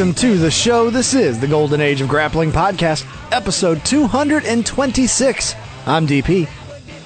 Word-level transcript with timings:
welcome 0.00 0.14
to 0.14 0.38
the 0.38 0.50
show. 0.50 0.88
This 0.88 1.12
is 1.12 1.40
the 1.40 1.46
Golden 1.46 1.82
Age 1.82 2.00
of 2.00 2.08
Grappling 2.08 2.52
Podcast, 2.52 3.04
episode 3.32 3.84
226. 3.84 5.54
I'm 5.84 6.06
DP. 6.06 6.48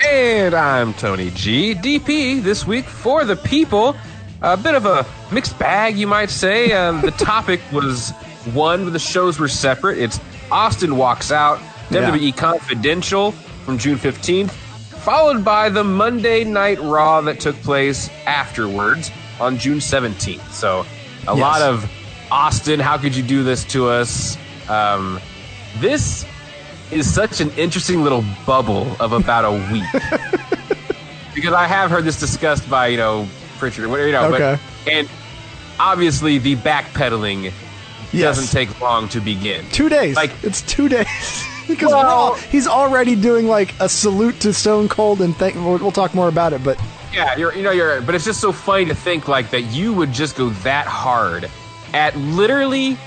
And 0.06 0.54
I'm 0.54 0.94
Tony 0.94 1.30
G. 1.30 1.74
DP 1.74 2.40
this 2.40 2.64
week 2.68 2.84
for 2.84 3.24
the 3.24 3.34
people. 3.34 3.96
A 4.42 4.56
bit 4.56 4.76
of 4.76 4.86
a 4.86 5.04
mixed 5.32 5.58
bag, 5.58 5.98
you 5.98 6.06
might 6.06 6.30
say. 6.30 6.70
Uh, 6.70 6.92
the 7.00 7.10
topic 7.10 7.60
was 7.72 8.10
one, 8.52 8.84
but 8.84 8.92
the 8.92 9.00
shows 9.00 9.40
were 9.40 9.48
separate. 9.48 9.98
It's 9.98 10.20
Austin 10.52 10.96
Walks 10.96 11.32
Out, 11.32 11.58
Yeah. 11.90 12.12
WWE 12.12 12.36
Confidential 12.36 13.32
from 13.64 13.76
June 13.76 13.98
15th, 13.98 14.52
followed 14.52 15.44
by 15.44 15.68
the 15.68 15.82
Monday 15.82 16.44
Night 16.44 16.80
Raw 16.80 17.22
that 17.22 17.40
took 17.40 17.56
place 17.56 18.08
afterwards 18.24 19.10
on 19.40 19.58
June 19.58 19.78
17th. 19.78 20.48
So 20.52 20.86
a 21.26 21.34
lot 21.34 21.60
of 21.60 21.90
Austin, 22.30 22.80
how 22.80 22.98
could 22.98 23.14
you 23.14 23.22
do 23.22 23.42
this 23.44 23.64
to 23.66 23.88
us? 23.88 24.36
Um, 24.68 25.20
this 25.78 26.24
is 26.90 27.12
such 27.12 27.40
an 27.40 27.50
interesting 27.56 28.02
little 28.02 28.24
bubble 28.46 28.96
of 29.00 29.12
about 29.12 29.44
a 29.44 29.52
week. 29.72 29.84
because 31.34 31.52
I 31.52 31.66
have 31.66 31.90
heard 31.90 32.04
this 32.04 32.18
discussed 32.18 32.68
by, 32.68 32.88
you 32.88 32.96
know, 32.96 33.26
Pritchard, 33.58 33.84
or 33.84 33.88
whatever, 33.88 34.06
you 34.08 34.12
know, 34.12 34.34
Okay. 34.34 34.58
but, 34.84 34.92
and 34.92 35.08
obviously 35.78 36.38
the 36.38 36.56
backpedaling 36.56 37.52
Yes. 38.12 38.36
doesn't 38.36 38.56
take 38.56 38.80
long 38.80 39.08
to 39.08 39.20
begin. 39.20 39.64
Two 39.70 39.88
days. 39.88 40.14
Like- 40.14 40.32
it's 40.44 40.62
two 40.62 40.88
days. 40.88 41.06
because 41.68 41.90
Well- 41.90 42.30
Raw, 42.30 42.34
he's 42.34 42.68
already 42.68 43.16
doing 43.16 43.48
like 43.48 43.74
a 43.80 43.88
salute 43.88 44.38
to 44.40 44.52
Stone 44.52 44.88
Cold, 44.88 45.20
and 45.20 45.36
thank, 45.36 45.56
we'll, 45.56 45.78
we'll 45.78 45.90
talk 45.92 46.14
more 46.14 46.28
about 46.28 46.52
it. 46.52 46.62
But 46.62 46.78
Yeah, 47.12 47.36
you're, 47.36 47.52
you 47.54 47.62
know, 47.62 47.72
you're, 47.72 48.00
but 48.02 48.14
it's 48.14 48.24
just 48.24 48.40
so 48.40 48.52
funny 48.52 48.84
to 48.86 48.94
think 48.94 49.26
like 49.26 49.50
that 49.50 49.62
you 49.62 49.92
would 49.92 50.12
just 50.12 50.36
go 50.36 50.50
that 50.50 50.86
hard 50.86 51.50
at 51.94 52.16
literally 52.16 52.98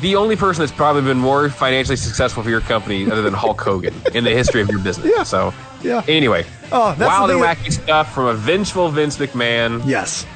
the 0.00 0.16
only 0.16 0.34
person 0.36 0.62
that's 0.62 0.72
probably 0.72 1.02
been 1.02 1.18
more 1.18 1.48
financially 1.50 1.96
successful 1.96 2.42
for 2.42 2.50
your 2.50 2.62
company 2.62 3.08
other 3.10 3.22
than 3.22 3.34
Hulk 3.34 3.60
Hogan 3.60 3.94
in 4.14 4.24
the 4.24 4.30
history 4.30 4.60
of 4.62 4.68
your 4.68 4.80
business. 4.80 5.12
Yeah. 5.14 5.22
So, 5.22 5.52
Yeah. 5.82 6.02
Anyway, 6.08 6.44
Oh, 6.72 6.88
that's 6.88 6.98
the 6.98 7.04
wild 7.06 7.30
and 7.30 7.38
thing 7.40 7.42
that- 7.42 7.58
wacky 7.58 7.72
stuff 7.72 8.14
from 8.14 8.26
a 8.26 8.34
vengeful 8.34 8.88
Vince 8.90 9.18
McMahon. 9.18 9.82
yes, 9.86 10.26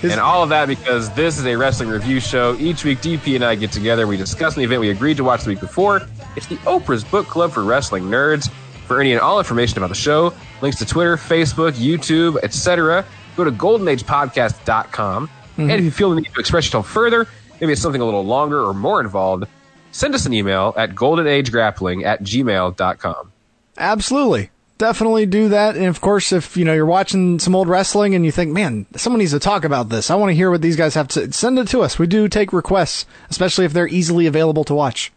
His- 0.00 0.12
And 0.12 0.20
all 0.20 0.42
of 0.42 0.50
that 0.50 0.68
because 0.68 1.10
this 1.14 1.38
is 1.38 1.46
a 1.46 1.56
wrestling 1.56 1.88
review 1.88 2.20
show. 2.20 2.56
Each 2.58 2.84
week, 2.84 3.00
DP 3.00 3.34
and 3.36 3.44
I 3.44 3.54
get 3.54 3.72
together. 3.72 4.06
We 4.06 4.16
discuss 4.16 4.56
an 4.56 4.62
event 4.62 4.80
we 4.80 4.90
agreed 4.90 5.16
to 5.16 5.24
watch 5.24 5.42
the 5.44 5.48
week 5.50 5.60
before. 5.60 6.02
It's 6.36 6.46
the 6.46 6.56
Oprah's 6.58 7.02
Book 7.04 7.26
Club 7.26 7.52
for 7.52 7.64
Wrestling 7.64 8.04
Nerds. 8.04 8.50
For 8.86 9.00
any 9.00 9.12
and 9.12 9.20
all 9.20 9.38
information 9.38 9.78
about 9.78 9.88
the 9.88 9.94
show, 9.94 10.32
links 10.62 10.78
to 10.78 10.84
Twitter, 10.86 11.16
Facebook, 11.16 11.72
YouTube, 11.72 12.38
etc., 12.42 13.04
go 13.36 13.44
to 13.44 13.52
goldenagepodcast.com. 13.52 15.30
And 15.62 15.80
if 15.80 15.84
you 15.84 15.90
feel 15.90 16.10
the 16.10 16.20
need 16.20 16.32
to 16.32 16.40
express 16.40 16.66
yourself 16.66 16.88
further, 16.88 17.26
maybe 17.60 17.72
it's 17.72 17.82
something 17.82 18.00
a 18.00 18.04
little 18.04 18.24
longer 18.24 18.62
or 18.62 18.72
more 18.72 19.00
involved, 19.00 19.44
send 19.92 20.14
us 20.14 20.26
an 20.26 20.32
email 20.32 20.72
at 20.76 20.94
goldenagegrappling 20.94 22.04
at 22.04 22.22
gmail.com. 22.22 23.32
Absolutely. 23.76 24.50
Definitely 24.78 25.26
do 25.26 25.50
that. 25.50 25.76
And 25.76 25.86
of 25.86 26.00
course, 26.00 26.32
if 26.32 26.56
you 26.56 26.64
know 26.64 26.72
you're 26.72 26.86
watching 26.86 27.38
some 27.38 27.54
old 27.54 27.68
wrestling 27.68 28.14
and 28.14 28.24
you 28.24 28.32
think, 28.32 28.52
man, 28.52 28.86
someone 28.96 29.18
needs 29.18 29.32
to 29.32 29.38
talk 29.38 29.64
about 29.64 29.90
this. 29.90 30.10
I 30.10 30.14
want 30.14 30.30
to 30.30 30.34
hear 30.34 30.50
what 30.50 30.62
these 30.62 30.76
guys 30.76 30.94
have 30.94 31.08
to 31.08 31.30
send 31.32 31.58
it 31.58 31.68
to 31.68 31.80
us. 31.82 31.98
We 31.98 32.06
do 32.06 32.28
take 32.28 32.52
requests, 32.52 33.04
especially 33.28 33.66
if 33.66 33.74
they're 33.74 33.88
easily 33.88 34.26
available 34.26 34.64
to 34.64 34.74
watch. 34.74 35.12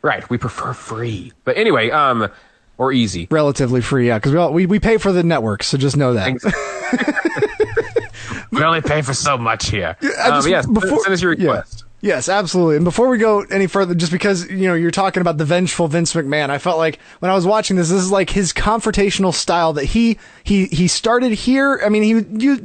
Right. 0.00 0.28
We 0.30 0.38
prefer 0.38 0.72
free. 0.72 1.32
But 1.44 1.58
anyway, 1.58 1.90
um, 1.90 2.30
or 2.78 2.92
easy. 2.92 3.26
Relatively 3.30 3.80
free, 3.80 4.08
yeah, 4.08 4.18
because 4.18 4.32
we, 4.32 4.38
all, 4.38 4.52
we 4.52 4.66
we 4.66 4.78
pay 4.78 4.98
for 4.98 5.12
the 5.12 5.22
network, 5.22 5.62
so 5.62 5.78
just 5.78 5.96
know 5.96 6.14
that. 6.14 7.52
we 8.52 8.62
only 8.62 8.80
pay 8.80 9.02
for 9.02 9.14
so 9.14 9.36
much 9.38 9.68
here. 9.70 9.96
I 10.20 10.28
Um, 10.30 10.46
yes, 10.48 10.66
before- 10.66 11.00
send 11.00 11.14
us 11.14 11.22
your 11.22 11.32
yeah. 11.34 11.50
request. 11.50 11.82
Yes, 12.02 12.28
absolutely. 12.28 12.76
And 12.76 12.84
before 12.84 13.08
we 13.08 13.16
go 13.18 13.40
any 13.50 13.66
further, 13.66 13.94
just 13.94 14.12
because 14.12 14.48
you 14.48 14.68
know 14.68 14.74
you're 14.74 14.90
talking 14.92 15.22
about 15.22 15.38
the 15.38 15.46
vengeful 15.46 15.88
Vince 15.88 16.12
McMahon, 16.12 16.50
I 16.50 16.58
felt 16.58 16.76
like 16.78 17.00
when 17.18 17.30
I 17.30 17.34
was 17.34 17.46
watching 17.46 17.76
this, 17.76 17.88
this 17.88 18.00
is 18.00 18.12
like 18.12 18.30
his 18.30 18.52
confrontational 18.52 19.32
style 19.34 19.72
that 19.72 19.86
he 19.86 20.18
he 20.44 20.66
he 20.66 20.86
started 20.88 21.32
here. 21.32 21.80
I 21.84 21.88
mean, 21.88 22.02
he 22.02 22.10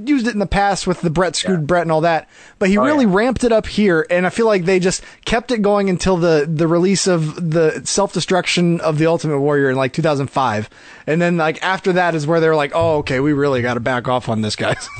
used 0.05 0.27
it 0.27 0.33
in 0.33 0.39
the 0.39 0.45
past 0.45 0.85
with 0.85 1.01
the 1.01 1.09
Brett 1.09 1.37
screwed 1.37 1.65
Brett 1.65 1.83
and 1.83 1.91
all 1.93 2.01
that, 2.01 2.29
but 2.59 2.69
he 2.69 2.77
Oh, 2.77 2.83
really 2.83 3.05
yeah. 3.05 3.15
ramped 3.15 3.43
it 3.45 3.53
up 3.53 3.65
here. 3.67 4.05
And 4.11 4.27
I 4.27 4.29
feel 4.29 4.45
like 4.47 4.65
they 4.65 4.79
just 4.79 5.01
kept 5.25 5.49
it 5.49 5.61
going 5.63 5.89
until 5.89 6.17
the 6.17 6.45
the 6.47 6.67
release 6.67 7.07
of 7.07 7.51
the 7.51 7.81
self 7.85 8.11
destruction 8.13 8.81
of 8.81 8.97
the 8.99 9.07
Ultimate 9.07 9.39
Warrior 9.39 9.69
in 9.71 9.75
like 9.77 9.93
2005, 9.93 10.69
and 11.07 11.21
then 11.21 11.37
like 11.37 11.63
after 11.63 11.93
that 11.93 12.15
is 12.15 12.27
where 12.27 12.41
they're 12.41 12.55
like, 12.55 12.73
oh, 12.75 12.97
okay, 12.97 13.21
we 13.21 13.31
really 13.33 13.61
got 13.63 13.75
to 13.75 13.79
back 13.79 14.07
off 14.09 14.27
on 14.29 14.41
this, 14.41 14.55
guys. 14.57 14.87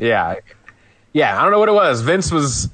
Yeah. 0.00 0.36
Yeah, 1.12 1.38
I 1.38 1.42
don't 1.42 1.50
know 1.52 1.58
what 1.58 1.68
it 1.68 1.72
was. 1.72 2.02
Vince 2.02 2.30
was 2.30 2.68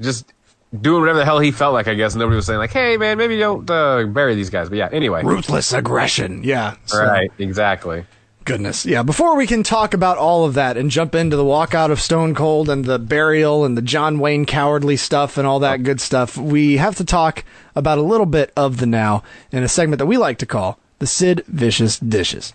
just 0.00 0.32
doing 0.80 1.00
whatever 1.00 1.18
the 1.18 1.24
hell 1.24 1.38
he 1.38 1.52
felt 1.52 1.72
like, 1.74 1.88
I 1.88 1.94
guess. 1.94 2.14
Nobody 2.14 2.36
was 2.36 2.46
saying, 2.46 2.58
like, 2.58 2.72
hey, 2.72 2.96
man, 2.96 3.18
maybe 3.18 3.38
don't 3.38 3.68
uh, 3.70 4.04
bury 4.06 4.34
these 4.34 4.50
guys. 4.50 4.68
But 4.68 4.78
yeah, 4.78 4.88
anyway. 4.92 5.22
Ruthless 5.24 5.72
aggression, 5.72 6.42
yeah. 6.44 6.76
So- 6.86 7.04
Right, 7.04 7.30
exactly. 7.38 8.04
Goodness. 8.46 8.86
Yeah, 8.86 9.02
before 9.02 9.36
we 9.36 9.46
can 9.46 9.62
talk 9.62 9.92
about 9.94 10.16
all 10.16 10.44
of 10.46 10.54
that 10.54 10.76
and 10.78 10.90
jump 10.90 11.14
into 11.14 11.36
the 11.36 11.44
walkout 11.44 11.90
of 11.92 12.00
Stone 12.00 12.34
Cold 12.34 12.70
and 12.70 12.84
the 12.86 12.98
burial 12.98 13.64
and 13.66 13.76
the 13.76 13.82
John 13.82 14.18
Wayne 14.18 14.46
cowardly 14.46 14.96
stuff 14.96 15.36
and 15.36 15.46
all 15.46 15.60
that 15.60 15.82
good 15.84 16.00
stuff, 16.00 16.36
we 16.38 16.78
have 16.78 16.96
to 16.96 17.04
talk 17.04 17.44
about 17.76 17.98
a 17.98 18.02
little 18.02 18.26
bit 18.26 18.50
of 18.56 18.78
the 18.78 18.86
now 18.86 19.22
in 19.52 19.62
a 19.62 19.68
segment 19.68 19.98
that 19.98 20.06
we 20.06 20.16
like 20.16 20.38
to 20.38 20.46
call 20.46 20.78
the 21.00 21.06
Sid 21.06 21.44
Vicious 21.48 21.98
Dishes. 21.98 22.54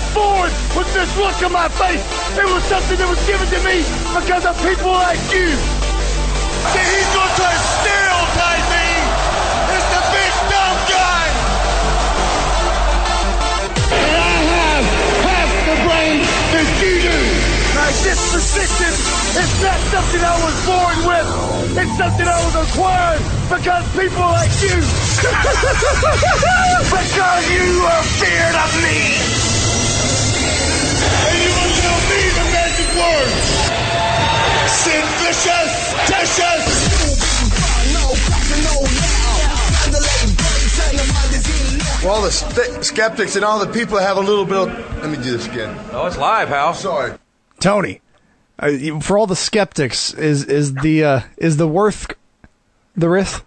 Not 0.00 0.14
born 0.14 0.50
with 0.76 0.88
this 0.94 1.16
look 1.16 1.36
on 1.42 1.52
my 1.52 1.68
face. 1.68 2.00
It 2.38 2.46
was 2.48 2.64
something 2.64 2.96
that 2.96 3.08
was 3.08 3.20
given 3.28 3.44
to 3.52 3.60
me 3.68 3.84
because 4.16 4.46
of 4.48 4.56
people 4.64 4.92
like 4.92 5.20
you. 5.28 5.48
See, 6.72 6.86
he's 6.88 7.10
going 7.12 7.34
to 7.36 7.48
stereotype 7.52 8.66
me 8.70 8.88
as 9.76 9.84
the 9.92 10.02
big 10.14 10.32
dumb 10.48 10.78
guy. 10.88 11.24
And 13.92 14.12
I 14.16 14.36
have 14.40 14.84
half 15.20 15.50
the 15.68 15.76
brain 15.84 16.24
that 16.24 16.68
you 16.80 16.94
do. 17.04 17.18
My 17.76 17.90
disposition 18.00 18.92
is 19.36 19.52
not 19.60 19.80
something 19.92 20.22
I 20.24 20.36
was 20.40 20.56
born 20.64 20.96
with. 21.12 21.28
It's 21.76 21.94
something 22.00 22.24
I 22.24 22.40
was 22.40 22.56
acquired 22.56 23.20
because 23.52 23.84
people 23.92 24.24
like 24.32 24.54
you. 24.64 24.80
because 26.88 27.44
you 27.52 27.84
are 27.84 28.04
feared 28.16 28.56
of 28.56 28.70
me. 28.80 29.59
And 31.02 31.36
you 31.40 31.50
will 31.54 31.74
tell 31.80 32.00
me 32.10 32.20
the 32.38 32.44
magic 32.52 32.88
words. 32.98 33.36
Sid 34.70 35.04
Vicious, 35.20 35.72
Ticious. 36.08 36.64
For 42.00 42.08
all 42.08 42.22
the 42.22 42.30
st- 42.30 42.82
skeptics 42.84 43.36
and 43.36 43.44
all 43.44 43.58
the 43.64 43.70
people 43.70 43.96
that 43.98 44.06
have 44.06 44.16
a 44.16 44.20
little 44.20 44.46
bit 44.46 44.56
of. 44.56 44.68
Let 45.02 45.10
me 45.10 45.16
do 45.16 45.32
this 45.36 45.46
again. 45.46 45.76
Oh, 45.92 46.06
it's 46.06 46.16
live, 46.16 46.48
Hal. 46.48 46.72
Sorry. 46.72 47.12
Tony, 47.60 48.00
uh, 48.58 49.00
for 49.00 49.18
all 49.18 49.26
the 49.26 49.36
skeptics, 49.36 50.14
is 50.14 50.44
is 50.44 50.72
the 50.74 51.04
uh, 51.04 51.20
is 51.36 51.58
the 51.58 51.68
worth 51.68 52.14
the 52.96 53.08
risk? 53.08 53.44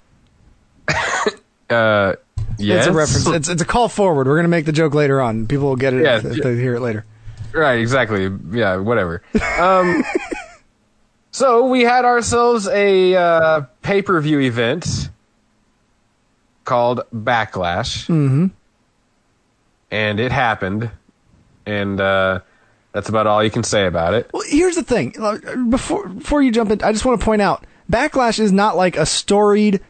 Uh, 1.70 2.14
yes. 2.60 2.86
It's 2.86 2.88
a 2.88 2.92
reference. 2.92 3.28
It's, 3.28 3.50
it's 3.50 3.62
a 3.62 3.66
call 3.66 3.88
forward. 3.90 4.28
We're 4.28 4.36
gonna 4.36 4.48
make 4.48 4.66
the 4.66 4.72
joke 4.72 4.94
later 4.94 5.20
on. 5.20 5.48
People 5.48 5.70
will 5.70 5.76
get 5.76 5.96
it 5.96 6.04
Yeah, 6.04 6.18
if, 6.18 6.26
if 6.26 6.44
they 6.44 6.56
hear 6.56 6.76
it 6.76 6.82
later. 6.82 7.04
Right, 7.54 7.80
exactly. 7.80 8.32
Yeah, 8.52 8.78
whatever. 8.78 9.22
Um, 9.60 10.04
so 11.32 11.68
we 11.68 11.82
had 11.82 12.06
ourselves 12.06 12.68
a 12.68 13.16
uh, 13.16 13.62
pay 13.82 14.02
per 14.02 14.20
view 14.22 14.40
event 14.40 15.10
called 16.66 17.02
Backlash. 17.14 18.08
Mm-hmm. 18.08 18.48
And 19.92 20.20
it 20.20 20.32
happened. 20.32 20.90
And 21.66 22.02
uh, 22.02 22.40
that's 22.92 23.10
about 23.10 23.28
all 23.28 23.44
you 23.44 23.52
can 23.52 23.64
say 23.64 23.86
about 23.86 24.14
it. 24.14 24.30
Well, 24.34 24.44
here's 24.48 24.76
the 24.76 24.84
thing. 24.84 25.16
Before 25.70 26.08
before 26.08 26.42
you 26.42 26.52
jump 26.52 26.72
in, 26.72 26.82
I 26.84 26.92
just 26.92 27.06
want 27.06 27.20
to 27.20 27.26
point 27.26 27.42
out 27.42 27.66
Backlash 27.92 28.40
is 28.40 28.52
not 28.52 28.76
like 28.76 28.98
a 28.98 29.06
storied 29.06 29.82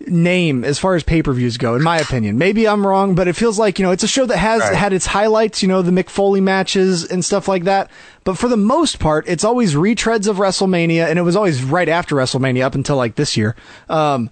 name 0.00 0.62
as 0.62 0.78
far 0.78 0.94
as 0.94 1.02
pay-per-views 1.02 1.56
go 1.56 1.74
in 1.74 1.82
my 1.82 1.98
opinion. 1.98 2.36
Maybe 2.36 2.68
I'm 2.68 2.86
wrong, 2.86 3.14
but 3.14 3.28
it 3.28 3.32
feels 3.32 3.58
like, 3.58 3.78
you 3.78 3.84
know, 3.84 3.92
it's 3.92 4.02
a 4.02 4.08
show 4.08 4.26
that 4.26 4.36
has 4.36 4.60
Right. 4.60 4.74
had 4.74 4.92
its 4.92 5.06
highlights, 5.06 5.62
you 5.62 5.68
know, 5.68 5.80
the 5.80 5.90
Mick 5.90 6.10
Foley 6.10 6.40
matches 6.40 7.04
and 7.04 7.24
stuff 7.24 7.48
like 7.48 7.64
that. 7.64 7.90
But 8.22 8.36
for 8.36 8.48
the 8.48 8.58
most 8.58 8.98
part, 8.98 9.26
it's 9.26 9.42
always 9.44 9.74
retreads 9.74 10.28
of 10.28 10.36
WrestleMania 10.36 11.06
and 11.08 11.18
it 11.18 11.22
was 11.22 11.34
always 11.34 11.62
right 11.64 11.88
after 11.88 12.14
WrestleMania 12.16 12.62
up 12.62 12.74
until 12.74 12.96
like 12.96 13.14
this 13.14 13.36
year. 13.36 13.56
Um 13.88 14.30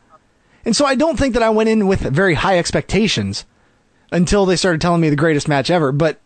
and 0.66 0.76
so 0.76 0.84
I 0.84 0.94
don't 0.94 1.19
think 1.19 1.34
that 1.34 1.43
I 1.43 1.50
went 1.50 1.69
in 1.70 1.87
with 1.87 2.00
very 2.00 2.34
high 2.34 2.58
expectations 2.58 3.44
until 4.12 4.46
they 4.46 4.56
started 4.56 4.81
telling 4.81 5.00
me 5.00 5.08
the 5.11 5.16
greatest 5.16 5.49
match 5.49 5.70
ever, 5.70 5.93
but 5.93 6.20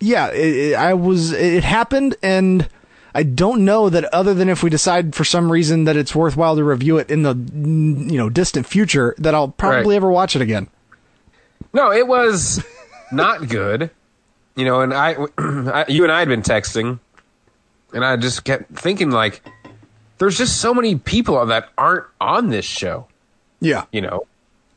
yeah, 0.00 0.28
it, 0.30 0.56
it, 0.56 0.74
I 0.74 0.94
was. 0.94 1.30
It 1.30 1.62
happened, 1.62 2.16
and 2.24 2.68
I 3.14 3.22
don't 3.22 3.64
know 3.64 3.88
that 3.88 4.04
other 4.14 4.34
than 4.34 4.48
if 4.48 4.62
we 4.62 4.70
decide 4.70 5.14
for 5.14 5.24
some 5.24 5.52
reason 5.52 5.84
that 5.84 5.96
it's 5.96 6.14
worthwhile 6.14 6.56
to 6.56 6.64
review 6.64 6.98
it 6.98 7.10
in 7.10 7.22
the 7.22 7.34
you 7.34 8.18
know 8.18 8.30
distant 8.30 8.66
future, 8.66 9.14
that 9.18 9.34
I'll 9.34 9.48
probably 9.48 9.94
Right. 9.94 9.96
ever 9.96 10.10
watch 10.10 10.34
it 10.34 10.42
again. 10.42 10.68
No, 11.72 11.92
it 11.92 12.06
was 12.06 12.64
not 13.12 13.48
good. 13.48 13.90
You 14.56 14.64
know, 14.64 14.80
and 14.80 14.92
I, 14.92 15.12
I 15.38 15.84
you 15.88 16.04
and 16.04 16.12
I 16.12 16.20
had 16.20 16.28
been 16.28 16.42
texting 16.42 16.98
and 17.92 18.04
I 18.04 18.16
just 18.16 18.44
kept 18.44 18.74
thinking 18.74 19.10
like, 19.10 19.42
there's 20.18 20.38
just 20.38 20.60
so 20.60 20.72
many 20.72 20.96
people 20.96 21.44
that 21.44 21.68
aren't 21.76 22.06
on 22.20 22.48
this 22.48 22.64
show. 22.64 23.06
Yeah. 23.60 23.84
You 23.92 24.00
know, 24.00 24.26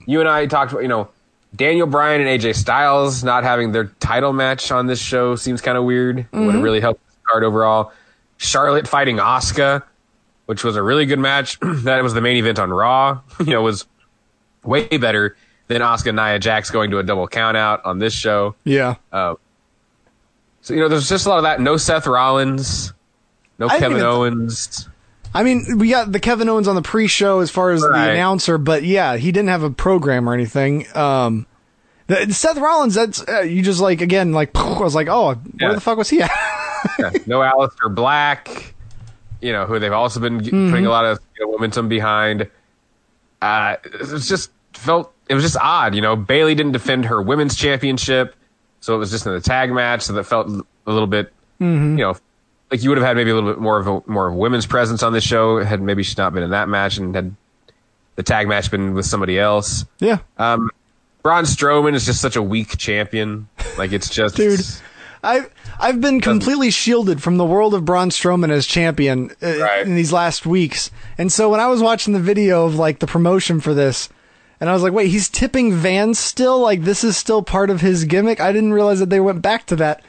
you 0.05 0.19
and 0.19 0.29
I 0.29 0.45
talked 0.45 0.71
about 0.71 0.81
you 0.81 0.87
know 0.87 1.09
Daniel 1.55 1.87
Bryan 1.87 2.21
and 2.21 2.41
AJ 2.41 2.55
Styles 2.55 3.23
not 3.23 3.43
having 3.43 3.71
their 3.71 3.85
title 3.99 4.33
match 4.33 4.71
on 4.71 4.87
this 4.87 4.99
show 4.99 5.35
seems 5.35 5.61
kind 5.61 5.77
of 5.77 5.85
weird. 5.85 6.17
Would 6.17 6.25
have 6.25 6.53
mm-hmm. 6.53 6.61
really 6.61 6.81
helped 6.81 7.05
the 7.07 7.13
card 7.31 7.43
overall. 7.43 7.93
Charlotte 8.37 8.87
fighting 8.87 9.17
Asuka, 9.17 9.83
which 10.45 10.63
was 10.63 10.75
a 10.75 10.83
really 10.83 11.05
good 11.05 11.19
match. 11.19 11.59
that 11.61 12.03
was 12.03 12.13
the 12.13 12.21
main 12.21 12.37
event 12.37 12.59
on 12.59 12.69
Raw. 12.71 13.21
you 13.39 13.45
know, 13.47 13.61
was 13.61 13.85
way 14.63 14.85
better 14.87 15.35
than 15.67 15.81
Asuka 15.81 16.07
and 16.07 16.17
Nia 16.17 16.39
Jax 16.39 16.69
going 16.71 16.91
to 16.91 16.99
a 16.99 17.03
double 17.03 17.27
count 17.27 17.57
out 17.57 17.83
on 17.85 17.99
this 17.99 18.13
show. 18.13 18.55
Yeah. 18.63 18.95
So 20.61 20.73
you 20.73 20.79
know, 20.79 20.87
there's 20.87 21.07
just 21.09 21.25
a 21.25 21.29
lot 21.29 21.37
of 21.37 21.43
that. 21.43 21.61
No 21.61 21.77
Seth 21.77 22.07
Rollins, 22.07 22.93
no 23.59 23.67
I 23.69 23.77
Kevin 23.79 24.01
Owens. 24.01 24.89
I 25.33 25.43
mean, 25.43 25.77
we 25.77 25.89
got 25.89 26.11
the 26.11 26.19
Kevin 26.19 26.47
Owens 26.49 26.67
on 26.67 26.75
the 26.75 26.81
pre-show 26.81 27.41
as 27.41 27.51
far 27.51 27.71
as 27.71 27.83
Right. 27.83 28.05
the 28.05 28.11
announcer, 28.13 28.57
but 28.57 28.83
yeah, 28.83 29.17
he 29.17 29.31
didn't 29.31 29.49
have 29.49 29.63
a 29.63 29.69
program 29.69 30.29
or 30.29 30.33
anything. 30.33 30.85
Um, 30.95 31.45
the, 32.07 32.31
Seth 32.33 32.57
Rollins, 32.57 32.93
that's 32.95 33.27
uh, 33.27 33.41
you 33.41 33.61
just 33.61 33.81
like 33.81 34.01
again, 34.01 34.31
like 34.31 34.51
I 34.57 34.79
was 34.79 34.95
like, 34.95 35.07
oh, 35.09 35.33
where 35.35 35.37
Yeah. 35.59 35.73
the 35.73 35.81
fuck 35.81 35.97
was 35.97 36.09
he 36.09 36.21
at? 36.21 36.31
Yeah, 36.99 37.11
no 37.25 37.39
Aleister 37.39 37.93
Black, 37.93 38.73
you 39.41 39.51
know, 39.51 39.65
who 39.65 39.79
they've 39.79 39.91
also 39.91 40.19
been 40.19 40.39
Mm-hmm. 40.39 40.69
putting 40.69 40.85
a 40.85 40.89
lot 40.89 41.05
of 41.05 41.19
you 41.39 41.45
know, 41.45 41.51
momentum 41.51 41.87
behind. 41.89 42.49
Uh, 43.41 43.75
it 43.83 44.11
was 44.11 44.27
just 44.27 44.51
felt 44.73 45.13
it 45.29 45.33
was 45.35 45.43
just 45.43 45.57
odd, 45.57 45.95
you 45.95 46.01
know. 46.01 46.15
Bayley 46.15 46.55
didn't 46.55 46.71
defend 46.71 47.05
her 47.05 47.21
women's 47.21 47.55
championship, 47.55 48.35
so 48.79 48.95
it 48.95 48.97
was 48.97 49.11
just 49.11 49.25
in 49.25 49.33
the 49.33 49.41
tag 49.41 49.71
match, 49.71 50.01
so 50.03 50.13
that 50.13 50.23
felt 50.23 50.47
a 50.47 50.91
little 50.91 51.07
bit, 51.07 51.31
Mm-hmm. 51.61 51.97
you 51.97 52.03
know, 52.05 52.17
like 52.71 52.83
you 52.83 52.89
would 52.89 52.97
have 52.97 53.07
had 53.07 53.15
maybe 53.15 53.29
a 53.29 53.35
little 53.35 53.49
bit 53.51 53.59
more 53.61 53.79
of 53.79 53.87
a 53.87 54.01
more 54.09 54.27
of 54.27 54.33
a 54.33 54.37
women's 54.37 54.65
presence 54.65 55.03
on 55.03 55.13
this 55.13 55.23
show 55.23 55.63
had 55.63 55.81
maybe 55.81 56.03
she 56.03 56.15
not 56.17 56.33
been 56.33 56.43
in 56.43 56.49
that 56.51 56.67
match 56.69 56.97
and 56.97 57.15
had 57.15 57.35
the 58.15 58.23
tag 58.23 58.47
match 58.47 58.71
been 58.71 58.93
with 58.93 59.05
somebody 59.05 59.37
else. 59.39 59.85
yeah, 59.99 60.17
Um, 60.37 60.69
Braun 61.23 61.43
Strowman 61.45 61.93
is 61.95 62.05
just 62.05 62.21
such 62.21 62.35
a 62.35 62.41
weak 62.41 62.77
champion. 62.77 63.47
Like 63.77 63.91
it's 63.91 64.09
just 64.09 64.35
Dude. 64.37 64.59
I've 65.23 65.49
I've 65.79 65.99
been 66.01 66.21
completely 66.21 66.71
shielded 66.71 67.21
from 67.21 67.37
the 67.37 67.45
world 67.45 67.73
of 67.73 67.85
Braun 67.85 68.09
Strowman 68.09 68.49
as 68.51 68.65
champion 68.65 69.31
uh, 69.41 69.57
Right. 69.59 69.85
in 69.85 69.95
these 69.95 70.13
last 70.13 70.45
weeks, 70.45 70.91
and 71.17 71.31
so 71.31 71.49
when 71.49 71.59
I 71.59 71.67
was 71.67 71.81
watching 71.81 72.13
the 72.13 72.19
video 72.19 72.65
of 72.65 72.75
like 72.75 72.99
the 72.99 73.07
promotion 73.07 73.59
for 73.59 73.73
this. 73.73 74.09
And 74.61 74.69
I 74.69 74.73
was 74.73 74.83
like, 74.83 74.93
wait, 74.93 75.09
he's 75.09 75.27
tipping 75.27 75.73
Vans 75.73 76.17
still? 76.17 76.59
Like, 76.61 76.83
this 76.83 77.03
is 77.03 77.17
still 77.17 77.43
part 77.43 77.69
of 77.69 77.81
his 77.81 78.05
gimmick? 78.05 78.39
I 78.39 78.53
didn't 78.53 78.71
realize 78.71 78.99
that 78.99 79.09
they 79.09 79.19
went 79.19 79.41
back 79.41 79.65
to 79.65 79.75
that. 79.75 80.01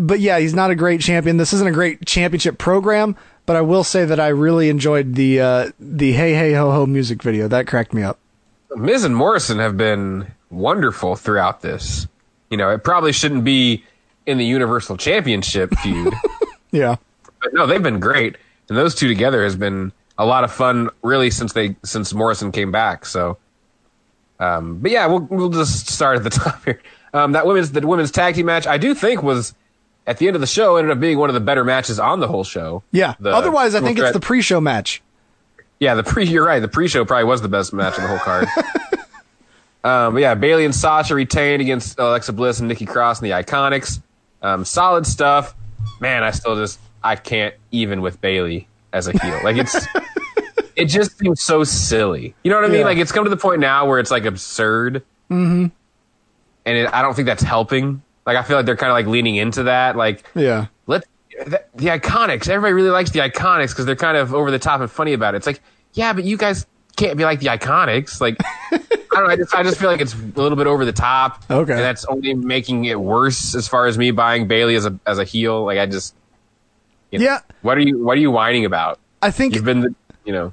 But 0.00 0.18
yeah, 0.18 0.40
he's 0.40 0.54
not 0.54 0.72
a 0.72 0.74
great 0.74 1.00
champion. 1.00 1.36
This 1.36 1.52
isn't 1.52 1.66
a 1.68 1.72
great 1.72 2.04
championship 2.04 2.58
program, 2.58 3.14
but 3.46 3.54
I 3.54 3.60
will 3.60 3.84
say 3.84 4.04
that 4.04 4.18
I 4.18 4.28
really 4.28 4.68
enjoyed 4.70 5.14
the 5.14 5.40
uh, 5.40 5.70
the 5.78 6.12
Hey 6.12 6.34
Hey 6.34 6.52
Ho 6.54 6.72
Ho 6.72 6.84
music 6.84 7.22
video. 7.22 7.46
That 7.46 7.68
cracked 7.68 7.94
me 7.94 8.02
up. 8.02 8.18
Miz 8.74 9.04
and 9.04 9.14
Morrison 9.14 9.60
have 9.60 9.76
been 9.76 10.26
wonderful 10.50 11.14
throughout 11.14 11.60
this. 11.60 12.08
You 12.50 12.56
know, 12.56 12.70
it 12.70 12.82
probably 12.82 13.12
shouldn't 13.12 13.44
be 13.44 13.84
in 14.26 14.38
the 14.38 14.44
Universal 14.44 14.96
Championship 14.98 15.74
feud, 15.82 16.14
Yeah. 16.70 16.96
but 17.42 17.52
no, 17.54 17.66
they've 17.66 17.82
been 17.82 18.00
great, 18.00 18.36
and 18.68 18.78
those 18.78 18.94
two 18.94 19.08
together 19.08 19.42
has 19.44 19.56
been 19.56 19.92
a 20.18 20.26
lot 20.26 20.44
of 20.44 20.52
fun, 20.52 20.90
really, 21.02 21.30
since 21.30 21.52
they 21.52 21.74
since 21.84 22.12
Morrison 22.14 22.52
came 22.52 22.70
back. 22.70 23.04
So, 23.06 23.38
um, 24.38 24.78
but 24.78 24.90
yeah, 24.90 25.06
we'll 25.06 25.20
we'll 25.30 25.48
just 25.50 25.88
start 25.88 26.16
at 26.16 26.24
the 26.24 26.30
top 26.40 26.64
here. 26.64 26.80
Um, 27.14 27.32
that 27.32 27.46
women's 27.46 27.72
the 27.72 27.86
women's 27.86 28.10
tag 28.10 28.34
team 28.34 28.46
match, 28.46 28.66
I 28.66 28.78
do 28.78 28.94
think 28.94 29.22
was 29.22 29.54
at 30.06 30.18
the 30.18 30.26
end 30.26 30.34
of 30.36 30.40
the 30.40 30.46
show 30.46 30.76
ended 30.76 30.90
up 30.90 31.00
being 31.00 31.18
one 31.18 31.30
of 31.30 31.34
the 31.34 31.40
better 31.40 31.64
matches 31.64 31.98
on 31.98 32.20
the 32.20 32.26
whole 32.28 32.44
show. 32.44 32.82
Yeah. 32.90 33.14
The 33.20 33.30
Otherwise, 33.34 33.74
I 33.74 33.80
think 33.80 33.98
it's 33.98 34.12
the 34.12 34.20
pre-show 34.20 34.60
match. 34.60 35.00
Yeah, 35.78 35.94
the 35.94 36.02
pre. 36.02 36.24
You're 36.26 36.44
right. 36.44 36.60
The 36.60 36.68
pre-show 36.68 37.04
probably 37.04 37.24
was 37.24 37.40
the 37.42 37.48
best 37.48 37.72
match 37.72 37.98
on 37.98 38.02
the 38.02 38.08
whole 38.08 38.18
card. 38.18 38.46
um, 39.84 40.14
but 40.14 40.20
yeah, 40.20 40.34
Bayley 40.34 40.64
and 40.64 40.74
Sasha 40.74 41.14
retained 41.14 41.60
against 41.62 41.98
Alexa 41.98 42.32
Bliss 42.32 42.60
and 42.60 42.68
Nikki 42.68 42.86
Cross 42.86 43.20
and 43.20 43.30
the 43.30 43.34
Iconics. 43.34 44.00
Um, 44.42 44.64
solid 44.64 45.06
stuff. 45.06 45.54
Man, 46.00 46.22
I 46.24 46.30
still 46.30 46.56
just 46.56 46.78
I 47.02 47.16
can't 47.16 47.54
even 47.70 48.00
with 48.02 48.20
Bayley 48.20 48.68
as 48.92 49.06
a 49.08 49.12
heel. 49.12 49.40
Like 49.44 49.56
it's 49.56 49.86
it 50.76 50.86
just 50.86 51.18
seems 51.18 51.40
so 51.42 51.64
silly. 51.64 52.34
You 52.44 52.50
know 52.50 52.56
what 52.56 52.64
I 52.64 52.68
mean? 52.68 52.80
Yeah. 52.80 52.86
Like 52.86 52.98
it's 52.98 53.12
come 53.12 53.24
to 53.24 53.30
the 53.30 53.36
point 53.36 53.60
now 53.60 53.86
where 53.86 53.98
it's 53.98 54.10
like 54.10 54.24
absurd. 54.24 55.02
Mm-hmm. 55.30 55.66
And 56.64 56.76
it, 56.78 56.92
I 56.92 57.02
don't 57.02 57.14
think 57.14 57.26
that's 57.26 57.42
helping. 57.42 58.02
Like 58.26 58.36
I 58.36 58.42
feel 58.42 58.56
like 58.56 58.66
they're 58.66 58.76
kind 58.76 58.90
of 58.90 58.94
like 58.94 59.06
leaning 59.06 59.36
into 59.36 59.64
that. 59.64 59.96
Like 59.96 60.24
Yeah. 60.34 60.66
let 60.86 61.04
the, 61.46 61.64
the 61.74 61.86
iconics 61.86 62.48
everybody 62.48 62.74
really 62.74 62.90
likes 62.90 63.10
the 63.10 63.20
iconics 63.20 63.70
because 63.70 63.86
they're 63.86 63.96
kind 63.96 64.16
of 64.18 64.34
over 64.34 64.50
the 64.50 64.58
top 64.58 64.80
and 64.82 64.90
funny 64.90 65.14
about 65.14 65.34
it 65.34 65.38
it's 65.38 65.46
like 65.46 65.62
yeah 65.94 66.12
but 66.12 66.24
you 66.24 66.36
guys 66.36 66.66
can't 66.96 67.16
be 67.16 67.24
like 67.24 67.40
the 67.40 67.46
iconics 67.46 68.20
like 68.20 68.36
i 69.12 69.16
don't 69.16 69.24
know 69.26 69.32
I 69.32 69.36
just, 69.36 69.54
I 69.54 69.62
just 69.62 69.78
feel 69.78 69.90
like 69.90 70.00
it's 70.00 70.14
a 70.14 70.16
little 70.40 70.56
bit 70.56 70.66
over 70.66 70.84
the 70.84 70.92
top 70.92 71.44
Okay. 71.50 71.72
and 71.72 71.80
that's 71.80 72.04
only 72.06 72.34
making 72.34 72.84
it 72.86 72.98
worse 73.00 73.54
as 73.54 73.68
far 73.68 73.86
as 73.86 73.96
me 73.98 74.10
buying 74.10 74.48
bayley 74.48 74.74
as 74.76 74.86
a 74.86 74.98
as 75.06 75.18
a 75.18 75.24
heel 75.24 75.64
like 75.64 75.78
i 75.78 75.86
just 75.86 76.14
you 77.10 77.18
know, 77.18 77.24
Yeah. 77.26 77.38
what 77.62 77.76
are 77.78 77.82
you 77.82 78.02
what 78.02 78.16
are 78.16 78.20
you 78.20 78.30
whining 78.30 78.64
about 78.64 78.98
I 79.20 79.30
think 79.30 79.54
you've 79.54 79.64
been 79.64 79.80
the 79.80 79.94
you 80.24 80.32
know 80.32 80.52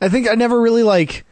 I 0.00 0.08
think 0.08 0.28
I 0.28 0.34
never 0.34 0.60
really 0.60 0.82
like 0.82 1.24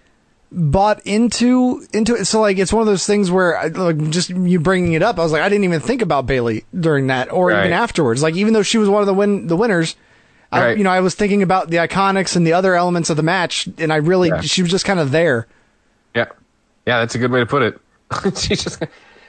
bought 0.52 1.00
into 1.06 1.84
into 1.92 2.14
it. 2.14 2.24
So 2.26 2.40
like 2.40 2.58
it's 2.58 2.72
one 2.72 2.80
of 2.82 2.86
those 2.86 3.06
things 3.06 3.30
where 3.30 3.56
I, 3.58 3.66
like 3.66 4.10
just 4.10 4.30
you 4.30 4.60
bringing 4.60 4.92
it 4.92 5.02
up, 5.02 5.18
I 5.18 5.22
was 5.22 5.32
like 5.32 5.42
I 5.42 5.48
didn't 5.48 5.64
even 5.64 5.80
think 5.80 6.02
about 6.02 6.26
Bayley 6.26 6.64
during 6.78 7.08
that 7.08 7.32
or 7.32 7.50
even 7.50 7.72
afterwards. 7.72 8.22
Like 8.22 8.34
even 8.36 8.52
though 8.52 8.62
she 8.62 8.78
was 8.78 8.88
one 8.88 9.00
of 9.02 9.06
the 9.06 9.14
win 9.14 9.46
the 9.48 9.56
winners, 9.56 9.96
I, 10.52 10.66
Right. 10.66 10.78
you 10.78 10.84
know 10.84 10.90
I 10.90 11.00
was 11.00 11.14
thinking 11.14 11.42
about 11.42 11.70
the 11.70 11.78
iconics 11.78 12.36
and 12.36 12.46
the 12.46 12.52
other 12.52 12.74
elements 12.74 13.10
of 13.10 13.16
the 13.16 13.22
match, 13.24 13.68
and 13.78 13.92
I 13.92 13.96
really 13.96 14.28
Yeah. 14.28 14.40
she 14.40 14.62
was 14.62 14.70
just 14.70 14.84
kind 14.84 15.00
of 15.00 15.10
there. 15.10 15.46
Yeah 16.86 16.98
that's 17.00 17.14
a 17.14 17.18
good 17.18 17.30
way 17.30 17.40
to 17.40 17.46
put 17.46 17.62
it 17.62 17.80
She's 18.36 18.64
just 18.64 18.82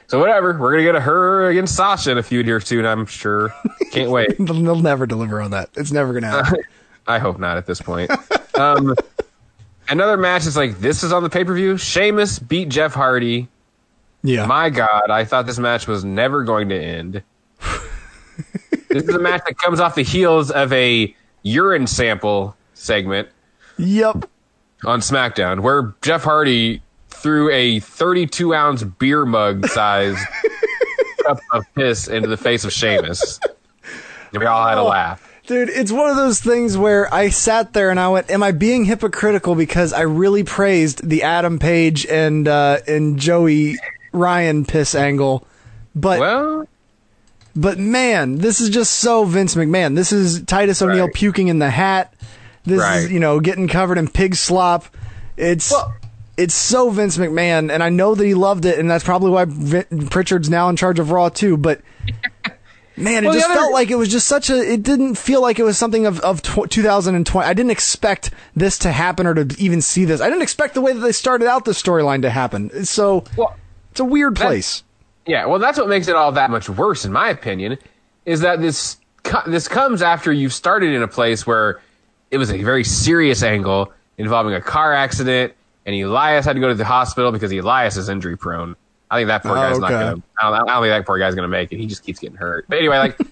so 0.06 0.18
whatever 0.18 0.58
we're 0.58 0.72
gonna 0.72 0.82
get 0.82 0.96
a 0.96 1.00
her 1.00 1.48
against 1.48 1.76
sasha 1.76 2.10
in 2.10 2.18
a 2.18 2.22
feud 2.22 2.46
here 2.46 2.60
soon 2.60 2.84
i'm 2.84 3.06
sure 3.06 3.54
can't 3.92 4.10
wait 4.10 4.34
They'll, 4.38 4.80
never 4.80 5.06
deliver 5.06 5.40
on 5.40 5.50
that. 5.50 5.70
It's 5.76 5.92
never 5.92 6.12
gonna 6.12 6.30
happen. 6.30 6.60
I 7.06 7.18
hope 7.18 7.38
not 7.38 7.58
at 7.58 7.66
this 7.66 7.80
point. 7.80 8.10
Um, 8.56 8.94
another 9.88 10.16
match 10.16 10.46
is 10.46 10.56
like 10.56 10.78
this 10.78 11.02
is 11.02 11.12
on 11.12 11.22
the 11.22 11.30
pay 11.30 11.44
per 11.44 11.54
view. 11.54 11.76
Sheamus 11.76 12.38
beat 12.38 12.68
Jeff 12.68 12.94
Hardy. 12.94 13.48
yeah. 14.22 14.46
My 14.46 14.70
God, 14.70 15.10
I 15.10 15.24
thought 15.24 15.46
this 15.46 15.58
match 15.58 15.86
was 15.86 16.04
never 16.04 16.44
going 16.44 16.68
to 16.68 16.80
end. 16.80 17.22
this 18.88 19.04
is 19.04 19.14
a 19.14 19.18
match 19.18 19.42
that 19.46 19.58
comes 19.58 19.80
off 19.80 19.94
the 19.94 20.02
heels 20.02 20.50
of 20.50 20.72
a 20.72 21.14
urine 21.42 21.86
sample 21.86 22.56
segment 22.74 23.28
yep. 23.78 24.28
on 24.84 25.00
SmackDown 25.00 25.60
where 25.60 25.94
Jeff 26.02 26.22
Hardy 26.22 26.81
threw 27.22 27.50
a 27.50 27.80
32 27.80 28.54
ounce 28.54 28.82
beer 28.82 29.24
mug 29.24 29.66
size 29.68 30.16
cup 31.24 31.40
of 31.52 31.64
piss 31.74 32.08
into 32.08 32.28
the 32.28 32.36
face 32.36 32.64
of 32.64 32.72
Sheamus. 32.72 33.38
And 34.32 34.40
we 34.40 34.46
all 34.46 34.66
had 34.66 34.78
a 34.78 34.82
laugh. 34.82 35.28
Dude, 35.46 35.68
it's 35.70 35.90
one 35.92 36.08
of 36.08 36.16
those 36.16 36.40
things 36.40 36.78
where 36.78 37.12
I 37.12 37.28
sat 37.28 37.72
there 37.72 37.90
and 37.90 37.98
I 37.98 38.08
went, 38.08 38.30
"Am 38.30 38.42
I 38.42 38.52
being 38.52 38.84
hypocritical 38.84 39.54
because 39.54 39.92
I 39.92 40.02
really 40.02 40.44
praised 40.44 41.06
the 41.08 41.24
Adam 41.24 41.58
Page 41.58 42.06
and 42.06 42.46
uh, 42.46 42.78
and 42.86 43.18
Joey 43.18 43.76
Ryan 44.12 44.64
piss 44.64 44.94
angle?" 44.94 45.46
But 45.94 46.20
Well, 46.20 46.66
but 47.56 47.76
man, 47.78 48.38
this 48.38 48.60
is 48.60 48.70
just 48.70 48.94
so 49.00 49.24
Vince 49.24 49.54
McMahon. 49.56 49.96
This 49.96 50.12
is 50.12 50.42
Titus 50.44 50.80
O'Neil 50.80 51.06
Right. 51.06 51.14
puking 51.14 51.48
in 51.48 51.58
the 51.58 51.70
hat. 51.70 52.14
This 52.64 52.80
Right. 52.80 52.98
is 52.98 53.10
you 53.12 53.18
know 53.20 53.40
getting 53.40 53.66
covered 53.68 53.98
in 53.98 54.06
pig 54.08 54.36
slop. 54.36 54.86
It's 55.36 55.70
Well- 55.72 55.92
it's 56.42 56.54
so 56.54 56.90
Vince 56.90 57.16
McMahon, 57.18 57.72
and 57.72 57.82
I 57.82 57.88
know 57.88 58.14
that 58.14 58.24
he 58.24 58.34
loved 58.34 58.64
it, 58.64 58.78
and 58.78 58.90
that's 58.90 59.04
probably 59.04 59.30
why 59.30 59.44
Vin- 59.46 60.08
Pritchard's 60.08 60.50
now 60.50 60.68
in 60.68 60.76
charge 60.76 60.98
of 60.98 61.10
Raw 61.10 61.28
too. 61.28 61.56
But 61.56 61.80
man, 62.96 63.24
it 63.24 63.28
Well, 63.28 63.34
just 63.34 63.46
other- 63.46 63.54
felt 63.54 63.72
like 63.72 63.90
it 63.90 63.96
was 63.96 64.10
just 64.10 64.26
such 64.28 64.50
a. 64.50 64.56
It 64.58 64.82
didn't 64.82 65.16
feel 65.16 65.40
like 65.40 65.58
it 65.58 65.64
was 65.64 65.78
something 65.78 66.06
of 66.06 66.20
of 66.20 66.42
tw- 66.42 66.68
2020. 66.70 67.46
I 67.48 67.54
didn't 67.54 67.70
expect 67.70 68.30
this 68.54 68.78
to 68.80 68.92
happen 68.92 69.26
or 69.26 69.34
to 69.34 69.62
even 69.62 69.80
see 69.80 70.04
this. 70.04 70.20
I 70.20 70.28
didn't 70.28 70.42
expect 70.42 70.74
the 70.74 70.80
way 70.80 70.92
that 70.92 71.00
they 71.00 71.12
started 71.12 71.48
out 71.48 71.64
the 71.64 71.72
storyline 71.72 72.22
to 72.22 72.30
happen. 72.30 72.84
So 72.84 73.24
well, 73.36 73.56
it's 73.90 74.00
a 74.00 74.04
weird 74.04 74.36
place. 74.36 74.82
Yeah, 75.26 75.46
well, 75.46 75.60
that's 75.60 75.78
what 75.78 75.88
makes 75.88 76.08
it 76.08 76.16
all 76.16 76.32
that 76.32 76.50
much 76.50 76.68
worse, 76.68 77.04
in 77.04 77.12
my 77.12 77.28
opinion, 77.28 77.78
is 78.26 78.40
that 78.40 78.60
this 78.60 78.96
co- 79.22 79.48
this 79.48 79.68
comes 79.68 80.02
after 80.02 80.32
you've 80.32 80.52
started 80.52 80.92
in 80.92 81.02
a 81.02 81.08
place 81.08 81.46
where 81.46 81.80
it 82.32 82.38
was 82.38 82.50
a 82.50 82.62
very 82.62 82.82
serious 82.82 83.42
angle 83.42 83.92
involving 84.18 84.54
a 84.54 84.60
car 84.60 84.92
accident, 84.92 85.52
and 85.86 85.94
Elias 85.96 86.44
had 86.44 86.54
to 86.54 86.60
go 86.60 86.68
to 86.68 86.74
the 86.74 86.84
hospital 86.84 87.32
because 87.32 87.52
Elias 87.52 87.96
is 87.96 88.08
injury 88.08 88.36
prone. 88.36 88.76
I 89.10 89.18
think 89.18 89.28
that 89.28 89.42
poor 89.42 89.52
Oh, 89.52 89.54
guy's 89.56 89.78
not 89.78 89.90
gonna. 89.90 90.22
I 90.40 90.50
don't, 90.50 90.68
I 90.70 90.74
don't 90.74 90.82
think 90.82 90.90
that 90.92 91.06
poor 91.06 91.18
guy's 91.18 91.34
gonna 91.34 91.48
make 91.48 91.72
it. 91.72 91.78
He 91.78 91.86
just 91.86 92.04
keeps 92.04 92.18
getting 92.18 92.36
hurt. 92.36 92.66
But 92.68 92.78
anyway, 92.78 92.98
like. 92.98 93.18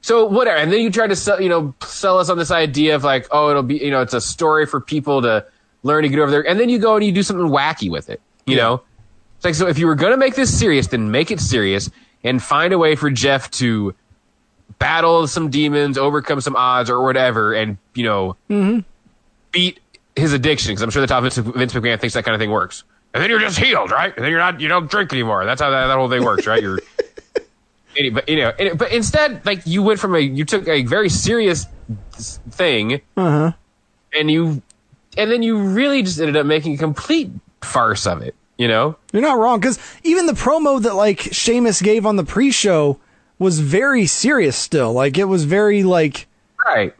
So 0.00 0.26
whatever, 0.26 0.58
and 0.58 0.70
then 0.70 0.82
you 0.82 0.90
try 0.90 1.06
to 1.06 1.16
sell, 1.16 1.40
you 1.40 1.48
know, 1.48 1.74
sell 1.82 2.18
us 2.18 2.28
on 2.28 2.36
this 2.36 2.50
idea 2.50 2.94
of 2.94 3.04
like, 3.04 3.26
oh, 3.30 3.48
it'll 3.48 3.62
be, 3.62 3.76
you 3.76 3.90
know, 3.90 4.02
it's 4.02 4.12
a 4.12 4.20
story 4.20 4.66
for 4.66 4.78
people 4.78 5.22
to 5.22 5.46
learn 5.82 6.02
to 6.02 6.10
get 6.10 6.18
over 6.18 6.30
there, 6.30 6.46
and 6.46 6.60
then 6.60 6.68
you 6.68 6.78
go 6.78 6.94
and 6.96 7.02
you 7.06 7.10
do 7.10 7.22
something 7.22 7.46
wacky 7.48 7.90
with 7.90 8.10
it, 8.10 8.20
you 8.44 8.54
know. 8.54 8.82
It's 9.36 9.46
like, 9.46 9.54
so 9.54 9.66
if 9.66 9.78
you 9.78 9.86
were 9.86 9.96
to 9.96 10.18
make 10.18 10.34
this 10.34 10.54
serious, 10.58 10.88
then 10.88 11.10
make 11.10 11.30
it 11.30 11.40
serious 11.40 11.88
and 12.22 12.42
find 12.42 12.74
a 12.74 12.78
way 12.78 12.96
for 12.96 13.08
Jeff 13.08 13.50
to 13.52 13.94
battle 14.78 15.26
some 15.26 15.48
demons, 15.48 15.96
overcome 15.96 16.42
some 16.42 16.54
odds 16.54 16.90
or 16.90 17.02
whatever, 17.02 17.54
and 17.54 17.78
you 17.94 18.04
know, 18.04 18.36
Mm-hmm. 18.50 18.80
beat 19.52 19.80
his 20.16 20.32
addiction. 20.32 20.72
Because 20.72 20.82
I'm 20.82 20.90
sure 20.90 21.00
that's 21.00 21.12
how 21.12 21.20
Vince, 21.20 21.36
Vince 21.36 21.72
McMahon 21.74 22.00
thinks 22.00 22.14
that 22.14 22.24
kind 22.24 22.34
of 22.34 22.40
thing 22.40 22.50
works. 22.50 22.84
And 23.12 23.22
then 23.22 23.30
you're 23.30 23.38
just 23.40 23.58
healed, 23.58 23.90
right? 23.90 24.14
And 24.14 24.24
then 24.24 24.30
you're 24.30 24.40
not, 24.40 24.60
you 24.60 24.68
don't 24.68 24.90
drink 24.90 25.12
anymore. 25.12 25.44
That's 25.44 25.60
how 25.60 25.70
that, 25.70 25.86
that 25.86 25.96
whole 25.96 26.08
thing 26.10 26.24
works, 26.24 26.46
right? 26.46 26.60
You're, 26.62 26.80
any- 27.96 28.10
but 28.10 28.28
you 28.28 28.36
know, 28.36 28.52
and- 28.58 28.76
but 28.78 28.92
instead, 28.92 29.44
like 29.46 29.62
you 29.66 29.82
went 29.82 30.00
from 30.00 30.14
a, 30.14 30.18
you 30.18 30.44
took 30.44 30.66
a 30.68 30.82
very 30.82 31.08
serious 31.08 31.66
thing, 32.50 33.00
Uh-huh. 33.16 33.52
and 34.18 34.30
you, 34.30 34.62
and 35.16 35.30
then 35.30 35.42
you 35.42 35.58
really 35.58 36.02
just 36.02 36.18
ended 36.18 36.36
up 36.36 36.46
making 36.46 36.74
a 36.74 36.78
complete 36.78 37.30
farce 37.62 38.06
of 38.06 38.22
it. 38.22 38.34
You 38.56 38.68
know, 38.68 38.96
You're 39.12 39.22
not 39.22 39.38
wrong 39.38 39.58
because 39.58 39.80
even 40.04 40.26
the 40.26 40.32
promo 40.32 40.80
that 40.82 40.94
like 40.94 41.18
Sheamus 41.20 41.82
gave 41.82 42.06
on 42.06 42.14
the 42.14 42.22
pre-show 42.22 43.00
was 43.40 43.58
very 43.58 44.06
serious. 44.06 44.56
Still, 44.56 44.92
like 44.92 45.18
it 45.18 45.24
was 45.24 45.44
very 45.44 45.82
like 45.82 46.28
right? 46.64 46.94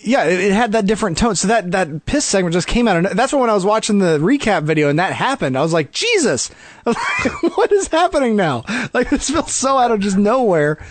Yeah, 0.00 0.24
it, 0.24 0.40
it 0.40 0.52
had 0.52 0.72
that 0.72 0.86
different 0.86 1.18
tone. 1.18 1.34
So 1.36 1.48
that 1.48 1.70
that 1.72 2.04
piss 2.06 2.24
segment 2.24 2.52
just 2.52 2.68
came 2.68 2.86
out, 2.88 2.96
and 2.96 3.06
that's 3.18 3.32
when 3.32 3.50
I 3.50 3.54
was 3.54 3.64
watching 3.64 3.98
the 3.98 4.18
recap 4.18 4.62
video 4.62 4.88
and 4.88 4.98
that 4.98 5.12
happened. 5.12 5.56
I 5.58 5.62
was 5.62 5.72
like, 5.72 5.90
Jesus, 5.92 6.50
was 6.84 6.96
like, 7.24 7.56
what 7.56 7.72
is 7.72 7.88
happening 7.88 8.36
now? 8.36 8.64
Like 8.94 9.10
this 9.10 9.30
feels 9.30 9.52
so 9.52 9.76
out 9.78 9.90
of 9.90 10.00
just 10.00 10.16
nowhere. 10.16 10.84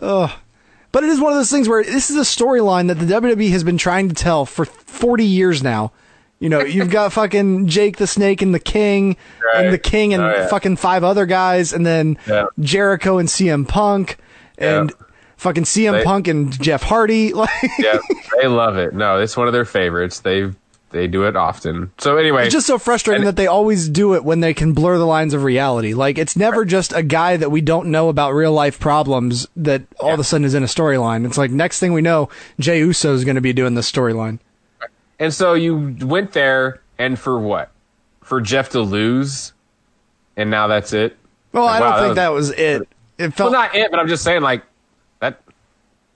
Ugh. 0.00 0.30
But 0.90 1.04
it 1.04 1.10
is 1.10 1.20
one 1.20 1.32
of 1.32 1.38
those 1.38 1.50
things 1.50 1.68
where 1.68 1.84
this 1.84 2.10
is 2.10 2.16
a 2.16 2.20
storyline 2.20 2.88
that 2.88 2.94
the 2.98 3.04
WWE 3.04 3.50
has 3.50 3.62
been 3.62 3.76
trying 3.78 4.08
to 4.08 4.14
tell 4.14 4.46
for 4.46 4.64
40 4.64 5.24
years 5.24 5.62
now. 5.62 5.92
You 6.40 6.48
know, 6.48 6.60
you've 6.60 6.90
got 6.90 7.12
fucking 7.12 7.66
Jake 7.66 7.96
the 7.98 8.06
Snake 8.06 8.40
and 8.42 8.54
the 8.54 8.60
King, 8.60 9.16
and 9.56 9.72
the 9.72 9.78
King 9.78 10.14
and 10.14 10.22
Oh, 10.22 10.30
yeah. 10.30 10.46
fucking 10.46 10.76
five 10.76 11.02
other 11.04 11.26
guys, 11.26 11.72
and 11.72 11.84
then 11.84 12.16
Yeah. 12.26 12.46
Jericho 12.60 13.18
and 13.18 13.28
CM 13.28 13.66
Punk, 13.68 14.16
and 14.56 14.90
Yeah. 14.90 15.06
Fucking 15.38 15.64
CM 15.64 15.92
They- 15.92 16.04
Punk 16.04 16.28
and 16.28 16.52
Jeff 16.60 16.82
Hardy. 16.82 17.32
Like, 17.38 17.50
Yeah, 17.78 17.98
they 18.40 18.46
love 18.48 18.76
it. 18.76 18.92
No, 18.94 19.18
it's 19.18 19.36
one 19.36 19.46
of 19.46 19.52
their 19.52 19.64
favorites. 19.64 20.20
They 20.20 20.50
they 20.90 21.06
do 21.06 21.24
it 21.24 21.36
often. 21.36 21.92
So 21.98 22.16
anyway, 22.16 22.44
It's 22.46 22.52
just 22.54 22.66
so 22.66 22.78
frustrating 22.78 23.24
that 23.26 23.36
they 23.36 23.46
always 23.46 23.88
do 23.90 24.14
it 24.14 24.24
when 24.24 24.40
they 24.40 24.54
can 24.54 24.72
blur 24.72 24.96
the 24.96 25.04
lines 25.06 25.34
of 25.34 25.42
reality. 25.42 25.92
Like 25.94 26.16
it's 26.18 26.34
never 26.36 26.64
just 26.64 26.92
a 26.94 27.02
guy 27.02 27.36
that 27.36 27.50
we 27.50 27.60
don't 27.60 27.88
know 27.88 28.08
about 28.08 28.32
real 28.32 28.52
life 28.52 28.80
problems 28.80 29.46
that 29.56 29.82
all 30.00 30.14
of 30.14 30.18
a 30.20 30.24
sudden 30.24 30.44
is 30.46 30.54
in 30.54 30.62
a 30.62 30.66
storyline. 30.66 31.26
It's 31.26 31.36
like 31.38 31.50
next 31.50 31.78
thing 31.78 31.92
we 31.92 32.00
know, 32.00 32.30
Jey 32.58 32.78
Uso 32.78 33.12
is 33.14 33.24
going 33.24 33.34
to 33.34 33.40
be 33.42 33.52
doing 33.52 33.74
this 33.74 33.90
storyline. 33.90 34.38
and 35.18 35.32
so 35.34 35.52
you 35.54 35.94
went 36.00 36.32
there, 36.32 36.80
and 36.98 37.18
for 37.18 37.38
what? 37.38 37.70
For 38.22 38.40
Jeff 38.40 38.70
to 38.70 38.80
lose, 38.80 39.52
and 40.36 40.50
now 40.50 40.66
that's 40.68 40.92
it. 40.94 41.16
Well, 41.52 41.66
I 41.66 41.78
don't 41.80 41.90
Wow, 41.90 42.02
think 42.02 42.14
that 42.16 42.32
was, 42.32 42.50
it. 42.50 42.58
It 42.58 42.88
Well, 43.18 43.30
felt 43.32 43.52
not 43.52 43.74
it, 43.74 43.90
but 43.90 44.00
I'm 44.00 44.08
just 44.08 44.22
saying, 44.24 44.40
like 44.42 44.62
that. 44.62 44.67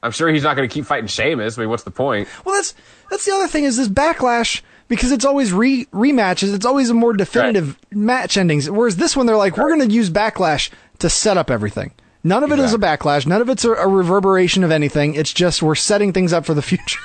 I'm 0.02 0.10
sure 0.10 0.28
he's 0.28 0.42
not 0.42 0.56
going 0.56 0.68
to 0.68 0.72
keep 0.72 0.84
fighting 0.84 1.06
Sheamus. 1.06 1.56
I 1.56 1.62
mean, 1.62 1.70
what's 1.70 1.84
the 1.84 1.90
point? 1.90 2.28
well. 2.44 2.54
That's 2.54 2.74
that's 3.10 3.24
the 3.24 3.32
other 3.32 3.48
thing 3.48 3.64
is 3.64 3.76
this 3.76 3.88
backlash 3.88 4.62
because 4.88 5.12
it's 5.12 5.24
always 5.24 5.52
re 5.52 5.86
rematches. 5.86 6.54
It's 6.54 6.66
always 6.66 6.90
a 6.90 6.94
more 6.94 7.12
definitive 7.12 7.78
match 7.90 8.36
endings. 8.36 8.68
Whereas 8.68 8.96
this 8.96 9.16
one, 9.16 9.26
they're 9.26 9.36
like, 9.36 9.56
we're 9.56 9.74
going 9.74 9.88
to 9.88 9.94
use 9.94 10.10
backlash 10.10 10.70
to 10.98 11.08
set 11.08 11.36
up 11.36 11.50
everything. 11.50 11.92
None 12.24 12.44
of 12.44 12.52
it 12.52 12.58
is 12.60 12.72
a 12.72 12.78
backlash. 12.78 13.26
None 13.26 13.40
of 13.40 13.48
it's 13.48 13.64
a, 13.64 13.72
a 13.72 13.88
reverberation 13.88 14.62
of 14.62 14.70
anything. 14.70 15.14
It's 15.14 15.32
just 15.32 15.62
we're 15.62 15.74
setting 15.74 16.12
things 16.12 16.32
up 16.32 16.44
for 16.46 16.54
the 16.54 16.62
future. 16.72 17.00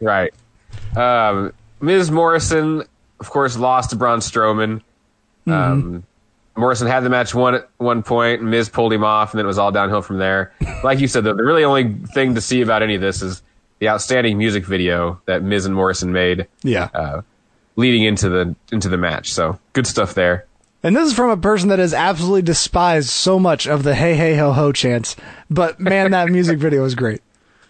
Right. 0.00 0.32
Um, 0.96 1.52
Miz 1.80 2.10
Morrison, 2.10 2.84
of 3.18 3.30
course, 3.30 3.56
lost 3.56 3.90
to 3.90 3.96
Braun 3.96 4.20
Strowman. 4.20 4.82
Um, 5.46 6.04
Morrison 6.56 6.86
had 6.86 7.00
the 7.00 7.10
match 7.10 7.34
one 7.34 7.54
at 7.54 7.68
one 7.78 8.02
point, 8.02 8.42
Miz 8.42 8.68
pulled 8.68 8.92
him 8.92 9.04
off, 9.04 9.32
and 9.32 9.38
then 9.38 9.46
it 9.46 9.48
was 9.48 9.58
all 9.58 9.72
downhill 9.72 10.02
from 10.02 10.18
there. 10.18 10.52
Like 10.82 10.98
you 10.98 11.06
said, 11.06 11.22
though, 11.22 11.34
the 11.34 11.44
really 11.44 11.62
only 11.62 11.94
thing 12.12 12.34
to 12.34 12.40
see 12.40 12.60
about 12.60 12.82
any 12.82 12.96
of 12.96 13.00
this 13.00 13.22
is 13.22 13.40
the 13.78 13.88
outstanding 13.88 14.36
music 14.36 14.64
video 14.64 15.20
that 15.26 15.40
Miz 15.44 15.64
and 15.64 15.76
Morrison 15.76 16.12
made 16.12 16.48
yeah. 16.64 16.88
uh, 16.92 17.22
leading 17.76 18.02
into 18.02 18.28
the 18.28 18.56
into 18.72 18.88
the 18.88 18.96
match. 18.96 19.32
So 19.32 19.60
good 19.74 19.86
stuff 19.86 20.14
there. 20.14 20.44
And 20.82 20.96
this 20.96 21.06
is 21.06 21.14
from 21.14 21.30
a 21.30 21.36
person 21.36 21.68
that 21.68 21.78
has 21.78 21.94
absolutely 21.94 22.42
despised 22.42 23.10
so 23.10 23.38
much 23.38 23.68
of 23.68 23.84
the 23.84 23.94
hey 23.94 24.16
hey 24.16 24.36
ho 24.36 24.52
ho 24.52 24.72
chants. 24.72 25.14
But 25.48 25.78
man, 25.78 26.10
that 26.10 26.28
music 26.30 26.58
video 26.58 26.82
was 26.82 26.96
great. 26.96 27.22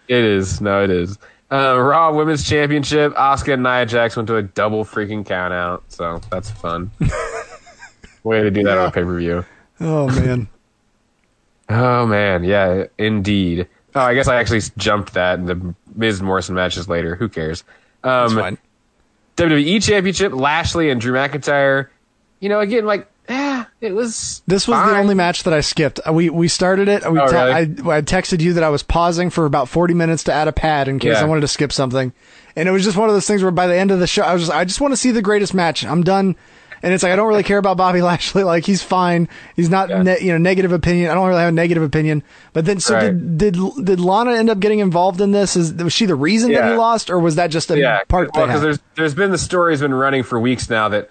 It 0.07 0.23
is. 0.23 0.59
No, 0.59 0.83
it 0.83 0.89
is. 0.89 1.19
Uh, 1.51 1.79
Raw 1.79 2.11
Women's 2.13 2.47
Championship. 2.47 3.13
Asuka 3.13 3.53
and 3.53 3.63
Nia 3.63 3.85
Jax 3.85 4.15
went 4.15 4.25
to 4.27 4.37
a 4.37 4.41
double 4.41 4.83
freaking 4.83 5.23
count 5.23 5.53
out. 5.53 5.83
So 5.89 6.19
that's 6.31 6.49
fun. 6.49 6.89
Way 8.23 8.41
to 8.43 8.51
do 8.51 8.63
that 8.63 8.77
on 8.77 8.91
pay 8.91 9.03
per 9.03 9.17
view. 9.17 9.45
Oh 9.79 10.07
man. 10.07 10.47
Oh 11.69 12.05
man, 12.05 12.43
yeah, 12.43 12.85
indeed. 12.97 13.67
Oh, 13.95 14.01
I 14.01 14.13
guess 14.15 14.27
I 14.27 14.35
actually 14.35 14.61
jumped 14.77 15.13
that. 15.13 15.39
In 15.39 15.45
the 15.45 15.75
Miz 15.95 16.21
Morrison 16.21 16.55
matches 16.55 16.89
later. 16.89 17.15
Who 17.15 17.29
cares? 17.29 17.63
That's 18.03 18.33
Um, 18.33 18.37
fine. 18.37 18.57
WWE 19.37 19.81
Championship. 19.81 20.33
Lashley 20.33 20.89
and 20.89 20.99
Drew 20.99 21.13
McIntyre. 21.13 21.87
You 22.41 22.49
know, 22.49 22.59
again, 22.59 22.85
like, 22.85 23.07
ah, 23.29 23.67
it 23.79 23.93
was. 23.93 24.41
This 24.45 24.67
was 24.67 24.77
the 24.89 24.97
only 24.97 25.15
match 25.15 25.43
that 25.43 25.53
I 25.53 25.61
skipped. 25.61 26.01
Uh, 26.05 26.11
We 26.11 26.29
we 26.29 26.49
started 26.49 26.89
it. 26.89 27.09
We 27.09 27.17
Oh, 27.17 27.27
te- 27.27 27.33
really? 27.33 27.51
I 27.51 27.97
I 27.97 28.01
texted 28.01 28.41
you 28.41 28.53
that 28.53 28.63
I 28.63 28.69
was 28.69 28.83
pausing 28.83 29.29
for 29.29 29.45
about 29.45 29.69
forty 29.69 29.93
minutes 29.93 30.23
to 30.25 30.33
add 30.33 30.49
a 30.49 30.53
pad 30.53 30.89
in 30.89 30.99
case 30.99 31.13
Yeah. 31.13 31.21
I 31.21 31.25
wanted 31.25 31.41
to 31.41 31.47
skip 31.47 31.71
something, 31.71 32.11
and 32.57 32.67
it 32.67 32.71
was 32.73 32.83
just 32.83 32.97
one 32.97 33.07
of 33.07 33.15
those 33.15 33.25
things 33.27 33.41
where 33.41 33.51
by 33.51 33.67
the 33.67 33.75
end 33.75 33.89
of 33.91 33.99
the 33.99 34.07
show 34.07 34.23
I 34.23 34.33
was 34.33 34.43
just 34.43 34.51
I 34.53 34.65
just 34.65 34.81
want 34.81 34.91
to 34.91 34.97
see 34.97 35.11
the 35.11 35.21
greatest 35.21 35.53
match. 35.53 35.85
I'm 35.85 36.03
done, 36.03 36.35
and 36.83 36.93
it's 36.93 37.01
like 37.01 37.11
I 37.11 37.15
don't 37.15 37.27
really 37.27 37.41
care 37.43 37.57
about 37.57 37.77
Bobby 37.77 38.01
Lashley. 38.09 38.43
Like 38.43 38.65
he's 38.65 38.83
fine. 38.83 39.27
He's 39.55 39.69
not 39.69 39.89
Yeah. 39.89 40.03
ne- 40.03 40.19
you 40.21 40.31
know 40.33 40.37
negative 40.37 40.71
opinion. 40.71 41.09
I 41.09 41.15
don't 41.15 41.27
really 41.27 41.39
have 41.39 41.49
a 41.49 41.51
negative 41.53 41.81
opinion. 41.81 42.21
But 42.51 42.65
then 42.65 42.79
so 42.79 42.93
Right. 42.95 43.05
did 43.37 43.37
did 43.53 43.85
did 43.85 43.99
Lana 43.99 44.33
end 44.33 44.49
up 44.51 44.59
getting 44.59 44.79
involved 44.79 45.19
in 45.21 45.31
this? 45.31 45.55
Is 45.55 45.73
was 45.73 45.93
she 45.93 46.05
the 46.05 46.13
reason 46.15 46.51
that 46.51 46.69
he 46.71 46.77
lost, 46.77 47.09
or 47.09 47.17
was 47.17 47.35
that 47.37 47.47
just 47.47 47.71
a 47.71 47.77
yeah, 47.79 48.03
part? 48.07 48.29
well, 48.35 48.45
because 48.45 48.61
there's 48.61 48.79
there's 48.95 49.15
been 49.15 49.31
the 49.31 49.37
story's 49.39 49.81
been 49.81 49.93
running 49.93 50.21
for 50.21 50.39
weeks 50.39 50.69
now 50.69 50.89
that 50.89 51.09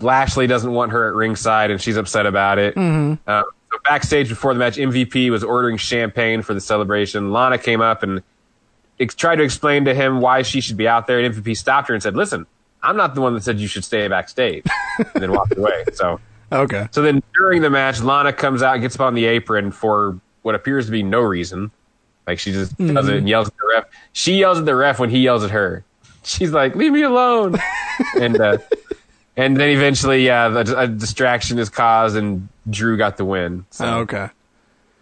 Lashley 0.00 0.46
doesn't 0.46 0.72
want 0.72 0.92
her 0.92 1.08
at 1.08 1.14
ringside 1.14 1.70
and 1.70 1.80
she's 1.80 1.96
upset 1.96 2.26
about 2.26 2.58
it. 2.58 2.74
Mm-hmm. 2.74 3.14
Uh, 3.26 3.42
so 3.70 3.78
backstage 3.84 4.28
before 4.28 4.52
the 4.52 4.58
match, 4.58 4.76
MVP 4.76 5.30
was 5.30 5.44
ordering 5.44 5.76
champagne 5.76 6.42
for 6.42 6.52
the 6.54 6.60
celebration. 6.60 7.30
Lana 7.32 7.56
came 7.58 7.80
up 7.80 8.02
and 8.02 8.22
ex- 8.98 9.14
tried 9.14 9.36
to 9.36 9.42
explain 9.44 9.84
to 9.84 9.94
him 9.94 10.20
why 10.20 10.42
she 10.42 10.60
should 10.60 10.76
be 10.76 10.88
out 10.88 11.06
there, 11.06 11.20
and 11.20 11.32
MVP 11.34 11.56
stopped 11.56 11.88
her 11.88 11.94
and 11.94 12.02
said, 12.02 12.16
"Listen, 12.16 12.46
I'm 12.82 12.96
not 12.96 13.14
the 13.14 13.20
one 13.20 13.34
that 13.34 13.42
said 13.42 13.60
you 13.60 13.68
should 13.68 13.84
stay 13.84 14.06
backstage," 14.08 14.64
and 14.98 15.22
then 15.22 15.32
walked 15.32 15.56
away. 15.56 15.84
So. 15.92 16.20
okay. 16.52 16.88
So 16.90 17.02
then 17.02 17.22
during 17.34 17.62
the 17.62 17.70
match, 17.70 18.00
Lana 18.00 18.32
comes 18.32 18.62
out, 18.62 18.76
gets 18.78 18.96
up 18.96 19.02
on 19.02 19.14
the 19.14 19.24
apron 19.26 19.70
for 19.70 20.18
what 20.42 20.54
appears 20.54 20.86
to 20.86 20.92
be 20.92 21.02
no 21.02 21.20
reason. 21.20 21.70
Like 22.26 22.38
she 22.38 22.52
just 22.52 22.76
does 22.78 23.08
it 23.08 23.16
and 23.16 23.28
yells 23.28 23.48
at 23.48 23.54
the 23.54 23.72
ref. 23.74 23.84
She 24.12 24.38
yells 24.38 24.58
at 24.58 24.64
the 24.64 24.76
ref 24.76 24.98
when 24.98 25.10
he 25.10 25.20
yells 25.20 25.42
at 25.42 25.50
her. 25.50 25.84
She's 26.24 26.52
like, 26.52 26.76
"Leave 26.76 26.92
me 26.92 27.02
alone!" 27.02 27.56
and 28.20 28.40
uh, 28.40 28.58
and 29.36 29.56
then 29.56 29.70
eventually, 29.70 30.24
yeah, 30.24 30.48
the, 30.48 30.78
a 30.78 30.86
distraction 30.86 31.58
is 31.58 31.68
caused, 31.68 32.16
and 32.16 32.48
Drew 32.70 32.96
got 32.96 33.16
the 33.16 33.24
win. 33.24 33.66
So 33.70 33.86
Oh, 33.86 33.98
okay. 34.00 34.28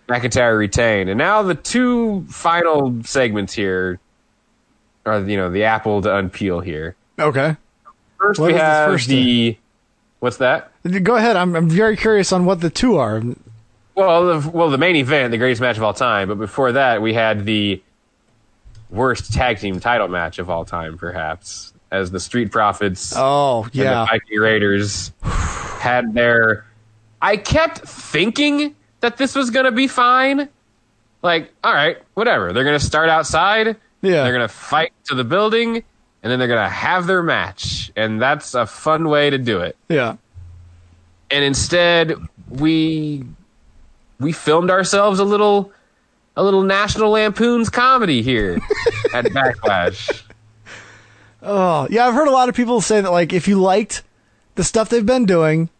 McIntyre 0.09 0.59
retained, 0.59 1.11
and 1.11 1.19
now 1.19 1.43
the 1.43 1.55
two 1.55 2.25
final 2.29 3.03
segments 3.05 3.53
here 3.53 4.01
are 5.07 5.21
you 5.21 5.37
know 5.37 5.51
the 5.51 5.65
apple 5.65 6.03
to 6.03 6.09
unpeel 6.09 6.65
here. 6.65 6.97
Okay. 7.19 7.57
First, 8.21 8.39
What 8.41 8.49
we 8.49 8.55
have 8.55 8.91
first 8.91 9.09
the 9.09 9.57
what's 10.19 10.37
that? 10.39 10.73
Go 11.03 11.17
ahead. 11.17 11.37
I'm 11.37 11.57
I'm 11.57 11.71
very 11.71 11.97
curious 11.97 12.33
on 12.33 12.45
what 12.45 12.61
the 12.61 12.69
two 12.71 12.97
are. 12.99 13.23
Well, 13.95 14.41
the, 14.41 14.49
well, 14.51 14.71
the 14.71 14.79
main 14.79 14.97
event, 14.97 15.31
the 15.31 15.39
greatest 15.39 15.61
match 15.61 15.77
of 15.77 15.83
all 15.83 15.93
time. 15.95 16.29
But 16.29 16.39
before 16.39 16.73
that, 16.73 17.03
we 17.03 17.13
had 17.13 17.45
the 17.45 17.83
worst 18.89 19.33
tag 19.33 19.59
team 19.59 19.81
title 19.81 20.09
match 20.09 20.39
of 20.39 20.49
all 20.49 20.65
time, 20.65 20.97
perhaps, 20.97 21.73
as 21.91 22.11
the 22.11 22.21
Street 22.21 22.51
Profits 22.51 23.13
Oh 23.17 23.65
and 23.65 23.75
yeah. 23.75 24.01
the 24.01 24.07
Viking 24.07 24.39
Raiders 24.39 25.13
had 25.23 26.15
their. 26.15 26.67
I 27.23 27.37
kept 27.37 27.79
thinking 27.81 28.75
that 29.01 29.17
this 29.17 29.35
was 29.35 29.51
going 29.51 29.67
to 29.67 29.73
be 29.73 29.87
fine. 29.87 30.49
Like, 31.23 31.53
all 31.65 31.75
right, 31.75 31.99
whatever. 32.15 32.53
They're 32.53 32.65
going 32.65 32.79
to 32.79 32.85
start 32.85 33.09
outside. 33.11 33.77
Yeah. 34.03 34.23
They're 34.25 34.33
going 34.33 34.49
to 34.49 34.55
fight 34.55 34.93
to 35.07 35.15
the 35.15 35.25
building, 35.25 35.83
and 36.23 36.31
then 36.31 36.39
they're 36.39 36.49
going 36.49 36.63
to 36.63 36.69
have 36.69 37.07
their 37.07 37.23
match, 37.23 37.91
and 37.97 38.21
that's 38.21 38.55
a 38.55 38.67
fun 38.67 39.09
way 39.09 39.31
to 39.31 39.39
do 39.39 39.61
it 39.61 39.77
Yeah. 39.89 40.17
and 41.31 41.45
instead 41.45 42.15
we 42.49 43.25
we 44.19 44.33
filmed 44.33 44.71
ourselves 44.71 45.19
a 45.19 45.25
little 45.25 45.73
a 46.37 46.43
little 46.45 46.63
National 46.63 47.11
Lampoon's 47.11 47.69
comedy 47.71 48.23
here 48.23 48.55
at 49.15 49.25
Backlash. 49.27 50.23
Oh, 51.43 51.87
yeah, 51.91 52.07
I've 52.07 52.15
heard 52.15 52.29
a 52.29 52.33
lot 52.33 52.49
of 52.49 52.55
people 52.55 52.81
say 52.81 53.01
that 53.01 53.11
like 53.11 53.33
if 53.33 53.49
you 53.49 53.61
liked 53.61 54.03
the 54.57 54.65
stuff 54.65 54.89
they've 54.91 55.05
been 55.07 55.25
doing, 55.25 55.71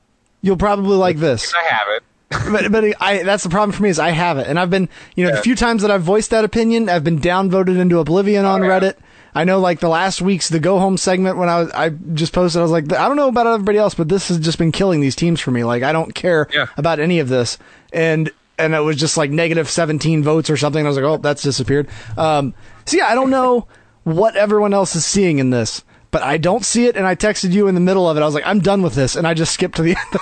you'll 0.43 0.57
probably 0.57 0.97
like 0.97 1.19
this. 1.19 1.53
I 1.55 1.63
have 1.65 1.87
it. 1.89 2.03
but 2.53 2.71
but 2.73 3.03
I 3.03 3.23
that's 3.25 3.43
the 3.43 3.49
problem 3.51 3.73
for 3.73 3.83
me 3.83 3.89
is 3.89 3.99
I 3.99 4.11
have 4.11 4.39
it, 4.39 4.47
and 4.47 4.59
I've 4.59 4.71
been 4.71 4.89
you 5.17 5.25
know 5.27 5.35
the 5.35 5.43
few 5.43 5.57
times 5.57 5.83
that 5.83 5.91
I've 5.91 6.03
voiced 6.03 6.31
that 6.31 6.45
opinion, 6.45 6.89
I've 6.89 7.03
been 7.05 7.19
downvoted 7.19 7.77
into 7.79 7.99
oblivion 7.99 8.45
on 8.45 8.63
Oh, 8.63 8.67
yeah. 8.67 8.81
Reddit. 8.81 8.95
I 9.35 9.45
know 9.45 9.61
like 9.61 9.81
the 9.81 9.89
last 9.89 10.21
week's 10.21 10.49
the 10.49 10.59
go 10.61 10.79
home 10.79 10.97
segment 10.97 11.37
when 11.37 11.49
I 11.49 11.61
was 11.61 11.71
I 11.73 11.91
just 11.91 12.33
posted 12.33 12.59
I 12.61 12.63
was 12.63 12.73
like 12.73 12.93
I 12.93 13.07
don't 13.09 13.17
know 13.17 13.29
about 13.29 13.47
everybody 13.47 13.79
else, 13.79 13.95
but 13.95 14.09
this 14.09 14.29
has 14.29 14.39
just 14.39 14.59
been 14.59 14.73
killing 14.73 15.01
these 15.01 15.15
teams 15.17 15.41
for 15.41 15.51
me. 15.51 15.63
Like 15.65 15.83
I 15.83 15.93
don't 15.93 16.15
care 16.15 16.49
Yeah. 16.53 16.67
about 16.77 16.99
any 17.01 17.19
of 17.21 17.29
this, 17.29 17.57
and 17.93 18.31
and 18.59 18.75
it 18.75 18.81
was 18.81 18.97
just 18.97 19.17
like 19.17 19.31
negative 19.31 19.71
17 19.71 20.23
votes 20.23 20.51
or 20.51 20.57
something. 20.57 20.85
I 20.85 20.89
was 20.89 20.97
like, 20.97 21.05
oh, 21.07 21.17
that's 21.17 21.43
disappeared. 21.43 21.89
Um, 22.19 22.53
so 22.87 22.97
yeah, 22.97 23.07
I 23.07 23.15
don't 23.15 23.31
know 23.31 23.67
what 24.05 24.37
everyone 24.37 24.75
else 24.75 24.95
is 24.97 25.05
seeing 25.07 25.39
in 25.39 25.51
this, 25.51 25.83
but 26.11 26.23
I 26.23 26.37
don't 26.37 26.65
see 26.65 26.87
it. 26.87 26.97
And 26.97 27.07
I 27.07 27.15
texted 27.15 27.53
you 27.53 27.69
in 27.69 27.75
the 27.75 27.81
middle 27.81 28.09
of 28.09 28.17
it. 28.17 28.21
I 28.23 28.27
was 28.27 28.35
like, 28.35 28.45
I'm 28.47 28.61
done 28.61 28.83
with 28.83 28.95
this, 28.95 29.17
and 29.17 29.27
I 29.27 29.33
just 29.35 29.55
skipped 29.55 29.77
to 29.77 29.83
the 29.83 29.91
end. 29.97 30.21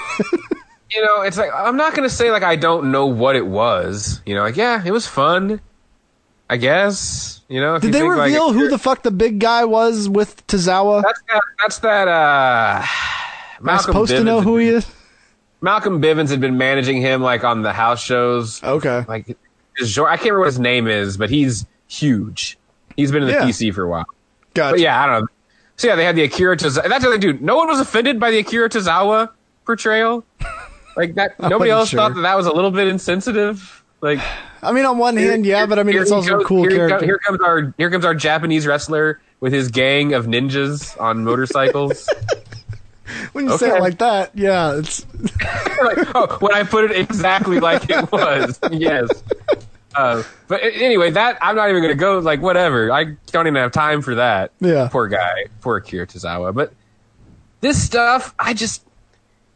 you 0.92 1.02
know, 1.04 1.22
it's 1.22 1.36
like 1.36 1.50
I'm 1.54 1.76
not 1.76 1.94
gonna 1.94 2.08
say 2.10 2.30
like 2.30 2.42
I 2.42 2.56
don't 2.56 2.90
know 2.92 3.06
what 3.06 3.36
it 3.36 3.46
was. 3.46 4.20
You 4.26 4.34
know, 4.34 4.42
like 4.42 4.56
yeah, 4.56 4.82
it 4.84 4.90
was 4.92 5.06
fun. 5.06 5.60
I 6.50 6.56
guess. 6.56 7.40
You 7.48 7.60
know, 7.60 7.76
if 7.76 7.82
Did 7.82 7.88
you 7.88 7.92
they 8.00 8.02
like, 8.08 8.26
reveal 8.26 8.50
if 8.50 8.54
who 8.56 8.68
the 8.68 8.78
fuck 8.78 9.02
the 9.02 9.10
big 9.10 9.38
guy 9.38 9.64
was 9.64 10.08
with 10.08 10.46
Tozawa? 10.46 11.02
That's 11.02 11.22
that. 11.28 11.42
That's 11.60 11.78
that. 11.78 12.08
Uh, 12.08 12.82
Am 13.60 13.68
I 13.68 13.76
supposed 13.78 14.10
to 14.12 14.24
know 14.24 14.40
who 14.40 14.56
he 14.56 14.68
is? 14.68 14.86
Malcolm 15.60 16.00
Bivens 16.00 16.30
had 16.30 16.40
been 16.40 16.56
managing 16.56 17.00
him 17.00 17.20
like 17.22 17.42
on 17.44 17.62
the 17.62 17.72
house 17.72 18.00
shows. 18.02 18.62
Okay. 18.62 19.04
Like, 19.08 19.26
his- 19.76 19.98
I 19.98 20.16
can't 20.16 20.20
remember 20.24 20.40
what 20.40 20.46
his 20.46 20.58
name 20.60 20.86
is, 20.86 21.16
but 21.16 21.30
he's 21.30 21.66
huge. 21.88 22.56
He's 22.96 23.10
been 23.12 23.22
in 23.22 23.28
the 23.28 23.34
Yeah. 23.34 23.44
PC 23.44 23.72
for 23.74 23.82
a 23.84 23.88
while. 23.88 24.04
Gotcha. 24.54 24.74
But 24.74 24.80
yeah, 24.80 25.02
I 25.02 25.06
don't 25.06 25.22
know. 25.22 25.28
So 25.76 25.86
yeah, 25.88 25.96
they 25.96 26.04
had 26.04 26.16
the 26.16 26.24
Akira 26.24 26.56
Tozawa. 26.56 26.88
That's 26.88 27.02
the 27.04 27.08
other 27.10 27.18
dude. 27.18 27.40
No 27.42 27.56
one 27.56 27.68
was 27.68 27.78
offended 27.80 28.18
by 28.18 28.30
the 28.30 28.38
Akira 28.38 28.68
Tozawa 28.68 29.30
portrayal. 29.64 30.24
Like 30.96 31.14
that. 31.14 31.38
Nobody 31.40 31.70
else 31.70 31.90
sure. 31.90 31.98
thought 31.98 32.14
that 32.14 32.22
that 32.22 32.36
was 32.36 32.46
a 32.46 32.52
little 32.52 32.70
bit 32.72 32.88
insensitive. 32.88 33.77
Like, 34.00 34.20
I 34.62 34.72
mean, 34.72 34.84
on 34.84 34.98
one 34.98 35.16
hand, 35.16 35.44
yeah, 35.44 35.66
but 35.66 35.78
I 35.78 35.82
mean, 35.82 35.96
it's 35.96 36.12
also 36.12 36.40
a 36.40 36.44
cool 36.44 36.62
here, 36.62 36.88
character. 36.88 37.04
here 37.04 37.18
comes 37.18 37.40
our 37.40 37.74
here 37.76 37.90
comes 37.90 38.04
our 38.04 38.14
Japanese 38.14 38.66
wrestler 38.66 39.20
with 39.40 39.52
his 39.52 39.68
gang 39.68 40.14
of 40.14 40.26
ninjas 40.26 41.00
on 41.00 41.24
motorcycles. 41.24 42.08
when 43.32 43.46
you 43.48 43.58
say 43.58 43.76
it 43.76 43.80
like 43.80 43.98
that, 43.98 44.30
yeah, 44.34 44.76
it's 44.76 45.04
like, 45.82 45.98
oh, 46.14 46.38
when 46.40 46.54
I 46.54 46.62
put 46.62 46.90
it 46.90 46.96
exactly 46.96 47.58
like 47.60 47.90
it 47.90 48.10
was, 48.12 48.58
yes. 48.70 49.08
Uh, 49.94 50.22
but 50.46 50.60
anyway, 50.62 51.10
that 51.10 51.38
I'm 51.40 51.56
not 51.56 51.70
even 51.70 51.82
gonna 51.82 51.94
go. 51.96 52.20
Like, 52.20 52.40
whatever. 52.40 52.92
I 52.92 53.16
don't 53.32 53.46
even 53.46 53.56
have 53.56 53.72
time 53.72 54.00
for 54.00 54.14
that. 54.14 54.52
Yeah. 54.60 54.88
Poor 54.92 55.08
guy. 55.08 55.46
Poor 55.60 55.78
Akira 55.78 56.06
Tozawa. 56.06 56.54
But 56.54 56.72
this 57.62 57.82
stuff, 57.82 58.32
I 58.38 58.54
just, 58.54 58.84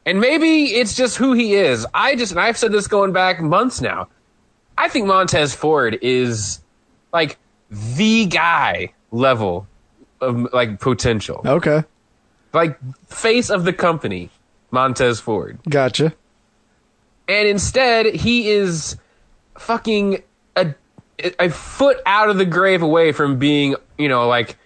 and 0.04 0.20
maybe 0.20 0.74
it's 0.74 0.96
just 0.96 1.16
who 1.16 1.32
he 1.32 1.54
is. 1.54 1.86
I 1.94 2.16
just, 2.16 2.32
and 2.32 2.40
I've 2.40 2.58
said 2.58 2.72
this 2.72 2.88
going 2.88 3.12
back 3.12 3.40
months 3.40 3.80
now. 3.80 4.08
I 4.78 4.88
think 4.88 5.06
Montez 5.06 5.54
Ford 5.54 5.98
is 6.02 6.60
like 7.12 7.38
the 7.70 8.26
guy 8.26 8.92
level 9.10 9.66
of 10.20 10.52
like 10.52 10.80
potential, 10.80 11.42
okay. 11.44 11.84
like 12.52 12.78
face 13.08 13.50
of 13.50 13.64
the 13.64 13.72
company, 13.72 14.30
Montez 14.70 15.20
Ford. 15.20 15.58
Gotcha. 15.68 16.12
and 17.28 17.48
instead 17.48 18.06
he 18.14 18.48
is 18.50 18.96
fucking 19.58 20.22
a 20.56 20.74
a 21.38 21.50
foot 21.50 21.98
out 22.06 22.28
of 22.30 22.36
the 22.38 22.44
grave 22.46 22.82
away 22.82 23.12
from 23.12 23.38
being, 23.38 23.76
you 23.98 24.08
know, 24.08 24.26
like 24.28 24.56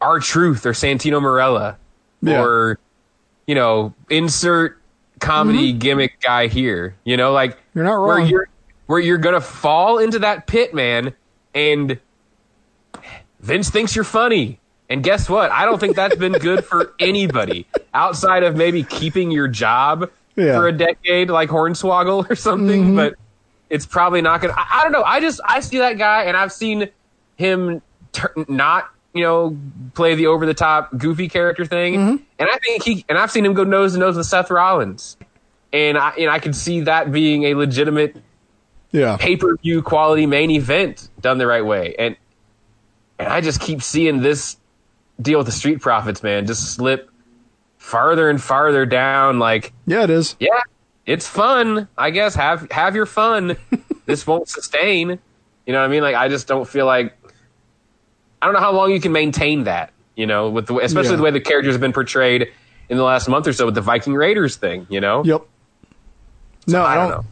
R-Truth 0.00 0.66
or 0.66 0.72
Santino 0.72 1.20
Marella 1.20 1.76
Yeah. 2.22 2.42
or 2.42 2.78
you 3.46 3.54
know, 3.54 3.94
insert 4.10 4.78
comedy 5.20 5.72
gimmick 5.72 6.20
guy 6.20 6.46
here. 6.48 6.96
You 7.04 7.16
know, 7.16 7.32
like 7.32 7.52
Mm-hmm. 7.52 7.78
You're 7.78 7.84
not 7.84 7.94
wrong. 7.94 8.26
you're 8.26 8.48
where 8.86 8.98
you're 9.00 9.18
gonna 9.18 9.40
fall 9.40 9.98
into 9.98 10.18
that 10.20 10.46
pit, 10.46 10.74
man, 10.74 11.12
and 11.54 11.98
Vince 13.40 13.70
thinks 13.70 13.94
you're 13.94 14.04
funny. 14.04 14.60
And 14.90 15.02
guess 15.02 15.28
what? 15.28 15.50
I 15.50 15.64
don't 15.64 15.78
think 15.78 15.96
that's 15.96 16.16
been 16.16 16.32
good 16.32 16.64
for 16.64 16.92
anybody 17.00 17.66
outside 17.94 18.42
of 18.42 18.54
maybe 18.56 18.82
keeping 18.82 19.30
your 19.30 19.48
job 19.48 20.10
Yeah. 20.36 20.44
Mm-hmm. 20.44 20.58
for 20.58 20.68
a 20.68 20.72
decade, 20.72 21.30
like 21.30 21.48
Hornswoggle 21.48 22.30
or 22.30 22.34
something. 22.34 22.94
But 22.94 23.14
it's 23.70 23.86
probably 23.86 24.20
not 24.20 24.40
gonna. 24.42 24.54
I, 24.56 24.80
I 24.80 24.82
don't 24.82 24.92
know. 24.92 25.02
I 25.02 25.20
just 25.20 25.40
I 25.44 25.60
see 25.60 25.78
that 25.78 25.94
guy, 25.98 26.24
and 26.24 26.36
I've 26.36 26.52
seen 26.52 26.88
him 27.36 27.80
tur 28.12 28.32
not 28.48 28.88
you 29.14 29.22
know 29.22 29.56
play 29.94 30.14
the 30.16 30.26
over 30.26 30.44
the 30.44 30.54
top 30.54 30.96
goofy 30.98 31.28
character 31.28 31.64
thing, 31.64 31.94
Mm-hmm. 31.94 32.16
and 32.38 32.48
I 32.50 32.58
think 32.58 32.82
he 32.82 33.04
and 33.08 33.16
I've 33.16 33.30
seen 33.30 33.44
him 33.46 33.54
go 33.54 33.64
nose 33.64 33.94
to 33.94 33.98
nose 33.98 34.16
with 34.16 34.26
Seth 34.26 34.50
Rollins, 34.50 35.16
and 35.72 35.96
I 35.96 36.10
and 36.10 36.30
I 36.30 36.38
could 36.40 36.54
see 36.54 36.82
that 36.82 37.10
being 37.10 37.44
a 37.44 37.54
legitimate 37.54 38.16
Yeah. 38.94 39.16
pay 39.18 39.36
per 39.36 39.56
view 39.56 39.82
quality 39.82 40.24
main 40.24 40.50
event 40.52 41.08
done 41.20 41.38
the 41.38 41.46
right 41.48 41.64
way. 41.66 41.94
And 41.98 42.16
and 43.18 43.28
I 43.28 43.40
just 43.40 43.60
keep 43.60 43.82
seeing 43.82 44.20
this 44.22 44.56
deal 45.20 45.38
with 45.38 45.46
the 45.46 45.52
Street 45.52 45.80
Profits, 45.80 46.22
man, 46.22 46.46
just 46.46 46.74
slip 46.74 47.10
farther 47.76 48.30
and 48.30 48.40
farther 48.40 48.86
down. 48.86 49.38
Like, 49.40 49.72
Yeah, 49.86 50.04
it 50.04 50.10
is. 50.10 50.36
yeah, 50.38 50.60
it's 51.06 51.26
fun. 51.26 51.88
I 51.98 52.10
guess 52.10 52.34
have 52.36 52.70
have 52.70 52.94
your 52.94 53.06
fun. 53.06 53.56
this 54.06 54.26
won't 54.26 54.48
sustain. 54.48 55.18
You 55.66 55.72
know 55.72 55.80
what 55.80 55.86
I 55.86 55.88
mean? 55.88 56.02
Like, 56.02 56.14
I 56.14 56.28
just 56.28 56.46
don't 56.46 56.66
feel 56.68 56.86
like 56.86 57.16
I 58.40 58.46
don't 58.46 58.54
know 58.54 58.60
how 58.60 58.72
long 58.72 58.92
you 58.92 59.00
can 59.00 59.12
maintain 59.12 59.64
that. 59.64 59.90
You 60.16 60.26
know, 60.26 60.50
with 60.50 60.66
the, 60.68 60.76
especially 60.78 61.10
Yeah. 61.10 61.16
the 61.16 61.22
way 61.24 61.30
the 61.32 61.40
characters 61.40 61.74
have 61.74 61.80
been 61.80 61.92
portrayed 61.92 62.52
in 62.88 62.96
the 62.96 63.02
last 63.02 63.28
month 63.28 63.48
or 63.48 63.52
so 63.52 63.64
with 63.66 63.74
the 63.74 63.80
Viking 63.80 64.14
Raiders 64.14 64.54
thing. 64.56 64.86
You 64.88 65.00
know, 65.00 65.24
Yep. 65.24 65.42
No, 66.68 66.82
I 66.82 66.92
I 66.92 67.08
don't. 67.08 67.26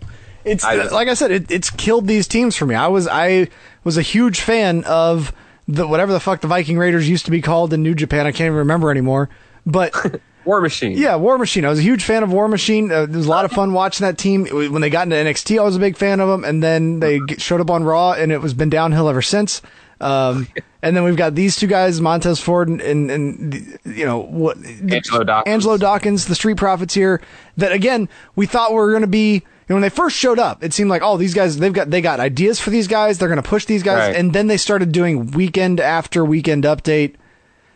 It's 0.45 0.65
I 0.65 0.75
like 0.89 1.09
I 1.09 1.15
said, 1.15 1.31
it, 1.31 1.51
it's 1.51 1.71
killed 1.71 2.07
these 2.07 2.27
teams 2.29 2.57
for 2.57 2.67
me. 2.67 2.75
I 2.75 2.89
was 2.89 3.07
I 3.09 3.49
was 3.85 3.97
a 3.97 4.03
huge 4.03 4.41
fan 4.41 4.85
of 4.85 5.33
the 5.69 5.87
whatever 5.87 6.13
the 6.13 6.21
fuck 6.21 6.41
the 6.41 6.49
Viking 6.49 6.79
Raiders 6.79 7.09
used 7.09 7.25
to 7.27 7.31
be 7.31 7.41
called 7.41 7.73
in 7.73 7.83
New 7.83 7.95
Japan. 7.95 8.27
I 8.27 8.33
can't 8.33 8.47
even 8.47 8.59
remember 8.59 8.91
anymore. 8.91 9.29
But 9.65 10.21
War 10.45 10.61
Machine. 10.61 10.99
yeah, 10.99 11.15
War 11.15 11.39
Machine. 11.39 11.65
I 11.65 11.69
was 11.69 11.79
a 11.79 11.83
huge 11.83 12.03
fan 12.03 12.25
of 12.25 12.33
War 12.33 12.49
Machine. 12.49 12.91
Uh, 12.91 13.03
it 13.03 13.11
was 13.11 13.27
a 13.27 13.31
lot 13.31 13.45
of 13.45 13.53
fun 13.53 13.73
watching 13.73 14.05
that 14.05 14.19
team. 14.19 14.43
Was- 14.53 14.71
When 14.71 14.83
they 14.83 14.91
got 14.91 15.05
into 15.05 15.15
NXT, 15.17 15.59
I 15.59 15.63
was 15.63 15.77
a 15.77 15.79
big 15.81 15.97
fan 15.97 16.19
of 16.19 16.29
them, 16.29 16.45
and 16.45 16.61
then 16.63 16.99
they 16.99 17.21
showed 17.39 17.61
up 17.61 17.71
on 17.71 17.85
Raw, 17.85 18.13
and 18.13 18.33
it 18.33 18.41
was 18.41 18.53
been 18.55 18.71
downhill 18.71 19.09
ever 19.09 19.23
since. 19.23 19.63
Um, 20.01 20.49
and 20.83 20.97
then 20.97 21.05
we've 21.05 21.15
got 21.15 21.37
these 21.37 21.55
two 21.55 21.69
guys, 21.69 22.01
Montez 22.01 22.41
Ford 22.41 22.67
and, 22.69 22.81
and, 22.81 23.09
and 23.09 23.79
you 23.85 24.05
know 24.05 24.19
what, 24.19 24.57
Angelo 24.67 25.23
Dawkins. 25.23 25.53
Angelo 25.55 25.77
Dawkins, 25.77 26.25
the 26.27 26.35
Street 26.35 26.57
Profits 26.57 26.93
here. 26.93 27.21
That 27.57 27.71
again, 27.71 28.09
we 28.35 28.47
thought 28.47 28.71
we 28.73 28.79
were 28.79 28.91
going 28.91 29.03
to 29.03 29.07
be. 29.07 29.45
Know, 29.73 29.77
when 29.77 29.83
they 29.83 29.89
first 29.91 30.17
showed 30.17 30.39
up, 30.39 30.63
it 30.63 30.73
seemed 30.73 30.91
like, 30.91 31.03
oh, 31.03 31.17
these 31.17 31.35
guys, 31.35 31.59
they've 31.59 31.73
got 31.73 31.91
they 31.91 32.01
got 32.01 32.21
ideas 32.21 32.61
for 32.61 32.71
these 32.71 32.87
guys. 32.89 33.19
They're 33.19 33.29
going 33.29 33.43
to 33.43 33.49
push 33.49 33.65
these 33.65 33.83
guys, 33.83 34.09
Right. 34.09 34.17
and 34.17 34.33
then 34.33 34.47
they 34.47 34.57
started 34.57 34.93
doing 34.93 35.31
weekend 35.33 35.81
after 35.81 36.25
weekend 36.25 36.65
update 36.65 37.15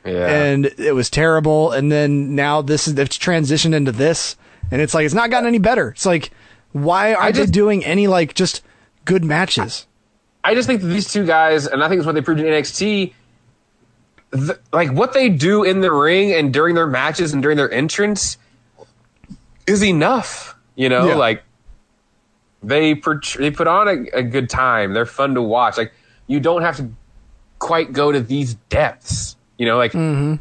yeah. 0.05 0.27
and 0.29 0.67
it 0.79 0.95
was 0.95 1.11
terrible. 1.11 1.73
And 1.73 1.91
then 1.91 2.35
now 2.35 2.63
this 2.63 2.87
is 2.89 2.99
it's 2.99 3.19
transitioned 3.19 3.75
into 3.75 3.93
this, 3.93 4.37
and 4.71 4.81
it's 4.81 4.95
like 4.95 5.05
it's 5.05 5.15
not 5.15 5.31
gotten 5.31 5.47
any 5.49 5.59
better. 5.59 5.89
It's 5.91 6.07
like 6.07 6.31
why 6.73 7.15
aren't 7.15 7.37
they 7.37 7.47
doing 7.47 7.85
any 7.85 8.07
like 8.07 8.35
just 8.35 8.63
good 9.05 9.25
matches? 9.25 9.87
I 10.45 10.55
just 10.55 10.67
think 10.69 10.81
that 10.83 10.89
these 10.89 11.11
two 11.13 11.25
guys, 11.27 11.67
and 11.67 11.83
I 11.83 11.89
think 11.89 11.99
it's 12.01 12.07
what 12.07 12.15
they 12.15 12.21
proved 12.21 12.41
in 12.41 12.47
NXT, 12.47 13.13
th- 14.33 14.59
like 14.73 14.91
what 14.93 15.13
they 15.13 15.29
do 15.29 15.65
in 15.65 15.81
the 15.81 15.93
ring 15.93 16.33
and 16.33 16.53
during 16.53 16.75
their 16.75 16.87
matches 16.87 17.33
and 17.33 17.43
during 17.43 17.57
their 17.57 17.71
entrance 17.71 18.37
is 19.67 19.83
enough. 19.83 20.55
You 20.77 20.89
know, 20.89 21.09
Yeah. 21.09 21.15
like 21.15 21.43
they 22.63 22.95
they 22.95 23.51
put 23.51 23.67
on 23.67 23.89
a, 23.89 24.19
a 24.19 24.23
good 24.23 24.49
time. 24.49 24.93
They're 24.93 25.07
fun 25.07 25.35
to 25.35 25.43
watch. 25.43 25.77
Like 25.77 25.93
you 26.27 26.41
don't 26.41 26.63
have 26.63 26.77
to 26.79 26.91
quite 27.59 27.93
go 27.93 28.13
to 28.13 28.21
these 28.21 28.55
depths. 28.69 29.37
You 29.59 29.67
know, 29.67 29.77
like 29.77 29.93
mm-hmm. 29.93 30.37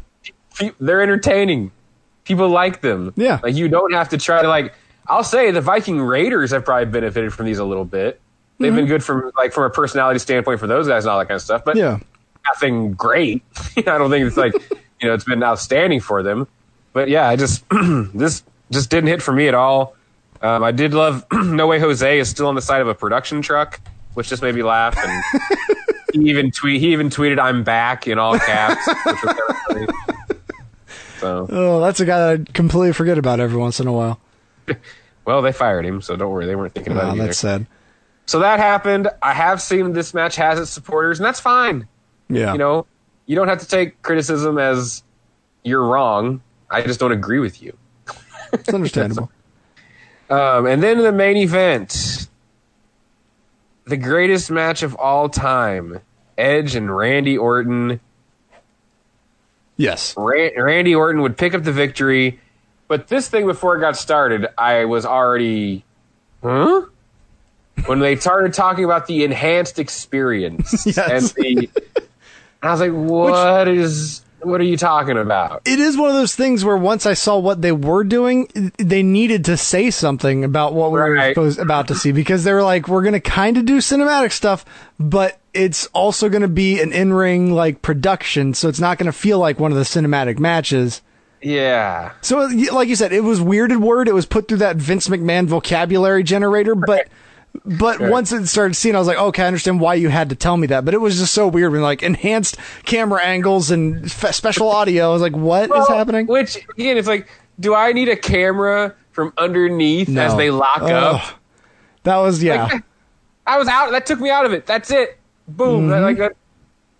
pe- 0.56 0.74
they're 0.80 1.02
entertaining. 1.02 1.72
People 2.24 2.48
like 2.48 2.80
them. 2.80 3.12
Yeah. 3.16 3.38
like 3.42 3.54
you 3.54 3.68
don't 3.68 3.92
have 3.92 4.08
to 4.10 4.18
try 4.18 4.42
to 4.42 4.48
like. 4.48 4.74
I'll 5.08 5.22
say 5.22 5.52
the 5.52 5.60
Viking 5.60 6.00
Raiders 6.00 6.50
have 6.50 6.64
probably 6.64 6.86
benefited 6.86 7.32
from 7.32 7.46
these 7.46 7.58
a 7.58 7.64
little 7.64 7.84
bit. 7.84 8.20
They've 8.58 8.68
mm-hmm. 8.68 8.76
been 8.76 8.86
good 8.86 9.04
from 9.04 9.30
like 9.36 9.52
from 9.52 9.64
a 9.64 9.70
personality 9.70 10.18
standpoint 10.18 10.58
for 10.58 10.66
those 10.66 10.88
guys 10.88 11.04
and 11.04 11.12
all 11.12 11.18
that 11.18 11.26
kind 11.26 11.36
of 11.36 11.42
stuff. 11.42 11.64
But 11.64 11.76
Yeah, 11.76 12.00
nothing 12.46 12.94
great. 12.94 13.42
I 13.76 13.82
don't 13.82 14.10
think 14.10 14.26
it's 14.26 14.36
like 14.36 14.54
you 15.00 15.08
know 15.08 15.14
it's 15.14 15.24
been 15.24 15.42
outstanding 15.42 16.00
for 16.00 16.22
them. 16.22 16.48
But 16.92 17.08
yeah, 17.08 17.28
I 17.28 17.36
just 17.36 17.64
this 18.14 18.42
just 18.70 18.90
didn't 18.90 19.08
hit 19.08 19.22
for 19.22 19.32
me 19.32 19.48
at 19.48 19.54
all. 19.54 19.94
Um, 20.42 20.62
I 20.62 20.72
did 20.72 20.94
love 20.94 21.24
No 21.32 21.66
Way 21.66 21.78
Jose 21.78 22.18
is 22.18 22.28
still 22.28 22.46
on 22.46 22.54
the 22.54 22.62
side 22.62 22.80
of 22.80 22.88
a 22.88 22.94
production 22.94 23.42
truck, 23.42 23.80
which 24.14 24.28
just 24.28 24.42
made 24.42 24.54
me 24.54 24.62
laugh. 24.62 24.96
And 24.98 25.24
he 26.12 26.30
even 26.30 26.50
tweet 26.50 26.80
he 26.80 26.92
even 26.92 27.08
tweeted 27.10 27.38
"I'm 27.38 27.64
back" 27.64 28.06
in 28.06 28.18
all 28.18 28.38
caps, 28.38 28.86
which 28.86 29.22
was 29.22 29.34
kind 29.34 29.50
of 29.50 29.56
funny. 29.56 29.86
So 31.18 31.46
oh, 31.48 31.80
that's 31.80 31.98
a 31.98 32.04
guy 32.04 32.18
that 32.18 32.40
I 32.40 32.52
completely 32.52 32.92
forget 32.92 33.16
about 33.16 33.40
every 33.40 33.56
once 33.58 33.80
in 33.80 33.86
a 33.86 33.92
while. 33.92 34.20
well, 35.24 35.40
they 35.40 35.50
fired 35.50 35.86
him, 35.86 36.02
so 36.02 36.14
don't 36.14 36.30
worry, 36.30 36.44
they 36.44 36.54
weren't 36.54 36.74
thinking 36.74 36.92
about 36.92 37.08
it 37.08 37.12
either. 37.12 37.24
that's 37.24 37.38
sad. 37.38 37.66
So 38.26 38.40
that 38.40 38.60
happened. 38.60 39.08
I 39.22 39.32
have 39.32 39.62
seen 39.62 39.94
this 39.94 40.12
match 40.12 40.36
has 40.36 40.60
its 40.60 40.70
supporters, 40.70 41.18
and 41.18 41.24
that's 41.24 41.40
fine. 41.40 41.88
Yeah, 42.28 42.52
you 42.52 42.58
know, 42.58 42.86
you 43.24 43.34
don't 43.34 43.48
have 43.48 43.60
to 43.60 43.66
take 43.66 44.02
criticism 44.02 44.58
as 44.58 45.02
you're 45.64 45.82
wrong. 45.84 46.42
I 46.70 46.82
just 46.82 47.00
don't 47.00 47.12
agree 47.12 47.38
with 47.38 47.62
you. 47.62 47.76
it's 48.52 48.74
understandable. 48.74 49.30
Um, 50.28 50.66
and 50.66 50.82
then 50.82 50.98
the 50.98 51.12
main 51.12 51.36
event, 51.36 52.28
the 53.84 53.96
greatest 53.96 54.50
match 54.50 54.82
of 54.82 54.94
all 54.96 55.28
time: 55.28 56.00
Edge 56.36 56.74
and 56.74 56.94
Randy 56.94 57.38
Orton. 57.38 58.00
yes, 59.76 60.14
Ran- 60.16 60.52
Randy 60.60 60.94
Orton 60.94 61.22
would 61.22 61.36
pick 61.36 61.54
up 61.54 61.62
the 61.62 61.72
victory, 61.72 62.40
but 62.88 63.08
this 63.08 63.28
thing 63.28 63.46
before 63.46 63.76
it 63.76 63.80
got 63.80 63.96
started, 63.96 64.46
I 64.58 64.84
was 64.86 65.06
already, 65.06 65.84
huh? 66.42 66.82
when 67.86 68.00
they 68.00 68.16
started 68.16 68.52
talking 68.54 68.84
about 68.84 69.06
the 69.06 69.22
enhanced 69.22 69.78
experience 69.78 70.86
Yes. 70.96 71.34
and 71.36 71.44
the. 71.44 71.70
I 72.62 72.70
was 72.72 72.80
like, 72.80 72.90
"What 72.92 73.68
is? 73.68 74.22
What 74.42 74.60
are 74.60 74.64
you 74.64 74.76
talking 74.76 75.18
about?" 75.18 75.62
it 75.64 75.78
is 75.78 75.96
one 75.96 76.10
of 76.10 76.16
those 76.16 76.34
things 76.34 76.64
where 76.64 76.76
once 76.76 77.06
I 77.06 77.14
saw 77.14 77.38
what 77.38 77.62
they 77.62 77.72
were 77.72 78.04
doing, 78.04 78.72
they 78.78 79.02
needed 79.02 79.44
to 79.46 79.56
say 79.56 79.90
something 79.90 80.44
about 80.44 80.74
what 80.74 80.92
we 80.92 80.98
were 80.98 81.28
supposed 81.28 81.58
about 81.58 81.88
to 81.88 81.94
see 81.94 82.12
because 82.12 82.44
they 82.44 82.52
were 82.52 82.62
like, 82.62 82.88
we're 82.88 83.02
going 83.02 83.14
to 83.14 83.20
kind 83.20 83.56
of 83.56 83.64
do 83.64 83.78
cinematic 83.78 84.32
stuff, 84.32 84.64
but 84.98 85.38
it's 85.54 85.86
also 85.88 86.28
going 86.28 86.42
to 86.42 86.48
be 86.48 86.80
an 86.80 86.92
in-ring 86.92 87.52
like 87.52 87.82
production, 87.82 88.54
so 88.54 88.68
it's 88.68 88.80
not 88.80 88.98
going 88.98 89.06
to 89.06 89.12
feel 89.12 89.38
like 89.38 89.58
one 89.58 89.72
of 89.72 89.78
the 89.78 89.84
cinematic 89.84 90.38
matches. 90.38 91.02
Yeah, 91.42 92.12
So, 92.22 92.38
like 92.72 92.88
you 92.88 92.96
said, 92.96 93.12
it 93.12 93.22
was 93.22 93.40
weirded 93.40 93.80
word. 93.80 94.08
It 94.08 94.14
was 94.14 94.26
put 94.26 94.48
through 94.48 94.58
that 94.58 94.76
Vince 94.76 95.08
McMahon 95.08 95.46
vocabulary 95.46 96.22
generator, 96.22 96.74
but. 96.74 97.08
But 97.64 97.98
Right. 98.00 98.10
once 98.10 98.32
it 98.32 98.46
started 98.46 98.74
seeing, 98.74 98.94
I 98.94 98.98
was 98.98 99.08
like, 99.08 99.18
okay, 99.18 99.42
I 99.42 99.46
understand 99.46 99.80
why 99.80 99.94
you 99.94 100.08
had 100.08 100.28
to 100.30 100.34
tell 100.34 100.56
me 100.56 100.66
that. 100.68 100.84
But 100.84 100.94
it 100.94 101.00
was 101.00 101.18
just 101.18 101.32
so 101.34 101.48
weird 101.48 101.72
when 101.72 101.82
like 101.82 102.02
enhanced 102.02 102.56
camera 102.84 103.22
angles 103.22 103.70
and 103.70 104.04
f- 104.04 104.34
special 104.34 104.68
audio. 104.70 105.08
I 105.10 105.12
was 105.12 105.22
like, 105.22 105.36
what 105.36 105.64
is 105.64 105.70
Well, 105.70 105.86
happening? 105.88 106.26
Which 106.26 106.56
again, 106.76 106.96
it's 106.98 107.08
like, 107.08 107.28
do 107.58 107.74
I 107.74 107.92
need 107.92 108.08
a 108.08 108.16
camera 108.16 108.94
from 109.12 109.32
underneath 109.38 110.14
as 110.16 110.36
they 110.36 110.50
lock 110.50 110.78
Ugh. 110.82 110.90
up? 110.90 111.22
That 112.02 112.18
was 112.18 112.42
yeah. 112.42 112.80
I 113.46 113.58
was 113.58 113.68
out. 113.68 113.90
That 113.92 114.06
took 114.06 114.20
me 114.20 114.30
out 114.30 114.44
of 114.44 114.52
it. 114.52 114.66
That's 114.66 114.90
it. 114.90 115.18
Boom. 115.48 115.88
Mm-hmm. 115.88 116.02
Like, 116.04 116.18
that- 116.18 116.36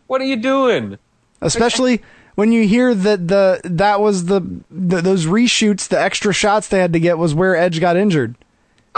what 0.07 0.21
are 0.21 0.25
you 0.25 0.37
doing? 0.37 0.99
Especially 1.41 2.01
when 2.37 2.53
you 2.53 2.67
hear 2.67 2.95
that 2.95 3.29
the 3.29 3.61
that 3.65 4.01
was 4.01 4.27
the, 4.27 4.41
the 4.71 5.01
those 5.01 5.27
reshoots, 5.27 5.89
the 5.89 6.01
extra 6.01 6.33
shots 6.33 6.69
they 6.69 6.79
had 6.79 6.93
to 6.93 7.01
get 7.01 7.19
was 7.19 7.35
where 7.35 7.57
Edge 7.57 7.81
got 7.81 7.97
injured. 7.97 8.37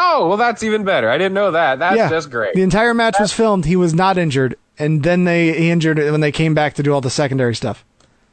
Oh, 0.00 0.28
well, 0.28 0.36
that's 0.36 0.62
even 0.62 0.84
better. 0.84 1.10
I 1.10 1.18
didn't 1.18 1.34
know 1.34 1.50
that. 1.50 1.80
That's 1.80 1.96
yeah, 1.96 2.08
just 2.08 2.30
great. 2.30 2.54
The 2.54 2.62
entire 2.62 2.94
match 2.94 3.16
was 3.18 3.32
filmed. 3.32 3.64
He 3.64 3.74
was 3.74 3.92
not 3.92 4.16
injured, 4.16 4.56
and 4.78 5.02
then 5.02 5.24
they 5.24 5.52
he 5.58 5.70
injured 5.70 5.98
it 5.98 6.12
when 6.12 6.20
they 6.20 6.30
came 6.32 6.54
back 6.54 6.74
to 6.74 6.82
do 6.82 6.92
all 6.94 7.00
the 7.00 7.10
secondary 7.10 7.54
stuff. 7.54 7.84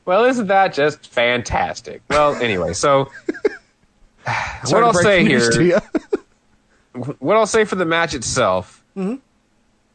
Well, 0.06 0.26
isn't 0.26 0.48
that 0.48 0.74
just 0.74 1.08
fantastic? 1.08 2.04
Well, 2.10 2.36
anyway, 2.36 2.74
so 2.74 3.10
what 4.70 4.84
I'll 4.84 4.94
say 4.94 5.24
the 5.24 5.30
news 5.30 5.50
to 5.56 5.64
here, 5.64 5.82
what 7.20 7.36
I'll 7.36 7.48
say 7.48 7.66
for 7.66 7.76
the 7.76 7.86
match 7.86 8.14
itself 8.14 8.84
Mm-hmm. 8.96 9.16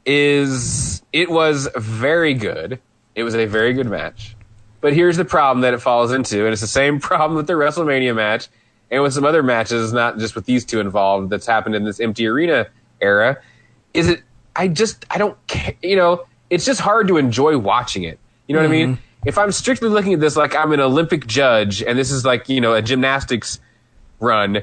is 0.05 1.03
it 1.13 1.31
was 1.31 1.69
very 1.77 2.35
good. 2.35 2.81
It 3.15 3.23
was 3.23 3.35
a 3.35 3.47
very 3.47 3.73
good 3.73 3.87
match. 3.87 4.37
But 4.83 4.93
here's 4.93 5.17
the 5.17 5.25
problem 5.25 5.63
that 5.63 5.73
it 5.75 5.79
falls 5.81 6.13
into, 6.13 6.45
and 6.45 6.53
it's 6.53 6.61
the 6.61 6.67
same 6.67 7.01
problem 7.11 7.37
with 7.37 7.47
the 7.47 7.55
WrestleMania 7.55 8.15
match 8.15 8.49
and 8.91 9.03
with 9.03 9.13
some 9.15 9.25
other 9.25 9.43
matches, 9.43 9.93
not 9.93 10.19
just 10.19 10.35
with 10.35 10.47
these 10.47 10.65
two 10.65 10.81
involved, 10.81 11.31
that's 11.31 11.47
happened 11.47 11.75
in 11.75 11.85
this 11.85 12.01
empty 12.01 12.27
arena 12.27 12.67
era. 13.01 13.41
Is 13.95 14.09
it? 14.09 14.23
I 14.57 14.69
just 14.69 15.07
I 15.11 15.19
don't 15.19 15.37
care. 15.47 15.75
You 15.83 15.97
know, 15.97 16.25
it's 16.51 16.65
just 16.65 16.81
hard 16.81 17.09
to 17.09 17.17
enjoy 17.17 17.57
watching 17.59 18.03
it. 18.05 18.19
You 18.47 18.55
know 18.55 18.63
what 18.63 18.69
I 18.69 18.73
mean? 18.73 18.95
Mm-hmm. 18.95 19.29
If 19.29 19.39
I'm 19.39 19.53
strictly 19.53 19.89
looking 19.89 20.15
at 20.15 20.21
this 20.21 20.37
like 20.37 20.55
I'm 20.57 20.73
an 20.73 20.81
Olympic 20.81 21.27
judge, 21.27 21.83
and 21.83 21.99
this 21.99 22.11
is 22.11 22.25
like 22.25 22.49
you 22.49 22.61
know 22.61 22.75
a 22.75 22.83
gymnastics 22.83 23.61
run 24.19 24.63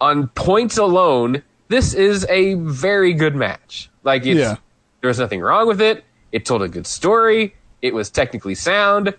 on 0.00 0.28
points 0.28 0.76
alone, 0.78 1.42
this 1.68 1.94
is 1.94 2.26
a 2.28 2.54
very 2.54 3.12
good 3.12 3.34
match. 3.34 3.90
Like 4.02 4.26
it's, 4.26 4.38
Yeah. 4.38 4.56
there 5.00 5.08
was 5.08 5.18
nothing 5.18 5.40
wrong 5.40 5.66
with 5.66 5.80
it. 5.80 6.04
It 6.32 6.44
told 6.44 6.62
a 6.62 6.68
good 6.68 6.86
story. 6.86 7.54
It 7.82 7.94
was 7.94 8.10
technically 8.10 8.54
sound. 8.54 9.14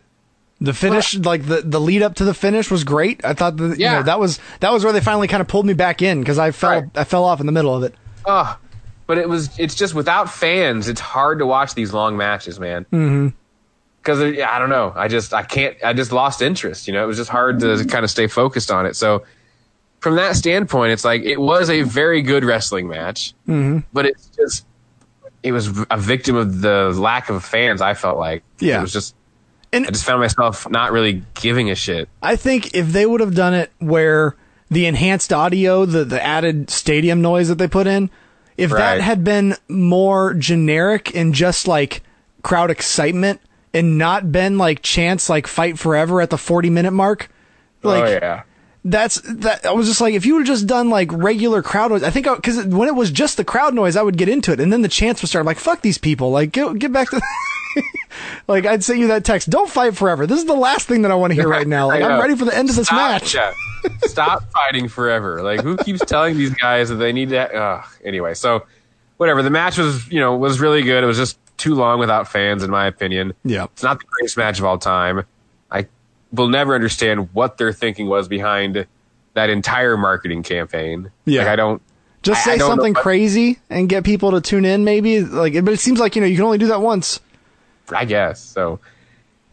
The 0.62 0.74
finish, 0.74 1.16
like 1.16 1.46
the 1.46 1.62
the 1.62 1.80
lead 1.82 2.02
up 2.02 2.16
to 2.16 2.24
the 2.24 2.34
finish, 2.34 2.72
was 2.72 2.84
great. 2.86 3.24
I 3.26 3.34
thought 3.34 3.58
that 3.58 3.78
you 3.78 3.86
Yeah. 3.86 3.96
know, 3.98 4.04
that 4.04 4.20
was 4.20 4.40
that 4.62 4.72
was 4.72 4.84
where 4.84 4.94
they 4.94 5.02
finally 5.02 5.28
kind 5.28 5.42
of 5.42 5.48
pulled 5.48 5.66
me 5.66 5.74
back 5.74 6.02
in 6.02 6.22
because 6.22 6.40
I 6.40 6.52
fell 6.52 6.70
Right. 6.82 6.84
I 6.96 7.04
fell 7.04 7.26
off 7.26 7.40
in 7.42 7.46
the 7.46 7.52
middle 7.52 7.76
of 7.76 7.84
it. 7.84 7.94
Oh, 8.26 8.58
but 9.06 9.18
it 9.18 9.28
was. 9.28 9.50
It's 9.60 9.76
just 9.76 9.94
without 9.94 10.32
fans, 10.32 10.88
it's 10.88 11.02
hard 11.02 11.40
to 11.40 11.46
watch 11.46 11.74
these 11.76 11.94
long 11.94 12.16
matches, 12.18 12.60
man. 12.60 12.86
Mm-hmm. 12.92 13.28
Because 14.02 14.22
I 14.22 14.58
don't 14.60 14.70
know. 14.70 14.94
I 14.96 15.08
just 15.10 15.34
I 15.34 15.44
can't. 15.44 15.76
I 15.84 15.92
just 15.94 16.12
lost 16.12 16.42
interest. 16.42 16.88
You 16.88 16.94
know, 16.94 17.04
it 17.04 17.08
was 17.08 17.18
just 17.18 17.30
hard 17.30 17.60
to 17.60 17.84
kind 17.86 18.04
of 18.06 18.10
stay 18.10 18.28
focused 18.28 18.72
on 18.72 18.86
it. 18.86 18.96
So 18.96 19.24
from 20.00 20.16
that 20.16 20.36
standpoint, 20.36 20.92
it's 20.94 21.04
like 21.04 21.24
it 21.24 21.38
was 21.42 21.70
a 21.70 21.82
very 21.82 22.22
good 22.22 22.46
wrestling 22.46 22.88
match, 22.88 23.34
mm-hmm. 23.48 23.80
but 23.92 24.06
it's 24.06 24.28
just 24.30 24.66
it 25.44 25.52
was 25.52 25.68
a 25.92 25.98
victim 25.98 26.36
of 26.36 26.62
the 26.62 26.94
lack 26.96 27.30
of 27.30 27.44
fans. 27.44 27.82
I 27.82 27.94
felt 27.94 28.18
like 28.18 28.44
Yeah. 28.60 28.80
it 28.80 28.82
was 28.84 28.94
just. 28.94 29.16
And- 29.76 29.88
I 29.88 29.92
just 29.92 30.06
found 30.06 30.22
myself 30.22 30.70
not 30.70 30.92
really 30.92 31.24
giving 31.36 31.70
a 31.70 31.76
shit. 31.76 32.08
I 32.22 32.36
think 32.36 32.74
if 32.74 32.88
they 32.88 33.06
would 33.06 33.22
have 33.22 33.36
done 33.36 33.54
it 33.54 33.72
where 33.80 34.36
the 34.70 34.86
enhanced 34.86 35.32
audio, 35.34 35.86
the 35.86 36.04
the 36.06 36.24
added 36.24 36.70
stadium 36.70 37.22
noise 37.22 37.50
that 37.50 37.58
they 37.58 37.68
put 37.68 37.88
in, 37.88 38.10
if 38.58 38.72
that 38.72 39.02
had 39.02 39.24
been 39.24 39.56
more 39.68 40.34
generic 40.34 41.16
and 41.16 41.34
just 41.34 41.68
like 41.68 42.02
crowd 42.42 42.72
excitement 42.72 43.42
and 43.74 43.98
not 43.98 44.32
been 44.32 44.58
like 44.58 44.82
chance 44.82 45.30
like 45.30 45.48
fight 45.48 45.78
forever 45.78 46.22
at 46.22 46.30
the 46.30 46.38
40 46.38 46.70
minute 46.70 46.92
mark, 46.92 47.30
like 47.84 48.04
oh 48.06 48.12
yeah. 48.12 48.44
That's 48.86 49.20
that 49.22 49.66
I 49.66 49.72
was 49.72 49.88
just 49.88 50.00
like 50.00 50.14
if 50.14 50.26
you 50.26 50.36
would 50.36 50.48
have 50.48 50.56
just 50.56 50.68
done 50.68 50.90
like 50.90 51.12
regular 51.12 51.62
crowd 51.62 51.92
noise 51.92 52.04
I 52.04 52.12
think 52.12 52.28
because 52.36 52.64
when 52.66 52.88
it 52.88 52.96
was 52.96 53.12
just 53.12 53.36
the 53.36 53.44
crowd 53.44 53.74
noise 53.74 53.96
I 53.96 54.04
would 54.04 54.16
get 54.16 54.30
into 54.30 54.52
it 54.54 54.60
and 54.60 54.72
then 54.72 54.84
the 54.84 54.88
chants 54.88 55.22
would 55.22 55.30
start 55.30 55.42
I'm 55.42 55.48
like 55.48 55.58
fuck 55.58 55.82
these 55.82 55.98
people 55.98 56.30
like 56.30 56.52
get, 56.52 56.78
get 56.78 56.94
back 56.94 57.10
to 57.10 57.20
like 58.48 58.66
I'd 58.66 58.84
send 58.84 59.00
you 59.00 59.08
that 59.08 59.26
text 59.26 59.50
don't 59.50 59.70
fight 59.70 59.98
forever 59.98 60.28
this 60.28 60.38
is 60.38 60.46
the 60.46 60.54
last 60.54 60.88
thing 60.88 61.02
that 61.02 61.12
I 61.12 61.16
want 61.16 61.32
to 61.32 61.36
hear 61.36 61.50
right 61.50 61.68
now 61.68 61.88
like 61.90 62.04
I'm 62.04 62.22
ready 62.22 62.36
for 62.36 62.46
the 62.46 62.56
end 62.56 62.70
of 62.70 62.76
this 62.76 62.88
Stop- 62.88 63.22
match 63.22 63.34
yeah. 63.34 63.54
Stop 64.04 64.50
fighting 64.52 64.88
forever. 64.88 65.42
Like 65.44 65.62
who 65.62 65.78
keeps 65.78 66.00
telling 66.06 66.38
these 66.38 66.54
guys 66.54 66.90
that 66.90 66.96
they 66.96 67.14
need 67.14 67.30
to? 67.30 67.56
Ugh. 67.56 67.86
Anyway, 68.04 68.34
so 68.34 68.66
whatever. 69.18 69.44
The 69.44 69.50
match 69.50 69.78
was, 69.78 70.12
you 70.12 70.20
know, 70.20 70.36
was 70.36 70.60
really 70.60 70.82
good. 70.82 71.04
It 71.04 71.08
was 71.08 71.18
just 71.18 71.38
too 71.58 71.76
long 71.76 72.00
without 72.00 72.28
fans, 72.28 72.64
in 72.64 72.72
my 72.72 72.88
opinion. 72.88 73.34
Yeah. 73.44 73.66
It's 73.66 73.84
not 73.84 74.00
the 74.00 74.06
greatest 74.06 74.38
match 74.38 74.60
of 74.60 74.66
all 74.66 74.78
time. 74.78 75.26
Will 76.36 76.50
never 76.50 76.76
understand 76.76 77.30
what 77.34 77.58
their 77.58 77.74
thinking 77.74 78.08
was 78.08 78.28
behind 78.28 78.88
that 79.34 79.50
entire 79.50 79.98
marketing 79.98 80.44
campaign. 80.44 81.12
Yeah. 81.26 81.42
Like 81.42 81.50
I 81.50 81.56
don't. 81.56 81.82
just 82.22 82.44
say 82.44 82.58
don't 82.58 82.70
something 82.70 82.94
crazy 82.94 83.60
and 83.70 83.90
get 83.90 84.04
people 84.04 84.32
to 84.32 84.42
tune 84.42 84.66
in 84.66 84.84
maybe 84.84 85.22
like 85.22 85.54
but 85.66 85.74
it 85.74 85.80
seems 85.80 86.00
like 86.00 86.16
you 86.16 86.22
know 86.22 86.28
you 86.28 86.36
can 86.36 86.46
only 86.46 86.58
do 86.58 86.68
that 86.68 86.82
once 86.82 87.20
I 87.90 88.06
guess 88.06 88.42
so. 88.42 88.80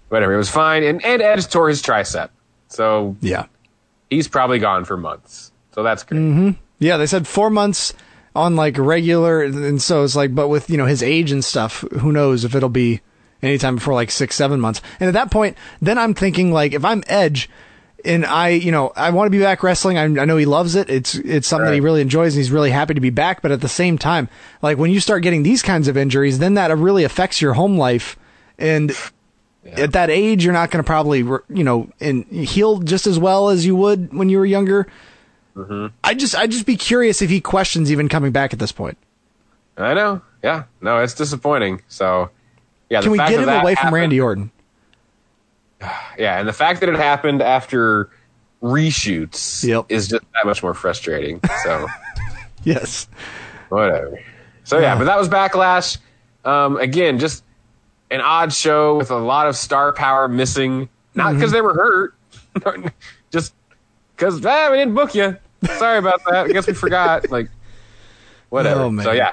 Whatever. 0.08 0.34
It 0.34 0.38
was 0.38 0.50
fine. 0.50 0.82
And 0.82 1.04
and 1.04 1.22
Edge 1.22 1.48
tore 1.48 1.68
his 1.68 1.82
tricep, 1.82 2.30
so 2.68 3.16
yeah 3.20 3.46
he's 4.12 4.28
probably 4.28 4.58
gone 4.58 4.84
for 4.84 4.96
months. 4.96 5.52
So 5.72 5.82
that's 5.82 6.02
great. 6.04 6.20
Mm-hmm. 6.20 6.50
Yeah, 6.78 6.96
they 6.98 7.06
said 7.06 7.26
four 7.26 7.50
months 7.50 7.94
on 8.36 8.56
like 8.56 8.76
regular, 8.78 9.42
and 9.42 9.80
so 9.80 10.04
it's 10.04 10.14
like, 10.14 10.34
but 10.34 10.48
with 10.48 10.68
you 10.70 10.76
know 10.76 10.86
his 10.86 11.02
age 11.02 11.32
and 11.32 11.44
stuff, 11.44 11.84
who 12.00 12.12
knows 12.12 12.44
if 12.44 12.54
it'll 12.54 12.68
be 12.68 13.00
anytime 13.42 13.76
before 13.76 13.94
like 13.94 14.11
six, 14.11 14.37
seven 14.37 14.61
months. 14.61 14.81
And 15.00 15.09
at 15.09 15.14
that 15.14 15.31
point, 15.31 15.57
then 15.81 15.98
I'm 15.98 16.14
thinking 16.14 16.52
like, 16.52 16.72
if 16.72 16.85
I'm 16.85 17.02
Edge, 17.07 17.50
and 18.05 18.26
I, 18.26 18.48
you 18.48 18.72
know, 18.72 18.92
I 18.96 19.11
want 19.11 19.26
to 19.26 19.31
be 19.31 19.38
back 19.38 19.62
wrestling. 19.62 19.96
I, 19.96 20.05
I 20.05 20.24
know 20.24 20.37
he 20.37 20.44
loves 20.44 20.74
it. 20.74 20.90
It's 20.90 21.14
it's 21.14 21.46
something 21.46 21.66
that 21.66 21.74
he 21.74 21.81
really 21.81 22.00
enjoys, 22.00 22.35
and 22.35 22.40
he's 22.40 22.50
really 22.50 22.70
happy 22.70 22.94
to 22.94 23.00
be 23.00 23.11
back. 23.11 23.42
But 23.42 23.52
at 23.52 23.61
the 23.61 23.68
same 23.68 23.96
time, 23.96 24.28
like 24.61 24.76
when 24.76 24.90
you 24.90 24.98
start 24.98 25.22
getting 25.22 25.42
these 25.42 25.62
kinds 25.62 25.87
of 25.87 25.96
injuries, 25.96 26.38
then 26.38 26.55
that 26.55 26.76
really 26.76 27.05
affects 27.05 27.40
your 27.40 27.55
home 27.55 27.76
life, 27.76 28.16
and. 28.59 28.92
At 29.64 29.92
that 29.92 30.11
age, 30.11 30.44
you're 30.44 30.52
not 30.52 30.72
going 30.72 30.83
to 30.83 30.87
probably, 30.87 31.18
you 31.18 31.62
know, 31.62 31.88
and 32.00 32.24
heal 32.26 32.78
just 32.78 33.07
as 33.07 33.16
well 33.16 33.48
as 33.48 33.64
you 33.64 33.76
would 33.76 34.12
when 34.12 34.28
you 34.28 34.38
were 34.38 34.44
younger. 34.44 34.88
Mm-hmm. 35.57 35.94
I 36.02 36.14
just 36.14 36.35
I 36.35 36.48
just 36.48 36.66
be 36.66 36.76
curious 36.76 37.22
if 37.22 37.31
he 37.31 37.40
questions 37.40 37.92
even 37.92 38.09
coming 38.09 38.33
back 38.33 38.52
at 38.52 38.59
this 38.59 38.72
point. 38.72 38.98
I 39.76 39.94
know. 39.94 40.20
Yeah. 40.42 40.64
No, 40.81 40.98
it's 40.98 41.14
disappointing. 41.14 41.83
So, 41.88 42.31
yeah. 42.92 43.00
Can 43.02 43.11
we 43.11 43.18
get 43.18 43.31
him 43.40 43.48
away 43.48 43.74
from 43.74 43.92
Randy 43.94 44.20
Orton? 44.20 44.50
Yeah, 46.16 46.38
and 46.38 46.46
the 46.48 46.52
fact 46.52 46.78
that 46.81 46.88
it 46.88 46.94
happened 46.94 47.42
after 47.42 48.09
reshoots 48.62 49.64
Yep. 49.66 49.87
is 49.88 50.07
just 50.09 50.22
that 50.35 50.46
much 50.46 50.62
more 50.62 50.74
frustrating. 50.74 51.40
So, 51.64 51.88
Yes. 52.62 53.09
whatever. 53.68 54.20
So 54.62 54.78
yeah, 54.78 54.92
Yeah. 54.92 54.98
but 54.98 55.05
that 55.07 55.18
was 55.18 55.28
backlash. 55.28 55.98
Um, 56.44 56.76
again, 56.76 57.18
just 57.18 57.42
an 58.12 58.20
odd 58.20 58.52
show 58.52 58.96
with 58.96 59.11
a 59.11 59.16
lot 59.16 59.48
of 59.48 59.57
star 59.57 59.92
power 59.92 60.28
missing. 60.28 60.88
Not 61.16 61.31
Mm-hmm. 61.31 61.38
because 61.38 61.50
they 61.52 61.61
were 61.62 61.74
hurt, 62.64 62.92
just 63.33 63.52
because 64.14 64.44
ah, 64.46 64.68
we 64.70 64.76
didn't 64.76 64.94
book 64.94 65.14
you. 65.16 65.37
Sorry 65.78 65.98
about 65.98 66.20
that. 66.26 66.44
I 66.44 66.48
guess 66.48 66.66
we 66.68 66.74
forgot. 66.74 67.28
Like, 67.31 67.48
whatever. 68.50 68.83
Oh. 68.85 69.00
So 69.02 69.11
yeah, 69.12 69.33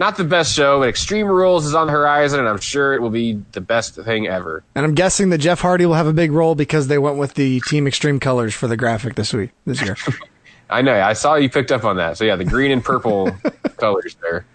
not 0.00 0.16
the 0.16 0.24
best 0.24 0.54
show, 0.54 0.80
but 0.80 0.88
Extreme 0.88 1.26
Rules 1.26 1.66
is 1.66 1.74
on 1.74 1.86
the 1.86 1.92
horizon, 1.92 2.40
and 2.40 2.48
I'm 2.48 2.58
sure 2.58 2.94
it 2.94 3.02
will 3.02 3.10
be 3.10 3.34
the 3.52 3.60
best 3.60 3.96
thing 3.96 4.26
ever. 4.26 4.64
And 4.74 4.86
I'm 4.86 4.94
guessing 4.94 5.28
that 5.28 5.38
Jeff 5.38 5.60
Hardy 5.60 5.84
will 5.84 5.94
have 5.94 6.06
a 6.06 6.14
big 6.14 6.32
role 6.32 6.54
because 6.54 6.88
they 6.88 6.96
went 6.96 7.18
with 7.18 7.34
the 7.34 7.60
Team 7.66 7.86
Extreme 7.86 8.20
colors 8.20 8.54
for 8.54 8.66
the 8.66 8.78
graphic 8.78 9.14
this 9.14 9.34
week 9.34 9.50
this 9.66 9.82
year. 9.82 9.96
I 10.70 10.80
know. 10.80 10.98
I 10.98 11.12
saw 11.12 11.34
you 11.34 11.50
picked 11.50 11.70
up 11.70 11.84
on 11.84 11.96
that. 11.96 12.16
So 12.16 12.24
yeah, 12.24 12.36
the 12.36 12.44
green 12.44 12.70
and 12.70 12.82
purple 12.82 13.30
colors 13.76 14.16
there. 14.22 14.46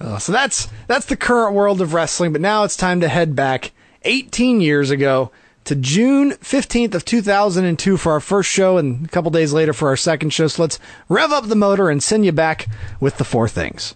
Uh, 0.00 0.18
so 0.18 0.32
that's 0.32 0.68
that's 0.86 1.06
the 1.06 1.16
current 1.16 1.54
world 1.54 1.82
of 1.82 1.92
wrestling. 1.92 2.32
But 2.32 2.40
now 2.40 2.64
it's 2.64 2.76
time 2.76 3.00
to 3.00 3.08
head 3.08 3.36
back 3.36 3.72
18 4.04 4.62
years 4.62 4.90
ago 4.90 5.30
to 5.64 5.74
June 5.74 6.32
15th 6.32 6.94
of 6.94 7.04
2002 7.04 7.96
for 7.98 8.12
our 8.12 8.20
first 8.20 8.50
show 8.50 8.78
and 8.78 9.04
a 9.04 9.08
couple 9.08 9.30
days 9.30 9.52
later 9.52 9.74
for 9.74 9.88
our 9.88 9.96
second 9.96 10.30
show. 10.30 10.46
So 10.46 10.62
let's 10.62 10.78
rev 11.10 11.32
up 11.32 11.48
the 11.48 11.56
motor 11.56 11.90
and 11.90 12.02
send 12.02 12.24
you 12.24 12.32
back 12.32 12.66
with 12.98 13.18
the 13.18 13.24
four 13.24 13.46
things. 13.46 13.94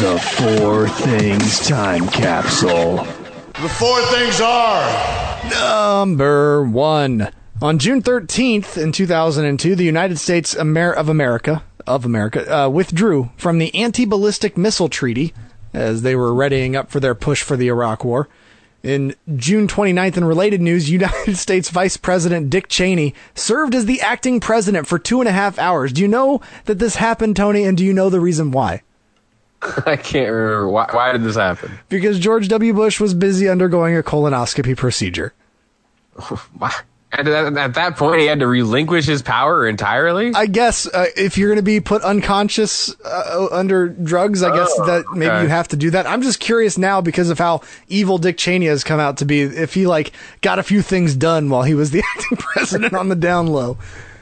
The 0.00 0.20
Four 0.36 0.88
Things 0.88 1.66
Time 1.66 2.06
Capsule. 2.08 2.98
The 2.98 3.68
four 3.68 4.00
things 4.02 4.40
are 4.40 5.40
Number 5.50 6.62
one. 6.62 7.30
On 7.60 7.78
June 7.80 8.02
13th 8.02 8.80
in 8.80 8.92
2002, 8.92 9.74
the 9.74 9.82
United 9.82 10.20
States 10.20 10.56
Amer- 10.56 10.92
of 10.92 11.08
America 11.08 11.64
of 11.84 12.04
America 12.04 12.56
uh, 12.56 12.68
withdrew 12.68 13.30
from 13.36 13.58
the 13.58 13.74
anti-ballistic 13.74 14.56
missile 14.56 14.88
treaty 14.88 15.34
as 15.72 16.02
they 16.02 16.14
were 16.14 16.32
readying 16.32 16.76
up 16.76 16.88
for 16.88 17.00
their 17.00 17.16
push 17.16 17.42
for 17.42 17.56
the 17.56 17.66
Iraq 17.66 18.04
War. 18.04 18.28
In 18.84 19.14
June 19.36 19.66
29th, 19.66 20.18
in 20.18 20.24
related 20.26 20.60
news, 20.60 20.90
United 20.90 21.36
States 21.38 21.70
Vice 21.70 21.96
President 21.96 22.50
Dick 22.50 22.68
Cheney 22.68 23.14
served 23.34 23.74
as 23.74 23.86
the 23.86 24.02
acting 24.02 24.40
president 24.40 24.86
for 24.86 24.98
two 24.98 25.20
and 25.20 25.28
a 25.28 25.32
half 25.32 25.58
hours. 25.58 25.92
Do 25.92 26.02
you 26.02 26.08
know 26.08 26.42
that 26.66 26.78
this 26.78 26.96
happened, 26.96 27.34
Tony? 27.34 27.64
And 27.64 27.78
do 27.78 27.84
you 27.84 27.94
know 27.94 28.10
the 28.10 28.20
reason 28.20 28.50
why? 28.50 28.82
I 29.86 29.96
can't 29.96 30.30
remember 30.30 30.68
why. 30.68 30.86
Why 30.90 31.12
did 31.12 31.24
this 31.24 31.36
happen? 31.36 31.78
Because 31.88 32.18
George 32.18 32.48
W. 32.48 32.74
Bush 32.74 33.00
was 33.00 33.14
busy 33.14 33.48
undergoing 33.48 33.96
a 33.96 34.02
colonoscopy 34.02 34.76
procedure. 34.76 35.32
Why? 36.58 36.72
And 37.16 37.28
at, 37.28 37.56
at 37.56 37.74
that 37.74 37.96
point, 37.96 38.20
he 38.20 38.26
had 38.26 38.40
to 38.40 38.46
relinquish 38.46 39.06
his 39.06 39.22
power 39.22 39.66
entirely. 39.66 40.32
I 40.34 40.46
guess 40.46 40.86
uh, 40.86 41.06
if 41.16 41.38
you're 41.38 41.48
going 41.48 41.58
to 41.58 41.62
be 41.62 41.80
put 41.80 42.02
unconscious 42.02 42.94
uh, 43.04 43.48
under 43.50 43.88
drugs, 43.88 44.42
I 44.42 44.54
guess 44.54 44.70
Oh, 44.78 44.86
that 44.86 45.04
maybe 45.12 45.30
okay. 45.30 45.42
you 45.42 45.48
have 45.48 45.68
to 45.68 45.76
do 45.76 45.90
that. 45.90 46.06
I'm 46.06 46.22
just 46.22 46.40
curious 46.40 46.76
now 46.78 47.00
because 47.00 47.30
of 47.30 47.38
how 47.38 47.62
evil 47.88 48.18
Dick 48.18 48.36
Cheney 48.38 48.66
has 48.66 48.82
come 48.84 49.00
out 49.00 49.18
to 49.18 49.24
be. 49.24 49.42
If 49.42 49.74
he 49.74 49.86
like 49.86 50.12
got 50.40 50.58
a 50.58 50.62
few 50.62 50.82
things 50.82 51.14
done 51.14 51.48
while 51.50 51.62
he 51.62 51.74
was 51.74 51.90
the 51.90 52.02
acting 52.16 52.36
president 52.38 52.94
on 52.94 53.08
the 53.08 53.16
down 53.16 53.46
low. 53.46 53.78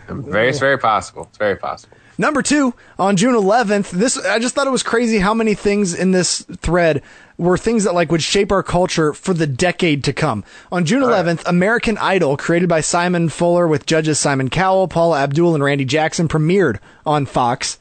very, 0.09 0.49
it's 0.51 0.59
very 0.59 0.79
possible. 0.79 1.25
It's 1.31 1.39
very 1.39 1.57
possible. 1.57 1.97
Number 2.19 2.43
two, 2.43 2.75
on 2.99 3.17
June 3.17 3.35
11th, 3.35 3.91
this 3.91 4.19
I 4.19 4.39
just 4.39 4.55
thought 4.55 4.67
it 4.67 4.71
was 4.71 4.83
crazy 4.83 5.19
how 5.19 5.33
many 5.33 5.55
things 5.55 5.95
in 5.95 6.11
this 6.11 6.43
thread 6.43 7.03
were 7.39 7.57
things 7.59 7.85
that 7.85 7.95
like 7.95 8.11
would 8.13 8.23
shape 8.23 8.53
our 8.53 8.63
culture 8.63 9.13
for 9.13 9.35
the 9.35 9.47
decade 9.47 10.05
to 10.05 10.13
come. 10.13 10.45
On 10.71 10.85
June 10.85 11.03
11th, 11.03 11.43
American 11.47 11.99
Idol, 11.99 12.37
created 12.37 12.69
by 12.69 12.81
Simon 12.81 13.29
Fuller 13.29 13.67
with 13.67 13.87
judges 13.87 14.19
Simon 14.19 14.51
Cowell, 14.51 14.89
Paula 14.89 15.21
Abdul, 15.23 15.55
and 15.55 15.65
Randy 15.65 15.85
Jackson, 15.85 16.29
premiered 16.29 16.79
on 17.07 17.27
Fox. 17.27 17.79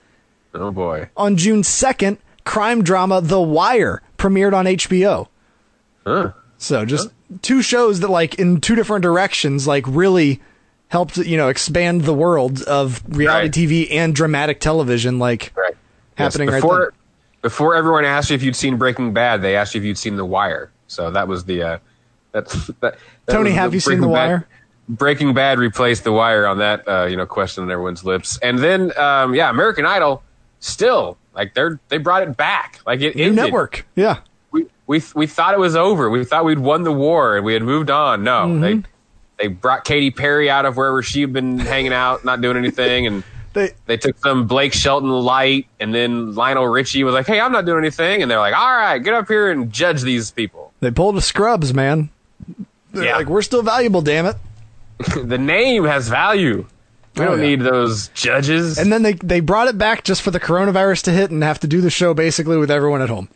Oh 0.54 0.72
boy. 0.72 1.10
On 1.16 1.36
June 1.38 1.62
2nd, 1.62 2.18
crime 2.44 2.84
drama 2.84 3.22
The 3.22 3.40
Wire 3.42 4.02
premiered 4.18 4.54
on 4.54 4.66
HBO. 4.66 5.28
Huh. 6.06 6.32
So 6.58 6.86
just 6.86 7.10
two 7.42 7.62
shows 7.62 8.00
that 8.02 8.10
like 8.10 8.36
in 8.36 8.62
two 8.62 8.76
different 8.76 9.04
directions 9.04 9.68
like 9.68 9.86
really 9.88 10.42
helped, 10.90 11.18
you 11.18 11.38
know, 11.38 11.48
expand 11.48 12.02
the 12.02 12.14
world 12.14 12.62
of 12.64 13.02
reality 13.08 13.46
Right. 13.46 13.52
TV 13.88 13.92
and 13.92 14.14
dramatic 14.14 14.60
television 14.60 15.20
like 15.20 15.54
Right. 15.56 15.76
happening 16.16 16.48
Yes, 16.50 16.54
right 16.54 16.62
before, 16.62 16.78
there. 16.80 16.92
Before 17.42 17.76
everyone 17.76 18.06
asked 18.06 18.30
you 18.30 18.36
if 18.36 18.44
you'd 18.44 18.56
seen 18.56 18.78
Breaking 18.78 19.14
Bad, 19.14 19.42
they 19.42 19.56
asked 19.56 19.74
you 19.74 19.82
if 19.82 19.86
you'd 19.86 19.98
seen 19.98 20.16
The 20.16 20.26
Wire. 20.26 20.72
So 20.88 21.10
that 21.12 21.28
was 21.28 21.46
the 21.46 21.64
uh, 21.64 21.78
that, 22.34 22.48
that, 22.82 22.82
that 22.82 22.98
Tony, 23.34 23.52
have 23.52 23.74
you 23.74 23.80
seen 23.80 24.00
The 24.02 24.08
Bad- 24.08 24.12
Wire? 24.30 24.48
Breaking 24.90 25.34
Bad 25.34 25.58
replaced 25.58 26.04
The 26.04 26.12
Wire 26.12 26.46
on 26.46 26.58
that 26.58 26.88
uh, 26.88 27.06
you 27.06 27.16
know 27.16 27.26
question 27.26 27.64
on 27.64 27.72
everyone's 27.72 28.04
lips, 28.04 28.38
and 28.44 28.60
then 28.60 28.96
um, 28.98 29.34
yeah, 29.34 29.50
American 29.50 29.86
Idol 29.86 30.22
still 30.60 31.18
like 31.34 31.54
they're 31.54 31.80
they 31.90 31.98
brought 31.98 32.24
it 32.24 32.36
back 32.36 32.80
like 32.86 33.00
it 33.02 33.16
ended. 33.16 33.36
network. 33.36 33.86
Yeah. 33.96 34.20
We, 34.52 34.66
we 34.88 35.02
we 35.16 35.28
thought 35.28 35.54
it 35.54 35.60
was 35.60 35.76
over. 35.78 36.10
We 36.10 36.26
thought 36.26 36.44
we'd 36.44 36.60
won 36.60 36.84
the 36.84 36.92
war 36.92 37.38
and 37.38 37.46
we 37.46 37.54
had 37.54 37.64
moved 37.64 37.90
on. 37.90 38.24
No, 38.24 38.42
Mm-hmm. 38.48 38.62
they 38.62 38.84
they 39.38 39.48
brought 39.48 39.86
Katy 39.86 40.12
Perry 40.12 40.50
out 40.50 40.66
of 40.66 40.76
wherever 40.78 41.02
she'd 41.02 41.32
been 41.32 41.58
hanging 41.58 41.94
out, 41.94 42.26
not 42.26 42.42
doing 42.42 42.58
anything, 42.58 43.08
and 43.08 43.24
They 43.54 43.72
they 43.86 43.98
took 43.98 44.18
some 44.20 44.48
Blake 44.48 44.74
Shelton 44.74 45.10
light, 45.10 45.68
and 45.80 45.94
then 45.94 46.36
Lionel 46.36 46.68
Richie 46.68 47.04
was 47.04 47.14
like, 47.14 47.28
"Hey, 47.28 47.40
I'm 47.40 47.52
not 47.52 47.66
doing 47.66 47.80
anything," 47.80 48.22
and 48.22 48.32
they're 48.32 48.40
like, 48.40 48.56
"All 48.56 48.72
right, 48.76 48.98
get 49.00 49.14
up 49.14 49.28
here 49.28 49.52
and 49.52 49.72
judge 49.72 50.02
these 50.04 50.32
people." 50.32 50.72
they 50.80 50.90
pulled 50.92 51.18
a 51.18 51.22
scrubs, 51.22 51.74
man. 51.74 52.10
They're 52.92 53.06
Yeah. 53.06 53.16
like 53.18 53.28
we're 53.28 53.42
still 53.42 53.62
valuable, 53.62 54.02
damn 54.02 54.26
it. 54.26 54.38
the 55.24 55.38
name 55.38 55.84
has 55.86 56.08
value. 56.10 56.66
We 57.18 57.24
Oh, 57.26 57.30
don't 57.30 57.40
yeah. 57.40 57.46
need 57.48 57.62
those 57.62 58.08
judges. 58.10 58.78
And 58.78 58.92
then 58.92 59.04
they 59.04 59.14
they 59.14 59.42
brought 59.42 59.68
it 59.68 59.78
back 59.78 60.04
just 60.06 60.22
for 60.22 60.32
the 60.32 60.40
coronavirus 60.40 61.04
to 61.04 61.12
hit 61.12 61.30
and 61.32 61.44
have 61.44 61.60
to 61.60 61.68
do 61.68 61.82
the 61.82 61.90
show 61.90 62.14
basically 62.14 62.58
with 62.58 62.72
everyone 62.72 63.02
at 63.02 63.10
home. 63.10 63.28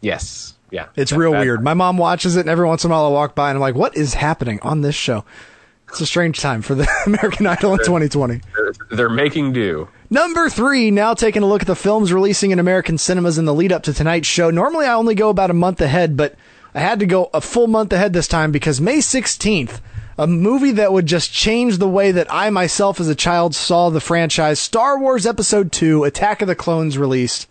yes, 0.00 0.54
yeah, 0.70 0.86
It's 0.96 1.10
That- 1.10 1.18
real 1.18 1.32
that- 1.32 1.40
weird. 1.40 1.62
My 1.62 1.74
mom 1.74 1.98
watches 1.98 2.36
it, 2.36 2.40
and 2.40 2.48
every 2.48 2.66
once 2.66 2.84
in 2.84 2.90
a 2.90 2.94
while 2.94 3.06
I 3.06 3.08
walk 3.10 3.34
by 3.34 3.50
and 3.50 3.56
I'm 3.56 3.60
like, 3.60 3.74
"What 3.74 3.96
is 3.96 4.14
happening 4.14 4.60
on 4.62 4.80
this 4.82 4.94
show?" 4.94 5.24
It's 5.88 6.00
a 6.00 6.06
strange 6.06 6.40
time 6.40 6.62
for 6.62 6.74
the 6.74 6.88
American 7.06 7.46
Idol 7.46 7.72
in 7.72 7.78
2020. 7.78 8.40
They're, 8.54 8.72
they're 8.90 9.08
making 9.08 9.52
do. 9.52 9.88
Number 10.10 10.48
three, 10.48 10.90
now 10.90 11.14
taking 11.14 11.42
a 11.42 11.46
look 11.46 11.62
at 11.62 11.66
the 11.66 11.76
films 11.76 12.12
releasing 12.12 12.50
in 12.50 12.58
American 12.58 12.98
cinemas 12.98 13.38
in 13.38 13.44
the 13.44 13.54
lead 13.54 13.72
up 13.72 13.82
to 13.84 13.92
tonight's 13.92 14.26
show. 14.26 14.50
Normally 14.50 14.86
I 14.86 14.94
only 14.94 15.14
go 15.14 15.28
about 15.28 15.50
a 15.50 15.54
month 15.54 15.80
ahead, 15.80 16.16
but 16.16 16.34
I 16.74 16.80
had 16.80 17.00
to 17.00 17.06
go 17.06 17.30
a 17.32 17.40
full 17.40 17.66
month 17.66 17.92
ahead 17.92 18.12
this 18.12 18.28
time 18.28 18.52
because 18.52 18.80
May 18.80 18.98
16th, 18.98 19.80
a 20.18 20.26
movie 20.26 20.72
that 20.72 20.92
would 20.92 21.06
just 21.06 21.32
change 21.32 21.78
the 21.78 21.88
way 21.88 22.12
that 22.12 22.32
I 22.32 22.50
myself 22.50 23.00
as 23.00 23.08
a 23.08 23.14
child 23.14 23.54
saw 23.54 23.88
the 23.88 24.00
franchise, 24.00 24.58
Star 24.58 24.98
Wars 24.98 25.26
Episode 25.26 25.72
2, 25.72 26.04
Attack 26.04 26.42
of 26.42 26.48
the 26.48 26.54
Clones 26.54 26.98
released. 26.98 27.48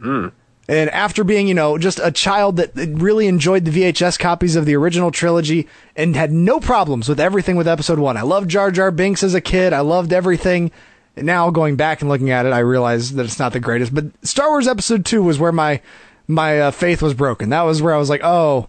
Hmm. 0.00 0.28
And 0.68 0.90
after 0.90 1.24
being, 1.24 1.48
you 1.48 1.54
know, 1.54 1.76
just 1.76 2.00
a 2.02 2.12
child 2.12 2.56
that 2.56 2.72
really 2.74 3.26
enjoyed 3.26 3.64
the 3.64 3.70
VHS 3.70 4.18
copies 4.18 4.54
of 4.54 4.64
the 4.64 4.76
original 4.76 5.10
trilogy 5.10 5.68
and 5.96 6.14
had 6.14 6.30
no 6.32 6.60
problems 6.60 7.08
with 7.08 7.18
everything 7.18 7.56
with 7.56 7.66
episode 7.66 7.98
one. 7.98 8.16
I 8.16 8.22
loved 8.22 8.48
Jar 8.48 8.70
Jar 8.70 8.90
Binks 8.90 9.22
as 9.24 9.34
a 9.34 9.40
kid. 9.40 9.72
I 9.72 9.80
loved 9.80 10.12
everything. 10.12 10.70
And 11.16 11.26
now 11.26 11.50
going 11.50 11.76
back 11.76 12.00
and 12.00 12.08
looking 12.08 12.30
at 12.30 12.46
it, 12.46 12.52
I 12.52 12.60
realize 12.60 13.12
that 13.14 13.24
it's 13.24 13.38
not 13.40 13.52
the 13.52 13.60
greatest. 13.60 13.92
But 13.92 14.06
Star 14.24 14.50
Wars 14.50 14.68
episode 14.68 15.04
two 15.04 15.22
was 15.22 15.38
where 15.38 15.52
my, 15.52 15.80
my 16.28 16.60
uh, 16.60 16.70
faith 16.70 17.02
was 17.02 17.12
broken. 17.12 17.50
That 17.50 17.62
was 17.62 17.82
where 17.82 17.94
I 17.94 17.98
was 17.98 18.08
like, 18.08 18.22
oh, 18.22 18.68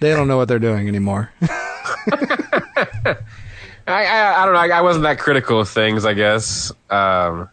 they 0.00 0.10
don't 0.10 0.28
know 0.28 0.38
what 0.38 0.48
they're 0.48 0.58
doing 0.58 0.88
anymore. 0.88 1.30
I, 3.86 4.06
I, 4.06 4.42
I 4.42 4.44
don't 4.44 4.54
know. 4.54 4.60
I, 4.60 4.78
I 4.78 4.80
wasn't 4.80 5.02
that 5.02 5.18
critical 5.18 5.60
of 5.60 5.68
things, 5.68 6.06
I 6.06 6.14
guess. 6.14 6.72
Um, 6.90 7.48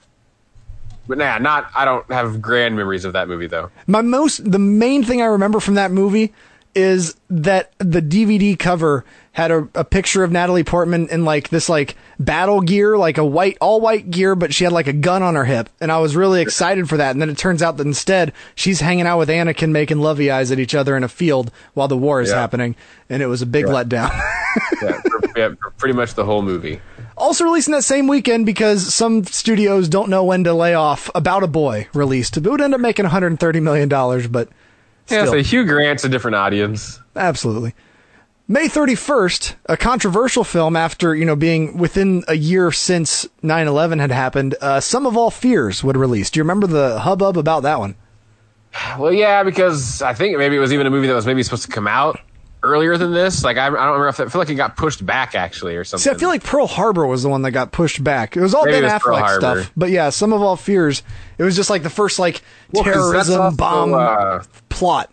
but 1.07 1.17
nah, 1.17 1.37
not. 1.37 1.69
I 1.75 1.85
don't 1.85 2.09
have 2.11 2.41
grand 2.41 2.75
memories 2.75 3.05
of 3.05 3.13
that 3.13 3.27
movie 3.27 3.47
though. 3.47 3.69
My 3.87 4.01
most 4.01 4.49
the 4.49 4.59
main 4.59 5.03
thing 5.03 5.21
I 5.21 5.25
remember 5.25 5.59
from 5.59 5.75
that 5.75 5.91
movie 5.91 6.33
is 6.73 7.15
that 7.29 7.73
the 7.79 8.01
DVD 8.01 8.57
cover 8.57 9.03
had 9.33 9.51
a, 9.51 9.67
a 9.75 9.83
picture 9.83 10.23
of 10.23 10.31
Natalie 10.31 10.63
Portman 10.63 11.07
in 11.09 11.25
like 11.25 11.49
this 11.49 11.67
like 11.69 11.95
battle 12.19 12.61
gear, 12.61 12.97
like 12.97 13.17
a 13.17 13.25
white 13.25 13.57
all 13.59 13.81
white 13.81 14.09
gear, 14.09 14.35
but 14.35 14.53
she 14.53 14.63
had 14.63 14.71
like 14.73 14.87
a 14.87 14.93
gun 14.93 15.21
on 15.23 15.35
her 15.35 15.43
hip, 15.45 15.69
and 15.81 15.91
I 15.91 15.99
was 15.99 16.15
really 16.15 16.41
excited 16.41 16.87
for 16.87 16.97
that. 16.97 17.11
And 17.11 17.21
then 17.21 17.29
it 17.29 17.37
turns 17.37 17.61
out 17.61 17.75
that 17.77 17.87
instead 17.87 18.31
she's 18.55 18.79
hanging 18.79 19.05
out 19.07 19.19
with 19.19 19.27
Anakin, 19.29 19.71
making 19.71 19.99
lovey 19.99 20.31
eyes 20.31 20.51
at 20.51 20.59
each 20.59 20.75
other 20.75 20.95
in 20.95 21.03
a 21.03 21.09
field 21.09 21.51
while 21.73 21.87
the 21.89 21.97
war 21.97 22.21
is 22.21 22.29
Yeah. 22.29 22.35
happening, 22.39 22.75
and 23.09 23.21
it 23.21 23.27
was 23.27 23.41
a 23.41 23.45
big 23.45 23.65
letdown. 23.65 24.11
Yeah, 24.81 24.99
yeah, 25.37 25.49
for 25.61 25.69
pretty 25.77 25.93
much 25.93 26.15
the 26.15 26.25
whole 26.25 26.41
movie. 26.41 26.81
Also 27.21 27.43
releasing 27.43 27.73
that 27.73 27.83
same 27.83 28.07
weekend 28.07 28.45
because 28.45 28.93
some 28.93 29.23
studios 29.25 29.87
don't 29.87 30.09
know 30.09 30.23
when 30.23 30.43
to 30.45 30.53
lay 30.53 30.73
off. 30.73 31.09
About 31.13 31.43
a 31.43 31.47
Boy 31.47 31.87
released, 31.93 32.35
it 32.37 32.43
would 32.43 32.61
end 32.61 32.73
up 32.73 32.81
making 32.81 33.05
130 33.05 33.59
million 33.59 33.87
dollars, 33.87 34.27
but 34.27 34.49
Yeah, 35.09 35.25
still. 35.25 35.33
so 35.33 35.41
Hugh 35.43 35.65
Grant's 35.65 36.03
a 36.03 36.09
different 36.09 36.35
audience. 36.35 36.99
Absolutely. 37.15 37.73
May 38.47 38.67
31st, 38.67 39.53
a 39.67 39.77
controversial 39.77 40.43
film 40.43 40.75
after, 40.75 41.15
you 41.15 41.23
know, 41.23 41.35
being 41.37 41.77
within 41.77 42.23
a 42.27 42.33
year 42.35 42.69
since 42.71 43.25
9-11 43.43 43.99
had 44.01 44.11
happened, 44.11 44.55
uh, 44.59 44.79
Sum 44.81 45.05
of 45.05 45.15
All 45.15 45.31
Fears 45.31 45.83
would 45.85 45.95
release. 45.95 46.29
Do 46.29 46.39
you 46.39 46.43
remember 46.43 46.67
the 46.67 46.99
hubbub 46.99 47.37
about 47.37 47.63
that 47.63 47.79
one? 47.79 47.95
Well, 48.97 49.13
yeah, 49.13 49.43
because 49.43 50.01
I 50.01 50.13
think 50.13 50.37
maybe 50.37 50.55
it 50.55 50.59
was 50.59 50.73
even 50.73 50.85
a 50.87 50.89
movie 50.89 51.07
that 51.07 51.13
was 51.13 51.25
maybe 51.25 51.43
supposed 51.43 51.63
to 51.63 51.69
come 51.71 51.87
out 51.87 52.19
earlier 52.63 52.97
than 52.97 53.11
this. 53.13 53.43
Like 53.43 53.57
I, 53.57 53.67
I 53.67 53.69
don't 53.69 53.77
remember 53.77 54.07
if 54.09 54.19
I 54.19 54.25
feel 54.27 54.39
like 54.39 54.49
it 54.49 54.55
got 54.55 54.77
pushed 54.77 55.05
back 55.05 55.35
actually 55.35 55.75
or 55.75 55.83
something. 55.83 56.03
See, 56.03 56.09
I 56.15 56.17
feel 56.19 56.29
like 56.29 56.43
Pearl 56.43 56.67
Harbor 56.67 57.05
was 57.07 57.23
the 57.23 57.29
one 57.29 57.41
that 57.43 57.51
got 57.51 57.71
pushed 57.71 58.03
back. 58.03 58.37
It 58.37 58.41
was 58.41 58.53
all 58.53 58.65
Maybe 58.65 58.81
Ben 58.81 58.83
was 58.93 59.01
Affleck 59.01 59.37
stuff. 59.37 59.71
But 59.75 59.89
yeah, 59.89 60.09
Sum 60.09 60.33
of 60.33 60.41
All 60.41 60.55
Fears, 60.55 61.03
it 61.37 61.43
was 61.43 61.55
just 61.55 61.69
like 61.69 61.83
the 61.83 61.89
first, 61.89 62.19
like, 62.19 62.41
Well, 62.71 62.83
terrorism 62.83 63.41
also, 63.41 63.57
bomb 63.57 63.93
uh, 63.93 64.43
plot. 64.69 65.11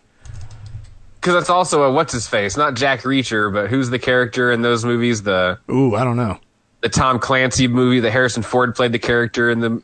Because 1.15 1.33
that's 1.33 1.49
also 1.49 1.83
a 1.83 1.91
what's 1.91 2.13
his 2.13 2.27
face, 2.27 2.55
not 2.55 2.75
Jack 2.75 3.01
Reacher, 3.01 3.51
but 3.51 3.69
who's 3.69 3.89
the 3.89 3.99
character 3.99 4.51
in 4.51 4.61
those 4.61 4.85
movies? 4.85 5.23
The 5.23 5.59
Ooh, 5.69 5.95
I 5.95 6.05
don't 6.05 6.15
know. 6.15 6.39
the 6.81 6.87
Tom 6.87 7.19
Clancy 7.19 7.67
movie 7.67 7.99
that 7.99 8.11
Harrison 8.11 8.41
Ford 8.41 8.73
played 8.75 8.93
the 8.93 8.99
character 8.99 9.49
in 9.49 9.59
the. 9.59 9.81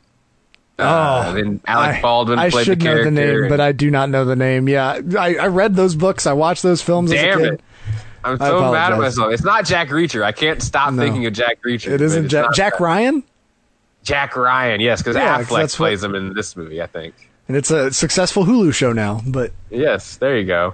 Uh, 0.78 1.32
then 1.34 1.62
Alec 1.66 1.98
I- 1.98 2.02
Baldwin 2.02 2.38
I, 2.40 2.50
played 2.50 2.66
should 2.66 2.84
know 2.84 3.04
the 3.04 3.12
name, 3.12 3.48
but 3.48 3.60
I 3.62 3.72
do 3.72 3.90
not 3.90 4.10
know 4.10 4.26
the 4.26 4.36
name. 4.36 4.68
Yeah, 4.68 5.00
I, 5.18 5.36
I 5.36 5.48
read 5.48 5.76
those 5.76 5.96
books. 5.96 6.28
I 6.28 6.34
watched 6.34 6.64
those 6.64 6.82
films 6.82 7.12
Damn 7.12 7.30
as 7.30 7.36
a 7.36 7.40
kid. 7.40 7.54
it! 7.54 7.62
I'm 8.26 8.38
so 8.40 8.72
mad 8.72 8.92
at 8.92 8.98
myself. 8.98 9.32
It's 9.34 9.44
not 9.44 9.66
Jack 9.66 9.90
Reacher. 9.90 10.24
I 10.24 10.32
can't 10.32 10.62
stop 10.62 10.92
No. 10.94 11.02
thinking 11.04 11.26
of 11.28 11.34
Jack 11.34 11.60
Reacher. 11.66 11.92
It 11.92 12.02
isn't 12.02 12.28
Jack, 12.30 12.54
Jack 12.54 12.74
that. 12.80 12.84
Ryan? 12.84 13.24
Jack 14.04 14.36
Ryan, 14.36 14.82
yes, 14.82 15.02
because 15.02 15.16
Yeah, 15.16 15.38
Affleck 15.42 15.58
that's 15.58 15.80
what- 15.80 15.86
plays 15.88 16.04
him 16.04 16.14
in 16.16 16.34
this 16.34 16.56
movie. 16.58 16.82
I 16.82 16.88
think. 16.88 17.14
and 17.48 17.56
it's 17.56 17.70
a 17.72 17.94
successful 17.94 18.44
Hulu 18.46 18.74
show 18.74 18.92
now. 18.92 19.22
But 19.26 19.52
Yes, 19.70 20.18
there 20.18 20.38
you 20.38 20.46
go. 20.46 20.74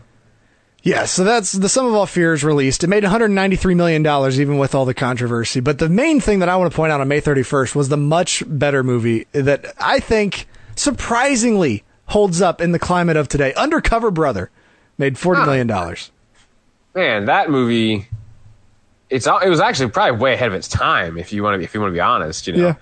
Yeah, 0.84 1.06
so 1.06 1.24
that's 1.24 1.52
the 1.52 1.70
Sum 1.70 1.86
of 1.86 1.94
All 1.94 2.06
Fears 2.06 2.44
released. 2.44 2.84
It 2.84 2.88
made 2.88 3.04
193 3.04 3.76
million 3.76 4.04
dollars, 4.04 4.39
even 4.39 4.58
with 4.58 4.74
all 4.74 4.86
the 4.86 4.94
controversy. 4.94 5.60
But 5.60 5.80
the 5.80 5.89
main 5.89 6.20
thing 6.20 6.39
that 6.39 6.50
I 6.50 6.56
want 6.56 6.72
to 6.72 6.76
point 6.76 6.91
out 6.91 7.02
on 7.02 7.08
May 7.08 7.22
31st 7.22 7.76
was 7.76 7.89
the 7.89 7.98
much 7.98 8.44
better 8.48 8.84
movie 8.84 9.28
that 9.32 9.74
I 9.80 10.00
think 10.00 10.48
surprisingly 10.76 11.84
holds 12.08 12.41
up 12.41 12.62
in 12.62 12.72
the 12.72 12.80
climate 12.80 13.15
of 13.17 13.28
today. 13.28 13.54
Undercover 13.54 14.12
Brother 14.12 14.50
made 14.98 15.17
40 15.17 15.41
million 15.46 15.67
dollars. 15.67 16.12
Man, 16.96 17.26
that 17.26 17.50
movie. 17.50 18.08
It's 19.10 19.28
it 19.28 19.50
was 19.50 19.60
actually 19.60 19.89
probably 19.91 20.20
way 20.20 20.34
ahead 20.34 20.48
of 20.48 20.54
its 20.54 20.67
time. 20.67 21.17
If 21.17 21.34
you 21.34 21.44
want 21.44 21.56
to, 21.56 21.58
be, 21.60 21.63
if 21.65 21.74
you 21.74 21.80
want 21.82 21.91
to 21.91 21.96
be 21.96 22.00
honest, 22.02 22.48
you 22.48 22.54
know. 22.54 22.67
Yeah. 22.67 22.76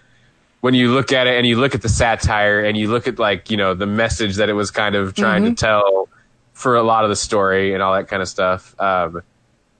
When 0.61 0.73
you 0.73 0.93
look 0.93 1.13
at 1.13 1.25
it 1.25 1.37
and 1.37 1.47
you 1.47 1.57
look 1.57 1.73
at 1.73 1.81
the 1.81 1.89
satire 1.89 2.59
and 2.59 2.77
you 2.77 2.89
look 2.91 3.07
at 3.07 3.17
like 3.17 3.49
you 3.49 3.55
know 3.57 3.73
the 3.73 3.85
message 3.85 4.35
that 4.35 4.49
it 4.49 4.53
was 4.53 4.71
kind 4.71 4.95
of 4.95 5.15
trying 5.15 5.43
Mm-hmm. 5.43 5.53
to 5.53 5.59
tell 5.59 6.09
for 6.59 6.75
a 6.75 6.83
lot 6.83 7.05
of 7.05 7.09
the 7.09 7.15
story 7.15 7.73
and 7.73 7.81
all 7.81 7.93
that 7.93 8.09
kind 8.09 8.21
of 8.21 8.27
stuff. 8.27 8.75
Um, 8.79 9.23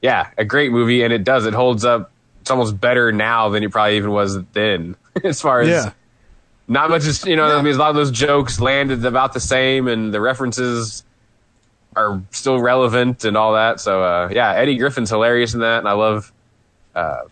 yeah, 0.01 0.29
a 0.37 0.45
great 0.45 0.71
movie 0.71 1.03
and 1.03 1.11
it 1.11 1.25
does 1.25 1.45
it 1.45 1.53
holds 1.53 1.83
up. 1.83 2.09
It's 2.39 2.49
almost 2.49 2.79
better 2.79 3.11
now 3.11 3.49
than 3.49 3.63
it 3.63 3.71
probably 3.71 3.97
even 3.97 4.11
was 4.11 4.41
then, 4.53 4.95
as 5.25 5.41
far 5.41 5.59
as 5.59 5.67
Yeah. 5.67 5.91
not 6.69 6.89
much 6.89 7.05
is 7.05 7.25
you 7.25 7.35
know 7.35 7.57
I 7.57 7.61
mean, 7.61 7.75
a 7.75 7.77
lot 7.77 7.89
of 7.89 7.95
those 7.97 8.11
jokes 8.11 8.61
landed 8.61 9.03
about 9.05 9.33
the 9.33 9.41
same 9.41 9.89
and 9.89 10.13
the 10.13 10.21
references 10.21 11.03
are 11.97 12.21
still 12.31 12.59
relevant 12.61 13.25
and 13.25 13.35
all 13.35 13.53
that 13.53 13.79
so 13.81 14.01
uh, 14.03 14.29
yeah 14.31 14.53
eddie 14.53 14.77
griffin's 14.77 15.09
hilarious 15.09 15.53
in 15.53 15.59
that 15.59 15.79
and 15.79 15.87
i 15.87 15.91
love 15.93 16.31
uh, 16.95 17.23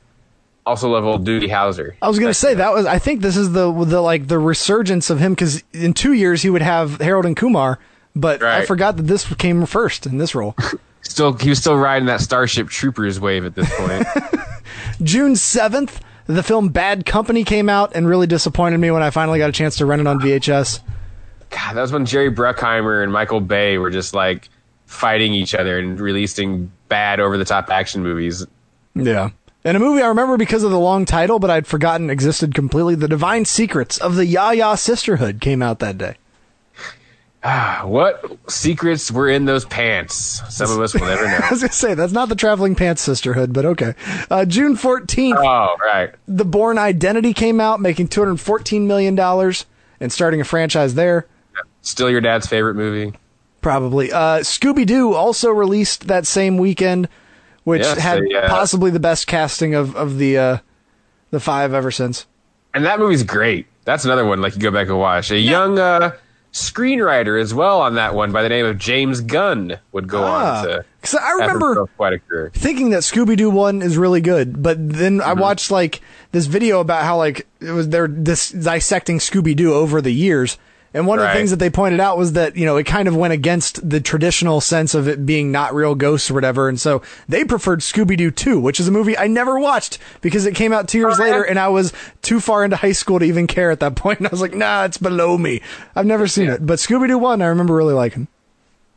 also 0.65 0.89
love 0.89 1.05
old 1.05 1.25
Doogie 1.25 1.47
Howser 1.47 1.93
I 2.01 2.09
was 2.09 2.19
going 2.19 2.29
to 2.29 2.33
say 2.33 2.55
that 2.55 2.73
was. 2.73 2.85
I 2.85 2.99
think 2.99 3.21
this 3.21 3.37
is 3.37 3.53
the 3.53 3.71
the 3.85 4.01
like 4.01 4.27
the 4.27 4.37
resurgence 4.39 5.09
of 5.09 5.19
him 5.19 5.33
because 5.33 5.63
in 5.71 5.93
two 5.93 6.11
years 6.13 6.41
he 6.41 6.49
would 6.49 6.61
have 6.61 6.99
Harold 6.99 7.25
and 7.25 7.37
Kumar, 7.37 7.79
but 8.19 8.43
I 8.43 8.65
forgot 8.65 8.97
that 8.97 9.03
this 9.03 9.31
came 9.35 9.65
first 9.65 10.05
in 10.05 10.17
this 10.17 10.33
role. 10.35 10.55
still 11.01 11.33
he 11.33 11.49
was 11.49 11.59
still 11.59 11.77
riding 11.77 12.07
that 12.07 12.19
starship 12.21 12.67
troopers 12.69 13.19
wave 13.19 13.45
at 13.45 13.55
this 13.55 13.71
point 13.77 14.05
June 15.01 15.35
seventh, 15.35 16.01
the 16.25 16.43
film 16.43 16.69
Bad 16.69 17.05
Company 17.05 17.43
came 17.43 17.69
out 17.69 17.95
and 17.95 18.07
really 18.07 18.27
disappointed 18.27 18.77
me 18.79 18.91
when 18.91 19.01
I 19.03 19.09
finally 19.09 19.39
got 19.39 19.49
a 19.49 19.53
chance 19.53 19.77
to 19.77 19.85
rent 19.85 20.01
it 20.01 20.07
on 20.07 20.19
VHS. 20.19 20.81
god 21.49 21.75
that 21.75 21.81
was 21.81 21.91
when 21.93 22.05
jerry 22.05 22.29
bruckheimer 22.31 23.01
and 23.03 23.13
michael 23.13 23.39
bay 23.39 23.77
were 23.77 23.89
just 23.89 24.13
like 24.13 24.49
fighting 24.85 25.33
each 25.33 25.55
other 25.55 25.79
and 25.79 25.99
releasing 25.99 26.69
bad 26.89 27.19
over 27.21 27.37
the 27.37 27.45
top 27.45 27.69
action 27.69 28.03
movies 28.03 28.45
Yeah. 28.93 29.29
And 29.63 29.75
a 29.75 29.79
movie 29.79 30.01
I 30.01 30.07
remember 30.07 30.37
because 30.37 30.63
of 30.63 30.71
the 30.71 30.79
long 30.79 31.03
title, 31.05 31.39
but 31.39 31.49
I'd 31.49 31.67
forgotten 31.67 32.09
existed 32.09 32.55
completely. 32.55 32.95
The 32.95 33.07
Divine 33.09 33.43
Secrets 33.43 33.97
of 33.97 34.15
the 34.15 34.25
Yaya 34.25 34.77
Sisterhood 34.77 35.41
came 35.41 35.61
out 35.61 35.79
that 35.79 35.97
day. 35.97 36.15
What 37.85 38.37
secrets 38.47 39.11
were 39.11 39.29
in 39.29 39.45
those 39.45 39.65
pants 39.65 40.41
some 40.49 40.69
of 40.71 40.79
us 40.81 40.93
will 40.93 41.07
never 41.07 41.25
know 41.27 41.39
I 41.41 41.49
was 41.49 41.61
going 41.61 41.69
to 41.69 41.75
say, 41.75 41.93
that's 41.93 42.13
not 42.13 42.29
the 42.29 42.35
Traveling 42.35 42.75
Pants 42.75 43.01
Sisterhood, 43.01 43.53
but 43.53 43.65
okay. 43.65 43.93
Uh, 44.29 44.45
June 44.45 44.75
14th, 44.75 45.35
oh 45.37 45.75
right 45.79 46.13
The 46.27 46.45
Bourne 46.45 46.77
Identity 46.77 47.33
came 47.33 47.61
out, 47.61 47.79
making 47.79 48.09
$214 48.09 48.81
million 48.85 49.17
and 49.99 50.11
starting 50.11 50.41
a 50.41 50.43
franchise 50.43 50.95
there. 50.95 51.27
still 51.81 52.09
your 52.09 52.21
dad's 52.21 52.47
favorite 52.47 52.75
movie 52.75 53.17
Probably. 53.61 54.11
Uh, 54.11 54.39
Scooby 54.39 54.85
Doo 54.85 55.13
also 55.13 55.49
released 55.49 56.07
that 56.07 56.25
same 56.25 56.57
weekend, 56.57 57.09
which 57.63 57.85
had 57.85 58.21
they, 58.23 58.35
uh, 58.35 58.47
possibly 58.47 58.91
the 58.91 58.99
best 58.99 59.27
casting 59.27 59.73
of, 59.73 59.95
of 59.95 60.17
the 60.17 60.37
uh, 60.37 60.57
the 61.31 61.39
five 61.39 61.73
ever 61.73 61.91
since. 61.91 62.27
And 62.73 62.85
that 62.85 62.99
movie's 62.99 63.23
great. 63.23 63.67
That's 63.83 64.05
another 64.05 64.25
one 64.25 64.41
like 64.41 64.55
you 64.55 64.61
go 64.61 64.71
back 64.71 64.87
and 64.87 64.97
watch. 64.97 65.31
A 65.31 65.39
young 65.39 65.79
uh, 65.79 66.11
screenwriter 66.57 67.39
as 67.41 67.53
well 67.53 67.81
on 67.81 67.95
that 67.95 68.13
one 68.15 68.31
by 68.31 68.41
the 68.43 68.49
name 68.49 68.65
of 68.65 68.77
James 68.77 69.21
Gunn 69.21 69.77
would 69.91 70.07
go 70.07 70.23
Ah, 70.23 70.59
on 70.59 70.63
to. 70.65 70.85
'cause 71.01 71.15
I 71.15 71.31
remember- 71.33 71.85
quite 71.97 72.13
a 72.13 72.19
career. 72.19 72.51
thinking 72.53 72.89
that 72.91 73.01
Scooby 73.03 73.37
Doo 73.37 73.49
one 73.49 73.81
is 73.81 73.97
really 73.97 74.21
good, 74.21 74.61
but 74.61 74.77
then 74.89 75.19
Mm-hmm. 75.19 75.29
I 75.29 75.33
watched 75.33 75.71
like 75.71 76.01
this 76.31 76.45
video 76.47 76.79
about 76.79 77.03
how 77.03 77.17
like 77.17 77.47
it 77.61 77.71
was 77.71 77.89
they're 77.89 78.07
this 78.07 78.49
dissecting 78.51 79.19
Scooby 79.19 79.55
Doo 79.55 79.73
over 79.73 80.01
the 80.01 80.11
years, 80.13 80.57
and 80.97 81.07
one 81.07 81.19
of 81.19 81.23
the 81.25 81.31
things 81.33 81.51
that 81.51 81.57
they 81.57 81.69
pointed 81.69 81.99
out 81.99 82.17
was 82.17 82.33
that 82.33 82.55
you 82.57 82.65
know 82.65 82.75
it 82.77 82.85
kind 82.85 83.07
of 83.07 83.15
went 83.15 83.31
against 83.33 83.87
the 83.89 84.01
traditional 84.01 84.59
sense 84.59 84.93
of 84.95 85.07
it 85.07 85.25
being 85.25 85.51
not 85.51 85.73
real 85.73 85.95
ghosts 85.95 86.29
or 86.29 86.33
whatever, 86.33 86.67
and 86.67 86.79
so 86.79 87.01
they 87.29 87.45
preferred 87.45 87.79
Scooby 87.79 88.17
Doo 88.17 88.31
two, 88.31 88.59
which 88.59 88.79
is 88.79 88.87
a 88.87 88.91
movie 88.91 89.17
I 89.17 89.27
never 89.27 89.59
watched 89.59 89.99
because 90.21 90.45
it 90.45 90.55
came 90.55 90.73
out 90.73 90.87
two 90.87 90.97
years 90.97 91.19
Oh, 91.19 91.23
later, 91.23 91.43
and 91.43 91.57
I 91.57 91.69
was 91.69 91.93
too 92.21 92.39
far 92.39 92.63
into 92.65 92.75
high 92.75 92.91
school 92.91 93.19
to 93.19 93.25
even 93.25 93.47
care 93.47 93.71
at 93.71 93.79
that 93.79 93.95
point. 93.95 94.19
and 94.19 94.27
I 94.27 94.31
was 94.31 94.41
like, 94.41 94.53
nah, 94.53 94.83
it's 94.85 94.97
below 94.97 95.37
me. 95.37 95.61
I've 95.95 96.05
never 96.05 96.27
seen 96.27 96.49
it, 96.49 96.65
but 96.65 96.79
Scooby 96.79 97.07
Doo 97.07 97.17
one 97.17 97.41
I 97.41 97.45
remember 97.47 97.75
really 97.75 97.93
liking. 97.93 98.27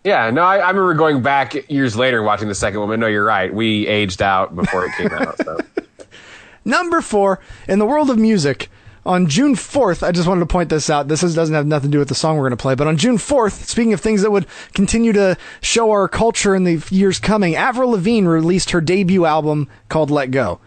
Yeah, 0.02 0.30
no, 0.30 0.40
I, 0.42 0.56
I 0.56 0.68
remember 0.70 0.94
going 0.94 1.22
back 1.22 1.68
years 1.70 1.94
later 1.94 2.16
and 2.16 2.26
watching 2.26 2.48
the 2.48 2.54
second 2.54 2.80
one. 2.80 2.88
But 2.88 3.00
no, 3.00 3.06
you're 3.06 3.22
right. 3.24 3.52
We 3.52 3.86
aged 3.86 4.22
out 4.22 4.56
before 4.56 4.86
it 4.86 4.92
came 4.96 5.12
out. 5.12 5.36
So. 5.44 5.58
Number 6.64 7.00
four, 7.00 7.40
in 7.68 7.78
the 7.78 7.84
world 7.86 8.08
of 8.10 8.18
music, 8.18 8.70
on 9.06 9.26
June 9.28 9.54
4th, 9.54 10.06
I 10.06 10.12
just 10.12 10.28
wanted 10.28 10.40
to 10.40 10.46
point 10.46 10.68
this 10.68 10.90
out. 10.90 11.08
This 11.08 11.22
is, 11.22 11.34
doesn't 11.34 11.54
have 11.54 11.66
nothing 11.66 11.90
to 11.90 11.94
do 11.94 11.98
with 11.98 12.08
the 12.08 12.14
song 12.14 12.36
we're 12.36 12.42
going 12.42 12.50
to 12.50 12.56
play, 12.56 12.74
but 12.74 12.86
on 12.86 12.96
June 12.96 13.16
4th, 13.16 13.64
speaking 13.64 13.92
of 13.92 14.00
things 14.00 14.22
that 14.22 14.30
would 14.30 14.46
continue 14.74 15.12
to 15.12 15.36
show 15.62 15.90
our 15.90 16.08
culture 16.08 16.54
in 16.54 16.64
the 16.64 16.84
years 16.90 17.18
coming, 17.18 17.54
Avril 17.54 17.90
Lavigne 17.90 18.26
released 18.26 18.70
her 18.70 18.80
debut 18.80 19.24
album 19.24 19.68
called 19.88 20.10
Let 20.10 20.30
Go. 20.30 20.60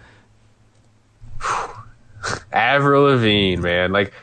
Avril 2.51 3.03
Lavigne, 3.03 3.61
man, 3.61 3.91
like 3.91 4.13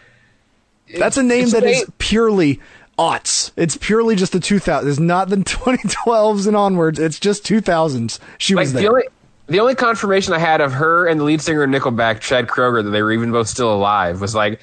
That's 0.98 1.16
a 1.16 1.22
name 1.22 1.50
that 1.50 1.64
is 1.64 1.84
purely 1.98 2.60
aughts. 2.98 3.52
It's 3.56 3.76
purely 3.76 4.16
just 4.16 4.32
the 4.32 4.38
2000s. 4.40 4.86
It's 4.86 4.98
not 4.98 5.28
the 5.28 5.36
2012s 5.36 6.46
and 6.46 6.56
onwards. 6.56 6.98
It's 6.98 7.20
just 7.20 7.44
2000s. 7.44 8.18
She 8.38 8.54
like 8.54 8.64
was 8.64 8.72
the 8.72 8.80
there. 8.80 8.90
only 8.90 9.04
the 9.50 9.60
only 9.60 9.74
confirmation 9.74 10.32
I 10.32 10.38
had 10.38 10.60
of 10.62 10.72
her 10.74 11.06
and 11.06 11.20
the 11.20 11.24
lead 11.24 11.42
singer 11.42 11.62
of 11.64 11.70
Nickelback, 11.70 12.20
Chad 12.20 12.46
Kroeger, 12.48 12.82
that 12.82 12.90
they 12.90 13.02
were 13.02 13.12
even 13.12 13.30
both 13.32 13.48
still 13.48 13.72
alive 13.74 14.20
was 14.20 14.34
like 14.34 14.60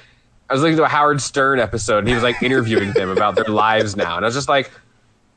I 0.50 0.54
was 0.54 0.62
listening 0.64 0.78
to 0.78 0.84
a 0.86 0.88
Howard 0.88 1.22
Stern 1.22 1.60
episode 1.60 2.00
and 2.00 2.08
he 2.08 2.14
was 2.14 2.24
like 2.24 2.42
interviewing 2.42 2.94
them 2.94 3.10
about 3.10 3.36
their 3.36 3.46
lives 3.46 3.96
now, 3.96 4.16
and 4.16 4.26
I 4.26 4.28
was 4.28 4.36
just 4.36 4.50
like, 4.50 4.72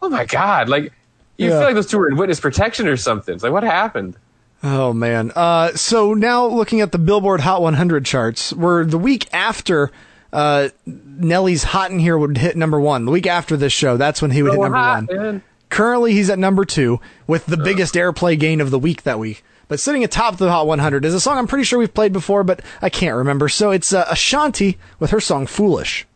oh 0.01 0.09
my 0.09 0.25
god, 0.25 0.69
like 0.69 0.93
you 1.37 1.49
Yeah. 1.49 1.59
feel 1.59 1.61
like 1.67 1.75
those 1.75 1.87
two 1.89 1.99
were 1.99 2.09
in 2.09 2.17
witness 2.17 2.39
protection 2.41 2.87
or 2.89 2.97
something. 2.97 3.35
It's 3.35 3.43
like 3.45 3.53
what 3.53 3.63
happened? 3.65 4.17
Oh 4.63 4.93
man. 4.93 5.33
Uh, 5.35 5.73
so 5.75 6.15
now 6.15 6.47
looking 6.47 6.81
at 6.81 6.93
the 6.93 6.99
Billboard 6.99 7.41
Hot 7.41 7.61
100 7.63 8.05
charts, 8.05 8.53
we're 8.53 8.85
the 8.85 8.99
week 8.99 9.27
after 9.33 9.91
uh, 10.33 10.69
Nelly's 10.87 11.65
"Hot 11.65 11.91
in 11.91 11.99
Here" 11.99 12.17
would 12.17 12.37
hit 12.39 12.57
number 12.57 12.79
one. 12.81 13.05
The 13.05 13.11
week 13.11 13.27
after 13.27 13.57
this 13.57 13.73
show, 13.73 13.97
that's 13.97 14.23
when 14.23 14.31
he 14.31 14.43
would 14.45 14.53
hit 14.53 14.61
number 14.61 14.77
hot, 14.79 15.09
one. 15.09 15.17
man. 15.17 15.43
Currently, 15.71 16.13
he's 16.13 16.29
at 16.31 16.39
number 16.39 16.65
two 16.65 17.01
with 17.27 17.47
the 17.47 17.57
biggest 17.57 17.95
airplay 17.95 18.39
gain 18.39 18.61
of 18.61 18.71
the 18.71 18.79
week 18.79 19.05
that 19.05 19.19
week. 19.19 19.43
But 19.69 19.79
sitting 19.79 20.03
atop 20.03 20.37
the 20.37 20.51
Hot 20.51 20.67
100 20.67 21.05
is 21.05 21.15
a 21.15 21.21
song 21.21 21.39
I'm 21.39 21.47
pretty 21.47 21.63
sure 21.65 21.79
we've 21.79 21.95
played 21.95 22.13
before, 22.13 22.43
but 22.43 22.61
I 22.83 22.91
can't 22.91 23.17
remember. 23.17 23.49
So 23.49 23.71
it's 23.71 23.93
uh, 23.93 24.05
Ashanti 24.11 24.79
with 24.99 25.11
her 25.11 25.21
song 25.21 25.47
"Foolish." 25.47 26.07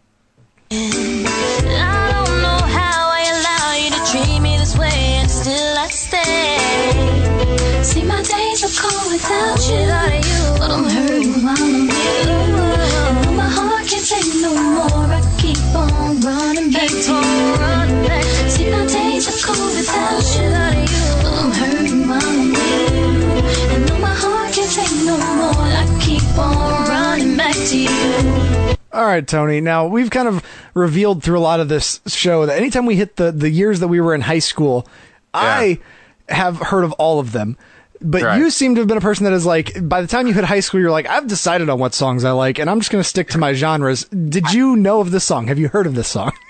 All 28.95 29.05
right, 29.05 29.27
Tony. 29.27 29.61
Now 29.61 29.87
we've 29.89 30.11
kind 30.11 30.29
of 30.29 30.43
revealed 30.75 31.23
through 31.23 31.39
a 31.39 31.41
lot 31.41 31.61
of 31.61 31.69
this 31.69 32.01
show 32.07 32.47
that 32.47 32.57
anytime 32.57 32.87
we 32.87 32.95
hit 32.97 33.17
the 33.17 33.33
the 33.33 33.51
years 33.51 33.81
that 33.81 33.89
we 33.89 34.01
were 34.01 34.15
in 34.15 34.21
high 34.21 34.39
school, 34.39 34.87
I 35.35 35.81
have 36.29 36.57
heard 36.59 36.85
of 36.85 36.93
all 36.93 37.19
of 37.19 37.33
them. 37.33 37.57
But 38.01 38.23
Right. 38.23 38.39
you 38.39 38.51
seem 38.51 38.75
to 38.75 38.81
have 38.83 38.89
been 38.89 38.99
a 38.99 39.01
person 39.03 39.25
that 39.25 39.33
is 39.33 39.47
like, 39.47 39.73
by 39.89 40.03
the 40.03 40.07
time 40.09 40.27
you 40.27 40.35
hit 40.35 40.45
high 40.45 40.61
school, 40.61 40.79
you're 40.81 40.91
like, 40.91 41.09
I've 41.09 41.27
decided 41.27 41.71
on 41.71 41.79
what 41.79 41.95
songs 41.95 42.25
I 42.25 42.33
like, 42.33 42.59
and 42.59 42.69
I'm 42.69 42.79
just 42.81 42.91
going 42.93 43.03
to 43.03 43.09
stick 43.09 43.29
to 43.31 43.39
my 43.39 43.53
genres. 43.55 44.05
Did 44.07 44.53
you 44.53 44.77
know 44.77 45.01
of 45.01 45.11
this 45.11 45.25
song? 45.25 45.47
Have 45.47 45.59
you 45.59 45.69
heard 45.69 45.87
of 45.87 45.95
this 45.95 46.09
song? 46.09 46.33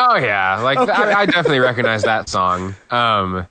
Oh 0.00 0.16
yeah, 0.16 0.60
like 0.60 0.78
Okay. 0.78 0.92
I, 0.92 1.22
I 1.22 1.26
definitely 1.26 1.58
recognize 1.58 2.04
that 2.04 2.28
song. 2.28 2.76
Um, 2.88 3.48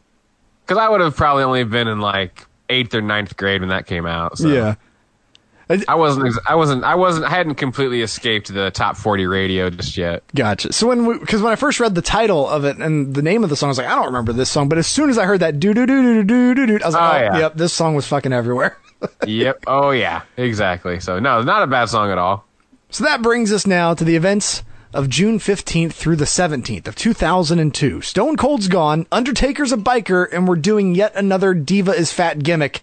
because 0.66 0.78
I 0.78 0.88
would 0.88 1.02
have 1.02 1.14
probably 1.14 1.44
only 1.44 1.66
been 1.66 1.90
in 1.90 2.00
like 2.00 2.46
eighth 2.70 2.96
or 2.96 3.02
ninth 3.02 3.36
grade 3.36 3.60
when 3.60 3.68
that 3.70 3.86
came 3.86 4.06
out. 4.06 4.38
So. 4.38 4.48
I 5.70 5.96
wasn't. 5.96 6.38
I 6.48 6.56
wasn't. 6.56 6.84
I 6.84 6.96
wasn't. 6.96 7.26
I 7.26 7.30
hadn't 7.30 7.56
completely 7.56 8.02
escaped 8.02 8.54
the 8.54 8.72
top 8.72 8.96
forty 8.96 9.26
radio 9.26 9.70
just 9.70 9.98
yet. 9.98 10.24
Gotcha. 10.34 10.72
So 10.72 10.88
when 10.88 11.20
because 11.20 11.42
when 11.42 11.52
I 11.52 11.58
first 11.58 11.80
read 11.80 11.94
the 11.94 12.02
title 12.02 12.48
of 12.48 12.64
it 12.64 12.78
and 12.78 13.14
the 13.14 13.22
name 13.22 13.44
of 13.44 13.50
the 13.50 13.56
song, 13.58 13.68
I 13.68 13.72
was 13.72 13.78
like, 13.78 13.88
I 13.88 13.96
don't 13.96 14.06
remember 14.06 14.32
this 14.34 14.50
song. 14.50 14.70
But 14.70 14.78
as 14.78 14.88
soon 14.88 15.10
as 15.10 15.18
I 15.18 15.26
heard 15.26 15.42
that 15.42 15.60
do 15.60 15.74
do 15.74 15.86
do 15.86 16.02
do 16.02 16.24
do 16.24 16.56
do 16.56 16.66
do, 16.68 16.80
I 16.84 16.88
was 16.88 16.96
like, 16.96 17.04
Oh, 17.04 17.18
oh, 17.18 17.20
yeah. 17.34 17.40
yep, 17.40 17.56
this 17.56 17.74
song 17.74 17.96
was 17.96 18.08
fucking 18.08 18.32
everywhere. 18.32 18.78
yep. 19.28 19.64
Oh 19.68 19.92
yeah. 19.92 20.22
Exactly. 20.38 21.00
So 21.02 21.20
no, 21.20 21.42
not 21.42 21.64
a 21.64 21.68
bad 21.68 21.90
song 21.90 22.12
at 22.12 22.18
all. 22.18 22.46
So 22.90 23.04
that 23.04 23.22
brings 23.22 23.52
us 23.52 23.68
now 23.68 23.94
to 23.94 24.06
the 24.06 24.16
events 24.16 24.64
of 24.94 25.10
June 25.10 25.38
15th 25.38 25.92
through 25.92 26.16
the 26.16 26.24
17th 26.26 26.88
of 26.88 26.96
2002. 26.96 28.02
Stone 28.02 28.38
Cold's 28.38 28.70
gone, 28.70 29.06
Undertaker's 29.12 29.74
a 29.74 29.78
biker, 29.78 30.26
and 30.32 30.48
we're 30.48 30.56
doing 30.56 30.96
yet 30.96 31.14
another 31.14 31.54
Diva 31.54 31.92
is 31.92 32.14
Fat 32.14 32.42
gimmick. 32.42 32.82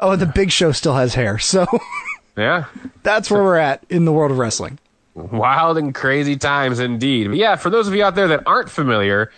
Oh, 0.00 0.16
the 0.16 0.26
Big 0.26 0.50
Show 0.50 0.72
still 0.72 0.94
has 0.96 1.14
hair. 1.14 1.38
So 1.38 1.64
Yeah. 2.36 2.66
that's 3.02 3.30
where 3.30 3.42
we're 3.42 3.56
at 3.56 3.82
in 3.88 4.04
the 4.04 4.12
world 4.12 4.30
of 4.30 4.38
wrestling. 4.38 4.78
Wild 5.14 5.78
and 5.78 5.94
crazy 5.94 6.36
times 6.36 6.78
indeed. 6.78 7.28
But 7.28 7.36
yeah, 7.38 7.56
for 7.56 7.70
those 7.70 7.88
of 7.88 7.94
you 7.94 8.04
out 8.04 8.14
there 8.14 8.28
that 8.28 8.42
aren't 8.46 8.68
familiar 8.70 9.32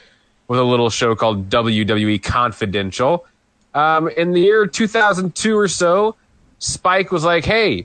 with 0.49 0.59
a 0.59 0.65
little 0.65 0.91
show 0.91 1.15
called 1.15 1.49
WWE 1.49 2.21
Confidential, 2.23 3.25
um, 3.75 4.09
in 4.09 4.33
the 4.33 4.41
year 4.41 4.67
2002 4.67 5.57
or 5.57 5.69
so, 5.69 6.17
Spike 6.59 7.13
was 7.13 7.23
like, 7.23 7.45
hey, 7.45 7.85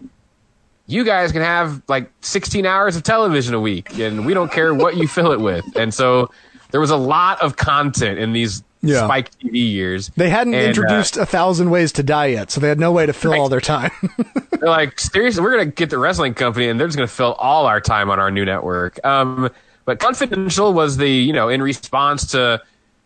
you 0.88 1.04
guys 1.04 1.32
can 1.32 1.42
have 1.42 1.82
like 1.88 2.10
16 2.22 2.66
hours 2.66 2.96
of 2.96 3.04
television 3.04 3.54
a 3.54 3.60
week, 3.60 4.00
and 4.00 4.26
we 4.26 4.34
don't 4.34 4.52
care 4.52 4.74
what 4.74 4.98
you 4.98 5.08
fill 5.08 5.32
it 5.32 5.40
with. 5.40 5.64
And 5.76 5.94
so 5.94 6.32
there 6.72 6.80
was 6.80 6.90
a 6.90 6.98
lot 6.98 7.42
of 7.42 7.56
content 7.56 8.18
in 8.18 8.34
these 8.34 8.64
Yeah. 8.84 9.06
Spike 9.06 9.32
TV 9.40 9.72
years. 9.72 10.12
They 10.18 10.30
hadn't 10.30 10.54
And, 10.54 10.66
uh, 10.66 10.68
introduced 10.68 11.16
a 11.18 11.26
thousand 11.26 11.70
ways 11.70 11.92
to 11.94 12.04
die 12.04 12.28
yet, 12.28 12.52
so 12.52 12.60
they 12.60 12.68
had 12.68 12.80
no 12.80 12.92
way 12.92 13.06
to 13.06 13.14
fill 13.14 13.32
Right. 13.32 13.40
all 13.40 13.48
their 13.50 13.62
time. 13.62 13.92
They're 14.60 14.70
like, 14.70 15.00
seriously, 15.00 15.42
we're 15.42 15.52
gonna 15.52 15.66
get 15.68 15.90
the 15.90 15.98
wrestling 15.98 16.34
company, 16.34 16.68
and 16.68 16.80
they're 16.80 16.88
just 16.88 16.98
gonna 16.98 17.08
fill 17.08 17.34
all 17.34 17.66
our 17.66 17.80
time 17.82 18.10
on 18.10 18.20
our 18.20 18.30
new 18.30 18.44
network. 18.46 19.00
Um, 19.06 19.50
but 19.86 20.00
Confidential 20.00 20.74
was 20.74 20.98
the, 20.98 21.10
you 21.10 21.34
know, 21.34 21.50
in 21.50 21.62
response 21.62 22.28
to 22.32 22.62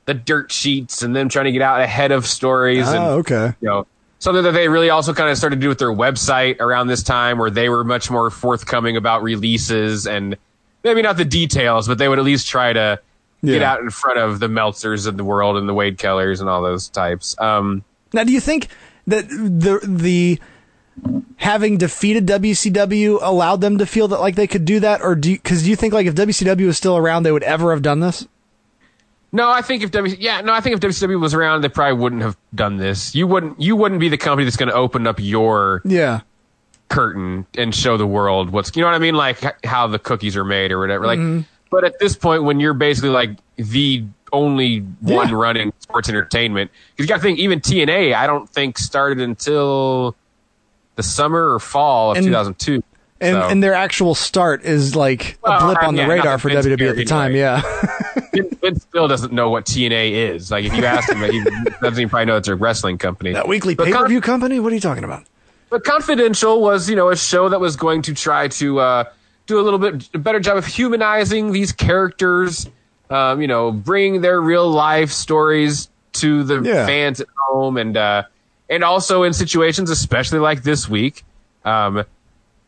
the 0.06 0.14
dirt 0.14 0.52
sheets 0.52 1.04
and 1.04 1.16
them 1.16 1.30
trying 1.30 1.46
to 1.46 1.52
get 1.52 1.62
out 1.62 1.80
ahead 1.82 2.12
of 2.12 2.26
stories, 2.26 2.88
and 2.88 2.98
oh, 2.98 3.18
okay. 3.20 3.54
you 3.62 3.68
know, 3.68 3.86
something 4.20 4.44
that 4.44 4.52
they 4.54 4.68
really 4.70 4.90
also 4.90 5.14
kind 5.14 5.30
of 5.30 5.38
started 5.38 5.58
to 5.58 5.62
do 5.62 5.70
with 5.70 5.78
their 5.80 5.94
website 5.94 6.60
around 6.60 6.88
this 6.88 7.04
time, 7.04 7.38
where 7.38 7.50
they 7.52 7.70
were 7.70 7.84
much 7.84 8.10
more 8.10 8.30
forthcoming 8.32 8.98
about 8.98 9.22
releases 9.22 10.08
and 10.08 10.38
maybe 10.84 11.02
not 11.04 11.18
the 11.18 11.26
details, 11.26 11.88
but 11.88 11.98
they 12.00 12.08
would 12.08 12.18
at 12.20 12.26
least 12.26 12.48
try 12.48 12.74
to 12.74 13.00
get 13.44 13.62
out 13.64 13.80
in 13.80 13.90
front 13.90 14.20
of 14.20 14.40
the 14.40 14.48
Meltzers 14.48 15.08
of 15.08 15.18
the 15.18 15.24
world 15.24 15.58
and 15.58 15.68
the 15.70 15.74
Wade 15.74 15.98
Kellers 15.98 16.40
and 16.42 16.50
all 16.50 16.62
those 16.62 16.90
types. 16.90 17.36
Um, 17.40 17.84
Now, 18.14 18.24
do 18.24 18.32
you 18.32 18.40
think 18.40 18.68
that 19.08 19.28
the 19.30 19.80
the 19.84 20.40
having 21.38 21.78
defeated 21.78 22.26
WCW 22.26 23.20
allowed 23.22 23.62
them 23.62 23.78
to 23.78 23.86
feel 23.86 24.08
that 24.10 24.20
like 24.20 24.36
they 24.36 24.48
could 24.48 24.66
do 24.66 24.80
that, 24.80 25.02
or 25.02 25.16
do 25.16 25.34
because 25.34 25.64
do 25.64 25.70
you 25.70 25.76
think 25.76 25.94
like 25.94 26.08
if 26.08 26.16
WCW 26.16 26.66
was 26.66 26.78
still 26.78 26.98
around, 26.98 27.24
they 27.24 27.32
would 27.32 27.44
ever 27.44 27.72
have 27.72 27.82
done 27.82 28.00
this? 28.00 28.28
No, 29.32 29.50
I 29.52 29.62
think 29.62 29.84
if 29.84 29.92
W 29.92 30.16
yeah, 30.20 30.42
no, 30.42 30.54
I 30.54 30.62
think 30.62 30.76
if 30.76 30.80
WCW 30.82 31.20
was 31.20 31.34
around, 31.34 31.62
they 31.62 31.70
probably 31.70 32.02
wouldn't 32.02 32.22
have 32.22 32.38
done 32.56 32.78
this. 32.78 33.14
You 33.14 33.28
wouldn't 33.28 33.62
you 33.62 33.76
wouldn't 33.76 34.00
be 34.00 34.10
the 34.10 34.18
company 34.18 34.46
that's 34.46 34.56
going 34.58 34.70
to 34.70 34.76
open 34.76 35.06
up 35.06 35.20
your 35.20 35.82
Yeah, 35.86 36.22
curtain 36.90 37.46
and 37.58 37.76
show 37.76 37.98
the 37.98 38.08
world 38.08 38.50
what's 38.52 38.74
you 38.76 38.82
know 38.82 38.88
what 38.88 38.96
I 38.96 39.00
mean, 39.00 39.16
like 39.16 39.66
how 39.66 39.88
the 39.88 40.00
cookies 40.00 40.38
are 40.38 40.46
made 40.46 40.72
or 40.72 40.80
whatever. 40.80 41.06
Like, 41.06 41.46
but 41.72 41.84
at 41.84 41.99
this 41.99 42.15
point, 42.15 42.43
when 42.43 42.59
you're 42.59 42.74
basically 42.74 43.09
like 43.09 43.32
the 43.57 44.03
only 44.34 44.80
one 45.01 45.30
Yeah. 45.30 45.36
running 45.36 45.74
sports 45.80 46.09
entertainment, 46.09 46.72
because 46.95 47.05
you 47.05 47.07
got 47.09 47.18
to 47.18 47.22
think 47.24 47.39
even 47.39 47.59
TNA, 47.61 48.13
I 48.13 48.28
don't 48.28 48.49
think 48.49 48.78
started 48.78 49.20
until 49.22 50.15
the 50.95 51.03
summer 51.03 51.53
or 51.53 51.59
fall 51.59 52.11
of 52.11 52.18
And- 52.18 52.26
2002. 52.26 52.84
and 53.22 53.36
So- 53.36 53.47
and 53.49 53.63
their 53.63 53.74
actual 53.74 54.15
start 54.15 54.63
is 54.63 54.95
like 54.95 55.38
a 55.43 55.59
blip 55.59 55.82
on 55.84 55.95
the 55.95 56.01
yeah, 56.01 56.07
not 56.07 56.13
radar 56.13 56.38
for 56.38 56.49
Vince 56.49 56.65
WWE 56.65 56.89
at 56.89 56.95
the 56.95 57.05
time. 57.05 57.32
anyway. 57.32 57.61
Yeah, 58.34 58.43
Vince 58.61 58.84
still 58.84 59.07
doesn't 59.07 59.32
know 59.34 59.49
what 59.49 59.65
TNA 59.65 60.11
is. 60.34 60.51
Like 60.51 60.65
if 60.65 60.76
you 60.76 60.86
ask 60.86 61.09
him, 61.11 61.22
he 61.32 61.41
doesn't 61.82 61.99
even 61.99 62.09
probably 62.09 62.26
know 62.26 62.36
it's 62.38 62.47
a 62.47 62.55
wrestling 62.55 62.97
company. 62.97 63.34
that 63.34 63.47
weekly 63.47 63.76
pay 63.76 63.91
per 63.91 64.07
view 64.07 64.22
company. 64.22 64.59
What 64.59 64.72
are 64.72 64.76
you 64.76 64.82
talking 64.82 65.03
about? 65.03 65.24
But 65.70 65.84
Confidential 65.84 66.61
was, 66.61 66.89
you 66.89 66.95
know, 66.95 67.09
a 67.09 67.15
show 67.18 67.49
that 67.49 67.59
was 67.59 67.76
going 67.76 68.01
to 68.03 68.13
try 68.13 68.47
to 68.49 68.80
uh, 68.80 69.03
do 69.48 69.60
a 69.60 69.64
little 69.64 69.80
bit 69.80 70.10
better 70.24 70.39
job 70.39 70.58
of 70.58 70.66
humanizing 70.66 71.52
these 71.52 71.72
characters, 71.72 72.70
um, 73.10 73.41
you 73.41 73.48
know, 73.48 73.72
bring 73.72 74.22
their 74.22 74.39
real 74.41 74.70
life 74.70 75.12
stories 75.12 75.89
to 76.14 76.43
the 76.43 76.62
Yeah. 76.62 76.86
fans 76.86 77.22
at 77.22 77.28
home, 77.48 77.78
and 77.78 77.95
uh, 77.98 78.24
and 78.70 78.84
also 78.84 79.24
in 79.24 79.34
situations, 79.34 79.89
especially 79.89 80.39
like 80.39 80.64
this 80.64 80.88
week, 80.89 81.24
um, 81.66 82.04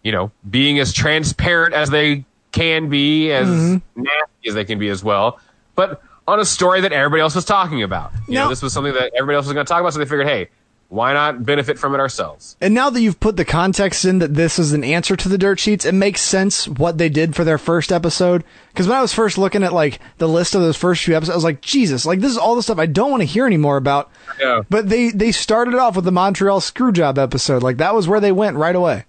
you 0.04 0.12
know, 0.12 0.32
being 0.50 0.80
as 0.80 0.94
transparent 0.94 1.74
as 1.74 1.90
they 1.90 2.24
can 2.52 2.90
be, 2.90 3.32
as 3.32 3.48
Mm-hmm. 3.48 4.02
nasty 4.04 4.48
as 4.50 4.56
they 4.56 4.66
can 4.66 4.80
be 4.80 4.90
as 4.90 5.04
well, 5.04 5.40
but 5.76 6.02
on 6.28 6.40
a 6.40 6.46
story 6.46 6.82
that 6.82 6.92
everybody 6.94 7.22
else 7.22 7.36
was 7.36 7.44
talking 7.46 7.82
about. 7.84 8.12
You 8.28 8.36
Now- 8.36 8.44
know, 8.44 8.50
this 8.50 8.62
was 8.62 8.72
something 8.72 8.94
that 8.94 9.12
everybody 9.16 9.36
else 9.36 9.46
was 9.48 9.54
going 9.54 9.66
to 9.66 9.70
talk 9.70 9.82
about, 9.82 9.94
so 9.94 10.00
they 10.00 10.06
figured, 10.06 10.28
hey, 10.28 10.50
why 10.90 11.14
not 11.14 11.46
benefit 11.46 11.78
from 11.80 11.94
it 11.94 12.00
ourselves? 12.00 12.58
And 12.60 12.74
now 12.74 12.90
that 12.90 13.00
you've 13.02 13.20
put 13.20 13.38
the 13.38 13.46
context 13.46 14.06
in 14.06 14.20
that 14.20 14.34
this 14.34 14.58
is 14.60 14.74
an 14.74 14.84
answer 14.84 15.16
to 15.16 15.30
the 15.30 15.38
dirt 15.38 15.60
sheets, 15.60 15.86
it 15.86 15.94
makes 15.94 16.20
sense 16.22 16.68
what 16.68 16.98
they 16.98 17.10
did 17.10 17.36
for 17.36 17.44
their 17.44 17.58
first 17.60 17.92
episode. 17.92 18.44
Because 18.74 18.88
when 18.88 18.98
I 18.98 19.02
was 19.02 19.14
first 19.14 19.38
looking 19.38 19.64
at 19.64 19.72
like 19.72 20.00
the 20.18 20.28
list 20.28 20.56
of 20.56 20.62
those 20.62 20.76
first 20.78 21.04
few 21.04 21.16
episodes, 21.16 21.32
I 21.32 21.36
was 21.38 21.44
like, 21.44 21.62
Jesus, 21.62 22.06
like 22.06 22.20
this 22.20 22.32
is 22.32 22.38
all 22.38 22.56
the 22.56 22.64
stuff 22.64 22.80
I 22.80 22.88
don't 22.88 23.12
want 23.12 23.22
to 23.22 23.26
hear 23.26 23.46
anymore 23.46 23.78
about. 23.78 24.10
Yeah. 24.42 24.64
But 24.70 24.90
they 24.90 25.10
they 25.12 25.32
started 25.32 25.76
off 25.76 25.96
with 25.96 26.06
the 26.06 26.12
Montreal 26.12 26.60
Screwjob 26.60 27.18
episode, 27.18 27.62
like 27.64 27.78
that 27.78 27.94
was 27.94 28.08
where 28.08 28.20
they 28.20 28.32
went 28.32 28.58
right 28.58 28.76
away. 28.76 29.06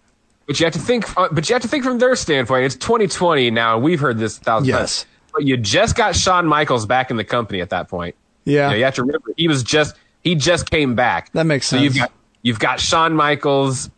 But 0.47 0.61
you 0.61 0.65
have 0.67 0.73
to 0.75 0.81
think. 0.81 1.17
uh, 1.17 1.29
But 1.33 1.49
you 1.49 1.55
have 1.55 1.63
to 1.63 1.69
think 1.69 1.85
from 1.85 1.99
their 1.99 2.15
standpoint. 2.17 2.65
It's 2.65 2.75
2020 2.77 3.51
now. 3.53 3.77
and 3.77 3.85
We've 3.85 4.01
heard 4.01 4.19
this 4.19 4.37
a 4.37 4.41
thousand 4.41 4.69
Yes. 4.69 4.79
times. 4.79 5.07
But 5.33 5.45
you 5.45 5.57
just 5.57 5.95
got 5.97 6.17
Shawn 6.17 6.47
Michaels 6.47 6.87
back 6.87 7.11
in 7.11 7.17
the 7.17 7.25
company 7.25 7.61
at 7.61 7.71
that 7.71 7.89
point. 7.89 8.17
Yeah, 8.45 8.65
You, 8.67 8.71
know, 8.71 8.77
you 8.79 8.85
have 8.85 8.95
to 8.97 9.03
remember 9.03 9.31
he 9.37 9.47
was 9.47 9.63
just 9.63 9.95
he 10.23 10.35
just 10.35 10.71
came 10.71 10.95
back. 10.95 11.33
That 11.33 11.45
makes 11.47 11.67
So 11.67 11.77
you've 11.77 11.95
sense. 11.95 12.07
got 12.07 12.13
you've 12.43 12.59
got 12.59 12.81
Shawn 12.81 13.15
Michaels, 13.15 13.91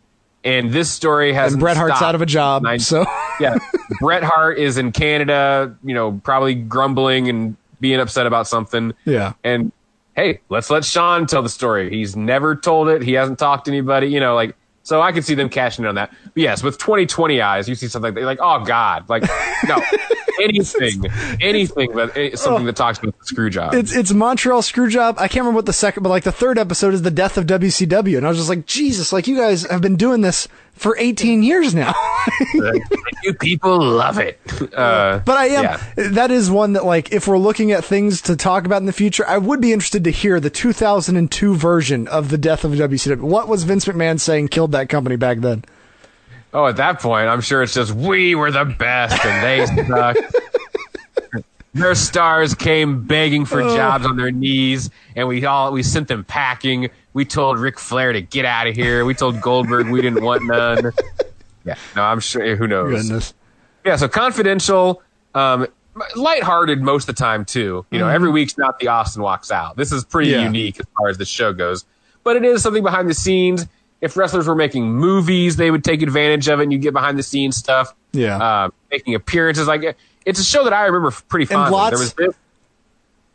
and 0.43 0.71
this 0.71 0.89
story 0.89 1.33
has 1.33 1.53
and 1.53 1.59
Bret 1.59 1.77
Hart's 1.77 2.01
out 2.01 2.15
of 2.15 2.21
a 2.21 2.25
job, 2.25 2.63
so 2.79 3.05
yeah, 3.39 3.55
Bret 3.99 4.23
Hart 4.23 4.57
is 4.59 4.77
in 4.77 4.91
Canada. 4.91 5.75
You 5.83 5.93
know, 5.93 6.19
probably 6.23 6.55
grumbling 6.55 7.29
and 7.29 7.55
being 7.79 7.99
upset 7.99 8.25
about 8.25 8.47
something. 8.47 8.93
yeah. 9.05 9.33
And 9.43 9.71
hey, 10.15 10.39
let's 10.49 10.69
let 10.69 10.85
Shawn 10.85 11.25
tell 11.27 11.41
the 11.41 11.49
story. 11.49 11.89
He's 11.89 12.15
never 12.15 12.55
told 12.55 12.87
it. 12.87 13.01
He 13.01 13.13
hasn't 13.13 13.39
talked 13.39 13.65
to 13.65 13.71
anybody. 13.71 14.07
You 14.07 14.19
know, 14.19 14.35
like 14.35 14.55
so 14.83 15.01
I 15.01 15.11
could 15.11 15.23
see 15.25 15.33
them 15.35 15.49
cashing 15.49 15.83
in 15.85 15.89
on 15.89 15.95
that. 15.95 16.11
But 16.25 16.37
yes, 16.37 16.61
with 16.63 16.77
2020 16.77 17.41
eyes, 17.41 17.67
you 17.69 17.75
see 17.75 17.87
something 17.87 18.13
like, 18.15 18.23
like 18.23 18.39
oh 18.41 18.63
god, 18.65 19.07
like 19.09 19.23
no, 19.67 19.81
anything, 20.41 21.03
anything, 21.41 21.91
but 21.93 22.15
eh, 22.17 22.35
something 22.35 22.65
that 22.65 22.75
talks 22.75 22.99
about 22.99 23.17
the 23.19 23.25
screw 23.25 23.49
job. 23.49 23.73
It's 23.73 23.95
it's 23.95 24.11
Montreal 24.13 24.61
Screwjob. 24.61 25.15
I 25.17 25.27
can't 25.27 25.41
remember 25.41 25.57
what 25.57 25.65
the 25.65 25.73
second, 25.73 26.03
but 26.03 26.09
like 26.09 26.23
the 26.23 26.31
third 26.31 26.57
episode 26.57 26.93
is 26.93 27.01
the 27.01 27.11
death 27.11 27.37
of 27.37 27.45
WCW, 27.45 28.17
and 28.17 28.25
I 28.25 28.29
was 28.29 28.37
just 28.37 28.49
like, 28.49 28.65
Jesus, 28.65 29.13
like 29.13 29.27
you 29.27 29.37
guys 29.37 29.63
have 29.69 29.81
been 29.81 29.95
doing 29.95 30.21
this 30.21 30.47
for 30.73 30.97
18 30.97 31.43
years 31.43 31.75
now. 31.75 31.93
you 33.23 33.33
people 33.39 33.79
love 33.81 34.17
it. 34.19 34.39
Uh, 34.73 35.19
But 35.19 35.37
I 35.37 35.45
am. 35.47 35.63
Yeah. 35.63 35.83
That 36.09 36.31
is 36.31 36.49
one 36.49 36.73
that, 36.73 36.83
like, 36.83 37.11
if 37.11 37.27
we're 37.27 37.37
looking 37.37 37.71
at 37.71 37.85
things 37.85 38.21
to 38.23 38.35
talk 38.35 38.65
about 38.65 38.77
in 38.77 38.87
the 38.87 38.93
future, 38.93 39.23
I 39.27 39.37
would 39.37 39.61
be 39.61 39.71
interested 39.71 40.03
to 40.05 40.09
hear 40.09 40.39
the 40.39 40.49
2002 40.49 41.55
version 41.55 42.07
of 42.07 42.29
the 42.29 42.37
death 42.39 42.63
of 42.63 42.71
WCW. 42.71 43.21
What 43.21 43.47
was 43.47 43.65
Vince 43.65 43.85
McMahon 43.85 44.19
saying 44.19 44.47
killed 44.47 44.71
that 44.71 44.89
company 44.89 45.15
back 45.15 45.39
then? 45.39 45.63
Oh, 46.53 46.67
at 46.67 46.77
that 46.77 46.99
point, 46.99 47.27
I'm 47.27 47.41
sure 47.41 47.63
it's 47.63 47.73
just 47.73 47.93
we 47.93 48.35
were 48.35 48.51
the 48.51 48.65
best 48.65 49.25
and 49.25 49.43
they 49.43 49.65
sucked. 49.87 50.19
Their 51.75 51.95
stars 51.95 52.53
came 52.53 53.03
begging 53.05 53.45
for 53.45 53.61
jobs 53.61 54.05
on 54.05 54.15
their 54.15 54.29
knees, 54.29 54.91
and 55.15 55.27
we 55.27 55.43
all 55.43 55.71
we 55.71 55.81
sent 55.81 56.07
them 56.07 56.23
packing. 56.23 56.91
We 57.13 57.25
told 57.25 57.57
Ric 57.57 57.79
Flair 57.79 58.13
to 58.13 58.21
get 58.21 58.45
out 58.45 58.67
of 58.67 58.75
here. 58.75 59.05
We 59.05 59.15
told 59.15 59.41
Goldberg 59.41 59.89
we 59.89 59.99
didn't 60.01 60.23
want 60.23 60.43
none. 60.45 60.91
Yeah, 61.65 61.75
no, 61.95 62.03
I'm 62.03 62.19
sure. 62.19 62.55
Who 62.55 62.67
knows? 62.67 63.01
Goodness. 63.01 63.33
Yeah, 63.83 63.95
so 63.95 64.07
confidential, 64.07 65.01
um, 65.33 65.65
lighthearted 66.15 66.79
most 66.81 67.09
of 67.09 67.15
the 67.15 67.19
time 67.19 67.43
too. 67.43 67.83
You 67.89 67.97
know, 67.97 68.07
every 68.07 68.29
week's 68.29 68.55
not 68.55 68.77
the 68.77 68.89
Austin 68.89 69.23
walks 69.23 69.49
out. 69.49 69.75
This 69.75 69.91
is 69.91 70.05
pretty 70.05 70.29
Mm-hmm. 70.31 70.39
Yeah. 70.41 70.45
unique 70.45 70.79
as 70.79 70.85
far 70.95 71.07
as 71.09 71.17
the 71.17 71.25
show 71.25 71.53
goes, 71.53 71.85
but 72.23 72.35
it 72.35 72.45
is 72.45 72.61
something 72.61 72.83
behind 72.83 73.09
the 73.09 73.13
scenes. 73.15 73.65
If 74.03 74.17
wrestlers 74.17 74.47
were 74.47 74.55
making 74.55 74.91
movies, 74.91 75.55
they 75.55 75.71
would 75.71 75.83
take 75.83 76.01
advantage 76.01 76.49
of 76.49 76.59
it, 76.59 76.63
and 76.63 76.73
you 76.73 76.77
get 76.77 76.91
behind 76.91 77.17
the 77.17 77.23
scenes 77.23 77.55
stuff. 77.55 77.95
Yeah. 78.11 78.37
uh, 78.37 78.69
making 78.91 79.15
appearances. 79.15 79.65
Like 79.65 79.97
it's 80.25 80.39
a 80.41 80.43
show 80.43 80.65
that 80.65 80.73
I 80.73 80.85
remember 80.87 81.09
pretty 81.29 81.45
fondly. 81.45 81.71
lots- 81.71 81.91
there 81.91 81.99
was 81.99 82.13
this, 82.13 82.35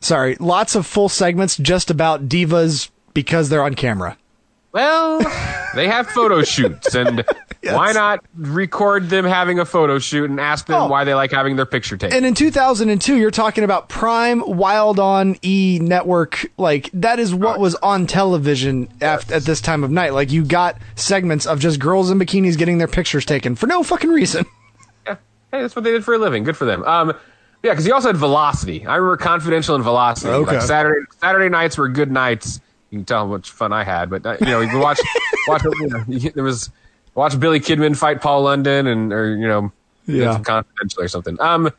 Sorry. 0.01 0.37
Lots 0.39 0.75
of 0.75 0.87
full 0.87 1.09
segments 1.09 1.57
just 1.57 1.91
about 1.91 2.29
divas 2.29 2.91
because 3.15 3.49
they're 3.49 3.65
on 3.65 3.75
camera. 3.75 4.17
Well, 4.79 5.19
they 5.75 5.89
have 5.89 6.07
photo 6.09 6.43
shoots, 6.45 6.95
and 6.95 7.25
why 7.65 7.91
not 7.93 8.25
record 8.37 9.11
them 9.11 9.25
having 9.25 9.59
a 9.59 9.65
photo 9.65 9.99
shoot 9.99 10.31
and 10.31 10.39
ask 10.39 10.67
them 10.67 10.83
Oh. 10.83 10.87
why 10.87 11.03
they 11.05 11.15
like 11.15 11.33
having 11.33 11.57
their 11.57 11.67
picture 11.67 11.97
taken? 11.97 12.17
And 12.17 12.25
in 12.25 12.35
2002, 12.35 13.17
you're 13.17 13.31
talking 13.33 13.65
about 13.65 13.89
Prime 13.89 14.41
Wild 14.47 15.01
on 15.01 15.37
E 15.43 15.81
network. 15.83 16.47
Like 16.57 16.91
that 16.95 17.19
is 17.19 17.35
what 17.35 17.59
was 17.59 17.75
on 17.77 18.07
television 18.07 18.89
at, 19.01 19.31
at 19.33 19.43
this 19.43 19.61
time 19.61 19.83
of 19.83 19.91
night. 19.91 20.15
Like 20.15 20.31
you 20.31 20.45
got 20.45 20.79
segments 20.95 21.47
of 21.47 21.59
just 21.59 21.81
girls 21.81 22.11
in 22.11 22.19
bikinis 22.19 22.57
getting 22.57 22.79
their 22.79 22.87
pictures 22.89 23.25
taken 23.25 23.57
for 23.57 23.67
no 23.67 23.83
fucking 23.83 24.11
reason. 24.11 24.45
Yeah. 25.07 25.15
hey, 25.51 25.63
that's 25.63 25.75
what 25.75 25.85
they 25.85 25.91
did 25.93 26.05
for 26.05 26.15
a 26.15 26.19
living. 26.19 26.45
Good 26.45 26.57
for 26.57 26.67
them. 26.67 26.85
Um, 26.85 27.09
yeah, 27.63 27.73
because 27.73 27.85
he 27.87 27.91
also 27.93 28.09
had 28.09 28.17
Velocity. 28.19 28.87
I 28.87 28.97
remember 28.97 29.17
Confidential 29.17 29.75
and 29.75 29.83
Velocity. 29.83 30.31
Okay. 30.31 30.53
Like 30.59 30.63
Saturday 30.63 31.07
Saturday 31.21 31.49
nights 31.49 31.77
were 31.79 31.89
good 31.89 32.13
nights. 32.13 32.61
You 32.91 32.99
can 32.99 33.05
tell 33.05 33.19
how 33.27 33.27
much 33.27 33.51
fun 33.51 33.73
I 33.73 33.85
had, 33.85 34.09
but 34.11 34.25
uh, 34.25 34.37
you 34.41 34.47
know, 34.47 34.61
you 34.61 34.69
can 34.69 34.81
watch 34.81 34.99
watch. 35.49 35.63
You 35.65 35.89
know, 35.89 36.05
there 36.35 36.45
was 36.45 36.71
watch 37.15 37.39
Billy 37.39 37.61
Kidman 37.61 37.97
fight 37.97 38.21
Paul 38.23 38.43
London, 38.43 38.87
and 38.87 39.13
or 39.13 39.35
you 39.37 39.47
know, 39.47 39.73
Yeah. 40.07 40.39
Confidential 40.41 41.03
or 41.03 41.09
something. 41.09 41.41
Um, 41.41 41.71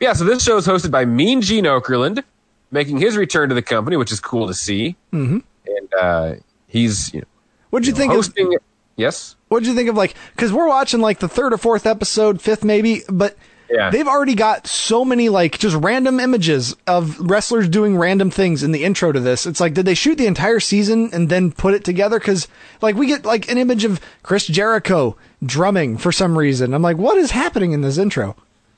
Yeah, 0.00 0.12
so 0.12 0.24
this 0.24 0.42
show 0.44 0.56
is 0.56 0.66
hosted 0.66 0.90
by 0.90 1.04
Mean 1.04 1.42
Gene 1.42 1.64
Okerlund, 1.64 2.22
making 2.70 2.98
his 2.98 3.16
return 3.16 3.48
to 3.48 3.54
the 3.54 3.62
company, 3.62 3.96
which 3.96 4.12
is 4.12 4.20
cool 4.20 4.46
to 4.46 4.54
see. 4.54 4.96
Mm-hmm. 5.12 5.38
And 5.66 5.94
uh, 6.00 6.34
he's 6.66 7.12
you 7.14 7.20
know, 7.20 7.26
What'd 7.70 7.86
you 7.86 7.94
think? 7.94 8.10
Of, 8.10 8.16
hosting. 8.16 8.56
yes. 8.96 9.36
what'd 9.48 9.66
you 9.66 9.74
think 9.74 9.88
of 9.88 9.96
like? 9.96 10.14
Because 10.34 10.52
we're 10.52 10.68
watching 10.68 11.00
like 11.00 11.18
the 11.20 11.28
third 11.28 11.52
or 11.52 11.58
fourth 11.58 11.86
episode, 11.86 12.40
fifth 12.40 12.64
maybe, 12.64 13.02
but 13.08 13.36
Yeah. 13.70 13.90
they've 13.90 14.08
already 14.08 14.34
got 14.34 14.66
so 14.66 15.04
many 15.04 15.28
like 15.28 15.58
just 15.58 15.76
random 15.76 16.20
images 16.20 16.74
of 16.86 17.18
wrestlers 17.20 17.68
doing 17.68 17.98
random 17.98 18.30
things 18.30 18.62
in 18.62 18.72
the 18.72 18.82
intro 18.84 19.12
to 19.12 19.20
this. 19.20 19.44
It's 19.46 19.60
like, 19.60 19.74
did 19.74 19.84
they 19.84 19.94
shoot 19.94 20.16
the 20.16 20.26
entire 20.26 20.60
season 20.60 21.10
and 21.12 21.28
then 21.28 21.52
put 21.52 21.74
it 21.74 21.84
together? 21.84 22.18
Because 22.18 22.48
like 22.80 22.96
we 22.96 23.06
get 23.06 23.24
like 23.26 23.50
an 23.50 23.58
image 23.58 23.84
of 23.84 24.00
Chris 24.22 24.46
Jericho 24.46 25.16
drumming 25.44 25.98
for 25.98 26.12
some 26.12 26.36
reason. 26.38 26.72
I'm 26.72 26.82
like, 26.82 26.96
what 26.96 27.18
is 27.18 27.30
happening 27.30 27.72
in 27.72 27.82
this 27.82 27.98
intro? 27.98 28.36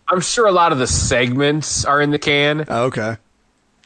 I'm 0.09 0.21
sure 0.21 0.47
a 0.47 0.53
lot 0.53 0.73
of 0.73 0.79
the 0.79 0.89
segments 0.89 1.85
are 1.85 2.01
in 2.01 2.11
the 2.11 2.19
can. 2.19 2.65
Okay. 2.69 3.17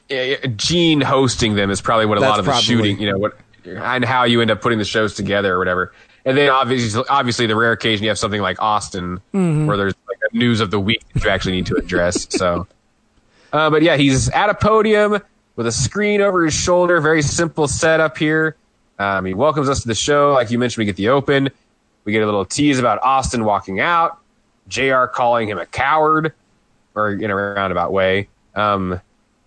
Yeah, 0.09 0.23
yeah, 0.23 0.37
Gene 0.57 1.01
hosting 1.01 1.55
them 1.55 1.71
is 1.71 1.81
probably 1.81 2.07
what 2.07 2.19
a 2.19 2.21
That's 2.23 2.31
lot 2.31 2.39
of 2.39 2.47
the 2.47 2.61
shooting, 2.61 2.99
you 2.99 3.11
know, 3.11 3.19
what 3.19 3.37
and 3.67 4.05
how 4.05 4.25
you 4.25 4.41
end 4.43 4.51
up 4.51 4.61
putting 4.61 4.79
the 4.79 4.85
shows 4.85 5.15
together 5.15 5.55
or 5.55 5.59
whatever. 5.59 5.93
And 6.27 6.37
then 6.37 6.51
obviously, 6.51 7.03
obviously, 7.09 7.47
the 7.47 7.57
rare 7.57 7.73
occasion 7.73 8.05
you 8.05 8.09
have 8.11 8.19
something 8.19 8.41
like 8.41 8.61
Austin, 8.61 9.21
Mm-hmm. 9.35 9.67
where 9.67 9.77
there's 9.77 9.95
news 10.35 10.61
of 10.61 10.71
the 10.71 10.81
week 10.81 11.03
that 11.15 11.25
you 11.25 11.31
actually 11.31 11.53
need 11.53 11.67
to 11.67 11.77
address. 11.77 12.27
so, 12.31 12.67
uh, 13.53 13.71
but 13.71 13.83
yeah, 13.83 13.97
he's 13.97 14.29
at 14.31 14.51
a 14.51 14.55
podium 14.55 15.21
with 15.57 15.67
a 15.67 15.73
screen 15.73 16.21
over 16.21 16.45
his 16.45 16.55
shoulder. 16.55 17.01
Very 17.01 17.23
simple 17.23 17.67
setup 17.69 18.19
here. 18.19 18.57
Um, 18.99 19.25
he 19.25 19.35
welcomes 19.35 19.69
us 19.69 19.83
to 19.83 19.89
the 19.89 19.95
show. 19.95 20.33
Like 20.33 20.51
you 20.51 20.59
mentioned, 20.59 20.83
we 20.83 20.85
get 20.87 20.97
the 20.97 21.09
open. 21.09 21.49
We 22.05 22.13
get 22.13 22.23
a 22.23 22.27
little 22.27 22.45
tease 22.45 22.79
about 22.79 23.03
Austin 23.03 23.45
walking 23.45 23.81
out. 23.81 24.19
Jr. 24.69 25.05
calling 25.07 25.49
him 25.49 25.59
a 25.59 25.67
coward, 25.67 26.33
or 26.95 27.13
in 27.13 27.31
a 27.31 27.35
roundabout 27.35 27.93
way. 27.93 28.29
Um, 28.55 29.01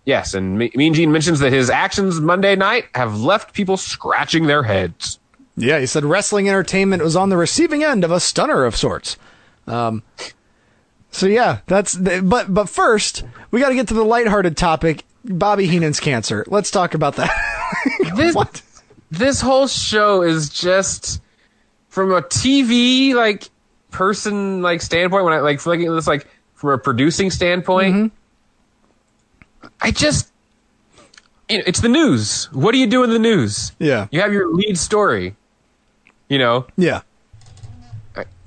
Yes, 0.08 0.32
and 0.32 0.56
Mean 0.56 0.94
Gene 0.94 1.12
mentions 1.12 1.38
that 1.40 1.52
his 1.52 1.68
actions 1.68 2.18
Monday 2.18 2.56
night 2.56 2.86
have 2.94 3.20
left 3.20 3.52
people 3.52 3.76
scratching 3.76 4.46
their 4.46 4.62
heads. 4.62 5.18
Yeah, 5.54 5.80
he 5.80 5.84
said 5.84 6.02
wrestling 6.02 6.48
entertainment 6.48 7.02
was 7.02 7.14
on 7.14 7.28
the 7.28 7.36
receiving 7.36 7.84
end 7.84 8.04
of 8.04 8.10
a 8.10 8.18
stunner 8.18 8.64
of 8.64 8.74
sorts. 8.74 9.18
Um, 9.66 10.02
so 11.10 11.26
yeah, 11.26 11.60
that's 11.66 11.92
the, 11.92 12.22
but 12.22 12.52
but 12.52 12.68
first 12.68 13.24
we 13.50 13.60
got 13.60 13.70
to 13.70 13.74
get 13.74 13.88
to 13.88 13.94
the 13.94 14.04
lighthearted 14.04 14.56
topic: 14.56 15.04
Bobby 15.24 15.66
Heenan's 15.66 16.00
cancer. 16.00 16.44
Let's 16.48 16.70
talk 16.70 16.94
about 16.94 17.16
that. 17.16 17.30
This, 18.16 18.34
what? 18.34 18.62
this 19.10 19.40
whole 19.40 19.68
show 19.68 20.22
is 20.22 20.48
just 20.48 21.20
from 21.88 22.10
a 22.12 22.22
TV 22.22 23.14
like 23.14 23.50
person 23.90 24.62
like 24.62 24.82
standpoint. 24.82 25.24
When 25.24 25.34
I 25.34 25.40
like 25.40 25.64
looking 25.66 25.86
at 25.86 25.92
this 25.92 26.06
like 26.06 26.26
from 26.54 26.70
a 26.70 26.78
producing 26.78 27.30
standpoint, 27.30 27.94
mm-hmm. 27.94 29.66
I 29.80 29.90
just 29.90 30.32
you 31.48 31.58
know, 31.58 31.64
it's 31.66 31.80
the 31.80 31.88
news. 31.88 32.46
What 32.52 32.72
do 32.72 32.78
you 32.78 32.86
do 32.86 33.04
in 33.04 33.10
the 33.10 33.18
news? 33.18 33.72
Yeah, 33.78 34.08
You 34.10 34.20
have 34.20 34.32
your 34.32 34.52
lead 34.52 34.78
story. 34.78 35.36
You 36.28 36.38
know, 36.38 36.66
yeah. 36.76 37.02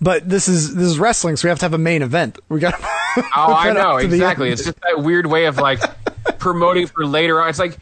But 0.01 0.28
this 0.28 0.47
is 0.47 0.76
this 0.76 0.86
is 0.88 0.99
wrestling, 0.99 1.36
so 1.38 1.47
we 1.47 1.49
have 1.49 1.59
to 1.59 1.65
have 1.65 1.74
a 1.74 1.78
main 1.78 2.01
event. 2.01 2.39
We 2.49 2.59
got. 2.59 2.76
Oh, 3.36 3.53
I 3.53 3.74
know 3.74 3.97
exactly. 3.97 4.51
It's 4.51 4.63
just 4.63 4.80
that 4.88 5.03
weird 5.03 5.26
way 5.26 5.43
of 5.45 5.57
like 5.57 5.80
promoting 6.39 6.88
for 6.88 7.05
later 7.05 7.41
on. 7.41 7.49
It's 7.49 7.59
like 7.59 7.78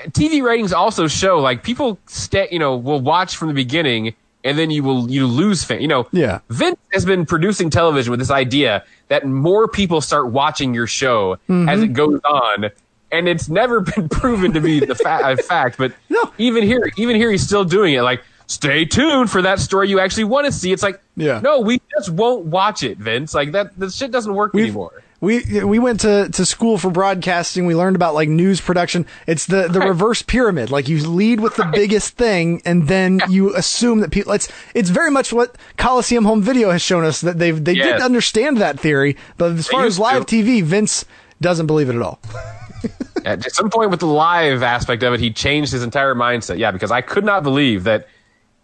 TV 0.00 0.42
ratings 0.42 0.72
also 0.72 1.06
show 1.06 1.38
like 1.38 1.62
people 1.62 2.00
stay, 2.08 2.48
you 2.50 2.58
know, 2.58 2.76
will 2.76 3.00
watch 3.00 3.36
from 3.36 3.46
the 3.46 3.54
beginning 3.54 4.14
and 4.42 4.58
then 4.58 4.72
you 4.72 4.82
will 4.82 5.08
you 5.08 5.28
lose 5.28 5.62
fan. 5.62 5.80
You 5.80 5.86
know, 5.86 6.08
Yeah. 6.10 6.40
Vince 6.50 6.80
has 6.92 7.04
been 7.04 7.26
producing 7.26 7.70
television 7.70 8.10
with 8.10 8.18
this 8.18 8.32
idea 8.32 8.84
that 9.06 9.24
more 9.24 9.68
people 9.68 10.00
start 10.00 10.32
watching 10.32 10.74
your 10.74 10.88
show 10.88 11.36
Mm-hmm. 11.48 11.68
as 11.68 11.80
it 11.80 11.92
goes 11.92 12.20
on. 12.24 12.70
And 13.12 13.28
it's 13.28 13.48
never 13.48 13.80
been 13.94 14.08
proven 14.08 14.52
to 14.54 14.60
be 14.60 14.80
the 14.80 14.96
fa- 14.96 15.36
fact, 15.46 15.78
but 15.78 15.92
No. 16.10 16.32
even 16.38 16.64
here, 16.64 16.90
even 16.96 17.14
here, 17.14 17.30
he's 17.30 17.44
still 17.44 17.64
doing 17.64 17.94
it. 17.94 18.02
Like, 18.02 18.24
stay 18.52 18.84
tuned 18.84 19.30
for 19.30 19.42
that 19.42 19.58
story 19.60 19.88
you 19.88 19.98
actually 20.00 20.24
want 20.24 20.46
to 20.46 20.52
see. 20.52 20.72
It's 20.72 20.82
like, 20.82 21.00
Yeah. 21.16 21.40
no, 21.42 21.60
we 21.60 21.80
just 21.96 22.10
won't 22.10 22.44
watch 22.46 22.82
it, 22.82 22.98
Vince. 22.98 23.34
Like 23.34 23.52
that, 23.52 23.78
the 23.78 23.90
shit 23.90 24.10
doesn't 24.10 24.34
work 24.34 24.52
We've- 24.54 24.68
anymore. 24.68 25.02
We 25.20 25.62
we 25.62 25.78
went 25.78 26.00
to, 26.00 26.28
to 26.30 26.44
school 26.44 26.78
for 26.78 26.90
broadcasting. 26.90 27.64
We 27.64 27.76
learned 27.76 27.94
about 27.94 28.14
like 28.14 28.28
news 28.28 28.60
production. 28.60 29.06
It's 29.28 29.46
the, 29.46 29.68
the 29.68 29.78
Right. 29.78 29.88
reverse 29.90 30.20
pyramid. 30.20 30.72
Like 30.72 30.88
you 30.88 30.98
lead 31.08 31.38
with 31.38 31.54
the 31.54 31.64
biggest 31.72 32.16
thing, 32.16 32.60
and 32.64 32.88
then 32.88 33.20
you 33.28 33.54
assume 33.54 34.00
that 34.00 34.10
people. 34.10 34.32
It's 34.32 34.48
it's 34.74 34.90
very 34.90 35.12
much 35.12 35.32
what 35.32 35.54
Coliseum 35.76 36.24
Home 36.24 36.42
Video 36.42 36.72
has 36.72 36.82
shown 36.82 37.04
us 37.04 37.20
that 37.20 37.38
they've 37.38 37.54
they 37.64 37.74
did 37.74 37.84
Yes. 37.86 38.02
understand 38.02 38.56
that 38.56 38.80
theory, 38.80 39.16
but 39.38 39.52
as 39.52 39.68
far 39.68 39.84
as 39.84 39.96
live 39.96 40.26
to. 40.26 40.42
TV, 40.42 40.60
Vince 40.60 41.04
doesn't 41.40 41.68
believe 41.68 41.88
it 41.88 41.94
at 41.94 42.02
all. 42.02 42.18
At 43.24 43.48
some 43.52 43.70
point 43.70 43.90
with 43.92 44.00
the 44.00 44.06
live 44.06 44.64
aspect 44.64 45.04
of 45.04 45.14
it, 45.14 45.20
he 45.20 45.30
changed 45.30 45.70
his 45.70 45.84
entire 45.84 46.16
mindset. 46.16 46.58
Yeah, 46.58 46.72
because 46.72 46.90
I 46.90 47.00
could 47.00 47.24
not 47.24 47.44
believe 47.44 47.84
that. 47.84 48.08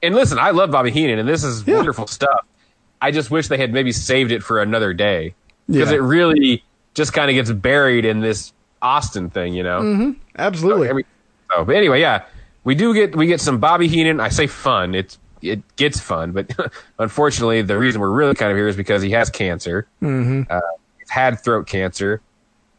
And 0.03 0.15
listen, 0.15 0.39
I 0.39 0.51
love 0.51 0.71
Bobby 0.71 0.91
Heenan, 0.91 1.19
and 1.19 1.29
this 1.29 1.43
is 1.45 1.67
Yeah. 1.67 1.77
wonderful 1.77 2.07
stuff. 2.07 2.47
I 3.01 3.11
just 3.11 3.31
wish 3.31 3.49
they 3.49 3.59
had 3.59 3.73
maybe 3.73 3.93
saved 3.93 4.33
it 4.33 4.43
for 4.43 4.61
another 4.61 4.93
day 4.95 5.35
because 5.69 5.91
Yeah. 5.91 5.97
it 5.97 6.03
really 6.03 6.65
just 6.95 7.13
kind 7.13 7.31
of 7.31 7.35
gets 7.35 7.51
buried 7.51 8.05
in 8.05 8.21
this 8.21 8.53
Austin 8.83 9.31
thing, 9.31 9.55
you 9.55 9.63
know. 9.63 9.81
Mm-hmm. 9.81 10.11
Absolutely. 10.37 10.89
I 10.89 10.93
mean, 10.93 11.05
so, 11.55 11.65
but 11.65 11.75
anyway, 11.77 12.01
yeah, 12.01 12.25
we 12.65 12.75
do 12.75 12.93
get 12.95 13.15
we 13.17 13.27
get 13.27 13.41
some 13.41 13.59
Bobby 13.59 13.89
Heenan. 13.89 14.21
I 14.21 14.29
say 14.29 14.47
fun. 14.47 14.95
It's 14.95 15.19
it 15.43 15.63
gets 15.77 16.01
fun, 16.01 16.33
but 16.33 16.51
unfortunately, 16.99 17.63
the 17.63 17.79
reason 17.79 18.01
we're 18.01 18.11
really 18.11 18.35
kind 18.35 18.51
of 18.51 18.57
here 18.57 18.69
is 18.69 18.77
because 18.77 19.03
he 19.03 19.11
has 19.11 19.31
cancer. 19.31 19.87
Mm-hmm. 20.03 20.43
Uh, 20.51 20.61
he's 20.99 21.11
had 21.11 21.41
throat 21.41 21.67
cancer. 21.67 22.21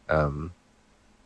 Um, 0.08 0.52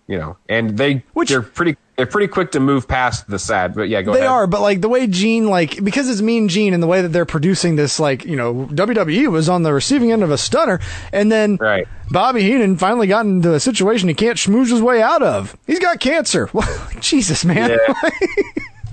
you 0.06 0.18
know, 0.18 0.36
and 0.48 0.76
they 0.76 1.02
Which- 1.12 1.28
they're 1.30 1.42
pretty 1.42 1.76
they're 1.96 2.06
pretty 2.06 2.26
quick 2.26 2.50
to 2.50 2.58
move 2.60 2.88
past 2.88 3.28
the 3.28 3.38
sad. 3.38 3.72
But 3.74 3.88
yeah, 3.88 4.02
go 4.02 4.10
ahead. 4.10 4.20
They 4.22 4.26
ahead. 4.26 4.34
are, 4.34 4.46
but 4.48 4.60
like 4.60 4.80
the 4.80 4.88
way 4.88 5.06
Gene, 5.06 5.46
like 5.48 5.82
because 5.84 6.08
it's 6.08 6.20
Mean 6.20 6.48
Gene 6.48 6.74
and 6.74 6.82
the 6.82 6.88
way 6.88 7.02
that 7.02 7.08
they're 7.10 7.24
producing 7.24 7.76
this, 7.76 8.00
like 8.00 8.24
you 8.24 8.34
know, 8.36 8.66
WWE 8.72 9.30
was 9.30 9.48
on 9.48 9.62
the 9.62 9.72
receiving 9.72 10.10
end 10.10 10.24
of 10.24 10.30
a 10.32 10.36
stunner, 10.38 10.80
and 11.12 11.30
then 11.30 11.56
Right. 11.60 11.86
Bobby 12.10 12.42
Heenan 12.42 12.76
finally 12.78 13.06
got 13.06 13.26
into 13.26 13.54
a 13.54 13.60
situation 13.60 14.08
he 14.08 14.14
can't 14.14 14.36
schmooze 14.36 14.70
his 14.70 14.82
way 14.82 15.00
out 15.00 15.22
of. 15.22 15.56
He's 15.68 15.78
got 15.78 16.00
cancer. 16.00 16.50
Well, 16.52 16.88
Jesus, 17.00 17.44
man. 17.44 17.70
Yeah. 17.70 18.10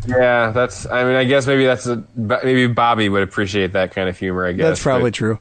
Yeah, 0.08 0.50
that's. 0.52 0.88
I 0.88 1.04
mean, 1.04 1.16
I 1.16 1.26
guess 1.26 1.46
maybe 1.46 1.64
that's 1.66 1.86
a 1.86 2.04
maybe 2.16 2.66
Bobby 2.68 3.08
would 3.08 3.22
appreciate 3.22 3.74
that 3.74 3.92
kind 3.94 4.10
of 4.10 4.18
humor. 4.18 4.48
I 4.48 4.52
guess 4.54 4.66
That's 4.66 4.82
probably 4.84 5.12
true. 5.12 5.38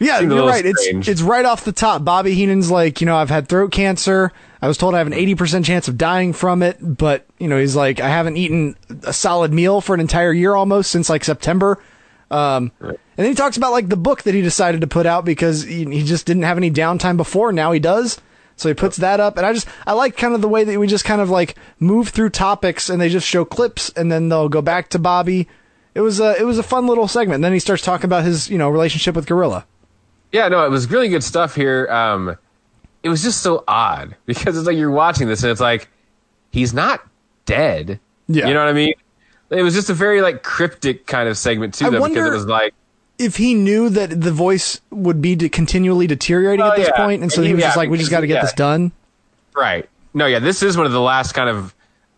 Yeah, 0.00 0.18
you're 0.20 0.46
right. 0.48 0.64
It's 0.66 1.08
it's 1.08 1.22
right 1.22 1.44
off 1.44 1.64
the 1.64 1.70
top. 1.72 2.04
Bobby 2.04 2.34
Heenan's 2.34 2.70
like, 2.72 3.00
you 3.00 3.06
know, 3.06 3.16
I've 3.16 3.30
had 3.30 3.48
throat 3.48 3.70
cancer. 3.70 4.32
I 4.62 4.68
was 4.68 4.76
told 4.76 4.94
I 4.94 4.98
have 4.98 5.06
an 5.06 5.14
80% 5.14 5.64
chance 5.64 5.88
of 5.88 5.96
dying 5.96 6.32
from 6.32 6.62
it, 6.62 6.76
but, 6.80 7.26
you 7.38 7.48
know, 7.48 7.58
he's 7.58 7.76
like, 7.76 7.98
I 8.00 8.08
haven't 8.08 8.36
eaten 8.36 8.76
a 9.04 9.12
solid 9.12 9.52
meal 9.52 9.80
for 9.80 9.94
an 9.94 10.00
entire 10.00 10.32
year 10.32 10.54
almost 10.54 10.90
since 10.90 11.08
like 11.08 11.24
September. 11.24 11.82
Um, 12.30 12.70
and 12.80 12.98
then 13.16 13.26
he 13.26 13.34
talks 13.34 13.56
about 13.56 13.72
like 13.72 13.88
the 13.88 13.96
book 13.96 14.22
that 14.22 14.34
he 14.34 14.42
decided 14.42 14.82
to 14.82 14.86
put 14.86 15.06
out 15.06 15.24
because 15.24 15.64
he, 15.64 15.84
he 15.84 16.04
just 16.04 16.26
didn't 16.26 16.42
have 16.42 16.58
any 16.58 16.70
downtime 16.70 17.16
before. 17.16 17.52
Now 17.52 17.72
he 17.72 17.80
does. 17.80 18.20
So 18.56 18.68
he 18.68 18.74
puts 18.74 18.98
that 18.98 19.20
up. 19.20 19.38
And 19.38 19.46
I 19.46 19.54
just, 19.54 19.66
I 19.86 19.94
like 19.94 20.18
kind 20.18 20.34
of 20.34 20.42
the 20.42 20.48
way 20.48 20.64
that 20.64 20.78
we 20.78 20.86
just 20.86 21.06
kind 21.06 21.22
of 21.22 21.30
like 21.30 21.56
move 21.78 22.10
through 22.10 22.30
topics 22.30 22.90
and 22.90 23.00
they 23.00 23.08
just 23.08 23.26
show 23.26 23.46
clips 23.46 23.88
and 23.90 24.12
then 24.12 24.28
they'll 24.28 24.50
go 24.50 24.60
back 24.60 24.90
to 24.90 24.98
Bobby. 24.98 25.48
It 25.94 26.02
was 26.02 26.20
a, 26.20 26.38
it 26.38 26.44
was 26.44 26.58
a 26.58 26.62
fun 26.62 26.86
little 26.86 27.08
segment. 27.08 27.36
And 27.36 27.44
then 27.44 27.54
he 27.54 27.58
starts 27.58 27.82
talking 27.82 28.04
about 28.04 28.24
his, 28.24 28.50
you 28.50 28.58
know, 28.58 28.68
relationship 28.68 29.16
with 29.16 29.26
Gorilla. 29.26 29.66
Yeah, 30.30 30.48
no, 30.48 30.64
it 30.64 30.70
was 30.70 30.90
really 30.90 31.08
good 31.08 31.24
stuff 31.24 31.54
here. 31.54 31.88
Um, 31.90 32.36
it 33.02 33.08
was 33.08 33.22
just 33.22 33.42
so 33.42 33.64
odd 33.68 34.16
because 34.26 34.56
it's 34.56 34.66
like 34.66 34.76
you're 34.76 34.90
watching 34.90 35.28
this 35.28 35.42
and 35.42 35.50
it's 35.52 35.60
like 35.60 35.88
he's 36.50 36.72
not 36.74 37.00
dead. 37.46 38.00
Yeah. 38.28 38.46
you 38.48 38.54
know 38.54 38.60
what 38.60 38.68
I 38.68 38.72
mean. 38.74 38.94
It 39.50 39.62
was 39.62 39.74
just 39.74 39.90
a 39.90 39.94
very 39.94 40.22
like 40.22 40.42
cryptic 40.44 41.06
kind 41.06 41.28
of 41.28 41.36
segment 41.36 41.74
too, 41.74 41.86
I 41.86 41.90
though, 41.90 42.08
because 42.08 42.26
it 42.28 42.32
was 42.32 42.46
like, 42.46 42.72
if 43.18 43.36
he 43.36 43.54
knew 43.54 43.88
that 43.90 44.20
the 44.20 44.30
voice 44.32 44.80
would 44.90 45.20
be 45.20 45.36
continually 45.48 46.06
deteriorating 46.06 46.64
at 46.64 46.76
this 46.76 46.88
yeah. 46.94 47.04
point, 47.04 47.22
and 47.22 47.30
so 47.32 47.38
And 47.40 47.44
he 47.46 47.48
he- 47.50 47.54
was 47.56 47.64
just 47.64 47.76
like, 47.76 47.90
"We 47.90 47.98
just 47.98 48.10
got 48.10 48.20
to 48.20 48.26
get 48.28 48.34
yeah. 48.36 48.42
this 48.42 48.52
done." 48.52 48.92
right? 49.56 49.88
No, 50.14 50.26
yeah, 50.26 50.38
this 50.38 50.62
is 50.62 50.76
one 50.76 50.86
of 50.86 50.92
the 50.92 51.00
last 51.00 51.32
kind 51.32 51.48
of 51.50 51.74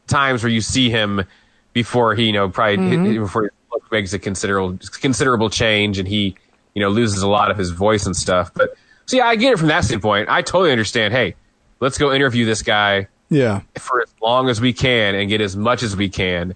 times 0.07 0.43
where 0.45 0.53
you 0.53 0.61
see 0.61 0.91
him 0.91 1.25
before 1.73 2.15
he, 2.15 2.25
you 2.27 2.33
know, 2.33 2.49
probably 2.51 2.77
Mm-hmm. 2.77 3.23
before 3.23 3.45
he 3.45 3.81
makes 3.91 4.13
a 4.13 4.19
considerable 4.19 4.79
considerable 5.01 5.49
change 5.51 5.99
and 5.99 6.07
he, 6.07 6.37
you 6.75 6.81
know, 6.81 6.91
loses 6.91 7.23
a 7.23 7.29
lot 7.29 7.51
of 7.51 7.57
his 7.57 7.71
voice 7.71 8.05
and 8.07 8.15
stuff. 8.15 8.53
But 8.55 8.75
so 9.07 9.17
yeah, 9.17 9.27
I 9.27 9.37
get 9.37 9.53
it 9.53 9.59
from 9.59 9.69
that 9.69 9.85
standpoint. 9.85 10.29
I 10.29 10.43
totally 10.43 10.71
understand. 10.73 11.13
Hey, 11.15 11.35
let's 11.81 11.99
go 11.99 12.13
interview 12.13 12.45
this 12.45 12.63
guy. 12.63 13.09
Yeah, 13.31 13.63
for 13.79 14.03
as 14.03 14.13
long 14.21 14.49
as 14.51 14.61
we 14.61 14.73
can 14.73 15.15
and 15.15 15.29
get 15.31 15.41
as 15.41 15.57
much 15.57 15.83
as 15.83 15.97
we 15.97 16.09
can. 16.09 16.55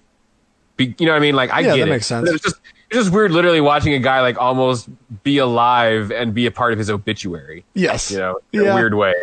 Be, 0.75 0.93
you 0.99 1.07
know 1.07 1.13
what 1.13 1.17
I 1.17 1.21
mean? 1.21 1.35
Like 1.35 1.51
I 1.51 1.61
Yeah, 1.61 1.67
get 1.75 1.77
that 1.77 1.87
it. 1.87 1.91
makes 1.91 2.05
sense. 2.05 2.29
It's 2.29 2.43
just 2.43 2.55
it's 2.91 2.99
just 2.99 3.11
weird, 3.11 3.31
literally 3.31 3.61
watching 3.61 3.93
a 3.93 3.99
guy 3.99 4.21
like 4.21 4.37
almost 4.37 4.87
be 5.23 5.39
alive 5.39 6.11
and 6.11 6.33
be 6.35 6.45
a 6.45 6.51
part 6.51 6.71
of 6.73 6.77
his 6.79 6.89
obituary. 6.91 7.65
yes, 7.73 8.11
You 8.11 8.17
know, 8.19 8.39
in 8.53 8.63
yeah. 8.63 8.71
a 8.73 8.75
weird 8.75 8.93
way. 8.93 9.13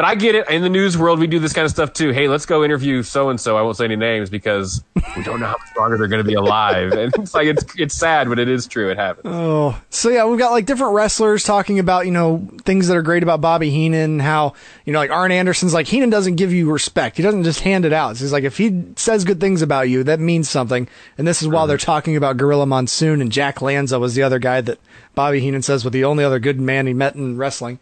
But 0.00 0.08
I 0.08 0.14
get 0.14 0.34
it. 0.34 0.48
In 0.48 0.62
the 0.62 0.70
news 0.70 0.96
world, 0.96 1.18
we 1.18 1.26
do 1.26 1.38
this 1.38 1.52
kind 1.52 1.66
of 1.66 1.70
stuff 1.70 1.92
too. 1.92 2.08
Hey, 2.08 2.26
let's 2.26 2.46
go 2.46 2.64
interview 2.64 3.02
so 3.02 3.28
and 3.28 3.38
so. 3.38 3.58
I 3.58 3.60
won't 3.60 3.76
say 3.76 3.84
any 3.84 3.96
names 3.96 4.30
because 4.30 4.82
we 5.14 5.22
don't 5.22 5.40
know 5.40 5.44
how 5.44 5.58
much 5.58 5.76
longer 5.76 5.98
they're 5.98 6.08
going 6.08 6.24
to 6.24 6.26
be 6.26 6.32
alive. 6.32 6.92
And 6.92 7.12
it's 7.18 7.34
like 7.34 7.48
it's 7.48 7.66
it's 7.76 7.94
sad, 7.94 8.26
but 8.30 8.38
it 8.38 8.48
is 8.48 8.66
true. 8.66 8.90
It 8.90 8.96
happens. 8.96 9.26
Oh, 9.26 9.78
so 9.90 10.08
yeah, 10.08 10.24
we've 10.24 10.38
got 10.38 10.52
like 10.52 10.64
different 10.64 10.94
wrestlers 10.94 11.44
talking 11.44 11.78
about 11.78 12.06
you 12.06 12.12
know 12.12 12.48
things 12.62 12.88
that 12.88 12.96
are 12.96 13.02
great 13.02 13.22
about 13.22 13.42
Bobby 13.42 13.68
Heenan. 13.68 14.20
How 14.20 14.54
you 14.86 14.94
know 14.94 15.00
like 15.00 15.10
Arn 15.10 15.32
Anderson's 15.32 15.74
like 15.74 15.86
Heenan 15.86 16.08
doesn't 16.08 16.36
give 16.36 16.50
you 16.50 16.72
respect. 16.72 17.18
He 17.18 17.22
doesn't 17.22 17.44
just 17.44 17.60
hand 17.60 17.84
it 17.84 17.92
out. 17.92 18.16
So 18.16 18.24
he's 18.24 18.32
like 18.32 18.44
if 18.44 18.56
he 18.56 18.82
says 18.96 19.26
good 19.26 19.38
things 19.38 19.60
about 19.60 19.90
you, 19.90 20.02
that 20.04 20.18
means 20.18 20.48
something. 20.48 20.88
And 21.18 21.28
this 21.28 21.42
is 21.42 21.48
while 21.48 21.66
they're 21.66 21.76
talking 21.76 22.16
about 22.16 22.38
Gorilla 22.38 22.64
Monsoon 22.64 23.20
and 23.20 23.30
Jack 23.30 23.60
Lanza 23.60 23.98
was 23.98 24.14
the 24.14 24.22
other 24.22 24.38
guy 24.38 24.62
that 24.62 24.78
Bobby 25.14 25.40
Heenan 25.40 25.60
says 25.60 25.84
was 25.84 25.92
the 25.92 26.04
only 26.04 26.24
other 26.24 26.38
good 26.38 26.58
man 26.58 26.86
he 26.86 26.94
met 26.94 27.16
in 27.16 27.36
wrestling. 27.36 27.78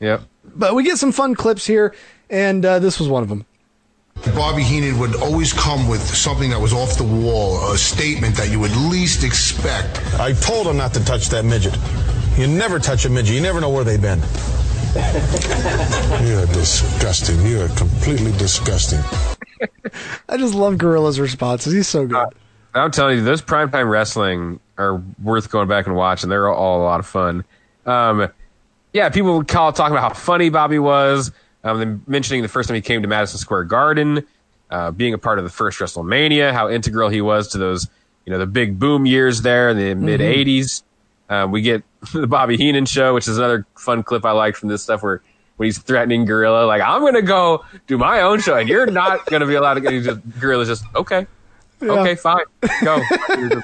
Yep. 0.00 0.22
But 0.54 0.74
we 0.74 0.82
get 0.82 0.98
some 0.98 1.12
fun 1.12 1.34
clips 1.34 1.66
here, 1.66 1.94
and 2.28 2.64
uh, 2.64 2.78
this 2.78 2.98
was 2.98 3.08
one 3.08 3.22
of 3.22 3.28
them. 3.28 3.46
Bobby 4.34 4.62
Heenan 4.62 4.98
would 4.98 5.16
always 5.16 5.52
come 5.52 5.88
with 5.88 6.02
something 6.02 6.50
that 6.50 6.60
was 6.60 6.72
off 6.72 6.98
the 6.98 7.04
wall, 7.04 7.72
a 7.72 7.78
statement 7.78 8.36
that 8.36 8.50
you 8.50 8.60
would 8.60 8.74
least 8.76 9.24
expect. 9.24 9.98
I 10.20 10.34
told 10.34 10.66
him 10.66 10.76
not 10.76 10.92
to 10.94 11.04
touch 11.04 11.28
that 11.30 11.44
midget. 11.44 11.76
You 12.36 12.46
never 12.46 12.78
touch 12.78 13.06
a 13.06 13.08
midget. 13.08 13.34
You 13.34 13.40
never 13.40 13.60
know 13.60 13.70
where 13.70 13.84
they've 13.84 14.00
been. 14.00 14.18
You're 16.26 16.46
disgusting. 16.46 17.44
You 17.46 17.62
are 17.62 17.68
completely 17.68 18.32
disgusting. 18.32 19.00
I 20.28 20.36
just 20.36 20.54
love 20.54 20.76
Gorilla's 20.76 21.18
responses. 21.18 21.72
He's 21.72 21.88
so 21.88 22.06
good. 22.06 22.26
I'm 22.74 22.90
telling 22.90 23.18
you, 23.18 23.24
those 23.24 23.42
primetime 23.42 23.90
wrestling 23.90 24.60
are 24.78 25.02
worth 25.22 25.50
going 25.50 25.68
back 25.68 25.86
and 25.86 25.96
watching. 25.96 26.28
They're 26.28 26.48
all 26.48 26.82
a 26.82 26.84
lot 26.84 27.00
of 27.00 27.06
fun. 27.06 27.44
Um, 27.86 28.28
yeah, 28.92 29.08
people 29.08 29.36
would 29.36 29.48
call 29.48 29.72
talking 29.72 29.96
about 29.96 30.12
how 30.12 30.18
funny 30.18 30.48
Bobby 30.50 30.78
was. 30.78 31.32
Um, 31.62 31.78
then 31.78 32.02
mentioning 32.06 32.42
the 32.42 32.48
first 32.48 32.68
time 32.68 32.74
he 32.74 32.80
came 32.80 33.02
to 33.02 33.08
Madison 33.08 33.38
Square 33.38 33.64
Garden, 33.64 34.26
uh, 34.70 34.90
being 34.90 35.12
a 35.14 35.18
part 35.18 35.38
of 35.38 35.44
the 35.44 35.50
first 35.50 35.78
WrestleMania, 35.78 36.52
how 36.52 36.70
integral 36.70 37.08
he 37.10 37.20
was 37.20 37.48
to 37.48 37.58
those, 37.58 37.88
you 38.24 38.32
know, 38.32 38.38
the 38.38 38.46
big 38.46 38.78
boom 38.78 39.04
years 39.04 39.42
there 39.42 39.68
in 39.70 39.76
the 39.76 39.94
mid 39.94 40.20
'80s. 40.20 40.82
Um, 41.28 41.52
we 41.52 41.60
get 41.62 41.82
the 42.12 42.26
Bobby 42.26 42.56
Heenan 42.56 42.86
show, 42.86 43.14
which 43.14 43.28
is 43.28 43.38
another 43.38 43.66
fun 43.76 44.02
clip 44.02 44.24
I 44.24 44.32
like 44.32 44.56
from 44.56 44.68
this 44.68 44.82
stuff 44.82 45.02
where 45.02 45.22
when 45.56 45.66
he's 45.66 45.78
threatening 45.78 46.24
Gorilla, 46.24 46.64
like 46.64 46.80
I'm 46.80 47.02
gonna 47.02 47.20
go 47.20 47.64
do 47.86 47.98
my 47.98 48.22
own 48.22 48.40
show, 48.40 48.56
and 48.56 48.68
you're 48.68 48.86
not 48.86 49.26
gonna 49.30 49.46
be 49.46 49.54
allowed 49.54 49.74
to. 49.74 49.80
Get, 49.82 50.02
just, 50.02 50.20
Gorilla's 50.40 50.68
just 50.68 50.84
okay, 50.94 51.26
okay, 51.82 52.14
fine, 52.14 52.44
go. 52.82 53.02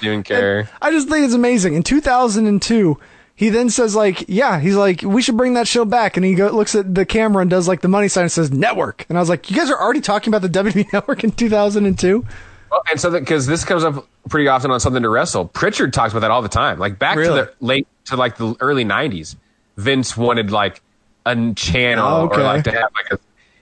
You 0.00 0.10
Didn't 0.10 0.26
care. 0.26 0.70
I 0.80 0.92
just 0.92 1.08
think 1.08 1.24
it's 1.24 1.34
amazing. 1.34 1.74
In 1.74 1.82
2002, 1.82 3.00
he 3.38 3.50
then 3.50 3.70
says 3.70 3.94
like, 3.94 4.24
yeah, 4.28 4.58
he's 4.58 4.74
like, 4.74 5.02
we 5.02 5.22
should 5.22 5.36
bring 5.36 5.54
that 5.54 5.68
show 5.68 5.84
back. 5.84 6.16
And 6.16 6.26
he 6.26 6.34
go, 6.34 6.48
looks 6.48 6.74
at 6.74 6.92
the 6.92 7.06
camera 7.06 7.40
and 7.42 7.48
does 7.48 7.68
like 7.68 7.82
the 7.82 7.86
money 7.88 8.08
sign 8.08 8.22
and 8.24 8.32
says 8.32 8.50
network. 8.50 9.06
And 9.08 9.16
I 9.16 9.20
was 9.20 9.28
like, 9.28 9.48
you 9.48 9.56
guys 9.56 9.70
are 9.70 9.80
already 9.80 10.00
talking 10.00 10.34
about 10.34 10.42
the 10.42 10.48
WWE 10.64 10.92
network 10.92 11.22
in 11.22 11.30
2002. 11.30 12.26
Well, 12.72 12.82
and 12.90 13.00
so 13.00 13.12
because 13.12 13.46
this 13.46 13.64
comes 13.64 13.84
up 13.84 14.08
pretty 14.28 14.48
often 14.48 14.72
on 14.72 14.80
something 14.80 15.04
to 15.04 15.08
wrestle, 15.08 15.44
Prichard 15.46 15.92
talks 15.92 16.12
about 16.12 16.20
that 16.20 16.32
all 16.32 16.42
the 16.42 16.48
time. 16.48 16.80
Like 16.80 16.98
back 16.98 17.16
Really? 17.16 17.40
to 17.42 17.46
the 17.46 17.64
late 17.64 17.86
to 18.06 18.16
like 18.16 18.36
the 18.38 18.56
early 18.58 18.84
'90s, 18.84 19.36
Vince 19.76 20.16
wanted 20.16 20.50
like 20.50 20.82
a 21.24 21.52
channel 21.54 22.04
Oh, 22.06 22.24
okay. 22.26 22.40
or 22.40 22.42
like 22.42 22.64
to 22.64 22.72
have 22.72 22.90
like 22.96 23.12
a. 23.12 23.18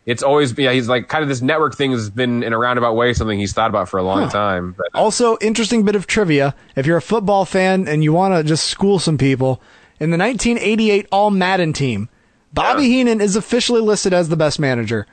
It's 0.06 0.22
always 0.22 0.56
yeah. 0.56 0.72
He's 0.72 0.88
like 0.88 1.08
kind 1.08 1.22
of 1.22 1.28
this 1.28 1.42
network 1.42 1.74
thing 1.76 1.90
has 1.90 2.08
been 2.10 2.42
in 2.44 2.52
a 2.52 2.58
roundabout 2.58 2.94
way 2.94 3.12
something 3.12 3.38
he's 3.38 3.52
thought 3.52 3.70
about 3.70 3.88
for 3.88 3.98
a 3.98 4.02
long 4.04 4.28
time. 4.28 4.72
But 4.78 4.86
Also, 4.94 5.36
interesting 5.40 5.84
bit 5.84 5.96
of 5.96 6.06
trivia. 6.06 6.54
If 6.76 6.86
you're 6.86 6.96
a 6.96 7.02
football 7.02 7.44
fan 7.44 7.88
and 7.88 8.04
you 8.04 8.12
want 8.12 8.32
to 8.34 8.44
just 8.44 8.64
school 8.68 8.98
some 9.00 9.18
people, 9.18 9.60
in 9.98 10.10
the 10.10 10.16
1988 10.18 11.08
All 11.10 11.30
Madden 11.32 11.72
team, 11.72 12.08
Bobby 12.54 12.82
Yeah. 12.84 12.88
Heenan 12.88 13.20
is 13.20 13.34
officially 13.34 13.80
listed 13.80 14.14
as 14.14 14.28
the 14.28 14.36
best 14.36 14.60
manager. 14.60 15.06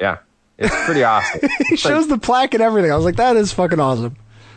yeah, 0.00 0.18
it's 0.56 0.74
pretty 0.86 1.04
awesome. 1.04 1.40
He 1.68 1.76
shows 1.76 2.08
the 2.08 2.16
plaque 2.18 2.54
and 2.54 2.62
everything. 2.62 2.90
I 2.90 2.96
was 2.96 3.04
like, 3.04 3.16
that 3.16 3.36
is 3.36 3.52
fucking 3.52 3.80
awesome. 3.80 4.16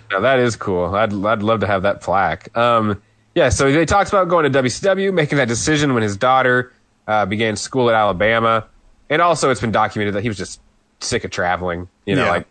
Yeah, 0.10 0.20
that 0.22 0.40
is 0.40 0.56
cool. 0.56 0.96
I'd 0.96 1.12
I'd 1.26 1.44
love 1.44 1.60
to 1.62 1.68
have 1.68 1.82
that 1.82 2.00
plaque. 2.02 2.56
Um, 2.58 3.02
yeah, 3.34 3.50
so 3.50 3.68
he 3.68 3.86
talks 3.86 4.10
about 4.10 4.30
going 4.30 4.50
to 4.50 4.64
WCW, 4.64 5.14
making 5.14 5.38
that 5.40 5.50
decision 5.50 5.94
when 5.94 6.04
his 6.04 6.16
daughter 6.16 6.72
uh, 7.08 7.26
began 7.26 7.58
school 7.58 7.90
at 7.90 7.96
Alabama, 7.96 8.66
and 9.10 9.22
also 9.22 9.50
it's 9.52 9.62
been 9.62 9.72
documented 9.72 10.16
that 10.16 10.22
he 10.24 10.30
was 10.30 10.38
just 10.38 10.60
sick 11.00 11.24
of 11.24 11.32
traveling. 11.32 11.88
You 12.06 12.16
know, 12.16 12.26
Yeah. 12.26 12.30
like 12.32 12.48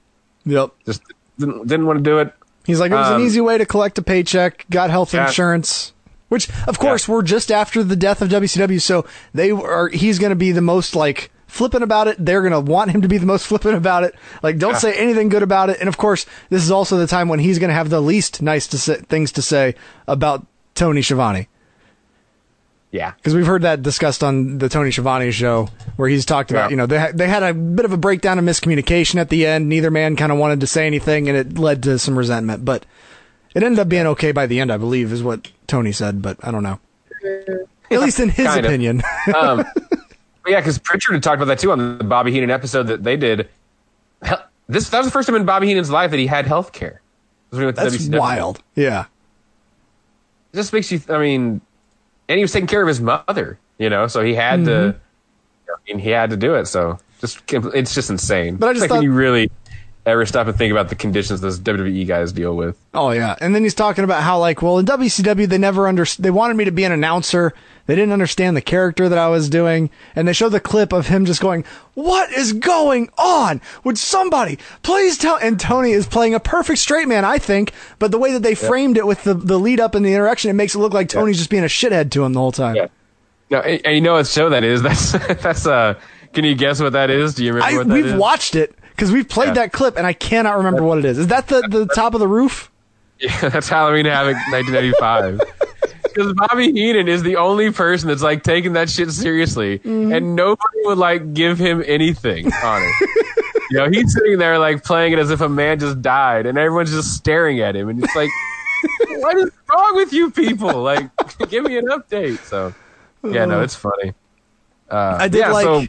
Yep. 0.47 0.71
just 0.87 1.03
didn't, 1.39 1.67
didn't 1.67 1.87
want 1.87 1.99
to 1.99 2.03
do 2.03 2.19
it. 2.19 2.33
He's 2.67 2.81
like, 2.81 2.91
it 2.93 2.95
was 2.95 3.09
an 3.09 3.15
Um, 3.17 3.23
easy 3.23 3.41
way 3.41 3.59
to 3.59 3.67
collect 3.67 3.99
a 3.99 4.03
paycheck, 4.03 4.65
got 4.71 4.89
health 4.91 5.13
Yeah. 5.13 5.27
insurance, 5.27 5.93
which, 6.29 6.49
of 6.67 6.79
course, 6.79 7.07
we're 7.09 7.23
just 7.23 7.51
after 7.53 7.83
the 7.85 7.97
death 7.97 8.23
of 8.23 8.29
WCW, 8.31 8.79
so 8.81 9.05
they 9.35 9.51
are. 9.51 9.89
He's 9.89 10.19
going 10.19 10.31
to 10.31 10.37
be 10.37 10.51
the 10.53 10.61
most 10.63 10.95
like 10.97 11.31
flippant 11.47 11.85
about 11.85 12.09
it. 12.09 12.17
They're 12.25 12.41
going 12.41 12.53
to 12.53 12.61
want 12.61 12.91
him 12.91 13.03
to 13.03 13.09
be 13.09 13.19
the 13.19 13.27
most 13.27 13.47
flippant 13.49 13.75
about 13.77 14.03
it. 14.05 14.15
Like, 14.43 14.59
don't 14.59 14.73
Yeah. 14.73 14.79
say 14.79 14.95
anything 14.95 15.29
good 15.29 15.43
about 15.43 15.71
it. 15.71 15.79
And 15.81 15.89
of 15.89 15.97
course, 15.99 16.25
this 16.51 16.63
is 16.63 16.71
also 16.71 16.97
the 16.97 17.07
time 17.07 17.29
when 17.29 17.39
he's 17.39 17.59
going 17.59 17.69
to 17.69 17.75
have 17.75 17.91
the 17.91 18.01
least 18.01 18.41
nice 18.43 18.67
to 18.69 18.79
say, 18.79 18.97
things 19.09 19.31
to 19.33 19.43
say 19.43 19.75
about 20.09 20.47
Tony 20.75 21.03
Schiavone. 21.03 21.49
Yeah, 22.95 23.11
Because 23.17 23.35
we've 23.35 23.47
heard 23.47 23.63
that 23.63 23.83
discussed 23.83 24.23
on 24.23 24.59
the 24.59 24.69
Tony 24.69 24.93
Schiavone 24.93 25.33
show, 25.33 25.69
where 25.97 26.09
he's 26.09 26.25
talked 26.25 26.53
about, 26.53 26.67
Yeah. 26.67 26.71
you 26.71 26.77
know, 26.77 26.87
they, 26.87 26.99
ha- 27.01 27.11
they 27.13 27.27
had 27.27 27.43
a 27.43 27.53
bit 27.53 27.85
of 27.85 27.93
a 27.93 27.97
breakdown 27.97 28.39
of 28.39 28.45
miscommunication 28.45 29.17
at 29.17 29.31
the 29.31 29.47
end. 29.47 29.69
Neither 29.69 29.91
man 29.91 30.15
kind 30.15 30.31
of 30.31 30.39
wanted 30.39 30.61
to 30.61 30.69
say 30.69 30.87
anything, 30.87 31.29
and 31.29 31.37
it 31.37 31.59
led 31.59 31.83
to 31.83 31.99
some 31.99 32.17
resentment. 32.17 32.65
But 32.65 32.87
it 33.53 33.65
ended 33.65 33.81
up 33.81 33.89
being 33.89 34.07
okay 34.07 34.31
by 34.31 34.47
the 34.47 34.61
end, 34.61 34.71
I 34.71 34.77
believe, 34.77 35.13
is 35.13 35.25
what 35.25 35.51
Tony 35.67 35.91
said. 35.91 36.23
But 36.23 36.37
I 36.45 36.53
don't 36.53 36.63
know. 36.63 36.79
At 37.91 37.99
least 38.01 38.21
in 38.21 38.29
his 38.29 38.55
opinion. 38.55 39.03
um, 39.37 39.65
yeah, 40.47 40.61
because 40.61 40.79
Prichard 40.79 41.15
had 41.15 41.23
talked 41.25 41.43
about 41.43 41.47
that 41.47 41.59
too 41.59 41.73
on 41.73 41.99
the 41.99 42.05
Bobby 42.05 42.31
Heenan 42.31 42.53
episode 42.53 42.85
that 42.85 43.03
they 43.03 43.17
did. 43.17 43.49
This 44.69 44.89
that 44.91 44.99
was 44.99 45.09
the 45.09 45.11
first 45.11 45.27
time 45.27 45.35
in 45.35 45.45
Bobby 45.45 45.67
Heenan's 45.67 45.91
life 45.91 46.13
that 46.13 46.21
he 46.21 46.29
had 46.29 46.47
health 46.47 46.71
care. 46.73 47.01
That's 47.51 48.07
wild. 48.09 48.63
Yeah. 48.77 49.07
It 50.53 50.57
just 50.59 50.73
makes 50.73 50.93
you. 50.93 51.01
I 51.09 51.19
mean, 51.19 51.61
and 52.29 52.39
he 52.39 52.45
was 52.45 52.53
taking 52.53 52.67
care 52.67 52.83
of 52.83 52.89
his 52.89 53.01
mother, 53.01 53.59
you 53.79 53.91
know, 53.91 54.07
so 54.07 54.23
he 54.23 54.35
had 54.35 54.61
Mm-hmm. 54.61 54.93
to. 54.93 54.97
I 55.71 55.77
mean, 55.93 55.99
he 55.99 56.11
had 56.11 56.31
to 56.31 56.37
do 56.37 56.55
it. 56.55 56.67
So 56.67 56.99
just 57.21 57.41
it's 57.53 57.95
just 57.95 58.11
insane. 58.11 58.57
But 58.57 58.69
I 58.71 58.73
just 58.73 58.81
like 58.83 58.89
thought- 58.89 58.95
when 58.97 59.03
you 59.05 59.13
really 59.13 59.51
ever 60.07 60.27
stop 60.27 60.47
and 60.47 60.57
think 60.57 60.71
about 60.71 60.89
the 60.89 60.95
conditions 60.95 61.41
those 61.41 61.59
WWE 61.59 62.07
guys 62.07 62.33
deal 62.33 62.57
with. 62.57 62.77
Oh 62.93 63.11
yeah, 63.11 63.37
and 63.41 63.55
then 63.55 63.63
he's 63.63 63.75
talking 63.75 64.05
about 64.05 64.23
how 64.23 64.39
like, 64.39 64.63
well, 64.63 64.79
in 64.79 64.87
WCW 64.87 65.47
they 65.47 65.59
never 65.59 65.89
under 65.89 66.05
they 66.19 66.31
wanted 66.31 66.57
me 66.57 66.65
to 66.65 66.71
be 66.71 66.85
an 66.85 66.93
announcer. 66.93 67.55
They 67.87 67.95
didn't 67.95 68.13
understand 68.13 68.57
the 68.57 68.63
character 68.63 69.11
that 69.11 69.19
I 69.19 69.29
was 69.29 69.51
doing, 69.51 69.91
and 70.17 70.27
they 70.27 70.33
show 70.33 70.49
the 70.49 70.61
clip 70.61 70.93
of 70.93 71.09
him 71.09 71.27
just 71.27 71.41
going, 71.41 71.65
"What 71.95 72.33
is 72.33 72.53
going 72.55 73.11
on? 73.19 73.61
Would 73.85 73.99
somebody 73.99 74.59
please 74.83 75.19
tell?" 75.19 75.37
And 75.37 75.59
Tony 75.61 75.93
is 75.93 76.07
playing 76.07 76.35
a 76.35 76.41
perfect 76.41 76.79
straight 76.79 77.09
man, 77.09 77.25
I 77.25 77.39
think, 77.39 77.73
but 77.99 78.11
the 78.11 78.19
way 78.19 78.33
that 78.33 78.43
they 78.43 78.55
framed 78.55 78.97
it 78.97 79.07
with 79.07 79.25
the 79.25 79.35
the 79.35 79.59
lead 79.59 79.81
up 79.81 79.95
and 79.95 80.05
the 80.05 80.15
interaction, 80.15 80.51
it 80.51 80.55
makes 80.55 80.75
it 80.75 80.79
look 80.79 80.95
like 80.95 81.09
Tony's 81.09 81.39
just 81.39 81.51
being 81.51 81.65
a 81.65 81.67
shithead 81.67 82.11
to 82.13 82.25
him 82.25 82.33
the 82.33 82.41
whole 82.41 82.53
time. 82.53 82.77
Yeah. 82.77 82.87
No, 83.51 83.61
and, 83.61 83.85
and 83.85 83.95
you 83.95 84.01
know 84.01 84.15
what 84.15 84.27
show 84.27 84.49
that 84.49 84.65
is? 84.65 84.83
That's 84.83 85.13
that's 85.13 85.67
uh. 85.67 85.95
Can 86.33 86.45
you 86.45 86.57
guess 86.57 86.81
what 86.81 86.95
that 86.95 87.11
is? 87.11 87.35
Do 87.35 87.45
you 87.45 87.53
remember 87.53 87.73
I, 87.73 87.79
what 87.79 87.87
that 87.87 87.95
we've 87.95 88.07
is? 88.07 88.15
watched 88.15 88.57
it 88.57 88.77
because 88.95 89.11
we've 89.13 89.29
played 89.29 89.49
Yeah. 89.49 89.55
that 89.55 89.73
clip, 89.73 89.97
and 89.97 90.07
I 90.07 90.13
cannot 90.13 90.57
remember 90.57 90.83
what 90.83 90.99
it 90.99 91.05
is. 91.05 91.19
Is 91.19 91.27
that 91.29 91.49
the 91.49 91.61
the 91.69 91.87
top 91.95 92.15
of 92.15 92.21
the 92.21 92.29
roof? 92.29 92.71
Yeah, 93.21 93.49
that's 93.49 93.69
Halloween 93.69 94.07
Havoc 94.07 94.37
1995. 94.51 95.41
Because 96.03 96.33
Bobby 96.37 96.73
Heenan 96.73 97.09
is 97.09 97.23
the 97.23 97.37
only 97.37 97.71
person 97.73 98.09
that's 98.09 98.23
like 98.23 98.43
taking 98.43 98.73
that 98.75 98.89
shit 98.91 99.11
seriously, 99.11 99.79
Mm-hmm. 99.81 100.13
and 100.13 100.37
nobody 100.37 100.79
would 100.85 100.99
like 100.99 101.35
give 101.35 101.59
him 101.59 101.83
anything 101.87 102.53
on 102.53 102.83
it. 102.83 103.27
you 103.71 103.79
know, 103.79 103.89
he's 103.91 104.13
sitting 104.13 104.39
there 104.39 104.59
like 104.59 104.85
playing 104.85 105.13
it 105.13 105.19
as 105.19 105.31
if 105.31 105.41
a 105.41 105.49
man 105.49 105.79
just 105.79 106.03
died, 106.03 106.47
and 106.47 106.59
everyone's 106.59 106.91
just 106.93 107.15
staring 107.15 107.61
at 107.61 107.75
him, 107.77 107.89
and 107.89 108.03
it's 108.03 108.15
like, 108.17 108.31
what 109.19 109.37
is 109.39 109.51
wrong 109.73 109.97
with 109.97 110.13
you 110.13 110.31
people? 110.31 110.83
Like, 110.83 111.09
give 111.49 111.65
me 111.65 111.79
an 111.79 111.87
update. 111.87 112.39
So, 112.41 112.75
yeah, 113.25 113.45
no, 113.47 113.63
it's 113.63 113.75
funny. 113.75 114.13
Uh, 114.91 115.17
I 115.21 115.29
did 115.29 115.39
yeah, 115.39 115.51
like. 115.53 115.65
so- 115.65 115.87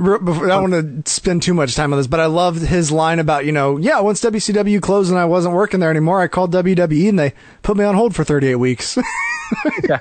before, 0.00 0.46
I 0.46 0.48
don't 0.48 0.70
want 0.70 1.04
to 1.04 1.10
spend 1.10 1.42
too 1.42 1.54
much 1.54 1.74
time 1.74 1.92
on 1.92 1.98
this, 1.98 2.06
but 2.06 2.20
I 2.20 2.26
loved 2.26 2.62
his 2.62 2.90
line 2.90 3.18
about 3.18 3.44
you 3.44 3.52
know, 3.52 3.76
yeah, 3.76 4.00
once 4.00 4.20
WCW 4.22 4.80
closed 4.80 5.10
and 5.10 5.18
I 5.18 5.24
wasn't 5.26 5.54
working 5.54 5.80
there 5.80 5.90
anymore, 5.90 6.20
I 6.20 6.28
called 6.28 6.52
WWE 6.52 7.08
and 7.08 7.18
they 7.18 7.34
put 7.62 7.76
me 7.76 7.84
on 7.84 7.94
hold 7.94 8.14
for 8.14 8.24
38 8.24 8.56
weeks. 8.56 8.96
yeah, 9.88 9.98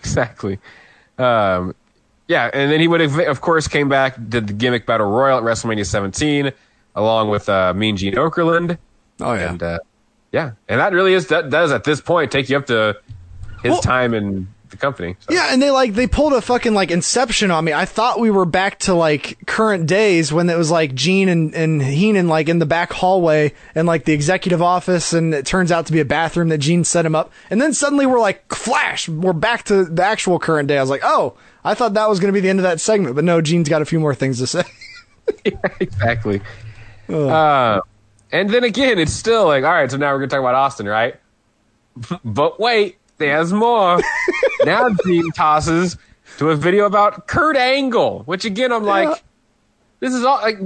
exactly. 0.00 0.58
Um, 1.18 1.74
yeah, 2.28 2.50
and 2.52 2.70
then 2.72 2.80
he 2.80 2.88
would 2.88 3.00
have, 3.00 3.18
of 3.20 3.40
course, 3.40 3.68
came 3.68 3.88
back, 3.88 4.16
did 4.28 4.46
the 4.46 4.52
gimmick 4.52 4.86
battle 4.86 5.10
royal 5.10 5.38
at 5.38 5.44
WrestleMania 5.44 5.86
17, 5.86 6.52
along 6.94 7.28
with 7.30 7.48
uh, 7.48 7.72
Mean 7.74 7.96
Gene 7.96 8.14
Okerlund. 8.14 8.78
oh 9.20 9.34
yeah, 9.34 9.50
And 9.50 9.62
uh, 9.62 9.78
yeah, 10.32 10.52
and 10.68 10.80
that 10.80 10.92
really 10.92 11.14
is 11.14 11.28
that 11.28 11.50
does 11.50 11.70
at 11.72 11.84
this 11.84 12.00
point 12.00 12.32
take 12.32 12.48
you 12.48 12.56
up 12.56 12.66
to 12.66 12.96
his 13.62 13.72
Well- 13.72 13.82
time 13.82 14.14
in 14.14 14.48
the 14.74 14.80
company. 14.80 15.16
So. 15.20 15.34
Yeah, 15.34 15.48
and 15.50 15.62
they 15.62 15.70
like 15.70 15.94
they 15.94 16.06
pulled 16.06 16.32
a 16.32 16.40
fucking 16.40 16.74
like 16.74 16.90
Inception 16.90 17.50
on 17.50 17.64
me. 17.64 17.72
I 17.72 17.84
thought 17.84 18.20
we 18.20 18.30
were 18.30 18.44
back 18.44 18.78
to 18.80 18.94
like 18.94 19.46
current 19.46 19.86
days 19.86 20.32
when 20.32 20.50
it 20.50 20.58
was 20.58 20.70
like 20.70 20.94
Gene 20.94 21.28
and 21.28 21.54
and 21.54 21.82
Heenan 21.82 22.28
like 22.28 22.48
in 22.48 22.58
the 22.58 22.66
back 22.66 22.92
hallway 22.92 23.52
and 23.74 23.86
like 23.86 24.04
the 24.04 24.12
executive 24.12 24.62
office, 24.62 25.12
and 25.12 25.34
it 25.34 25.46
turns 25.46 25.72
out 25.72 25.86
to 25.86 25.92
be 25.92 26.00
a 26.00 26.04
bathroom 26.04 26.48
that 26.48 26.58
Gene 26.58 26.84
set 26.84 27.06
him 27.06 27.14
up. 27.14 27.32
And 27.50 27.60
then 27.60 27.72
suddenly 27.72 28.06
we're 28.06 28.20
like, 28.20 28.52
flash, 28.52 29.08
we're 29.08 29.32
back 29.32 29.64
to 29.64 29.84
the 29.84 30.04
actual 30.04 30.38
current 30.38 30.68
day. 30.68 30.78
I 30.78 30.80
was 30.80 30.90
like, 30.90 31.02
oh, 31.04 31.34
I 31.64 31.74
thought 31.74 31.94
that 31.94 32.08
was 32.08 32.20
going 32.20 32.28
to 32.28 32.36
be 32.36 32.40
the 32.40 32.50
end 32.50 32.58
of 32.58 32.64
that 32.64 32.80
segment, 32.80 33.14
but 33.14 33.24
no, 33.24 33.40
Gene's 33.40 33.68
got 33.68 33.82
a 33.82 33.86
few 33.86 34.00
more 34.00 34.14
things 34.14 34.38
to 34.38 34.46
say. 34.46 34.64
yeah, 35.44 35.52
exactly. 35.80 36.42
Uh, 37.08 37.80
and 38.32 38.50
then 38.50 38.64
again, 38.64 38.98
it's 38.98 39.12
still 39.12 39.46
like, 39.46 39.64
all 39.64 39.72
right, 39.72 39.90
so 39.90 39.96
now 39.96 40.12
we're 40.12 40.18
gonna 40.18 40.28
talk 40.28 40.40
about 40.40 40.54
Austin, 40.54 40.86
right? 40.86 41.16
but 42.24 42.58
wait, 42.58 42.98
there's 43.18 43.52
more. 43.52 44.00
now 44.64 44.88
Gene 45.06 45.30
tosses 45.32 45.96
to 46.38 46.50
a 46.50 46.56
video 46.56 46.86
about 46.86 47.26
Kurt 47.26 47.56
Angle, 47.56 48.22
which 48.24 48.44
again, 48.44 48.72
I'm 48.72 48.84
like, 48.84 49.08
Yeah. 49.08 49.14
this 50.00 50.14
is 50.14 50.24
all 50.24 50.40
like, 50.42 50.58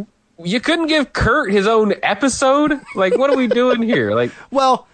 you 0.42 0.60
couldn't 0.60 0.86
give 0.86 1.12
Kurt 1.12 1.50
his 1.50 1.66
own 1.66 1.94
episode. 2.02 2.80
Like, 2.94 3.16
what 3.18 3.30
are 3.30 3.36
we 3.36 3.48
doing 3.48 3.82
here? 3.82 4.12
Like, 4.14 4.30
Well, 4.50 4.86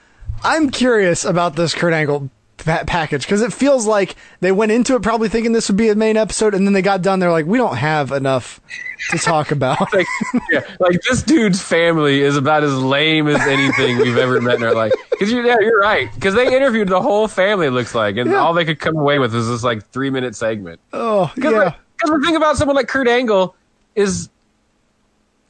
I'm 0.42 0.70
curious 0.70 1.24
about 1.24 1.54
this 1.56 1.74
Kurt 1.74 1.92
Angle 1.92 2.30
pa- 2.64 2.84
package 2.86 3.22
because 3.22 3.42
it 3.42 3.52
feels 3.52 3.86
like 3.86 4.16
they 4.40 4.52
went 4.52 4.72
into 4.72 4.94
it 4.96 5.02
probably 5.02 5.28
thinking 5.28 5.52
this 5.52 5.68
would 5.68 5.76
be 5.76 5.88
a 5.88 5.94
main 5.94 6.16
episode, 6.16 6.54
and 6.54 6.66
then 6.66 6.72
they 6.72 6.82
got 6.82 7.02
done. 7.02 7.18
They're 7.20 7.30
like, 7.32 7.46
we 7.46 7.58
don't 7.58 7.76
have 7.76 8.10
enough 8.12 8.60
to 9.10 9.18
talk 9.18 9.50
about. 9.50 9.92
like, 9.92 10.06
yeah, 10.50 10.60
like 10.80 11.00
this 11.02 11.22
dude's 11.22 11.60
family 11.62 12.20
is 12.22 12.36
about 12.36 12.62
as 12.64 12.74
lame 12.74 13.28
as 13.28 13.40
anything 13.42 13.98
we've 13.98 14.16
ever 14.16 14.40
met 14.40 14.56
in 14.56 14.64
our 14.64 14.74
life. 14.74 14.92
Because 15.10 15.30
you, 15.30 15.46
yeah, 15.46 15.56
you're 15.60 15.80
right. 15.80 16.12
Because 16.14 16.34
they 16.34 16.54
interviewed 16.54 16.88
the 16.88 17.00
whole 17.02 17.28
family. 17.28 17.66
It 17.66 17.70
looks 17.72 17.94
like, 17.94 18.16
and 18.16 18.30
Yeah. 18.30 18.36
all 18.38 18.54
they 18.54 18.64
could 18.64 18.80
come 18.80 18.96
away 18.96 19.18
with 19.18 19.34
is 19.34 19.48
this 19.48 19.62
like 19.62 19.86
three 19.90 20.10
minute 20.10 20.34
segment. 20.34 20.80
oh, 20.92 21.30
Because 21.34 21.52
yeah. 21.52 21.74
the 22.04 22.20
thing 22.24 22.36
about 22.36 22.56
someone 22.56 22.76
like 22.76 22.88
Kurt 22.88 23.08
Angle 23.08 23.54
is 23.94 24.28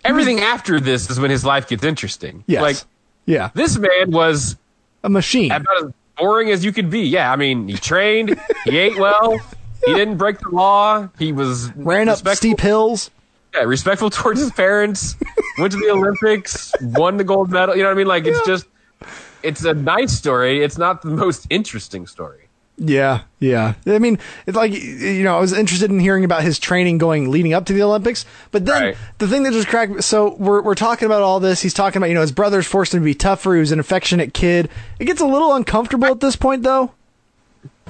everything 0.04 0.40
after 0.40 0.80
this 0.80 1.08
is 1.10 1.18
when 1.18 1.30
his 1.30 1.44
life 1.44 1.68
gets 1.68 1.84
interesting. 1.84 2.44
Yes. 2.46 2.62
Like 2.62 2.76
yeah. 3.26 3.50
this 3.54 3.78
man 3.78 4.10
was 4.10 4.56
A 5.02 5.08
machine. 5.08 5.50
about 5.50 5.84
as 5.84 5.92
boring 6.16 6.50
as 6.50 6.64
you 6.64 6.72
could 6.72 6.90
be. 6.90 7.00
Yeah, 7.00 7.32
I 7.32 7.36
mean, 7.36 7.68
he 7.68 7.74
trained, 7.76 8.40
he 8.64 8.78
ate 8.78 8.98
well, 8.98 9.38
he 9.86 9.94
didn't 9.94 10.16
break 10.16 10.38
the 10.40 10.50
law, 10.50 11.08
he 11.18 11.32
was 11.32 11.70
Ran 11.76 12.08
up 12.08 12.26
steep 12.36 12.60
hills. 12.60 13.10
yeah, 13.54 13.62
respectful 13.62 14.10
towards 14.10 14.40
his 14.40 14.50
parents, 14.52 15.16
went 15.58 15.72
to 15.72 15.78
the 15.78 15.90
Olympics, 15.90 16.72
won 16.80 17.16
the 17.16 17.24
gold 17.24 17.50
medal. 17.50 17.76
You 17.76 17.82
know 17.82 17.88
what 17.88 17.94
I 17.94 17.98
mean? 17.98 18.06
Like 18.06 18.26
it's 18.26 18.44
just, 18.46 18.66
it's 19.42 19.64
a 19.64 19.74
nice 19.74 20.12
story. 20.12 20.62
It's 20.62 20.78
not 20.78 21.02
the 21.02 21.10
most 21.10 21.46
interesting 21.50 22.06
story. 22.06 22.43
Yeah, 22.76 23.20
yeah. 23.38 23.74
I 23.86 23.98
mean, 24.00 24.18
it's 24.46 24.56
like 24.56 24.72
you 24.72 25.22
know, 25.22 25.36
I 25.36 25.40
was 25.40 25.52
interested 25.52 25.90
in 25.92 26.00
hearing 26.00 26.24
about 26.24 26.42
his 26.42 26.58
training 26.58 26.98
going 26.98 27.30
leading 27.30 27.54
up 27.54 27.66
to 27.66 27.72
the 27.72 27.82
Olympics, 27.82 28.26
but 28.50 28.66
then 28.66 28.82
Right. 28.82 28.96
the 29.18 29.28
thing 29.28 29.44
that 29.44 29.52
just 29.52 29.68
cracked. 29.68 30.02
So 30.02 30.34
we're 30.34 30.60
we're 30.60 30.74
talking 30.74 31.06
about 31.06 31.22
all 31.22 31.38
this. 31.38 31.62
He's 31.62 31.74
talking 31.74 31.98
about 31.98 32.08
you 32.08 32.14
know 32.14 32.20
his 32.20 32.32
brothers 32.32 32.66
forced 32.66 32.92
him 32.92 33.00
to 33.00 33.04
be 33.04 33.14
tougher. 33.14 33.54
He 33.54 33.60
was 33.60 33.70
an 33.70 33.78
affectionate 33.78 34.34
kid. 34.34 34.68
It 34.98 35.04
gets 35.04 35.20
a 35.20 35.26
little 35.26 35.54
uncomfortable 35.54 36.08
at 36.08 36.18
this 36.20 36.34
point, 36.34 36.64
though. 36.64 36.92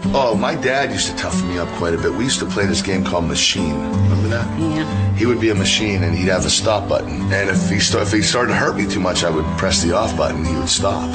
Oh, 0.07 0.35
my 0.35 0.55
dad 0.55 0.91
used 0.91 1.09
to 1.11 1.17
toughen 1.17 1.49
me 1.49 1.59
up 1.59 1.69
quite 1.79 1.95
a 1.95 1.99
bit. 1.99 2.13
We 2.13 2.25
used 2.25 2.41
to 2.41 2.47
play 2.47 2.67
this 2.67 2.83
game 2.83 3.05
called 3.05 3.25
Machine. 3.25 3.73
Remember 3.75 4.29
that? 4.29 4.61
Yeah. 4.61 5.15
He 5.15 5.25
would 5.27 5.41
be 5.41 5.51
a 5.51 5.55
machine, 5.55 6.03
and 6.03 6.15
he'd 6.17 6.29
have 6.29 6.45
a 6.45 6.51
stop 6.51 6.89
button. 6.89 7.33
And 7.33 7.49
if 7.49 7.71
he 7.71 7.79
sta- 7.79 8.03
if 8.03 8.13
he 8.13 8.21
started 8.21 8.49
to 8.53 8.57
hurt 8.57 8.77
me 8.77 8.87
too 8.87 9.01
much, 9.01 9.23
I 9.25 9.31
would 9.31 9.45
press 9.57 9.83
the 9.83 9.95
off 9.97 10.17
button. 10.17 10.45
He 10.45 10.55
would 10.57 10.69
stop. 10.69 11.09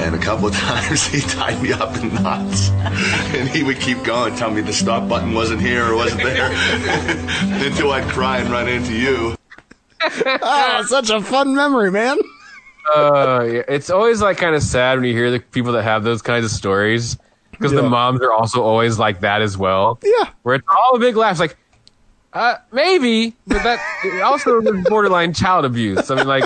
And 0.00 0.14
a 0.14 0.18
couple 0.18 0.48
of 0.48 0.54
times 0.56 1.06
he 1.06 1.20
tied 1.20 1.62
me 1.62 1.72
up 1.72 1.96
in 1.96 2.12
knots, 2.14 2.70
and 3.34 3.48
he 3.48 3.62
would 3.62 3.78
keep 3.80 4.02
going, 4.02 4.34
tell 4.34 4.50
me 4.50 4.60
the 4.60 4.72
stop 4.72 5.08
button 5.08 5.32
wasn't 5.32 5.60
here 5.60 5.84
or 5.86 5.94
wasn't 5.94 6.22
there, 6.22 6.50
until 7.64 7.92
I'd 7.92 8.08
cry 8.10 8.38
and 8.38 8.50
run 8.50 8.68
into 8.68 8.92
you. 8.94 9.36
Ah, 10.02 10.84
such 10.86 11.10
a 11.10 11.20
fun 11.20 11.54
memory, 11.54 11.90
man. 11.92 12.18
Uh, 12.94 13.46
yeah, 13.50 13.62
it's 13.68 13.88
always 13.90 14.20
like 14.20 14.36
kind 14.38 14.54
of 14.56 14.62
sad 14.62 14.98
when 14.98 15.04
you 15.04 15.12
hear 15.14 15.30
the 15.30 15.38
people 15.38 15.72
that 15.72 15.82
have 15.84 16.02
those 16.02 16.22
kinds 16.22 16.44
of 16.44 16.50
stories 16.50 17.16
because 17.60 17.72
Yeah. 17.74 17.82
the 17.82 17.88
moms 17.90 18.20
are 18.22 18.32
also 18.32 18.62
always 18.62 18.98
like 18.98 19.20
that 19.20 19.42
as 19.42 19.56
well. 19.56 19.98
Yeah. 20.02 20.30
Where 20.42 20.54
it's 20.56 20.66
all 20.68 20.96
a 20.96 20.98
big 20.98 21.14
laugh. 21.14 21.38
Like, 21.38 21.56
uh, 22.32 22.56
maybe, 22.72 23.34
but 23.46 23.62
that 23.62 24.22
also 24.24 24.60
is 24.60 24.84
borderline 24.88 25.34
child 25.34 25.64
abuse. 25.66 26.10
I 26.10 26.14
mean, 26.14 26.26
like, 26.26 26.44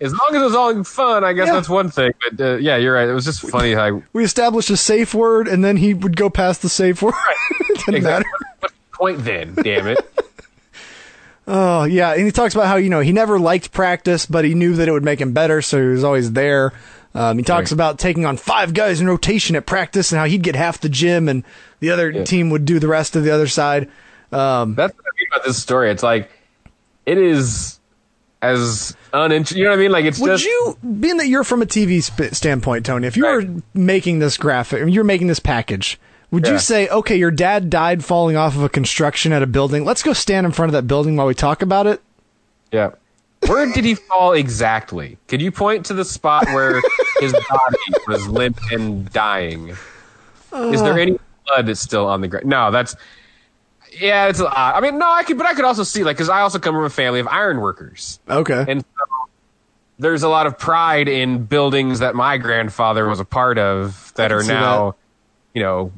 as 0.00 0.12
long 0.12 0.28
as 0.30 0.42
it 0.42 0.44
was 0.44 0.54
all 0.54 0.84
fun, 0.84 1.24
I 1.24 1.32
guess 1.32 1.48
Yeah. 1.48 1.54
that's 1.54 1.68
one 1.68 1.90
thing. 1.90 2.12
But 2.30 2.40
uh, 2.40 2.56
yeah, 2.58 2.76
you're 2.76 2.94
right. 2.94 3.08
It 3.08 3.14
was 3.14 3.24
just 3.24 3.40
funny 3.40 3.72
how 3.74 4.02
We 4.12 4.22
established 4.22 4.70
a 4.70 4.76
safe 4.76 5.12
word, 5.14 5.48
and 5.48 5.64
then 5.64 5.76
he 5.76 5.92
would 5.94 6.16
go 6.16 6.30
past 6.30 6.62
the 6.62 6.68
safe 6.68 7.02
word. 7.02 7.14
Didn't 7.86 7.94
exactly. 7.96 8.30
What's 8.60 8.74
the 8.74 8.96
point 8.96 9.24
then? 9.24 9.54
Damn 9.62 9.88
it. 9.88 9.98
Oh 11.46 11.84
yeah, 11.84 12.12
and 12.14 12.24
he 12.24 12.30
talks 12.32 12.54
about 12.54 12.68
how 12.68 12.76
you 12.76 12.88
know 12.88 13.00
he 13.00 13.12
never 13.12 13.38
liked 13.38 13.70
practice, 13.70 14.24
but 14.24 14.46
he 14.46 14.54
knew 14.54 14.72
that 14.76 14.88
it 14.88 14.92
would 14.92 15.04
make 15.04 15.20
him 15.20 15.32
better, 15.32 15.60
so 15.60 15.78
he 15.78 15.88
was 15.88 16.02
always 16.02 16.32
there. 16.32 16.72
Um, 17.14 17.38
he 17.38 17.44
talks 17.44 17.70
Right. 17.70 17.76
about 17.76 17.98
taking 17.98 18.26
on 18.26 18.36
five 18.36 18.74
guys 18.74 19.00
in 19.00 19.06
rotation 19.06 19.54
at 19.56 19.66
practice, 19.66 20.10
and 20.12 20.18
how 20.18 20.24
he'd 20.26 20.42
get 20.42 20.56
half 20.56 20.80
the 20.80 20.88
gym, 20.88 21.28
and 21.28 21.44
the 21.80 21.90
other 21.90 22.10
Yeah. 22.10 22.24
team 22.24 22.50
would 22.50 22.64
do 22.64 22.78
the 22.80 22.88
rest 22.88 23.14
of 23.16 23.22
the 23.24 23.30
other 23.30 23.46
side. 23.46 23.88
Um, 24.32 24.74
That's 24.74 24.94
what 24.96 25.04
I 25.06 25.12
mean 25.16 25.26
about 25.32 25.46
this 25.46 25.58
story. 25.58 25.90
It's 25.90 26.02
like 26.02 26.28
it 27.06 27.18
is 27.18 27.78
as 28.42 28.96
uninteresting. 29.12 29.58
You 29.58 29.64
know 29.64 29.70
what 29.70 29.78
I 29.78 29.82
mean? 29.82 29.92
Like 29.92 30.04
it's 30.06 30.18
would 30.18 30.28
just 30.28 30.44
you, 30.44 30.76
being 31.00 31.18
that 31.18 31.28
you're 31.28 31.44
from 31.44 31.62
a 31.62 31.66
TV 31.66 32.00
sp- 32.02 32.34
standpoint, 32.34 32.84
Tony, 32.84 33.06
if 33.06 33.16
you 33.16 33.24
Right. 33.24 33.48
were 33.48 33.62
making 33.74 34.18
this 34.18 34.36
graphic, 34.36 34.82
you're 34.88 35.04
making 35.04 35.28
this 35.28 35.38
package, 35.40 35.98
would 36.30 36.46
you 36.48 36.58
say, 36.58 36.88
okay, 36.88 37.14
your 37.16 37.30
dad 37.30 37.70
died 37.70 38.04
falling 38.04 38.36
off 38.36 38.56
of 38.56 38.62
a 38.64 38.68
construction 38.68 39.32
at 39.32 39.40
a 39.42 39.46
building? 39.46 39.84
Let's 39.84 40.02
go 40.02 40.12
stand 40.12 40.46
in 40.46 40.52
front 40.52 40.68
of 40.68 40.72
that 40.72 40.88
building 40.88 41.14
while 41.16 41.26
we 41.28 41.34
talk 41.34 41.62
about 41.62 41.86
it. 41.86 42.02
Yeah. 42.72 42.90
Where 43.46 43.70
did 43.72 43.84
he 43.84 43.94
fall 43.94 44.32
exactly? 44.32 45.18
Could 45.28 45.42
you 45.42 45.52
point 45.52 45.86
to 45.86 45.94
the 45.94 46.04
spot 46.04 46.46
where 46.46 46.80
his 47.20 47.32
body 47.50 47.78
was 48.08 48.26
limp 48.28 48.58
and 48.70 49.10
dying? 49.12 49.70
Is 50.52 50.82
there 50.82 50.98
any 50.98 51.18
blood 51.46 51.66
that's 51.66 51.80
still 51.80 52.06
on 52.06 52.20
the 52.20 52.28
ground? 52.28 52.46
No, 52.46 52.70
that's 52.70 52.94
yeah, 54.00 54.26
it's. 54.28 54.40
Uh, 54.40 54.48
I 54.48 54.80
mean, 54.80 54.98
no, 54.98 55.10
I 55.10 55.22
could, 55.22 55.38
but 55.38 55.46
I 55.46 55.54
could 55.54 55.64
also 55.64 55.82
see 55.82 56.04
like 56.04 56.16
because 56.16 56.28
I 56.28 56.40
also 56.40 56.58
come 56.58 56.74
from 56.74 56.84
a 56.84 56.90
family 56.90 57.20
of 57.20 57.28
iron 57.28 57.60
workers, 57.60 58.18
Okay. 58.28 58.64
and 58.68 58.82
so 58.82 59.30
there's 59.98 60.22
a 60.22 60.28
lot 60.28 60.46
of 60.46 60.58
pride 60.58 61.08
in 61.08 61.44
buildings 61.44 62.00
that 62.00 62.14
my 62.14 62.36
grandfather 62.36 63.08
was 63.08 63.20
a 63.20 63.24
part 63.24 63.58
of 63.58 64.12
that 64.16 64.32
are 64.32 64.42
now, 64.42 64.96
you 65.54 65.62
know, 65.62 65.92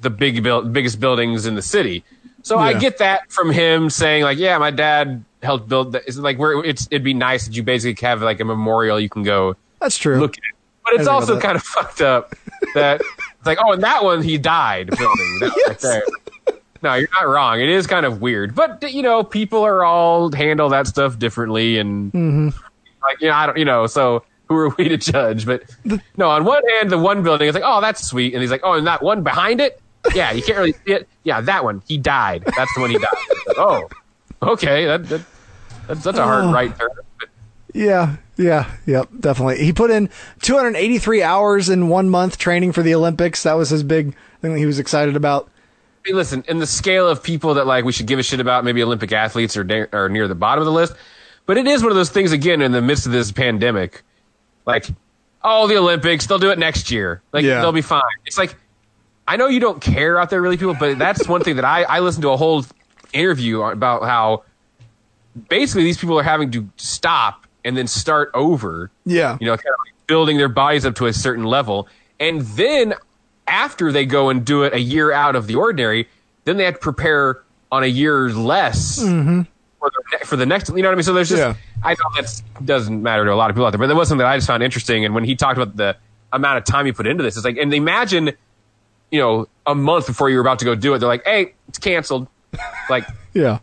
the 0.00 0.10
big 0.10 0.42
build, 0.42 0.72
biggest 0.72 0.98
buildings 0.98 1.46
in 1.46 1.54
the 1.54 1.62
city. 1.62 2.04
So 2.42 2.58
I 2.58 2.74
get 2.74 2.98
that 2.98 3.30
from 3.32 3.50
him 3.50 3.90
saying 3.90 4.22
like, 4.22 4.38
yeah, 4.38 4.56
my 4.58 4.70
dad 4.70 5.24
helped 5.46 5.68
build 5.68 5.92
that. 5.92 6.02
It's 6.06 6.18
like 6.18 6.38
where 6.38 6.62
it's 6.64 6.86
it'd 6.90 7.02
be 7.04 7.14
nice 7.14 7.46
that 7.46 7.56
you 7.56 7.62
basically 7.62 8.06
have 8.06 8.20
like 8.22 8.40
a 8.40 8.44
memorial 8.44 9.00
you 9.00 9.08
can 9.08 9.22
go 9.22 9.56
That's 9.80 9.96
true. 9.96 10.18
look 10.20 10.36
at. 10.36 10.42
But 10.84 10.94
it's 11.00 11.08
also 11.08 11.40
kind 11.40 11.56
of 11.56 11.62
fucked 11.62 12.00
up 12.00 12.34
that 12.74 13.00
it's 13.38 13.46
like, 13.46 13.58
oh, 13.64 13.72
and 13.72 13.82
that 13.82 14.04
one 14.04 14.22
he 14.22 14.38
died 14.38 14.88
building 14.96 15.38
that 15.40 15.52
right 15.66 15.78
there. 15.80 16.02
No, 16.82 16.94
you're 16.94 17.08
not 17.18 17.26
wrong. 17.26 17.58
It 17.60 17.68
is 17.68 17.86
kind 17.86 18.04
of 18.06 18.20
weird, 18.20 18.54
but 18.54 18.92
you 18.92 19.02
know, 19.02 19.24
people 19.24 19.62
are 19.64 19.82
all 19.82 20.30
handle 20.30 20.68
that 20.68 20.86
stuff 20.86 21.18
differently, 21.18 21.78
and 21.78 22.12
Mm-hmm. 22.12 22.48
like 23.02 23.20
you 23.20 23.28
know, 23.28 23.34
I 23.34 23.46
don't, 23.46 23.56
you 23.58 23.64
know, 23.64 23.86
so 23.88 24.22
who 24.48 24.56
are 24.58 24.68
we 24.78 24.88
to 24.90 24.96
judge? 24.96 25.44
But 25.46 25.64
no, 26.16 26.28
on 26.30 26.44
one 26.44 26.62
hand, 26.76 26.90
the 26.90 26.98
one 26.98 27.22
building 27.24 27.48
is 27.48 27.54
like, 27.54 27.64
oh, 27.66 27.80
that's 27.80 28.06
sweet, 28.06 28.34
and 28.34 28.42
he's 28.42 28.50
like, 28.52 28.60
oh, 28.62 28.74
and 28.74 28.86
that 28.86 29.02
one 29.02 29.22
behind 29.24 29.60
it, 29.60 29.80
yeah, 30.14 30.30
you 30.30 30.42
can't 30.42 30.58
really 30.58 30.72
see 30.86 30.92
it. 30.92 31.08
Yeah, 31.24 31.40
that 31.40 31.64
one, 31.64 31.82
he 31.88 31.98
died. 31.98 32.44
That's 32.56 32.72
the 32.74 32.80
one 32.80 32.90
he 32.90 32.98
died. 32.98 33.08
Oh, 33.56 33.88
okay, 34.42 34.84
that, 34.86 35.08
that 35.08 35.22
that's 35.86 36.02
such 36.02 36.16
a 36.16 36.22
hard 36.22 36.44
Oh. 36.44 36.52
right 36.52 36.76
turn. 36.78 36.90
Yeah, 37.74 38.16
yeah, 38.36 38.70
yep, 38.86 39.08
definitely. 39.20 39.58
He 39.64 39.72
put 39.72 39.90
in 39.90 40.08
283 40.42 41.22
hours 41.22 41.68
in 41.68 41.88
one 41.88 42.08
month 42.08 42.38
training 42.38 42.72
for 42.72 42.82
the 42.82 42.94
Olympics. 42.94 43.42
That 43.42 43.54
was 43.54 43.68
his 43.70 43.82
big 43.82 44.14
thing 44.40 44.52
that 44.52 44.58
he 44.58 44.64
was 44.66 44.78
excited 44.78 45.14
about. 45.16 45.48
I 46.04 46.10
mean, 46.10 46.16
listen, 46.16 46.44
in 46.48 46.58
the 46.58 46.66
scale 46.66 47.06
of 47.08 47.22
people 47.22 47.54
that 47.54 47.66
like 47.66 47.84
we 47.84 47.92
should 47.92 48.06
give 48.06 48.18
a 48.18 48.22
shit 48.22 48.40
about, 48.40 48.64
maybe 48.64 48.82
Olympic 48.82 49.12
athletes 49.12 49.56
are, 49.56 49.64
da- 49.64 49.86
are 49.92 50.08
near 50.08 50.26
the 50.28 50.34
bottom 50.34 50.62
of 50.62 50.66
the 50.66 50.72
list. 50.72 50.94
But 51.44 51.58
it 51.58 51.66
is 51.66 51.82
one 51.82 51.90
of 51.92 51.96
those 51.96 52.10
things 52.10 52.32
again 52.32 52.62
in 52.62 52.72
the 52.72 52.80
midst 52.82 53.06
of 53.06 53.12
this 53.12 53.30
pandemic, 53.30 54.02
like, 54.64 54.86
oh, 55.44 55.66
the 55.66 55.76
Olympics, 55.76 56.26
they'll 56.26 56.38
do 56.38 56.50
it 56.50 56.58
next 56.58 56.90
year. 56.90 57.20
Like 57.32 57.44
Yeah. 57.44 57.60
they'll 57.60 57.72
be 57.72 57.82
fine. 57.82 58.02
It's 58.24 58.38
like 58.38 58.56
I 59.28 59.36
know 59.36 59.48
you 59.48 59.60
don't 59.60 59.80
care 59.82 60.18
out 60.20 60.30
there, 60.30 60.40
really, 60.40 60.56
people, 60.56 60.76
but 60.78 60.98
that's 60.98 61.28
one 61.28 61.42
thing 61.42 61.56
that 61.56 61.64
I 61.64 61.82
I 61.82 61.98
listened 62.00 62.22
to 62.22 62.30
a 62.30 62.36
whole 62.36 62.64
interview 63.12 63.60
about 63.62 64.02
how 64.04 64.44
basically 65.48 65.84
these 65.84 65.98
people 65.98 66.18
are 66.18 66.22
having 66.22 66.50
to 66.52 66.68
stop 66.76 67.46
and 67.64 67.76
then 67.76 67.86
start 67.86 68.30
over 68.34 68.90
Yeah, 69.04 69.38
you 69.40 69.46
know, 69.46 69.56
kind 69.56 69.72
of 69.72 69.78
like 69.84 70.06
building 70.06 70.36
their 70.36 70.48
bodies 70.48 70.86
up 70.86 70.94
to 70.96 71.06
a 71.06 71.12
certain 71.12 71.44
level. 71.44 71.88
And 72.18 72.42
then 72.42 72.94
after 73.46 73.92
they 73.92 74.06
go 74.06 74.28
and 74.28 74.44
do 74.44 74.62
it 74.62 74.72
a 74.72 74.80
year 74.80 75.12
out 75.12 75.36
of 75.36 75.46
the 75.46 75.56
ordinary, 75.56 76.08
then 76.44 76.56
they 76.56 76.64
have 76.64 76.74
to 76.74 76.80
prepare 76.80 77.42
on 77.70 77.82
a 77.82 77.86
year 77.86 78.30
less 78.30 79.02
mm-hmm. 79.02 79.42
for, 79.78 79.90
the, 79.90 80.26
for 80.26 80.36
the 80.36 80.46
next. 80.46 80.68
You 80.68 80.76
know 80.76 80.88
what 80.88 80.92
I 80.92 80.94
mean? 80.94 81.02
So 81.02 81.12
there's 81.12 81.28
just, 81.28 81.40
Yeah. 81.40 81.54
I 81.82 81.92
know 81.92 82.22
that 82.22 82.42
doesn't 82.64 83.02
matter 83.02 83.24
to 83.24 83.32
a 83.32 83.34
lot 83.34 83.50
of 83.50 83.56
people 83.56 83.66
out 83.66 83.70
there, 83.70 83.78
but 83.78 83.88
that 83.88 83.94
was 83.94 84.08
something 84.08 84.24
that 84.24 84.32
I 84.32 84.36
just 84.36 84.46
found 84.46 84.62
interesting. 84.62 85.04
And 85.04 85.14
when 85.14 85.24
he 85.24 85.36
talked 85.36 85.58
about 85.58 85.76
the 85.76 85.96
amount 86.32 86.58
of 86.58 86.64
time 86.64 86.86
he 86.86 86.92
put 86.92 87.06
into 87.06 87.22
this, 87.22 87.36
it's 87.36 87.44
like, 87.44 87.58
and 87.58 87.72
imagine 87.74 88.32
you 89.10 89.20
know, 89.20 89.46
a 89.66 89.74
month 89.74 90.06
before 90.06 90.30
you're 90.30 90.40
about 90.40 90.58
to 90.60 90.64
go 90.64 90.74
do 90.74 90.94
it, 90.94 90.98
they're 90.98 91.08
like, 91.08 91.24
"Hey, 91.24 91.54
it's 91.68 91.78
canceled." 91.78 92.28
Like, 92.90 93.06
Yeah. 93.34 93.58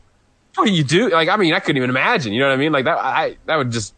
What 0.55 0.65
do 0.65 0.71
you 0.71 0.83
do? 0.83 1.09
Like, 1.09 1.29
I 1.29 1.37
mean, 1.37 1.53
I 1.53 1.59
couldn't 1.59 1.77
even 1.77 1.89
imagine. 1.89 2.33
You 2.33 2.41
know 2.41 2.49
what 2.49 2.53
I 2.53 2.57
mean? 2.57 2.71
Like 2.71 2.85
that, 2.85 2.97
I 2.97 3.37
that 3.45 3.55
would 3.57 3.71
just 3.71 3.93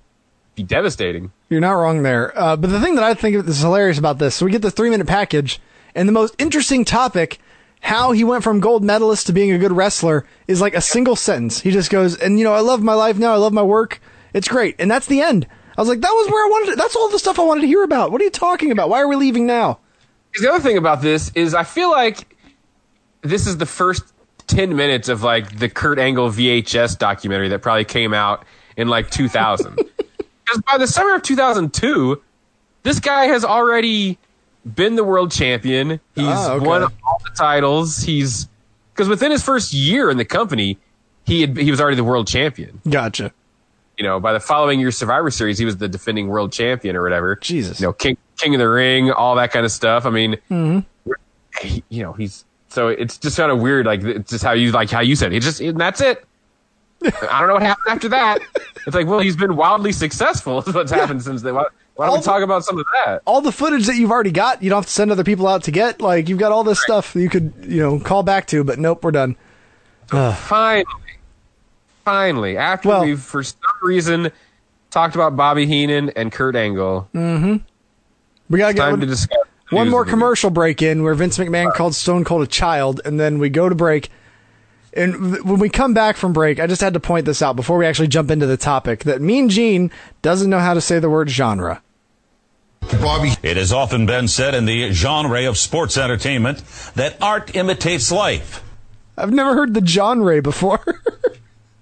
be 0.55 0.63
devastating. 0.63 1.31
You're 1.49 1.61
not 1.61 1.73
wrong 1.73 2.03
there. 2.03 2.37
Uh, 2.37 2.55
but 2.55 2.69
the 2.69 2.79
thing 2.79 2.95
that 2.95 3.03
I 3.03 3.13
think 3.13 3.35
is 3.35 3.59
hilarious 3.59 3.99
about 3.99 4.19
this, 4.19 4.35
so 4.35 4.45
we 4.45 4.51
get 4.51 4.61
the 4.61 4.71
three 4.71 4.89
minute 4.89 5.07
package, 5.07 5.59
and 5.93 6.07
the 6.07 6.13
most 6.13 6.35
interesting 6.37 6.85
topic, 6.85 7.39
how 7.81 8.11
he 8.11 8.23
went 8.23 8.43
from 8.43 8.59
gold 8.59 8.83
medalist 8.83 9.27
to 9.27 9.33
being 9.33 9.51
a 9.51 9.57
good 9.57 9.71
wrestler, 9.71 10.25
is 10.47 10.61
like 10.61 10.75
a 10.75 10.81
single 10.81 11.15
sentence. 11.15 11.61
He 11.61 11.71
just 11.71 11.91
goes, 11.91 12.17
and 12.17 12.39
you 12.39 12.45
know, 12.45 12.53
I 12.53 12.61
love 12.61 12.81
my 12.81 12.93
life 12.93 13.17
now. 13.17 13.33
I 13.33 13.37
love 13.37 13.53
my 13.53 13.63
work. 13.63 14.01
It's 14.33 14.47
great, 14.47 14.75
and 14.79 14.89
that's 14.89 15.07
the 15.07 15.21
end. 15.21 15.47
I 15.77 15.81
was 15.81 15.89
like, 15.89 16.01
that 16.01 16.11
was 16.11 16.31
where 16.31 16.45
I 16.45 16.49
wanted. 16.49 16.71
To, 16.71 16.75
that's 16.77 16.95
all 16.95 17.09
the 17.09 17.19
stuff 17.19 17.37
I 17.37 17.43
wanted 17.43 17.61
to 17.61 17.67
hear 17.67 17.83
about. 17.83 18.11
What 18.11 18.21
are 18.21 18.23
you 18.23 18.29
talking 18.29 18.71
about? 18.71 18.89
Why 18.89 19.01
are 19.01 19.07
we 19.07 19.17
leaving 19.17 19.45
now? 19.45 19.79
The 20.39 20.49
other 20.49 20.61
thing 20.61 20.77
about 20.77 21.01
this 21.01 21.31
is, 21.35 21.53
I 21.53 21.63
feel 21.63 21.91
like 21.91 22.35
this 23.21 23.47
is 23.47 23.57
the 23.57 23.65
first 23.65 24.03
ten 24.47 24.75
minutes 24.75 25.09
of 25.09 25.23
like 25.23 25.57
the 25.57 25.69
Kurt 25.69 25.99
Angle 25.99 26.29
VHS 26.29 26.97
documentary 26.97 27.49
that 27.49 27.61
probably 27.61 27.85
came 27.85 28.13
out 28.13 28.45
in 28.77 28.87
like 28.87 29.09
2000. 29.11 29.79
Because 30.45 30.61
by 30.61 30.77
the 30.77 30.85
summer 30.85 31.15
of 31.15 31.23
2002, 31.23 32.21
this 32.83 32.99
guy 32.99 33.25
has 33.25 33.43
already 33.43 34.19
been 34.75 34.95
the 34.95 35.03
world 35.03 35.31
champion. 35.31 35.99
He's 36.13 36.27
Ah, 36.27 36.51
okay. 36.53 36.67
won 36.67 36.83
all 36.83 37.19
the 37.23 37.31
titles. 37.35 37.97
He's 38.03 38.47
because 38.93 39.09
within 39.09 39.31
his 39.31 39.41
first 39.41 39.73
year 39.73 40.11
in 40.11 40.17
the 40.17 40.23
company, 40.25 40.77
he 41.25 41.41
had, 41.41 41.57
he 41.57 41.71
was 41.71 41.81
already 41.81 41.95
the 41.95 42.03
world 42.03 42.27
champion. 42.27 42.79
Gotcha. 42.87 43.33
You 43.97 44.03
know, 44.03 44.19
by 44.19 44.33
the 44.33 44.39
following 44.39 44.79
year 44.79 44.91
Survivor 44.91 45.31
Series, 45.31 45.57
he 45.57 45.65
was 45.65 45.77
the 45.77 45.87
defending 45.87 46.27
world 46.27 46.51
champion 46.51 46.95
or 46.95 47.01
whatever. 47.01 47.37
Jesus. 47.37 47.79
You 47.81 47.87
know, 47.87 47.93
king 47.93 48.15
king 48.37 48.53
of 48.53 48.59
the 48.59 48.69
ring, 48.69 49.09
all 49.09 49.33
that 49.37 49.51
kind 49.51 49.65
of 49.65 49.71
stuff. 49.71 50.05
I 50.05 50.11
mean, 50.11 50.37
Mm-hmm. 50.51 51.11
he- 51.67 51.83
you 51.89 52.03
know, 52.03 52.13
he's 52.13 52.45
so 52.75 52.89
it's 52.89 53.17
just 53.17 53.37
kind 53.37 53.51
of 53.51 53.59
weird. 53.59 53.85
Like 53.85 54.03
it's 54.03 54.29
just 54.29 54.43
how 54.43 54.51
you 54.51 54.71
like 54.71 54.89
how 54.91 54.99
you 54.99 55.15
said 55.15 55.33
it. 55.33 55.39
Just 55.41 55.61
and 55.61 55.79
that's 55.79 56.01
it. 56.01 56.23
I 57.03 57.39
don't 57.39 57.47
know 57.47 57.53
what 57.55 57.63
happened 57.63 57.87
after 57.93 58.09
that. 58.09 58.39
It's 58.85 58.95
like, 58.95 59.07
well, 59.07 59.19
he's 59.19 59.35
been 59.35 59.55
wildly 59.55 59.91
successful. 59.91 60.59
Is 60.59 60.73
what's 60.73 60.91
happened 60.91 61.23
since 61.23 61.41
then. 61.41 61.55
Why, 61.55 61.65
why 61.95 62.05
don't 62.05 62.09
All 62.11 62.15
we 62.17 62.21
the- 62.21 62.25
talk 62.25 62.41
about 62.43 62.63
some 62.65 62.77
of 62.79 62.85
that? 63.05 63.21
All 63.25 63.41
the 63.41 63.51
footage 63.51 63.85
that 63.87 63.95
you've 63.95 64.11
already 64.11 64.31
got, 64.31 64.61
you 64.61 64.69
don't 64.69 64.77
have 64.77 64.85
to 64.85 64.91
send 64.91 65.11
other 65.11 65.23
people 65.23 65.47
out 65.47 65.63
to 65.63 65.71
get. 65.71 66.01
Like 66.01 66.29
you've 66.29 66.39
got 66.39 66.51
all 66.51 66.63
this 66.63 66.81
stuff 66.81 67.15
you 67.15 67.29
could, 67.29 67.53
you 67.61 67.81
know, 67.81 67.99
call 67.99 68.23
back 68.23 68.47
to. 68.47 68.63
But 68.63 68.79
nope, 68.79 69.03
we're 69.03 69.11
done. 69.11 69.35
Finally, 70.07 70.85
finally, 72.03 72.57
after 72.57 72.89
Well- 72.89 73.03
we've 73.05 73.21
for 73.21 73.43
some 73.43 73.59
reason 73.83 74.31
talked 74.91 75.15
about 75.15 75.35
Bobby 75.35 75.65
Heenan 75.65 76.11
and 76.15 76.31
Kurt 76.31 76.55
Angle, 76.55 77.09
mm-hmm. 77.13 77.57
We 78.49 78.59
gotta 78.59 78.73
get 78.75 78.81
time 78.81 78.99
to 79.01 79.07
discuss 79.07 79.29
the 79.29 79.44
one 79.69 79.89
more 79.89 80.01
of 80.01 80.07
the 80.07 80.11
commercial 80.11 80.49
break 80.49 80.81
in 80.81 81.03
where 81.03 81.13
Vince 81.13 81.37
McMahon 81.37 81.73
called 81.73 81.95
Stone 81.95 82.23
Cold 82.23 82.43
a 82.43 82.47
child, 82.47 83.01
and 83.05 83.19
then 83.19 83.39
we 83.39 83.49
go 83.49 83.69
to 83.69 83.75
break. 83.75 84.09
And 84.93 85.43
when 85.43 85.59
we 85.59 85.69
come 85.69 85.93
back 85.93 86.15
from 86.15 86.31
break, 86.31 86.59
I 86.59 86.67
just 86.67 86.81
had 86.81 86.93
to 86.93 86.99
point 86.99 87.25
this 87.25 87.41
out 87.41 87.55
before 87.55 87.77
we 87.77 87.85
actually 87.85 88.07
jump 88.07 88.31
into 88.31 88.45
the 88.45 88.57
topic 88.57 89.03
that 89.03 89.21
Mean 89.21 89.49
Gene 89.49 89.91
doesn't 90.21 90.49
know 90.49 90.59
how 90.59 90.73
to 90.73 90.81
say 90.81 90.99
the 90.99 91.09
word 91.09 91.29
genre. 91.29 91.81
Bobby 93.01 93.33
It 93.43 93.57
has 93.57 93.73
often 93.73 94.05
been 94.05 94.27
said 94.27 94.53
in 94.55 94.65
the 94.65 94.91
genre 94.91 95.49
of 95.49 95.57
sports 95.57 95.97
entertainment 95.97 96.59
that 96.95 97.21
art 97.21 97.55
imitates 97.55 98.11
life. 98.11 98.63
I've 99.17 99.33
never 99.33 99.53
heard 99.53 99.73
the 99.73 99.85
genre 99.85 100.41
before. 100.41 100.81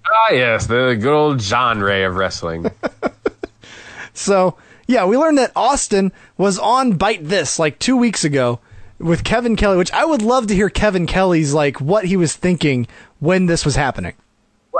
Ah, 0.06 0.32
yes, 0.32 0.66
the 0.66 0.96
good 1.00 1.12
old 1.12 1.40
genre 1.40 2.06
of 2.06 2.14
wrestling. 2.14 2.70
So, 4.14 4.56
yeah, 4.86 5.04
we 5.06 5.16
learned 5.16 5.38
that 5.38 5.52
Austin 5.56 6.12
was 6.36 6.58
on 6.58 6.98
Byte 6.98 7.26
This 7.28 7.58
like 7.58 7.78
two 7.78 7.96
weeks 7.96 8.24
ago 8.24 8.60
with 8.98 9.24
Kevin 9.24 9.56
Kelly, 9.56 9.76
which 9.76 9.92
I 9.92 10.04
would 10.04 10.22
love 10.22 10.46
to 10.48 10.54
hear 10.54 10.70
Kevin 10.70 11.06
Kelly's 11.06 11.54
like 11.54 11.80
what 11.80 12.04
he 12.04 12.16
was 12.16 12.34
thinking 12.34 12.86
when 13.18 13.46
this 13.46 13.64
was 13.64 13.76
happening. 13.76 14.14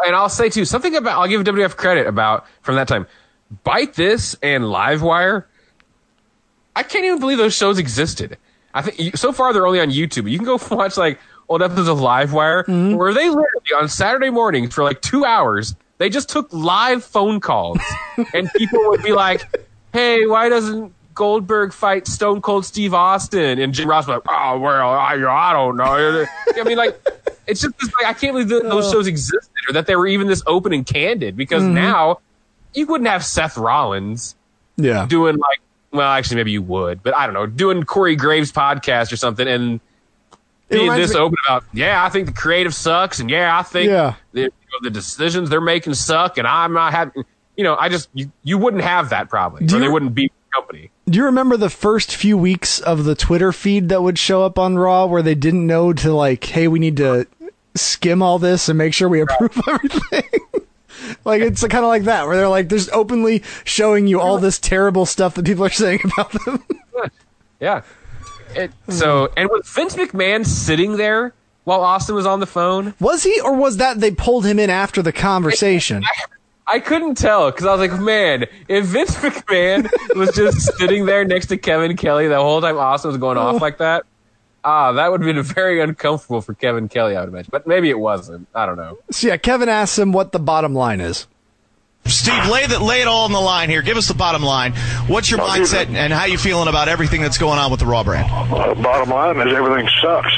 And 0.04 0.14
I'll 0.14 0.28
say 0.28 0.48
too 0.48 0.64
something 0.64 0.94
about 0.96 1.18
I'll 1.18 1.28
give 1.28 1.42
WF 1.44 1.76
credit 1.76 2.06
about 2.06 2.46
from 2.62 2.76
that 2.76 2.88
time. 2.88 3.06
Byte 3.64 3.94
This 3.94 4.36
and 4.42 4.64
Livewire. 4.64 5.44
I 6.76 6.82
can't 6.82 7.04
even 7.04 7.20
believe 7.20 7.38
those 7.38 7.54
shows 7.54 7.78
existed. 7.78 8.36
I 8.74 8.82
think 8.82 9.16
so 9.16 9.32
far 9.32 9.52
they're 9.52 9.66
only 9.66 9.80
on 9.80 9.90
YouTube. 9.90 10.30
You 10.30 10.38
can 10.38 10.46
go 10.46 10.58
watch 10.70 10.96
like 10.96 11.18
old 11.48 11.62
episodes 11.62 11.88
of 11.88 11.98
Livewire 11.98 12.64
mm-hmm. 12.64 12.96
where 12.96 13.14
they 13.14 13.28
literally 13.28 13.74
on 13.80 13.88
Saturday 13.88 14.30
mornings 14.30 14.74
for 14.74 14.82
like 14.82 15.00
two 15.00 15.24
hours 15.24 15.74
they 15.98 16.08
just 16.10 16.28
took 16.28 16.52
live 16.52 17.04
phone 17.04 17.40
calls 17.40 17.78
and 18.34 18.50
people 18.56 18.80
would 18.88 19.02
be 19.02 19.12
like, 19.12 19.42
"Hey, 19.94 20.26
why 20.26 20.50
doesn't 20.50 20.92
Goldberg 21.14 21.72
fight 21.72 22.06
Stone 22.06 22.42
Cold 22.42 22.66
Steve 22.66 22.92
Austin?" 22.92 23.58
And 23.58 23.72
Jim 23.72 23.88
Ross 23.88 24.06
was 24.06 24.16
like, 24.16 24.22
"Oh 24.28 24.58
well, 24.58 24.90
I, 24.90 25.14
I 25.14 25.52
don't 25.54 25.76
know." 25.78 26.26
I 26.56 26.62
mean, 26.64 26.76
like 26.76 27.00
it's 27.46 27.62
just 27.62 27.78
this, 27.78 27.90
like 27.94 28.06
I 28.06 28.12
can't 28.18 28.34
believe 28.34 28.48
that 28.48 28.64
those 28.64 28.90
shows 28.90 29.06
existed 29.06 29.50
or 29.68 29.72
that 29.72 29.86
they 29.86 29.96
were 29.96 30.06
even 30.06 30.26
this 30.26 30.42
open 30.46 30.72
and 30.74 30.84
candid 30.84 31.36
because 31.36 31.62
now 31.62 32.18
you 32.74 32.86
wouldn't 32.86 33.08
have 33.08 33.24
Seth 33.24 33.56
Rollins 33.56 34.34
Yeah. 34.76 35.06
doing 35.06 35.36
like 35.36 35.60
well 35.92 36.10
actually 36.10 36.36
maybe 36.36 36.50
you 36.50 36.60
would 36.62 37.02
but 37.04 37.14
I 37.14 37.24
don't 37.26 37.34
know 37.34 37.46
doing 37.46 37.84
Corey 37.84 38.16
Graves 38.16 38.50
podcast 38.50 39.12
or 39.12 39.16
something 39.16 39.46
and 39.46 39.78
being 40.68 40.90
this 40.92 41.14
me- 41.14 41.20
open 41.20 41.36
about 41.46 41.64
yeah 41.72 42.04
I 42.04 42.08
think 42.08 42.26
the 42.26 42.32
creative 42.32 42.74
sucks 42.74 43.20
and 43.20 43.30
yeah 43.30 43.56
I 43.56 43.62
think 43.62 43.88
Yeah. 43.90 44.14
the, 44.32 44.40
you 44.40 44.46
know, 44.46 44.78
the 44.82 44.90
decisions 44.90 45.50
they're 45.50 45.60
making 45.60 45.94
suck 45.94 46.36
and 46.38 46.48
I'm 46.48 46.72
not 46.72 46.92
having 46.92 47.24
you 47.56 47.64
know 47.64 47.76
I 47.76 47.88
just 47.88 48.08
you, 48.14 48.30
you 48.42 48.58
wouldn't 48.58 48.82
have 48.82 49.10
that 49.10 49.28
probably 49.28 49.66
Do 49.66 49.76
or 49.76 49.80
they 49.80 49.88
wouldn't 49.88 50.14
be 50.14 50.30
company 50.52 50.90
Do 51.06 51.18
you 51.18 51.24
remember 51.24 51.56
the 51.56 51.70
first 51.70 52.14
few 52.14 52.38
weeks 52.38 52.80
of 52.80 53.04
the 53.04 53.14
Twitter 53.14 53.52
feed 53.52 53.88
that 53.88 54.02
would 54.02 54.18
show 54.18 54.44
up 54.44 54.58
on 54.58 54.76
Raw 54.76 55.06
where 55.06 55.22
they 55.22 55.34
didn't 55.34 55.66
know 55.66 55.92
to 55.92 56.12
like, 56.12 56.44
hey, 56.44 56.68
we 56.68 56.78
need 56.78 56.96
to 56.98 57.26
skim 57.74 58.22
all 58.22 58.38
this 58.38 58.68
and 58.68 58.78
make 58.78 58.94
sure 58.94 59.08
we 59.08 59.20
approve 59.20 59.60
everything? 59.68 60.40
like 61.24 61.42
it's 61.42 61.60
kind 61.62 61.84
of 61.84 61.88
like 61.88 62.04
that 62.04 62.26
where 62.26 62.36
they're 62.36 62.48
like, 62.48 62.68
just 62.68 62.90
openly 62.92 63.42
showing 63.64 64.06
you 64.06 64.20
all 64.20 64.38
this 64.38 64.58
terrible 64.58 65.06
stuff 65.06 65.34
that 65.34 65.44
people 65.44 65.64
are 65.64 65.70
saying 65.70 66.00
about 66.04 66.32
them. 66.44 66.64
yeah 67.60 67.82
it, 68.54 68.70
so 68.88 69.32
and 69.36 69.48
with 69.50 69.66
Vince 69.66 69.96
McMahon 69.96 70.46
sitting 70.46 70.96
there 70.96 71.34
while 71.64 71.80
Austin 71.80 72.14
was 72.14 72.26
on 72.26 72.40
the 72.40 72.46
phone 72.46 72.94
was 73.00 73.22
he, 73.22 73.40
or 73.40 73.54
was 73.54 73.78
that 73.78 74.00
they 74.00 74.10
pulled 74.10 74.46
him 74.46 74.58
in 74.58 74.70
after 74.70 75.02
the 75.02 75.12
conversation? 75.12 76.04
I 76.04 76.24
couldn't 76.80 77.16
tell 77.16 77.50
because 77.50 77.66
I 77.66 77.74
was 77.74 77.80
like, 77.90 78.00
man, 78.00 78.46
if 78.68 78.86
Vince 78.86 79.14
McMahon 79.16 79.88
was 80.16 80.34
just 80.34 80.76
sitting 80.76 81.06
there 81.06 81.24
next 81.24 81.46
to 81.46 81.56
Kevin 81.58 81.96
Kelly 81.96 82.28
the 82.28 82.36
whole 82.40 82.60
time 82.60 82.78
Austin 82.78 83.08
was 83.10 83.18
going 83.18 83.36
off 83.36 83.60
like 83.60 83.78
that, 83.78 84.04
ah, 84.64 84.92
that 84.92 85.10
would 85.10 85.22
have 85.22 85.34
been 85.34 85.42
very 85.42 85.80
uncomfortable 85.80 86.40
for 86.40 86.54
Kevin 86.54 86.88
Kelly, 86.88 87.16
I 87.16 87.20
would 87.20 87.28
imagine. 87.28 87.50
But 87.52 87.66
maybe 87.66 87.90
it 87.90 87.98
wasn't. 87.98 88.48
I 88.54 88.66
don't 88.66 88.76
know. 88.76 88.98
So 89.10 89.28
yeah, 89.28 89.36
Kevin 89.36 89.68
asks 89.68 89.98
him 89.98 90.12
what 90.12 90.32
the 90.32 90.38
bottom 90.38 90.74
line 90.74 91.00
is. 91.00 91.26
Steve, 92.06 92.48
lay 92.50 92.66
that 92.66 92.82
lay 92.82 93.00
it 93.00 93.08
all 93.08 93.24
on 93.24 93.32
the 93.32 93.40
line 93.40 93.70
here. 93.70 93.80
Give 93.80 93.96
us 93.96 94.08
the 94.08 94.14
bottom 94.14 94.42
line. 94.42 94.72
What's 95.06 95.30
your 95.30 95.40
mindset 95.40 95.88
and 95.94 96.12
how 96.12 96.26
you 96.26 96.36
feeling 96.36 96.68
about 96.68 96.88
everything 96.88 97.22
that's 97.22 97.38
going 97.38 97.58
on 97.58 97.70
with 97.70 97.80
the 97.80 97.86
Raw 97.86 98.04
brand? 98.04 98.28
Uh, 98.30 98.74
bottom 98.74 99.08
line 99.08 99.48
is 99.48 99.54
everything 99.54 99.88
sucks. 100.02 100.32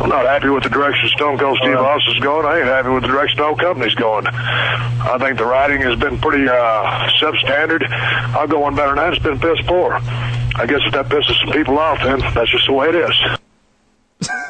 I'm 0.00 0.08
not 0.08 0.24
happy 0.24 0.48
with 0.48 0.62
the 0.62 0.70
direction 0.70 1.08
Stone 1.10 1.38
Cold 1.38 1.58
Steve 1.60 1.76
Austin's 1.76 2.20
going. 2.20 2.46
I 2.46 2.58
ain't 2.58 2.66
happy 2.66 2.88
with 2.88 3.02
the 3.02 3.08
direction 3.08 3.36
the 3.38 3.44
whole 3.44 3.56
company's 3.56 3.94
going. 3.94 4.26
I 4.26 5.18
think 5.18 5.36
the 5.36 5.44
writing 5.44 5.82
has 5.82 5.98
been 5.98 6.18
pretty 6.18 6.48
uh, 6.48 7.08
substandard. 7.20 7.86
I'll 8.34 8.48
go 8.48 8.60
one 8.60 8.74
better 8.74 8.94
than 8.94 8.96
that. 8.96 9.12
It's 9.14 9.22
been 9.22 9.38
piss 9.38 9.58
poor. 9.66 9.92
I 9.94 10.64
guess 10.66 10.80
if 10.86 10.92
that 10.94 11.08
pisses 11.10 11.38
some 11.44 11.52
people 11.52 11.78
off, 11.78 11.98
then 12.02 12.20
that's 12.34 12.50
just 12.50 12.66
the 12.66 12.72
way 12.72 12.88
it 12.88 12.94
is. 12.94 14.28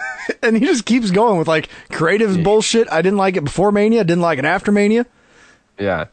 And 0.42 0.56
he 0.56 0.64
just 0.64 0.86
keeps 0.86 1.10
going 1.10 1.38
with 1.38 1.48
like 1.48 1.68
creative 1.90 2.42
bullshit. 2.44 2.90
I 2.90 3.02
didn't 3.02 3.18
like 3.18 3.36
it 3.36 3.44
before 3.44 3.72
Mania, 3.72 4.04
didn't 4.04 4.22
like 4.22 4.38
it 4.38 4.44
after 4.44 4.70
Mania. 4.70 5.04
Yeah. 5.80 6.06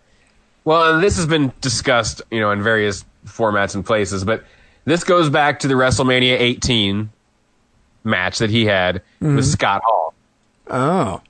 Well, 0.65 0.95
and 0.95 1.03
this 1.03 1.15
has 1.18 1.26
been 1.28 1.51
discussed, 1.61 2.22
you 2.32 2.39
know, 2.39 2.51
in 2.51 2.63
various 2.63 3.05
formats 3.26 3.76
and 3.76 3.86
places, 3.86 4.24
but 4.24 4.43
this 4.86 5.03
goes 5.03 5.30
back 5.30 5.59
to 5.59 5.68
the 5.68 5.74
WrestleMania 5.76 6.39
18 6.39 7.09
match 8.03 8.39
that 8.39 8.49
he 8.49 8.65
had 8.65 9.01
with 9.22 9.45
Scott 9.45 9.82
Hall. 9.86 10.13
Oh. 10.70 11.22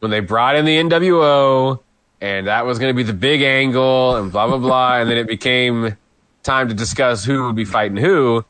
when 0.00 0.10
they 0.10 0.20
brought 0.20 0.56
in 0.56 0.64
the 0.66 0.76
NWO, 0.76 1.80
and 2.20 2.46
that 2.46 2.66
was 2.66 2.78
going 2.78 2.90
to 2.90 2.96
be 2.96 3.02
the 3.02 3.14
big 3.14 3.40
angle, 3.42 4.16
and 4.16 4.30
blah 4.32 4.46
blah 4.46 4.58
blah, 4.58 4.98
and 4.98 5.08
then 5.10 5.16
it 5.16 5.26
became 5.26 5.96
time 6.42 6.68
to 6.68 6.74
discuss 6.74 7.24
who 7.24 7.44
would 7.46 7.56
be 7.56 7.64
fighting 7.64 7.96
who, 7.96 8.44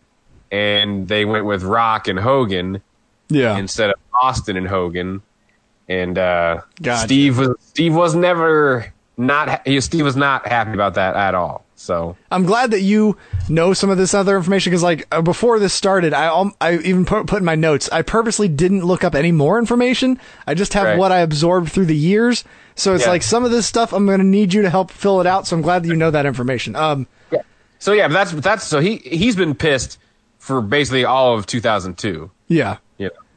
and 0.51 1.07
they 1.07 1.25
went 1.25 1.45
with 1.45 1.63
Rock 1.63 2.09
and 2.09 2.19
Hogan 2.19 2.81
Yeah. 3.29 3.57
instead 3.57 3.91
of 3.91 3.97
Austin 4.21 4.57
and 4.57 4.67
Hogan, 4.67 5.23
and 5.89 6.19
uh, 6.19 6.61
Gotcha. 6.83 7.05
Steve 7.07 7.39
was 7.39 7.51
Steve 7.61 7.95
was 7.95 8.15
never 8.17 8.93
not 9.17 9.63
Steve 9.81 10.05
was 10.05 10.17
not 10.17 10.47
happy 10.47 10.73
about 10.73 10.95
that 10.95 11.15
at 11.17 11.35
all. 11.35 11.65
So 11.77 12.17
I'm 12.31 12.45
glad 12.45 12.71
that 12.71 12.81
you 12.81 13.17
know 13.49 13.75
some 13.75 13.91
of 13.91 13.99
this 13.99 14.15
other 14.15 14.37
information 14.37 14.71
because, 14.71 14.83
like, 14.83 15.07
uh, 15.13 15.21
before 15.23 15.59
this 15.59 15.75
started, 15.75 16.15
I 16.15 16.29
I 16.61 16.77
even 16.79 17.05
put, 17.05 17.27
put 17.27 17.39
in 17.41 17.45
my 17.45 17.57
notes. 17.57 17.89
I 17.93 18.03
purposely 18.03 18.49
didn't 18.49 18.85
look 18.85 19.05
up 19.05 19.15
any 19.15 19.33
more 19.33 19.59
information. 19.59 20.19
I 20.47 20.55
just 20.55 20.73
have 20.75 20.85
Right. 20.85 20.99
what 20.99 21.13
I 21.13 21.19
absorbed 21.19 21.71
through 21.71 21.87
the 21.87 21.97
years. 21.97 22.45
So 22.77 22.95
it's 22.95 23.05
Yeah. 23.05 23.11
like 23.11 23.23
some 23.23 23.45
of 23.45 23.51
this 23.51 23.67
stuff 23.67 23.93
I'm 23.93 24.07
going 24.07 24.19
to 24.19 24.25
need 24.25 24.55
you 24.55 24.63
to 24.63 24.71
help 24.71 24.91
fill 24.91 25.21
it 25.21 25.27
out. 25.27 25.47
So 25.47 25.57
I'm 25.57 25.63
glad 25.63 25.83
that 25.85 25.89
you 25.89 25.97
know 25.97 26.11
that 26.11 26.27
information. 26.27 26.75
Um, 26.77 27.07
Yeah. 27.31 27.41
So 27.79 27.93
yeah, 27.93 28.09
but 28.09 28.15
that's 28.15 28.33
that's 28.33 28.65
so 28.65 28.81
he 28.81 28.97
he's 28.97 29.37
been 29.37 29.55
pissed 29.55 29.99
for 30.39 30.61
basically 30.63 31.05
all 31.05 31.37
of 31.37 31.45
2002. 31.47 32.31
Yeah. 32.49 32.77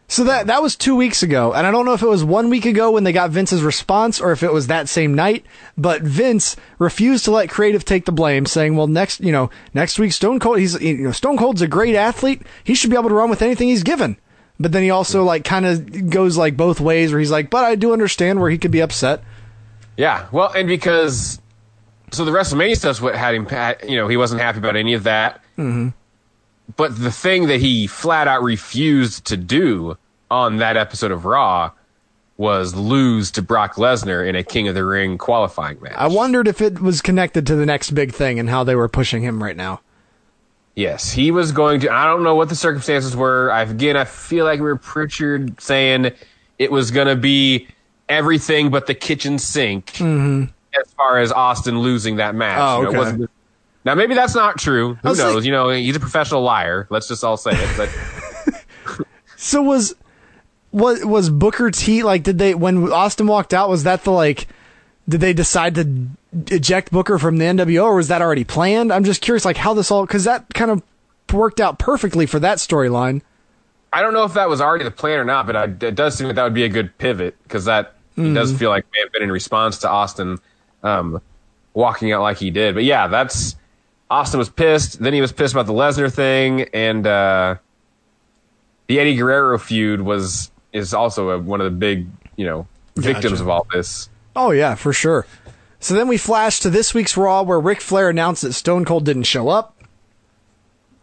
So 0.10 0.24
that 0.24 0.48
that 0.48 0.62
was 0.62 0.78
two 0.78 0.96
weeks 0.96 1.22
ago, 1.22 1.54
and 1.54 1.68
I 1.68 1.72
don't 1.72 1.86
know 1.86 1.94
if 1.94 2.02
it 2.02 2.08
was 2.08 2.24
one 2.24 2.50
week 2.50 2.66
ago 2.66 2.92
when 2.92 3.04
they 3.04 3.12
got 3.12 3.30
Vince's 3.30 3.62
response, 3.62 4.22
or 4.22 4.32
if 4.32 4.42
it 4.42 4.54
was 4.54 4.68
that 4.68 4.88
same 4.88 5.14
night. 5.14 5.46
But 5.78 6.02
Vince 6.02 6.56
refused 6.80 7.26
to 7.26 7.32
let 7.32 7.50
creative 7.50 7.84
take 7.84 8.06
the 8.06 8.14
blame, 8.14 8.46
saying, 8.46 8.78
"Well, 8.78 8.88
next, 8.88 9.20
you 9.20 9.34
know, 9.34 9.50
next 9.74 10.00
week 10.00 10.14
Stone 10.14 10.40
Cold, 10.40 10.60
he's 10.60 10.80
you 10.82 10.98
know 11.00 11.12
Stone 11.12 11.38
Cold's 11.38 11.62
a 11.62 11.68
great 11.68 11.94
athlete. 11.94 12.42
He 12.64 12.74
should 12.74 12.90
be 12.90 12.96
able 12.96 13.10
to 13.10 13.16
run 13.16 13.30
with 13.30 13.42
anything 13.42 13.68
he's 13.68 13.84
given." 13.84 14.16
But 14.60 14.72
then 14.72 14.82
he 14.82 14.90
also 14.90 15.24
like 15.24 15.44
kind 15.44 15.66
of 15.66 16.10
goes 16.10 16.38
like 16.38 16.56
both 16.56 16.80
ways, 16.80 17.12
where 17.12 17.20
he's 17.20 17.32
like, 17.32 17.50
"But 17.50 17.66
I 17.66 17.76
do 17.76 17.92
understand 17.92 18.40
where 18.40 18.50
he 18.50 18.58
could 18.58 18.72
be 18.72 18.82
upset." 18.82 19.24
Yeah, 19.98 20.28
well, 20.32 20.54
and 20.54 20.70
because 20.70 21.42
so 22.12 22.24
the 22.24 22.32
WrestleMania 22.32 22.78
stuff's 22.78 23.02
what 23.02 23.16
had 23.16 23.36
him, 23.36 23.48
you 23.88 23.98
know, 23.98 24.08
he 24.08 24.16
wasn't 24.16 24.42
happy 24.42 24.60
about 24.60 24.78
any 24.78 24.94
of 24.94 25.04
that. 25.04 25.44
Mm-hmm. 25.58 25.90
But 26.76 27.00
the 27.00 27.12
thing 27.12 27.48
that 27.48 27.62
he 27.62 27.88
flat 27.88 28.28
out 28.28 28.44
refused 28.44 29.26
to 29.26 29.38
do 29.38 29.98
on 30.30 30.58
that 30.58 30.76
episode 30.78 31.12
of 31.12 31.26
Raw 31.26 31.72
was 32.36 32.76
lose 32.76 33.32
to 33.32 33.42
Brock 33.42 33.76
Lesnar 33.76 34.28
in 34.28 34.36
a 34.36 34.44
King 34.44 34.68
of 34.68 34.76
the 34.76 34.86
Ring 34.86 35.18
qualifying 35.18 35.82
match. 35.82 35.94
I 35.96 36.08
wondered 36.08 36.48
if 36.48 36.62
it 36.62 36.80
was 36.80 37.02
connected 37.02 37.48
to 37.48 37.56
the 37.56 37.66
next 37.66 37.92
big 37.92 38.14
thing 38.14 38.38
and 38.38 38.50
how 38.50 38.64
they 38.64 38.76
were 38.76 38.88
pushing 38.90 39.24
him 39.24 39.42
right 39.42 39.56
now. 39.56 39.82
Yes, 40.76 41.12
he 41.12 41.32
was 41.32 41.52
going 41.52 41.80
to. 41.80 41.90
I 41.92 42.06
don't 42.06 42.22
know 42.22 42.36
what 42.36 42.50
the 42.50 42.56
circumstances 42.56 43.16
were. 43.16 43.52
I, 43.52 43.64
again, 43.64 43.98
I 43.98 44.04
feel 44.06 44.46
like 44.46 44.60
we 44.60 44.66
were 44.68 44.76
Prichard 44.76 45.60
saying 45.60 46.12
it 46.60 46.72
was 46.72 46.92
going 46.92 47.08
to 47.08 47.16
be 47.16 47.68
everything 48.08 48.70
but 48.70 48.86
the 48.86 48.94
kitchen 48.94 49.40
sink 49.40 49.88
Mm-hmm. 49.94 50.44
as 50.80 50.92
far 50.94 51.18
as 51.18 51.32
Austin 51.32 51.80
losing 51.80 52.18
that 52.18 52.36
match. 52.36 52.60
Oh, 52.62 52.78
You 52.78 52.84
know, 52.84 52.90
it 52.90 52.90
okay. 52.90 52.98
wasn't- 52.98 53.32
now 53.86 53.96
maybe 53.96 54.14
that's 54.16 54.36
not 54.36 54.58
true. 54.60 54.96
Who 54.96 55.10
knows? 55.16 55.36
like- 55.36 55.44
you 55.46 55.52
know, 55.52 55.70
he's 55.70 55.96
a 55.96 56.00
professional 56.00 56.42
liar. 56.42 56.88
Let's 56.90 57.08
just 57.08 57.24
all 57.24 57.38
say 57.38 57.52
it. 57.54 57.78
But 57.78 57.90
So 59.38 59.62
was 59.62 59.96
was 60.72 61.06
was 61.06 61.30
Booker 61.30 61.72
T 61.72 62.04
like? 62.04 62.24
Did 62.24 62.38
they 62.40 62.54
when 62.56 62.92
Austin 62.92 63.28
walked 63.28 63.54
out? 63.54 63.70
Was 63.70 63.84
that 63.84 64.04
the 64.04 64.12
like? 64.12 64.48
Did 65.08 65.22
they 65.22 65.32
decide 65.32 65.76
to 65.76 66.08
eject 66.54 66.92
Booker 66.92 67.18
from 67.18 67.38
the 67.38 67.46
NWO, 67.46 67.84
or 67.86 67.96
was 67.96 68.10
that 68.10 68.22
already 68.22 68.44
planned? 68.44 68.92
I'm 68.92 69.06
just 69.06 69.22
curious, 69.22 69.46
like 69.46 69.56
how 69.56 69.74
this 69.74 69.90
all 69.92 70.06
because 70.06 70.26
that 70.26 70.54
kind 70.54 70.72
of 70.72 70.84
worked 71.32 71.60
out 71.62 71.80
perfectly 71.80 72.26
for 72.26 72.40
that 72.40 72.58
storyline. 72.58 73.22
I 73.94 74.02
don't 74.02 74.14
know 74.14 74.26
if 74.26 74.34
that 74.34 74.50
was 74.50 74.60
already 74.60 74.84
the 74.84 74.92
plan 74.92 75.20
or 75.20 75.24
not. 75.26 75.46
But 75.46 75.56
I, 75.56 75.64
it 75.66 75.96
does 75.96 76.18
seem 76.18 76.28
that 76.28 76.34
that 76.34 76.44
would 76.44 76.54
be 76.54 76.64
a 76.66 76.70
good 76.70 76.98
pivot 76.98 77.38
because 77.44 77.66
that 77.66 77.94
it 78.18 78.34
does 78.34 78.52
feel 78.58 78.72
like 78.72 78.86
may 78.94 79.00
have 79.02 79.12
been 79.12 79.22
in 79.24 79.32
response 79.32 79.78
to 79.80 79.90
Austin 79.90 80.40
um, 80.84 81.22
walking 81.76 82.12
out 82.12 82.24
like 82.24 82.38
he 82.38 82.50
did. 82.50 82.74
But 82.74 82.84
yeah, 82.84 83.08
that's 83.08 83.56
Austin 84.10 84.38
was 84.38 84.50
pissed. 84.50 85.00
Then 85.00 85.14
he 85.14 85.22
was 85.22 85.32
pissed 85.32 85.54
about 85.54 85.66
the 85.66 85.74
Lesnar 85.74 86.12
thing, 86.14 86.64
and 86.74 87.06
uh, 87.06 87.56
the 88.88 89.00
Eddie 89.00 89.16
Guerrero 89.16 89.58
feud 89.58 90.02
was 90.02 90.52
is 90.74 90.94
also 90.94 91.30
a, 91.30 91.40
one 91.40 91.62
of 91.62 91.66
the 91.66 91.78
big 91.78 92.08
you 92.36 92.46
know 92.46 92.68
victims 92.96 93.34
Gotcha. 93.34 93.44
of 93.44 93.50
all 93.50 93.68
this. 93.72 94.10
Oh 94.36 94.52
yeah, 94.52 94.76
for 94.76 94.94
sure. 94.94 95.26
So 95.80 95.94
then 95.94 96.08
we 96.08 96.18
flash 96.18 96.60
to 96.62 96.70
this 96.70 96.94
week's 96.94 97.16
Raw 97.16 97.44
where 97.44 97.60
Ric 97.60 97.82
Flair 97.82 98.10
announced 98.10 98.42
that 98.42 98.54
Stone 98.54 98.86
Cold 98.86 99.06
didn't 99.06 99.24
show 99.24 99.50
up. 99.50 99.76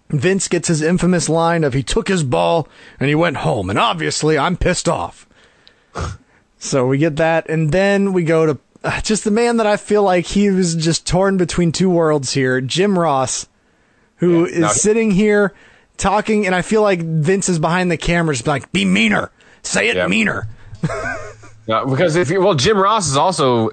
Vince 0.09 0.48
gets 0.48 0.68
his 0.68 0.82
infamous 0.82 1.28
line 1.28 1.64
of 1.64 1.74
he 1.74 1.82
took 1.82 2.09
his 2.09 2.22
ball 2.24 2.68
and 2.98 3.09
he 3.09 3.14
went 3.14 3.38
home, 3.38 3.70
and 3.70 3.78
obviously 3.78 4.38
I'm 4.38 4.57
pissed 4.57 4.88
off. 4.88 5.28
so 6.59 6.86
we 6.86 6.98
get 6.98 7.16
that, 7.16 7.48
and 7.48 7.70
then 7.70 8.12
we 8.12 8.24
go 8.24 8.46
to 8.46 8.59
just 9.03 9.24
the 9.24 9.30
man 9.30 9.57
that 9.59 9.66
I 9.66 9.76
feel 9.76 10.03
like 10.03 10.26
he 10.26 10.51
was 10.51 10.74
just 10.74 11.07
torn 11.07 11.37
between 11.37 11.72
two 11.72 11.91
worlds 11.91 12.32
here, 12.32 12.61
Jim 12.61 12.99
Ross, 12.99 13.47
who 14.16 14.45
is 14.47 14.59
now- 14.59 14.68
sitting 14.68 15.11
here 15.11 15.53
talking, 15.97 16.47
and 16.47 16.55
I 16.55 16.62
feel 16.62 16.82
like 16.82 17.01
Vince 17.01 17.49
is 17.49 17.59
behind 17.59 17.91
the 17.91 17.97
camera, 17.97 18.35
just 18.35 18.47
like, 18.47 18.70
be 18.72 18.85
meaner, 18.85 19.30
say 19.62 19.89
it 19.89 19.97
Yeah. 19.97 20.07
meaner. 20.07 20.49
Uh, 21.66 21.87
because 21.87 22.14
if 22.14 22.28
you 22.28 22.43
well, 22.43 22.53
Jim 22.53 22.76
Ross 22.76 23.09
is 23.09 23.16
also 23.16 23.70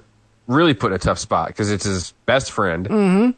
really 0.48 0.74
put 0.74 0.94
in 0.94 0.96
a 0.96 0.98
tough 0.98 1.20
spot 1.20 1.48
because 1.48 1.70
it's 1.70 1.84
his 1.84 2.14
best 2.26 2.50
friend. 2.50 2.88
Mm-hmm. 2.88 3.32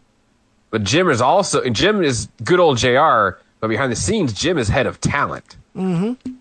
But 0.69 0.83
Jim 0.83 1.09
is 1.09 1.21
also 1.21 1.67
Jim 1.71 2.03
is 2.03 2.27
good 2.43 2.59
old 2.59 2.77
Jr. 2.77 3.39
But 3.59 3.69
behind 3.69 3.91
the 3.91 3.95
scenes, 3.95 4.31
Jim 4.31 4.59
is 4.59 4.67
head 4.67 4.85
of 4.85 5.01
talent, 5.01 5.55
Mm-hmm. 5.75 6.33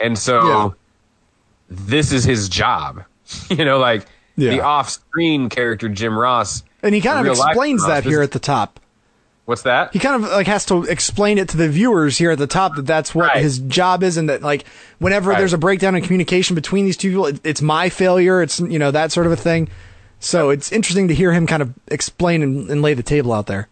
and 0.00 0.18
so 0.18 0.74
this 1.70 2.10
is 2.10 2.24
his 2.24 2.48
job. 2.48 3.04
you 3.50 3.64
know, 3.64 3.78
like 3.78 4.04
the 4.36 4.60
off-screen 4.60 5.48
character 5.48 5.88
Jim 5.88 6.18
Ross, 6.18 6.62
And 6.82 6.94
he 6.94 7.00
kind 7.00 7.26
of 7.26 7.32
explains 7.36 7.86
that 7.86 8.04
here 8.04 8.22
at 8.22 8.32
the 8.32 8.38
top. 8.38 8.80
What's 9.46 9.62
that? 9.62 9.92
He 9.92 9.98
kind 9.98 10.24
of 10.24 10.30
like 10.30 10.46
has 10.46 10.64
to 10.66 10.84
explain 10.84 11.36
it 11.36 11.50
to 11.50 11.58
the 11.58 11.68
viewers 11.68 12.16
here 12.16 12.30
at 12.30 12.38
the 12.38 12.46
top 12.46 12.76
that 12.76 12.86
that's 12.86 13.14
what 13.14 13.36
his 13.36 13.58
job 13.58 14.02
is, 14.02 14.16
and 14.16 14.28
that 14.30 14.40
like 14.42 14.64
whenever 15.00 15.30
Right. 15.30 15.38
there's 15.38 15.52
a 15.52 15.58
breakdown 15.58 15.94
in 15.94 16.02
communication 16.02 16.54
between 16.54 16.86
these 16.86 16.96
two 16.96 17.10
people, 17.10 17.26
it, 17.26 17.40
it's 17.44 17.60
my 17.60 17.90
failure. 17.90 18.40
It's 18.40 18.58
you 18.58 18.78
know 18.78 18.90
that 18.90 19.12
sort 19.12 19.26
of 19.26 19.32
a 19.32 19.36
thing. 19.36 19.68
So 20.18 20.48
it's 20.48 20.72
interesting 20.72 21.08
to 21.08 21.14
hear 21.14 21.30
him 21.34 21.46
kind 21.46 21.60
of 21.60 21.74
explain 21.88 22.42
and, 22.42 22.70
and 22.70 22.80
lay 22.80 22.94
the 22.94 23.02
table 23.02 23.34
out 23.34 23.46
there. 23.46 23.68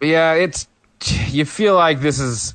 Yeah, 0.00 0.32
it's 0.32 0.66
you 1.28 1.44
feel 1.44 1.74
like 1.74 2.00
this 2.00 2.18
is 2.18 2.54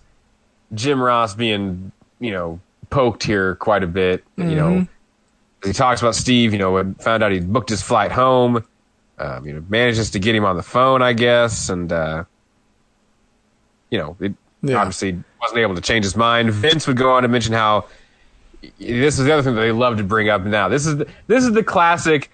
Jim 0.74 1.00
Ross 1.00 1.36
being 1.36 1.92
you 2.20 2.32
know 2.32 2.60
poked 2.90 3.22
here 3.24 3.54
quite 3.56 3.84
a 3.84 3.88
bit. 3.88 4.24
You 4.36 4.44
know, 4.56 4.70
Mhm. 4.70 4.88
He 5.64 5.74
talks 5.74 6.02
about 6.02 6.16
Steve. 6.16 6.54
You 6.54 6.60
know, 6.60 6.74
when 6.74 6.96
found 6.96 7.24
out 7.24 7.32
he 7.32 7.40
booked 7.40 7.70
his 7.70 7.82
flight 7.82 8.12
home. 8.12 8.64
Um, 9.20 9.48
you 9.48 9.54
know, 9.54 9.66
manages 9.68 10.12
to 10.12 10.20
get 10.20 10.36
him 10.36 10.46
on 10.46 10.58
the 10.58 10.62
phone, 10.64 11.02
I 11.02 11.14
guess, 11.14 11.70
and 11.70 11.92
uh, 11.92 12.24
you 13.90 13.98
know, 13.98 14.16
it 14.20 14.34
Yeah. 14.62 14.78
obviously 14.78 15.24
wasn't 15.42 15.60
able 15.60 15.74
to 15.74 15.82
change 15.82 16.06
his 16.06 16.16
mind. 16.16 16.52
Vince 16.52 16.86
would 16.86 16.98
go 16.98 17.12
on 17.14 17.24
to 17.24 17.28
mention 17.28 17.54
how 17.54 17.86
this 18.80 19.18
is 19.18 19.26
the 19.26 19.34
other 19.34 19.42
thing 19.42 19.56
that 19.56 19.62
they 19.62 19.72
love 19.72 19.98
to 19.98 20.04
bring 20.04 20.30
up 20.30 20.44
now. 20.44 20.68
This 20.70 20.86
is 20.86 20.98
the, 20.98 21.08
this 21.26 21.44
is 21.44 21.54
the 21.54 21.64
classic. 21.64 22.30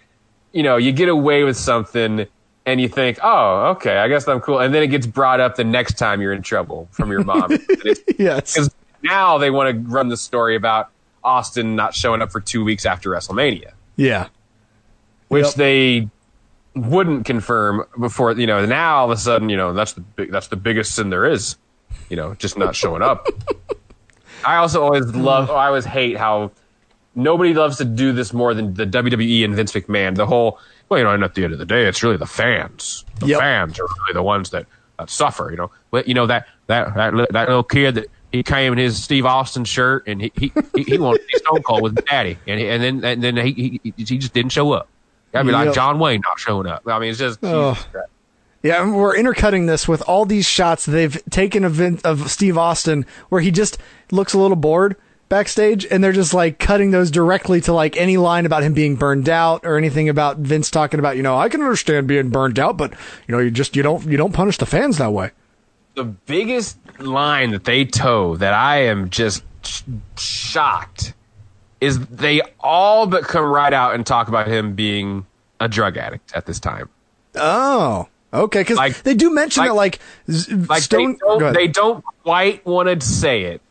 You 0.51 0.63
know, 0.63 0.75
you 0.77 0.91
get 0.91 1.07
away 1.07 1.43
with 1.45 1.55
something 1.57 2.27
and 2.65 2.81
you 2.81 2.89
think, 2.89 3.17
oh, 3.23 3.71
okay, 3.71 3.97
I 3.97 4.07
guess 4.09 4.27
I'm 4.27 4.39
cool, 4.41 4.59
and 4.59 4.73
then 4.73 4.83
it 4.83 4.87
gets 4.87 5.07
brought 5.07 5.39
up 5.39 5.55
the 5.55 5.63
next 5.63 5.97
time 5.97 6.21
you're 6.21 6.33
in 6.33 6.41
trouble 6.41 6.89
from 6.91 7.11
your 7.11 7.23
mom. 7.23 7.51
yes, 8.17 8.53
because 8.53 8.75
now 9.03 9.37
they 9.37 9.49
want 9.51 9.73
to 9.73 9.89
run 9.89 10.09
the 10.09 10.17
story 10.17 10.55
about 10.55 10.89
Austin 11.23 11.75
not 11.75 11.93
showing 11.95 12.21
up 12.21 12.31
for 12.31 12.39
two 12.41 12.63
weeks 12.63 12.85
after 12.85 13.09
WrestleMania, 13.09 13.71
Yeah, 13.95 14.27
which 15.29 15.45
Yep. 15.45 15.53
they 15.55 16.09
wouldn't 16.75 17.25
confirm 17.25 17.83
before. 17.99 18.31
You 18.33 18.47
know, 18.47 18.65
now 18.65 18.97
all 18.97 19.05
of 19.05 19.11
a 19.11 19.17
sudden, 19.17 19.49
you 19.49 19.57
know, 19.57 19.73
that's 19.73 19.93
the 19.93 20.01
big, 20.01 20.31
that's 20.31 20.47
the 20.47 20.55
biggest 20.55 20.95
sin 20.95 21.09
there 21.09 21.25
is. 21.25 21.55
You 22.09 22.17
know, 22.17 22.33
just 22.35 22.57
not 22.57 22.75
showing 22.75 23.01
up. 23.01 23.27
I 24.45 24.57
also 24.57 24.83
always 24.83 25.05
love. 25.15 25.49
I 25.49 25.67
always 25.67 25.85
hate 25.85 26.17
how 26.17 26.51
nobody 27.15 27.53
loves 27.53 27.77
to 27.77 27.85
do 27.85 28.11
this 28.11 28.33
more 28.33 28.53
than 28.53 28.73
the 28.73 28.85
WWE 28.85 29.45
and 29.45 29.55
Vince 29.55 29.71
McMahon. 29.71 30.15
The 30.15 30.25
whole, 30.25 30.59
well, 30.89 30.97
you 30.99 31.05
know, 31.05 31.11
and 31.11 31.23
at 31.23 31.35
the 31.35 31.43
end 31.43 31.53
of 31.53 31.59
the 31.59 31.65
day, 31.65 31.85
it's 31.85 32.03
really 32.03 32.17
the 32.17 32.25
fans. 32.25 33.05
The 33.19 33.27
Yep. 33.27 33.39
fans 33.39 33.79
are 33.79 33.83
really 33.85 34.13
the 34.13 34.23
ones 34.23 34.49
that, 34.49 34.65
that 34.99 35.09
suffer. 35.09 35.49
You 35.49 35.57
know, 35.57 35.71
but 35.91 36.07
you 36.07 36.13
know 36.13 36.25
that 36.27 36.47
that 36.67 36.93
that 36.95 37.13
that 37.31 37.47
little 37.47 37.63
kid 37.63 37.95
that 37.95 38.07
he 38.33 38.43
came 38.43 38.73
in 38.73 38.79
his 38.79 39.01
Steve 39.01 39.25
Austin 39.25 39.63
shirt 39.63 40.05
and 40.07 40.21
he 40.21 40.31
he 40.35 40.51
he, 40.75 40.83
he 40.83 40.97
wanted 40.97 41.19
to 41.19 41.25
be 41.31 41.37
Stone 41.37 41.63
Cold 41.63 41.83
with 41.83 42.03
Daddy, 42.05 42.37
and 42.45 42.59
he, 42.59 42.67
and 42.67 42.83
then 42.83 43.05
and 43.05 43.23
then 43.23 43.37
he, 43.37 43.79
he 43.81 43.93
he 43.95 44.17
just 44.17 44.33
didn't 44.33 44.51
show 44.51 44.73
up. 44.73 44.89
That'd 45.31 45.47
be 45.47 45.53
Yep. 45.53 45.65
like 45.67 45.75
John 45.75 45.97
Wayne 45.99 46.21
not 46.25 46.37
showing 46.39 46.67
up. 46.67 46.83
I 46.85 46.99
mean, 46.99 47.11
it's 47.11 47.19
just 47.19 47.39
Oh. 47.41 47.81
Yeah, 48.61 48.89
we're 48.93 49.17
intercutting 49.17 49.65
this 49.65 49.87
with 49.89 50.01
all 50.03 50.25
these 50.25 50.45
shots 50.47 50.85
they've 50.85 51.21
taken 51.29 51.63
of, 51.65 51.81
of 52.05 52.31
Steve 52.31 52.57
Austin 52.57 53.05
where 53.29 53.41
he 53.41 53.51
just 53.51 53.77
looks 54.09 54.33
a 54.33 54.39
little 54.39 54.55
bored 54.55 54.95
backstage, 55.27 55.85
and 55.89 56.01
they're 56.03 56.11
just 56.13 56.33
like 56.33 56.59
cutting 56.59 56.91
those 56.91 57.11
directly 57.11 57.59
to 57.61 57.73
like 57.73 57.97
any 57.97 58.15
line 58.17 58.45
about 58.45 58.63
him 58.63 58.73
being 58.73 58.95
burned 58.95 59.27
out 59.27 59.65
or 59.65 59.77
anything 59.77 60.07
about 60.07 60.37
Vince 60.37 60.69
talking 60.71 60.99
about, 60.99 61.17
you 61.17 61.23
know, 61.23 61.35
I 61.37 61.49
can 61.49 61.61
understand 61.61 62.07
being 62.07 62.29
burned 62.29 62.57
out, 62.57 62.77
but 62.77 62.93
you 63.27 63.33
know, 63.35 63.39
you 63.39 63.51
just 63.51 63.75
you 63.75 63.83
don't 63.83 64.05
you 64.05 64.15
don't 64.15 64.31
punish 64.33 64.57
the 64.57 64.65
fans 64.65 64.97
that 64.97 65.11
way. 65.11 65.31
The 65.95 66.03
biggest 66.03 66.77
line 66.99 67.51
that 67.51 67.65
they 67.65 67.85
toe 67.85 68.35
that 68.37 68.53
I 68.53 68.83
am 68.83 69.09
just 69.09 69.43
sh- 69.63 69.81
shocked 70.17 71.13
is 71.81 71.99
they 72.07 72.41
all 72.59 73.07
but 73.07 73.23
come 73.23 73.45
right 73.45 73.73
out 73.73 73.93
and 73.95 74.05
talk 74.05 74.27
about 74.27 74.47
him 74.47 74.73
being 74.73 75.25
a 75.59 75.67
drug 75.67 75.97
addict 75.97 76.33
at 76.35 76.45
this 76.45 76.59
time. 76.59 76.89
Oh, 77.35 78.07
okay, 78.33 78.61
because 78.61 79.01
they 79.01 79.13
do 79.15 79.29
mention 79.33 79.63
that 79.65 79.75
like, 79.75 79.99
Like 80.27 80.83
Stone. 80.83 81.13
they, 81.13 81.17
don't, 81.19 81.53
they 81.53 81.67
don't 81.67 82.03
quite 82.23 82.65
want 82.65 82.87
to 82.99 83.05
say 83.05 83.43
it. 83.43 83.61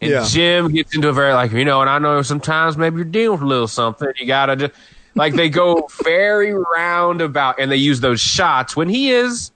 And 0.00 0.10
Yeah. 0.10 0.24
Jim 0.28 0.72
gets 0.72 0.94
into 0.94 1.08
a 1.08 1.12
very 1.12 1.32
like 1.32 1.52
you 1.52 1.64
know, 1.64 1.80
and 1.80 1.88
I 1.88 1.98
know 1.98 2.22
sometimes 2.22 2.76
maybe 2.76 2.96
you're 2.96 3.04
dealing 3.04 3.38
with 3.38 3.42
a 3.42 3.46
little 3.46 3.68
something. 3.68 4.08
You 4.18 4.26
gotta 4.26 4.56
just 4.56 4.74
like 5.14 5.34
they 5.34 5.48
go 5.48 5.88
very 6.04 6.52
roundabout, 6.52 7.56
and 7.60 7.70
they 7.70 7.76
use 7.76 8.00
those 8.00 8.20
shots 8.20 8.76
when 8.76 8.88
he 8.88 9.12
is 9.12 9.52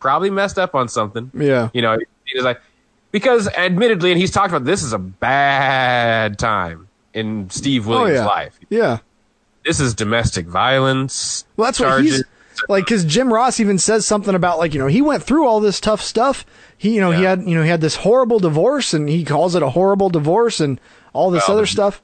probably 0.00 0.30
messed 0.30 0.58
up 0.58 0.74
on 0.74 0.88
something. 0.88 1.30
Yeah. 1.34 1.70
You 1.72 1.82
know, 1.82 1.98
he's 2.24 2.42
like, 2.42 2.60
because 3.10 3.48
admittedly, 3.48 4.12
and 4.12 4.20
he's 4.20 4.30
talked 4.30 4.48
about 4.50 4.64
this 4.64 4.82
is 4.82 4.92
a 4.92 4.98
bad 4.98 6.38
time 6.38 6.88
in 7.14 7.48
Steve 7.50 7.88
Oh 7.88 8.06
yeah, 8.06 8.24
life. 8.26 8.58
yeah. 8.68 8.98
This 9.64 9.80
is 9.80 9.94
domestic 9.94 10.46
violence. 10.46 11.44
Well, 11.56 11.66
that's 11.66 11.80
what 11.80 12.02
he's 12.02 12.22
like 12.68 12.84
because 12.84 13.04
Jim 13.04 13.32
Ross 13.32 13.60
even 13.60 13.78
says 13.78 14.04
something 14.06 14.34
about 14.34 14.58
like 14.58 14.72
you 14.74 14.80
know 14.80 14.86
he 14.86 15.02
went 15.02 15.22
through 15.22 15.46
all 15.46 15.60
this 15.60 15.80
tough 15.80 16.00
stuff. 16.00 16.44
He 16.76 16.94
you 16.94 17.00
know 17.00 17.10
he 17.10 17.22
had 17.22 17.42
you 17.42 17.54
know 17.54 17.62
he 17.62 17.68
had 17.68 17.80
this 17.80 17.96
horrible 17.96 18.38
divorce 18.38 18.94
and 18.94 19.08
he 19.08 19.24
calls 19.24 19.54
it 19.54 19.62
a 19.62 19.70
horrible 19.70 20.10
divorce 20.10 20.60
and 20.60 20.80
all 21.12 21.30
this 21.30 21.46
Well, 21.48 21.56
other 21.58 21.62
the- 21.64 21.68
stuff. 21.72 22.02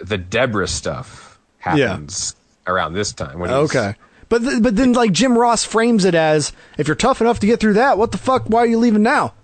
The, 0.00 0.18
Deborah 0.18 0.66
stuff 0.66 1.38
happens 1.58 2.34
around 2.66 2.94
this 2.94 3.12
time. 3.12 3.38
When 3.38 3.50
he's, 3.50 3.70
Okay. 3.76 3.94
But 4.28 4.42
th- 4.42 4.62
but 4.62 4.76
then 4.76 4.92
like 4.92 5.12
Jim 5.12 5.38
Ross 5.38 5.64
frames 5.64 6.04
it 6.04 6.14
as 6.14 6.52
if 6.78 6.88
you're 6.88 6.94
tough 6.96 7.20
enough 7.20 7.38
to 7.40 7.46
get 7.46 7.60
through 7.60 7.74
that, 7.74 7.96
what 7.98 8.12
the 8.12 8.18
fuck? 8.18 8.46
Why 8.46 8.60
are 8.60 8.66
you 8.66 8.78
leaving 8.78 9.02
now? 9.02 9.34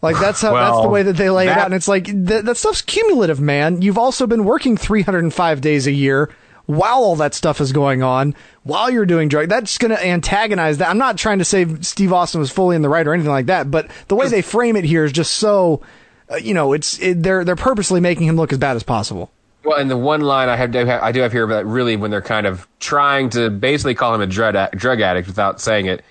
Like 0.00 0.18
that's 0.18 0.40
how 0.40 0.52
that's 0.54 0.82
the 0.82 0.88
way 0.88 1.02
that 1.04 1.16
they 1.16 1.30
lay 1.30 1.46
it 1.46 1.50
out, 1.58 1.66
and 1.66 1.74
it's 1.74 1.86
like 1.86 2.06
th- 2.06 2.44
that 2.44 2.56
stuff's 2.56 2.82
cumulative, 2.82 3.40
man. 3.40 3.82
You've 3.82 3.98
also 3.98 4.26
been 4.26 4.44
working 4.44 4.76
305 4.76 5.60
days 5.60 5.86
a 5.86 5.92
year 5.92 6.28
while 6.66 6.98
all 7.04 7.16
that 7.16 7.34
stuff 7.34 7.60
is 7.60 7.72
going 7.72 8.02
on, 8.02 8.34
while 8.64 8.90
you're 8.90 9.06
doing 9.06 9.28
drug. 9.28 9.48
That's 9.48 9.78
going 9.78 9.90
to 9.90 10.04
antagonize 10.06 10.78
that. 10.78 10.88
I'm 10.88 10.98
not 10.98 11.18
trying 11.18 11.38
to 11.38 11.44
say 11.44 11.66
Steve 11.82 12.12
Austin 12.12 12.40
was 12.40 12.50
fully 12.50 12.74
in 12.74 12.82
the 12.82 12.88
right 12.88 13.06
or 13.06 13.12
anything 13.14 13.30
like 13.32 13.46
that, 13.46 13.70
but 13.70 13.90
the 14.08 14.16
way 14.16 14.28
they 14.28 14.42
frame 14.42 14.76
it 14.76 14.84
here 14.84 15.04
is 15.04 15.12
just 15.12 15.34
so, 15.34 15.82
uh, 16.30 16.36
you 16.36 16.54
know, 16.54 16.72
it's 16.72 16.98
it, 17.00 17.22
they're 17.22 17.44
they're 17.44 17.54
purposely 17.56 18.00
making 18.00 18.26
him 18.26 18.36
look 18.36 18.52
as 18.52 18.58
bad 18.58 18.74
as 18.76 18.82
possible. 18.82 19.30
Well, 19.64 19.78
and 19.78 19.90
the 19.90 19.96
one 19.96 20.20
line 20.22 20.48
I 20.48 20.56
have, 20.56 20.74
I 20.76 21.12
do 21.12 21.20
have 21.20 21.30
here 21.32 21.44
about 21.44 21.64
really 21.66 21.96
when 21.96 22.10
they're 22.10 22.20
kind 22.20 22.46
of 22.46 22.66
trying 22.80 23.30
to 23.30 23.48
basically 23.50 23.94
call 23.94 24.14
him 24.14 24.20
a 24.20 24.26
drug 24.26 24.56
addict 24.56 25.26
without 25.28 25.60
saying 25.60 25.86
it, 25.86 26.04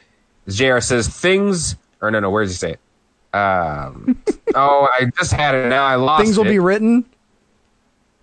Jr. 0.48 0.80
says 0.80 1.08
things, 1.08 1.76
or 2.02 2.10
no, 2.12 2.20
no, 2.22 2.30
where 2.30 2.44
does 2.44 2.52
he 2.54 2.58
say 2.58 2.72
it? 2.72 2.80
Um, 3.38 4.18
oh, 4.56 4.88
I 5.00 5.06
just 5.18 5.32
had 5.34 5.56
it. 5.56 5.68
Now 5.70 5.84
I 5.84 5.96
lost. 5.96 6.24
things 6.24 6.38
will 6.38 6.46
it. 6.46 6.50
be 6.50 6.60
written. 6.60 7.06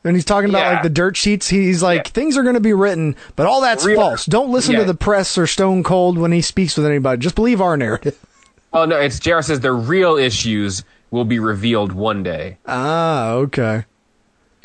And 0.04 0.16
he's 0.16 0.24
talking 0.24 0.48
about 0.48 0.60
Yeah. 0.60 0.72
like 0.74 0.82
the 0.84 0.90
dirt 0.90 1.16
sheets. 1.16 1.48
He's 1.48 1.82
like, 1.82 2.08
things 2.08 2.38
are 2.38 2.42
going 2.42 2.54
to 2.54 2.60
be 2.60 2.72
written, 2.72 3.16
but 3.36 3.46
all 3.46 3.60
that's 3.60 3.84
Real- 3.84 4.00
false. 4.00 4.24
Don't 4.26 4.50
listen 4.50 4.74
Yeah. 4.74 4.80
to 4.80 4.84
the 4.86 4.94
press 4.94 5.36
or 5.36 5.46
Stone 5.46 5.82
Cold 5.82 6.16
when 6.18 6.32
he 6.32 6.40
speaks 6.40 6.76
with 6.76 6.86
anybody. 6.86 7.20
Just 7.20 7.34
believe 7.34 7.60
our 7.60 7.76
narrative. 7.76 8.18
Oh 8.70 8.84
no, 8.84 8.98
it's 8.98 9.18
Jr. 9.18 9.40
says 9.40 9.60
the 9.60 9.72
real 9.72 10.18
issues 10.18 10.84
will 11.10 11.24
be 11.24 11.38
revealed 11.38 11.92
one 11.92 12.22
day, 12.22 12.58
Ah, 12.66 13.30
okay. 13.30 13.86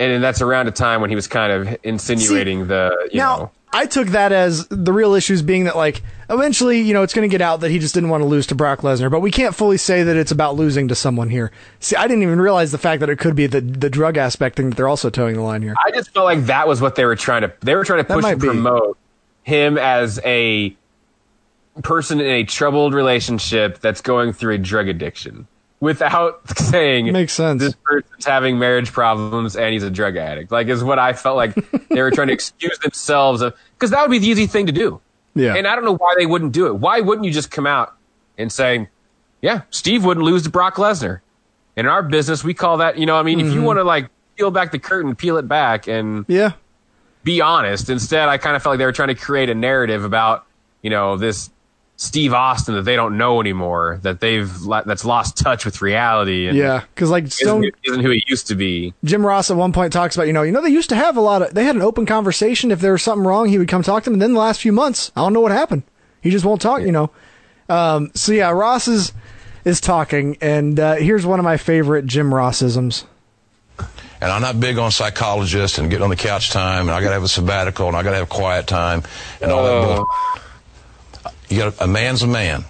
And, 0.04 0.14
and 0.14 0.24
that's 0.24 0.42
around 0.42 0.68
a 0.68 0.72
time 0.72 1.02
when 1.02 1.10
he 1.10 1.16
was 1.16 1.28
kind 1.28 1.52
of 1.52 1.78
insinuating 1.84 2.68
the 2.68 3.10
you 3.12 3.20
now, 3.20 3.38
know. 3.38 3.52
I 3.72 3.86
took 3.86 4.10
that 4.10 4.32
as 4.32 4.68
the 4.68 4.94
real 4.94 5.14
issues 5.14 5.42
being 5.42 5.64
that 5.64 5.76
like 5.76 6.04
eventually, 6.30 6.82
you 6.82 6.94
know, 6.94 7.02
it's 7.02 7.14
going 7.14 7.28
to 7.28 7.32
get 7.32 7.42
out 7.42 7.62
that 7.62 7.72
he 7.72 7.80
just 7.80 7.94
didn't 7.94 8.10
want 8.10 8.22
to 8.22 8.28
lose 8.28 8.46
to 8.48 8.56
Brock 8.56 8.82
Lesnar, 8.82 9.10
but 9.10 9.22
we 9.22 9.32
can't 9.32 9.56
fully 9.56 9.78
say 9.78 10.04
that 10.04 10.16
it's 10.16 10.32
about 10.32 10.56
losing 10.56 10.88
to 10.90 10.96
someone 10.96 11.30
here. 11.30 11.52
See, 11.80 11.96
I 11.96 12.08
didn't 12.08 12.24
even 12.24 12.40
realize 12.40 12.72
the 12.72 12.78
fact 12.78 13.00
that 13.00 13.10
it 13.10 13.18
could 13.18 13.36
be 13.36 13.48
the 13.48 13.62
the 13.62 13.90
drug 13.90 14.18
aspect 14.18 14.58
thing 14.58 14.70
that 14.70 14.76
they're 14.76 14.88
also 14.88 15.10
towing 15.10 15.36
the 15.36 15.42
line 15.42 15.62
here. 15.62 15.76
I 15.84 15.92
just 15.92 16.14
felt 16.14 16.26
like 16.26 16.46
that 16.46 16.68
was 16.68 16.82
what 16.82 16.96
they 16.96 17.06
were 17.06 17.16
trying 17.16 17.42
to. 17.44 17.54
They 17.62 17.76
were 17.76 17.86
trying 17.86 18.04
to 18.04 18.14
push 18.14 18.26
and 18.26 18.40
be. 18.40 18.48
promote 18.48 18.98
him 19.44 19.78
as 19.78 20.20
a 20.24 20.76
person 21.82 22.20
in 22.20 22.28
a 22.28 22.44
troubled 22.44 22.94
relationship 22.94 23.80
that's 23.80 24.02
going 24.02 24.34
through 24.34 24.54
a 24.54 24.58
drug 24.60 24.88
addiction, 24.88 25.48
without 25.84 26.48
saying 26.58 27.12
Makes 27.12 27.34
sense. 27.34 27.62
This 27.62 27.76
person's 27.84 28.26
having 28.26 28.58
marriage 28.58 28.92
problems 28.94 29.56
and 29.58 29.74
he's 29.74 29.84
a 29.84 29.90
drug 29.92 30.16
addict. 30.16 30.50
Like 30.52 30.68
is 30.68 30.82
what 30.84 30.98
I 30.98 31.12
felt 31.14 31.36
like 31.36 31.54
they 31.90 32.02
were 32.02 32.10
trying 32.10 32.28
to 32.28 32.34
excuse 32.40 32.80
themselves 32.80 33.42
of 33.42 33.54
because 33.78 33.92
that 33.92 34.02
would 34.02 34.10
be 34.12 34.20
the 34.20 34.28
easy 34.28 34.48
thing 34.48 34.66
to 34.68 34.72
do. 34.72 35.02
Yeah. 35.36 35.56
And 35.56 35.68
I 35.68 35.76
don't 35.76 35.84
know 35.84 35.96
why 35.98 36.16
they 36.18 36.26
wouldn't 36.26 36.54
do 36.54 36.68
it. 36.68 36.76
Why 36.76 37.02
wouldn't 37.02 37.26
you 37.26 37.32
just 37.34 37.52
come 37.52 37.68
out 37.68 37.96
and 38.38 38.52
say, 38.52 38.88
"Yeah, 39.42 39.62
Steve 39.72 40.06
wouldn't 40.06 40.26
lose 40.26 40.44
to 40.44 40.50
Brock 40.50 40.76
Lesnar." 40.76 41.20
In 41.76 41.86
our 41.88 42.02
business, 42.04 42.44
we 42.44 42.54
call 42.54 42.78
that, 42.78 42.98
you 43.00 43.06
know, 43.06 43.16
I 43.18 43.24
mean, 43.24 43.40
if 43.40 43.48
you 43.54 43.60
Mhm. 43.62 43.64
want 43.66 43.80
to 43.80 43.84
like 43.84 44.08
peel 44.38 44.52
back 44.52 44.72
the 44.72 44.80
curtain, 44.80 45.16
peel 45.16 45.38
it 45.38 45.48
back, 45.48 45.88
and 45.88 46.24
Yeah. 46.30 46.52
be 47.24 47.42
honest. 47.42 47.90
Instead, 47.90 48.30
I 48.30 48.38
kind 48.38 48.56
of 48.56 48.62
felt 48.64 48.74
like 48.74 48.78
they 48.80 48.86
were 48.86 48.92
trying 48.92 49.08
to 49.10 49.16
create 49.16 49.50
a 49.50 49.56
narrative 49.56 50.06
about, 50.06 50.46
you 50.84 50.90
know, 50.92 51.18
this 51.18 51.50
Steve 52.04 52.34
Austin 52.34 52.76
that 52.76 52.82
they 52.82 52.98
don't 52.98 53.18
know 53.18 53.40
anymore, 53.40 54.00
that 54.02 54.20
they've 54.20 54.52
that's 54.86 55.06
lost 55.06 55.38
touch 55.38 55.64
with 55.64 55.82
reality. 55.82 56.48
And 56.48 56.58
Yeah, 56.58 56.82
because 56.94 57.10
like 57.10 57.32
Stone 57.32 57.64
isn't, 57.64 57.76
isn't 57.86 58.02
who 58.02 58.10
he 58.10 58.24
used 58.28 58.48
to 58.48 58.56
be. 58.56 58.94
Jim 59.06 59.26
Ross 59.26 59.50
at 59.50 59.56
one 59.56 59.72
point 59.72 59.94
talks 59.94 60.16
about, 60.16 60.28
you 60.28 60.34
know, 60.34 60.42
you 60.42 60.52
know, 60.52 60.62
they 60.62 60.70
used 60.70 60.90
to 60.90 60.96
have 60.96 61.16
a 61.16 61.22
lot 61.22 61.42
of, 61.42 61.54
they 61.54 61.64
had 61.64 61.76
an 61.76 61.82
open 61.82 62.06
conversation. 62.06 62.72
If 62.72 62.82
there 62.82 62.92
was 62.92 63.04
something 63.04 63.26
wrong, 63.26 63.48
he 63.48 63.58
would 63.58 63.70
come 63.70 63.84
talk 63.84 64.04
to 64.04 64.10
them. 64.10 64.16
And 64.16 64.22
then 64.22 64.34
the 64.34 64.40
last 64.40 64.60
few 64.60 64.74
months, 64.74 65.12
I 65.16 65.22
don't 65.22 65.32
know 65.32 65.42
what 65.42 65.54
happened. 65.54 65.84
He 66.22 66.30
just 66.30 66.44
won't 66.44 66.62
talk, 66.62 66.82
you 66.82 66.92
know. 66.92 67.10
Um, 67.70 68.12
so 68.14 68.34
yeah, 68.34 68.52
Ross 68.52 68.90
is, 68.90 69.14
is 69.64 69.80
talking. 69.80 70.38
And 70.42 70.80
uh, 70.80 70.96
here's 70.96 71.26
one 71.26 71.40
of 71.40 71.46
my 71.46 71.58
favorite 71.58 72.06
Jim 72.06 72.32
Rossisms. 72.32 73.06
And 74.22 74.32
I'm 74.32 74.42
not 74.42 74.60
big 74.60 74.78
on 74.78 74.92
psychologists 74.92 75.78
and 75.78 75.90
getting 75.90 76.04
on 76.04 76.10
the 76.10 76.16
couch 76.16 76.52
time, 76.52 76.88
and 76.88 76.92
I 76.92 77.02
got 77.02 77.10
to 77.10 77.14
have 77.14 77.24
a 77.24 77.28
sabbatical, 77.28 77.90
and 77.90 77.98
I 77.98 78.04
got 78.04 78.12
to 78.12 78.18
have 78.18 78.30
quiet 78.30 78.68
time, 78.68 79.04
and 79.42 79.52
all 79.52 79.64
that. 79.64 79.98
bull. 79.98 80.08
You 81.54 81.60
got 81.60 81.82
a 81.82 81.88
man's 81.88 82.24
a 82.24 82.28
man. 82.28 82.66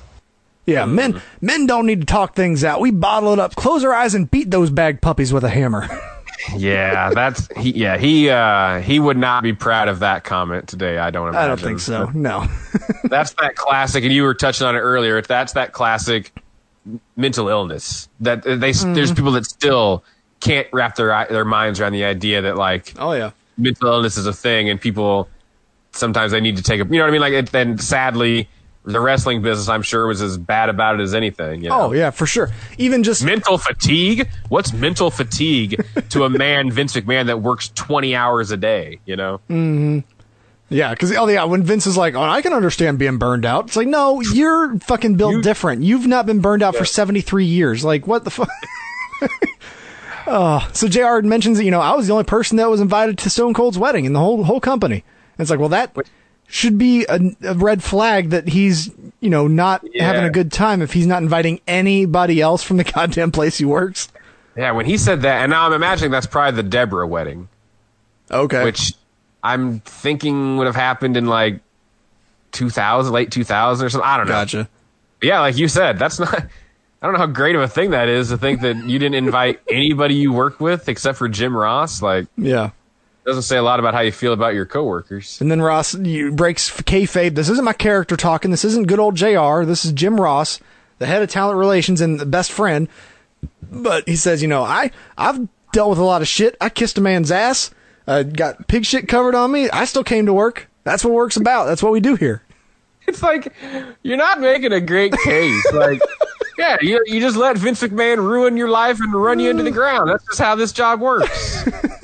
Yeah, 0.65 0.85
men 0.85 1.21
men 1.41 1.67
don't 1.67 1.85
need 1.85 2.01
to 2.01 2.05
talk 2.05 2.35
things 2.35 2.63
out. 2.63 2.81
We 2.81 2.91
bottle 2.91 3.33
it 3.33 3.39
up, 3.39 3.55
close 3.55 3.83
our 3.83 3.93
eyes, 3.93 4.13
and 4.13 4.29
beat 4.29 4.51
those 4.51 4.69
bag 4.69 5.01
puppies 5.01 5.31
with 5.33 5.43
a 5.43 5.49
hammer. 5.49 5.87
Yeah, 6.57 7.11
that's 7.11 7.47
he. 7.55 7.71
Yeah, 7.71 7.95
he 7.97 8.29
uh, 8.29 8.79
he 8.81 8.99
would 8.99 9.15
not 9.15 9.43
be 9.43 9.53
proud 9.53 9.87
of 9.87 9.99
that 9.99 10.25
comment 10.25 10.67
today. 10.67 10.97
I 10.97 11.09
don't. 11.09 11.29
Imagine. 11.29 11.41
I 11.43 11.47
don't 11.47 11.59
think 11.61 11.79
so. 11.79 12.07
No. 12.13 12.47
that's 13.05 13.31
that 13.35 13.55
classic, 13.55 14.03
and 14.03 14.11
you 14.11 14.23
were 14.23 14.33
touching 14.33 14.67
on 14.67 14.75
it 14.75 14.79
earlier. 14.79 15.21
That's 15.21 15.53
that 15.53 15.71
classic 15.71 16.33
mental 17.15 17.47
illness 17.47 18.09
that 18.19 18.43
they. 18.43 18.57
There's 18.57 18.83
Mhm. 18.83 19.15
people 19.15 19.31
that 19.33 19.45
still 19.45 20.03
can't 20.41 20.67
wrap 20.73 20.95
their 20.97 21.25
their 21.29 21.45
minds 21.45 21.79
around 21.79 21.93
the 21.93 22.03
idea 22.03 22.41
that 22.41 22.57
like 22.57 22.93
oh 22.99 23.13
yeah 23.13 23.31
mental 23.57 23.87
illness 23.87 24.17
is 24.17 24.25
a 24.25 24.33
thing, 24.33 24.69
and 24.69 24.81
people 24.81 25.29
sometimes 25.93 26.33
they 26.33 26.41
need 26.41 26.57
to 26.57 26.63
take 26.63 26.81
a 26.81 26.83
you 26.83 26.97
know 26.97 27.03
what 27.03 27.07
I 27.07 27.11
mean. 27.11 27.21
Like 27.21 27.33
it, 27.33 27.51
then 27.51 27.77
sadly, 27.77 28.49
the 28.85 28.99
wrestling 28.99 29.41
business 29.41 29.69
I'm 29.69 29.81
sure 29.81 30.07
was 30.07 30.21
as 30.21 30.37
bad 30.37 30.69
about 30.69 30.99
it 30.99 31.03
as 31.03 31.13
anything. 31.13 31.63
You 31.63 31.69
know? 31.69 31.81
Oh 31.81 31.91
yeah, 31.93 32.09
for 32.09 32.25
sure. 32.25 32.49
Even 32.77 33.03
just 33.03 33.23
mental 33.23 33.57
fatigue. 33.57 34.29
What's 34.49 34.73
mental 34.73 35.09
fatigue 35.11 35.83
to 36.09 36.23
a 36.25 36.29
man, 36.29 36.71
Vince 36.71 36.93
McMahon, 36.93 37.27
that 37.27 37.41
works 37.41 37.69
20 37.69 38.15
hours 38.15 38.51
a 38.51 38.57
day? 38.57 38.99
You 39.05 39.15
know. 39.15 39.37
hmm 39.47 39.99
Yeah, 40.69 40.91
because 40.91 41.11
oh 41.15 41.27
yeah, 41.27 41.43
when 41.45 41.63
Vince 41.63 41.87
is 41.87 41.95
like, 41.97 42.15
"Oh, 42.15 42.21
I 42.21 42.41
can 42.41 42.51
understand 42.53 42.99
being 42.99 43.17
burned 43.17 43.45
out," 43.45 43.67
it's 43.67 43.75
like, 43.75 43.87
no, 43.87 44.21
you're 44.21 44.77
fucking 44.79 45.15
built 45.15 45.43
different. 45.43 45.83
You've 45.83 46.07
not 46.07 46.25
been 46.25 46.39
burned 46.41 46.63
out 46.63 46.75
for 46.75 46.85
seventy 46.85 47.21
three 47.21 47.45
years. 47.45 47.85
Like, 47.85 48.07
what 48.07 48.23
the 48.23 48.31
fuck? 48.31 48.49
oh, 50.27 50.67
so 50.73 50.87
Jr. 50.87 51.25
mentions 51.25 51.57
that 51.57 51.63
you 51.65 51.71
know 51.71 51.81
I 51.81 51.93
was 51.95 52.07
the 52.07 52.13
only 52.13 52.25
person 52.25 52.57
that 52.57 52.69
was 52.69 52.81
invited 52.81 53.17
to 53.19 53.29
Stone 53.29 53.53
Cold's 53.53 53.77
wedding 53.77 54.05
in 54.05 54.13
the 54.13 54.19
whole 54.19 54.43
whole 54.43 54.59
company. 54.59 55.03
And 55.37 55.41
it's 55.43 55.49
like, 55.51 55.59
well, 55.59 55.69
that 55.69 55.95
should 56.53 56.77
be 56.77 57.03
a, 57.09 57.19
a 57.41 57.55
red 57.55 57.81
flag 57.81 58.29
that 58.29 58.47
he's 58.47 58.91
you 59.19 59.29
know 59.29 59.47
not 59.47 59.83
having 59.97 60.23
a 60.23 60.29
good 60.29 60.51
time 60.51 60.83
if 60.83 60.93
he's 60.93 61.07
not 61.07 61.23
inviting 61.23 61.59
anybody 61.67 62.39
else 62.41 62.61
from 62.61 62.77
the 62.77 62.83
goddamn 62.95 63.31
place 63.31 63.57
he 63.57 63.65
works. 63.65 64.09
Yeah, 64.55 64.71
when 64.73 64.85
he 64.85 64.99
said 64.99 65.23
that, 65.23 65.41
and 65.41 65.49
now 65.49 65.65
I'm 65.65 65.73
imagining 65.73 66.11
that's 66.11 66.27
probably 66.27 66.61
the 66.61 66.69
Deborah 66.69 67.07
wedding. 67.07 67.49
Okay. 68.29 68.63
Which 68.63 68.93
I'm 69.43 69.79
thinking 69.79 70.57
would 70.57 70.67
have 70.67 70.75
happened 70.75 71.17
in 71.17 71.25
like 71.25 71.59
2000, 72.51 73.11
late 73.11 73.31
2000 73.31 73.85
or 73.85 73.89
something. 73.89 74.07
I 74.07 74.17
don't 74.17 74.27
know. 74.27 74.33
Gotcha. 74.33 74.69
Yeah, 75.23 75.39
like 75.39 75.57
you 75.57 75.67
said, 75.67 75.97
that's 75.97 76.19
not. 76.19 76.33
I 77.01 77.05
don't 77.07 77.13
know 77.13 77.19
how 77.19 77.25
great 77.25 77.55
of 77.55 77.63
a 77.63 77.67
thing 77.67 77.89
that 77.91 78.07
is 78.09 78.29
to 78.29 78.37
think 78.37 78.61
that 78.61 78.77
you 78.77 78.99
didn't 78.99 79.15
invite 79.15 79.59
anybody 79.69 80.13
you 80.13 80.31
work 80.31 80.59
with 80.59 80.87
except 80.87 81.17
for 81.17 81.27
Jim 81.27 81.57
Ross. 81.57 82.01
Like, 82.01 82.27
Yeah. 82.37 82.69
Doesn't 83.25 83.43
say 83.43 83.57
a 83.57 83.63
lot 83.63 83.79
about 83.79 83.93
how 83.93 84.01
you 84.01 84.11
feel 84.11 84.33
about 84.33 84.53
your 84.53 84.65
coworkers. 84.65 85.39
And 85.39 85.49
then 85.49 85.61
Ross 85.61 85.95
you, 85.95 86.31
breaks 86.31 86.69
kayfabe. 86.69 87.35
This 87.35 87.49
isn't 87.49 87.65
my 87.65 87.73
character 87.73 88.17
talking. 88.17 88.51
This 88.51 88.65
isn't 88.65 88.87
good 88.87 88.99
old 88.99 89.15
Jr. 89.15 89.63
This 89.63 89.85
is 89.85 89.91
Jim 89.93 90.19
Ross, 90.19 90.59
the 90.99 91.05
head 91.05 91.21
of 91.21 91.29
talent 91.29 91.57
relations 91.57 92.01
and 92.01 92.19
the 92.19 92.25
best 92.25 92.51
friend. 92.51 92.87
But 93.71 94.07
he 94.07 94.15
says, 94.15 94.41
you 94.41 94.47
know, 94.47 94.63
I 94.63 94.91
I've 95.17 95.47
dealt 95.71 95.89
with 95.89 95.99
a 95.99 96.03
lot 96.03 96.21
of 96.21 96.27
shit. 96.27 96.55
I 96.61 96.69
kissed 96.69 96.97
a 96.97 97.01
man's 97.01 97.31
ass. 97.31 97.71
Uh, 98.07 98.23
got 98.23 98.67
pig 98.67 98.85
shit 98.85 99.07
covered 99.07 99.35
on 99.35 99.51
me. 99.51 99.69
I 99.69 99.85
still 99.85 100.03
came 100.03 100.25
to 100.25 100.33
work. 100.33 100.69
That's 100.83 101.05
what 101.05 101.13
work's 101.13 101.37
about. 101.37 101.65
That's 101.65 101.81
what 101.81 101.91
we 101.91 101.99
do 101.99 102.15
here. 102.15 102.43
It's 103.05 103.21
like 103.21 103.53
you're 104.01 104.15
not 104.15 104.39
making 104.39 104.71
a 104.71 104.79
great 104.79 105.11
case. 105.11 105.65
like, 105.73 106.01
yeah, 106.57 106.77
you 106.79 107.03
you 107.05 107.19
just 107.19 107.35
let 107.35 107.57
Vince 107.57 107.83
McMahon 107.83 108.19
ruin 108.19 108.55
your 108.55 108.69
life 108.69 109.01
and 109.01 109.13
run 109.13 109.41
you 109.41 109.49
into 109.49 109.63
the 109.63 109.71
ground. 109.71 110.09
That's 110.09 110.23
just 110.25 110.39
how 110.39 110.55
this 110.55 110.71
job 110.71 111.01
works. 111.01 111.67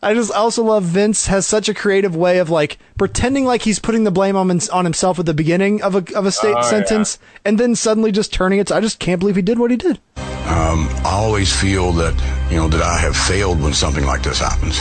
I 0.00 0.14
just 0.14 0.30
also 0.32 0.62
love 0.62 0.84
Vince 0.84 1.26
has 1.26 1.44
such 1.46 1.68
a 1.68 1.74
creative 1.74 2.14
way 2.14 2.38
of 2.38 2.50
like 2.50 2.78
pretending 2.96 3.44
like 3.44 3.62
he's 3.62 3.80
putting 3.80 4.04
the 4.04 4.12
blame 4.12 4.36
on, 4.36 4.48
on 4.72 4.84
himself 4.84 5.18
at 5.18 5.26
the 5.26 5.34
beginning 5.34 5.82
of 5.82 5.94
a 5.96 6.16
of 6.16 6.24
a 6.24 6.30
state 6.30 6.54
Oh, 6.54 6.60
yeah. 6.60 6.70
sentence, 6.70 7.18
and 7.44 7.58
then 7.58 7.74
suddenly 7.74 8.12
just 8.12 8.32
turning 8.32 8.60
it. 8.60 8.68
To, 8.68 8.76
I 8.76 8.80
just 8.80 9.00
can't 9.00 9.18
believe 9.18 9.34
he 9.36 9.42
did 9.42 9.58
what 9.58 9.72
he 9.72 9.76
did. 9.76 9.98
Um, 10.16 10.88
I 11.04 11.10
always 11.12 11.52
feel 11.52 11.92
that, 11.94 12.14
you 12.50 12.56
know, 12.56 12.68
that 12.68 12.80
I 12.80 12.96
have 12.98 13.16
failed 13.16 13.60
when 13.60 13.72
something 13.74 14.04
like 14.06 14.22
this 14.22 14.38
happens. 14.38 14.78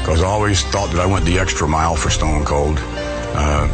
Because 0.00 0.22
I 0.22 0.26
always 0.26 0.62
thought 0.62 0.90
that 0.92 1.00
I 1.00 1.06
went 1.06 1.24
the 1.24 1.38
extra 1.38 1.68
mile 1.68 1.94
for 1.94 2.10
Stone 2.10 2.44
Cold. 2.46 2.78
Uh, 3.34 3.68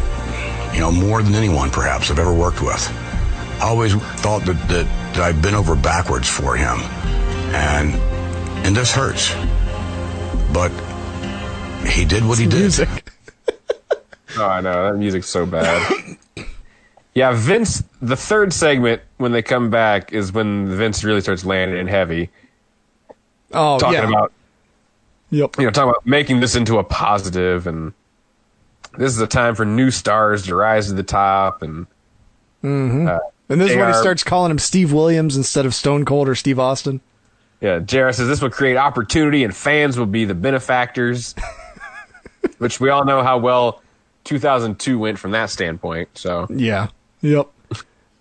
you 0.73 0.79
know, 0.81 0.91
more 0.91 1.23
than 1.23 1.33
anyone 1.35 1.71
perhaps 1.71 2.11
I've 2.11 2.19
ever 2.19 2.33
worked 2.33 2.61
with. 2.61 2.87
I 3.59 3.69
always 3.69 3.95
thought 3.95 4.45
that, 4.45 4.53
that, 4.67 4.85
that 5.15 5.19
I'd 5.21 5.41
been 5.41 5.55
over 5.55 5.75
backwards 5.75 6.29
for 6.29 6.55
him. 6.55 6.79
And, 7.55 7.95
and 8.65 8.75
this 8.75 8.91
hurts. 8.91 9.33
But 10.51 10.71
he 11.87 12.05
did 12.05 12.25
what 12.25 12.39
he 12.39 12.47
did. 12.47 12.73
Oh, 14.37 14.45
I 14.45 14.61
know 14.61 14.91
that 14.91 14.97
music's 14.97 15.27
so 15.27 15.45
bad. 15.45 16.17
yeah, 17.15 17.31
Vince. 17.33 17.83
The 18.01 18.15
third 18.15 18.53
segment 18.53 19.01
when 19.17 19.31
they 19.31 19.41
come 19.41 19.69
back 19.69 20.13
is 20.13 20.31
when 20.31 20.67
Vince 20.69 21.03
really 21.03 21.21
starts 21.21 21.45
landing 21.45 21.79
in 21.79 21.87
heavy. 21.87 22.29
Oh, 23.51 23.79
talking 23.79 23.95
yeah. 23.99 24.07
about 24.07 24.31
Yep. 25.31 25.57
you 25.59 25.65
know 25.65 25.71
talking 25.71 25.89
about 25.89 26.05
making 26.05 26.39
this 26.39 26.55
into 26.55 26.77
a 26.79 26.83
positive, 26.83 27.67
and 27.67 27.93
this 28.97 29.13
is 29.13 29.19
a 29.21 29.27
time 29.27 29.55
for 29.55 29.65
new 29.65 29.91
stars 29.91 30.45
to 30.45 30.55
rise 30.55 30.87
to 30.87 30.93
the 30.93 31.03
top. 31.03 31.61
And 31.61 31.85
hmm 32.61 33.07
uh, 33.07 33.19
and 33.49 33.59
this 33.61 33.71
is 33.71 33.77
when 33.77 33.87
he 33.87 33.93
starts 33.93 34.23
calling 34.23 34.51
him 34.51 34.59
Steve 34.59 34.91
Williams 34.93 35.35
instead 35.37 35.65
of 35.65 35.73
Stone 35.73 36.05
Cold 36.05 36.29
or 36.29 36.35
Steve 36.35 36.59
Austin. 36.59 37.01
Yeah, 37.61 37.79
JR 37.79 38.11
says 38.11 38.27
this 38.27 38.41
will 38.41 38.49
create 38.49 38.77
opportunity 38.77 39.43
and 39.43 39.55
fans 39.55 39.97
will 39.99 40.05
be 40.05 40.25
the 40.25 40.33
benefactors, 40.35 41.35
which 42.57 42.79
we 42.79 42.89
all 42.89 43.03
know 43.05 43.21
how 43.23 43.37
well 43.37 43.81
2002 44.23 44.97
went 44.97 45.19
from 45.19 45.31
that 45.31 45.49
standpoint. 45.49 46.09
So 46.17 46.47
Yeah. 46.49 46.87
Yep. 47.21 47.47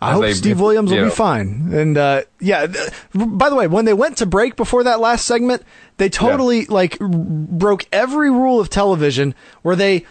I 0.00 0.12
hope 0.12 0.22
they- 0.22 0.32
Steve 0.34 0.60
Williams 0.60 0.90
will 0.90 0.98
you 0.98 1.04
be 1.06 1.10
fine. 1.10 1.70
And 1.72 1.96
uh, 1.98 2.22
yeah, 2.40 2.66
th- 2.66 2.90
by 3.14 3.48
the 3.50 3.56
way, 3.56 3.66
when 3.66 3.84
they 3.84 3.94
went 3.94 4.16
to 4.18 4.26
break 4.26 4.54
before 4.56 4.84
that 4.84 5.00
last 5.00 5.24
segment, 5.26 5.62
they 5.96 6.08
totally 6.08 6.66
like 6.66 6.96
r- 7.00 7.08
broke 7.08 7.86
every 7.92 8.30
rule 8.30 8.60
of 8.60 8.70
television 8.70 9.34
where 9.62 9.74
they 9.76 10.04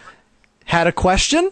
had 0.66 0.86
a 0.86 0.92
question 0.92 1.50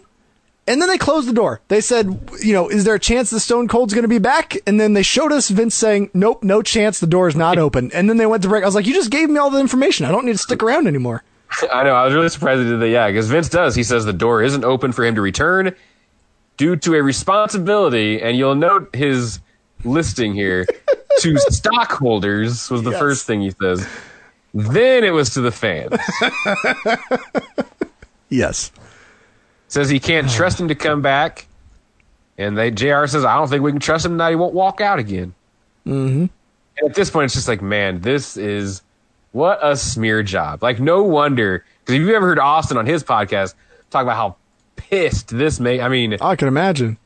and 0.67 0.81
then 0.81 0.89
they 0.89 0.97
closed 0.97 1.27
the 1.27 1.33
door. 1.33 1.61
They 1.69 1.81
said, 1.81 2.29
you 2.41 2.53
know, 2.53 2.67
is 2.69 2.83
there 2.83 2.95
a 2.95 2.99
chance 2.99 3.29
the 3.29 3.39
Stone 3.39 3.67
Cold's 3.69 3.93
going 3.93 4.03
to 4.03 4.07
be 4.09 4.19
back? 4.19 4.57
And 4.67 4.79
then 4.79 4.93
they 4.93 5.03
showed 5.03 5.31
us 5.31 5.49
Vince 5.49 5.73
saying, 5.75 6.09
nope, 6.13 6.43
no 6.43 6.61
chance. 6.61 6.99
The 6.99 7.07
door 7.07 7.27
is 7.27 7.35
not 7.35 7.57
open. 7.57 7.91
And 7.93 8.09
then 8.09 8.17
they 8.17 8.25
went 8.25 8.43
to 8.43 8.49
break. 8.49 8.63
I 8.63 8.65
was 8.65 8.75
like, 8.75 8.85
you 8.85 8.93
just 8.93 9.09
gave 9.11 9.29
me 9.29 9.37
all 9.39 9.49
the 9.49 9.59
information. 9.59 10.05
I 10.05 10.11
don't 10.11 10.25
need 10.25 10.33
to 10.33 10.37
stick 10.37 10.61
around 10.61 10.87
anymore. 10.87 11.23
I 11.73 11.83
know 11.83 11.93
I 11.95 12.03
was 12.05 12.13
really 12.13 12.29
surprised 12.29 12.59
they 12.61 12.65
did 12.65 12.79
that. 12.81 12.89
Yeah, 12.89 13.07
because 13.07 13.29
Vince 13.29 13.47
does. 13.49 13.73
He 13.75 13.83
says 13.83 14.03
the 14.05 14.11
door 14.13 14.43
isn't 14.43 14.65
open 14.65 14.91
for 14.91 15.05
him 15.05 15.15
to 15.15 15.21
return 15.21 15.73
due 16.57 16.75
to 16.75 16.95
a 16.95 17.01
responsibility, 17.01 18.21
and 18.21 18.37
you'll 18.37 18.55
note 18.55 18.93
his 18.93 19.39
listing 19.85 20.33
here 20.33 20.65
to 21.19 21.37
stockholders 21.49 22.69
was 22.69 22.83
the 22.83 22.91
Yes. 22.91 22.99
first 22.99 23.25
thing 23.27 23.39
he 23.41 23.51
says. 23.51 23.87
Then 24.53 25.03
it 25.03 25.11
was 25.11 25.29
to 25.35 25.41
the 25.41 25.51
fans. 25.51 25.93
Yes. 28.29 28.71
Says 29.67 29.89
he 29.89 29.99
can't 29.99 30.29
trust 30.29 30.59
him 30.59 30.67
to 30.67 30.75
come 30.75 31.01
back, 31.01 31.47
and 32.37 32.57
they 32.57 32.71
Jr. 32.71 33.05
says 33.07 33.25
I 33.25 33.35
don't 33.35 33.47
think 33.49 33.63
we 33.63 33.71
can 33.71 33.79
trust 33.79 34.05
him 34.05 34.17
now. 34.17 34.29
He 34.29 34.35
won't 34.35 34.53
walk 34.53 34.81
out 34.81 34.99
again. 34.99 35.33
Mm-hmm. 35.85 36.25
And 36.79 36.89
at 36.89 36.95
this 36.95 37.09
point, 37.09 37.25
it's 37.25 37.33
just 37.33 37.47
like, 37.47 37.61
man, 37.61 38.01
this 38.01 38.37
is 38.37 38.81
what 39.31 39.59
a 39.61 39.75
smear 39.75 40.23
job. 40.23 40.61
Like, 40.61 40.79
no 40.79 41.03
wonder 41.03 41.65
because 41.79 41.95
if 41.95 42.01
you've 42.01 42.09
ever 42.11 42.27
heard 42.27 42.39
Austin 42.39 42.77
on 42.77 42.85
his 42.85 43.03
podcast 43.03 43.55
talk 43.89 44.03
about 44.03 44.15
how 44.15 44.35
pissed 44.75 45.29
this 45.29 45.59
made, 45.59 45.79
I 45.79 45.89
mean, 45.89 46.17
I 46.21 46.35
can 46.35 46.47
imagine. 46.47 46.97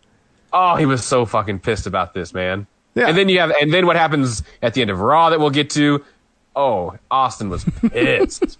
oh, 0.53 0.75
he 0.75 0.85
was 0.85 1.03
so 1.05 1.25
fucking 1.25 1.59
pissed 1.59 1.87
about 1.87 2.13
this, 2.13 2.33
man. 2.33 2.67
Yeah. 2.95 3.07
And 3.07 3.17
then 3.17 3.29
you 3.29 3.39
have, 3.39 3.51
and 3.51 3.73
then 3.73 3.85
what 3.85 3.95
happens 3.95 4.43
at 4.61 4.73
the 4.73 4.81
end 4.81 4.89
of 4.89 4.99
Raw 4.99 5.29
that 5.29 5.39
we'll 5.39 5.49
get 5.49 5.69
to? 5.71 6.03
Oh, 6.55 6.97
Austin 7.09 7.49
was 7.49 7.63
pissed. 7.89 8.57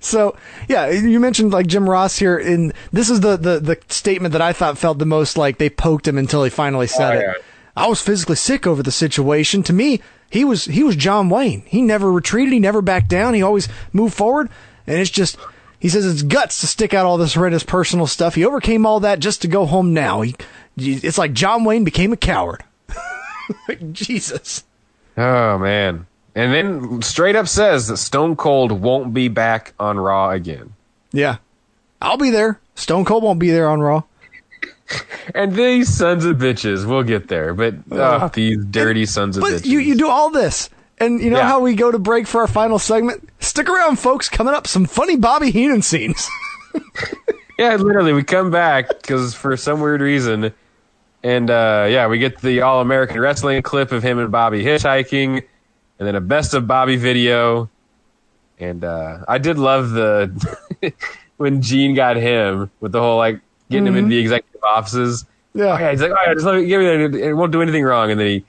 So 0.00 0.36
yeah, 0.68 0.90
you 0.90 1.20
mentioned 1.20 1.52
like 1.52 1.66
Jim 1.66 1.88
Ross 1.88 2.18
here, 2.18 2.38
and 2.38 2.72
this 2.92 3.10
is 3.10 3.20
the, 3.20 3.36
the 3.36 3.60
the 3.60 3.78
statement 3.88 4.32
that 4.32 4.42
I 4.42 4.52
thought 4.52 4.78
felt 4.78 4.98
the 4.98 5.06
most 5.06 5.36
like 5.36 5.58
they 5.58 5.70
poked 5.70 6.08
him 6.08 6.18
until 6.18 6.44
he 6.44 6.50
finally 6.50 6.84
oh, 6.84 6.98
said 6.98 7.16
Oh, 7.16 7.30
it. 7.30 7.44
I 7.76 7.86
was 7.88 8.02
physically 8.02 8.36
sick 8.36 8.66
over 8.66 8.82
the 8.82 8.90
situation. 8.92 9.62
To 9.64 9.72
me, 9.72 10.00
he 10.30 10.44
was 10.44 10.64
he 10.64 10.82
was 10.82 10.96
John 10.96 11.28
Wayne. 11.28 11.62
He 11.66 11.82
never 11.82 12.10
retreated. 12.10 12.52
He 12.52 12.60
never 12.60 12.82
backed 12.82 13.08
down. 13.08 13.34
He 13.34 13.42
always 13.42 13.68
moved 13.92 14.14
forward. 14.14 14.48
And 14.86 14.98
it's 14.98 15.10
just 15.10 15.38
he 15.78 15.88
says 15.88 16.06
it's 16.06 16.22
guts 16.22 16.60
to 16.60 16.66
stick 16.66 16.94
out 16.94 17.06
all 17.06 17.16
this 17.16 17.34
horrendous 17.34 17.62
personal 17.62 18.06
stuff. 18.06 18.34
He 18.34 18.44
overcame 18.44 18.86
all 18.86 19.00
that 19.00 19.18
just 19.18 19.42
to 19.42 19.48
go 19.48 19.66
home 19.66 19.94
now. 19.94 20.20
He, 20.20 20.34
it's 20.76 21.18
like 21.18 21.32
John 21.32 21.64
Wayne 21.64 21.84
became 21.84 22.12
a 22.12 22.16
coward. 22.16 22.62
Jesus. 23.92 24.64
Oh 25.16 25.58
man. 25.58 26.06
And 26.34 26.52
then 26.52 27.02
straight 27.02 27.34
up 27.36 27.48
says 27.48 27.88
that 27.88 27.96
Stone 27.96 28.36
Cold 28.36 28.70
won't 28.72 29.12
be 29.12 29.28
back 29.28 29.74
on 29.80 29.98
Raw 29.98 30.30
again. 30.30 30.74
Yeah, 31.12 31.36
I'll 32.00 32.16
be 32.16 32.30
there. 32.30 32.60
Stone 32.76 33.04
Cold 33.04 33.22
won't 33.24 33.38
be 33.40 33.50
there 33.50 33.68
on 33.68 33.80
Raw. 33.80 34.02
And 35.36 35.54
these 35.54 35.88
sons 35.88 36.24
of 36.24 36.38
bitches, 36.38 36.84
we'll 36.84 37.04
get 37.04 37.28
there. 37.28 37.54
But 37.54 37.74
oh, 37.92 38.28
these 38.34 38.58
dirty 38.64 39.06
sons 39.06 39.36
of 39.36 39.42
But 39.42 39.52
bitches. 39.52 39.66
you 39.66 39.78
you 39.78 39.94
do 39.94 40.08
all 40.08 40.30
this, 40.30 40.68
and 40.98 41.20
you 41.20 41.30
know 41.30 41.38
Yeah. 41.38 41.46
how 41.46 41.60
we 41.60 41.74
go 41.76 41.92
to 41.92 41.98
break 42.00 42.26
for 42.26 42.40
our 42.40 42.48
final 42.48 42.80
segment. 42.80 43.28
Stick 43.38 43.68
around, 43.68 44.00
folks. 44.00 44.28
Coming 44.28 44.52
up, 44.52 44.66
some 44.66 44.86
funny 44.86 45.14
Bobby 45.16 45.52
Heenan 45.52 45.82
scenes. 45.82 46.28
yeah, 47.58 47.76
literally, 47.76 48.12
we 48.12 48.24
come 48.24 48.50
back 48.50 48.88
because 48.88 49.32
for 49.32 49.56
some 49.56 49.80
weird 49.80 50.00
reason, 50.00 50.52
and 51.22 51.50
uh, 51.50 51.86
yeah, 51.88 52.08
we 52.08 52.18
get 52.18 52.40
the 52.40 52.62
All 52.62 52.80
American 52.80 53.20
Wrestling 53.20 53.62
clip 53.62 53.92
of 53.92 54.02
him 54.02 54.18
and 54.18 54.32
Bobby 54.32 54.64
hitchhiking, 54.64 55.44
and 56.00 56.08
then 56.08 56.16
a 56.16 56.20
best 56.20 56.54
of 56.54 56.66
Bobby 56.66 56.96
video. 56.96 57.70
And 58.58 58.82
uh, 58.84 59.18
I 59.28 59.38
did 59.38 59.56
love 59.58 59.90
the 59.90 60.92
when 61.36 61.62
Gene 61.62 61.94
got 61.94 62.16
him 62.16 62.70
with 62.80 62.90
the 62.92 63.00
whole 63.00 63.16
like 63.18 63.40
getting 63.70 63.86
him 63.86 63.94
Mhm. 63.94 63.98
into 63.98 64.08
the 64.10 64.18
executive 64.18 64.64
offices. 64.64 65.24
Yeah. 65.54 65.64
Oh, 65.74 65.78
yeah, 65.78 65.90
he's 65.92 66.00
like, 66.02 66.10
oh, 66.10 66.16
yeah, 66.26 66.34
just 66.34 66.46
let 66.46 66.56
me 66.56 66.66
give 66.66 66.80
me 66.80 66.86
that. 67.18 67.28
It 67.28 67.34
won't 67.34 67.52
do 67.52 67.62
anything 67.62 67.84
wrong. 67.84 68.10
And 68.10 68.18
then 68.20 68.26
he, 68.26 68.44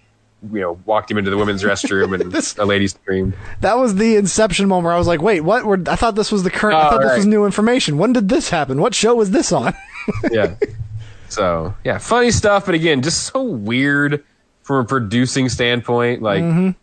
you 0.52 0.60
know, 0.62 0.80
walked 0.86 1.10
him 1.12 1.18
into 1.18 1.30
the 1.30 1.38
women's 1.38 1.64
restroom, 1.64 2.20
and 2.20 2.34
a 2.60 2.66
lady 2.66 2.88
screamed. 2.88 3.34
that 3.62 3.78
was 3.78 3.96
the 3.96 4.16
inception 4.16 4.68
moment. 4.68 4.86
Where 4.86 4.94
I 4.94 4.98
was 4.98 5.08
like, 5.08 5.22
wait, 5.22 5.42
what? 5.42 5.66
Were, 5.66 5.80
I 5.88 5.96
thought 5.96 6.16
this 6.16 6.32
was 6.32 6.44
the 6.44 6.50
current. 6.52 6.76
I 6.78 6.88
Oh, 6.88 6.90
thought 6.92 7.02
this 7.02 7.18
was 7.18 7.26
new 7.26 7.46
information. 7.46 7.98
When 7.98 8.14
did 8.14 8.28
this 8.30 8.50
happen? 8.50 8.82
What 8.82 8.94
show 8.96 9.16
was 9.16 9.32
this 9.32 9.52
on? 9.52 9.74
yeah. 10.32 10.56
So 11.30 11.74
yeah, 11.84 11.98
funny 11.98 12.32
stuff, 12.32 12.66
but 12.66 12.76
again, 12.76 13.02
just 13.02 13.24
so 13.32 13.42
weird 13.44 14.24
from 14.64 14.78
a 14.78 14.84
producing 14.86 15.48
standpoint. 15.50 16.22
Like 16.22 16.44
Mhm. 16.44 16.76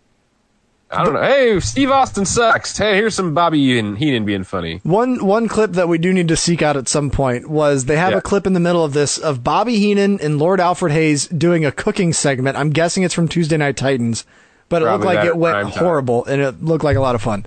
I 0.90 1.04
don't 1.04 1.12
know. 1.12 1.22
Hey, 1.22 1.60
Steve 1.60 1.90
Austin 1.90 2.24
sucks. 2.24 2.76
Hey, 2.78 2.94
here's 2.96 3.14
some 3.14 3.34
Bobby 3.34 3.78
and 3.78 3.98
Heenan 3.98 4.24
being 4.24 4.42
funny. 4.44 4.80
One 4.84 5.24
one 5.24 5.46
clip 5.46 5.72
that 5.72 5.86
we 5.88 5.98
do 5.98 6.14
need 6.14 6.28
to 6.28 6.36
seek 6.36 6.62
out 6.62 6.78
at 6.78 6.88
some 6.88 7.10
point 7.10 7.48
was 7.50 7.84
they 7.84 7.96
have 7.98 8.12
Yeah. 8.12 8.18
a 8.18 8.20
clip 8.22 8.46
in 8.46 8.54
the 8.54 8.60
middle 8.60 8.82
of 8.82 8.94
this 8.94 9.18
of 9.18 9.44
Bobby 9.44 9.78
Heenan 9.78 10.18
and 10.20 10.38
Lord 10.38 10.60
Alfred 10.60 10.92
Hayes 10.92 11.26
doing 11.28 11.66
a 11.66 11.72
cooking 11.72 12.14
segment. 12.14 12.56
I'm 12.56 12.70
guessing 12.70 13.02
it's 13.02 13.12
from 13.12 13.28
Tuesday 13.28 13.58
Night 13.58 13.76
Titans, 13.76 14.24
but 14.70 14.80
it 14.80 14.86
looked 14.86 15.04
like 15.04 15.26
it 15.26 15.36
went 15.36 15.54
prime 15.56 15.70
time. 15.72 15.78
horrible 15.84 16.24
and 16.24 16.40
it 16.40 16.62
looked 16.64 16.84
like 16.84 16.96
a 16.96 17.00
lot 17.00 17.14
of 17.14 17.20
fun. 17.20 17.44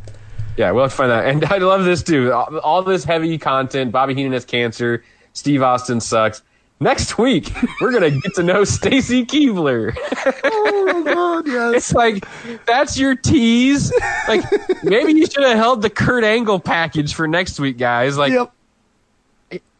Yeah, 0.58 0.70
we'll 0.72 0.84
have 0.84 0.92
to 0.92 0.98
find 0.98 1.10
that. 1.12 1.26
And 1.26 1.44
I 1.52 1.58
love 1.58 1.84
this 1.84 2.04
too. 2.04 2.32
All, 2.32 2.58
all 2.60 2.84
this 2.84 3.04
heavy 3.04 3.40
content. 3.40 3.92
Bobby 3.92 4.14
Heenan 4.14 4.34
has 4.34 4.46
cancer. 4.46 5.04
Steve 5.34 5.64
Austin 5.64 6.00
sucks. 6.00 6.44
Next 6.82 7.18
week, 7.20 7.54
we're 7.80 7.92
gonna 7.92 8.10
get 8.10 8.34
to 8.36 8.44
know 8.44 8.64
Stacy 8.64 9.24
Keibler. 9.24 9.96
oh 10.44 10.84
my 11.04 11.14
god, 11.14 11.48
yes. 11.48 11.76
It's 11.76 11.94
like 11.94 12.26
that's 12.66 12.98
your 12.98 13.16
tease. 13.16 13.94
Like 14.28 14.44
maybe 14.84 15.14
you 15.14 15.28
should 15.28 15.44
have 15.44 15.58
held 15.58 15.84
the 15.84 15.92
Kurt 15.92 16.24
Angle 16.24 16.60
package 16.60 17.14
for 17.14 17.28
next 17.28 17.60
week, 17.60 17.78
guys. 17.78 18.18
Like, 18.18 18.34
Yep. 18.34 18.52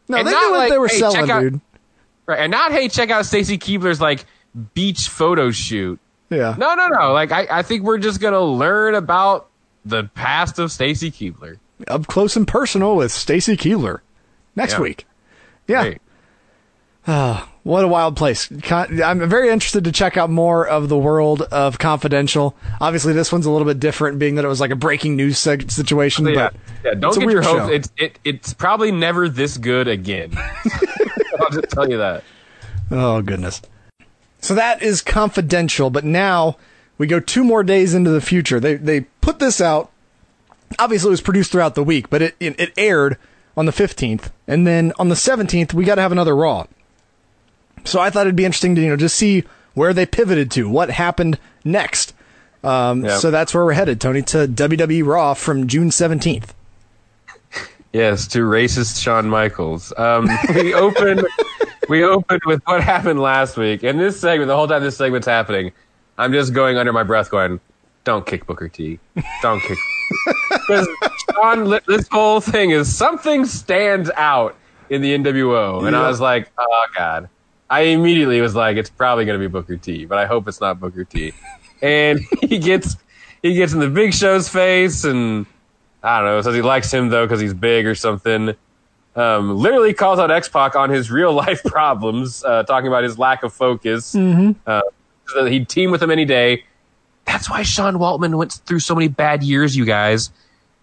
No, 0.08 0.22
they 0.22 0.30
knew 0.30 0.50
what 0.50 0.58
like, 0.58 0.70
they 0.70 0.78
were 0.78 0.86
hey, 0.88 0.98
selling, 0.98 1.30
out- 1.30 1.40
dude. 1.40 1.60
Right, 2.26 2.38
and 2.38 2.52
not 2.52 2.70
hey, 2.70 2.88
check 2.88 3.10
out 3.10 3.26
Stacy 3.26 3.58
Keibler's 3.58 4.00
like 4.00 4.24
beach 4.74 5.08
photo 5.08 5.50
shoot. 5.50 5.98
Yeah. 6.30 6.54
No, 6.56 6.74
no, 6.76 6.86
no. 6.86 7.12
Like 7.12 7.32
I, 7.32 7.48
I 7.50 7.62
think 7.62 7.82
we're 7.82 7.98
just 7.98 8.20
gonna 8.20 8.40
learn 8.40 8.94
about 8.94 9.48
the 9.84 10.04
past 10.14 10.60
of 10.60 10.70
Stacy 10.70 11.10
Keibler. 11.10 11.58
Up 11.88 12.06
close 12.06 12.36
and 12.36 12.46
personal 12.46 12.94
with 12.94 13.10
Stacy 13.10 13.56
Keibler 13.56 14.00
next 14.54 14.74
Yeah. 14.74 14.80
week. 14.80 15.06
Yeah. 15.66 15.94
Ah, 17.06 17.48
what 17.64 17.84
a 17.84 17.88
wild 17.88 18.16
place. 18.16 18.48
Con- 18.62 19.02
I'm 19.02 19.28
very 19.28 19.50
interested 19.50 19.84
to 19.84 19.92
check 19.92 20.16
out 20.16 20.30
more 20.30 20.66
of 20.66 20.88
the 20.88 20.96
world 20.96 21.42
of 21.42 21.78
Confidential. 21.78 22.54
Obviously, 22.80 23.12
this 23.12 23.32
one's 23.32 23.46
a 23.46 23.50
little 23.50 23.66
bit 23.66 23.80
different, 23.80 24.18
being 24.20 24.36
that 24.36 24.44
it 24.44 24.48
was 24.48 24.60
like 24.60 24.70
a 24.70 24.76
breaking 24.76 25.16
news 25.16 25.36
seg- 25.38 25.70
situation. 25.70 26.26
Yeah, 26.26 26.50
but 26.50 26.54
yeah. 26.84 26.94
Don't 26.94 27.18
get 27.18 27.30
your 27.30 27.42
hopes. 27.42 27.72
It's, 27.72 27.92
it, 27.96 28.18
it's 28.24 28.54
probably 28.54 28.92
never 28.92 29.28
this 29.28 29.58
good 29.58 29.88
again. 29.88 30.32
I'll 31.40 31.50
just 31.50 31.70
tell 31.70 31.88
you 31.90 31.98
that. 31.98 32.22
Oh 32.90 33.20
goodness. 33.22 33.62
So 34.40 34.54
that 34.54 34.82
is 34.82 35.02
confidential, 35.02 35.90
but 35.90 36.04
now 36.04 36.56
we 36.98 37.06
go 37.06 37.20
two 37.20 37.42
more 37.42 37.64
days 37.64 37.94
into 37.94 38.10
the 38.10 38.20
future. 38.20 38.60
They 38.60 38.74
they 38.74 39.02
put 39.20 39.38
this 39.38 39.60
out. 39.60 39.90
Obviously, 40.78 41.08
it 41.08 41.10
was 41.12 41.20
produced 41.20 41.50
throughout 41.52 41.74
the 41.74 41.82
week, 41.84 42.10
but 42.10 42.22
it 42.22 42.36
it, 42.38 42.58
it 42.60 42.72
aired 42.76 43.16
on 43.56 43.66
the 43.66 43.72
fifteenth, 43.72 44.32
and 44.46 44.66
then 44.66 44.92
on 44.98 45.08
the 45.08 45.16
seventeenth 45.16 45.74
we 45.74 45.84
got 45.84 45.96
to 45.96 46.02
have 46.02 46.12
another 46.12 46.36
Raw. 46.36 46.66
So 47.84 48.00
I 48.00 48.10
thought 48.10 48.22
it'd 48.26 48.36
be 48.36 48.44
interesting 48.44 48.74
to 48.76 48.80
you 48.80 48.88
know 48.88 48.96
just 48.96 49.16
see 49.16 49.44
where 49.74 49.92
they 49.94 50.06
pivoted 50.06 50.50
to, 50.52 50.68
what 50.68 50.90
happened 50.90 51.38
next. 51.64 52.14
Um, 52.64 53.04
Yep. 53.04 53.18
So 53.20 53.30
that's 53.30 53.54
where 53.54 53.64
we're 53.64 53.72
headed, 53.72 54.00
Tony, 54.00 54.22
to 54.22 54.46
WWE 54.46 55.04
Raw 55.04 55.34
from 55.34 55.66
June 55.66 55.90
seventeenth. 55.90 56.54
Yes, 57.92 58.26
to 58.28 58.38
racist 58.38 59.02
Shawn 59.02 59.28
Michaels. 59.28 59.92
Um, 59.98 60.28
we 60.54 60.72
open 60.72 61.22
we 61.88 62.04
opened 62.04 62.40
with 62.46 62.62
what 62.64 62.82
happened 62.82 63.20
last 63.20 63.56
week, 63.56 63.82
and 63.82 64.00
this 64.00 64.18
segment, 64.18 64.48
the 64.48 64.56
whole 64.56 64.68
time 64.68 64.82
this 64.82 64.96
segment's 64.96 65.26
happening, 65.26 65.72
I'm 66.16 66.32
just 66.32 66.54
going 66.54 66.78
under 66.78 66.92
my 66.92 67.02
breath, 67.02 67.30
going, 67.30 67.60
"Don't 68.04 68.24
kick 68.24 68.46
Booker 68.46 68.68
T. 68.68 68.98
Don't 69.42 69.60
kick." 69.60 69.78
Because 70.50 70.86
Shawn, 71.34 71.80
this 71.88 72.06
whole 72.08 72.40
thing 72.40 72.70
is 72.70 72.94
something 72.94 73.46
stands 73.46 74.10
out 74.16 74.54
in 74.90 75.00
the 75.00 75.16
NWO, 75.16 75.86
and. 75.86 75.96
I 75.96 76.06
was 76.06 76.20
like, 76.20 76.50
oh 76.58 76.86
god. 76.96 77.28
I 77.72 77.80
immediately 77.84 78.38
was 78.42 78.54
like, 78.54 78.76
it's 78.76 78.90
probably 78.90 79.24
going 79.24 79.40
to 79.40 79.42
be 79.42 79.50
Booker 79.50 79.78
T, 79.78 80.04
but 80.04 80.18
I 80.18 80.26
hope 80.26 80.46
it's 80.46 80.60
not 80.60 80.78
Booker 80.78 81.04
T. 81.04 81.32
And 81.80 82.20
he 82.42 82.58
gets 82.58 82.96
he 83.42 83.54
gets 83.54 83.72
in 83.72 83.80
the 83.80 83.88
Big 83.88 84.12
Show's 84.12 84.46
face, 84.46 85.04
and 85.04 85.46
I 86.02 86.18
don't 86.18 86.26
know, 86.26 86.42
says 86.42 86.54
he 86.54 86.60
likes 86.60 86.92
him 86.92 87.08
though 87.08 87.24
because 87.24 87.40
he's 87.40 87.54
big 87.54 87.86
or 87.86 87.94
something. 87.94 88.54
Um, 89.16 89.56
literally 89.56 89.94
calls 89.94 90.18
out 90.18 90.30
X 90.30 90.50
Pac 90.50 90.76
on 90.76 90.90
his 90.90 91.10
real 91.18 91.32
life 91.32 91.62
problems, 91.64 92.44
uh, 92.44 92.62
talking 92.64 92.88
about 92.88 93.04
his 93.04 93.18
lack 93.18 93.42
of 93.42 93.54
focus. 93.54 94.14
Mhm. 94.14 94.54
Uh, 94.66 94.82
so 95.28 95.44
that 95.44 95.50
he'd 95.50 95.66
team 95.66 95.90
with 95.90 96.02
him 96.02 96.10
any 96.10 96.26
day. 96.26 96.64
That's 97.24 97.48
why 97.48 97.62
Sean 97.62 97.94
Waltman 97.94 98.34
went 98.36 98.52
through 98.66 98.80
so 98.80 98.94
many 98.94 99.08
bad 99.08 99.42
years, 99.42 99.74
you 99.74 99.86
guys. 99.86 100.30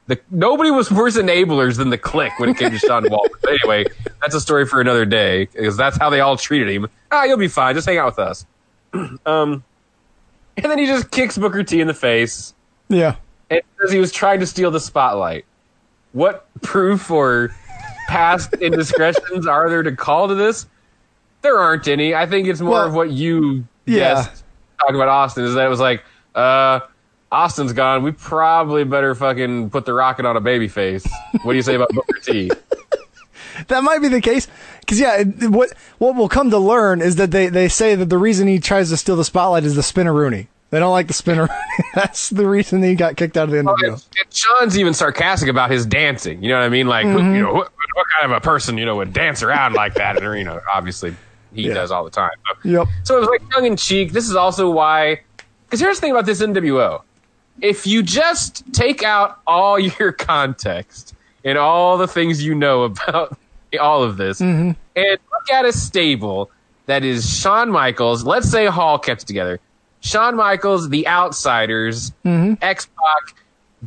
The, 0.10 0.20
nobody 0.32 0.72
was 0.72 0.90
worse 0.92 1.18
enablers 1.18 1.78
than 1.78 1.92
the 1.92 1.98
Kliq 1.98 2.32
when 2.40 2.50
it 2.50 2.58
came 2.58 2.72
to 2.72 2.80
Sean 2.80 3.04
Waltman. 3.04 3.30
But 3.44 3.52
anyway, 3.52 3.86
that's 4.22 4.34
a 4.34 4.42
story 4.42 4.66
for 4.66 4.82
another 4.82 5.06
day 5.06 5.46
because 5.46 5.78
that's 5.78 5.98
how 5.98 6.10
they 6.10 6.20
all 6.20 6.36
treated 6.36 6.68
him. 6.68 6.88
Ah, 7.12 7.26
you'll 7.26 7.38
be 7.38 7.48
fine. 7.48 7.76
Just 7.76 7.88
hang 7.88 8.00
out 8.00 8.08
with 8.08 8.20
us. 8.20 8.46
um, 9.28 9.64
and 10.58 10.66
then 10.66 10.80
he 10.80 10.88
just 10.88 11.12
kicks 11.12 11.38
Booker 11.38 11.64
T 11.64 11.80
in 11.80 11.86
the 11.86 11.94
face 11.94 12.56
Yeah. 12.88 13.18
and 13.52 13.62
says 13.80 13.92
he 13.92 14.00
was 14.00 14.12
trying 14.12 14.40
to 14.40 14.48
steal 14.48 14.72
the 14.72 14.80
spotlight. 14.80 15.46
What 16.14 16.48
proof 16.64 17.12
or 17.12 17.54
past 18.08 18.54
indiscretions 18.62 19.46
are 19.46 19.70
there 19.70 19.84
to 19.84 19.96
call 19.96 20.28
to 20.28 20.34
this? 20.34 20.66
There 21.44 21.60
aren't 21.60 21.88
any. 21.88 22.16
I 22.16 22.26
think 22.26 22.48
it's 22.48 22.62
more 22.62 22.72
Well, 22.74 22.88
of 22.88 22.96
what 22.96 23.12
you 23.12 23.64
yeah. 23.86 24.16
guessed 24.16 24.44
talking 24.80 24.96
about 24.96 25.08
Austin 25.08 25.44
is 25.46 25.54
that 25.54 25.68
it 25.68 25.70
was 25.70 25.80
like, 25.80 26.04
uh, 26.34 26.80
Austin's 27.32 27.74
gone. 27.74 28.02
We 28.04 28.12
probably 28.12 28.84
better 28.84 29.14
fucking 29.14 29.70
put 29.70 29.86
the 29.86 29.94
rocket 29.94 30.26
on 30.26 30.36
a 30.36 30.42
baby 30.42 30.68
face. 30.68 31.08
What 31.44 31.54
do 31.54 31.56
you 31.58 31.62
say 31.62 31.76
about 31.76 31.90
Booker 31.90 32.20
T? 32.22 32.50
That 33.68 33.84
might 33.84 34.00
be 34.02 34.08
the 34.08 34.22
case. 34.22 34.48
Because 34.80 35.00
yeah, 35.02 35.24
what 35.50 35.74
what 35.98 36.16
we'll 36.16 36.30
come 36.30 36.50
to 36.52 36.58
learn 36.58 37.02
is 37.02 37.18
that 37.18 37.32
they, 37.32 37.48
they 37.48 37.68
say 37.68 37.94
that 37.94 38.06
the 38.06 38.18
reason 38.18 38.48
he 38.48 38.60
tries 38.60 38.90
to 38.90 38.96
steal 38.96 39.18
the 39.18 39.26
spotlight 39.26 39.66
is 39.66 39.76
the 39.76 39.82
spinneroonie. 39.82 40.48
They 40.70 40.80
don't 40.80 40.92
like 40.94 41.08
the 41.08 41.14
spinneroonie. 41.14 41.50
That's 41.94 42.30
the 42.30 42.48
reason 42.48 42.82
he 42.82 42.96
got 42.96 43.18
kicked 43.18 43.36
out 43.36 43.46
of 43.46 43.52
the 43.52 43.58
NWO. 43.58 43.92
And 44.18 44.34
Sean's 44.34 44.80
even 44.80 44.94
sarcastic 44.94 45.50
about 45.50 45.72
his 45.72 45.86
dancing. 45.86 46.42
You 46.42 46.50
know 46.50 46.60
what 46.60 46.64
I 46.66 46.70
mean? 46.70 46.88
Like, 46.88 47.06
Mhm. 47.06 47.36
you 47.36 47.42
know, 47.42 47.54
what, 47.54 47.72
what 47.96 48.06
kind 48.18 48.32
of 48.32 48.38
a 48.38 48.40
person, 48.40 48.78
you 48.78 48.86
know, 48.86 48.96
would 48.96 49.12
dance 49.12 49.44
around 49.44 49.74
like 49.74 49.96
that 49.96 50.16
in 50.16 50.24
an 50.24 50.30
arena? 50.30 50.62
Obviously, 50.74 51.14
he 51.54 51.64
Yeah. 51.68 51.74
does 51.74 51.92
all 51.92 52.06
the 52.06 52.12
time. 52.12 52.32
So, 52.64 52.70
Yep. 52.70 52.88
so 53.04 53.18
it 53.18 53.20
was 53.20 53.30
like 53.30 53.42
tongue 53.52 53.66
in 53.66 53.76
cheek. 53.76 54.14
This 54.14 54.30
is 54.30 54.36
also 54.38 54.70
why, 54.70 55.20
because 55.66 55.82
here's 55.82 55.98
the 55.98 56.02
thing 56.02 56.12
about 56.12 56.26
this 56.26 56.42
NWO. 56.42 57.02
If 57.62 57.86
you 57.88 58.04
just 58.04 58.64
take 58.74 59.04
out 59.04 59.40
all 59.48 59.78
your 60.00 60.12
context 60.12 61.14
and 61.44 61.58
all 61.58 61.98
the 61.98 62.08
things 62.08 62.44
you 62.44 62.56
know 62.56 62.84
about 62.84 63.38
all 63.80 64.04
of 64.04 64.18
this 64.18 64.40
Mm-hmm. 64.40 64.72
and 64.96 65.20
look 65.32 65.52
at 65.52 65.66
a 65.66 65.72
stable 65.74 66.50
that 66.88 67.04
is 67.04 67.30
Shawn 67.40 67.70
Michaels, 67.70 68.24
let's 68.24 68.50
say 68.50 68.66
Hall 68.66 68.98
kept 68.98 69.24
it 69.24 69.26
together. 69.28 69.60
Shawn 70.02 70.36
Michaels, 70.36 70.90
the 70.90 71.08
Outsiders, 71.08 72.12
Mm-hmm. 72.26 72.56
X 72.62 72.86
Pac, 72.88 73.36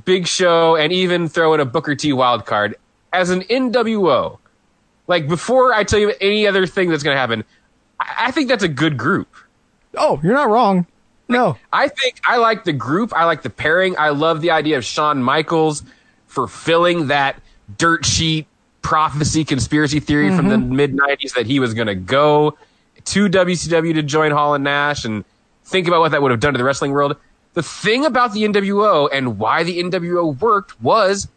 Big 0.04 0.26
Show, 0.26 0.76
and 0.76 0.92
even 0.92 1.28
throw 1.28 1.52
in 1.54 1.60
a 1.60 1.64
Booker 1.64 1.94
T 1.94 2.12
wild 2.12 2.46
card 2.46 2.76
as 3.12 3.30
an 3.30 3.40
NWO. 3.42 4.38
Like 5.08 5.26
before 5.28 5.74
I 5.74 5.84
tell 5.84 5.98
you 5.98 6.12
any 6.20 6.46
other 6.46 6.66
thing 6.66 6.88
that's 6.90 7.02
going 7.02 7.14
to 7.14 7.18
happen, 7.20 7.44
I, 8.00 8.26
I 8.28 8.30
think 8.30 8.48
that's 8.48 8.62
a 8.64 8.68
good 8.68 8.96
group. 8.96 9.28
Oh, 9.96 10.20
you're 10.22 10.32
not 10.34 10.48
wrong. 10.48 10.86
No. 11.32 11.56
I 11.72 11.88
think 11.88 12.20
I 12.24 12.36
like 12.36 12.64
the 12.64 12.72
group. 12.72 13.12
I 13.14 13.24
like 13.24 13.42
the 13.42 13.50
pairing. 13.50 13.96
I 13.98 14.10
love 14.10 14.40
the 14.40 14.50
idea 14.50 14.76
of 14.76 14.84
Shawn 14.84 15.22
Michaels 15.22 15.82
fulfilling 16.26 17.09
that 17.09 17.40
dirt 17.78 18.04
sheet 18.06 18.46
prophecy 18.82 19.44
conspiracy 19.44 20.00
theory 20.00 20.34
from 20.34 20.48
the 20.48 20.56
mm-hmm. 20.56 20.76
mid 20.76 20.96
90s 20.96 21.34
that 21.34 21.46
he 21.46 21.60
was 21.60 21.72
going 21.74 21.86
to 21.86 21.94
go 21.94 22.56
to 23.04 23.28
WCW 23.28 23.94
to 23.94 24.02
join 24.02 24.32
Hall 24.32 24.54
and 24.54 24.64
Nash 24.64 25.04
and 25.04 25.24
think 25.64 25.86
about 25.86 26.00
what 26.00 26.10
that 26.10 26.22
would 26.22 26.30
have 26.30 26.40
done 26.40 26.54
to 26.54 26.59
the 26.59 26.64
wrestling 26.64 26.92
world. 26.92 27.16
The 27.54 27.62
thing 27.62 28.04
about 28.04 28.32
the 28.32 28.42
NWO 28.44 29.09
and 29.12 29.38
why 29.38 29.62
the 29.62 29.82
NWO 29.82 30.38
worked 30.40 30.80
was 30.80 31.28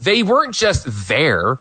they 0.00 0.22
weren't 0.22 0.54
just 0.54 0.86
there, 1.08 1.58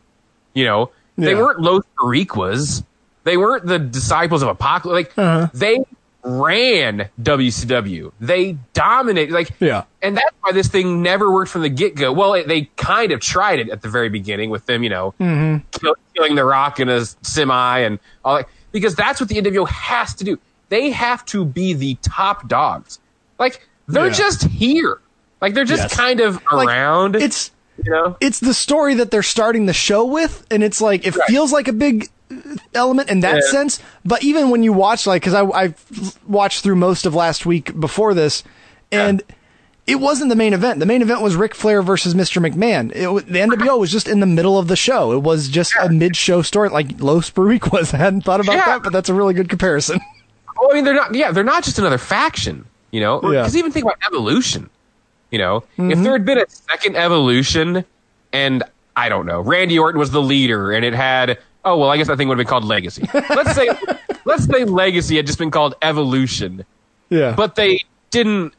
you 0.54 0.66
know, 0.66 0.92
they 1.18 1.36
weren't 1.36 1.62
Los 1.62 1.84
Boricuas. 1.98 2.84
They 3.24 3.38
weren't 3.38 3.66
the 3.66 3.80
disciples 3.80 4.44
of 4.44 4.50
Apocalypse. 4.50 5.10
Like, 5.18 5.18
uh-huh. 5.18 5.50
they 5.54 5.84
ran 6.26 7.10
WCW. 7.22 8.12
They 8.20 8.58
dominated. 8.74 9.32
Like, 9.34 9.52
Yeah. 9.60 9.84
and 10.02 10.18
that's 10.18 10.36
why 10.42 10.52
this 10.52 10.68
thing 10.68 11.02
never 11.02 11.32
worked 11.32 11.52
from 11.52 11.62
the 11.62 11.70
get 11.70 11.96
go. 11.96 12.12
Well, 12.12 12.34
it, 12.34 12.48
they 12.48 12.64
kind 12.78 13.12
of 13.12 13.20
tried 13.20 13.60
it 13.60 13.70
at 13.70 13.82
the 13.82 13.90
very 13.90 14.10
beginning 14.10 14.50
with 14.50 14.66
them, 14.66 14.84
you 14.84 14.90
know, 14.90 15.14
Mm-hmm. 15.20 15.68
kill, 15.72 15.96
killing 16.16 16.36
the 16.36 16.44
Rock 16.44 16.80
in 16.80 16.90
a 16.90 17.06
semi 17.22 17.80
and 17.80 18.00
all 18.24 18.38
that, 18.38 18.50
because 18.72 18.96
that's 18.96 19.20
what 19.20 19.30
the 19.30 19.36
NWO 19.42 19.68
has 19.70 20.16
to 20.16 20.24
do. 20.24 20.40
They 20.70 20.90
have 20.92 21.24
to 21.28 21.46
be 21.46 21.74
the 21.74 21.96
top 22.02 22.48
dogs. 22.48 23.00
Like 23.40 23.68
they're 23.88 24.08
Yeah. 24.08 24.14
just 24.14 24.44
here. 24.46 25.00
Like 25.42 25.54
they're 25.54 25.64
just 25.66 25.84
Yes. 25.84 25.96
kind 25.96 26.20
of 26.22 26.42
Like, 26.52 26.68
around. 26.68 27.16
It's 27.16 27.52
you 27.84 27.92
know, 27.92 28.16
it's 28.22 28.40
the 28.40 28.54
story 28.54 28.96
that 28.96 29.12
they're 29.12 29.22
starting 29.22 29.66
the 29.66 29.74
show 29.74 30.06
with, 30.06 30.46
and 30.50 30.64
it's 30.64 30.80
like 30.82 31.06
it 31.06 31.14
feels 31.28 31.52
like 31.52 31.68
a 31.68 31.74
big 31.74 32.10
element 32.74 33.10
in 33.10 33.20
that 33.22 33.36
Yeah. 33.36 33.52
sense. 33.52 33.80
But 34.04 34.24
even 34.24 34.50
when 34.50 34.64
you 34.64 34.74
watch, 34.74 35.06
like, 35.08 35.22
because 35.22 35.34
I 35.34 35.44
I 35.44 35.74
watched 36.28 36.64
through 36.64 36.76
most 36.76 37.06
of 37.06 37.14
last 37.16 37.46
week 37.46 37.80
before 37.80 38.14
this, 38.14 38.44
and 38.92 39.22
it 39.88 40.00
wasn't 40.00 40.30
the 40.30 40.36
main 40.36 40.54
event. 40.54 40.80
The 40.80 40.86
main 40.88 41.02
event 41.04 41.22
was 41.22 41.36
Ric 41.36 41.54
Flair 41.54 41.82
versus 41.84 42.16
Mr. 42.16 42.44
McMahon. 42.44 42.92
It, 42.96 43.28
the 43.32 43.40
NWO 43.40 43.80
was 43.80 43.92
just 43.92 44.08
in 44.08 44.20
the 44.20 44.26
middle 44.26 44.58
of 44.58 44.68
the 44.68 44.76
show. 44.76 45.12
It 45.12 45.22
was 45.22 45.48
just 45.48 45.74
a 45.80 45.90
mid-show 45.90 46.42
story, 46.42 46.70
like 46.70 47.00
Los 47.00 47.30
Boricuas. 47.30 47.94
I 47.94 47.98
hadn't 47.98 48.22
thought 48.22 48.40
about 48.40 48.56
Yeah. 48.56 48.66
that, 48.66 48.84
but 48.84 48.92
that's 48.92 49.10
a 49.10 49.14
really 49.14 49.34
good 49.34 49.50
comparison. 49.50 50.00
Well, 50.58 50.70
I 50.72 50.76
mean, 50.76 50.86
they're 50.86 50.94
not. 50.96 51.14
Yeah, 51.14 51.32
they're 51.34 51.44
not 51.44 51.66
just 51.66 51.80
another 51.80 51.98
faction. 51.98 52.64
You 52.92 53.02
know, 53.02 53.20
Yeah. 53.24 53.42
because 53.42 53.58
even 53.58 53.74
think 53.74 53.84
about 53.84 53.98
evolution. 54.08 54.70
You 55.30 55.38
know, 55.40 55.58
if 55.78 55.98
Mhm. 56.00 56.04
there 56.04 56.14
had 56.14 56.24
been 56.24 56.38
a 56.38 56.46
second 56.48 56.96
evolution, 56.96 57.84
and 58.32 58.64
I 58.96 59.10
don't 59.10 59.26
know, 59.26 59.42
Randy 59.42 59.78
Orton 59.78 60.00
was 60.00 60.12
the 60.12 60.22
leader, 60.22 60.72
and 60.72 60.86
it 60.86 60.94
had. 60.96 61.38
Oh 61.66 61.78
well, 61.78 61.90
I 61.90 61.98
guess 61.98 62.08
that 62.08 62.18
thing 62.18 62.28
would 62.28 62.38
have 62.38 62.46
been 62.46 62.50
called 62.50 62.64
Legacy. 62.64 63.08
Let's 63.14 63.56
say, 63.56 63.70
let's 64.24 64.46
say 64.46 64.64
Legacy 64.66 65.16
had 65.18 65.26
just 65.26 65.40
been 65.40 65.52
called 65.52 65.74
Evolution, 65.82 66.64
Yeah, 67.10 67.34
but 67.36 67.56
they 67.56 67.84
didn't 68.12 68.54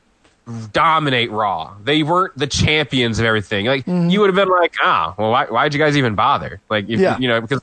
dominate 0.72 1.30
Raw. 1.30 1.74
They 1.82 2.02
weren't 2.02 2.36
the 2.36 2.46
champions 2.46 3.18
of 3.18 3.24
everything. 3.24 3.66
Like 3.66 3.86
you 3.86 4.20
would 4.20 4.28
have 4.28 4.34
been 4.36 4.48
like, 4.48 4.74
ah, 4.82 5.14
well, 5.16 5.30
why, 5.30 5.46
why'd 5.46 5.72
you 5.72 5.78
guys 5.78 5.96
even 5.96 6.14
bother? 6.14 6.60
Like, 6.68 6.88
if, 6.88 6.98
Yeah. 7.00 7.16
you 7.18 7.28
know, 7.28 7.40
because 7.40 7.60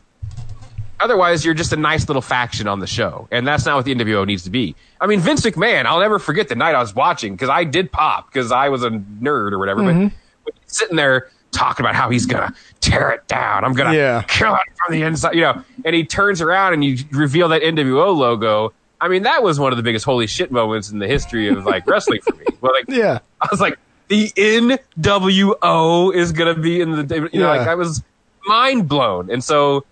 otherwise 0.99 1.43
you're 1.43 1.53
just 1.53 1.73
a 1.73 1.77
nice 1.77 2.07
little 2.07 2.21
faction 2.21 2.67
on 2.67 2.79
the 2.79 2.87
show, 2.87 3.27
and 3.31 3.45
that's 3.45 3.65
not 3.65 3.75
what 3.75 3.85
the 3.85 3.93
NWO 3.95 4.25
needs 4.25 4.43
to 4.43 4.49
be. 4.49 4.75
I 5.01 5.07
mean, 5.07 5.19
Vince 5.19 5.41
McMahon. 5.41 5.85
I'll 5.85 5.99
never 5.99 6.19
forget 6.19 6.47
the 6.47 6.55
night 6.55 6.75
I 6.75 6.79
was 6.79 6.95
watching 6.95 7.33
because 7.33 7.49
I 7.49 7.63
did 7.65 7.91
pop 7.91 8.31
because 8.31 8.51
I 8.51 8.69
was 8.69 8.83
a 8.83 8.89
nerd 8.89 9.51
or 9.51 9.59
whatever. 9.59 9.81
Mhm. 9.81 10.11
But 10.45 10.53
sitting 10.67 10.95
there 10.95 11.29
talking 11.53 11.85
about 11.85 11.95
how 11.95 12.09
he's 12.09 12.25
gonna 12.25 12.53
tear 12.81 13.11
it 13.11 13.25
down. 13.27 13.63
I'm 13.63 13.73
gonna 13.73 13.93
Yeah. 13.95 14.23
kill 14.27 14.53
it 14.55 14.61
from 14.77 14.93
the 14.93 15.03
inside, 15.03 15.35
you 15.35 15.41
know. 15.41 15.63
And 15.85 15.95
he 15.95 16.03
turns 16.03 16.41
around 16.41 16.73
and 16.73 16.83
you 16.83 16.97
reveal 17.11 17.47
that 17.49 17.61
NWO 17.63 18.11
logo. 18.13 18.73
I 18.99 19.07
mean, 19.07 19.23
that 19.23 19.43
was 19.43 19.59
one 19.59 19.71
of 19.71 19.77
the 19.77 19.83
biggest 19.83 20.03
holy 20.05 20.27
shit 20.27 20.51
moments 20.51 20.89
in 20.91 20.99
the 20.99 21.07
history 21.07 21.47
of 21.49 21.65
like 21.65 21.85
wrestling 21.87 22.21
for 22.21 22.35
me. 22.35 22.45
Well, 22.61 22.73
like, 22.73 22.85
yeah. 22.87 23.19
I 23.41 23.47
was 23.51 23.59
like, 23.61 23.77
the 24.07 24.31
NWO 24.37 26.13
is 26.13 26.31
gonna 26.31 26.55
be 26.55 26.81
in 26.81 26.91
the, 27.07 27.15
you 27.15 27.39
know, 27.39 27.51
Yeah. 27.53 27.59
like 27.59 27.67
I 27.67 27.75
was 27.75 28.03
mind 28.45 28.87
blown. 28.87 29.29
And 29.31 29.43
so, 29.43 29.85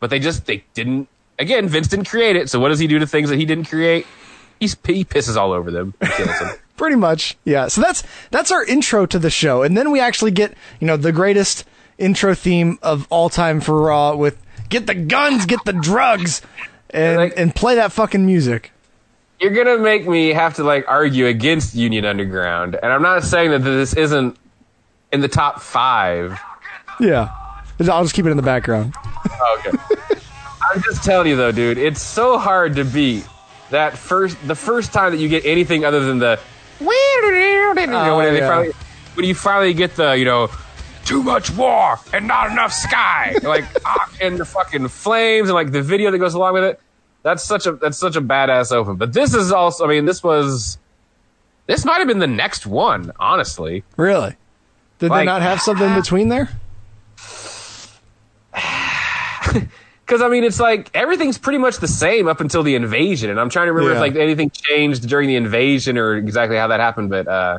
but 0.00 0.10
they 0.10 0.18
just 0.18 0.46
they 0.46 0.64
didn't. 0.74 1.08
Again, 1.38 1.68
Vince 1.68 1.88
didn't 1.88 2.08
create 2.08 2.36
it. 2.36 2.50
So 2.50 2.60
what 2.60 2.68
does 2.68 2.78
he 2.78 2.86
do 2.86 2.98
to 2.98 3.06
things 3.06 3.30
that 3.30 3.36
he 3.38 3.44
didn't 3.44 3.68
create? 3.68 4.06
He's, 4.60 4.76
he 4.86 5.04
pisses 5.04 5.36
all 5.36 5.52
over 5.52 5.70
them. 5.72 5.92
He 6.00 6.06
kills 6.08 6.38
them. 6.38 6.50
Pretty 6.82 6.96
much, 6.96 7.36
yeah. 7.44 7.68
So 7.68 7.80
that's 7.80 8.02
that's 8.32 8.50
our 8.50 8.64
intro 8.64 9.06
to 9.06 9.16
the 9.16 9.30
show, 9.30 9.62
and 9.62 9.76
then 9.76 9.92
we 9.92 10.00
actually 10.00 10.32
get 10.32 10.52
you 10.80 10.88
know 10.88 10.96
the 10.96 11.12
greatest 11.12 11.64
intro 11.96 12.34
theme 12.34 12.76
of 12.82 13.06
all 13.08 13.30
time 13.30 13.60
for 13.60 13.82
Raw 13.82 14.16
with 14.16 14.36
"Get 14.68 14.88
the 14.88 14.94
guns, 14.96 15.46
get 15.46 15.60
the 15.64 15.74
drugs," 15.74 16.42
and 16.90 17.32
and 17.34 17.54
play 17.54 17.76
that 17.76 17.92
fucking 17.92 18.26
music. 18.26 18.72
You're 19.38 19.52
gonna 19.52 19.78
make 19.78 20.08
me 20.08 20.30
have 20.30 20.54
to 20.54 20.64
like 20.64 20.84
argue 20.88 21.26
against 21.28 21.76
Union 21.76 22.04
Underground, 22.04 22.76
and 22.82 22.92
I'm 22.92 23.02
not 23.02 23.22
saying 23.22 23.52
that 23.52 23.60
this 23.60 23.94
isn't 23.94 24.36
in 25.12 25.20
the 25.20 25.28
top 25.28 25.62
five. 25.62 26.36
Yeah, 26.98 27.28
I'll 27.78 28.02
just 28.02 28.16
keep 28.16 28.26
it 28.26 28.30
in 28.30 28.36
the 28.36 28.42
background. 28.42 28.92
Oh, 29.30 29.62
okay. 29.64 29.78
I'm 30.74 30.82
just 30.82 31.04
telling 31.04 31.28
you 31.28 31.36
though, 31.36 31.52
dude, 31.52 31.78
it's 31.78 32.02
so 32.02 32.38
hard 32.38 32.74
to 32.74 32.84
beat 32.84 33.24
that 33.70 33.96
first 33.96 34.36
the 34.48 34.56
first 34.56 34.92
time 34.92 35.12
that 35.12 35.18
you 35.18 35.28
get 35.28 35.46
anything 35.46 35.84
other 35.84 36.04
than 36.04 36.18
the 36.18 36.40
you 36.82 38.06
know, 38.06 38.16
when, 38.16 38.34
they 38.34 38.40
yeah. 38.40 38.48
finally, 38.48 38.72
when 39.14 39.26
you 39.26 39.34
finally 39.34 39.74
get 39.74 39.96
the 39.96 40.12
you 40.12 40.24
know 40.24 40.50
too 41.04 41.22
much 41.22 41.50
war 41.50 41.98
and 42.12 42.26
not 42.26 42.50
enough 42.50 42.72
sky 42.72 43.34
like 43.42 43.64
ah, 43.84 44.10
and 44.20 44.38
the 44.38 44.44
fucking 44.44 44.86
flames 44.88 45.48
and 45.48 45.54
like 45.54 45.72
the 45.72 45.82
video 45.82 46.10
that 46.10 46.18
goes 46.18 46.34
along 46.34 46.54
with 46.54 46.64
it 46.64 46.80
that's 47.22 47.42
such 47.42 47.66
a 47.66 47.72
that's 47.72 47.98
such 47.98 48.16
a 48.16 48.20
badass 48.20 48.72
open 48.72 48.96
but 48.96 49.12
this 49.12 49.34
is 49.34 49.50
also 49.52 49.84
i 49.84 49.88
mean 49.88 50.04
this 50.04 50.22
was 50.22 50.78
this 51.66 51.84
might 51.84 51.98
have 51.98 52.06
been 52.08 52.20
the 52.20 52.26
next 52.26 52.66
one 52.66 53.12
honestly 53.18 53.82
Really? 53.96 54.36
Did 54.98 55.10
Like- 55.10 55.22
they 55.22 55.24
not 55.26 55.42
have 55.42 55.60
something 55.60 55.88
in 55.88 55.94
between 56.00 56.28
there? 56.28 56.48
because 60.12 60.22
I 60.22 60.28
mean, 60.28 60.44
it's 60.44 60.60
like 60.60 60.90
everything's 60.92 61.38
pretty 61.38 61.56
much 61.56 61.78
the 61.78 61.88
same 61.88 62.28
up 62.28 62.42
until 62.42 62.62
the 62.62 62.74
invasion, 62.74 63.30
and 63.30 63.40
I'm 63.40 63.48
trying 63.48 63.68
to 63.68 63.72
remember 63.72 63.94
Yeah. 63.94 64.04
if 64.04 64.14
like 64.14 64.20
anything 64.22 64.50
changed 64.50 65.08
during 65.08 65.26
the 65.26 65.36
invasion 65.36 65.96
or 65.96 66.16
exactly 66.16 66.58
how 66.58 66.66
that 66.66 66.80
happened. 66.80 67.08
But 67.08 67.26
uh, 67.26 67.58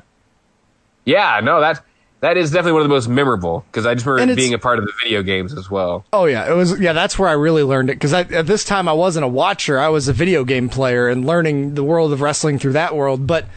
yeah, 1.03 1.39
no, 1.43 1.61
that 1.61 1.83
that 2.19 2.37
is 2.37 2.51
definitely 2.51 2.73
one 2.73 2.81
of 2.83 2.87
the 2.89 2.93
most 2.93 3.07
memorable 3.07 3.65
because 3.71 3.87
I 3.87 3.95
just 3.95 4.05
remember 4.05 4.35
being 4.35 4.53
a 4.53 4.59
part 4.59 4.77
of 4.77 4.85
the 4.85 4.91
video 5.03 5.23
games 5.23 5.51
as 5.57 5.67
well. 5.71 6.05
Oh 6.13 6.25
yeah, 6.25 6.47
it 6.47 6.53
was 6.55 6.79
yeah. 6.79 6.93
That's 6.93 7.17
where 7.17 7.27
I 7.27 7.33
really 7.33 7.63
learned 7.63 7.89
it 7.89 7.93
because 7.95 8.13
at 8.13 8.45
this 8.45 8.63
time 8.63 8.87
I 8.87 8.93
wasn't 8.93 9.25
a 9.25 9.29
watcher. 9.29 9.79
I 9.79 9.89
was 9.89 10.07
a 10.07 10.13
video 10.13 10.43
game 10.43 10.69
player 10.69 11.07
and 11.07 11.25
learning 11.25 11.73
the 11.73 11.83
world 11.83 12.13
of 12.13 12.21
wrestling 12.21 12.59
through 12.59 12.73
that 12.73 12.95
world. 12.95 13.25
But 13.25 13.47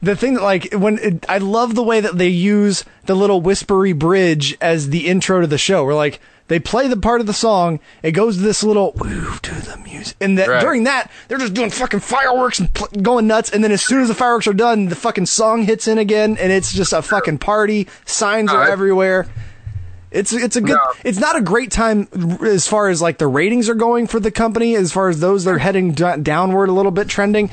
the 0.00 0.14
thing 0.14 0.34
that 0.34 0.42
like 0.44 0.72
when 0.72 0.98
it, 0.98 1.26
I 1.28 1.38
love 1.38 1.74
the 1.74 1.82
way 1.82 1.98
that 1.98 2.18
they 2.18 2.28
use 2.28 2.84
the 3.06 3.16
little 3.16 3.40
whispery 3.40 3.92
bridge 3.94 4.56
as 4.60 4.90
the 4.90 5.08
intro 5.08 5.40
to 5.40 5.46
the 5.48 5.58
show. 5.58 5.84
We're 5.84 5.94
like 5.94 6.20
they 6.48 6.58
play 6.60 6.88
the 6.88 6.96
part 6.96 7.20
of 7.20 7.26
the 7.26 7.32
song, 7.32 7.80
it 8.02 8.12
goes 8.12 8.36
to 8.36 8.42
this 8.42 8.62
little 8.62 8.92
move 9.02 9.40
to 9.42 9.54
the 9.54 9.76
music, 9.78 10.16
and 10.20 10.36
that 10.38 10.48
Right. 10.48 10.60
during 10.60 10.84
that 10.84 11.10
they're 11.28 11.38
just 11.38 11.54
doing 11.54 11.70
fucking 11.70 12.00
fireworks 12.00 12.58
and 12.58 12.72
pl- 12.74 12.88
going 13.02 13.26
nuts. 13.26 13.50
And 13.50 13.64
then 13.64 13.72
as 13.72 13.82
soon 13.82 14.02
as 14.02 14.08
the 14.08 14.14
fireworks 14.14 14.46
are 14.46 14.52
done, 14.52 14.86
the 14.88 14.94
fucking 14.96 15.26
song 15.26 15.62
hits 15.62 15.88
in 15.88 15.96
again, 15.98 16.36
and 16.38 16.52
it's 16.52 16.72
just 16.72 16.92
a 16.92 17.00
fucking 17.02 17.38
party. 17.38 17.88
Signs 18.04 18.50
are 18.50 18.56
Alright. 18.56 18.70
everywhere. 18.70 19.26
It's 20.10 20.32
it's 20.32 20.54
a 20.54 20.60
good. 20.60 20.76
No. 20.76 20.80
It's 21.02 21.18
not 21.18 21.34
a 21.36 21.40
great 21.40 21.72
time 21.72 22.06
as 22.42 22.68
far 22.68 22.88
as 22.88 23.02
like 23.02 23.18
the 23.18 23.26
ratings 23.26 23.68
are 23.68 23.74
going 23.74 24.06
for 24.06 24.20
the 24.20 24.30
company. 24.30 24.76
As 24.76 24.92
far 24.92 25.08
as 25.08 25.18
those, 25.18 25.42
they're 25.44 25.58
heading 25.58 25.90
d- 25.92 26.04
downward 26.22 26.68
a 26.68 26.72
little 26.72 26.92
bit, 26.92 27.08
trending. 27.08 27.50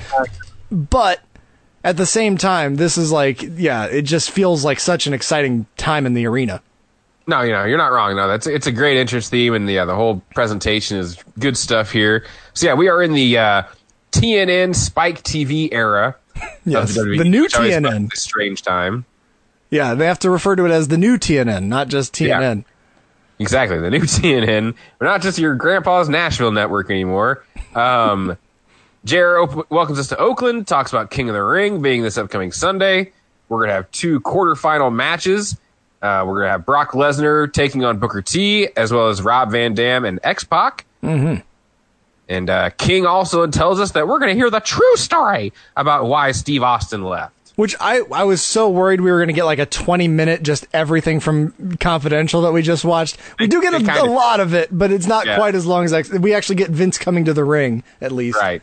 But 0.71 1.21
at 1.83 1.97
the 1.97 2.05
same 2.05 2.37
time, 2.37 2.75
this 2.75 2.97
is 2.99 3.11
like 3.11 3.41
yeah, 3.57 3.85
it 3.85 4.03
just 4.03 4.29
feels 4.29 4.63
like 4.63 4.79
such 4.79 5.07
an 5.07 5.13
exciting 5.13 5.65
time 5.77 6.05
in 6.05 6.13
the 6.13 6.27
arena. 6.27 6.61
No, 7.27 7.41
you 7.41 7.51
know, 7.51 7.65
you're 7.65 7.77
not 7.77 7.91
wrong. 7.91 8.15
No, 8.15 8.27
that's 8.27 8.47
it's 8.47 8.67
a 8.67 8.71
great 8.71 8.97
interest 8.97 9.31
theme, 9.31 9.53
and 9.53 9.69
yeah, 9.69 9.85
the 9.85 9.95
whole 9.95 10.21
presentation 10.33 10.97
is 10.97 11.17
good 11.39 11.55
stuff 11.55 11.91
here. 11.91 12.25
So 12.53 12.65
yeah, 12.67 12.73
we 12.73 12.89
are 12.89 13.01
in 13.01 13.13
the 13.13 13.37
uh, 13.37 13.63
TNN 14.11 14.75
Spike 14.75 15.23
TV 15.23 15.69
era. 15.71 16.15
Yes, 16.65 16.95
the 16.95 17.05
new 17.05 17.43
which 17.43 17.55
I 17.55 17.57
always 17.59 17.73
TNN. 17.75 18.11
strange 18.13 18.61
time. 18.63 19.05
Yeah, 19.69 19.93
they 19.93 20.05
have 20.05 20.19
to 20.19 20.29
refer 20.29 20.55
to 20.55 20.65
it 20.65 20.71
as 20.71 20.87
the 20.87 20.97
new 20.97 21.17
TNN, 21.17 21.65
not 21.65 21.87
just 21.87 22.13
TNN. 22.13 22.65
Exactly, 23.39 23.79
the 23.79 23.89
new 23.89 23.99
TNN. 24.01 24.75
We're 24.99 25.07
not 25.07 25.21
just 25.21 25.37
your 25.39 25.55
grandpa's 25.55 26.09
Nashville 26.09 26.51
network 26.51 26.89
anymore. 26.89 27.43
Um, 27.75 28.37
op- 29.13 29.69
welcomes 29.71 29.99
us 29.99 30.07
to 30.09 30.17
Oakland, 30.17 30.67
talks 30.67 30.91
about 30.91 31.09
King 31.11 31.29
of 31.29 31.35
the 31.35 31.43
Ring 31.43 31.81
being 31.81 32.01
this 32.03 32.17
upcoming 32.17 32.51
Sunday. 32.51 33.11
We're 33.49 33.59
going 33.59 33.69
to 33.69 33.75
have 33.75 33.91
two 33.91 34.19
quarterfinal 34.21 34.93
matches. 34.93 35.57
Uh, 36.01 36.23
we're 36.25 36.35
going 36.35 36.45
to 36.47 36.51
have 36.51 36.65
Brock 36.65 36.91
Lesnar 36.91 37.51
taking 37.51 37.83
on 37.85 37.99
Booker 37.99 38.21
T, 38.21 38.69
as 38.75 38.91
well 38.91 39.09
as 39.09 39.21
Rob 39.21 39.51
Van 39.51 39.73
Dam 39.75 40.03
and 40.05 40.19
X 40.23 40.43
Pac. 40.43 40.85
Mm-hmm. 41.03 41.41
And 42.29 42.49
uh, 42.49 42.69
King 42.71 43.05
also 43.05 43.45
tells 43.47 43.79
us 43.79 43.91
that 43.91 44.07
we're 44.07 44.17
going 44.19 44.29
to 44.29 44.35
hear 44.35 44.49
the 44.49 44.61
true 44.61 44.95
story 44.95 45.51
about 45.75 46.05
why 46.05 46.31
Steve 46.31 46.63
Austin 46.63 47.03
left. 47.03 47.33
Which 47.57 47.75
I 47.81 48.01
I 48.13 48.23
was 48.23 48.41
so 48.41 48.69
worried 48.69 49.01
we 49.01 49.11
were 49.11 49.17
going 49.19 49.27
to 49.27 49.33
get 49.33 49.43
like 49.43 49.59
a 49.59 49.65
20 49.65 50.07
minute 50.07 50.41
just 50.41 50.65
everything 50.73 51.19
from 51.19 51.75
Confidential 51.79 52.41
that 52.43 52.53
we 52.53 52.61
just 52.61 52.85
watched. 52.85 53.17
We 53.39 53.47
do 53.47 53.61
get 53.61 53.73
a, 53.73 53.77
kinda- 53.77 54.03
a 54.03 54.05
lot 54.05 54.39
of 54.39 54.53
it, 54.53 54.69
but 54.71 54.91
it's 54.91 55.05
not 55.05 55.25
Yeah. 55.25 55.35
quite 55.35 55.53
as 55.53 55.65
long 55.65 55.83
as 55.83 55.91
I, 55.93 56.03
we 56.17 56.33
actually 56.33 56.55
get 56.55 56.69
Vince 56.71 56.97
coming 56.97 57.25
to 57.25 57.33
the 57.33 57.43
ring 57.43 57.83
at 57.99 58.13
least. 58.13 58.37
Right. 58.39 58.61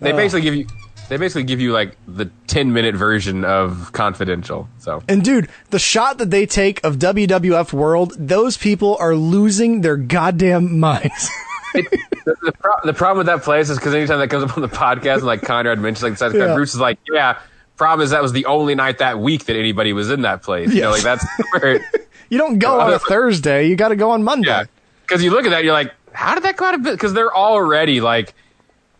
They 0.00 0.12
Ugh. 0.12 0.16
basically 0.16 0.42
give 0.42 0.54
you. 0.54 0.66
They 1.12 1.18
basically 1.18 1.42
give 1.44 1.60
you 1.60 1.74
like 1.74 1.94
the 2.08 2.30
ten 2.46 2.72
minute 2.72 2.94
version 2.94 3.44
of 3.44 3.92
Confidential. 3.92 4.66
So 4.78 5.02
And 5.10 5.22
dude, 5.22 5.50
the 5.68 5.78
shot 5.78 6.16
that 6.16 6.30
they 6.30 6.46
take 6.46 6.82
of 6.86 6.96
WWF 6.96 7.74
World, 7.74 8.14
those 8.18 8.56
people 8.56 8.96
are 8.98 9.14
losing 9.14 9.82
their 9.82 9.98
goddamn 9.98 10.80
minds. 10.80 11.28
the, 11.74 11.84
the, 12.24 12.52
pro- 12.58 12.72
the 12.84 12.94
problem 12.94 13.18
with 13.18 13.26
that 13.26 13.42
place 13.42 13.68
is 13.68 13.76
because 13.76 13.92
anytime 13.94 14.20
that 14.20 14.28
comes 14.28 14.42
up 14.42 14.56
on 14.56 14.62
the 14.62 14.70
podcast 14.70 15.16
and 15.16 15.24
like 15.24 15.42
Conrad 15.42 15.78
mentions 15.80 16.02
like 16.02 16.16
Seth 16.16 16.32
Yeah. 16.32 16.54
Bruce 16.54 16.72
is 16.72 16.80
like, 16.80 16.98
yeah. 17.12 17.38
Problem 17.76 18.02
is 18.02 18.10
that 18.12 18.22
was 18.22 18.32
the 18.32 18.46
only 18.46 18.74
night 18.74 18.96
that 18.96 19.18
week 19.18 19.44
that 19.44 19.56
anybody 19.56 19.92
was 19.92 20.10
in 20.10 20.22
that 20.22 20.42
place. 20.42 20.72
You 20.72 20.80
know, 20.80 20.92
like 20.92 21.02
that's 21.02 21.26
where. 21.60 21.84
you 22.30 22.38
don't 22.38 22.58
go 22.58 22.80
on 22.80 22.90
a 22.90 22.98
Thursday, 23.10 23.68
you 23.68 23.76
got 23.76 23.88
to 23.88 23.96
go 23.96 24.12
on 24.12 24.22
Monday. 24.22 24.48
Yeah. 24.48 24.64
Because 25.02 25.22
you 25.22 25.30
look 25.30 25.44
at 25.44 25.50
that, 25.50 25.62
you're 25.62 25.74
like, 25.74 25.92
how 26.14 26.32
did 26.32 26.44
that 26.44 26.56
go 26.56 26.64
out 26.64 26.72
of 26.72 26.82
business? 26.82 26.96
Because 26.96 27.12
they're 27.12 27.36
already 27.36 28.00
like, 28.00 28.32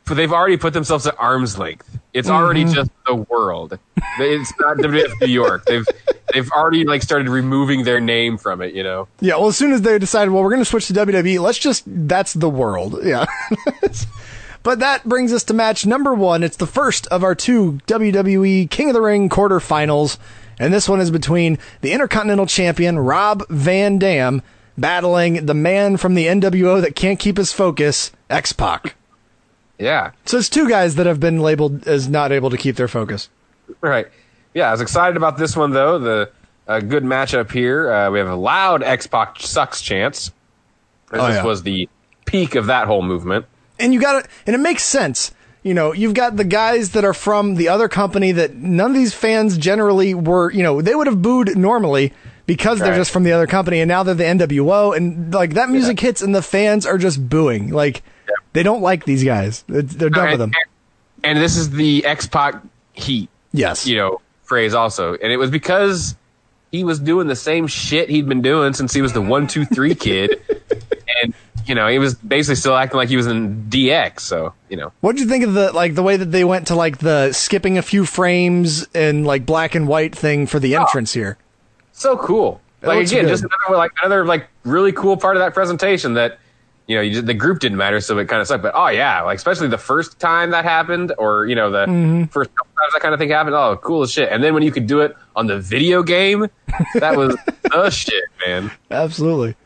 they've 0.07 0.33
already 0.33 0.57
put 0.57 0.73
themselves 0.75 1.07
at 1.07 1.15
arm's 1.19 1.59
length. 1.59 1.99
It's 2.13 2.29
already 2.29 2.65
Mhm. 2.65 2.75
just 2.75 2.91
the 3.07 3.15
world. 3.15 3.79
It's 4.19 4.53
not 4.61 4.77
WWF 4.79 5.13
New 5.23 5.29
York. 5.29 5.65
They've 5.65 5.87
they've 6.35 6.51
already 6.51 6.85
like 6.85 7.03
started 7.03 7.29
removing 7.29 7.85
their 7.85 8.01
name 8.01 8.37
from 8.37 8.61
it. 8.61 8.75
You 8.75 8.83
know. 8.83 9.09
Yeah, 9.21 9.37
well, 9.37 9.49
as 9.49 9.57
soon 9.57 9.73
as 9.73 9.83
they 9.83 9.99
decided, 9.99 10.31
well, 10.33 10.43
we're 10.43 10.51
going 10.51 10.61
to 10.61 10.67
switch 10.67 10.87
to 10.89 10.93
WWE, 10.93 11.39
let's 11.41 11.59
just, 11.59 11.85
that's 11.87 12.35
the 12.35 12.51
world. 12.51 12.99
Yeah. 13.05 13.25
but 14.63 14.79
that 14.81 15.05
brings 15.09 15.33
us 15.33 15.45
to 15.45 15.55
match 15.55 15.87
number 15.87 16.15
one. 16.15 16.43
It's 16.43 16.57
the 16.57 16.67
first 16.67 17.07
of 17.09 17.25
our 17.25 17.35
two 17.35 17.79
WWE 17.87 18.69
King 18.71 18.89
of 18.91 18.95
the 18.95 19.01
Ring 19.03 19.29
quarterfinals. 19.29 20.19
And 20.59 20.73
this 20.73 20.89
one 20.89 21.01
is 21.01 21.11
between 21.11 21.59
the 21.81 21.93
Intercontinental 21.93 22.47
Champion, 22.47 22.99
Rob 22.99 23.43
Van 23.49 23.99
Dam, 23.99 24.43
battling 24.79 25.47
the 25.47 25.55
man 25.55 25.97
from 25.97 26.15
the 26.15 26.27
NWO 26.27 26.81
that 26.83 26.95
can't 26.95 27.19
keep 27.19 27.37
his 27.39 27.53
focus, 27.53 28.13
X 28.31 28.53
Pac. 28.53 28.95
Yeah. 29.83 30.13
So 30.27 30.39
it's 30.39 30.49
two 30.49 30.69
guys 30.69 30.95
that 30.95 31.07
have 31.07 31.19
been 31.21 31.41
labeled 31.41 31.87
as 31.89 32.09
not 32.09 32.31
able 32.33 32.51
to 32.51 32.57
keep 32.57 32.77
their 32.77 32.89
focus. 32.89 33.29
Right. 33.81 34.07
Yeah, 34.55 34.69
I 34.69 34.71
was 34.73 34.81
excited 34.81 35.17
about 35.17 35.39
this 35.39 35.57
one 35.57 35.71
though. 35.73 35.99
The 35.99 36.31
a 36.69 36.81
good 36.81 37.03
matchup 37.03 37.51
here. 37.51 37.91
Uh, 37.91 38.11
we 38.11 38.19
have 38.21 38.29
a 38.29 38.37
loud 38.37 38.83
X 38.83 39.07
Pac 39.07 39.41
sucks 39.41 39.83
chance. 39.83 40.31
This 41.11 41.21
Oh, 41.21 41.29
yeah. 41.29 41.43
was 41.45 41.63
the 41.65 41.89
peak 42.25 42.55
of 42.55 42.67
that 42.67 42.87
whole 42.87 43.03
movement. 43.03 43.47
and 43.79 43.93
you 43.93 44.01
got 44.01 44.25
it, 44.25 44.31
and 44.47 44.55
it 44.55 44.61
makes 44.61 44.85
sense. 44.85 45.33
You 45.65 45.75
know, 45.75 45.93
you've 45.93 46.15
got 46.15 46.37
the 46.37 46.45
guys 46.45 46.91
that 46.91 47.05
are 47.05 47.13
from 47.15 47.55
the 47.57 47.69
other 47.69 47.89
company 47.89 48.33
that 48.33 48.55
none 48.55 48.91
of 48.93 48.97
these 48.97 49.13
fans 49.15 49.59
generally 49.59 50.15
were. 50.15 50.51
You 50.53 50.63
know, 50.63 50.81
they 50.83 50.95
would 50.95 51.07
have 51.09 51.21
booed 51.23 51.57
normally 51.57 52.13
because 52.47 52.79
they're 52.79 52.91
Right. 52.91 52.97
just 52.97 53.11
from 53.11 53.23
the 53.25 53.33
other 53.33 53.47
company, 53.47 53.81
and 53.81 53.89
now 53.89 54.03
they're 54.03 54.15
the 54.15 54.25
NWO, 54.25 54.93
and 54.97 55.33
like 55.35 55.55
that 55.55 55.71
music 55.71 55.99
hits, 56.01 56.21
and 56.23 56.35
the 56.35 56.43
fans 56.43 56.85
are 56.87 56.99
just 56.99 57.29
booing. 57.29 57.71
Like 57.71 58.03
they 58.53 58.63
don't 58.63 58.83
like 58.83 59.05
these 59.05 59.25
guys. 59.25 59.65
They're 59.69 60.11
done 60.11 60.31
with 60.31 60.39
them. 60.39 60.53
And 61.25 61.39
this 61.39 61.57
is 61.57 61.71
the 61.71 62.05
X 62.05 62.27
Pac 62.27 62.63
heat. 62.93 63.29
Yes. 63.53 63.87
You 63.87 63.97
know, 63.97 64.21
phrase 64.43 64.75
also. 64.75 65.15
And 65.15 65.33
it 65.33 65.37
was 65.37 65.51
because 65.51 66.17
he 66.71 66.85
was 66.85 66.99
doing 66.99 67.27
the 67.27 67.37
same 67.37 67.67
shit 67.67 68.09
he'd 68.09 68.29
been 68.29 68.43
doing 68.43 68.73
since 68.75 68.93
he 68.93 69.03
was 69.03 69.13
the 69.13 69.21
one, 69.21 69.47
two, 69.47 69.65
three 69.65 69.95
kid. 69.95 70.41
and, 71.23 71.35
you 71.67 71.75
know, 71.75 71.87
he 71.87 71.99
was 71.99 72.15
basically 72.15 72.57
still 72.57 72.75
acting 72.75 72.97
like 72.97 73.09
he 73.09 73.17
was 73.17 73.27
in 73.27 73.67
DX. 73.69 74.21
So, 74.21 74.55
you 74.69 74.77
know. 74.77 74.93
What 75.01 75.17
did 75.17 75.23
you 75.23 75.29
think 75.29 75.45
of 75.45 75.55
the 75.55 75.73
like 75.73 75.95
the 75.95 76.03
way 76.03 76.17
that 76.17 76.33
they 76.33 76.45
went 76.45 76.69
to 76.69 76.75
like 76.75 76.99
the 76.99 77.33
skipping 77.33 77.79
a 77.79 77.83
few 77.83 78.05
frames 78.05 78.89
and 78.95 79.27
like 79.27 79.47
black 79.47 79.75
and 79.75 79.87
white 79.87 80.15
thing 80.15 80.47
for 80.47 80.59
the 80.59 80.77
oh. 80.77 80.83
entrance 80.83 81.13
here? 81.13 81.37
So 81.93 82.17
cool. 82.17 82.61
Like 82.83 83.07
again, 83.07 83.25
good. 83.25 83.29
just 83.29 83.45
another 83.45 83.79
like 83.79 83.93
another 84.01 84.25
like 84.25 84.49
really 84.65 84.93
cool 84.93 85.17
part 85.17 85.37
of 85.37 85.41
that 85.41 85.55
presentation 85.55 86.15
that 86.15 86.39
you 86.93 86.97
know 86.99 87.03
you 87.03 87.13
just, 87.15 87.27
the 87.27 87.35
group 87.35 87.59
didn't 87.59 87.79
matter, 87.79 88.01
so 88.01 88.17
it 88.19 88.29
kind 88.29 88.41
of 88.41 88.47
sucked. 88.47 88.63
But 88.63 88.73
oh 88.75 88.89
yeah, 88.89 89.23
like 89.23 89.37
especially 89.37 89.69
the 89.69 89.79
first 89.79 90.21
time 90.21 90.51
that 90.51 90.65
happened, 90.65 91.13
or 91.19 91.47
you 91.47 91.55
know 91.55 91.71
the 91.71 91.87
Mhm. 91.87 92.31
first 92.31 92.55
couple 92.55 92.73
times 92.79 92.93
that 92.93 93.01
kind 93.01 93.15
of 93.15 93.19
thing 93.21 93.31
happened. 93.31 93.57
Oh, 93.57 93.77
cool 93.83 94.03
as 94.03 94.13
shit. 94.13 94.29
And 94.31 94.45
then 94.45 94.55
when 94.55 94.63
you 94.63 94.71
could 94.71 94.87
do 94.87 95.01
it 95.01 95.17
on 95.35 95.47
the 95.47 95.59
video 95.59 96.03
game, 96.03 96.47
that 96.95 97.17
was 97.17 97.37
the 97.63 97.91
shit, 97.91 98.23
man. 98.47 98.71
Absolutely. 98.91 99.57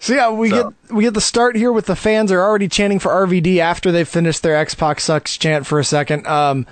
So 0.00 0.14
yeah, 0.14 0.30
we 0.30 0.50
get 0.50 0.66
we 0.90 1.04
get 1.04 1.14
the 1.14 1.20
start 1.20 1.56
here 1.56 1.72
with 1.72 1.86
the 1.86 1.96
fans 1.96 2.30
are 2.30 2.40
already 2.40 2.68
chanting 2.68 2.98
for 2.98 3.10
RVD 3.10 3.58
after 3.58 3.90
they've 3.90 4.06
finished 4.08 4.42
their 4.42 4.54
X 4.56 4.74
Pac 4.74 5.00
sucks 5.00 5.36
chant 5.36 5.66
for 5.66 5.78
a 5.80 5.84
second. 5.84 6.26
Um, 6.26 6.66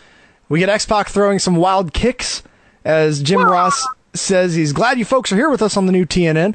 we 0.49 0.59
get 0.61 0.69
X 0.69 0.87
Pac 0.87 1.09
throwing 1.09 1.39
some 1.41 1.57
wild 1.57 1.93
kicks 1.93 2.43
as 2.85 3.21
Jim 3.23 3.43
Ross 3.43 3.85
says 4.15 4.55
he's 4.55 4.73
glad 4.73 4.99
you 4.99 5.05
folks 5.05 5.33
are 5.33 5.37
here 5.37 5.51
with 5.51 5.61
us 5.61 5.77
on 5.77 5.87
the 5.87 5.93
new 5.93 6.07
TNN. 6.07 6.55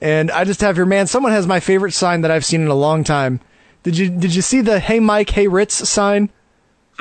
And 0.00 0.30
I 0.30 0.44
just 0.44 0.60
have 0.60 0.76
your 0.76 0.86
man. 0.86 1.06
Someone 1.06 1.32
has 1.32 1.46
my 1.46 1.60
favorite 1.60 1.92
sign 1.92 2.20
that 2.20 2.30
I've 2.30 2.44
seen 2.44 2.62
in 2.62 2.68
a 2.68 2.74
long 2.74 3.02
time. 3.04 3.40
Did 3.82 3.96
you 3.98 4.10
did 4.10 4.34
you 4.34 4.42
see 4.42 4.60
the 4.60 4.80
Hey 4.80 5.00
Mike, 5.00 5.30
Hey 5.30 5.48
Ritz 5.48 5.88
sign? 5.88 6.30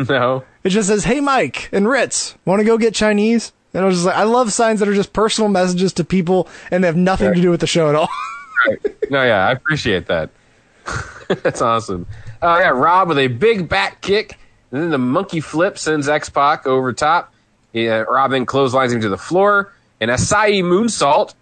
No. 0.08 0.44
It 0.64 0.70
just 0.70 0.90
says 0.90 1.06
Hey 1.06 1.20
Mike 1.20 1.70
and 1.72 1.88
Ritz. 1.88 2.36
Want 2.46 2.60
to 2.60 2.64
go 2.66 2.78
get 2.78 2.94
Chinese? 2.94 3.52
And 3.74 3.84
I 3.84 3.88
was 3.88 3.96
just 3.96 4.06
like, 4.06 4.16
I 4.16 4.24
love 4.24 4.54
signs 4.54 4.80
that 4.80 4.88
are 4.88 4.94
just 4.94 5.12
personal 5.12 5.50
messages 5.50 5.92
to 5.94 6.04
people 6.04 6.48
and 6.70 6.84
they 6.84 6.88
have 6.88 6.96
nothing 6.96 7.34
to 7.34 7.42
do 7.42 7.50
with 7.50 7.62
the 7.62 7.68
show 7.68 7.90
at 7.90 7.96
all. 7.96 8.10
Right. 8.68 9.12
No, 9.12 9.24
yeah, 9.24 9.48
I 9.48 9.52
appreciate 9.52 10.08
that. 10.08 10.30
That's 11.28 11.62
awesome. 11.62 12.06
Uh, 12.42 12.58
yeah, 12.60 12.70
Rob 12.70 13.08
with 13.08 13.20
a 13.20 13.28
big 13.28 13.70
back 13.70 14.02
kick, 14.02 14.38
and 14.72 14.82
then 14.82 14.90
the 14.90 14.98
monkey 14.98 15.40
flip 15.40 15.78
sends 15.78 16.10
X 16.10 16.30
Pac 16.30 16.66
over 16.66 16.92
top. 16.92 17.34
He, 17.72 17.88
uh, 17.88 18.04
Rob 18.06 18.32
then 18.32 18.46
clotheslines 18.46 18.92
him 18.92 19.00
to 19.02 19.10
the 19.10 19.18
floor. 19.18 19.72
An 20.02 20.10
Asai 20.10 20.62
moonsault 20.64 21.34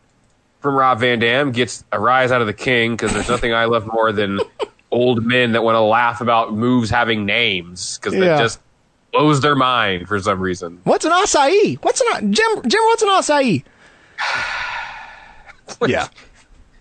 from 0.66 0.76
Rob 0.76 1.00
Van 1.00 1.20
Dam 1.20 1.52
gets 1.52 1.84
a 1.92 2.00
rise 2.00 2.32
out 2.32 2.42
of 2.42 2.48
the 2.48 2.54
king 2.54 2.92
because 2.98 3.14
there's 3.14 3.30
nothing 3.30 3.54
I 3.54 3.66
love 3.66 3.86
more 3.88 4.12
than 4.12 4.40
old 4.92 5.24
men 5.24 5.52
that 5.54 5.64
want 5.64 5.76
to 5.76 5.82
laugh 5.82 6.22
about 6.22 6.54
moves 6.54 6.90
having 6.90 7.26
names 7.26 7.98
because 8.00 8.14
Yeah. 8.14 8.22
that 8.22 8.40
just 8.42 8.60
blows 9.14 9.42
their 9.42 9.56
mind 9.56 10.08
for 10.08 10.20
some 10.20 10.40
reason. 10.42 10.80
What's 10.84 11.06
an 11.06 11.12
Asai? 11.12 11.78
What's 11.84 12.02
an 12.02 12.34
Jim? 12.34 12.62
Jim, 12.68 12.82
what's 12.86 13.02
an 13.04 13.10
Asai? 13.10 13.64
yeah. 15.88 16.08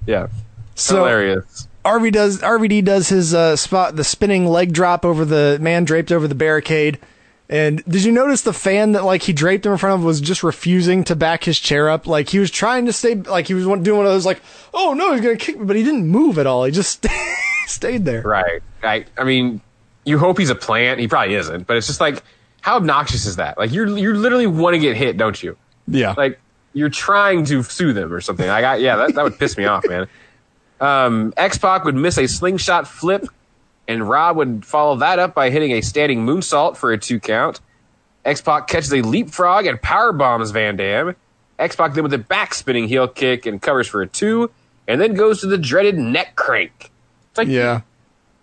Yeah. 0.07 0.29
So- 0.75 0.97
Hilarious. 0.97 1.69
RV 1.85 2.13
does 2.13 2.41
RVD 2.41 2.83
does 2.83 3.11
his 3.11 3.35
uh, 3.35 3.57
spot 3.57 3.95
the 3.97 4.05
spinning 4.05 4.47
leg 4.47 4.73
drop 4.73 5.05
over 5.05 5.27
the 5.27 5.59
man 5.61 5.85
draped 5.85 6.11
over 6.11 6.27
the 6.27 6.35
barricade. 6.35 6.99
And 7.49 7.85
did 7.85 8.05
you 8.05 8.13
notice 8.13 8.43
the 8.43 8.55
fan 8.55 8.93
that 8.93 9.05
like 9.05 9.23
he 9.23 9.33
draped 9.33 9.67
him 9.67 9.73
in 9.73 9.79
front 9.79 10.01
of 10.01 10.05
was 10.05 10.21
just 10.21 10.43
refusing 10.43 11.05
to 11.05 11.17
back 11.17 11.45
his 11.45 11.59
chair 11.59 11.91
up? 11.91 12.07
Like 12.07 12.31
he 12.31 12.39
was 12.39 12.51
trying 12.51 12.87
to 12.87 12.93
stay, 12.93 13.17
like 13.17 13.47
he 13.47 13.55
was 13.55 13.65
doing 13.65 13.99
one 13.99 14.07
of 14.07 14.13
those 14.13 14.25
like, 14.25 14.41
oh 14.73 14.95
no, 14.95 15.13
he's 15.13 15.21
gonna 15.21 15.37
kick 15.37 15.59
me, 15.59 15.67
but 15.67 15.77
he 15.77 15.83
didn't 15.83 16.07
move 16.07 16.39
at 16.39 16.47
all. 16.47 16.65
He 16.65 16.73
just 16.73 17.07
stayed 17.67 18.05
there. 18.05 18.23
Right. 18.23 18.63
I 18.83 19.05
I 19.19 19.25
mean, 19.25 19.61
you 20.05 20.19
hope 20.19 20.39
he's 20.39 20.51
a 20.51 20.55
plant. 20.55 21.01
He 21.01 21.09
probably 21.09 21.35
isn't, 21.35 21.67
but 21.67 21.77
it's 21.77 21.87
just 21.87 22.01
like, 22.01 22.23
how 22.63 22.77
obnoxious 22.77 23.27
is 23.27 23.37
that? 23.37 23.59
Like 23.59 23.73
you're 23.73 23.99
you 23.99 24.15
literally 24.15 24.47
want 24.47 24.75
to 24.75 24.81
get 24.81 24.97
hit, 24.97 25.19
don't 25.19 25.41
you? 25.43 25.57
Yeah. 25.87 26.15
Like 26.17 26.41
you're 26.73 26.89
trying 26.89 27.45
to 27.47 27.63
sue 27.63 27.93
them 27.93 28.13
or 28.13 28.23
something. 28.23 28.49
I 28.49 28.63
got 28.63 28.81
yeah, 28.81 28.97
that, 28.97 29.15
that 29.15 29.23
would 29.23 29.39
piss 29.39 29.57
me 29.59 29.67
off, 29.67 29.85
man. 29.87 30.09
Um, 30.81 31.33
X 31.37 31.57
Pac 31.57 31.85
would 31.85 31.95
miss 31.95 32.19
a 32.19 32.27
slingshot 32.27 32.87
flip, 32.89 33.27
and 33.89 34.09
Rob 34.09 34.37
would 34.37 34.65
follow 34.65 34.97
that 34.97 35.19
up 35.19 35.35
by 35.35 35.51
hitting 35.51 35.73
a 35.73 35.81
standing 35.81 36.25
moonsault 36.27 36.77
for 36.77 36.93
a 36.93 36.99
two 36.99 37.21
count. 37.21 37.61
X 38.25 38.41
Pac 38.41 38.67
catches 38.69 38.93
a 38.93 39.03
leapfrog 39.03 39.67
and 39.67 39.81
power 39.83 40.13
bombs 40.13 40.51
Van 40.51 40.77
Dam. 40.77 41.15
X 41.59 41.77
Pac 41.77 41.95
then 41.95 42.03
with 42.03 42.15
a 42.15 42.19
back 42.19 42.55
spinning 42.55 42.89
heel 42.89 43.07
kick 43.07 43.47
and 43.47 43.61
covers 43.61 43.87
for 43.87 44.03
a 44.03 44.07
two, 44.07 44.51
and 44.89 45.01
then 45.01 45.15
goes 45.15 45.41
to 45.41 45.47
the 45.47 45.59
dreaded 45.59 45.97
neck 45.99 46.35
crank. 46.35 46.91
It's 47.31 47.39
like, 47.39 47.49
Yeah. 47.49 47.83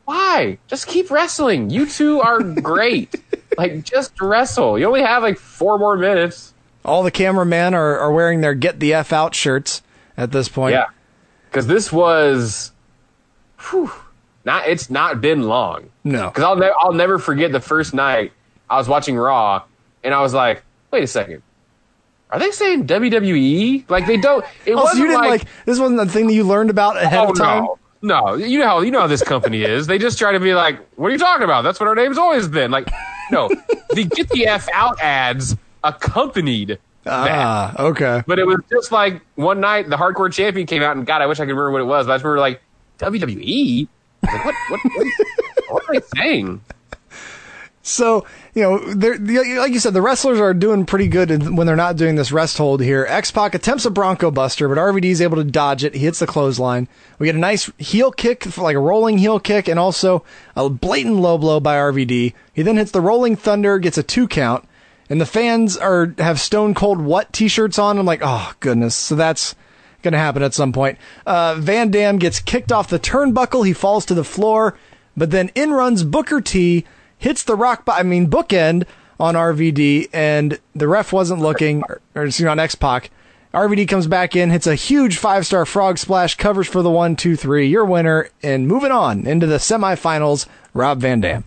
why? 0.06 0.60
Just 0.68 0.88
keep 0.88 1.10
wrestling. 1.12 1.70
You 1.70 1.86
two 1.88 2.22
are 2.22 2.42
great. 2.62 3.16
like, 3.58 3.84
just 3.84 4.20
wrestle. 4.22 4.78
You 4.78 4.86
only 4.86 5.02
have 5.02 5.24
like 5.24 5.38
four 5.40 5.78
more 5.80 5.98
minutes. 5.98 6.54
All 6.86 7.04
the 7.04 7.12
cameramen 7.12 7.74
are, 7.74 7.98
are 8.00 8.12
wearing 8.12 8.42
their 8.42 8.54
get 8.56 8.80
the 8.80 8.94
F 8.94 9.12
out 9.14 9.36
shirts 9.36 9.82
at 10.18 10.32
this 10.32 10.48
point. 10.50 10.74
Yeah, 10.74 10.86
because 11.50 11.68
this 11.68 11.92
was, 11.92 12.72
whew, 13.70 13.92
not. 14.46 14.68
It's 14.68 14.90
not 14.90 15.22
been 15.22 15.44
long. 15.44 15.90
No. 16.04 16.28
Because 16.30 16.44
I'll 16.44 16.56
ne- 16.56 16.72
I'll 16.80 16.94
never 16.94 17.20
forget 17.20 17.52
the 17.52 17.60
first 17.60 17.94
night 17.94 18.32
I 18.70 18.78
was 18.78 18.88
watching 18.88 19.16
Raw, 19.18 19.64
and 20.04 20.14
I 20.14 20.22
was 20.22 20.34
like, 20.34 20.64
wait 20.92 21.04
a 21.04 21.08
second. 21.08 21.44
Are 22.30 22.40
they 22.40 22.52
saying 22.52 22.88
WWE? 22.88 23.90
Like 23.90 24.06
they 24.08 24.18
don't. 24.18 24.46
It 24.66 24.74
Oh, 24.74 24.84
wasn't 24.84 25.00
you 25.00 25.08
didn't 25.08 25.22
like, 25.22 25.42
like, 25.44 25.50
this 25.66 25.80
wasn't 25.80 26.00
the 26.00 26.06
thing 26.06 26.28
that 26.28 26.34
you 26.34 26.44
learned 26.46 26.70
about 26.70 26.96
ahead 26.98 27.20
oh 27.28 27.32
of 27.32 27.38
time? 27.38 27.64
no, 27.64 27.78
no. 28.02 28.36
You 28.36 28.60
know 28.60 28.66
how 28.68 28.80
you 28.82 28.92
know 28.92 29.02
how 29.02 29.08
this 29.08 29.22
company 29.24 29.64
is. 29.66 29.86
They 29.88 29.98
just 29.98 30.18
try 30.18 30.32
to 30.32 30.40
be 30.40 30.54
like, 30.54 30.80
what 30.96 31.08
are 31.08 31.12
you 31.12 31.18
talking 31.18 31.44
about? 31.44 31.64
That's 31.64 31.80
what 31.80 31.88
our 31.88 31.96
name's 31.96 32.18
always 32.18 32.48
been. 32.48 32.72
Like, 32.72 32.90
no, 33.32 33.50
the 33.94 34.06
get 34.06 34.30
the 34.30 34.48
f 34.48 34.68
out 34.74 35.00
ads 35.02 35.58
accompanied 35.84 36.80
Ah, 37.06 37.74
okay. 37.84 38.22
but 38.28 38.38
it 38.40 38.46
was 38.46 38.60
just 38.72 38.92
like 38.92 39.22
one 39.36 39.60
night 39.60 39.90
the 39.90 39.98
hardcore 39.98 40.32
champion 40.32 40.68
came 40.68 40.84
out 40.84 40.96
and 40.96 41.06
God, 41.06 41.22
I 41.22 41.26
wish 41.26 41.40
I 41.40 41.46
could 41.46 41.50
remember 41.56 41.72
what 41.72 41.82
it 41.82 41.86
was. 41.86 42.06
But 42.06 42.14
I 42.14 42.16
just 42.16 42.24
remember 42.24 42.40
like 42.40 42.62
WWE. 43.00 43.88
Like, 44.24 44.46
what, 44.46 44.56
what, 44.70 44.80
what, 44.84 45.08
what 45.70 45.84
are 45.90 45.94
they 46.00 46.06
saying? 46.16 46.62
So, 47.84 48.28
you 48.54 48.62
know, 48.62 48.76
like 48.76 49.74
you 49.74 49.80
said, 49.80 49.94
the 49.94 50.04
wrestlers 50.04 50.40
are 50.40 50.54
doing 50.54 50.86
pretty 50.86 51.08
good 51.08 51.50
when 51.50 51.66
they're 51.66 51.76
not 51.76 51.96
doing 51.96 52.16
this 52.16 52.32
rest 52.32 52.58
hold 52.58 52.82
here. 52.82 53.06
X 53.10 53.32
Pac 53.32 53.56
attempts 53.56 53.86
a 53.86 53.90
Bronco 53.90 54.30
Buster, 54.30 54.68
but 54.70 54.78
RVD 54.78 55.06
is 55.06 55.22
able 55.22 55.38
to 55.38 55.44
dodge 55.44 55.84
it. 55.84 55.96
He 55.96 56.02
hits 56.02 56.20
the 56.20 56.28
clothesline. 56.28 56.88
We 57.18 57.26
get 57.26 57.36
a 57.36 57.40
nice 57.40 57.72
heel 57.80 58.12
kick, 58.12 58.58
like 58.58 58.76
a 58.76 58.80
rolling 58.80 59.18
heel 59.18 59.40
kick, 59.40 59.68
and 59.68 59.80
also 59.80 60.24
a 60.56 60.70
blatant 60.70 61.16
low 61.16 61.40
blow 61.40 61.60
by 61.60 61.76
RVD. 61.76 62.34
He 62.54 62.62
then 62.62 62.78
hits 62.78 62.92
the 62.92 63.02
Rolling 63.02 63.36
Thunder, 63.36 63.80
gets 63.80 63.98
a 63.98 64.04
two 64.04 64.28
count, 64.28 64.68
and 65.10 65.20
the 65.20 65.26
fans 65.26 65.76
are 65.76 66.14
have 66.20 66.40
Stone 66.40 66.76
Cold 66.76 67.02
What 67.02 67.34
t-shirts 67.34 67.80
on. 67.80 67.98
I'm 67.98 68.06
like, 68.06 68.22
oh 68.24 68.54
goodness. 68.60 68.96
So 68.96 69.16
that's 69.16 69.56
going 70.02 70.14
to 70.14 70.18
happen 70.18 70.44
at 70.44 70.54
some 70.54 70.72
point. 70.74 70.98
Uh, 71.26 71.56
Van 71.60 71.90
Dam 71.92 72.18
gets 72.18 72.40
kicked 72.40 72.72
off 72.72 72.90
the 72.90 73.00
turnbuckle. 73.00 73.66
He 73.66 73.74
falls 73.74 74.06
to 74.06 74.14
the 74.14 74.24
floor, 74.24 74.78
but 75.16 75.32
then 75.32 75.50
in 75.56 75.72
runs 75.72 76.04
Booker 76.04 76.42
T, 76.42 76.86
hits 77.18 77.44
the 77.44 77.56
rock, 77.56 77.86
bo- 77.86 77.94
I 77.94 78.04
mean, 78.04 78.30
bookend 78.30 78.86
on 79.20 79.36
RVD, 79.36 80.10
and 80.12 80.60
the 80.76 80.88
ref 80.88 81.14
wasn't 81.14 81.42
looking, 81.42 81.84
or, 81.88 82.02
or 82.16 82.26
excuse 82.26 82.46
me, 82.46 82.50
on 82.52 82.60
X 82.60 82.76
Pac. 82.76 83.12
RVD 83.54 83.88
comes 83.88 84.08
back 84.08 84.36
in, 84.36 84.50
hits 84.50 84.66
a 84.66 84.76
huge 84.76 85.18
five 85.18 85.46
star 85.46 85.66
frog 85.66 85.98
splash, 85.98 86.36
covers 86.36 86.68
for 86.68 86.82
the 86.82 86.90
one, 86.90 87.16
two, 87.16 87.36
three. 87.36 87.68
Your 87.68 87.86
winner, 87.86 88.30
and 88.42 88.68
moving 88.68 88.92
on 88.92 89.28
into 89.28 89.46
the 89.46 89.58
semifinals, 89.58 90.48
Rob 90.74 91.02
Van 91.02 91.20
Dam. 91.20 91.44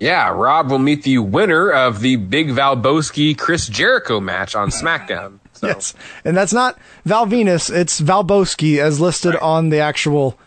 Yeah, 0.00 0.28
Rob 0.30 0.70
will 0.70 0.78
meet 0.78 1.04
the 1.04 1.18
winner 1.18 1.70
of 1.70 2.00
the 2.00 2.16
Big 2.16 2.48
Valbowski 2.48 3.36
Chris 3.36 3.66
Jericho 3.66 4.20
match 4.20 4.54
on 4.54 4.70
SmackDown. 4.70 5.38
So, 5.56 5.66
Yes. 5.68 5.94
And 6.24 6.36
that's 6.36 6.52
not 6.52 6.78
Val 7.04 7.26
Venis, 7.26 7.74
it's 7.74 8.00
Valbowski 8.00 8.78
as 8.78 9.00
listed 9.00 9.36
on 9.36 9.70
the 9.70 9.78
actual 9.80 10.38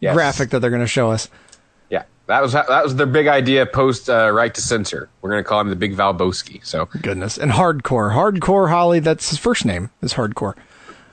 Yes. 0.00 0.14
graphic 0.14 0.50
that 0.50 0.60
they're 0.60 0.70
going 0.70 0.82
to 0.82 0.86
show 0.88 1.10
us. 1.10 1.28
yeah, 1.90 2.04
that 2.26 2.40
was 2.42 2.52
that 2.52 2.68
was 2.82 2.96
their 2.96 3.06
big 3.06 3.26
idea 3.26 3.66
post 3.66 4.08
uh, 4.08 4.30
right 4.30 4.54
to 4.54 4.60
censor. 4.62 5.08
We're 5.20 5.30
gonna 5.30 5.44
call 5.44 5.60
him 5.60 5.68
the 5.68 5.76
Big 5.76 5.94
Valbowski. 5.96 6.64
So 6.64 6.86
Goodness. 7.02 7.36
And 7.36 7.52
Hardcore. 7.52 8.14
Hardcore 8.14 8.70
Holly, 8.70 9.00
that's 9.00 9.28
his 9.30 9.38
first 9.38 9.64
name, 9.64 9.90
is 10.00 10.14
Hardcore. 10.14 10.54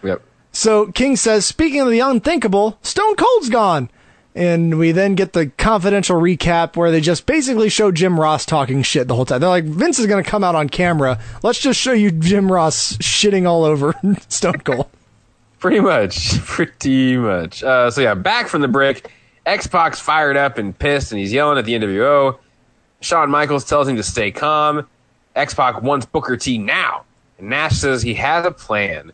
yep. 0.03 0.22
So 0.53 0.91
King 0.93 1.15
says, 1.18 1.45
speaking 1.45 1.81
of 1.81 1.89
the 1.89 1.99
unthinkable, 1.99 2.77
Stone 2.81 3.15
Cold's 3.15 3.49
gone. 3.49 3.89
And 4.36 4.78
we 4.78 4.91
then 4.91 5.16
get 5.16 5.34
the 5.34 5.48
confidential 5.48 6.18
recap 6.22 6.76
where 6.76 6.91
they 6.91 7.02
just 7.02 7.26
basically 7.26 7.70
show 7.70 7.91
Jim 7.91 8.20
Ross 8.20 8.45
talking 8.45 8.84
shit 8.84 9.08
the 9.08 9.16
whole 9.16 9.26
time. 9.26 9.41
They're 9.41 9.49
like, 9.49 9.64
Vince 9.64 9.98
is 9.98 10.06
going 10.06 10.24
to 10.24 10.30
come 10.30 10.44
out 10.44 10.54
on 10.54 10.70
camera. 10.70 11.20
Let's 11.41 11.60
just 11.60 11.80
show 11.80 11.94
you 11.94 12.12
Jim 12.12 12.52
Ross 12.52 12.98
shitting 12.98 13.48
all 13.48 13.64
over 13.64 13.95
Stone 14.28 14.60
Cold. 14.60 14.90
Pretty 15.60 15.80
much. 15.80 16.40
Pretty 16.45 17.18
much. 17.18 17.64
Uh, 17.64 17.90
so 17.90 18.02
yeah, 18.02 18.14
back 18.14 18.48
from 18.48 18.62
the 18.62 18.68
break. 18.68 19.12
X 19.48 19.66
Pac's 19.66 19.99
fired 19.99 20.38
up 20.38 20.58
and 20.58 20.78
pissed, 20.78 21.12
and 21.12 21.20
he's 21.20 21.34
yelling 21.34 21.58
at 21.58 21.66
the 21.66 21.74
NWO. 21.74 22.38
Shawn 23.02 23.32
Michaels 23.32 23.64
tells 23.66 23.88
him 23.88 23.95
to 23.95 24.04
stay 24.04 24.32
calm. 24.32 24.88
X 25.36 25.54
Pac 25.54 25.82
wants 25.82 26.06
Booker 26.06 26.36
T 26.38 26.58
now. 26.58 27.06
And 27.38 27.49
Nash 27.49 27.78
says 27.78 28.02
he 28.02 28.14
has 28.16 28.45
a 28.45 28.52
plan. 28.52 29.12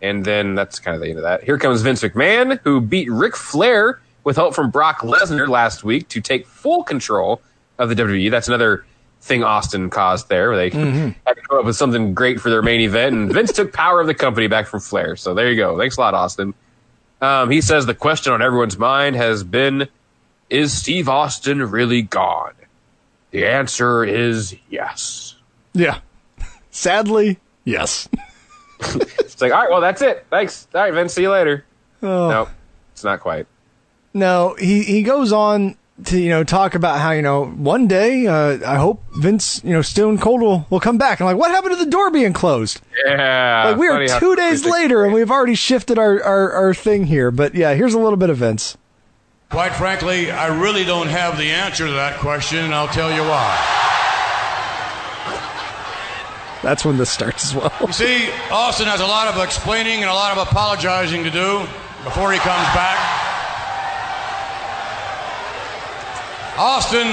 And 0.00 0.24
then 0.24 0.54
that's 0.54 0.78
kind 0.78 0.94
of 0.94 1.00
the 1.00 1.08
end 1.08 1.18
of 1.18 1.24
that. 1.24 1.42
Here 1.42 1.58
comes 1.58 1.82
Vince 1.82 2.02
McMahon, 2.02 2.60
who 2.64 2.80
beat 2.80 3.10
Ric 3.10 3.36
Flair 3.36 4.00
with 4.26 4.34
help 4.34 4.56
from 4.56 4.70
Brock 4.70 5.02
Lesnar 5.02 5.46
last 5.48 5.84
week 5.84 6.08
to 6.08 6.20
take 6.20 6.48
full 6.48 6.82
control 6.82 7.40
of 7.78 7.88
the 7.88 7.94
WWE. 7.94 8.28
That's 8.28 8.48
another 8.48 8.84
thing 9.20 9.44
Austin 9.44 9.88
caused 9.88 10.28
there, 10.28 10.48
where 10.50 10.56
they 10.56 10.76
had 10.76 11.14
to 11.36 11.42
come 11.48 11.58
up 11.60 11.64
with 11.64 11.76
something 11.76 12.12
great 12.12 12.40
for 12.40 12.50
their 12.50 12.60
main 12.60 12.80
event. 12.80 13.14
And 13.14 13.32
Vince 13.32 13.52
took 13.52 13.72
power 13.72 14.00
of 14.00 14.08
the 14.08 14.14
company 14.14 14.48
back 14.48 14.66
from 14.66 14.80
Flair. 14.80 15.14
So 15.14 15.32
there 15.32 15.48
you 15.48 15.56
go. 15.56 15.78
Thanks 15.78 15.96
a 15.96 16.00
lot, 16.00 16.14
Austin. 16.14 16.54
Um, 17.20 17.50
he 17.50 17.60
says 17.60 17.86
the 17.86 17.94
question 17.94 18.32
on 18.32 18.42
everyone's 18.42 18.76
mind 18.76 19.14
has 19.14 19.44
been 19.44 19.86
Is 20.50 20.72
Steve 20.72 21.08
Austin 21.08 21.62
really 21.62 22.02
gone? 22.02 22.52
The 23.30 23.46
answer 23.46 24.02
is 24.04 24.56
yes. 24.68 25.36
Yeah. 25.72 26.00
Sadly, 26.72 27.38
yes. 27.64 28.08
It's 28.78 29.40
like, 29.40 29.52
all 29.52 29.60
right, 29.60 29.70
well, 29.70 29.80
that's 29.82 30.00
it. 30.00 30.26
Thanks. 30.30 30.66
All 30.74 30.80
right, 30.80 30.92
Vince, 30.92 31.12
see 31.12 31.22
you 31.22 31.30
later. 31.30 31.64
Oh. 32.02 32.28
No, 32.28 32.48
it's 32.92 33.04
not 33.04 33.20
quite. 33.20 33.46
No, 34.16 34.56
he, 34.58 34.82
he 34.82 35.02
goes 35.02 35.30
on 35.30 35.76
to, 36.04 36.18
you 36.18 36.30
know, 36.30 36.42
talk 36.42 36.74
about 36.74 37.00
how, 37.00 37.10
you 37.10 37.20
know, 37.20 37.44
one 37.44 37.86
day, 37.86 38.26
uh, 38.26 38.58
I 38.66 38.76
hope 38.76 39.02
Vince, 39.14 39.62
you 39.62 39.74
know, 39.74 39.82
Stone 39.82 40.16
Cold 40.18 40.40
will, 40.40 40.66
will 40.70 40.80
come 40.80 40.96
back. 40.96 41.20
I'm 41.20 41.26
like, 41.26 41.36
what 41.36 41.50
happened 41.50 41.76
to 41.76 41.84
the 41.84 41.90
door 41.90 42.10
being 42.10 42.32
closed? 42.32 42.80
Yeah. 43.04 43.64
like, 43.66 43.76
we 43.76 43.88
are 43.88 44.18
two 44.18 44.34
days 44.34 44.64
later 44.64 45.04
and 45.04 45.12
we've 45.12 45.30
already 45.30 45.54
shifted 45.54 45.98
our, 45.98 46.22
our, 46.22 46.52
our 46.52 46.72
thing 46.72 47.04
here. 47.04 47.30
But 47.30 47.54
yeah, 47.54 47.74
here's 47.74 47.92
a 47.92 47.98
little 47.98 48.16
bit 48.16 48.30
of 48.30 48.38
Vince. 48.38 48.78
Quite 49.50 49.74
frankly, 49.74 50.30
I 50.30 50.46
really 50.46 50.84
don't 50.84 51.08
have 51.08 51.36
the 51.36 51.50
answer 51.50 51.86
to 51.86 51.92
that 51.92 52.18
question, 52.18 52.64
and 52.64 52.74
I'll 52.74 52.88
tell 52.88 53.12
you 53.12 53.20
why. 53.20 53.52
That's 56.62 56.86
when 56.86 56.96
this 56.96 57.10
starts 57.10 57.44
as 57.44 57.54
well. 57.54 57.72
You 57.86 57.92
see, 57.92 58.30
Austin 58.50 58.86
has 58.86 59.00
a 59.00 59.06
lot 59.06 59.28
of 59.28 59.40
explaining 59.44 60.00
and 60.00 60.10
a 60.10 60.14
lot 60.14 60.36
of 60.36 60.48
apologizing 60.48 61.22
to 61.22 61.30
do 61.30 61.60
before 62.02 62.32
he 62.32 62.38
comes 62.38 62.66
back. 62.74 63.35
Austin, 66.58 67.06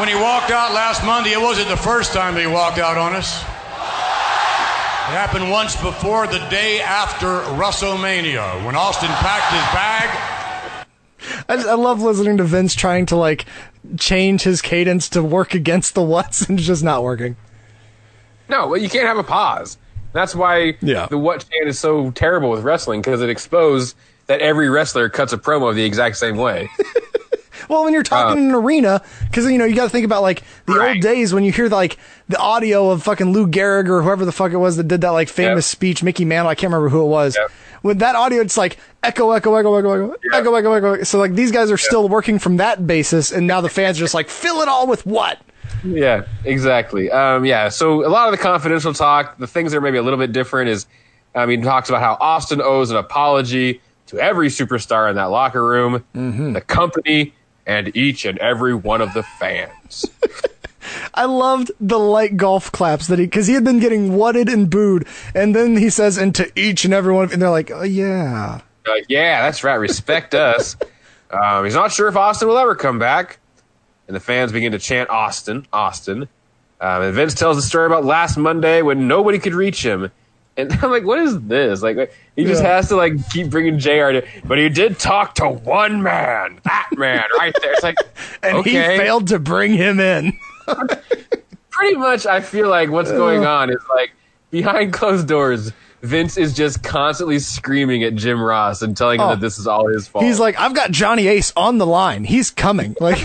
when 0.00 0.08
he 0.08 0.14
walked 0.14 0.50
out 0.50 0.72
last 0.72 1.04
Monday, 1.04 1.32
it 1.32 1.40
wasn't 1.40 1.68
the 1.68 1.76
first 1.76 2.12
time 2.12 2.34
that 2.34 2.40
he 2.40 2.46
walked 2.46 2.78
out 2.78 2.96
on 2.96 3.14
us. 3.14 3.42
It 3.42 5.12
happened 5.12 5.50
once 5.50 5.74
before 5.80 6.26
the 6.26 6.38
day 6.50 6.80
after 6.80 7.26
WrestleMania 7.26 8.64
when 8.64 8.76
Austin 8.76 9.08
packed 9.08 9.52
his 9.52 9.64
bag. 9.74 10.34
I, 11.48 11.70
I 11.70 11.74
love 11.74 12.02
listening 12.02 12.36
to 12.36 12.44
Vince 12.44 12.74
trying 12.74 13.06
to 13.06 13.16
like 13.16 13.46
change 13.98 14.42
his 14.42 14.60
cadence 14.62 15.08
to 15.10 15.22
work 15.22 15.54
against 15.54 15.94
the 15.94 16.02
what's 16.02 16.42
and 16.48 16.58
it's 16.58 16.66
just 16.66 16.84
not 16.84 17.02
working. 17.02 17.36
No, 18.48 18.68
well, 18.68 18.80
you 18.80 18.88
can't 18.88 19.06
have 19.06 19.18
a 19.18 19.24
pause. 19.24 19.78
That's 20.12 20.34
why 20.34 20.76
Yeah. 20.82 21.06
the 21.06 21.18
what 21.18 21.46
chant 21.50 21.68
is 21.68 21.78
so 21.78 22.10
terrible 22.12 22.50
with 22.50 22.62
wrestling 22.62 23.00
because 23.00 23.22
it 23.22 23.30
exposed 23.30 23.96
that 24.26 24.40
every 24.40 24.68
wrestler 24.68 25.08
cuts 25.08 25.32
a 25.32 25.38
promo 25.38 25.74
the 25.74 25.84
exact 25.84 26.16
same 26.18 26.36
way. 26.36 26.68
Well, 27.68 27.84
when 27.84 27.92
you're 27.92 28.02
talking 28.02 28.42
in 28.42 28.48
an 28.50 28.54
arena, 28.54 29.02
because 29.24 29.44
you 29.50 29.58
know 29.58 29.64
you 29.64 29.74
got 29.76 29.84
to 29.84 29.90
think 29.90 30.04
about 30.04 30.22
like 30.22 30.42
the 30.66 30.80
old 30.88 31.00
days 31.00 31.32
when 31.34 31.44
you 31.44 31.52
hear 31.52 31.68
like 31.68 31.98
the 32.28 32.38
audio 32.38 32.90
of 32.90 33.02
fucking 33.02 33.32
Lou 33.32 33.46
Gehrig 33.46 33.88
or 33.88 34.02
whoever 34.02 34.24
the 34.24 34.32
fuck 34.32 34.52
it 34.52 34.56
was 34.56 34.76
that 34.76 34.88
did 34.88 35.00
that 35.02 35.10
like 35.10 35.28
famous 35.28 35.66
Yep. 35.68 35.76
speech, 35.76 36.02
Mickey 36.02 36.24
Mantle. 36.24 36.48
I 36.50 36.54
can't 36.54 36.72
remember 36.72 36.88
who 36.88 37.02
it 37.02 37.08
was. 37.08 37.36
Yep. 37.36 37.50
with 37.82 37.98
that 38.00 38.16
audio, 38.16 38.40
it's 38.40 38.56
like 38.56 38.76
echo, 39.04 39.30
echo, 39.30 39.54
echo, 39.54 39.74
echo, 39.76 40.12
echo, 40.12 40.16
echo, 40.32 40.54
echo, 40.54 40.72
echo. 40.94 41.02
So 41.04 41.18
like 41.18 41.34
these 41.34 41.52
guys 41.52 41.70
are 41.70 41.76
still 41.78 42.08
working 42.08 42.38
from 42.38 42.56
that 42.56 42.86
basis, 42.86 43.30
and 43.32 43.46
now 43.46 43.60
the 43.60 43.68
fans 43.68 43.98
are 43.98 44.00
just 44.00 44.14
like 44.14 44.28
fill 44.28 44.60
it 44.62 44.68
all 44.68 44.86
with 44.86 45.06
what? 45.06 45.38
Yeah, 45.84 46.24
exactly. 46.44 47.10
Um, 47.10 47.44
yeah, 47.44 47.68
so 47.68 48.04
a 48.04 48.08
lot 48.08 48.26
of 48.26 48.32
the 48.32 48.42
confidential 48.42 48.92
talk, 48.94 49.38
the 49.38 49.46
things 49.46 49.70
that 49.72 49.78
are 49.78 49.80
maybe 49.80 49.98
a 49.98 50.02
little 50.02 50.18
bit 50.18 50.32
different 50.32 50.70
is, 50.70 50.86
I 51.36 51.46
mean, 51.46 51.62
talks 51.62 51.88
about 51.88 52.00
how 52.00 52.16
Austin 52.20 52.60
owes 52.60 52.90
an 52.90 52.96
apology 52.96 53.80
to 54.06 54.18
every 54.18 54.48
superstar 54.48 55.08
in 55.08 55.16
that 55.16 55.26
locker 55.26 55.64
room, 55.64 56.02
the 56.14 56.62
company, 56.66 57.32
and 57.68 57.94
each 57.94 58.24
and 58.24 58.38
every 58.38 58.74
one 58.74 59.00
of 59.00 59.12
the 59.12 59.22
fans. 59.22 60.06
I 61.14 61.26
loved 61.26 61.70
the 61.78 61.98
light 61.98 62.36
golf 62.36 62.72
claps 62.72 63.08
that 63.08 63.18
he 63.18 63.26
because 63.26 63.46
he 63.46 63.52
had 63.54 63.62
been 63.62 63.78
getting 63.78 64.16
wutted 64.16 64.48
and 64.48 64.70
booed, 64.70 65.06
and 65.34 65.54
then 65.54 65.76
he 65.76 65.90
says, 65.90 66.16
"And 66.16 66.34
to 66.34 66.50
each 66.58 66.84
and 66.84 66.94
every 66.94 67.12
one," 67.12 67.24
of, 67.24 67.32
and 67.32 67.42
they're 67.42 67.50
like, 67.50 67.70
"Oh 67.70 67.82
yeah." 67.82 68.62
Uh, 68.86 68.94
yeah, 69.08 69.42
that's 69.42 69.62
right. 69.62 69.74
Respect 69.74 70.34
us. 70.34 70.76
Um, 71.30 71.66
he's 71.66 71.74
not 71.74 71.92
sure 71.92 72.08
if 72.08 72.16
Austin 72.16 72.48
will 72.48 72.56
ever 72.56 72.74
come 72.74 72.98
back. 72.98 73.38
And 74.06 74.16
the 74.16 74.20
fans 74.20 74.50
begin 74.50 74.72
to 74.72 74.78
chant 74.78 75.10
Austin, 75.10 75.66
Austin. 75.74 76.22
Um, 76.80 77.02
and 77.02 77.14
Vince 77.14 77.34
tells 77.34 77.58
the 77.58 77.62
story 77.62 77.84
about 77.84 78.06
last 78.06 78.38
Monday 78.38 78.80
when 78.80 79.06
nobody 79.08 79.38
could 79.38 79.52
reach 79.52 79.84
him. 79.84 80.10
And 80.58 80.72
I'm 80.82 80.90
like, 80.90 81.04
what 81.04 81.20
is 81.20 81.40
this? 81.42 81.82
Like, 81.82 82.12
he 82.36 82.44
just 82.44 82.62
Yeah. 82.62 82.74
has 82.76 82.88
to 82.88 82.96
like 82.96 83.12
keep 83.30 83.48
bringing 83.48 83.78
JR 83.78 84.10
to, 84.12 84.26
but 84.44 84.58
he 84.58 84.68
did 84.68 84.98
talk 84.98 85.34
to 85.36 85.48
one 85.48 86.02
man, 86.02 86.60
that 86.64 86.90
man 86.96 87.22
right 87.38 87.54
there. 87.62 87.72
It's 87.72 87.82
like, 87.82 87.96
And 88.42 88.58
okay. 88.58 88.70
he 88.70 88.98
failed 88.98 89.28
to 89.28 89.38
bring 89.38 89.72
him 89.72 90.00
in. 90.00 90.32
Pretty 91.70 91.96
much, 91.96 92.26
I 92.26 92.40
feel 92.40 92.68
like 92.68 92.90
what's 92.90 93.10
going 93.12 93.46
on 93.46 93.70
is 93.70 93.78
like 93.94 94.10
behind 94.50 94.92
closed 94.92 95.28
doors, 95.28 95.72
Vince 96.02 96.36
is 96.36 96.54
just 96.54 96.82
constantly 96.82 97.38
screaming 97.38 98.02
at 98.04 98.14
Jim 98.16 98.40
Ross 98.40 98.82
and 98.82 98.96
telling 98.96 99.20
him 99.20 99.26
Oh. 99.26 99.30
that 99.30 99.40
this 99.40 99.58
is 99.58 99.66
all 99.66 99.86
his 99.88 100.06
fault. 100.08 100.24
He's 100.24 100.38
like, 100.40 100.58
"I've 100.60 100.74
got 100.74 100.90
Johnny 100.92 101.26
Ace 101.28 101.52
on 101.56 101.78
the 101.78 101.86
line. 101.86 102.24
He's 102.24 102.50
coming." 102.50 102.94
Like, 103.00 103.18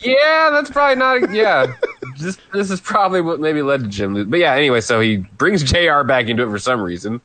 Yeah, 0.00 0.50
that's 0.52 0.70
probably 0.70 0.94
not. 0.96 1.32
Yeah, 1.32 1.72
this 2.18 2.38
this 2.52 2.70
is 2.70 2.80
probably 2.80 3.20
what 3.20 3.40
maybe 3.40 3.62
led 3.62 3.80
to 3.82 3.88
Jim. 3.88 4.28
But 4.30 4.38
yeah, 4.40 4.54
anyway, 4.54 4.80
so 4.80 5.00
he 5.00 5.16
brings 5.18 5.62
Jr. 5.62 6.02
back 6.02 6.26
into 6.28 6.42
it 6.42 6.50
for 6.50 6.58
some 6.58 6.80
reason. 6.80 7.20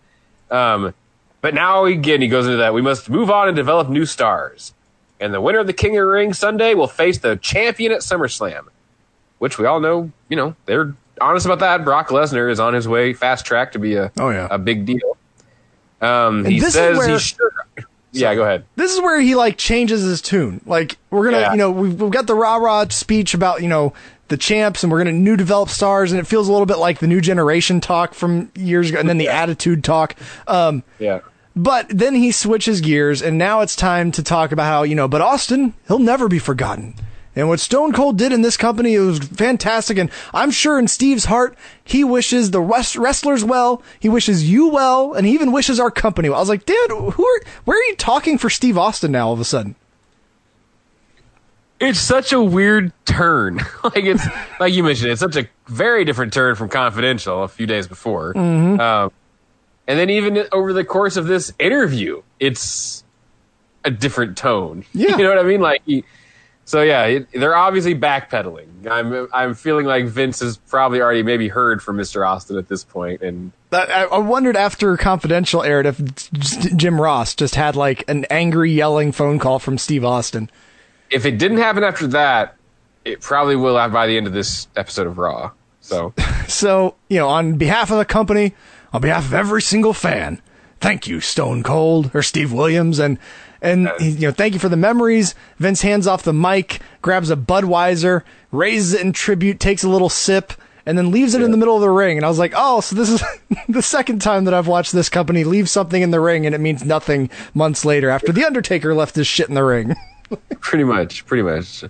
Um, 0.51 0.93
but 1.41 1.53
now 1.53 1.85
again, 1.85 2.21
he 2.21 2.27
goes 2.27 2.45
into 2.45 2.57
that 2.57 2.73
we 2.73 2.81
must 2.81 3.09
move 3.09 3.29
on 3.29 3.47
and 3.47 3.55
develop 3.55 3.89
new 3.89 4.05
stars. 4.05 4.73
And 5.19 5.33
the 5.33 5.39
winner 5.41 5.59
of 5.59 5.67
the 5.67 5.73
King 5.73 5.91
of 5.97 6.01
the 6.01 6.07
Ring 6.07 6.33
Sunday 6.33 6.73
will 6.73 6.87
face 6.87 7.17
the 7.19 7.35
champion 7.37 7.91
at 7.91 7.99
SummerSlam, 7.99 8.65
which 9.39 9.57
we 9.57 9.65
all 9.65 9.79
know. 9.79 10.11
You 10.29 10.37
know 10.37 10.55
they're 10.65 10.93
honest 11.21 11.45
about 11.45 11.59
that. 11.59 11.83
Brock 11.83 12.09
Lesnar 12.09 12.51
is 12.51 12.59
on 12.59 12.73
his 12.73 12.87
way, 12.87 13.13
fast 13.13 13.45
track 13.45 13.71
to 13.73 13.79
be 13.79 13.95
a 13.95 14.11
Oh, 14.19 14.29
yeah. 14.29 14.47
a 14.51 14.57
big 14.57 14.85
deal. 14.85 15.17
Um, 16.01 16.43
he 16.45 16.59
this 16.59 16.69
is 16.69 16.73
says 16.73 16.97
where- 16.97 17.09
he 17.09 17.19
should. 17.19 17.37
Yeah, 18.15 18.35
go 18.35 18.43
ahead. 18.43 18.65
this 18.75 18.93
is 18.93 19.01
where 19.01 19.19
he 19.19 19.33
like 19.33 19.57
changes 19.57 20.03
his 20.03 20.21
tune. 20.21 20.61
Like 20.67 20.97
we're 21.09 21.25
gonna, 21.25 21.39
Yeah. 21.39 21.51
you 21.53 21.57
know, 21.57 21.71
we've, 21.71 21.99
we've 21.99 22.11
got 22.11 22.27
the 22.27 22.35
rah 22.35 22.57
rah 22.57 22.85
speech 22.89 23.33
about 23.33 23.63
you 23.63 23.67
know 23.67 23.93
the 24.33 24.37
champs, 24.37 24.81
and 24.81 24.91
we're 24.91 24.97
gonna 24.97 25.11
new 25.11 25.37
develop 25.37 25.69
stars, 25.69 26.11
and 26.11 26.19
it 26.19 26.25
feels 26.25 26.47
a 26.47 26.51
little 26.51 26.65
bit 26.65 26.79
like 26.79 26.97
the 26.97 27.05
new 27.07 27.21
generation 27.21 27.79
talk 27.79 28.15
from 28.15 28.49
years 28.55 28.89
ago, 28.89 28.99
and 28.99 29.07
then 29.07 29.19
the 29.19 29.29
attitude 29.29 29.83
talk. 29.83 30.15
Um, 30.47 30.81
Yeah. 30.97 31.19
but 31.55 31.85
then 31.89 32.15
he 32.15 32.31
switches 32.31 32.81
gears, 32.81 33.21
and 33.21 33.37
now 33.37 33.61
it's 33.61 33.75
time 33.75 34.11
to 34.13 34.23
talk 34.23 34.51
about 34.51 34.65
how 34.65 34.81
you 34.81 34.95
know, 34.95 35.07
but 35.07 35.21
Austin, 35.21 35.75
he'll 35.87 35.99
never 35.99 36.27
be 36.27 36.39
forgotten. 36.39 36.95
And 37.35 37.47
what 37.47 37.59
Stone 37.59 37.93
Cold 37.93 38.17
did 38.17 38.31
in 38.31 38.41
this 38.43 38.57
company, 38.57 38.97
was 38.97 39.19
fantastic. 39.19 39.97
And 39.97 40.09
I'm 40.35 40.51
sure 40.51 40.77
in 40.77 40.87
Steve's 40.87 41.25
heart, 41.25 41.55
he 41.83 42.03
wishes 42.03 42.49
the 42.51 42.61
wrest- 42.61 42.95
wrestlers 42.95 43.43
well. 43.43 43.81
He 43.99 44.07
wishes 44.09 44.49
you 44.49 44.67
well, 44.69 45.13
and 45.13 45.25
he 45.27 45.33
even 45.33 45.51
wishes 45.51 45.79
our 45.79 45.89
company 45.91 46.29
well. 46.29 46.37
I 46.37 46.41
was 46.41 46.49
like, 46.49 46.65
dude, 46.67 46.91
who 46.91 47.25
are, 47.25 47.41
where 47.65 47.77
are 47.77 47.83
you 47.89 47.95
talking 47.97 48.37
for 48.37 48.49
Steve 48.51 48.77
Austin 48.77 49.11
now? 49.11 49.27
All 49.27 49.33
of 49.33 49.39
a 49.39 49.45
sudden, 49.45 49.75
it's 51.83 51.99
such 51.99 52.33
a 52.33 52.41
weird 52.41 52.91
turn. 53.05 53.57
like 53.83 54.03
it's 54.03 54.25
like 54.59 54.73
you 54.73 54.83
mentioned, 54.83 55.11
it's 55.11 55.21
such 55.21 55.35
a 55.35 55.47
very 55.67 56.05
different 56.05 56.33
turn 56.33 56.55
from 56.55 56.69
Confidential 56.69 57.43
a 57.43 57.47
few 57.47 57.65
days 57.67 57.87
before. 57.87 58.33
Mhm. 58.33 58.79
Um, 58.79 59.11
and 59.87 59.99
then 59.99 60.09
even 60.09 60.45
over 60.51 60.73
the 60.73 60.83
course 60.85 61.17
of 61.17 61.27
this 61.27 61.53
interview, 61.59 62.21
it's 62.39 63.03
a 63.83 63.91
different 63.91 64.37
tone. 64.37 64.85
Yeah. 64.93 65.17
you 65.17 65.23
know 65.23 65.29
what 65.29 65.39
I 65.39 65.43
mean? 65.43 65.59
Like, 65.61 65.81
he, 65.85 66.03
so 66.65 66.81
yeah, 66.81 67.03
it, 67.05 67.27
they're 67.33 67.55
obviously 67.55 67.93
backpedaling. 67.93 68.87
I'm 68.89 69.27
I'm 69.33 69.53
feeling 69.53 69.85
like 69.85 70.05
Vince 70.05 70.39
has 70.39 70.55
probably 70.57 71.01
already 71.01 71.21
maybe 71.23 71.49
heard 71.49 71.81
from 71.83 71.97
Mr. 71.97 72.25
Austin 72.25 72.57
at 72.57 72.69
this 72.69 72.85
point, 72.85 73.21
and 73.21 73.51
I, 73.73 74.07
I 74.09 74.17
wondered 74.19 74.55
after 74.55 74.95
Confidential 74.95 75.61
aired 75.63 75.85
if 75.85 76.31
Jim 76.31 77.01
Ross 77.01 77.35
just 77.35 77.55
had 77.55 77.75
like 77.75 78.05
an 78.09 78.25
angry 78.29 78.71
yelling 78.71 79.11
phone 79.11 79.39
call 79.39 79.59
from 79.59 79.77
Steve 79.77 80.05
Austin. 80.05 80.49
If 81.13 81.25
it 81.25 81.37
didn't 81.37 81.59
happen 81.59 81.83
after 81.83 82.07
that, 82.07 82.55
it 83.05 83.21
probably 83.21 83.55
will 83.55 83.77
have 83.77 83.93
by 83.93 84.07
the 84.07 84.17
end 84.17 84.27
of 84.27 84.33
this 84.33 84.67
episode 84.75 85.07
of 85.07 85.17
Raw. 85.17 85.51
So. 85.81 86.13
So, 86.45 86.95
you 87.07 87.17
know, 87.17 87.29
on 87.29 87.55
behalf 87.55 87.89
of 87.89 87.97
the 87.97 88.05
company, 88.05 88.53
on 88.91 89.01
behalf 89.01 89.25
of 89.25 89.33
every 89.33 89.61
single 89.61 89.93
fan, 89.93 90.41
thank 90.81 91.07
you, 91.07 91.21
Stone 91.21 91.63
Cold 91.63 92.11
or 92.13 92.21
Steve 92.21 92.51
Williams, 92.51 92.99
and 92.99 93.17
and 93.61 93.89
you 94.01 94.27
know, 94.27 94.31
thank 94.31 94.53
you 94.53 94.59
for 94.59 94.67
the 94.67 94.75
memories. 94.75 95.35
Vince 95.57 95.81
hands 95.81 96.05
off 96.05 96.21
the 96.21 96.33
mic, 96.33 96.81
grabs 97.01 97.31
a 97.31 97.37
Budweiser, 97.37 98.23
raises 98.51 98.93
it 98.93 99.01
in 99.01 99.13
tribute, 99.13 99.61
takes 99.61 99.83
a 99.83 99.89
little 99.89 100.09
sip, 100.09 100.51
and 100.85 100.97
then 100.97 101.11
leaves 101.11 101.33
it 101.33 101.41
in 101.41 101.51
the 101.51 101.57
middle 101.57 101.75
of 101.75 101.81
the 101.81 101.89
ring. 101.89 102.17
And 102.17 102.25
I 102.25 102.29
was 102.29 102.39
like, 102.39 102.53
oh, 102.55 102.81
so 102.81 102.97
this 102.97 103.09
is 103.09 103.23
the 103.69 103.81
second 103.81 104.21
time 104.21 104.43
that 104.43 104.53
I've 104.53 104.67
watched 104.67 104.91
this 104.91 105.09
company 105.09 105.45
leave 105.45 105.69
something 105.69 106.01
in 106.01 106.11
the 106.11 106.19
ring, 106.19 106.45
and 106.45 106.53
it 106.53 106.61
means 106.61 106.83
nothing 106.83 107.29
months 107.53 107.85
later 107.85 108.09
after 108.09 108.33
the 108.33 108.43
Undertaker 108.43 108.93
left 108.93 109.15
his 109.15 109.27
shit 109.27 109.47
in 109.47 109.55
the 109.55 109.63
ring. 109.63 109.95
pretty 110.59 110.83
much 110.83 111.25
pretty 111.25 111.43
much 111.43 111.83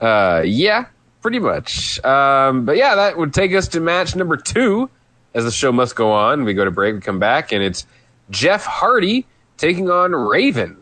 uh 0.00 0.42
yeah 0.44 0.86
pretty 1.22 1.38
much 1.38 2.02
um 2.04 2.64
but 2.64 2.76
yeah 2.76 2.94
that 2.96 3.16
would 3.18 3.32
take 3.34 3.52
us 3.54 3.68
to 3.68 3.80
match 3.80 4.14
number 4.16 4.36
two 4.36 4.88
as 5.34 5.44
the 5.44 5.50
show 5.50 5.72
must 5.72 5.96
go 5.96 6.12
on 6.12 6.44
we 6.44 6.54
go 6.54 6.64
to 6.64 6.70
break 6.70 6.94
we 6.94 7.00
come 7.00 7.18
back 7.18 7.52
and 7.52 7.62
it's 7.62 7.86
jeff 8.30 8.64
hardy 8.64 9.26
taking 9.56 9.90
on 9.90 10.12
raven 10.12 10.76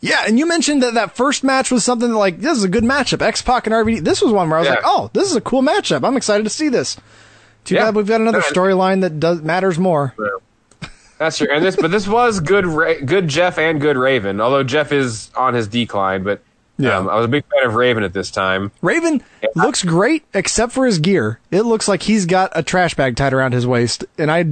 Yeah, 0.00 0.24
and 0.26 0.38
you 0.38 0.46
mentioned 0.46 0.82
that 0.82 0.94
that 0.94 1.16
first 1.16 1.42
match 1.44 1.70
was 1.70 1.84
something 1.84 2.12
like 2.12 2.38
this 2.40 2.58
is 2.58 2.64
a 2.64 2.68
good 2.68 2.84
matchup. 2.84 3.22
X 3.22 3.40
Pac 3.40 3.66
and 3.66 3.74
RVD. 3.74 4.04
This 4.04 4.20
was 4.20 4.30
one 4.30 4.48
where 4.50 4.58
I 4.58 4.60
was 4.60 4.68
Yeah. 4.68 4.74
like, 4.74 4.84
oh, 4.84 5.10
this 5.14 5.30
is 5.30 5.36
a 5.36 5.40
cool 5.40 5.62
matchup. 5.62 6.06
I'm 6.06 6.16
excited 6.18 6.44
to 6.44 6.50
see 6.50 6.68
this. 6.68 6.96
Too 7.64 7.74
Yeah. 7.76 7.86
bad 7.86 7.94
we've 7.96 8.06
got 8.06 8.20
another 8.20 8.42
storyline 8.42 9.00
that 9.00 9.18
does 9.18 9.40
matters 9.40 9.78
more. 9.78 10.14
That's 11.18 11.38
true 11.38 11.48
and 11.52 11.64
this 11.64 11.76
but 11.76 11.90
this 11.90 12.06
was 12.06 12.40
good 12.40 12.66
Ra- 12.66 13.00
good 13.04 13.28
jeff 13.28 13.58
and 13.58 13.80
good 13.80 13.96
raven 13.96 14.40
although 14.40 14.62
jeff 14.62 14.92
is 14.92 15.30
on 15.36 15.54
his 15.54 15.66
decline 15.68 16.22
but 16.22 16.40
Yeah. 16.78 16.98
um, 16.98 17.08
i 17.08 17.14
was 17.16 17.24
a 17.24 17.28
big 17.28 17.44
fan 17.50 17.66
of 17.66 17.74
raven 17.74 18.02
at 18.02 18.12
this 18.12 18.30
time 18.30 18.70
Raven 18.82 19.22
looks 19.54 19.82
great 19.82 20.24
except 20.34 20.72
for 20.72 20.84
his 20.84 20.98
gear. 20.98 21.40
It 21.50 21.62
looks 21.62 21.88
like 21.88 22.02
he's 22.02 22.26
got 22.26 22.52
a 22.54 22.62
trash 22.62 22.94
bag 22.94 23.16
tied 23.16 23.32
around 23.32 23.52
his 23.52 23.66
waist, 23.66 24.04
and 24.18 24.30
I, 24.30 24.38
I, 24.38 24.40
it, 24.40 24.46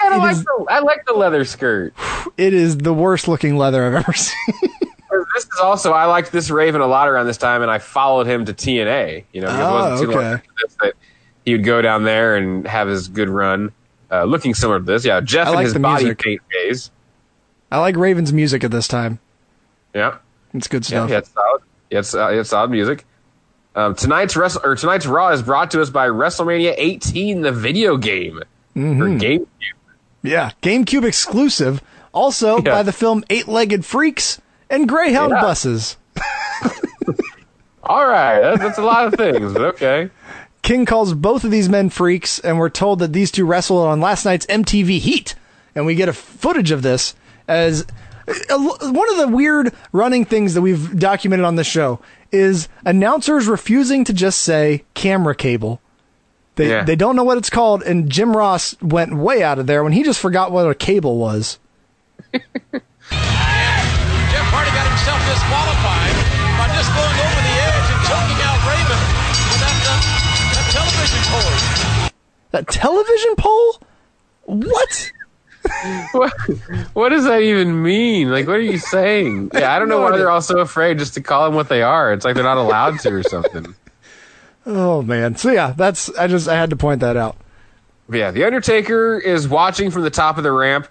kinda 0.00 0.16
it 0.16 0.18
like 0.18 0.32
is, 0.32 0.44
the, 0.44 0.66
I 0.68 0.80
like 0.80 1.04
the 1.06 1.12
leather 1.12 1.44
skirt 1.44 1.94
it 2.36 2.52
is 2.52 2.76
the 2.78 2.92
worst 2.92 3.28
looking 3.28 3.56
leather 3.56 3.86
I've 3.86 3.94
ever 3.94 4.12
seen. 4.14 4.34
this 5.34 5.44
is 5.44 5.60
also 5.62 5.92
I 5.92 6.06
liked 6.06 6.32
this 6.32 6.50
Raven 6.50 6.80
a 6.80 6.86
lot 6.88 7.08
around 7.08 7.26
this 7.26 7.36
time, 7.38 7.62
and 7.62 7.70
I 7.70 7.78
followed 7.78 8.26
him 8.26 8.44
to 8.46 8.52
TNA. 8.52 9.24
You 9.32 9.42
know, 9.42 9.46
because 9.46 9.60
it 9.60 9.62
Oh, 9.62 9.72
wasn't 9.90 10.10
too 10.10 10.16
long 10.16 10.24
okay. 10.34 10.42
that 10.80 10.92
he 11.44 11.52
would 11.52 11.64
go 11.64 11.80
down 11.80 12.02
there 12.02 12.34
and 12.36 12.66
have 12.66 12.88
his 12.88 13.06
good 13.08 13.28
run, 13.28 13.70
uh, 14.20 14.24
looking 14.24 14.54
similar 14.54 14.78
to 14.78 14.84
this. 14.84 15.04
Yeah, 15.04 15.20
Jeff 15.20 15.46
I 15.46 15.50
and 15.50 15.56
like 15.56 15.64
his 15.64 15.74
the 15.74 15.80
body 15.80 16.04
music. 16.04 16.18
paint 16.22 16.40
phase. 16.50 16.90
I 17.70 17.78
like 17.78 17.96
Raven's 17.96 18.32
music 18.32 18.62
at 18.64 18.70
this 18.70 18.86
time. 18.88 19.18
Yeah, 19.94 20.18
It's 20.52 20.68
good 20.68 20.82
yeah, 20.88 21.06
stuff. 21.06 21.08
he 21.08 21.14
had 21.14 21.26
solid, 21.26 21.62
had, 21.92 22.06
so- 22.06 22.36
he 22.36 22.44
solid 22.44 22.70
music. 22.70 23.04
Um, 23.76 23.94
tonight's 23.96 24.36
wrestle 24.36 24.60
or 24.64 24.76
tonight's 24.76 25.06
Raw 25.06 25.30
is 25.30 25.42
brought 25.42 25.72
to 25.72 25.80
us 25.82 25.90
by 25.90 26.08
WrestleMania 26.08 26.74
18, 26.76 27.40
the 27.42 27.50
video 27.52 27.96
game 27.96 28.40
Mhm. 28.76 29.20
GameCube. 29.20 29.46
Yeah, 30.22 30.52
GameCube 30.62 31.04
exclusive. 31.04 31.82
Also 32.12 32.56
Yeah. 32.58 32.62
by 32.72 32.82
the 32.84 32.92
film 32.92 33.24
Eight 33.30 33.48
Legged 33.48 33.84
Freaks 33.84 34.40
and 34.70 34.88
Greyhound 34.88 35.32
Yeah. 35.32 35.40
Buses. 35.40 35.96
All 37.82 38.06
right, 38.06 38.40
that, 38.40 38.60
that's 38.60 38.78
a 38.78 38.82
lot 38.82 39.06
of 39.06 39.14
things, 39.14 39.52
but 39.52 39.62
okay. 39.62 40.08
King 40.64 40.86
calls 40.86 41.12
both 41.12 41.44
of 41.44 41.50
these 41.50 41.68
men 41.68 41.90
freaks, 41.90 42.38
and 42.40 42.58
we're 42.58 42.70
told 42.70 42.98
that 43.00 43.12
these 43.12 43.30
two 43.30 43.44
wrestled 43.44 43.86
on 43.86 44.00
last 44.00 44.24
night's 44.24 44.46
MTV 44.46 44.98
Heat. 44.98 45.34
And 45.74 45.84
we 45.84 45.94
get 45.94 46.08
a 46.08 46.12
footage 46.14 46.70
of 46.70 46.80
this 46.82 47.14
as 47.46 47.84
a- 48.26 48.58
one 48.58 49.10
of 49.10 49.18
the 49.18 49.28
weird 49.30 49.74
running 49.92 50.24
things 50.24 50.54
that 50.54 50.62
we've 50.62 50.98
documented 50.98 51.44
on 51.44 51.56
the 51.56 51.64
show 51.64 52.00
is 52.32 52.68
announcers 52.86 53.46
refusing 53.46 54.04
to 54.04 54.14
just 54.14 54.40
say 54.40 54.84
camera 54.94 55.34
cable. 55.34 55.82
They, 56.56 56.70
Yeah. 56.70 56.84
they 56.84 56.96
don't 56.96 57.14
know 57.14 57.24
what 57.24 57.36
it's 57.36 57.50
called, 57.50 57.82
and 57.82 58.08
Jim 58.08 58.34
Ross 58.34 58.74
went 58.80 59.14
way 59.14 59.42
out 59.42 59.58
of 59.58 59.66
there 59.66 59.84
when 59.84 59.92
he 59.92 60.02
just 60.02 60.18
forgot 60.18 60.50
what 60.50 60.66
a 60.70 60.74
cable 60.74 61.18
was. 61.18 61.58
Jeff 62.32 62.40
Hardy 63.12 64.70
got 64.72 64.86
himself 64.88 65.20
disqualified 65.28 66.14
by 66.56 66.66
just 66.74 66.88
going 66.96 67.18
over 67.20 67.43
television 71.04 71.30
pole. 71.30 72.10
That 72.52 72.68
television 72.68 73.36
pole? 73.36 73.78
What? 74.44 75.12
what, 76.12 76.32
what 76.92 77.08
does 77.08 77.24
that 77.24 77.42
even 77.42 77.82
mean? 77.82 78.30
Like, 78.30 78.46
what 78.46 78.56
are 78.56 78.60
you 78.60 78.78
saying? 78.78 79.50
Yeah, 79.54 79.74
I 79.74 79.78
don't 79.78 79.88
know 79.88 80.00
why 80.00 80.16
they're 80.16 80.30
all 80.30 80.42
so 80.42 80.58
afraid 80.58 80.98
just 80.98 81.14
to 81.14 81.22
call 81.22 81.46
them 81.46 81.54
what 81.54 81.68
they 81.68 81.82
are. 81.82 82.12
It's 82.12 82.24
like 82.24 82.34
they're 82.34 82.44
not 82.44 82.56
allowed 82.58 82.98
to 83.00 83.10
or 83.10 83.22
something. 83.22 83.74
Oh 84.66 85.02
man. 85.02 85.36
So 85.36 85.50
yeah, 85.52 85.74
that's 85.76 86.08
I 86.16 86.26
just 86.26 86.48
I 86.48 86.54
had 86.54 86.70
to 86.70 86.76
point 86.76 87.00
that 87.00 87.18
out. 87.18 87.36
Yeah, 88.10 88.30
the 88.30 88.44
Undertaker 88.44 89.18
is 89.18 89.46
watching 89.46 89.90
from 89.90 90.04
the 90.04 90.10
top 90.10 90.38
of 90.38 90.42
the 90.42 90.52
ramp. 90.52 90.90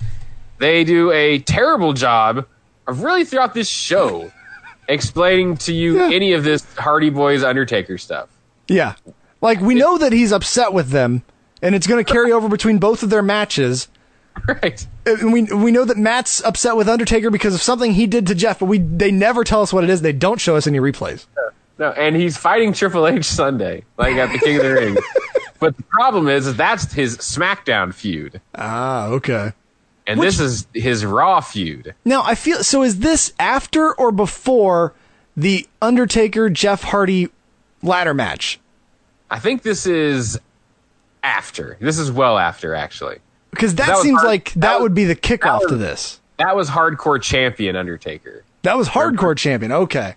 They 0.60 0.84
do 0.84 1.12
a 1.12 1.40
terrible 1.40 1.94
job 1.94 2.46
of 2.86 3.02
really 3.02 3.26
throughout 3.26 3.56
this 3.56 3.68
show 3.68 4.32
explaining 4.88 5.58
to 5.58 5.74
you 5.74 6.04
any 6.04 6.34
of 6.34 6.44
this 6.44 6.64
Hardy 6.76 7.10
Boys 7.10 7.44
Undertaker 7.44 7.98
stuff. 7.98 8.30
Yeah. 8.68 8.94
Like 9.44 9.60
we 9.60 9.76
know 9.76 9.98
that 10.00 10.12
he's 10.14 10.32
upset 10.32 10.74
with 10.74 10.90
them 10.90 11.22
and 11.62 11.76
it's 11.76 11.86
going 11.86 12.04
to 12.04 12.12
carry 12.12 12.32
over 12.38 12.50
between 12.50 12.80
both 12.80 13.04
of 13.04 13.12
their 13.12 13.22
matches. 13.22 13.88
Right. 14.48 14.88
And 15.06 15.32
we 15.32 15.44
we 15.44 15.72
know 15.72 15.86
that 15.86 15.98
Matt's 15.98 16.44
upset 16.44 16.76
with 16.76 16.90
Undertaker 16.90 17.30
because 17.30 17.54
of 17.54 17.62
something 17.62 17.94
he 17.94 18.08
did 18.08 18.26
to 18.28 18.34
Jeff, 18.36 18.58
but 18.58 18.66
we 18.66 18.80
they 18.80 19.12
never 19.12 19.44
tell 19.44 19.62
us 19.62 19.72
what 19.72 19.84
it 19.84 19.92
is. 19.92 20.02
They 20.02 20.12
don't 20.14 20.42
show 20.42 20.56
us 20.56 20.66
any 20.66 20.80
replays. 20.80 21.28
No, 21.78 21.92
and 21.92 22.16
he's 22.16 22.36
fighting 22.38 22.74
Triple 22.74 23.06
H 23.08 23.26
Sunday, 23.26 23.84
like 23.98 24.16
at 24.16 24.32
the 24.32 24.40
King 24.40 24.58
of 24.58 24.64
the 24.64 24.74
Ring. 24.74 24.98
But 25.60 25.78
the 25.78 25.84
problem 25.84 26.28
is, 26.28 26.46
is 26.48 26.58
that's 26.58 26.92
his 26.92 27.18
SmackDown 27.20 27.94
feud, 27.94 28.42
Ah, 28.54 29.06
okay. 29.08 29.54
and 30.06 30.20
this 30.20 30.42
is 30.42 30.68
his 30.74 31.06
Raw 31.06 31.40
feud. 31.40 31.96
Now 32.04 32.22
I 32.24 32.36
feel 32.36 32.64
so. 32.66 32.84
Is 32.84 33.00
this 33.00 33.32
after 33.40 33.94
or 33.94 34.12
before 34.12 34.94
the 35.38 35.66
Undertaker 35.82 36.50
Jeff 36.50 36.84
Hardy 36.84 37.30
ladder 37.82 38.14
match? 38.14 38.60
I 39.34 39.40
think 39.40 39.64
this 39.64 39.86
is 39.88 40.40
after. 41.24 41.78
This 41.80 41.98
is 41.98 42.12
well 42.12 42.38
after, 42.38 42.76
actually. 42.76 43.18
Because 43.50 43.76
that, 43.76 43.88
That 43.88 43.98
seems 43.98 44.20
hard- 44.20 44.28
like 44.28 44.54
that, 44.54 44.80
would 44.82 44.94
be 44.94 45.06
the 45.06 45.16
kickoff 45.16 45.62
was- 45.62 45.70
to 45.72 45.76
this. 45.76 46.20
That 46.38 46.56
was 46.56 46.70
Hardcore 46.70 47.22
Champion 47.22 47.76
Undertaker. 47.76 48.44
That 48.64 48.78
was 48.78 48.90
hardcore 48.90 49.36
champion. 49.38 49.72
Okay. 49.72 50.16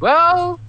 Well, 0.00 0.60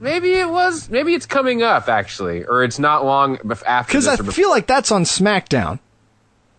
maybe 0.00 0.32
it 0.32 0.48
was. 0.48 0.90
Maybe 0.90 1.14
it's 1.14 1.24
coming 1.26 1.62
up 1.62 1.88
actually, 1.88 2.44
or 2.44 2.64
it's 2.64 2.78
not 2.78 3.04
long 3.04 3.38
after. 3.64 3.88
Because 3.90 4.08
I 4.08 4.16
feel 4.16 4.50
like 4.50 4.66
that's 4.66 4.90
on 4.90 5.04
SmackDown. 5.04 5.78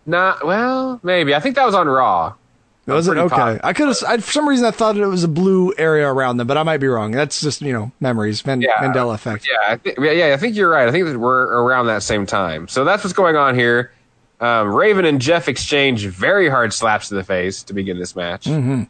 Not 0.06 0.46
well, 0.46 1.00
maybe. 1.02 1.34
I 1.34 1.40
think 1.40 1.56
that 1.56 1.66
was 1.66 1.74
on 1.74 1.86
Raw. 1.86 2.34
Was 2.90 3.08
it 3.08 3.16
okay? 3.16 3.58
I 3.62 3.72
could 3.72 3.88
have. 3.88 4.24
For 4.24 4.32
some 4.32 4.48
reason, 4.48 4.66
I 4.66 4.70
thought 4.70 4.96
it 4.96 5.06
was 5.06 5.24
a 5.24 5.28
blue 5.28 5.72
area 5.78 6.06
around 6.06 6.36
them, 6.36 6.46
but 6.46 6.56
I 6.56 6.62
might 6.62 6.78
be 6.78 6.88
wrong. 6.88 7.10
That's 7.12 7.40
just 7.40 7.62
you 7.62 7.72
know 7.72 7.92
memories, 8.00 8.40
Van, 8.42 8.60
Yeah. 8.60 8.76
Mandela 8.78 9.14
effect. 9.14 9.48
Yeah, 9.48 9.72
I 9.72 9.76
think, 9.76 9.98
yeah, 9.98 10.10
yeah, 10.12 10.34
I 10.34 10.36
think 10.36 10.56
you're 10.56 10.70
right. 10.70 10.88
I 10.88 10.92
think 10.92 11.06
that 11.06 11.18
we're 11.18 11.46
around 11.46 11.86
that 11.86 12.02
same 12.02 12.26
time. 12.26 12.68
So 12.68 12.84
that's 12.84 13.02
what's 13.04 13.14
going 13.14 13.36
on 13.36 13.54
here. 13.54 13.92
Um, 14.40 14.74
Raven 14.74 15.04
and 15.04 15.20
Jeff 15.20 15.48
exchange 15.48 16.06
very 16.06 16.48
hard 16.48 16.72
slaps 16.72 17.08
to 17.08 17.14
the 17.14 17.24
face 17.24 17.62
to 17.64 17.74
begin 17.74 17.98
this 17.98 18.16
match. 18.16 18.44
Mm-hmm. 18.46 18.84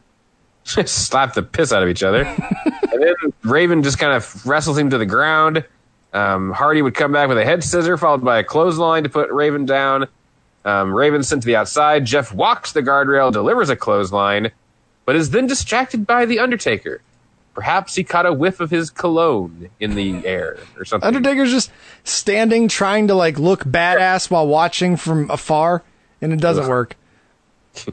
Slap 0.85 1.35
the 1.35 1.43
piss 1.43 1.73
out 1.73 1.83
of 1.83 1.89
each 1.89 2.03
other. 2.05 2.23
and 2.93 3.03
then 3.03 3.15
Raven 3.43 3.83
just 3.83 3.99
kind 3.99 4.13
of 4.13 4.47
wrestles 4.47 4.79
him 4.79 4.91
to 4.91 4.99
the 4.99 5.07
ground. 5.07 5.65
Um, 6.13 6.53
Hardy 6.53 6.83
would 6.83 6.95
come 6.95 7.13
back 7.13 7.29
with 7.29 7.39
a 7.39 7.45
head 7.45 7.65
scissor 7.65 7.97
followed 7.97 8.25
by 8.25 8.39
a 8.39 8.45
clothesline 8.45 9.03
to 9.05 9.09
put 9.09 9.31
Raven 9.31 9.65
down. 9.65 10.07
Um, 10.65 10.93
Raven 10.95 11.23
sent 11.23 11.43
to 11.43 11.47
the 11.47 11.57
outside. 11.57 12.05
Jeff 12.05 12.33
walks 12.33 12.73
the 12.73 12.83
guardrail, 12.83 13.33
delivers 13.33 13.71
a 13.71 13.77
clothesline, 13.77 14.51
but 15.07 15.17
is 15.17 15.31
then 15.31 15.47
distracted 15.47 16.07
by 16.07 16.27
the 16.27 16.39
Undertaker. 16.39 17.01
Perhaps 17.55 17.95
he 17.97 18.05
caught 18.05 18.27
a 18.27 18.33
whiff 18.33 18.61
of 18.61 18.71
his 18.71 18.91
cologne 18.91 19.71
in 19.81 19.95
the 19.95 20.25
air 20.27 20.59
or 20.79 20.85
something. 20.85 21.07
Undertaker's 21.07 21.51
just 21.51 21.71
standing, 22.05 22.69
trying 22.69 23.09
to 23.09 23.15
like 23.15 23.39
look 23.39 23.65
badass 23.65 24.31
while 24.31 24.47
watching 24.47 24.97
from 24.97 25.31
afar, 25.31 25.83
and 26.21 26.33
it 26.33 26.41
doesn't 26.41 26.69
work. 26.69 26.97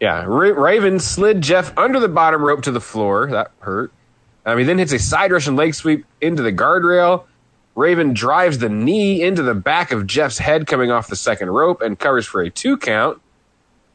Yeah, 0.00 0.24
Ra- 0.26 0.54
Raven 0.54 1.00
slid 1.00 1.40
Jeff 1.40 1.76
under 1.76 1.98
the 1.98 2.06
bottom 2.08 2.40
rope 2.42 2.62
to 2.62 2.70
the 2.70 2.80
floor. 2.80 3.28
That 3.30 3.50
hurt. 3.58 3.90
Um, 4.46 4.56
he 4.58 4.64
then 4.64 4.78
hits 4.78 4.92
a 4.92 4.98
side 5.00 5.32
Russian 5.32 5.56
leg 5.56 5.74
sweep 5.74 6.06
into 6.20 6.42
the 6.42 6.52
guardrail. 6.52 7.24
Raven 7.78 8.12
drives 8.12 8.58
the 8.58 8.68
knee 8.68 9.22
into 9.22 9.40
the 9.42 9.54
back 9.54 9.92
of 9.92 10.04
Jeff's 10.04 10.38
head 10.38 10.66
coming 10.66 10.90
off 10.90 11.06
the 11.06 11.14
second 11.14 11.50
rope 11.50 11.80
and 11.80 11.96
covers 11.96 12.26
for 12.26 12.40
a 12.40 12.50
two 12.50 12.76
count. 12.76 13.20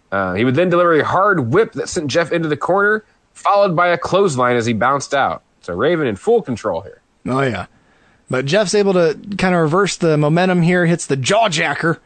Uh, 0.10 0.36
he 0.36 0.46
would 0.46 0.56
then 0.56 0.70
deliver 0.70 0.98
a 0.98 1.04
hard 1.04 1.52
whip 1.52 1.74
that 1.74 1.90
sent 1.90 2.08
Jeff 2.08 2.32
into 2.32 2.48
the 2.48 2.56
corner, 2.56 3.04
followed 3.34 3.76
by 3.76 3.90
a 3.90 3.98
clothesline 3.98 4.56
as 4.56 4.66
he 4.66 4.72
bounced 4.72 5.14
out. 5.14 5.44
So 5.62 5.74
Raven 5.74 6.08
in 6.08 6.16
full 6.16 6.42
control 6.42 6.80
here. 6.80 7.02
Oh 7.26 7.42
yeah, 7.42 7.66
but 8.30 8.46
Jeff's 8.46 8.74
able 8.74 8.94
to 8.94 9.20
kind 9.38 9.54
of 9.54 9.62
reverse 9.62 9.98
the 9.98 10.18
momentum 10.18 10.62
here. 10.62 10.86
Hits 10.86 11.06
the 11.06 11.18
jawjacker, 11.18 11.98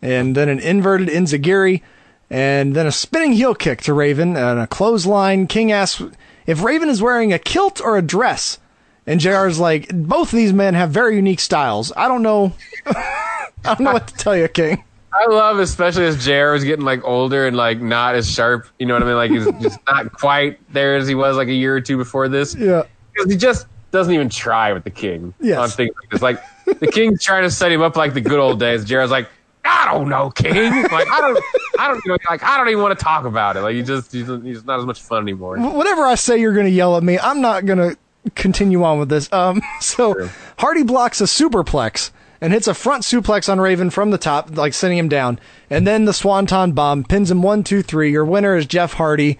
and 0.00 0.36
then 0.36 0.48
an 0.48 0.60
inverted 0.60 1.08
enziguri, 1.08 1.82
and 2.30 2.76
then 2.76 2.86
a 2.86 2.92
spinning 2.92 3.32
heel 3.32 3.56
kick 3.56 3.80
to 3.82 3.94
Raven 3.94 4.36
and 4.36 4.60
a 4.60 4.68
clothesline. 4.68 5.48
King 5.48 5.72
asks 5.72 6.04
if 6.46 6.62
Raven 6.62 6.88
is 6.88 7.02
wearing 7.02 7.32
a 7.32 7.38
kilt 7.40 7.80
or 7.80 7.96
a 7.96 8.02
dress, 8.02 8.60
and 9.06 9.20
Jr's 9.20 9.58
like, 9.58 9.88
both 9.92 10.32
of 10.32 10.36
these 10.36 10.52
men 10.52 10.74
have 10.74 10.90
very 10.90 11.16
unique 11.16 11.40
styles. 11.40 11.92
I 11.96 12.08
don't 12.08 12.22
know. 12.22 12.52
I 12.86 13.48
don't 13.64 13.80
know 13.80 13.92
what 13.92 14.08
to 14.08 14.14
tell 14.14 14.36
you, 14.36 14.48
King. 14.48 14.82
I 15.12 15.26
love, 15.26 15.58
especially 15.58 16.04
as 16.04 16.22
JR 16.24 16.50
was 16.52 16.62
getting 16.64 16.84
like 16.84 17.02
older 17.04 17.46
and 17.46 17.56
like 17.56 17.80
not 17.80 18.14
as 18.14 18.30
sharp. 18.30 18.66
You 18.78 18.86
know 18.86 18.94
what 18.94 19.02
I 19.02 19.06
mean? 19.06 19.14
Like 19.16 19.30
he's 19.30 19.44
just 19.62 19.80
not 19.86 20.12
quite 20.12 20.58
there 20.72 20.96
as 20.96 21.08
he 21.08 21.14
was 21.14 21.36
like 21.36 21.48
a 21.48 21.52
year 21.54 21.74
or 21.74 21.80
two 21.80 21.96
before 21.96 22.28
this. 22.28 22.54
Yeah. 22.54 22.82
because 23.14 23.30
he 23.32 23.38
just 23.38 23.66
doesn't 23.92 24.12
even 24.12 24.28
try 24.28 24.72
with 24.74 24.84
the 24.84 24.90
king 24.90 25.32
Yes. 25.40 25.58
on 25.58 25.68
things 25.70 25.94
like 26.02 26.10
this. 26.10 26.20
Like 26.22 26.42
the 26.80 26.86
king's 26.88 27.22
trying 27.24 27.44
to 27.44 27.50
set 27.50 27.72
him 27.72 27.80
up 27.80 27.96
like 27.96 28.12
the 28.12 28.20
good 28.20 28.38
old 28.38 28.60
days. 28.60 28.84
JR's 28.84 29.10
like, 29.10 29.28
I 29.64 29.90
don't 29.90 30.08
know, 30.10 30.30
king. 30.30 30.54
Like 30.82 31.08
I 31.10 31.20
don't, 31.20 31.42
I 31.78 31.88
don't 31.88 32.00
even 32.04 32.18
like 32.28 32.42
I 32.44 32.58
don't 32.58 32.68
even 32.68 32.82
want 32.82 32.96
to 32.98 33.02
talk 33.02 33.24
about 33.24 33.56
it. 33.56 33.62
Like 33.62 33.74
he 33.74 33.82
just 33.82 34.12
he's, 34.12 34.28
not 34.28 34.78
as 34.80 34.84
much 34.86 35.00
fun 35.00 35.22
anymore. 35.22 35.56
Wh- 35.56 35.74
Whatever 35.74 36.02
I 36.06 36.14
say, 36.16 36.38
you're 36.38 36.52
going 36.52 36.66
to 36.66 36.70
yell 36.72 36.96
at 36.96 37.02
me. 37.02 37.18
I'm 37.18 37.40
not 37.40 37.64
going 37.64 37.78
to 37.78 37.96
continue 38.34 38.82
on 38.84 38.98
with 38.98 39.08
this. 39.08 39.32
Um, 39.32 39.60
so 39.80 40.28
Hardy 40.58 40.82
blocks 40.82 41.20
a 41.20 41.24
superplex 41.24 42.10
and 42.40 42.52
hits 42.52 42.66
a 42.66 42.74
front 42.74 43.02
suplex 43.02 43.50
on 43.50 43.60
Raven 43.60 43.90
from 43.90 44.10
the 44.10 44.18
top, 44.18 44.56
like 44.56 44.74
sending 44.74 44.98
him 44.98 45.08
down. 45.08 45.38
And 45.70 45.86
then 45.86 46.04
the 46.04 46.12
Swanton 46.12 46.72
bomb 46.72 47.04
pins 47.04 47.30
him 47.30 47.42
one, 47.42 47.64
two, 47.64 47.82
three. 47.82 48.10
Your 48.10 48.24
winner 48.24 48.56
is 48.56 48.66
Jeff 48.66 48.94
Hardy. 48.94 49.38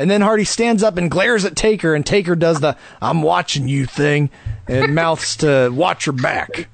And 0.00 0.08
then 0.08 0.20
Hardy 0.20 0.44
stands 0.44 0.84
up 0.84 0.96
and 0.96 1.10
glares 1.10 1.44
at 1.44 1.56
Taker, 1.56 1.92
and 1.92 2.06
Taker 2.06 2.36
does 2.36 2.60
the 2.60 2.76
"I'm 3.02 3.20
watching 3.20 3.66
you" 3.66 3.84
thing, 3.84 4.30
and 4.68 4.94
mouths 4.94 5.38
to 5.38 5.70
"Watch 5.70 6.06
your 6.06 6.12
back." 6.12 6.68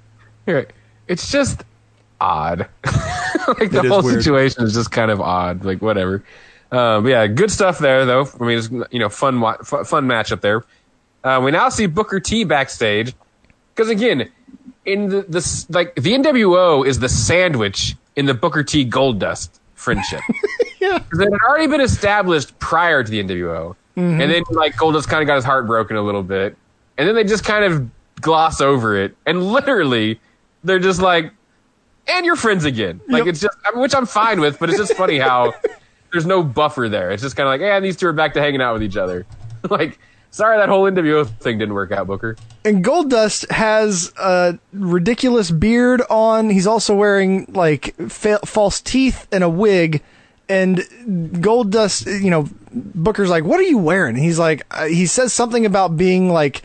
Here, 0.44 0.68
It's 1.08 1.32
just 1.32 1.64
odd. 2.20 2.68
like 3.58 3.70
the 3.70 3.86
whole 3.88 4.02
weird. 4.02 4.22
situation 4.22 4.62
is 4.64 4.74
just 4.74 4.90
kind 4.90 5.10
of 5.10 5.22
odd. 5.22 5.64
Like 5.64 5.80
whatever. 5.80 6.22
Um, 6.70 7.04
but 7.04 7.08
yeah, 7.08 7.26
good 7.26 7.50
stuff 7.50 7.78
there 7.78 8.04
though. 8.04 8.28
I 8.38 8.44
mean, 8.44 8.58
it's 8.58 8.68
you 8.92 8.98
know 8.98 9.08
fun 9.08 9.40
wa- 9.40 9.56
fu- 9.64 9.84
fun 9.84 10.06
matchup 10.06 10.42
there. 10.42 10.62
Uh, 11.24 11.40
we 11.42 11.50
now 11.50 11.68
see 11.70 11.86
Booker 11.86 12.20
T 12.20 12.44
backstage 12.44 13.14
because 13.74 13.90
again, 13.90 14.30
in 14.84 15.08
the 15.08 15.22
this 15.22 15.68
like 15.70 15.94
the 15.96 16.12
NWO 16.12 16.86
is 16.86 16.98
the 16.98 17.08
sandwich 17.08 17.96
in 18.16 18.26
the 18.26 18.34
Booker 18.34 18.62
T 18.62 18.84
Goldust 18.88 19.48
friendship. 19.74 20.20
yeah, 20.80 20.96
it 20.96 21.18
had 21.18 21.32
already 21.48 21.66
been 21.66 21.80
established 21.80 22.58
prior 22.58 23.02
to 23.02 23.10
the 23.10 23.22
NWO, 23.22 23.74
Mhm. 23.96 24.20
and 24.22 24.30
then 24.30 24.42
like 24.50 24.74
Goldust 24.76 25.08
kind 25.08 25.22
of 25.22 25.26
got 25.26 25.36
his 25.36 25.44
heart 25.44 25.66
broken 25.66 25.96
a 25.96 26.02
little 26.02 26.22
bit, 26.22 26.56
and 26.98 27.08
then 27.08 27.14
they 27.14 27.24
just 27.24 27.44
kind 27.44 27.64
of 27.64 27.88
gloss 28.20 28.60
over 28.60 28.96
it, 28.96 29.16
and 29.26 29.42
literally 29.42 30.20
they're 30.62 30.78
just 30.78 31.00
like, 31.00 31.32
"And 32.06 32.26
you're 32.26 32.36
friends 32.36 32.64
again." 32.66 33.00
Like 33.08 33.26
it's 33.26 33.40
just, 33.40 33.56
I 33.66 33.70
mean, 33.72 33.80
which 33.80 33.94
I'm 33.94 34.06
fine 34.06 34.40
with, 34.40 34.58
but 34.58 34.68
it's 34.68 34.78
just 34.78 34.94
funny 34.94 35.18
how 35.18 35.54
there's 36.12 36.26
no 36.26 36.42
buffer 36.42 36.88
there. 36.90 37.10
It's 37.12 37.22
just 37.22 37.34
kind 37.34 37.46
of 37.46 37.52
like, 37.52 37.60
"Yeah, 37.62 37.80
these 37.80 37.96
two 37.96 38.06
are 38.08 38.12
back 38.12 38.34
to 38.34 38.40
hanging 38.42 38.60
out 38.60 38.74
with 38.74 38.82
each 38.82 38.96
other." 38.98 39.24
like, 39.70 39.98
sorry 40.34 40.58
that 40.58 40.68
whole 40.68 40.82
NWO 40.90 41.26
thing 41.26 41.58
didn't 41.58 41.74
work 41.74 41.92
out, 41.92 42.06
Booker. 42.06 42.36
And 42.64 42.84
Goldust 42.84 43.50
has 43.50 44.12
a 44.18 44.58
ridiculous 44.72 45.50
beard 45.50 46.02
on. 46.10 46.50
He's 46.50 46.66
also 46.66 46.94
wearing 46.94 47.46
like 47.48 47.94
fa- 48.10 48.40
false 48.44 48.80
teeth 48.80 49.28
and 49.32 49.44
a 49.44 49.48
wig. 49.48 50.02
And 50.48 50.78
Goldust, 51.40 52.22
you 52.22 52.30
know, 52.30 52.48
Booker's 52.70 53.30
like, 53.30 53.44
"What 53.44 53.60
are 53.60 53.64
you 53.64 53.78
wearing?" 53.78 54.16
And 54.16 54.24
he's 54.24 54.38
like, 54.38 54.62
uh, 54.70 54.86
he 54.86 55.06
says 55.06 55.32
something 55.32 55.64
about 55.64 55.96
being 55.96 56.30
like 56.30 56.62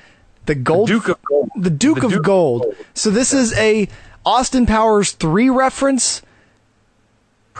the 0.47 0.55
gold, 0.55 0.87
Duke 0.87 1.07
of 1.07 1.21
Gold, 1.23 1.49
the 1.55 1.69
Duke, 1.69 2.03
of, 2.03 2.23
gold. 2.23 2.75
So 2.93 3.09
this 3.09 3.33
is 3.33 3.53
a 3.53 3.87
Austin 4.25 4.65
Powers 4.65 5.11
three 5.13 5.49
reference 5.49 6.21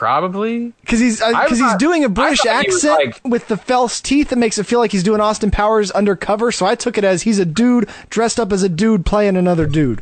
Probably 0.00 0.72
because 0.80 0.98
he's 0.98 1.20
uh, 1.20 1.26
I 1.26 1.42
because 1.42 1.58
he's 1.58 1.76
doing 1.76 2.04
a 2.04 2.08
British 2.08 2.40
thought 2.40 2.64
he 2.64 2.72
was 2.72 2.82
accent 2.82 3.20
with 3.22 3.48
the 3.48 3.58
false 3.58 4.00
teeth 4.00 4.30
that 4.30 4.36
makes 4.36 4.56
it 4.56 4.64
feel 4.64 4.78
like 4.78 4.92
he's 4.92 5.02
doing 5.02 5.20
Austin 5.20 5.50
Powers 5.50 5.90
undercover. 5.90 6.50
So 6.52 6.64
I 6.64 6.74
took 6.74 6.96
it 6.96 7.04
as 7.04 7.20
he's 7.20 7.38
a 7.38 7.44
dude 7.44 7.86
dressed 8.08 8.40
up 8.40 8.50
as 8.50 8.62
a 8.62 8.70
dude 8.70 9.04
playing 9.04 9.36
another 9.36 9.66
dude. 9.66 10.00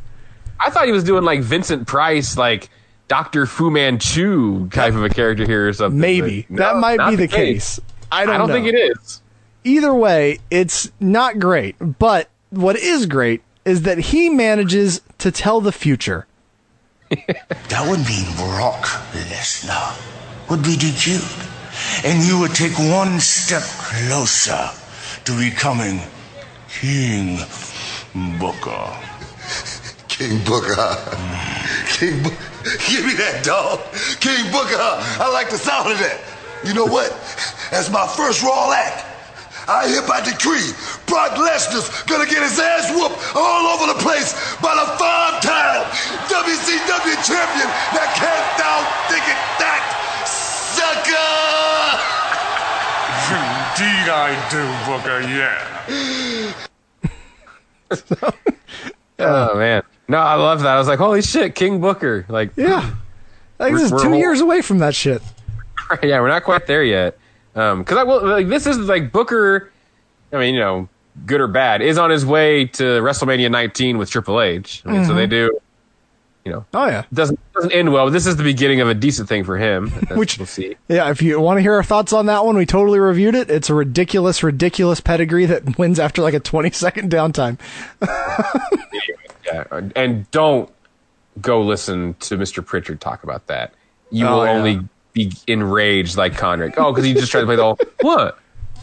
I 0.60 0.70
thought 0.70 0.86
he 0.86 0.92
was 0.92 1.02
doing 1.02 1.24
like 1.24 1.40
Vincent 1.40 1.88
Price, 1.88 2.38
like 2.38 2.70
Doctor 3.08 3.44
Fu 3.44 3.72
Manchu 3.72 4.68
type 4.68 4.94
of 4.94 5.02
a 5.02 5.08
character 5.08 5.44
here 5.44 5.66
or 5.66 5.72
something. 5.72 5.98
Maybe 5.98 6.46
but 6.48 6.58
that 6.58 6.76
might 6.76 7.10
be 7.10 7.16
the 7.16 7.26
case. 7.26 7.80
I 8.12 8.24
don't. 8.24 8.46
know. 8.46 8.54
think 8.54 8.68
it 8.68 8.76
is. 8.76 9.20
Either 9.64 9.92
way, 9.92 10.38
it's 10.48 10.92
not 11.00 11.40
great. 11.40 11.74
But 11.98 12.30
what 12.50 12.76
is 12.76 13.06
great 13.06 13.42
is 13.64 13.82
that 13.82 13.98
he 13.98 14.28
manages 14.28 15.00
to 15.18 15.32
tell 15.32 15.60
the 15.60 15.72
future. 15.72 16.27
That 17.68 17.86
would 17.88 18.00
mean 18.00 18.26
Brock 18.36 18.84
Lesnar. 19.30 19.96
would 20.50 20.62
be 20.62 20.76
DQ'd, 20.76 22.04
and 22.04 22.22
you 22.24 22.38
would 22.40 22.54
take 22.54 22.78
one 22.78 23.20
step 23.20 23.62
closer 23.62 24.70
to 25.24 25.38
becoming 25.38 26.00
King 26.68 27.38
Booker. 28.38 28.96
King 30.08 30.42
Booker. 30.44 30.74
Hmm. 30.76 31.96
King 31.98 32.22
Booker. 32.22 32.36
Give 32.88 33.04
me 33.06 33.14
that 33.14 33.42
dog. 33.44 33.80
King 34.20 34.50
Booker. 34.52 34.76
I 34.76 35.30
like 35.32 35.48
the 35.50 35.58
sound 35.58 35.92
of 35.92 35.98
that. 35.98 36.20
You 36.64 36.74
know 36.74 36.86
what? 36.86 37.10
That's 37.70 37.88
my 37.90 38.06
first 38.06 38.42
Raw 38.42 38.72
act, 38.72 39.04
I 39.68 39.84
hereby 39.88 40.24
decree 40.24 40.72
Brock 41.06 41.36
Lesnar's 41.36 41.88
gonna 42.08 42.24
get 42.24 42.40
his 42.42 42.58
ass 42.58 42.88
whooped 42.90 43.20
all 43.36 43.68
over 43.76 43.92
the 43.92 43.98
place 44.00 44.32
by 44.64 44.72
the 44.72 44.86
five-time 44.96 45.84
WCW 46.32 47.16
champion 47.20 47.68
that 47.92 48.08
can't 48.16 48.48
down 48.56 48.82
think 49.12 49.24
it 49.28 49.36
that 49.60 49.82
sucker. 50.24 51.28
Indeed, 53.28 54.08
I 54.08 54.32
do, 54.48 54.64
Booker. 54.88 55.20
Yeah. 55.28 55.60
oh 59.18 59.54
man, 59.58 59.82
no, 60.08 60.18
I 60.18 60.34
love 60.34 60.60
that. 60.62 60.74
I 60.76 60.78
was 60.78 60.88
like, 60.88 60.98
holy 60.98 61.22
shit, 61.22 61.54
King 61.54 61.80
Booker. 61.80 62.24
Like, 62.28 62.52
Yeah. 62.56 62.94
Like, 63.58 63.72
this 63.74 63.82
is 63.82 63.90
two 63.90 64.08
we're- 64.10 64.18
years 64.18 64.40
away 64.40 64.62
from 64.62 64.78
that 64.78 64.94
shit. 64.94 65.20
yeah, 66.02 66.20
we're 66.20 66.28
not 66.28 66.44
quite 66.44 66.66
there 66.66 66.84
yet. 66.84 67.18
Um, 67.54 67.80
because 67.80 67.98
I 67.98 68.02
will 68.04 68.26
like 68.26 68.48
this 68.48 68.66
is 68.66 68.78
like 68.78 69.10
Booker. 69.12 69.70
I 70.32 70.38
mean, 70.38 70.54
you 70.54 70.60
know, 70.60 70.88
good 71.26 71.40
or 71.40 71.48
bad, 71.48 71.82
is 71.82 71.98
on 71.98 72.10
his 72.10 72.24
way 72.24 72.66
to 72.66 72.82
WrestleMania 72.82 73.50
19 73.50 73.98
with 73.98 74.10
Triple 74.10 74.40
H. 74.40 74.82
I 74.86 74.92
mean, 74.92 75.04
so 75.04 75.12
Mhm. 75.12 75.16
they 75.16 75.26
do. 75.26 75.58
You 76.44 76.52
know, 76.54 76.64
Oh 76.72 76.86
yeah. 76.86 77.02
doesn't 77.12 77.38
doesn't 77.54 77.72
end 77.72 77.92
well, 77.92 78.06
but 78.06 78.12
this 78.12 78.26
is 78.26 78.36
the 78.36 78.42
beginning 78.44 78.80
of 78.80 78.88
a 78.88 78.94
decent 78.94 79.28
thing 79.28 79.44
for 79.44 79.58
him. 79.58 79.90
Which 80.12 80.38
we'll 80.38 80.46
see. 80.46 80.76
Yeah, 80.88 81.10
if 81.10 81.20
you 81.20 81.38
want 81.40 81.58
to 81.58 81.62
hear 81.62 81.74
our 81.74 81.82
thoughts 81.82 82.12
on 82.14 82.26
that 82.26 82.44
one, 82.44 82.56
we 82.56 82.64
totally 82.64 82.98
reviewed 83.00 83.34
it. 83.34 83.50
It's 83.50 83.68
a 83.68 83.74
ridiculous, 83.74 84.42
ridiculous 84.42 85.00
pedigree 85.00 85.44
that 85.46 85.76
wins 85.78 85.98
after 85.98 86.22
like 86.22 86.34
a 86.34 86.40
20 86.40 86.70
second 86.70 87.10
downtime. 87.10 87.58
Yeah, 89.44 89.64
and 89.96 90.30
don't 90.30 90.70
go 91.40 91.62
listen 91.62 92.14
to 92.20 92.36
Mr. 92.36 92.64
Prichard 92.64 93.00
talk 93.00 93.22
about 93.24 93.46
that. 93.46 93.72
You 94.10 94.26
Oh, 94.26 94.38
will 94.38 94.44
yeah. 94.44 94.50
only 94.52 94.80
enraged 95.46 96.16
like 96.16 96.36
Conrad. 96.36 96.74
Oh, 96.76 96.92
because 96.92 97.04
he 97.04 97.14
just 97.14 97.30
tried 97.30 97.40
to 97.42 97.46
play 97.46 97.56
the 97.56 97.62
whole 97.64 97.78
what? 98.00 98.38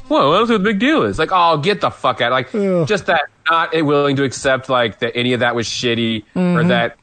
What? 0.08 0.28
What 0.28 0.40
else 0.40 0.50
the 0.50 0.60
big 0.60 0.80
deal 0.80 1.04
is? 1.04 1.18
Like, 1.18 1.30
oh, 1.32 1.58
get 1.58 1.82
the 1.82 1.90
fuck 1.90 2.22
out! 2.22 2.32
Like, 2.32 2.52
just 2.88 3.08
that 3.08 3.22
not 3.50 3.72
willing 3.74 4.16
to 4.18 4.24
accept 4.24 4.70
like 4.70 5.00
that 5.00 5.16
any 5.16 5.34
of 5.34 5.40
that 5.40 5.56
was 5.56 5.68
shitty 5.68 6.24
or 6.36 6.40
Mhm. 6.64 6.68
that 6.70 6.98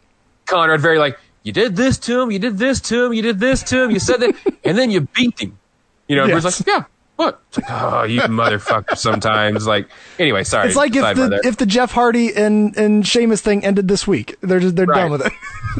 Conrad 0.46 0.80
very 0.80 0.98
like 0.98 1.18
you 1.42 1.52
did 1.52 1.74
this 1.76 1.98
to 1.98 2.20
him, 2.20 2.30
you 2.30 2.38
did 2.38 2.58
this 2.58 2.80
to 2.82 3.04
him, 3.06 3.12
you 3.12 3.22
did 3.22 3.40
this 3.40 3.62
to 3.64 3.82
him, 3.82 3.90
you 3.90 3.98
said 3.98 4.20
that, 4.20 4.34
and 4.64 4.78
then 4.78 4.90
you 4.90 5.00
beat 5.14 5.40
him. 5.40 5.58
You 6.06 6.16
know, 6.16 6.26
Yes. 6.26 6.44
was 6.44 6.60
like, 6.60 6.66
yeah, 6.68 6.84
what? 7.16 7.40
It's 7.48 7.58
like, 7.58 7.66
oh, 7.70 8.02
you 8.04 8.20
motherfucker. 8.40 8.96
Sometimes, 8.96 9.66
like, 9.66 9.88
anyway, 10.20 10.44
sorry. 10.44 10.68
it's 10.68 10.76
like 10.76 10.94
if 10.94 11.16
the 11.16 11.28
there. 11.28 11.40
if 11.42 11.56
the 11.56 11.66
Jeff 11.66 11.90
Hardy 11.92 12.32
and 12.34 12.76
and 12.76 13.04
Sheamus 13.06 13.40
thing 13.40 13.64
ended 13.64 13.88
this 13.88 14.06
week, 14.06 14.36
they're 14.42 14.60
just 14.60 14.76
they're 14.76 14.86
done 14.86 15.10
with 15.10 15.26
it. 15.26 15.32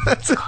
It. 0.09 0.39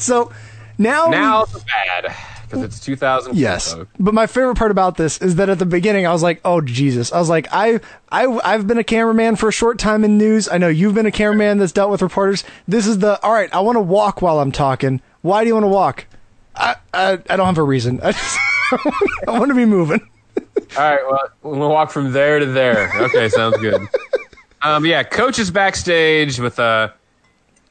So 0.00 0.32
now 0.78 1.06
now 1.06 1.42
it's 1.42 1.52
bad 1.64 2.16
because 2.50 2.64
it's 2.64 2.80
2000. 2.80 3.36
Yes, 3.36 3.76
but 3.98 4.14
my 4.14 4.26
favorite 4.26 4.56
part 4.56 4.70
about 4.70 4.96
this 4.96 5.18
is 5.18 5.36
that 5.36 5.48
at 5.48 5.58
the 5.58 5.66
beginning 5.66 6.06
I 6.06 6.12
was 6.12 6.22
like, 6.22 6.40
"Oh 6.44 6.60
Jesus!" 6.60 7.12
I 7.12 7.18
was 7.18 7.28
like, 7.28 7.46
"I, 7.52 7.80
I, 8.10 8.26
I've 8.44 8.66
been 8.66 8.78
a 8.78 8.84
cameraman 8.84 9.36
for 9.36 9.48
a 9.48 9.52
short 9.52 9.78
time 9.78 10.04
in 10.04 10.18
news. 10.18 10.48
I 10.48 10.58
know 10.58 10.68
you've 10.68 10.94
been 10.94 11.06
a 11.06 11.12
cameraman 11.12 11.58
that's 11.58 11.72
dealt 11.72 11.90
with 11.90 12.02
reporters. 12.02 12.44
This 12.66 12.86
is 12.86 12.98
the 12.98 13.22
all 13.22 13.32
right. 13.32 13.52
I 13.54 13.60
want 13.60 13.76
to 13.76 13.80
walk 13.80 14.20
while 14.22 14.40
I'm 14.40 14.52
talking. 14.52 15.00
Why 15.22 15.44
do 15.44 15.48
you 15.48 15.54
want 15.54 15.64
to 15.64 15.68
walk? 15.68 16.06
I, 16.56 16.76
I, 16.92 17.12
I 17.28 17.36
don't 17.36 17.46
have 17.46 17.58
a 17.58 17.62
reason. 17.62 18.00
I 18.02 18.12
just, 18.12 18.38
I 19.28 19.38
want 19.38 19.48
to 19.48 19.54
be 19.54 19.64
moving. 19.64 20.00
All 20.36 20.90
right, 20.90 21.00
well, 21.08 21.28
we'll 21.42 21.70
walk 21.70 21.90
from 21.90 22.12
there 22.12 22.38
to 22.38 22.46
there. 22.46 22.90
Okay, 22.94 23.28
sounds 23.28 23.56
good. 23.58 23.80
Um, 24.62 24.84
yeah, 24.84 25.04
coach 25.04 25.38
is 25.38 25.50
backstage 25.50 26.38
with 26.38 26.58
uh, 26.58 26.90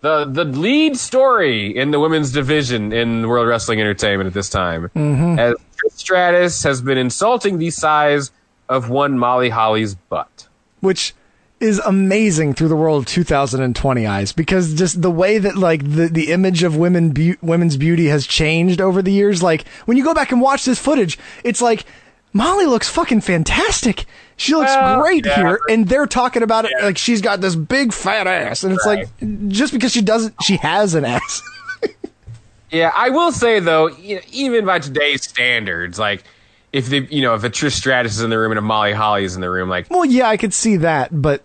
the 0.01 0.25
the 0.25 0.45
lead 0.45 0.97
story 0.97 1.75
in 1.75 1.91
the 1.91 1.99
women's 1.99 2.31
division 2.31 2.91
in 2.93 3.27
World 3.27 3.47
Wrestling 3.47 3.79
Entertainment 3.81 4.27
at 4.27 4.33
this 4.33 4.49
time, 4.49 4.89
Mhm. 4.95 5.37
as 5.39 5.55
Stratus 5.95 6.63
has 6.63 6.81
been 6.81 6.97
insulting 6.97 7.57
the 7.57 7.69
size 7.69 8.31
of 8.69 8.89
one 8.89 9.17
Molly 9.17 9.49
Holly's 9.49 9.95
butt. 9.95 10.47
which 10.81 11.13
is 11.59 11.79
amazing 11.79 12.53
through 12.53 12.69
the 12.69 12.75
world 12.75 13.01
of 13.03 13.05
2020 13.05 14.07
eyes 14.07 14.31
because 14.31 14.73
just 14.75 15.01
the 15.01 15.11
way 15.11 15.37
that 15.37 15.57
like 15.57 15.83
the, 15.83 16.07
the 16.07 16.31
image 16.31 16.63
of 16.63 16.77
women 16.77 17.09
beau- 17.11 17.35
women's 17.41 17.75
beauty 17.75 18.05
has 18.07 18.25
changed 18.25 18.79
over 18.79 19.01
the 19.01 19.11
years 19.11 19.43
like 19.43 19.65
when 19.85 19.97
you 19.97 20.03
go 20.05 20.13
back 20.13 20.31
and 20.31 20.39
watch 20.39 20.63
this 20.63 20.79
footage 20.79 21.19
it's 21.43 21.61
like 21.61 21.83
Molly 22.33 22.65
looks 22.65 22.87
fucking 22.89 23.21
fantastic 23.21 24.05
she 24.37 24.53
looks 24.55 24.71
Well, 24.71 25.01
great 25.01 25.25
yeah. 25.25 25.35
here 25.35 25.59
and 25.69 25.87
they're 25.87 26.07
talking 26.07 26.43
about 26.43 26.65
it 26.65 26.71
like 26.81 26.97
she's 26.97 27.21
got 27.21 27.41
this 27.41 27.55
big 27.55 27.91
fat 27.93 28.27
ass 28.27 28.63
and 28.63 28.73
it's 28.73 28.85
like 28.85 29.07
just 29.49 29.73
because 29.73 29.91
she 29.91 30.01
doesn't 30.01 30.33
she 30.43 30.57
has 30.57 30.93
an 30.95 31.05
ass 31.05 31.41
Yeah, 32.71 32.91
I 32.95 33.09
will 33.09 33.31
say 33.31 33.59
though, 33.59 33.89
even 34.31 34.63
by 34.63 34.77
today's 34.77 35.23
standards, 35.27 35.97
like 35.97 36.23
if 36.71 36.85
the 36.87 36.99
you 37.09 37.23
know 37.23 37.33
if 37.33 37.43
a 37.43 37.49
Trish 37.49 37.71
Stratus 37.71 38.13
is 38.17 38.21
in 38.21 38.29
the 38.29 38.37
room 38.37 38.51
and 38.51 38.59
a 38.59 38.61
Molly 38.61 38.93
Holly 38.93 39.23
is 39.23 39.33
in 39.33 39.41
the 39.41 39.49
room, 39.49 39.69
like 39.69 39.89
well 39.89 40.05
yeah 40.05 40.27
I 40.29 40.37
could 40.37 40.53
see 40.53 40.77
that 40.77 41.09
but 41.11 41.43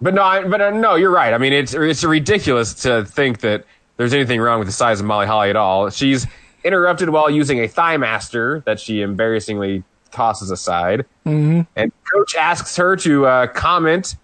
But 0.00 0.14
no, 0.14 0.22
I, 0.22 0.44
but 0.48 0.60
uh, 0.62 0.70
no, 0.70 0.94
you're 0.94 1.10
right. 1.10 1.34
I 1.34 1.38
mean, 1.38 1.52
it's 1.52 1.74
it's 1.74 2.02
ridiculous 2.04 2.72
to 2.84 3.04
think 3.04 3.40
that 3.40 3.66
there's 3.98 4.14
anything 4.14 4.40
wrong 4.40 4.58
with 4.58 4.68
the 4.68 4.72
size 4.72 4.98
of 4.98 5.04
Molly 5.04 5.26
Holly 5.26 5.50
at 5.50 5.56
all. 5.56 5.90
She's 5.90 6.26
interrupted 6.64 7.10
while 7.10 7.28
using 7.28 7.60
a 7.60 7.68
thigh 7.68 7.98
master 7.98 8.62
that 8.64 8.80
she 8.80 9.02
embarrassingly 9.02 9.84
tosses 10.10 10.50
aside, 10.50 11.04
mm-hmm. 11.24 11.62
and 11.74 11.92
coach 12.12 12.34
asks 12.34 12.76
her 12.76 12.96
to 12.96 13.26
uh, 13.26 13.46
comment 13.48 14.16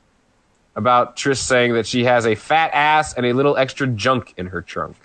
about 0.75 1.17
Trish 1.17 1.39
saying 1.39 1.75
that 1.75 1.87
she 1.87 2.05
has 2.05 2.27
a 2.27 2.35
fat 2.35 2.71
ass 2.73 3.15
and 3.15 3.27
a 3.27 3.33
little 3.33 3.57
extra 3.57 3.87
junk 3.87 4.35
in 4.37 4.47
her 4.47 4.63
trunk. 4.63 4.97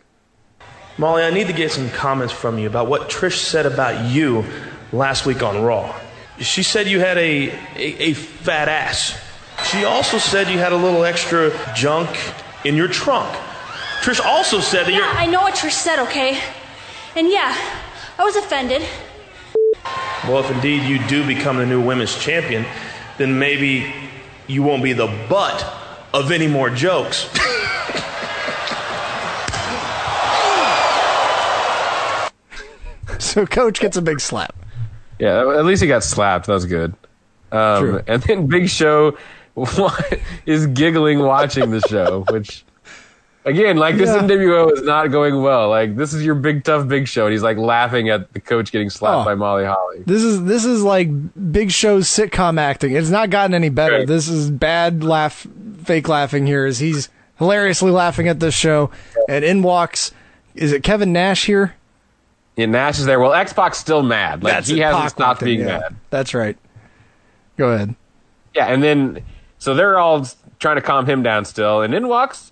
Molly, 0.98 1.24
I 1.24 1.30
need 1.30 1.48
to 1.48 1.54
get 1.54 1.72
some 1.72 1.90
comments 1.92 2.34
from 2.34 2.58
you 2.58 2.68
about 2.68 2.88
what 2.88 3.10
Trish 3.10 3.38
said 3.38 3.66
about 3.66 4.10
you 4.10 4.44
last 4.92 5.26
week 5.26 5.44
on 5.44 5.62
Raw. 5.62 5.96
She 6.40 6.64
said 6.64 6.88
you 6.88 7.00
had 7.00 7.18
a, 7.18 7.50
a, 7.76 8.10
a 8.10 8.14
fat 8.14 8.70
ass. 8.70 9.20
She 9.66 9.84
also 9.86 10.18
said 10.18 10.50
you 10.50 10.60
had 10.60 10.72
a 10.72 10.78
little 10.78 11.04
extra 11.04 11.52
junk 11.76 12.10
in 12.64 12.76
your 12.76 12.88
trunk. 12.88 13.28
Trish 14.02 14.24
also 14.24 14.60
said 14.60 14.86
that 14.86 14.92
Yeah, 14.92 14.98
you're. 14.98 15.08
I 15.08 15.26
know 15.26 15.42
what 15.42 15.56
Trish 15.56 15.72
said, 15.72 16.00
okay? 16.00 16.40
And 17.16 17.30
yeah, 17.30 17.56
I 18.18 18.24
was 18.24 18.36
offended. 18.36 18.84
You're. 20.24 20.34
Well, 20.34 20.44
if 20.44 20.52
indeed 20.52 20.84
you 20.84 21.00
do 21.08 21.26
become 21.26 21.58
the 21.58 21.66
new 21.66 21.82
women's 21.82 22.16
champion, 22.18 22.66
then 23.18 23.40
maybe 23.40 23.92
you 24.48 24.64
won't 24.64 24.84
be 24.84 24.94
the 24.94 25.08
butt 25.30 25.66
of 26.14 26.32
any 26.32 26.48
more 26.48 26.70
jokes. 26.70 27.30
so 33.20 33.46
coach 33.46 33.80
gets 33.80 33.98
a 33.98 34.02
big 34.02 34.20
slap 34.20 34.56
Yeah, 35.20 35.40
at 35.58 35.66
least 35.66 35.82
he 35.82 35.88
got 35.88 36.04
slapped. 36.04 36.48
That 36.48 36.54
was 36.54 36.66
good. 36.66 36.94
Um, 37.52 37.84
True. 37.84 38.02
and 38.08 38.22
then 38.24 38.48
Big 38.48 38.70
Show 38.70 39.18
is 40.46 40.68
giggling 40.68 41.20
watching 41.20 41.72
the 41.72 41.80
show, 41.82 42.26
which 42.30 42.64
again, 43.48 43.78
like 43.78 43.96
this 43.98 44.10
Yeah. 44.10 44.22
NWO 44.22 44.72
is 44.74 44.84
not 44.84 45.08
going 45.08 45.42
well. 45.42 45.70
Like 45.70 45.96
this 45.96 46.14
is 46.14 46.24
your 46.24 46.36
big 46.36 46.64
tough 46.64 46.88
Big 46.88 47.08
Show, 47.08 47.26
and 47.26 47.32
he's 47.32 47.42
like 47.44 47.58
laughing 47.58 48.10
at 48.10 48.32
the 48.34 48.40
coach 48.40 48.72
getting 48.72 48.90
slapped 48.90 49.22
Oh. 49.22 49.26
by 49.26 49.36
Molly 49.36 49.66
Holly. 49.66 50.04
This 50.06 50.24
is 50.24 50.44
this 50.44 50.66
is 50.66 50.84
like 50.84 51.10
Big 51.52 51.72
Show's 51.72 52.08
sitcom 52.08 52.60
acting. 52.60 52.94
It's 52.96 53.10
not 53.10 53.30
gotten 53.30 53.54
any 53.54 53.70
better. 53.70 54.06
This 54.06 54.28
is 54.28 54.52
bad 54.52 55.04
laugh, 55.04 55.48
fake 55.84 56.08
laughing 56.08 56.46
Here 56.46 56.66
is 56.66 56.80
he's 56.80 57.10
hilariously 57.38 57.92
laughing 57.92 58.28
at 58.28 58.40
this 58.40 58.54
show, 58.54 58.92
and 59.30 59.44
in 59.44 59.64
walks 59.64 60.12
is 60.54 60.72
it 60.72 60.84
Kevin 60.84 61.14
Nash 61.14 61.46
here? 61.46 61.76
Yeah, 62.56 62.66
Nash 62.66 62.98
is 63.00 63.06
there. 63.06 63.20
Well, 63.20 63.34
X 63.34 63.54
Pac's 63.54 63.78
still 63.78 64.02
mad. 64.02 64.44
Like 64.44 64.54
That's 64.54 64.68
he 64.68 64.80
hasn't 64.80 65.04
Pac 65.04 65.10
stopped 65.12 65.44
being 65.44 65.60
yeah. 65.60 65.66
mad. 65.80 65.96
That's 66.10 66.34
right. 66.34 66.58
Go 67.58 67.70
ahead. 67.70 67.96
Yeah, 68.56 68.66
and 68.66 68.82
then 68.82 69.24
so 69.60 69.74
they're 69.76 70.00
all 70.00 70.28
trying 70.60 70.78
to 70.78 70.82
calm 70.82 71.06
him 71.06 71.22
down 71.22 71.46
still, 71.46 71.82
and 71.84 71.94
in 71.94 72.08
walks 72.08 72.52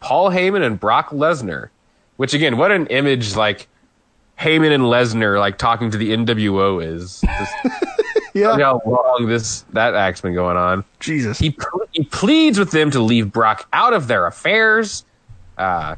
Paul 0.00 0.30
Heyman 0.30 0.64
and 0.64 0.78
Brock 0.78 1.10
Lesnar. 1.10 1.68
Which 2.16 2.34
again, 2.34 2.58
what 2.58 2.70
an 2.70 2.86
image 2.88 3.34
like 3.34 3.66
Heyman 4.38 4.74
and 4.74 4.84
Lesnar 4.84 5.38
like 5.38 5.58
talking 5.58 5.90
to 5.90 5.98
the 5.98 6.10
NWO 6.10 6.84
is. 6.84 7.20
Just 7.20 7.54
yeah. 8.34 8.58
how 8.58 8.82
long 8.84 9.26
this 9.26 9.62
that 9.72 9.94
act's 9.94 10.20
been 10.20 10.34
going 10.34 10.56
on. 10.56 10.84
Jesus. 10.98 11.38
He 11.38 11.50
ple- 11.50 11.88
he 11.92 12.04
pleads 12.04 12.58
with 12.58 12.70
them 12.72 12.90
to 12.90 13.00
leave 13.00 13.32
Brock 13.32 13.66
out 13.72 13.92
of 13.92 14.06
their 14.06 14.26
affairs. 14.26 15.04
Uh, 15.56 15.96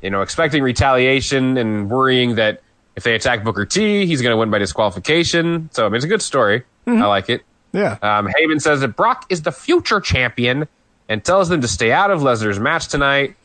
you 0.00 0.10
know, 0.10 0.22
expecting 0.22 0.62
retaliation 0.62 1.56
and 1.56 1.88
worrying 1.88 2.34
that 2.36 2.62
if 2.96 3.04
they 3.04 3.14
attack 3.14 3.44
Booker 3.44 3.64
T, 3.64 4.06
he's 4.06 4.20
going 4.20 4.32
to 4.32 4.36
win 4.36 4.50
by 4.50 4.58
disqualification. 4.58 5.68
So 5.72 5.86
I 5.86 5.88
mean, 5.88 5.96
it's 5.96 6.04
a 6.04 6.08
good 6.08 6.22
story. 6.22 6.64
I 6.86 7.06
like 7.06 7.30
it. 7.30 7.42
Yeah. 7.72 7.98
Um, 8.02 8.28
Heyman 8.28 8.60
says 8.60 8.80
that 8.80 8.96
Brock 8.96 9.26
is 9.28 9.42
the 9.42 9.52
future 9.52 10.00
champion 10.00 10.66
and 11.12 11.22
tells 11.24 11.48
them 11.50 11.60
to 11.60 11.68
stay 11.68 11.92
out 11.92 12.10
of 12.10 12.20
Lesnar's 12.22 12.58
match 12.58 12.88
tonight. 12.88 13.36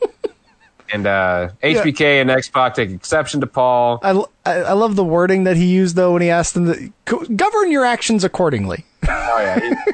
And 0.90 1.06
uh, 1.06 1.50
HBK 1.62 2.22
and 2.22 2.30
X 2.30 2.48
Pac 2.48 2.72
take 2.74 2.88
exception 2.88 3.42
to 3.42 3.46
Paul. 3.46 4.00
I, 4.02 4.12
I, 4.46 4.54
I 4.60 4.72
love 4.72 4.96
the 4.96 5.04
wording 5.04 5.44
that 5.44 5.54
he 5.54 5.66
used 5.66 5.96
though 5.96 6.14
when 6.14 6.22
he 6.22 6.30
asked 6.30 6.54
them 6.54 6.64
to 6.72 7.26
govern 7.36 7.70
your 7.70 7.84
actions 7.84 8.24
accordingly. 8.24 8.86
Oh 9.06 9.38
yeah, 9.38 9.60
he- 9.60 9.92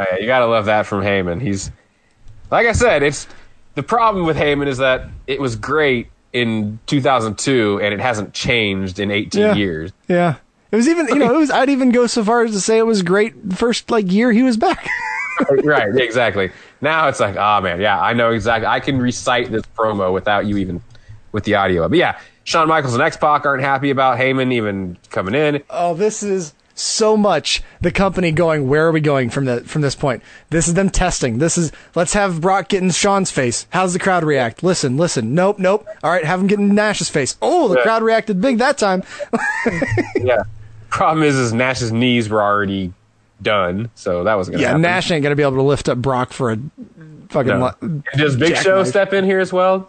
oh, 0.00 0.04
yeah, 0.10 0.18
you 0.18 0.26
gotta 0.26 0.46
love 0.46 0.64
that 0.64 0.84
from 0.86 1.02
Heyman. 1.04 1.40
He's 1.40 1.70
like 2.50 2.66
I 2.66 2.72
said, 2.72 3.04
it's 3.04 3.28
the 3.76 3.84
problem 3.84 4.26
with 4.26 4.36
Heyman 4.36 4.66
is 4.66 4.78
that 4.78 5.08
it 5.28 5.40
was 5.40 5.54
great 5.54 6.08
in 6.32 6.80
2002 6.86 7.78
and 7.80 7.94
it 7.94 8.00
hasn't 8.00 8.34
changed 8.34 8.98
in 8.98 9.12
18 9.12 9.40
Yeah. 9.40 9.54
years. 9.54 9.92
Yeah. 10.08 10.34
It 10.72 10.76
was 10.76 10.88
even, 10.88 11.06
you 11.06 11.14
know, 11.14 11.32
it 11.32 11.38
was. 11.38 11.52
I'd 11.52 11.70
even 11.70 11.90
go 11.92 12.08
so 12.08 12.24
far 12.24 12.42
as 12.42 12.50
to 12.50 12.60
say 12.60 12.78
it 12.78 12.86
was 12.86 13.02
great 13.02 13.48
the 13.48 13.54
first 13.54 13.92
like 13.92 14.10
year 14.10 14.32
he 14.32 14.42
was 14.42 14.56
back. 14.56 14.88
right, 15.64 15.94
exactly. 15.96 16.50
Now 16.80 17.08
it's 17.08 17.20
like, 17.20 17.36
oh 17.36 17.60
man, 17.60 17.80
yeah, 17.80 18.00
I 18.00 18.12
know 18.12 18.32
exactly. 18.32 18.66
I 18.66 18.80
can 18.80 18.98
recite 18.98 19.50
this 19.50 19.62
promo 19.76 20.12
without 20.12 20.46
you 20.46 20.56
even 20.58 20.82
with 21.32 21.44
the 21.44 21.54
audio. 21.54 21.88
But 21.88 21.98
yeah, 21.98 22.18
Shawn 22.44 22.68
Michaels 22.68 22.94
and 22.94 23.02
X 23.02 23.16
Pac 23.16 23.44
aren't 23.46 23.62
happy 23.62 23.90
about 23.90 24.18
Heyman 24.18 24.52
even 24.52 24.98
coming 25.10 25.34
in. 25.34 25.62
Oh, 25.70 25.94
this 25.94 26.22
is 26.22 26.54
so 26.78 27.16
much 27.16 27.62
the 27.80 27.90
company 27.90 28.30
going. 28.32 28.68
Where 28.68 28.86
are 28.86 28.92
we 28.92 29.00
going 29.00 29.30
from 29.30 29.46
the 29.46 29.62
from 29.62 29.80
this 29.82 29.94
point? 29.94 30.22
This 30.50 30.68
is 30.68 30.74
them 30.74 30.90
testing. 30.90 31.38
This 31.38 31.56
is 31.56 31.72
let's 31.94 32.12
have 32.12 32.40
Brock 32.42 32.68
get 32.68 32.82
in 32.82 32.90
Shawn's 32.90 33.30
face. 33.30 33.66
How's 33.70 33.94
the 33.94 33.98
crowd 33.98 34.24
react? 34.24 34.62
Listen, 34.62 34.96
listen. 34.96 35.34
Nope, 35.34 35.58
nope. 35.58 35.86
All 36.02 36.10
right, 36.10 36.24
have 36.24 36.40
him 36.40 36.46
get 36.46 36.58
in 36.58 36.74
Nash's 36.74 37.08
face. 37.08 37.36
Oh, 37.40 37.68
the 37.68 37.76
Yeah. 37.76 37.82
crowd 37.82 38.02
reacted 38.02 38.40
big 38.40 38.58
that 38.58 38.76
time. 38.78 39.02
yeah. 40.16 40.42
Problem 40.90 41.24
is, 41.24 41.36
is 41.36 41.52
Nash's 41.52 41.92
knees 41.92 42.28
were 42.28 42.42
already 42.42 42.92
done, 43.46 43.90
so 43.94 44.24
that 44.24 44.34
was 44.34 44.48
gonna 44.48 44.60
yeah, 44.60 44.68
happen. 44.68 44.82
Nash 44.82 45.08
ain't 45.12 45.22
gonna 45.22 45.36
be 45.36 45.44
able 45.44 45.52
to 45.52 45.62
lift 45.62 45.88
up 45.88 45.98
Brock 45.98 46.32
for 46.32 46.50
a 46.50 46.58
fucking. 47.28 47.58
No. 47.58 47.72
Does 48.16 48.36
Big 48.36 48.56
Show 48.56 48.62
jackknife. 48.62 48.88
step 48.88 49.12
in 49.12 49.24
here 49.24 49.38
as 49.38 49.52
well? 49.52 49.88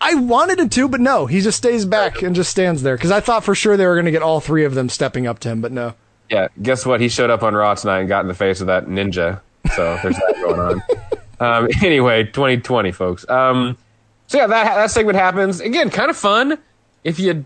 I 0.00 0.14
wanted 0.14 0.58
him 0.58 0.70
to, 0.70 0.88
but 0.88 1.00
no, 1.00 1.26
he 1.26 1.42
just 1.42 1.58
stays 1.58 1.84
back 1.84 2.22
and 2.22 2.34
just 2.34 2.50
stands 2.50 2.82
there 2.82 2.96
because 2.96 3.10
I 3.10 3.20
thought 3.20 3.44
for 3.44 3.54
sure 3.54 3.76
they 3.76 3.86
were 3.86 3.96
gonna 3.96 4.10
get 4.10 4.22
all 4.22 4.40
three 4.40 4.64
of 4.64 4.74
them 4.74 4.88
stepping 4.88 5.26
up 5.26 5.40
to 5.40 5.50
him, 5.50 5.60
but 5.60 5.72
no. 5.72 5.94
Yeah, 6.30 6.48
guess 6.62 6.86
what? 6.86 7.02
He 7.02 7.10
showed 7.10 7.28
up 7.28 7.42
on 7.42 7.54
Raw 7.54 7.74
tonight 7.74 8.00
and 8.00 8.08
got 8.08 8.20
in 8.22 8.28
the 8.28 8.34
face 8.34 8.62
of 8.62 8.66
that 8.68 8.86
ninja. 8.86 9.40
So 9.76 9.98
there's 10.02 10.16
that 10.16 10.34
going 10.42 10.58
on. 10.58 10.82
Um, 11.38 11.68
anyway, 11.84 12.24
2020, 12.24 12.92
folks. 12.92 13.28
Um, 13.28 13.76
so 14.26 14.38
yeah, 14.38 14.46
that 14.46 14.74
that 14.74 14.90
segment 14.90 15.18
happens 15.18 15.60
again. 15.60 15.90
Kind 15.90 16.08
of 16.08 16.16
fun 16.16 16.56
if 17.04 17.20
you 17.20 17.44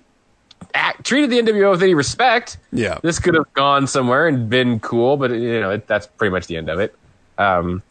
act, 0.75 1.05
treated 1.05 1.31
the 1.31 1.39
NWO 1.41 1.71
with 1.73 1.83
any 1.83 1.95
respect. 1.95 2.59
Yeah. 2.73 2.99
this 3.03 3.19
could 3.19 3.35
have 3.35 3.53
gone 3.55 3.87
somewhere 3.87 4.29
and 4.29 4.49
been 4.49 4.81
cool, 4.81 5.17
but 5.17 5.31
you 5.31 5.61
know 5.61 5.71
it, 5.71 5.87
that's 5.87 6.07
pretty 6.07 6.31
much 6.33 6.47
the 6.47 6.57
end 6.57 6.69
of 6.69 6.79
it. 6.81 6.95
Um, 7.39 7.83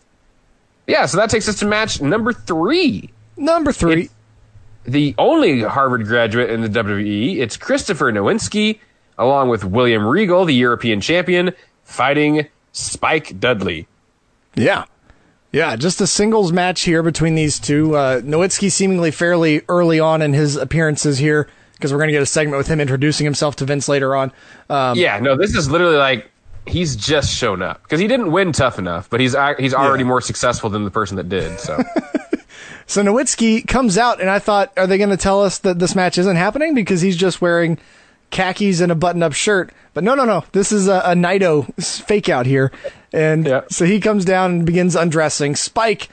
yeah, 0.87 1.05
so 1.05 1.17
that 1.17 1.29
takes 1.29 1.47
us 1.47 1.59
to 1.59 1.65
match 1.65 2.01
number 2.01 2.33
three. 2.33 3.09
Number 3.37 3.71
three. 3.71 4.09
the 4.85 5.13
only 5.17 5.61
Harvard 5.61 6.05
graduate 6.05 6.49
in 6.49 6.61
the 6.61 6.69
WWE. 6.69 7.37
It's 7.37 7.57
Christopher 7.57 8.11
Nowinski, 8.11 8.79
along 9.17 9.49
with 9.49 9.63
William 9.63 10.05
Regal, 10.05 10.45
the 10.45 10.53
European 10.55 10.99
champion, 11.01 11.51
fighting 11.83 12.47
Spike 12.71 13.39
Dudley. 13.39 13.87
Yeah. 14.55 14.85
Yeah, 15.51 15.75
just 15.75 15.99
a 16.01 16.05
singles 16.07 16.51
match 16.51 16.81
here 16.81 17.01
between 17.01 17.33
these 17.35 17.59
two. 17.59 17.95
Uh, 17.95 18.21
Nowinski 18.21 18.71
seemingly 18.71 19.09
fairly 19.11 19.61
early 19.67 19.99
on 19.99 20.21
in 20.21 20.33
his 20.33 20.55
appearances 20.55 21.17
here 21.17 21.47
because 21.79 21.93
we're 21.93 21.99
going 21.99 22.09
to 22.09 22.13
get 22.13 22.21
a 22.21 22.27
segment 22.27 22.57
with 22.57 22.67
him 22.67 22.81
introducing 22.81 23.23
himself 23.23 23.55
to 23.55 23.65
Vince 23.65 23.87
later 23.87 24.13
on. 24.15 24.33
Um, 24.69 24.97
yeah, 24.97 25.17
no, 25.19 25.37
this 25.37 25.55
is 25.55 25.71
literally 25.71 25.95
like 25.95 26.29
he's 26.67 26.97
just 26.97 27.33
shown 27.33 27.61
up 27.61 27.81
because 27.83 28.01
he 28.01 28.07
didn't 28.07 28.31
win 28.31 28.51
tough 28.51 28.77
enough, 28.77 29.09
but 29.09 29.21
he's 29.21 29.35
he's 29.57 29.73
already 29.73 30.03
more 30.03 30.21
successful 30.21 30.69
than 30.69 30.83
the 30.83 30.91
person 30.91 31.15
that 31.17 31.29
did. 31.29 31.59
So 31.59 31.81
So 32.89 33.03
Nowinski 33.03 33.67
comes 33.67 33.99
out, 33.99 34.19
and 34.19 34.31
I 34.31 34.39
thought, 34.39 34.73
are 34.75 34.87
they 34.87 34.97
going 34.97 35.11
to 35.11 35.17
tell 35.17 35.43
us 35.43 35.59
that 35.59 35.77
this 35.77 35.93
match 35.93 36.17
isn't 36.17 36.35
happening 36.35 36.73
because 36.73 37.01
he's 37.01 37.15
just 37.15 37.39
wearing 37.39 37.77
khakis 38.31 38.81
and 38.81 38.91
a 38.91 38.95
button-up 38.95 39.33
shirt? 39.33 39.71
But 39.93 40.03
no, 40.03 40.15
no, 40.15 40.25
no. 40.25 40.43
This 40.53 40.71
is 40.71 40.87
a, 40.87 40.99
a 41.05 41.13
Naito 41.13 41.71
fake 42.03 42.29
out 42.29 42.47
here, 42.47 42.71
and 43.13 43.63
so 43.69 43.85
he 43.85 43.99
comes 43.99 44.25
down 44.25 44.51
and 44.51 44.65
begins 44.65 44.95
undressing. 44.95 45.55
Spike 45.55 46.09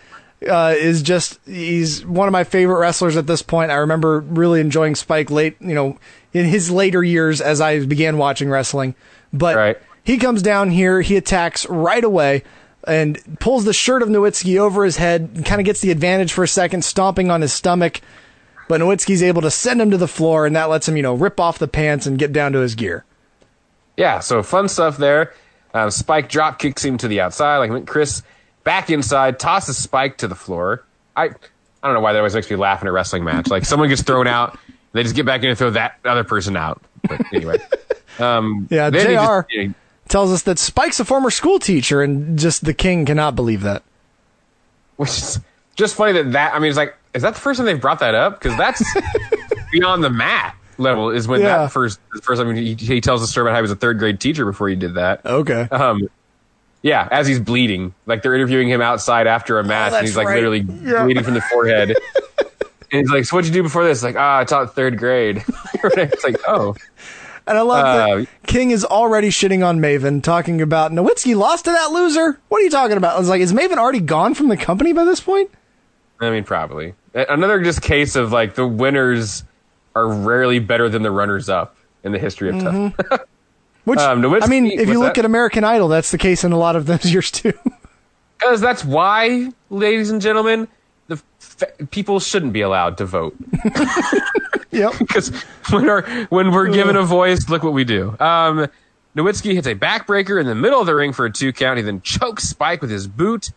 uh, 0.49 0.75
is 0.77 1.03
just—he's 1.03 2.05
one 2.05 2.29
of 2.29 2.33
my 2.33 2.45
favorite 2.45 2.79
wrestlers 2.79 3.17
at 3.17 3.27
this 3.27 3.43
point. 3.43 3.71
I 3.71 3.77
remember 3.77 4.21
really 4.21 4.61
enjoying 4.61 4.95
Spike 4.95 5.31
late, 5.31 5.57
you 5.61 5.75
know, 5.75 5.99
in 6.33 6.47
his 6.47 6.71
later 6.71 7.03
years 7.03 7.41
as 7.41 7.61
I 7.61 7.85
began 7.85 8.19
watching 8.19 8.51
wrestling. 8.51 8.95
But 9.33 9.57
he 10.05 10.19
comes 10.19 10.43
down 10.43 10.71
here, 10.71 11.01
he 11.01 11.17
attacks 11.17 11.67
right 11.69 12.05
away 12.05 12.43
and 12.87 13.19
pulls 13.41 13.65
the 13.65 13.73
shirt 13.73 14.03
of 14.03 14.09
Nowinski 14.09 14.59
over 14.59 14.85
his 14.85 14.97
head 14.97 15.31
and 15.35 15.45
kind 15.45 15.61
of 15.61 15.65
gets 15.65 15.81
the 15.81 15.91
advantage 15.91 16.33
for 16.33 16.45
a 16.45 16.49
second, 16.49 16.85
stomping 16.85 17.31
on 17.31 17.41
his 17.41 17.53
stomach. 17.53 18.01
But 18.69 18.81
Nowinski's 18.81 19.23
able 19.23 19.43
to 19.43 19.51
send 19.51 19.81
him 19.81 19.91
to 19.91 19.97
the 19.97 20.09
floor, 20.09 20.47
and 20.47 20.55
that 20.55 20.69
lets 20.69 20.89
him, 20.89 20.97
you 20.97 21.03
know, 21.03 21.15
rip 21.15 21.41
off 21.41 21.59
the 21.59 21.69
pants 21.69 22.07
and 22.07 22.19
get 22.19 22.33
down 22.33 22.53
to 22.53 22.59
his 22.59 22.75
gear. 22.75 23.05
yeah, 23.97 24.21
so 24.21 24.43
fun 24.43 24.69
stuff 24.69 24.97
there. 24.97 25.33
Um, 25.75 25.91
Spike 25.91 26.29
drop 26.29 26.59
kicks 26.59 26.85
him 26.85 26.97
to 26.99 27.09
the 27.09 27.21
outside. 27.21 27.59
Like 27.59 27.87
Chris 27.87 28.23
back 28.67 28.91
inside, 28.91 29.39
tosses 29.39 29.79
Spike 29.79 30.19
to 30.19 30.29
the 30.29 30.35
floor. 30.35 30.85
I 31.17 31.25
I 31.25 31.31
don't 31.89 31.95
know 31.95 32.01
why 32.01 32.13
that 32.13 32.19
always 32.19 32.35
makes 32.35 32.51
me 32.51 32.57
laugh 32.57 32.83
in 32.83 32.89
a 32.89 32.93
wrestling 32.93 33.25
match. 33.25 33.49
Like 33.49 33.65
someone 33.65 33.89
gets 33.89 34.03
thrown 34.03 34.27
out, 34.27 34.59
they 34.93 35.03
just 35.03 35.15
get 35.17 35.25
back 35.25 35.43
in 35.43 35.49
and 35.49 35.57
throw 35.59 35.71
that 35.71 35.99
other 36.05 36.25
person 36.25 36.57
out. 36.57 36.83
But 37.09 37.23
anyway, 37.33 37.59
um, 38.19 38.67
Yeah, 38.71 38.91
JR 38.91 38.97
just- 38.99 39.09
you 39.51 39.69
know, 39.69 39.75
tells 40.09 40.33
us 40.33 40.43
that 40.43 40.59
Spike's 40.59 41.01
a 41.01 41.05
former 41.05 41.31
school 41.31 41.59
teacher, 41.59 42.03
and 42.03 42.39
just 42.39 42.65
the 42.65 42.75
king 42.75 43.07
cannot 43.07 43.35
believe 43.37 43.63
that. 43.63 43.83
which 44.97 45.11
is 45.11 45.41
just 45.77 45.95
funny 45.95 46.13
that 46.13 46.33
that 46.33 46.55
I 46.55 46.59
mean, 46.59 46.69
it's 46.69 46.77
like, 46.77 46.97
is 47.15 47.23
that 47.23 47.35
the 47.35 47.41
first 47.41 47.59
time 47.59 47.67
they've 47.67 47.81
brought 47.81 48.01
that 48.01 48.15
up? 48.15 48.41
Because 48.41 48.57
that's 48.59 48.83
beyond 49.73 50.03
the 50.05 50.11
mat 50.11 50.55
level. 50.79 51.11
Is 51.11 51.27
when 51.29 51.41
Yeah. 51.41 51.59
that 51.59 51.73
first 51.73 51.99
first 52.23 52.41
time 52.43 52.55
he, 52.55 52.75
he 52.75 53.01
tells 53.01 53.21
the 53.21 53.27
story 53.27 53.45
about 53.47 53.53
how 53.53 53.59
he 53.59 53.63
was 53.63 53.71
a 53.71 53.77
third 53.77 53.99
grade 53.99 54.19
teacher 54.21 54.45
before 54.45 54.69
he 54.69 54.75
did 54.77 54.95
that. 54.95 55.25
Okay. 55.25 55.69
Um, 55.71 56.09
yeah, 56.83 57.09
as 57.11 57.27
he's 57.27 57.41
bleeding, 57.41 57.95
like 58.07 58.23
they're 58.23 58.35
interviewing 58.35 58.69
him 58.69 58.81
outside 58.81 59.27
after 59.27 59.59
a 59.59 59.65
match, 59.65 59.87
and 59.89 59.95
Oh, 59.95 59.97
that's 59.99 60.09
he's 60.09 60.17
like 60.17 60.27
right. 60.29 60.35
literally 60.37 60.61
Yeah. 60.83 61.05
bleeding 61.05 61.25
from 61.25 61.35
the 61.35 61.41
forehead. 61.43 61.91
and 62.93 63.01
he's 63.01 63.11
like, 63.11 63.25
"So 63.25 63.37
what'd 63.37 63.49
you 63.49 63.55
do 63.55 63.63
before 63.63 63.85
this?" 63.85 64.03
Like, 64.03 64.17
"Ah, 64.17 64.39
I 64.39 64.45
taught 64.45 64.75
third 64.75 64.99
grade." 64.99 65.45
it's 65.85 66.25
like, 66.25 66.37
oh, 66.47 66.75
And 67.49 67.57
I 67.59 67.61
love 67.63 67.85
Uh, 67.85 68.17
that 68.19 68.27
King 68.47 68.71
is 68.73 68.85
already 68.85 69.29
shitting 69.31 69.65
on 69.67 69.79
Maven, 69.81 70.23
talking 70.23 70.61
about 70.61 70.91
Nowinski 70.93 71.37
lost 71.37 71.65
to 71.67 71.71
that 71.73 71.93
loser. 71.93 72.39
What 72.49 72.59
are 72.61 72.65
you 72.65 72.71
talking 72.71 72.97
about? 72.97 73.17
I 73.17 73.19
was 73.19 73.29
like, 73.29 73.41
is 73.41 73.53
Maven 73.53 73.77
already 73.79 74.01
gone 74.01 74.35
from 74.35 74.49
the 74.49 74.57
company 74.57 74.93
by 74.93 75.05
this 75.05 75.21
point? 75.21 75.51
I 76.21 76.31
mean, 76.31 76.45
probably 76.45 76.95
another 77.15 77.61
just 77.63 77.83
case 77.83 78.17
of 78.17 78.33
like 78.33 78.55
the 78.55 78.67
winners 78.67 79.45
are 79.95 80.09
rarely 80.09 80.59
better 80.59 80.89
than 80.89 81.03
the 81.03 81.11
runners 81.11 81.49
up 81.49 81.77
in 82.05 82.13
the 82.13 82.19
history 82.19 82.49
of 82.51 82.63
tough. 82.63 83.21
Which 83.87 83.99
Um, 84.01 84.21
Nowinski- 84.21 84.43
I 84.43 84.47
mean, 84.49 84.67
if 84.67 84.89
you 84.89 84.99
look 84.99 85.15
that? 85.15 85.21
at 85.21 85.25
American 85.25 85.65
Idol, 85.65 85.89
that's 85.89 86.11
the 86.11 86.19
case 86.19 86.45
in 86.45 86.53
a 86.53 86.59
lot 86.59 86.77
of 86.77 86.87
those 86.87 87.05
years 87.13 87.31
too. 87.31 87.53
Because 88.39 88.61
that's 88.61 88.85
why, 88.85 89.51
ladies 89.71 90.11
and 90.11 90.21
gentlemen, 90.21 90.69
the 91.09 91.15
f- 91.41 91.91
people 91.91 92.21
shouldn't 92.21 92.53
be 92.53 92.61
allowed 92.63 92.99
to 92.99 93.05
vote. 93.07 93.35
yep. 94.71 94.93
Because 94.99 95.31
when, 95.71 95.89
our, 95.89 96.03
when 96.29 96.51
we're 96.53 96.69
given 96.69 96.97
a 96.97 97.03
voice, 97.03 97.49
look 97.49 97.63
what 97.63 97.73
we 97.73 97.85
do. 97.85 98.17
Um, 98.21 98.67
Nowinski 99.17 99.55
hits 99.55 99.67
a 99.67 99.75
backbreaker 99.75 100.39
in 100.41 100.47
the 100.47 100.55
middle 100.55 100.81
of 100.81 100.87
the 100.87 100.95
ring 100.95 101.13
for 101.13 101.25
a 101.25 101.33
two 101.33 101.53
count. 101.53 101.79
He 101.79 101.83
then 101.83 102.03
chokes 102.03 102.45
Spike 102.45 102.83
with 102.83 102.91
his 102.91 103.07
boot. 103.07 103.51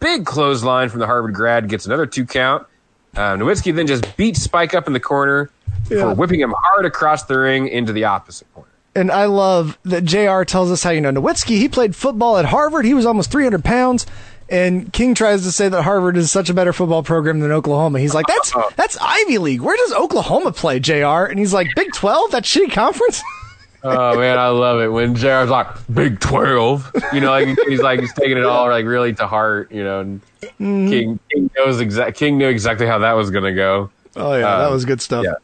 Big 0.00 0.26
clothesline 0.26 0.88
from 0.90 1.00
the 1.00 1.06
Harvard 1.06 1.32
grad 1.34 1.68
gets 1.70 1.86
another 1.86 2.04
two 2.06 2.26
count. 2.26 2.66
Uh, 3.14 3.36
Nowinski 3.36 3.74
then 3.74 3.86
just 3.86 4.14
beats 4.18 4.42
Spike 4.42 4.74
up 4.74 4.86
in 4.86 4.92
the 4.92 5.00
corner 5.00 5.48
Yeah. 5.88 6.00
for 6.02 6.14
whipping 6.14 6.40
him 6.40 6.52
hard 6.64 6.84
across 6.84 7.22
the 7.22 7.38
ring 7.38 7.68
into 7.68 7.92
the 7.94 8.04
opposite 8.04 8.52
corner. 8.52 8.68
And 8.96 9.12
I 9.12 9.26
love 9.26 9.78
that 9.84 10.04
JR 10.04 10.42
tells 10.44 10.72
us 10.72 10.82
how 10.82 10.90
you 10.90 11.00
know 11.00 11.12
Nowinski, 11.12 11.58
he 11.58 11.68
played 11.68 11.94
football 11.94 12.38
at 12.38 12.46
Harvard. 12.46 12.84
He 12.86 12.94
was 12.94 13.04
almost 13.06 13.30
300 13.30 13.62
pounds. 13.62 14.06
And 14.48 14.92
King 14.92 15.14
tries 15.14 15.42
to 15.42 15.52
say 15.52 15.68
that 15.68 15.82
Harvard 15.82 16.16
is 16.16 16.30
such 16.32 16.48
a 16.50 16.54
better 16.54 16.72
football 16.72 17.02
program 17.02 17.40
than 17.40 17.52
Oklahoma. 17.52 17.98
He's 18.00 18.14
like, 18.14 18.26
that's 18.26 18.52
that's 18.76 18.96
Ivy 19.00 19.38
League. 19.38 19.60
Where 19.60 19.76
does 19.76 19.92
Oklahoma 19.92 20.52
play, 20.52 20.80
JR? 20.80 21.24
And 21.26 21.38
he's 21.38 21.52
like, 21.52 21.68
Big 21.76 21.92
12? 21.92 22.30
That 22.30 22.42
shitty 22.44 22.72
conference? 22.72 23.22
Oh 23.88 24.18
man, 24.18 24.36
I 24.36 24.48
love 24.48 24.80
it 24.80 24.88
when 24.88 25.14
JR's 25.14 25.48
like 25.48 25.68
Big 25.92 26.18
Twelve. 26.18 26.90
You 27.12 27.20
know, 27.20 27.30
like 27.30 27.56
he's 27.68 27.80
like 27.80 28.00
he's 28.00 28.12
taking 28.14 28.36
it 28.36 28.44
all 28.44 28.68
like 28.68 28.84
really 28.84 29.12
to 29.14 29.28
heart. 29.28 29.70
You 29.70 29.84
know, 29.84 30.00
and 30.00 30.20
Mhm. 30.58 30.88
King 30.90 31.20
King 31.30 31.50
knows 31.56 31.78
exact 31.78 32.16
King 32.16 32.36
knew 32.36 32.48
exactly 32.48 32.86
how 32.88 32.98
that 33.00 33.12
was 33.12 33.30
gonna 33.30 33.54
go. 33.54 33.90
Oh, 34.16 34.32
yeah, 34.34 34.40
that 34.40 34.66
Um, 34.66 34.72
was 34.72 34.84
good 34.86 35.00
stuff. 35.00 35.24
Yeah. 35.24 35.34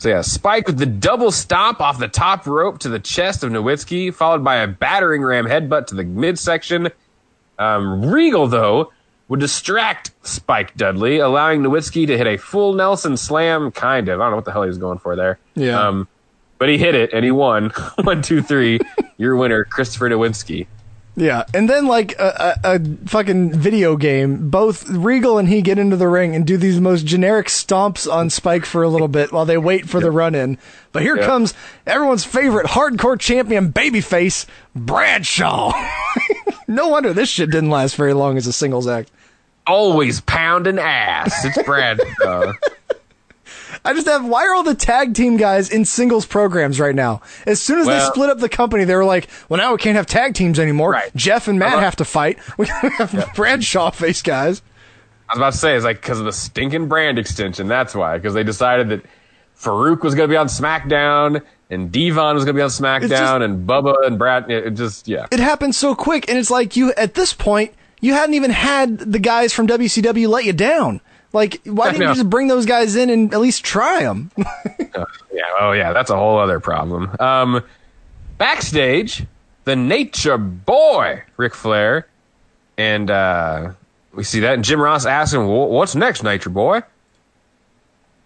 So 0.00 0.08
yeah, 0.08 0.22
Spike 0.22 0.66
with 0.66 0.78
the 0.78 0.86
double 0.86 1.30
stomp 1.30 1.82
off 1.82 1.98
the 1.98 2.08
top 2.08 2.46
rope 2.46 2.78
to 2.78 2.88
the 2.88 2.98
chest 2.98 3.44
of 3.44 3.52
Nowinski, 3.52 4.14
followed 4.14 4.42
by 4.42 4.56
a 4.56 4.66
battering 4.66 5.20
ram 5.22 5.44
headbutt 5.44 5.88
to 5.88 5.94
the 5.94 6.04
midsection. 6.04 6.88
Um, 7.58 8.06
Regal 8.06 8.46
though 8.46 8.92
would 9.28 9.40
distract 9.40 10.12
Spike 10.22 10.74
Dudley, 10.74 11.18
allowing 11.18 11.60
Nowinski 11.60 12.06
to 12.06 12.16
hit 12.16 12.26
a 12.26 12.38
full 12.38 12.72
Nelson 12.72 13.18
slam. 13.18 13.72
Kind 13.72 14.08
of, 14.08 14.22
I 14.22 14.24
don't 14.24 14.30
know 14.30 14.36
what 14.36 14.46
the 14.46 14.52
hell 14.52 14.62
he 14.62 14.68
was 14.68 14.78
going 14.78 14.96
for 14.96 15.16
there. 15.16 15.38
Yeah. 15.54 15.78
Um, 15.78 16.08
but 16.56 16.70
he 16.70 16.78
hit 16.78 16.94
it 16.94 17.12
and 17.12 17.22
he 17.22 17.30
won. 17.30 17.68
One, 18.02 18.22
two, 18.22 18.40
three. 18.40 18.80
Your 19.18 19.36
winner, 19.36 19.64
Christopher 19.64 20.08
Nowinski. 20.08 20.66
Yeah, 21.16 21.44
and 21.52 21.68
then 21.68 21.86
like 21.86 22.12
a, 22.18 22.56
a, 22.64 22.76
a 22.76 22.80
fucking 23.06 23.52
video 23.58 23.96
game, 23.96 24.48
both 24.48 24.88
Regal 24.88 25.38
and 25.38 25.48
he 25.48 25.60
get 25.60 25.78
into 25.78 25.96
the 25.96 26.08
ring 26.08 26.34
and 26.34 26.46
do 26.46 26.56
these 26.56 26.80
most 26.80 27.04
generic 27.04 27.48
stomps 27.48 28.10
on 28.10 28.30
Spike 28.30 28.64
for 28.64 28.82
a 28.82 28.88
little 28.88 29.08
bit 29.08 29.32
while 29.32 29.44
they 29.44 29.58
wait 29.58 29.88
for 29.88 30.00
the 30.00 30.10
run 30.10 30.34
in. 30.34 30.56
But 30.92 31.02
here 31.02 31.16
Yeah. 31.18 31.26
comes 31.26 31.52
everyone's 31.86 32.24
favorite 32.24 32.66
hardcore 32.68 33.18
champion 33.18 33.72
babyface, 33.72 34.46
Bradshaw. 34.74 35.72
no 36.68 36.88
wonder 36.88 37.12
this 37.12 37.28
shit 37.28 37.50
didn't 37.50 37.70
last 37.70 37.96
very 37.96 38.14
long 38.14 38.36
as 38.36 38.46
a 38.46 38.52
singles 38.52 38.86
act. 38.86 39.10
Always 39.66 40.20
pounding 40.22 40.78
ass. 40.78 41.44
It's 41.44 41.62
Brad. 41.64 42.00
Uh, 42.24 42.54
I 43.84 43.94
just 43.94 44.06
have 44.06 44.24
why 44.26 44.46
are 44.46 44.54
all 44.54 44.62
the 44.62 44.74
tag 44.74 45.14
team 45.14 45.36
guys 45.36 45.70
in 45.70 45.84
singles 45.84 46.26
programs 46.26 46.78
right 46.78 46.94
now? 46.94 47.22
As 47.46 47.60
soon 47.62 47.78
as 47.80 47.86
they 47.86 47.98
split 48.00 48.28
up 48.30 48.38
the 48.38 48.48
company, 48.48 48.84
they 48.84 48.94
were 48.94 49.04
like, 49.04 49.28
"Well, 49.48 49.58
now 49.58 49.72
we 49.72 49.78
can't 49.78 49.96
have 49.96 50.06
tag 50.06 50.34
teams 50.34 50.58
anymore. 50.58 51.00
Jeff 51.16 51.48
and 51.48 51.58
Matt 51.58 51.72
Uh-huh. 51.72 51.80
have 51.80 51.96
to 51.96 52.04
fight. 52.04 52.38
We 52.58 52.66
have 52.66 53.32
Bradshaw 53.34 53.90
face 53.90 54.22
guys." 54.22 54.62
I 55.28 55.34
was 55.34 55.38
about 55.38 55.52
to 55.52 55.58
say, 55.58 55.76
it's 55.76 55.84
like 55.84 56.00
because 56.02 56.18
of 56.18 56.24
the 56.26 56.32
stinking 56.32 56.88
brand 56.88 57.18
extension. 57.18 57.68
That's 57.68 57.94
why. 57.94 58.16
Because 58.16 58.34
they 58.34 58.42
decided 58.42 58.88
that 58.88 59.04
Faarooq 59.58 60.02
was 60.02 60.14
going 60.16 60.28
to 60.28 60.32
be 60.32 60.36
on 60.36 60.48
SmackDown 60.48 61.42
and 61.70 61.92
D-Von 61.92 62.34
was 62.34 62.44
going 62.44 62.56
to 62.56 62.58
be 62.58 62.62
on 62.62 62.68
SmackDown 62.70 63.42
and 63.44 63.66
Bubba 63.66 64.06
and 64.06 64.18
Brad. 64.18 64.50
It 64.50 64.72
just, 64.72 65.06
yeah. 65.06 65.26
It 65.30 65.38
happened 65.38 65.76
so 65.76 65.94
quick, 65.94 66.28
and 66.28 66.36
it's 66.36 66.50
like 66.50 66.76
you 66.76 66.92
at 66.94 67.14
this 67.14 67.32
point 67.32 67.72
you 68.00 68.12
hadn't 68.14 68.34
even 68.34 68.50
had 68.50 68.98
the 68.98 69.18
guys 69.20 69.52
from 69.52 69.68
WCW 69.68 70.28
let 70.28 70.44
you 70.44 70.52
down. 70.52 71.00
Like, 71.32 71.60
why 71.64 71.90
didn't 71.92 72.08
you 72.08 72.14
just 72.14 72.30
bring 72.30 72.48
those 72.48 72.66
guys 72.66 72.96
in 72.96 73.10
and 73.10 73.32
at 73.32 73.40
least 73.40 73.64
try 73.64 74.02
them? 74.02 74.30
Uh, 74.38 74.44
yeah. 75.32 75.42
Oh, 75.60 75.72
yeah. 75.72 75.92
That's 75.92 76.10
a 76.10 76.16
whole 76.16 76.38
other 76.38 76.60
problem. 76.60 77.14
Um, 77.20 77.62
backstage, 78.38 79.24
the 79.64 79.76
Nature 79.76 80.38
Boy, 80.38 81.22
Ric 81.36 81.54
Flair, 81.54 82.06
and 82.78 83.10
uh, 83.10 83.72
we 84.14 84.24
see 84.24 84.40
that, 84.40 84.54
and 84.54 84.64
Jim 84.64 84.80
Ross 84.80 85.04
asking, 85.06 85.46
"Wha- 85.46 85.66
"What's 85.66 85.94
next, 85.94 86.22
Nature 86.22 86.50
Boy?" 86.50 86.80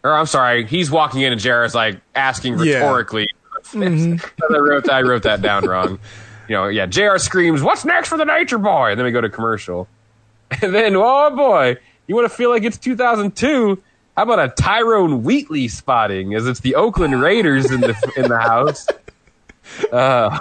Or 0.05 0.13
I'm 0.13 0.27
sorry, 0.27 0.67
he's 0.67 0.91
walking 0.91 1.23
in, 1.23 1.33
and 1.33 1.41
JR's 1.41 1.75
like 1.75 2.01
asking 2.15 2.59
Yeah. 2.61 2.77
rhetorically. 2.79 3.29
I 3.75 4.19
wrote 4.51 4.89
I 4.91 5.01
wrote 5.03 5.23
that 5.25 5.43
down 5.43 5.65
wrong. 5.65 5.99
You 6.49 6.55
know, 6.57 6.69
yeah. 6.69 6.87
Jr. 6.87 7.17
screams, 7.17 7.63
"What's 7.63 7.85
next 7.85 8.09
for 8.11 8.17
the 8.19 8.25
Nature 8.25 8.59
Boy?" 8.59 8.91
And 8.91 8.99
then 8.99 9.05
we 9.07 9.11
go 9.13 9.21
to 9.21 9.31
commercial, 9.31 9.89
and 10.63 10.75
then 10.75 10.95
oh 10.97 11.35
boy, 11.35 11.77
you 12.07 12.15
want 12.15 12.31
to 12.31 12.35
feel 12.37 12.51
like 12.51 12.63
it's 12.65 12.79
2002? 12.79 13.83
How 14.17 14.23
about 14.23 14.39
a 14.39 14.49
Tyrone 14.49 15.23
Wheatley 15.25 15.69
spotting? 15.69 16.35
As 16.35 16.47
it's 16.47 16.61
the 16.61 16.75
Oakland 16.77 17.21
Raiders 17.21 17.71
in 17.71 17.81
the 17.81 17.97
in 18.17 18.29
the 18.29 18.39
house. 18.39 18.87
Uh, 19.93 20.39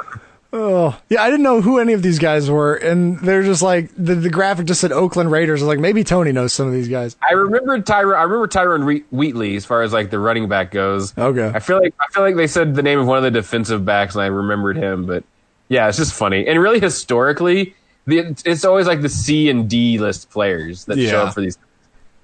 Oh, 0.56 0.96
yeah, 1.10 1.24
I 1.24 1.32
didn't 1.32 1.42
know 1.42 1.62
who 1.62 1.80
any 1.80 1.94
of 1.94 2.04
these 2.04 2.20
guys 2.20 2.48
were, 2.48 2.76
and 2.76 3.18
they're 3.22 3.42
just 3.42 3.64
like 3.64 3.90
the, 3.98 4.14
the 4.14 4.30
graphic 4.30 4.68
just 4.68 4.82
said 4.82 4.92
Oakland 4.92 5.32
Raiders. 5.32 5.64
I 5.64 5.66
was 5.66 5.68
like, 5.68 5.80
maybe 5.80 6.04
Tony 6.04 6.32
knows 6.32 6.54
some 6.54 6.68
of 6.68 6.74
these 6.74 6.88
guys. 6.88 7.16
I 7.28 7.34
remember 7.34 7.82
Tyrone. 7.82 8.20
I 8.20 8.22
remember 8.22 8.46
Tyrone 8.46 8.86
Wheat- 8.86 9.08
Wheatley 9.10 9.56
as 9.56 9.66
far 9.66 9.82
as 9.82 9.94
like 9.94 10.12
the 10.12 10.20
running 10.20 10.48
back 10.48 10.70
goes. 10.70 11.18
Okay. 11.18 11.48
I 11.56 11.58
feel 11.58 11.82
like 11.82 11.96
I 12.00 12.06
feel 12.14 12.22
like 12.22 12.36
they 12.36 12.46
said 12.46 12.76
the 12.76 12.84
name 12.84 13.00
of 13.00 13.08
one 13.08 13.18
of 13.18 13.24
the 13.24 13.32
defensive 13.32 13.84
backs, 13.84 14.14
and 14.14 14.22
I 14.22 14.28
remembered 14.28 14.78
him. 14.78 15.08
But 15.08 15.24
yeah, 15.70 15.88
it's 15.88 15.98
just 15.98 16.14
funny 16.14 16.46
and 16.46 16.62
really 16.62 16.80
historically, 16.80 17.74
the, 18.06 18.42
it's 18.46 18.66
always 18.66 18.88
like 18.88 19.02
the 19.02 19.10
C 19.10 19.50
and 19.50 19.70
D 19.70 19.98
list 19.98 20.30
players 20.30 20.86
that 20.86 20.98
show 20.98 21.26
up 21.26 21.34
for 21.34 21.42
these. 21.42 21.58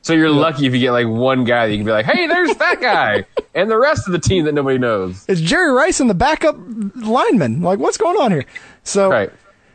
So 0.01 0.13
you're 0.13 0.29
lucky 0.29 0.65
if 0.65 0.73
you 0.73 0.79
get 0.79 0.91
like 0.91 1.07
one 1.07 1.43
guy 1.43 1.67
that 1.67 1.71
you 1.73 1.77
can 1.79 1.85
be 1.85 1.91
like, 1.91 2.05
hey, 2.05 2.25
there's 2.27 2.55
that 2.55 2.79
guy, 2.79 3.25
and 3.55 3.69
the 3.69 3.77
rest 3.77 4.07
of 4.07 4.13
the 4.13 4.19
team 4.19 4.45
that 4.45 4.53
nobody 4.53 4.77
knows. 4.77 5.25
It's 5.27 5.41
Jerry 5.41 5.71
Rice 5.71 5.99
and 5.99 6.09
the 6.09 6.13
backup 6.13 6.55
lineman. 6.95 7.61
Like, 7.61 7.79
what's 7.79 7.97
going 7.97 8.19
on 8.19 8.31
here? 8.31 8.45
So, 8.83 9.09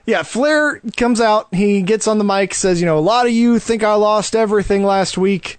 yeah, 0.07 0.23
Flair 0.23 0.81
comes 0.97 1.21
out. 1.21 1.55
He 1.55 1.83
gets 1.83 2.09
on 2.09 2.19
the 2.19 2.25
mic, 2.25 2.55
says, 2.55 2.81
you 2.81 2.87
know, 2.87 2.99
a 2.99 3.01
lot 3.01 3.27
of 3.27 3.33
you 3.33 3.59
think 3.59 3.83
I 3.83 3.95
lost 3.95 4.35
everything 4.35 4.85
last 4.85 5.17
week. 5.19 5.59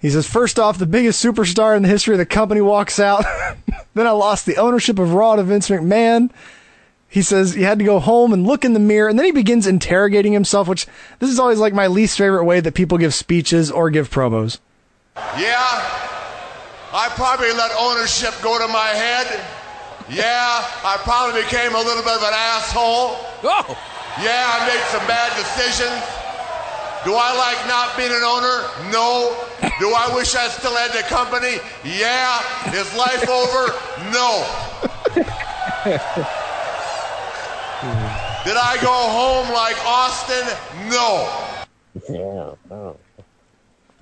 He 0.00 0.10
says, 0.10 0.28
first 0.28 0.58
off, 0.58 0.78
the 0.78 0.86
biggest 0.86 1.24
superstar 1.24 1.76
in 1.76 1.82
the 1.82 1.88
history 1.88 2.14
of 2.14 2.18
the 2.18 2.26
company 2.26 2.60
walks 2.60 3.00
out. 3.00 3.24
then 3.94 4.06
I 4.06 4.12
lost 4.12 4.46
the 4.46 4.56
ownership 4.56 4.98
of 4.98 5.12
Raw 5.12 5.36
to 5.36 5.42
Vince 5.42 5.68
McMahon. 5.68 6.30
He 7.08 7.22
says 7.22 7.54
he 7.54 7.62
had 7.62 7.78
to 7.78 7.84
go 7.84 8.00
home 8.00 8.34
and 8.34 8.46
look 8.46 8.64
in 8.64 8.74
the 8.74 8.80
mirror, 8.80 9.08
and 9.08 9.18
then 9.18 9.24
he 9.24 9.32
begins 9.32 9.66
interrogating 9.66 10.34
himself, 10.34 10.68
which 10.68 10.86
this 11.20 11.30
is 11.30 11.38
always 11.38 11.58
like 11.58 11.72
my 11.72 11.86
least 11.86 12.18
favorite 12.18 12.44
way 12.44 12.60
that 12.60 12.74
people 12.74 12.98
give 12.98 13.14
speeches 13.14 13.70
or 13.70 13.88
give 13.88 14.10
promos. 14.10 14.58
Yeah, 15.16 15.56
I 16.92 17.08
probably 17.16 17.50
let 17.52 17.72
ownership 17.78 18.34
go 18.42 18.58
to 18.58 18.68
my 18.70 18.88
head. 18.88 19.40
Yeah, 20.10 20.64
I 20.84 20.96
probably 21.00 21.42
became 21.42 21.74
a 21.74 21.80
little 21.80 22.02
bit 22.02 22.16
of 22.16 22.22
an 22.22 22.34
asshole. 22.34 23.16
Oh. 23.44 23.76
Yeah, 24.20 24.44
I 24.44 24.68
made 24.68 24.84
some 24.92 25.06
bad 25.06 25.32
decisions. 25.36 26.00
Do 27.04 27.14
I 27.14 27.32
like 27.36 27.60
not 27.68 27.96
being 27.96 28.10
an 28.10 28.24
owner? 28.24 28.68
No. 28.92 29.36
Do 29.80 29.94
I 29.94 30.12
wish 30.14 30.34
I 30.34 30.48
still 30.48 30.76
had 30.76 30.92
the 30.92 31.06
company? 31.08 31.56
Yeah. 31.84 32.42
Is 32.74 32.92
life 32.96 33.28
over? 33.28 33.72
No. 34.12 34.44
Did 38.48 38.56
I 38.56 38.80
go 38.80 38.90
home 38.90 39.52
like 39.52 39.76
Austin? 39.84 40.46
No. 40.88 42.56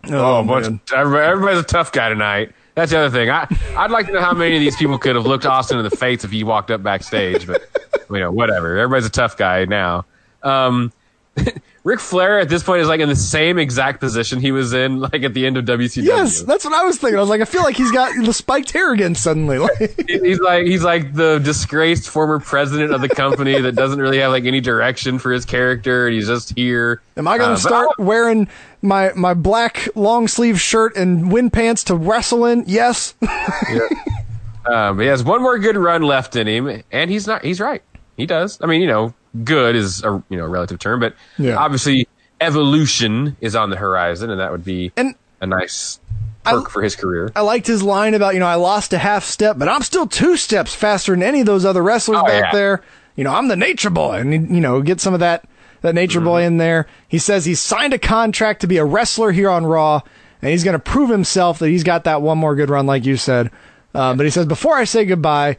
Oh, 0.09 0.45
bunch 0.45 0.67
everybody- 0.95 1.25
everybody's 1.27 1.59
a 1.59 1.65
tough 1.65 1.91
guy 1.91 2.09
tonight. 2.11 2.53
That's 2.77 2.93
the 2.93 2.99
other 3.01 3.11
thing. 3.11 3.29
I 3.29 3.49
I'd 3.77 3.91
like 3.91 4.07
to 4.07 4.13
know 4.13 4.21
how 4.21 4.33
many 4.35 4.55
of 4.55 4.61
these 4.61 4.77
people 4.77 4.99
could 4.99 5.17
have 5.17 5.27
looked 5.27 5.47
Austin 5.47 5.79
in 5.79 5.83
the 5.85 5.91
face 5.91 6.23
if 6.23 6.31
he 6.31 6.45
walked 6.45 6.71
up 6.71 6.81
backstage, 6.81 7.45
but 7.45 7.69
you 8.09 8.21
know, 8.21 8.31
whatever. 8.31 8.79
Everybody's 8.79 9.07
a 9.07 9.11
tough 9.11 9.37
guy 9.37 9.65
now. 9.65 10.05
Um, 10.45 10.93
Ric 11.87 12.01
Flair 12.01 12.41
at 12.41 12.49
this 12.49 12.65
point 12.65 12.83
is 12.83 12.89
like 12.89 12.99
in 12.99 13.09
the 13.09 13.15
same 13.15 13.59
exact 13.61 14.01
position 14.01 14.41
he 14.41 14.51
was 14.51 14.73
in 14.73 14.99
like 14.99 15.23
at 15.23 15.35
the 15.35 15.47
end 15.47 15.57
of 15.57 15.65
WCW. 15.67 16.03
Yes, 16.03 16.43
that's 16.43 16.65
what 16.65 16.75
I 16.75 16.83
was 16.83 16.99
thinking. 16.99 17.17
I 17.17 17.21
was 17.21 17.31
like, 17.31 17.41
I 17.41 17.45
feel 17.45 17.63
like 17.63 17.77
he's 17.77 17.93
got 17.93 18.13
the 18.27 18.33
spiked 18.33 18.73
hair 18.73 18.93
again 18.93 19.15
suddenly. 19.15 19.59
Like, 19.79 20.05
he's 20.09 20.41
like 20.41 20.67
he's 20.67 20.83
like 20.83 21.15
the 21.15 21.39
disgraced 21.39 22.09
former 22.09 22.41
president 22.41 22.93
of 22.93 23.03
the 23.03 23.09
company 23.09 23.61
that 23.61 23.77
doesn't 23.77 24.01
really 24.01 24.19
have 24.19 24.33
like 24.33 24.47
any 24.47 24.61
direction 24.61 25.21
for 25.21 25.31
his 25.31 25.45
character, 25.45 26.07
and 26.09 26.15
he's 26.17 26.27
just 26.27 26.57
here. 26.57 27.03
Am 27.17 27.29
I 27.29 27.39
going 27.39 27.53
Uh, 27.53 27.57
to 27.57 27.63
but 27.63 27.69
start 27.69 27.99
wearing 28.01 28.49
my 28.83 29.13
my 29.15 29.33
black 29.35 29.89
long 29.95 30.27
sleeve 30.27 30.61
shirt 30.61 30.97
and 30.97 31.31
wind 31.31 31.53
pants 31.53 31.85
to 31.85 31.95
wrestle 31.95 32.47
in? 32.47 32.65
Yes. 32.67 33.15
Um, 33.23 33.29
but 34.97 34.99
he 34.99 35.07
has 35.07 35.23
one 35.23 35.41
more 35.41 35.57
good 35.61 35.77
run 35.77 36.03
left 36.03 36.35
in 36.35 36.49
him, 36.49 36.83
and 36.91 37.11
he's 37.13 37.29
not. 37.29 37.45
He's 37.45 37.61
right. 37.61 37.83
He 38.17 38.27
does. 38.27 38.59
I 38.61 38.67
mean, 38.67 38.81
you 38.81 38.89
know, 38.89 39.15
good 39.45 39.77
is 39.77 40.03
a 40.05 40.23
you 40.29 40.37
know 40.37 40.47
relative 40.47 40.79
term, 40.79 41.01
but 41.01 41.15
Yeah. 41.39 41.57
obviously 41.57 42.07
evolution 42.41 43.37
is 43.41 43.55
on 43.57 43.71
the 43.71 43.77
horizon, 43.77 44.31
and 44.31 44.41
that 44.41 44.51
would 44.53 44.65
be 44.65 44.93
And- 44.97 45.15
a 45.41 45.47
nice 45.47 46.01
perk 46.45 46.71
for 46.71 46.83
his 46.83 46.97
career. 46.97 47.31
I 47.37 47.41
liked 47.41 47.67
his 47.67 47.83
line 47.83 48.15
about, 48.15 48.35
you 48.35 48.41
know, 48.41 48.47
I 48.47 48.55
lost 48.55 48.93
a 48.93 48.99
half 48.99 49.25
step, 49.25 49.59
but 49.59 49.69
I'm 49.69 49.83
still 49.83 50.07
two 50.07 50.37
steps 50.37 50.75
faster 50.75 51.13
than 51.13 51.23
any 51.23 51.41
of 51.41 51.47
those 51.47 51.65
other 51.65 51.83
wrestlers 51.83 52.19
Oh, 52.23 52.27
back 52.27 52.45
yeah. 52.45 52.51
there. 52.53 52.83
You 53.17 53.25
know, 53.25 53.35
I'm 53.35 53.49
the 53.49 53.57
nature 53.57 53.91
boy. 53.91 54.19
And, 54.21 54.33
you 54.55 54.61
know, 54.61 54.81
get 54.81 55.01
some 55.01 55.13
of 55.15 55.21
that, 55.21 55.45
that 55.83 55.95
nature 55.95 56.21
boy 56.21 56.41
Mm-hmm. 56.43 56.47
in 56.47 56.57
there. 56.59 56.87
He 57.09 57.19
says 57.19 57.45
he's 57.45 57.61
signed 57.61 57.93
a 57.95 57.99
contract 57.99 58.61
to 58.61 58.67
be 58.67 58.77
a 58.79 58.85
wrestler 58.85 59.33
here 59.33 59.51
on 59.51 59.67
Raw, 59.67 60.03
and 60.41 60.51
he's 60.51 60.63
going 60.65 60.75
to 60.75 60.79
prove 60.79 61.11
himself 61.11 61.59
that 61.59 61.69
he's 61.69 61.85
got 61.85 62.05
that 62.05 62.23
one 62.23 62.39
more 62.39 62.55
good 62.55 62.71
run, 62.71 62.87
like 62.87 63.05
you 63.05 63.17
said. 63.17 63.51
Um, 63.95 64.17
but 64.17 64.25
he 64.25 64.31
says, 64.31 64.47
before 64.47 64.77
I 64.77 64.85
say 64.85 65.05
goodbye, 65.05 65.57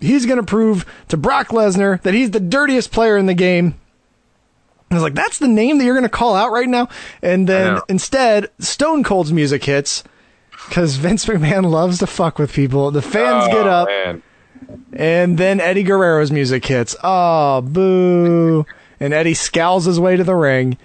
he's 0.00 0.26
going 0.26 0.38
to 0.38 0.42
prove 0.46 0.84
to 1.08 1.16
Brock 1.16 1.48
Lesnar 1.48 2.00
that 2.02 2.14
he's 2.14 2.30
the 2.30 2.40
dirtiest 2.40 2.90
player 2.92 3.16
in 3.16 3.26
the 3.26 3.34
game. 3.34 3.74
I 4.90 4.94
was 4.94 5.02
like, 5.04 5.14
that's 5.14 5.38
the 5.38 5.46
name 5.48 5.78
that 5.78 5.84
you're 5.84 5.94
going 5.94 6.02
to 6.02 6.08
call 6.08 6.34
out 6.34 6.50
right 6.50 6.68
now? 6.68 6.88
And 7.22 7.46
then 7.48 7.78
instead, 7.88 8.50
Stone 8.58 9.04
Cold's 9.04 9.32
music 9.32 9.62
hits 9.64 10.02
because 10.68 10.96
Vince 10.96 11.26
McMahon 11.26 11.70
loves 11.70 11.98
to 12.00 12.06
fuck 12.08 12.38
with 12.40 12.52
people. 12.52 12.90
The 12.90 13.00
fans 13.02 13.44
Oh, 13.48 13.52
get 13.52 13.66
up, 13.68 13.88
man. 13.88 14.22
and 14.92 15.38
then 15.38 15.60
Eddie 15.60 15.84
Guerrero's 15.84 16.32
music 16.32 16.64
hits. 16.66 16.96
Oh, 17.04 17.60
boo. 17.60 18.66
And 18.98 19.14
Eddie 19.14 19.34
scowls 19.34 19.84
his 19.84 20.00
way 20.00 20.16
to 20.16 20.24
the 20.24 20.34
ring. 20.34 20.76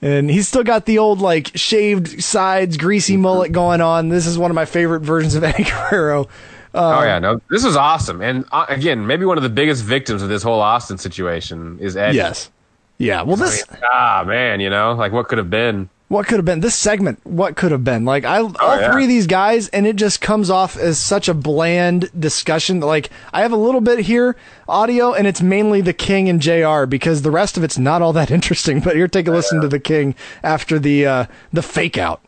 And 0.00 0.30
he's 0.30 0.46
still 0.46 0.62
got 0.64 0.86
the 0.86 0.98
old, 0.98 1.20
like, 1.20 1.50
shaved 1.56 2.22
sides, 2.22 2.76
greasy 2.76 3.16
mullet 3.16 3.52
going 3.52 3.80
on. 3.80 4.10
This 4.10 4.26
is 4.26 4.38
one 4.38 4.50
of 4.50 4.54
my 4.54 4.64
favorite 4.66 5.00
versions 5.00 5.34
of 5.34 5.42
Eddie 5.42 5.64
Guerrero. 5.90 6.28
Oh 6.74 6.98
Um, 6.98 7.04
yeah, 7.04 7.18
no, 7.18 7.40
this 7.50 7.64
was 7.64 7.76
awesome, 7.76 8.20
and 8.20 8.44
uh, 8.52 8.66
again, 8.68 9.06
maybe 9.06 9.24
one 9.24 9.36
of 9.36 9.42
the 9.42 9.48
biggest 9.50 9.84
victims 9.84 10.22
of 10.22 10.28
this 10.28 10.42
whole 10.42 10.60
Austin 10.60 10.98
situation 10.98 11.78
is 11.80 11.96
Eddie. 11.96 12.16
Yes. 12.16 12.50
Yeah, 12.98 13.22
well, 13.22 13.36
this. 13.36 13.64
mean, 13.70 13.80
ah 13.92 14.24
man, 14.26 14.60
you 14.60 14.70
know, 14.70 14.92
like 14.94 15.12
what 15.12 15.28
could 15.28 15.38
have 15.38 15.50
been. 15.50 15.88
what 16.08 16.26
could 16.26 16.36
have 16.36 16.44
been 16.44 16.60
this 16.60 16.74
segment 16.76 17.18
what 17.24 17.56
could 17.56 17.72
have 17.72 17.82
been 17.82 18.04
like 18.04 18.24
i 18.26 18.38
all 18.38 18.52
Oh, 18.60 18.78
yeah. 18.78 18.92
three 18.92 19.04
of 19.04 19.08
these 19.08 19.26
guys 19.26 19.68
and 19.70 19.86
it 19.86 19.96
just 19.96 20.20
comes 20.20 20.50
off 20.50 20.76
as 20.76 20.98
such 20.98 21.28
a 21.28 21.34
bland 21.34 22.10
discussion 22.16 22.78
like 22.80 23.08
i 23.32 23.40
have 23.40 23.52
a 23.52 23.56
little 23.56 23.80
bit 23.80 24.00
here 24.00 24.36
audio 24.68 25.14
and 25.14 25.26
it's 25.26 25.40
mainly 25.40 25.80
the 25.80 25.94
king 25.94 26.28
and 26.28 26.40
jr 26.42 26.84
because 26.86 27.22
the 27.22 27.30
rest 27.30 27.56
of 27.56 27.64
it's 27.64 27.78
not 27.78 28.02
all 28.02 28.12
that 28.12 28.30
interesting 28.38 28.80
but 28.80 28.94
here 28.94 29.08
take 29.08 29.26
a 29.26 29.30
listen 29.30 29.60
to 29.62 29.66
the 29.66 29.80
king 29.80 30.14
after 30.44 30.78
the 30.78 31.06
uh 31.06 31.24
the 31.54 31.62
fake 31.62 31.96
out 31.98 32.20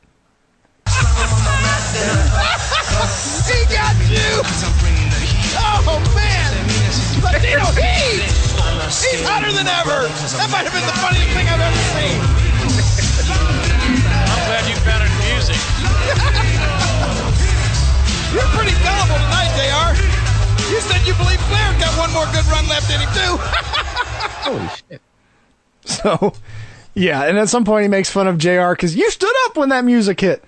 Oh 5.88 6.02
man! 6.14 6.52
Latino 7.22 7.66
Heat! 7.74 8.22
He's 8.86 9.22
hotter 9.26 9.50
than 9.50 9.66
ever. 9.66 10.06
That 10.38 10.48
might 10.54 10.62
have 10.62 10.74
been 10.74 10.86
the 10.86 10.98
funniest 11.02 11.30
thing 11.34 11.46
I've 11.50 11.58
ever 11.58 11.82
seen. 11.98 12.18
I'm 13.26 14.42
glad 14.46 14.62
you 14.70 14.76
found 14.86 15.02
it 15.02 15.10
in 15.10 15.18
music. 15.26 15.58
You're 18.30 18.46
pretty 18.54 18.74
gullible 18.86 19.18
tonight, 19.18 19.50
JR. 19.58 19.98
You 20.70 20.78
said 20.80 21.02
you 21.06 21.14
believe 21.14 21.40
Flair's 21.50 21.78
got 21.82 21.96
one 21.98 22.12
more 22.12 22.26
good 22.30 22.46
run 22.46 22.68
left 22.68 22.90
in 22.90 23.00
him, 23.00 23.10
too. 23.14 23.38
Holy 24.46 24.68
shit. 24.88 25.02
So, 25.84 26.34
yeah, 26.94 27.24
and 27.24 27.38
at 27.38 27.48
some 27.48 27.64
point 27.64 27.82
he 27.82 27.88
makes 27.88 28.10
fun 28.10 28.26
of 28.26 28.38
JR 28.38 28.70
because 28.72 28.94
you 28.94 29.10
stood 29.10 29.34
up 29.46 29.56
when 29.56 29.70
that 29.70 29.84
music 29.84 30.20
hit. 30.20 30.44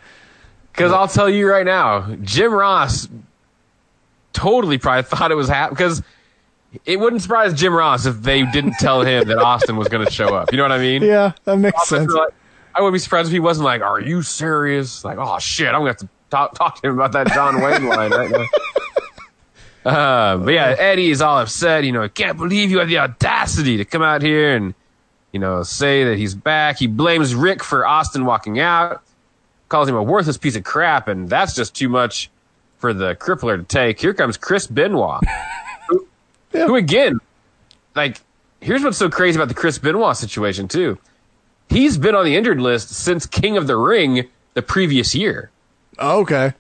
Because 0.72 0.92
I'll 0.92 1.08
tell 1.08 1.28
you 1.28 1.48
right 1.48 1.66
now, 1.66 2.14
Jim 2.22 2.52
Ross 2.52 3.08
totally 4.38 4.78
probably 4.78 5.02
thought 5.02 5.30
it 5.30 5.34
was 5.34 5.48
happening. 5.48 5.76
Because 5.76 6.02
it 6.84 7.00
wouldn't 7.00 7.22
surprise 7.22 7.54
Jim 7.54 7.74
Ross 7.74 8.06
if 8.06 8.22
they 8.22 8.44
didn't 8.44 8.74
tell 8.78 9.02
him 9.02 9.26
that 9.28 9.38
Austin 9.38 9.76
was 9.76 9.88
going 9.88 10.04
to 10.04 10.12
show 10.12 10.34
up. 10.34 10.52
You 10.52 10.58
know 10.58 10.64
what 10.64 10.72
I 10.72 10.78
mean? 10.78 11.02
Yeah, 11.02 11.32
that 11.44 11.56
makes 11.56 11.78
Austin, 11.78 12.00
sense. 12.00 12.12
like, 12.12 12.34
I 12.74 12.80
wouldn't 12.80 12.94
be 12.94 12.98
surprised 12.98 13.28
if 13.28 13.32
he 13.32 13.40
wasn't 13.40 13.64
like, 13.64 13.82
"Are 13.82 14.00
you 14.00 14.22
serious?" 14.22 15.04
Like, 15.04 15.18
"Oh 15.18 15.38
shit, 15.38 15.68
I'm 15.68 15.80
going 15.80 15.86
to 15.86 15.88
have 15.92 15.98
to 15.98 16.08
talk, 16.30 16.54
talk 16.54 16.80
to 16.80 16.88
him 16.88 16.94
about 16.94 17.12
that 17.12 17.32
John 17.32 17.60
Wayne 17.60 17.86
line 17.86 18.10
right 18.10 18.30
now." 18.30 18.46
Uh, 19.84 20.36
but 20.36 20.52
yeah, 20.52 20.74
Eddie 20.78 21.10
is 21.10 21.22
all 21.22 21.38
upset. 21.38 21.84
You 21.84 21.92
know, 21.92 22.02
I 22.02 22.08
can't 22.08 22.36
believe 22.36 22.70
you 22.70 22.78
had 22.78 22.88
the 22.88 22.98
audacity 22.98 23.78
to 23.78 23.86
come 23.86 24.02
out 24.02 24.20
here 24.20 24.54
and, 24.54 24.74
you 25.32 25.40
know, 25.40 25.62
say 25.62 26.04
that 26.04 26.18
he's 26.18 26.34
back. 26.34 26.78
He 26.78 26.86
blames 26.86 27.34
Ric 27.34 27.64
for 27.64 27.86
Austin 27.86 28.26
walking 28.26 28.58
out, 28.58 29.02
calls 29.70 29.88
him 29.88 29.94
a 29.94 30.02
worthless 30.02 30.36
piece 30.36 30.56
of 30.56 30.64
crap, 30.64 31.08
and 31.08 31.30
that's 31.30 31.54
just 31.54 31.74
too 31.74 31.88
much 31.88 32.28
for 32.78 32.92
the 32.94 33.14
crippler 33.16 33.56
to 33.58 33.62
take. 33.64 34.00
Here 34.00 34.14
comes 34.14 34.36
Chris 34.36 34.66
Benoit, 34.66 35.20
who, 35.88 36.06
who 36.52 36.74
again, 36.76 37.18
like, 37.94 38.20
here's 38.60 38.82
what's 38.82 38.98
so 38.98 39.08
crazy 39.10 39.36
about 39.38 39.48
the 39.48 39.54
Chris 39.54 39.78
Benoit 39.78 40.16
situation 40.16 40.68
too. 40.68 40.98
He's 41.68 41.98
been 41.98 42.14
on 42.14 42.24
the 42.24 42.34
injured 42.36 42.60
list 42.60 42.90
since 42.90 43.26
King 43.26 43.56
of 43.56 43.66
the 43.66 43.76
Ring 43.76 44.28
the 44.54 44.62
previous 44.62 45.14
year. 45.14 45.50
Okay. 45.98 46.54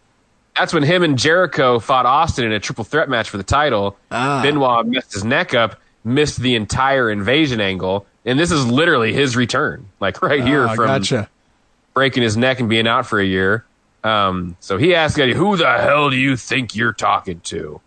That's 0.56 0.74
when 0.74 0.82
him 0.82 1.02
and 1.02 1.16
Jericho 1.16 1.78
fought 1.78 2.04
Austin 2.04 2.44
in 2.44 2.52
a 2.52 2.58
triple 2.60 2.84
threat 2.84 3.08
match 3.08 3.30
for 3.30 3.36
the 3.36 3.42
title. 3.44 3.96
Ah. 4.10 4.42
Benoit 4.42 4.86
messed 4.86 5.12
his 5.12 5.24
neck 5.24 5.54
up, 5.54 5.80
missed 6.04 6.40
the 6.40 6.56
entire 6.56 7.10
invasion 7.10 7.60
angle, 7.60 8.06
and 8.24 8.38
this 8.38 8.50
is 8.50 8.66
literally 8.66 9.12
his 9.12 9.36
return, 9.36 9.88
like 10.00 10.20
right 10.20 10.44
here 10.44 10.66
Ah, 10.66 10.74
from 10.74 10.86
gotcha. 10.86 11.28
breaking 11.94 12.22
his 12.24 12.36
neck 12.36 12.58
and 12.60 12.68
being 12.68 12.88
out 12.88 13.06
for 13.06 13.20
a 13.20 13.24
year. 13.24 13.64
Um, 14.08 14.56
so 14.60 14.78
he 14.78 14.94
asked 14.94 15.18
Eddie, 15.18 15.34
"Who 15.34 15.56
the 15.56 15.70
hell 15.78 16.10
do 16.10 16.16
you 16.16 16.36
think 16.36 16.74
you're 16.74 16.92
talking 16.92 17.40
to?" 17.44 17.80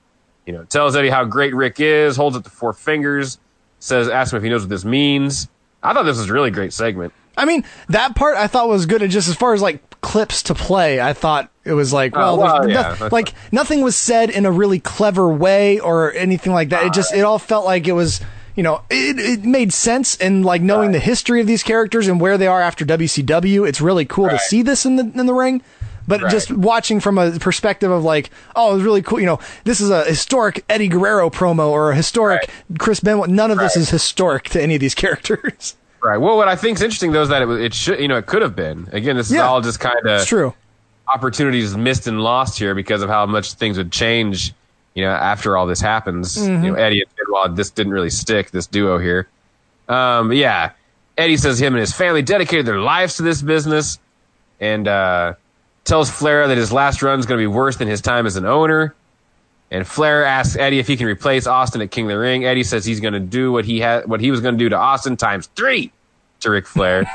You 0.46 0.54
know, 0.54 0.64
tells 0.66 0.96
Eddie 0.96 1.10
how 1.10 1.24
great 1.26 1.56
Ric 1.56 1.80
is, 1.80 2.16
holds 2.18 2.36
up 2.36 2.44
the 2.44 2.50
four 2.50 2.74
fingers, 2.74 3.40
says, 3.80 4.08
"Ask 4.10 4.34
him 4.34 4.38
if 4.38 4.44
he 4.44 4.50
knows 4.50 4.62
what 4.62 4.70
this 4.70 4.86
means. 4.86 5.48
I 5.84 5.94
thought 5.94 6.04
this 6.04 6.18
was 6.18 6.30
a 6.30 6.34
really 6.34 6.52
great 6.52 6.74
segment. 6.74 7.14
I 7.38 7.46
mean, 7.46 7.64
that 7.90 8.16
part 8.16 8.36
I 8.38 8.48
thought 8.48 8.68
was 8.68 8.86
good, 8.86 9.02
and 9.02 9.12
just 9.12 9.28
as 9.30 9.36
far 9.36 9.54
as 9.54 9.62
like 9.62 10.02
clips 10.02 10.44
to 10.44 10.54
play, 10.56 11.00
I 11.00 11.14
thought 11.14 11.50
it 11.64 11.74
was 11.74 11.94
like, 11.94 12.14
Oh, 12.16 12.36
well, 12.38 12.60
well, 12.60 12.70
yeah, 12.70 12.96
no- 13.00 13.10
like 13.12 13.34
nothing 13.52 13.82
was 13.82 13.96
said 13.96 14.30
in 14.30 14.46
a 14.46 14.52
really 14.52 14.80
clever 14.80 15.30
way 15.30 15.80
or 15.80 16.14
anything 16.14 16.54
like 16.54 16.70
that. 16.70 16.86
It 16.88 16.94
just 16.94 17.14
it 17.14 17.22
all 17.22 17.40
felt 17.40 17.66
like 17.66 17.88
it 17.88 17.94
was. 17.94 18.22
You 18.54 18.64
know, 18.64 18.82
it, 18.90 19.18
it 19.18 19.46
made 19.46 19.72
sense, 19.72 20.18
and 20.18 20.44
like 20.44 20.62
knowing 20.62 20.92
the 20.92 21.00
history 21.00 21.40
of 21.40 21.48
these 21.48 21.64
characters 21.64 22.10
and 22.10 22.20
where 22.20 22.38
they 22.38 22.48
are 22.48 22.62
after 22.62 22.84
WCW, 22.84 23.66
it's 23.66 23.80
really 23.80 24.04
cool 24.04 24.28
to 24.28 24.38
see 24.38 24.62
this 24.62 24.86
in 24.86 24.98
the 24.98 25.10
in 25.18 25.26
the 25.26 25.34
ring. 25.34 25.62
But 26.08 26.30
just 26.30 26.52
watching 26.52 27.00
from 27.00 27.18
a 27.18 27.32
perspective 27.40 27.92
of 27.92 28.04
like, 28.04 28.30
oh, 28.56 28.72
it 28.72 28.76
was 28.76 28.84
really 28.84 29.02
cool. 29.02 29.20
You 29.20 29.26
know, 29.28 29.40
this 29.64 29.80
is 29.82 29.90
a 29.90 30.04
historic 30.04 30.64
Eddie 30.70 30.88
Guerrero 30.88 31.30
promo 31.30 31.70
or 31.70 31.92
a 31.92 31.96
historic 31.96 32.50
Chris 32.80 33.00
Benoit. 33.00 33.30
None 33.30 33.52
of 33.52 33.58
this 33.60 33.78
is 33.78 33.90
historic 33.90 34.46
to 34.50 34.62
any 34.62 34.76
of 34.76 34.82
these 34.82 34.96
characters. 35.04 35.76
Right. 36.04 36.18
Well, 36.18 36.36
what 36.38 36.48
I 36.48 36.56
think 36.56 36.78
is 36.78 36.82
interesting 36.82 37.12
though 37.12 37.22
is 37.22 37.30
that 37.30 37.44
it, 37.44 37.50
it 37.62 37.74
should, 37.74 38.00
you 38.00 38.08
know, 38.08 38.18
it 38.18 38.26
could 38.26 38.42
have 38.42 38.56
been. 38.56 38.90
Again, 38.92 39.16
this 39.16 39.28
is 39.28 39.34
Yeah. 39.34 39.48
all 39.48 39.62
just 39.62 39.80
kind 39.80 39.98
of 40.00 40.22
It's 40.22 40.26
true. 40.26 40.54
opportunities 41.14 41.78
missed 41.78 42.08
and 42.08 42.22
lost 42.22 42.58
here 42.58 42.74
because 42.74 43.02
of 43.04 43.10
how 43.10 43.26
much 43.26 43.54
things 43.54 43.78
would 43.78 43.92
change. 43.92 44.54
You 44.96 45.04
know, 45.06 45.12
after 45.12 45.56
all 45.56 45.68
this 45.68 45.80
happens, 45.80 46.38
Mhm. 46.38 46.64
you 46.66 46.72
know, 46.72 46.78
Eddie 46.78 47.02
and 47.02 47.10
Benoit, 47.16 47.56
this 47.56 47.70
didn't 47.70 47.94
really 47.94 48.10
stick. 48.10 48.52
This 48.52 48.68
duo 48.68 48.98
here. 48.98 49.28
Um, 49.88 50.34
yeah, 50.34 50.72
Eddie 51.18 51.38
says 51.38 51.62
him 51.62 51.74
and 51.76 51.80
his 51.80 51.94
family 51.94 52.22
dedicated 52.22 52.66
their 52.66 52.80
lives 52.80 53.16
to 53.18 53.24
this 53.24 53.42
business, 53.42 54.00
and 54.60 54.88
uh, 54.88 55.34
tells 55.84 56.10
Flair 56.10 56.48
that 56.48 56.58
his 56.58 56.72
last 56.72 57.02
run 57.02 57.20
is 57.20 57.26
going 57.26 57.40
to 57.40 57.42
be 57.42 57.48
worse 57.48 57.78
than 57.78 57.88
his 57.88 58.02
time 58.02 58.26
as 58.26 58.36
an 58.36 58.46
owner. 58.46 58.94
And 59.72 59.88
Flair 59.88 60.26
asks 60.26 60.58
Eddie 60.58 60.80
if 60.80 60.88
he 60.88 60.98
can 60.98 61.08
replace 61.08 61.48
Austin 61.48 61.82
at 61.82 61.92
King 61.92 62.06
of 62.06 62.10
the 62.10 62.20
Ring. 62.20 62.46
Eddie 62.46 62.64
says 62.64 62.84
he's 62.84 63.00
going 63.00 63.14
to 63.14 63.22
do 63.22 63.52
what 63.52 63.64
he 63.64 63.80
had, 63.80 64.06
what 64.06 64.20
he 64.20 64.30
was 64.30 64.42
going 64.42 64.56
to 64.56 64.60
do 64.60 64.68
to 64.70 64.78
Austin 64.78 65.16
times 65.16 65.48
three 65.56 65.92
to 66.42 66.52
Ric 66.52 66.68
Flair. 66.68 67.10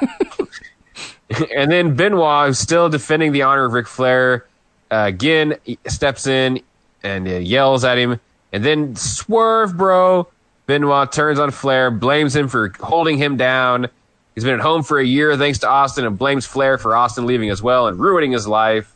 and 1.55 1.71
then 1.71 1.95
Benoit, 1.95 2.49
who's 2.49 2.59
still 2.59 2.89
defending 2.89 3.33
the 3.33 3.43
honor 3.43 3.67
of 3.67 3.73
Ric 3.73 3.87
Flair, 3.87 4.47
uh, 4.91 5.05
again 5.07 5.57
steps 5.87 6.27
in 6.27 6.61
and 7.03 7.29
uh, 7.29 7.33
yells 7.33 7.85
at 7.85 7.99
him. 7.99 8.19
And 8.53 8.65
then 8.65 8.97
swerve, 8.97 9.77
bro. 9.77 10.29
Benoit 10.67 11.13
turns 11.13 11.39
on 11.39 11.51
Flair, 11.51 11.91
blames 11.91 12.35
him 12.35 12.49
for 12.49 12.73
holding 12.81 13.19
him 13.19 13.37
down. 13.37 13.89
He's 14.37 14.45
been 14.45 14.53
at 14.53 14.61
home 14.61 14.83
for 14.83 14.99
a 14.99 15.05
year 15.05 15.35
thanks 15.39 15.61
to 15.61 15.69
Austin 15.69 16.05
and 16.05 16.17
blames 16.19 16.45
Flair 16.45 16.77
for 16.77 16.95
Austin 16.95 17.25
leaving 17.25 17.49
as 17.49 17.63
well 17.63 17.87
and 17.87 17.99
ruining 17.99 18.33
his 18.33 18.47
life. 18.47 18.95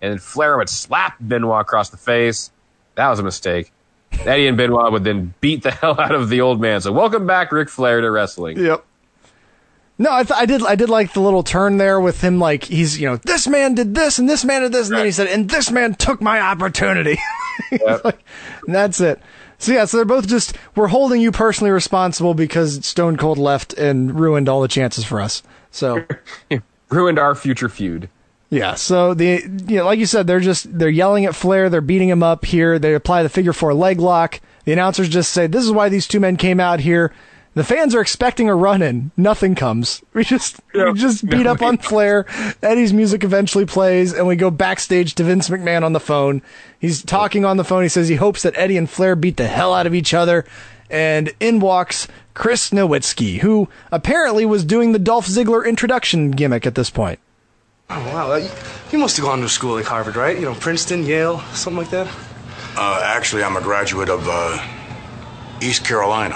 And 0.00 0.12
then 0.12 0.18
Flair 0.18 0.56
would 0.56 0.70
slap 0.70 1.16
Benoit 1.20 1.60
across 1.60 1.90
the 1.90 1.98
face. 1.98 2.50
That 2.94 3.10
was 3.10 3.18
a 3.18 3.22
mistake. 3.22 3.72
Eddie 4.10 4.46
and 4.46 4.56
Benoit 4.56 4.90
would 4.90 5.04
then 5.04 5.34
beat 5.42 5.62
the 5.62 5.70
hell 5.82 6.00
out 6.00 6.14
of 6.14 6.30
the 6.30 6.40
old 6.40 6.62
man. 6.62 6.80
So 6.80 6.92
welcome 6.92 7.26
back, 7.26 7.52
Ric 7.52 7.68
Flair, 7.68 8.00
to 8.00 8.10
wrestling. 8.10 8.58
Yep. 8.58 8.82
No, 9.98 10.10
I, 10.10 10.22
th- 10.22 10.40
I 10.40 10.46
did. 10.46 10.64
I 10.64 10.76
did 10.76 10.88
like 10.88 11.12
the 11.12 11.20
little 11.20 11.42
turn 11.42 11.76
there 11.76 12.00
with 12.00 12.22
him. 12.22 12.38
Like 12.38 12.64
he's, 12.64 12.98
you 12.98 13.06
know, 13.06 13.16
this 13.16 13.46
man 13.46 13.74
did 13.74 13.94
this 13.94 14.18
and 14.18 14.26
this 14.26 14.46
man 14.46 14.62
did 14.62 14.72
this, 14.72 14.88
and 14.88 14.96
then 14.96 15.04
he 15.04 15.12
said, 15.12 15.26
"And 15.26 15.46
this 15.50 15.70
man 15.70 15.94
took 15.94 16.22
my 16.22 16.40
opportunity." 16.40 17.18
Like, 18.02 18.24
and 18.66 18.74
that's 18.74 19.00
it. 19.00 19.20
So 19.60 19.72
yeah, 19.72 19.84
so 19.84 19.98
they're 19.98 20.06
both 20.06 20.26
just 20.26 20.56
we're 20.74 20.88
holding 20.88 21.20
you 21.20 21.30
personally 21.30 21.70
responsible 21.70 22.32
because 22.32 22.84
Stone 22.84 23.18
Cold 23.18 23.36
left 23.36 23.74
and 23.74 24.18
ruined 24.18 24.48
all 24.48 24.62
the 24.62 24.68
chances 24.68 25.04
for 25.04 25.20
us. 25.20 25.42
So 25.70 26.04
ruined 26.88 27.18
our 27.18 27.34
future 27.34 27.68
feud. 27.68 28.08
Yeah, 28.48 28.74
so 28.74 29.12
the 29.12 29.42
you 29.68 29.76
know, 29.76 29.84
like 29.84 29.98
you 29.98 30.06
said, 30.06 30.26
they're 30.26 30.40
just 30.40 30.76
they're 30.76 30.88
yelling 30.88 31.26
at 31.26 31.34
Flair, 31.34 31.68
they're 31.68 31.82
beating 31.82 32.08
him 32.08 32.22
up 32.22 32.46
here. 32.46 32.78
They 32.78 32.94
apply 32.94 33.22
the 33.22 33.28
figure 33.28 33.52
four 33.52 33.74
leg 33.74 34.00
lock. 34.00 34.40
The 34.64 34.72
announcers 34.72 35.10
just 35.10 35.30
say, 35.30 35.46
"This 35.46 35.64
is 35.64 35.72
why 35.72 35.90
these 35.90 36.08
two 36.08 36.20
men 36.20 36.36
came 36.36 36.58
out 36.58 36.80
here." 36.80 37.12
The 37.54 37.64
fans 37.64 37.94
are 37.96 38.00
expecting 38.00 38.48
a 38.48 38.54
run 38.54 38.80
in. 38.80 39.10
Nothing 39.16 39.54
comes. 39.56 40.02
We 40.14 40.24
just 40.24 40.60
we 40.74 40.92
just 40.94 41.26
beat 41.28 41.46
up 41.46 41.62
on 41.62 41.78
Flair. 41.78 42.26
Eddie's 42.62 42.92
music 42.92 43.24
eventually 43.24 43.66
plays, 43.66 44.12
and 44.12 44.26
we 44.26 44.36
go 44.36 44.50
backstage 44.50 45.14
to 45.16 45.24
Vince 45.24 45.48
McMahon 45.48 45.82
on 45.82 45.92
the 45.92 46.00
phone. 46.00 46.42
He's 46.78 47.02
talking 47.02 47.44
on 47.44 47.56
the 47.56 47.64
phone. 47.64 47.82
He 47.82 47.88
says 47.88 48.08
he 48.08 48.16
hopes 48.16 48.42
that 48.42 48.56
Eddie 48.56 48.76
and 48.76 48.88
Flair 48.88 49.16
beat 49.16 49.36
the 49.36 49.46
hell 49.48 49.74
out 49.74 49.86
of 49.86 49.94
each 49.94 50.14
other. 50.14 50.44
And 50.90 51.32
in 51.40 51.60
walks 51.60 52.06
Chris 52.34 52.70
Nowinski, 52.70 53.38
who 53.38 53.68
apparently 53.92 54.44
was 54.44 54.64
doing 54.64 54.92
the 54.92 54.98
Dolph 54.98 55.26
Ziggler 55.26 55.64
introduction 55.66 56.30
gimmick 56.32 56.66
at 56.66 56.74
this 56.74 56.90
point. 56.90 57.18
Oh, 57.88 57.98
wow. 58.12 58.34
You- 58.34 58.48
You 58.92 58.98
must 58.98 59.16
have 59.16 59.26
gone 59.26 59.40
to 59.40 59.48
school 59.48 59.74
like 59.76 59.84
Harvard, 59.86 60.16
right? 60.16 60.36
You 60.36 60.44
know, 60.46 60.54
Princeton, 60.54 61.04
Yale, 61.04 61.40
something 61.54 61.78
like 61.78 61.90
that? 61.90 62.08
Uh, 62.76 63.00
actually, 63.04 63.42
I'm 63.44 63.56
a 63.56 63.60
graduate 63.60 64.08
of 64.08 64.26
uh, 64.28 64.58
East 65.60 65.84
Carolina. 65.84 66.34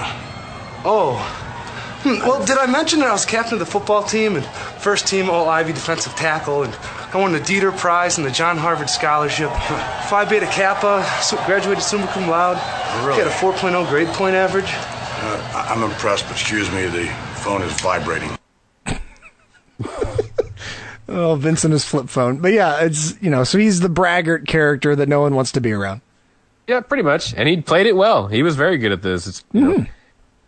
Oh. 0.85 1.17
Hmm, 2.03 2.19
well, 2.27 2.45
did 2.45 2.59
I 2.59 2.67
mention 2.67 2.99
that 3.01 3.09
I 3.09 3.13
was 3.13 3.25
captain 3.25 3.55
of 3.55 3.59
the 3.61 3.67
football 3.67 4.03
team 4.03 4.37
and 4.37 4.45
first 4.45 5.07
team 5.07 5.31
All 5.31 5.49
Ivy 5.49 5.73
defensive 5.73 6.15
tackle, 6.15 6.63
and 6.65 6.75
I 7.15 7.17
won 7.17 7.33
the 7.33 7.41
Dieter 7.41 7.75
Prize 7.77 8.19
and 8.19 8.27
the 8.27 8.31
John 8.31 8.59
Harvard 8.59 8.91
Scholarship. 8.91 9.51
Phi 10.09 10.25
Beta 10.29 10.47
Kappa, 10.47 11.07
graduated 11.47 11.83
summa 11.83 12.07
cum 12.09 12.29
laude. 12.29 12.59
Really? 13.07 13.23
Got 13.25 13.29
a 13.29 13.31
4.0 13.31 13.89
grade 13.89 14.09
point 14.09 14.35
average. 14.37 14.67
Uh, 14.69 15.53
I- 15.55 15.73
I'm 15.75 15.83
impressed, 15.83 16.25
but 16.25 16.33
excuse 16.33 16.71
me, 16.73 16.87
the 16.87 17.07
phone 17.37 17.63
is 17.63 17.73
vibrating. 17.81 18.31
Oh, 21.07 21.35
Vincent 21.37 21.73
his 21.73 21.85
flip 21.85 22.09
phone. 22.09 22.39
But 22.39 22.53
yeah, 22.53 22.81
it's 22.81 23.21
you 23.23 23.29
know, 23.31 23.45
so 23.45 23.59
he's 23.59 23.81
the 23.81 23.91
braggart 23.91 24.47
character 24.47 24.97
that 24.97 25.07
no 25.09 25.21
one 25.21 25.35
wants 25.35 25.53
to 25.53 25.61
be 25.61 25.71
around. 25.71 26.01
Yeah, 26.67 26.81
pretty 26.81 27.03
much. 27.03 27.35
And 27.35 27.47
he 27.47 27.61
played 27.61 27.87
it 27.87 27.95
well. 27.95 28.27
He 28.29 28.43
was 28.43 28.57
very 28.57 28.79
good 28.79 28.91
at 28.91 29.03
this. 29.03 29.27
It's, 29.27 29.45
you 29.53 29.61
know, 29.61 29.87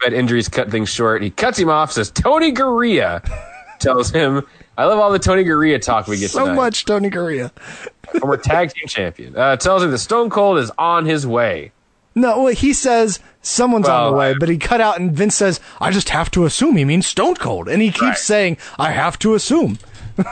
but 0.01 0.13
injuries 0.13 0.49
cut 0.49 0.71
things 0.71 0.89
short. 0.89 1.23
He 1.23 1.31
cuts 1.31 1.59
him 1.59 1.69
off, 1.69 1.93
says 1.93 2.11
Tony 2.11 2.53
Garea 2.53 3.23
tells 3.79 4.11
him, 4.11 4.47
I 4.79 4.85
love 4.85 4.99
all 4.99 5.11
the 5.11 5.19
Tony 5.19 5.45
Garea 5.45 5.81
talk 5.81 6.07
we 6.07 6.19
get 6.19 6.31
So 6.31 6.41
tonight. 6.45 6.55
much 6.55 6.85
Tony 6.85 7.11
Garea. 7.11 7.51
Former 8.21 8.37
tag 8.37 8.71
team 8.73 8.87
champion. 8.89 9.37
Uh, 9.37 9.57
tells 9.57 9.83
him 9.83 9.91
that 9.91 9.99
Stone 9.99 10.31
Cold 10.31 10.59
is 10.59 10.71
on 10.79 11.07
his 11.07 11.27
way. 11.27 11.73
No, 12.15 12.45
well, 12.45 12.55
he 12.55 12.73
says 12.73 13.19
someone's 13.43 13.89
on 13.89 14.11
the 14.13 14.17
way, 14.17 14.35
but 14.39 14.49
he 14.49 14.57
cut 14.57 14.81
out 14.81 14.99
and 14.99 15.13
Vince 15.13 15.35
says, 15.35 15.61
I 15.81 15.91
just 15.91 16.09
have 16.11 16.31
to 16.31 16.47
assume 16.47 16.77
he 16.77 16.85
means 16.87 17.07
Stone 17.07 17.35
Cold. 17.35 17.69
And 17.69 17.83
he 17.83 17.91
keeps 17.91 18.23
saying, 18.23 18.57
I 18.79 18.91
have 18.93 19.19
to 19.19 19.35
assume. 19.35 19.79
this 20.17 20.27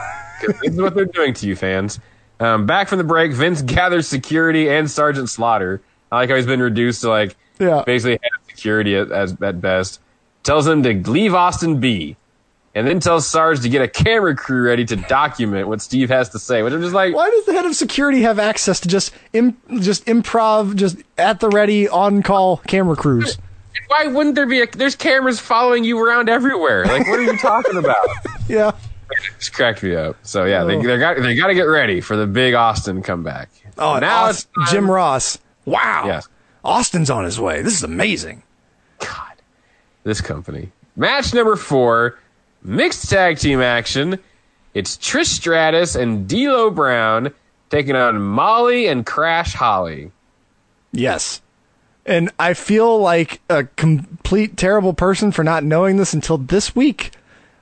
is 0.62 0.80
what 0.80 0.94
they're 0.94 1.04
doing 1.04 1.34
to 1.34 1.46
you 1.46 1.56
fans. 1.56 2.00
Um, 2.40 2.64
back 2.66 2.88
from 2.88 2.98
the 2.98 3.04
break, 3.04 3.32
Vince 3.32 3.60
gathers 3.62 4.08
security 4.08 4.68
and 4.70 4.90
Sergeant 4.90 5.28
Slaughter. 5.28 5.82
I 6.10 6.16
like 6.20 6.30
how 6.30 6.36
he's 6.36 6.46
been 6.46 6.60
reduced 6.62 7.02
to 7.02 7.10
like 7.10 7.36
Yeah. 7.58 7.82
basically 7.84 8.12
head 8.12 8.30
security 8.54 8.96
at, 8.96 9.10
as, 9.10 9.40
at 9.42 9.60
best, 9.60 10.00
tells 10.42 10.64
them 10.64 10.82
to 10.82 10.94
leave 11.10 11.34
Austin 11.34 11.80
be, 11.80 12.16
and 12.74 12.86
then 12.86 13.00
tells 13.00 13.26
Sarge 13.26 13.60
to 13.62 13.68
get 13.68 13.82
a 13.82 13.88
camera 13.88 14.34
crew 14.34 14.66
ready 14.66 14.84
to 14.86 14.96
document 14.96 15.68
what 15.68 15.80
Steve 15.80 16.08
has 16.10 16.28
to 16.30 16.38
say. 16.38 16.62
Which 16.62 16.72
I'm 16.72 16.80
just 16.82 16.94
like, 16.94 17.14
Why 17.14 17.30
does 17.30 17.44
the 17.46 17.52
head 17.52 17.66
of 17.66 17.74
security 17.76 18.22
have 18.22 18.38
access 18.38 18.80
to 18.80 18.88
just 18.88 19.12
Im- 19.32 19.56
just 19.80 20.04
improv, 20.06 20.74
just 20.76 20.96
at 21.18 21.40
the 21.40 21.48
ready, 21.48 21.88
on 21.88 22.22
call 22.22 22.58
camera 22.66 22.96
crews? 22.96 23.38
why 23.88 24.06
wouldn't 24.06 24.34
there 24.36 24.46
be? 24.46 24.60
A, 24.62 24.66
there's 24.68 24.94
cameras 24.96 25.40
following 25.40 25.82
you 25.84 25.98
around 26.00 26.28
everywhere. 26.28 26.84
Like, 26.84 27.06
what 27.08 27.18
are 27.18 27.22
you 27.22 27.36
talking 27.38 27.76
about? 27.76 28.06
Yeah. 28.48 28.72
Just 29.38 29.54
cracked 29.54 29.82
me 29.82 29.94
up. 29.94 30.16
So 30.22 30.44
yeah, 30.44 30.64
they 30.64 30.76
Oh. 30.76 30.82
they 30.82 30.98
got 30.98 31.16
they 31.16 31.34
got 31.34 31.46
to 31.46 31.54
get 31.54 31.62
ready 31.62 32.00
for 32.02 32.14
the 32.16 32.26
big 32.26 32.52
Austin 32.54 33.02
comeback. 33.02 33.48
Oh, 33.78 33.94
and 33.94 34.00
now 34.02 34.28
it's 34.28 34.46
Jim 34.70 34.90
Ross. 34.90 35.38
Wow. 35.64 36.04
Yes. 36.06 36.28
Austin's 36.64 37.10
on 37.10 37.24
his 37.24 37.38
way. 37.38 37.62
This 37.62 37.74
is 37.74 37.82
amazing. 37.82 38.42
God, 38.98 39.34
this 40.02 40.20
company. 40.20 40.72
Match 40.96 41.34
number 41.34 41.56
four, 41.56 42.18
mixed 42.62 43.08
tag 43.10 43.38
team 43.38 43.60
action. 43.60 44.18
It's 44.72 44.96
Trish 44.96 45.26
Stratus 45.26 45.94
and 45.94 46.28
D'Lo 46.28 46.70
Brown 46.70 47.32
taking 47.70 47.96
on 47.96 48.20
Molly 48.20 48.86
and 48.86 49.04
Crash 49.04 49.54
Holly. 49.54 50.10
Yes. 50.92 51.42
And 52.06 52.30
I 52.38 52.54
feel 52.54 52.98
like 52.98 53.40
a 53.48 53.64
complete 53.64 54.56
terrible 54.56 54.94
person 54.94 55.32
for 55.32 55.42
not 55.42 55.64
knowing 55.64 55.96
this 55.96 56.12
until 56.12 56.38
this 56.38 56.74
week. 56.76 57.12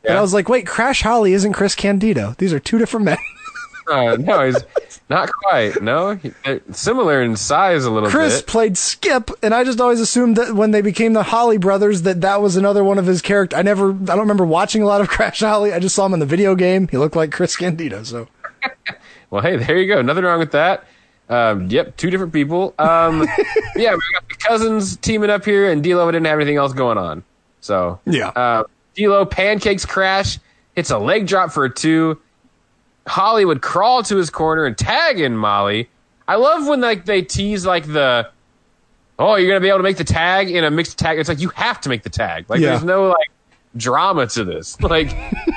And 0.04 0.18
I 0.18 0.20
was 0.20 0.34
like, 0.34 0.48
wait, 0.48 0.66
Crash 0.66 1.02
Holly 1.02 1.32
isn't 1.32 1.52
Chris 1.52 1.74
Candido. 1.76 2.34
These 2.38 2.52
are 2.52 2.58
two 2.58 2.78
different 2.78 3.06
men. 3.06 3.18
Uh, 3.88 4.16
no, 4.16 4.46
he's 4.46 4.64
not 5.10 5.30
quite. 5.32 5.82
No, 5.82 6.14
they're 6.44 6.60
similar 6.72 7.22
in 7.22 7.36
size 7.36 7.84
a 7.84 7.90
little 7.90 8.08
bit. 8.08 8.12
Chris 8.14 8.40
bit. 8.40 8.46
played 8.46 8.78
Skip, 8.78 9.30
and 9.42 9.52
I 9.54 9.64
just 9.64 9.80
always 9.80 10.00
assumed 10.00 10.36
that 10.36 10.54
when 10.54 10.70
they 10.70 10.82
became 10.82 11.12
the 11.12 11.22
Holly 11.24 11.58
brothers, 11.58 12.02
that 12.02 12.20
that 12.20 12.40
was 12.40 12.56
another 12.56 12.84
one 12.84 12.98
of 12.98 13.06
his 13.06 13.20
characters. 13.22 13.58
I 13.58 13.62
never, 13.62 13.90
I 13.90 13.94
don't 14.04 14.20
remember 14.20 14.44
watching 14.46 14.82
a 14.82 14.86
lot 14.86 15.00
of 15.00 15.08
Crash 15.10 15.40
Holly. 15.40 15.72
I 15.72 15.78
just 15.80 15.94
saw 15.94 16.06
him 16.06 16.14
in 16.14 16.20
the 16.20 16.26
video 16.26 16.54
game. 16.54 16.88
He 16.88 16.96
looked 16.98 17.16
like 17.16 17.32
Chris 17.32 17.56
Candido. 17.56 18.02
So 18.04 18.28
Well, 19.30 19.42
hey, 19.42 19.56
there 19.56 19.78
you 19.78 19.86
go. 19.92 20.02
Nothing 20.02 20.24
wrong 20.24 20.38
with 20.38 20.52
that. 20.52 20.84
Um, 21.28 21.68
yep, 21.70 21.96
two 21.96 22.10
different 22.10 22.32
people. 22.32 22.74
Um, 22.78 23.20
yeah, 23.76 23.94
we 23.94 24.00
got 24.12 24.28
the 24.28 24.34
cousins 24.38 24.96
teaming 24.98 25.30
up 25.30 25.44
here, 25.44 25.70
and 25.70 25.82
D'Lo 25.82 26.10
didn't 26.10 26.26
have 26.26 26.38
anything 26.38 26.56
else 26.56 26.72
going 26.74 26.98
on. 26.98 27.24
So 27.60 27.98
Yeah. 28.04 28.28
uh, 28.28 28.64
D'Lo 28.94 29.24
pancakes 29.24 29.86
Crash, 29.86 30.38
hits 30.76 30.90
a 30.90 30.98
leg 30.98 31.26
drop 31.26 31.50
for 31.50 31.64
a 31.64 31.70
two. 31.72 32.20
Holly 33.06 33.44
would 33.44 33.62
crawl 33.62 34.02
to 34.04 34.16
his 34.16 34.30
corner 34.30 34.64
and 34.64 34.76
tag 34.76 35.20
in 35.20 35.36
Molly. 35.36 35.88
I 36.28 36.36
love 36.36 36.66
when 36.66 36.80
like 36.80 37.04
they 37.04 37.22
tease 37.22 37.66
like 37.66 37.84
the, 37.86 38.28
oh, 39.18 39.34
you're 39.36 39.48
gonna 39.48 39.60
be 39.60 39.68
able 39.68 39.78
to 39.78 39.82
make 39.84 39.96
the 39.96 40.04
tag 40.04 40.50
in 40.50 40.64
a 40.64 40.70
mixed 40.70 40.98
tag. 40.98 41.18
It's 41.18 41.28
like 41.28 41.40
you 41.40 41.48
have 41.50 41.80
to 41.82 41.88
make 41.88 42.02
the 42.04 42.10
tag. 42.10 42.46
Like 42.48 42.60
Yeah. 42.60 42.70
there's 42.70 42.84
no 42.84 43.08
like 43.08 43.30
drama 43.76 44.26
to 44.28 44.44
this. 44.44 44.76
Like 44.80 45.08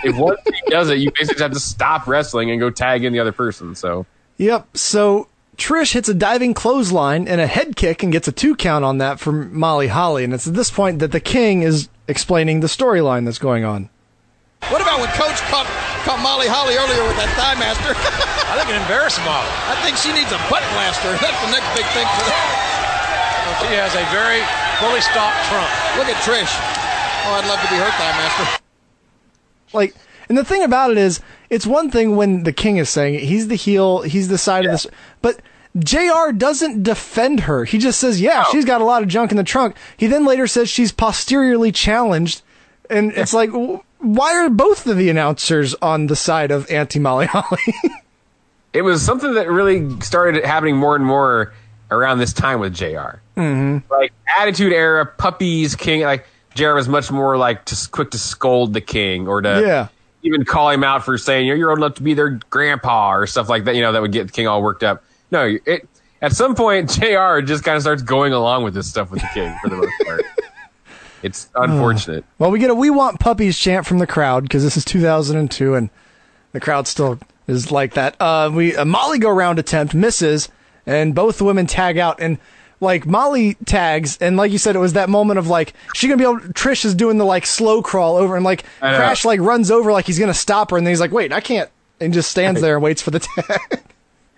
if 0.04 0.18
one 0.18 0.38
team 0.46 0.62
does 0.70 0.90
it, 0.90 0.98
you 1.00 1.12
basically 1.18 1.44
have 1.44 1.54
to 1.54 1.60
stop 1.60 2.08
wrestling 2.08 2.50
and 2.52 2.60
go 2.60 2.70
tag 2.70 3.04
in 3.06 3.14
the 3.14 3.20
other 3.20 3.32
person. 3.32 3.76
So. 3.76 4.06
Yep. 4.38 4.76
So 4.76 5.28
Trish 5.58 5.94
hits 5.94 6.10
a 6.10 6.14
diving 6.14 6.54
clothesline 6.54 7.28
and 7.28 7.40
a 7.40 7.48
head 7.48 7.76
kick 7.76 8.04
and 8.04 8.12
gets 8.12 8.28
a 8.28 8.32
two 8.32 8.56
count 8.56 8.84
on 8.84 8.98
that 8.98 9.20
from 9.20 9.58
Molly 9.58 9.88
Holly. 9.88 10.24
And 10.24 10.34
it's 10.34 10.48
at 10.48 10.54
this 10.54 10.72
point 10.72 11.00
that 11.00 11.12
the 11.12 11.20
King 11.22 11.62
is 11.62 11.88
explaining 12.08 12.60
the 12.60 12.68
storyline 12.68 13.24
that's 13.26 13.38
going 13.40 13.64
on. 13.64 13.90
What 14.74 14.82
about 14.82 14.98
when 15.00 15.10
Coach 15.14 15.38
caught, 15.54 15.70
caught 16.10 16.18
Molly 16.26 16.50
Holly 16.50 16.74
earlier 16.74 17.06
with 17.06 17.18
that 17.22 17.30
thigh 17.38 17.54
master? 17.62 17.94
I 18.50 18.58
think 18.58 18.74
it 18.74 18.78
embarrassed 18.82 19.22
Molly. 19.22 19.46
I 19.70 19.78
think 19.86 19.94
she 19.98 20.10
needs 20.10 20.34
a 20.34 20.42
butt 20.50 20.66
blaster. 20.74 21.14
That's 21.22 21.38
the 21.46 21.52
next 21.54 21.70
big 21.78 21.86
thing 21.94 22.08
for 22.18 22.26
her. 22.26 22.38
she 23.62 23.78
has 23.78 23.94
a 23.94 24.02
very 24.10 24.42
fully 24.82 25.02
stocked 25.06 25.38
trunk. 25.54 25.70
Look 26.02 26.10
at 26.10 26.18
Trish. 26.26 26.50
Oh, 27.30 27.38
I'd 27.38 27.46
love 27.46 27.62
to 27.62 27.70
be 27.70 27.78
her 27.78 27.92
thigh 27.94 28.16
master. 28.18 28.46
Like, 29.74 29.94
and 30.30 30.38
the 30.38 30.46
thing 30.46 30.64
about 30.64 30.92
it 30.92 30.98
is, 30.98 31.22
it's 31.50 31.68
one 31.68 31.92
thing 31.92 32.16
when 32.16 32.44
the 32.44 32.54
King 32.54 32.78
is 32.78 32.90
saying 32.90 33.16
it. 33.16 33.22
He's 33.24 33.48
the 33.48 33.56
heel. 33.56 34.02
He's 34.02 34.30
the 34.30 34.38
side 34.38 34.66
of 34.66 34.72
this. 34.72 34.88
But 35.22 35.42
JR. 35.78 36.32
doesn't 36.36 36.84
defend 36.84 37.42
her. 37.42 37.66
He 37.66 37.78
just 37.78 38.00
says, 38.00 38.22
"Yeah, 38.22 38.44
she's 38.52 38.66
got 38.66 38.82
a 38.82 38.86
lot 38.86 39.04
of 39.04 39.10
junk 39.10 39.32
in 39.32 39.38
the 39.38 39.44
trunk." 39.44 39.76
He 39.98 40.08
then 40.08 40.26
later 40.26 40.48
says 40.48 40.70
she's 40.70 40.92
posteriorly 40.92 41.72
challenged, 41.72 42.42
and 42.90 43.12
it's 43.12 43.34
like, 43.34 43.52
w- 43.52 43.82
why 44.06 44.34
are 44.36 44.50
both 44.50 44.86
of 44.88 44.98
the 44.98 45.10
announcers 45.10 45.76
on 45.82 46.08
the 46.08 46.16
side 46.16 46.52
of 46.52 46.70
anti 46.70 47.00
Molly 47.00 47.26
Holly? 47.26 47.74
it 48.74 48.82
was 48.84 49.02
something 49.04 49.34
that 49.36 49.50
really 49.50 50.00
started 50.02 50.44
happening 50.46 50.78
more 50.78 50.96
and 50.96 51.06
more 51.06 51.54
around 51.92 52.20
this 52.20 52.34
time 52.34 52.60
with 52.60 52.74
JR. 52.74 53.20
mm-hmm. 53.38 53.78
Like 53.92 54.12
Attitude 54.40 54.74
Era, 54.74 55.06
Puppies, 55.06 55.76
King. 55.76 56.02
Like 56.02 56.26
JR 56.56 56.74
was 56.74 56.88
much 56.88 57.12
more 57.12 57.38
like 57.38 57.66
just 57.66 57.92
quick 57.92 58.12
to 58.12 58.18
scold 58.18 58.74
the 58.74 58.82
King 58.82 59.28
or 59.28 59.42
to 59.42 59.62
Yeah. 59.66 59.88
even 60.24 60.46
call 60.46 60.70
him 60.70 60.84
out 60.84 61.04
for 61.06 61.18
saying 61.18 61.46
you're, 61.48 61.56
you're 61.58 61.70
old 61.70 61.80
enough 61.80 61.96
to 61.96 62.04
be 62.04 62.14
their 62.14 62.40
grandpa 62.50 63.14
or 63.14 63.28
stuff 63.28 63.50
like 63.50 63.66
that. 63.66 63.76
You 63.76 63.82
know 63.82 63.92
that 63.92 64.02
would 64.02 64.12
get 64.12 64.28
the 64.28 64.34
King 64.34 64.48
all 64.48 64.62
worked 64.62 64.84
up. 64.84 65.04
No, 65.32 65.58
it 65.66 65.88
at 66.22 66.32
some 66.34 66.56
point 66.56 66.90
JR 67.00 67.40
just 67.42 67.64
kind 67.64 67.76
of 67.76 67.82
starts 67.82 68.02
going 68.02 68.34
along 68.34 68.64
with 68.64 68.74
this 68.74 68.90
stuff 68.90 69.12
with 69.12 69.22
the 69.22 69.30
King 69.34 69.56
for 69.62 69.70
the 69.70 69.76
most 69.78 69.94
part. 70.06 70.22
it's 71.26 71.50
unfortunate. 71.56 72.24
Well, 72.40 72.52
we 72.52 72.60
get 72.60 72.70
a 72.70 72.76
"We 72.76 72.90
Want 72.90 73.20
Puppies" 73.20 73.58
chant 73.58 73.86
from 73.86 74.00
the 74.00 74.08
crowd 74.08 74.44
because 74.44 74.64
this 74.64 74.78
is 74.78 74.86
2002, 74.86 75.74
and 75.76 75.90
the 76.52 76.60
crowd 76.60 76.88
still 76.88 77.20
is 77.48 77.72
like 77.72 77.94
that. 77.94 78.16
Uh, 78.20 78.52
we 78.54 78.76
a 78.76 78.86
Molly 78.86 79.20
go 79.20 79.30
round 79.30 79.60
attempt 79.60 79.94
misses, 79.94 80.50
and 80.86 81.16
both 81.16 81.42
women 81.42 81.66
tag 81.66 81.98
out, 81.98 82.20
and 82.20 82.38
like 82.80 83.06
Molly 83.06 83.56
tags, 83.66 84.18
and 84.20 84.38
like 84.38 84.52
you 84.52 84.58
said, 84.58 84.76
it 84.76 84.80
was 84.80 84.94
that 84.94 85.10
moment 85.10 85.40
of 85.40 85.48
like 85.48 85.74
she 85.94 86.08
gonna 86.08 86.18
be 86.18 86.24
able. 86.24 86.40
Trish 86.54 86.86
is 86.86 86.94
doing 86.96 87.18
the 87.18 87.26
like 87.26 87.46
slow 87.46 87.82
crawl 87.82 88.18
over, 88.18 88.36
and 88.36 88.46
like 88.46 88.64
Crash 88.80 89.26
like 89.26 89.40
runs 89.40 89.72
over 89.72 89.92
like 89.92 90.06
he's 90.06 90.20
gonna 90.20 90.34
stop 90.34 90.72
her, 90.72 90.78
and 90.78 90.86
then 90.86 90.92
he's 90.92 91.00
like, 91.02 91.12
"Wait, 91.12 91.32
I 91.34 91.40
can't," 91.40 91.70
and 92.00 92.14
just 92.14 92.30
stands 92.30 92.62
there 92.62 92.76
and 92.76 92.84
waits 92.84 93.02
for 93.02 93.12
the 93.12 93.20
tag. 93.38 93.82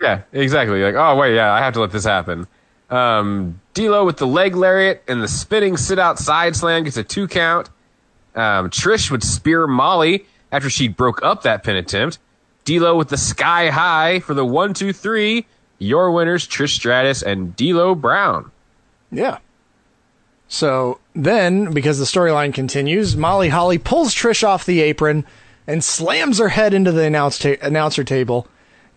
Yeah, 0.02 0.22
exactly. 0.32 0.82
Like, 0.84 0.96
oh 0.96 1.16
wait, 1.16 1.36
yeah, 1.36 1.52
I 1.52 1.60
have 1.60 1.74
to 1.74 1.82
let 1.82 1.92
this 1.92 2.06
happen. 2.06 2.48
Um, 2.90 3.60
D'Lo 3.78 4.04
with 4.04 4.18
the 4.18 4.26
leg 4.26 4.56
lariat 4.56 5.04
and 5.08 5.22
the 5.22 5.28
spinning 5.28 5.78
sit 5.78 6.00
out 6.00 6.18
side 6.18 6.56
slam 6.56 6.84
gets 6.84 6.98
a 6.98 7.04
two 7.04 7.28
count. 7.28 7.70
Um, 8.34 8.72
Trish 8.72 9.12
would 9.12 9.24
spear 9.24 9.68
Molly 9.68 10.26
after 10.52 10.68
she 10.68 10.88
broke 10.88 11.22
up 11.22 11.44
that 11.44 11.64
pin 11.64 11.76
attempt. 11.76 12.18
D'Lo 12.66 12.98
with 12.98 13.10
the 13.10 13.18
sky 13.18 13.70
high 13.70 14.20
for 14.20 14.34
the 14.34 14.44
one 14.44 14.74
two 14.74 14.94
three. 14.94 15.46
Your 15.78 16.12
winners, 16.12 16.48
Trish 16.48 16.74
Stratus 16.74 17.22
and 17.22 17.56
D'Lo 17.56 17.94
Brown. 17.94 18.52
Yeah. 19.12 19.38
So 20.48 21.00
then, 21.14 21.72
because 21.72 22.00
the 22.00 22.06
storyline 22.06 22.56
continues, 22.56 23.16
Molly 23.16 23.50
Holly 23.50 23.78
pulls 23.78 24.16
Trish 24.16 24.44
off 24.44 24.66
the 24.66 24.82
apron 24.82 25.24
and 25.68 25.84
slams 25.84 26.40
her 26.40 26.50
head 26.50 26.74
into 26.74 26.92
the 26.92 27.04
announce 27.04 27.38
ta- 27.38 27.58
announcer 27.62 28.04
table. 28.04 28.48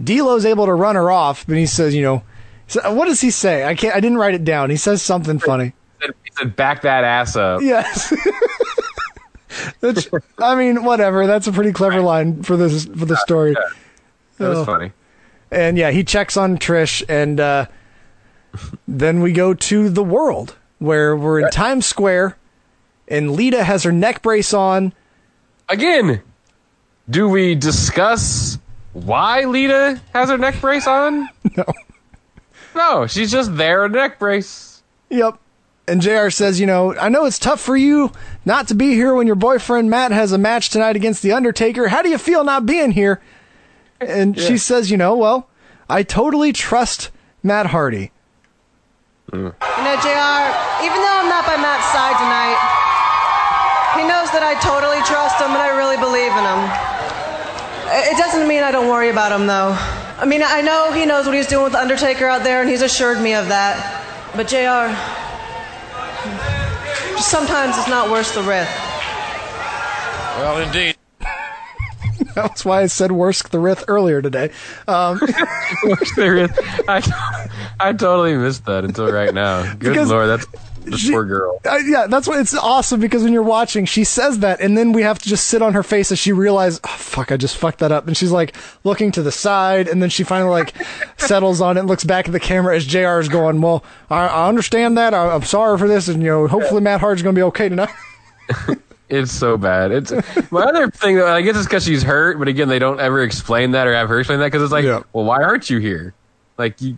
D'Lo's 0.02 0.46
able 0.46 0.64
to 0.64 0.72
run 0.72 0.94
her 0.94 1.10
off, 1.10 1.46
but 1.46 1.58
he 1.58 1.66
says, 1.66 1.94
you 1.94 2.00
know, 2.00 2.22
so 2.70 2.94
what 2.94 3.06
does 3.06 3.20
he 3.20 3.30
say? 3.30 3.64
I 3.66 3.74
can't. 3.74 3.94
I 3.94 4.00
didn't 4.00 4.18
write 4.18 4.34
it 4.34 4.44
down. 4.44 4.70
He 4.70 4.76
says 4.76 5.02
something 5.02 5.38
funny. 5.38 5.66
He 6.00 6.06
said, 6.06 6.14
he 6.24 6.30
said, 6.38 6.56
"Back 6.56 6.82
that 6.82 7.04
ass 7.04 7.36
up." 7.36 7.60
Yes. 7.62 8.14
I 10.38 10.54
mean, 10.54 10.84
whatever. 10.84 11.26
That's 11.26 11.46
a 11.46 11.52
pretty 11.52 11.72
clever 11.72 12.00
line 12.00 12.42
for 12.42 12.56
this 12.56 12.84
for 12.86 13.04
the 13.04 13.16
story. 13.16 13.54
That 14.38 14.48
was 14.48 14.58
Oh. 14.58 14.64
funny. 14.64 14.92
And 15.50 15.76
yeah, 15.76 15.90
he 15.90 16.04
checks 16.04 16.36
on 16.36 16.58
Trish, 16.58 17.02
and 17.08 17.40
uh, 17.40 17.66
then 18.86 19.20
we 19.20 19.32
go 19.32 19.52
to 19.52 19.88
the 19.88 20.04
world 20.04 20.54
where 20.78 21.16
we're 21.16 21.40
in 21.40 21.50
Times 21.50 21.86
Square, 21.86 22.36
and 23.08 23.32
Lita 23.32 23.64
has 23.64 23.82
her 23.82 23.90
neck 23.92 24.22
brace 24.22 24.54
on. 24.54 24.92
Again, 25.68 26.22
do 27.08 27.28
we 27.28 27.56
discuss 27.56 28.58
why 28.92 29.44
Lita 29.44 30.00
has 30.14 30.28
her 30.30 30.38
neck 30.38 30.60
brace 30.60 30.86
on? 30.86 31.28
No. 31.56 31.64
No, 32.74 33.06
she's 33.06 33.30
just 33.30 33.56
there 33.56 33.84
in 33.84 33.92
a 33.92 33.94
neck 33.94 34.18
brace. 34.18 34.82
Yep. 35.08 35.38
And 35.88 36.00
JR 36.00 36.30
says, 36.30 36.60
you 36.60 36.66
know, 36.66 36.96
I 36.96 37.08
know 37.08 37.24
it's 37.24 37.38
tough 37.38 37.60
for 37.60 37.76
you 37.76 38.12
not 38.44 38.68
to 38.68 38.74
be 38.74 38.94
here 38.94 39.14
when 39.14 39.26
your 39.26 39.36
boyfriend 39.36 39.90
Matt 39.90 40.12
has 40.12 40.30
a 40.30 40.38
match 40.38 40.70
tonight 40.70 40.94
against 40.94 41.22
The 41.22 41.32
Undertaker. 41.32 41.88
How 41.88 42.02
do 42.02 42.08
you 42.08 42.18
feel 42.18 42.44
not 42.44 42.64
being 42.64 42.92
here? 42.92 43.20
And 44.00 44.38
she 44.38 44.56
says, 44.56 44.90
you 44.90 44.96
know, 44.96 45.16
well, 45.16 45.48
I 45.88 46.04
totally 46.04 46.52
trust 46.52 47.10
Matt 47.42 47.66
Hardy. 47.66 48.12
Mm. 49.32 49.50
You 49.50 49.84
know, 49.84 49.96
JR, 49.98 50.46
even 50.86 50.98
though 51.02 51.16
I'm 51.18 51.28
not 51.28 51.44
by 51.44 51.58
Matt's 51.58 51.90
side 51.90 52.16
tonight, 52.22 52.58
he 53.98 54.06
knows 54.06 54.30
that 54.30 54.46
I 54.46 54.54
totally 54.62 55.02
trust 55.02 55.42
him 55.42 55.50
and 55.50 55.58
I 55.58 55.74
really 55.74 55.98
believe 55.98 56.30
in 56.30 56.44
him. 56.46 56.60
It 57.90 58.16
doesn't 58.16 58.46
mean 58.46 58.62
I 58.62 58.70
don't 58.70 58.88
worry 58.88 59.10
about 59.10 59.32
him, 59.32 59.46
though. 59.46 59.74
I 60.20 60.26
mean, 60.26 60.42
I 60.44 60.60
know 60.60 60.92
he 60.92 61.06
knows 61.06 61.24
what 61.26 61.34
he's 61.34 61.46
doing 61.46 61.64
with 61.64 61.72
The 61.72 61.80
Undertaker 61.80 62.26
out 62.26 62.42
there, 62.44 62.60
and 62.60 62.68
he's 62.68 62.82
assured 62.82 63.20
me 63.22 63.32
of 63.34 63.48
that. 63.48 64.04
But, 64.36 64.48
JR, 64.48 64.92
just 67.16 67.30
sometimes 67.30 67.76
it's 67.78 67.88
not 67.88 68.10
worth 68.10 68.34
the 68.34 68.42
risk. 68.42 68.70
Well, 70.38 70.58
indeed. 70.60 70.96
That's 72.34 72.64
why 72.64 72.82
I 72.82 72.86
said 72.86 73.10
Worsk 73.10 73.48
the 73.48 73.58
Rith 73.58 73.84
earlier 73.88 74.20
today. 74.20 74.50
Um, 74.86 75.18
I, 76.88 77.02
I 77.80 77.92
totally 77.92 78.36
missed 78.36 78.66
that 78.66 78.84
until 78.84 79.10
right 79.10 79.32
now. 79.32 79.62
Good 79.74 79.90
Because- 79.90 80.10
lord, 80.10 80.28
that's 80.28 80.46
This 80.90 81.10
poor 81.10 81.24
girl. 81.24 81.60
Uh, 81.64 81.78
yeah, 81.86 82.06
that's 82.06 82.26
what 82.28 82.38
it's 82.38 82.54
awesome 82.54 83.00
because 83.00 83.22
when 83.22 83.32
you're 83.32 83.42
watching, 83.42 83.84
she 83.84 84.04
says 84.04 84.40
that, 84.40 84.60
and 84.60 84.76
then 84.76 84.92
we 84.92 85.02
have 85.02 85.18
to 85.20 85.28
just 85.28 85.46
sit 85.46 85.62
on 85.62 85.74
her 85.74 85.82
face 85.82 86.10
as 86.12 86.18
she 86.18 86.32
realizes, 86.32 86.80
oh, 86.84 86.88
fuck, 86.88 87.30
I 87.32 87.36
just 87.36 87.56
fucked 87.56 87.78
that 87.80 87.92
up. 87.92 88.06
And 88.06 88.16
she's 88.16 88.32
like 88.32 88.54
looking 88.84 89.12
to 89.12 89.22
the 89.22 89.32
side, 89.32 89.88
and 89.88 90.02
then 90.02 90.10
she 90.10 90.24
finally 90.24 90.50
like 90.50 90.74
settles 91.18 91.60
on 91.60 91.76
it 91.76 91.80
and 91.80 91.88
looks 91.88 92.04
back 92.04 92.26
at 92.26 92.32
the 92.32 92.40
camera 92.40 92.76
as 92.76 92.86
JR 92.86 93.18
is 93.20 93.28
going, 93.28 93.60
Well, 93.60 93.84
I, 94.10 94.26
I 94.26 94.48
understand 94.48 94.98
that. 94.98 95.14
I, 95.14 95.34
I'm 95.34 95.42
sorry 95.42 95.78
for 95.78 95.88
this, 95.88 96.08
and 96.08 96.22
you 96.22 96.28
know, 96.28 96.46
hopefully 96.46 96.80
Matt 96.80 97.00
Hardy's 97.00 97.22
going 97.22 97.34
to 97.34 97.38
be 97.38 97.44
okay 97.44 97.68
tonight. 97.68 97.90
It's 99.10 99.32
so 99.32 99.56
bad. 99.58 99.90
It's 99.90 100.12
my 100.52 100.62
other 100.62 100.88
thing 100.88 101.16
though. 101.16 101.26
I 101.34 101.42
guess 101.42 101.56
it's 101.56 101.66
because 101.66 101.84
she's 101.84 102.04
hurt, 102.04 102.38
but 102.38 102.46
again, 102.46 102.68
they 102.68 102.78
don't 102.78 103.00
ever 103.00 103.20
explain 103.24 103.72
that 103.72 103.88
or 103.88 103.92
have 103.92 104.08
her 104.08 104.20
explain 104.20 104.38
that 104.38 104.46
because 104.46 104.62
it's 104.62 104.70
like, 104.70 104.84
well, 104.84 105.24
why 105.24 105.42
aren't 105.42 105.68
you 105.68 105.78
here? 105.78 106.14
Like 106.56 106.80
you, 106.80 106.96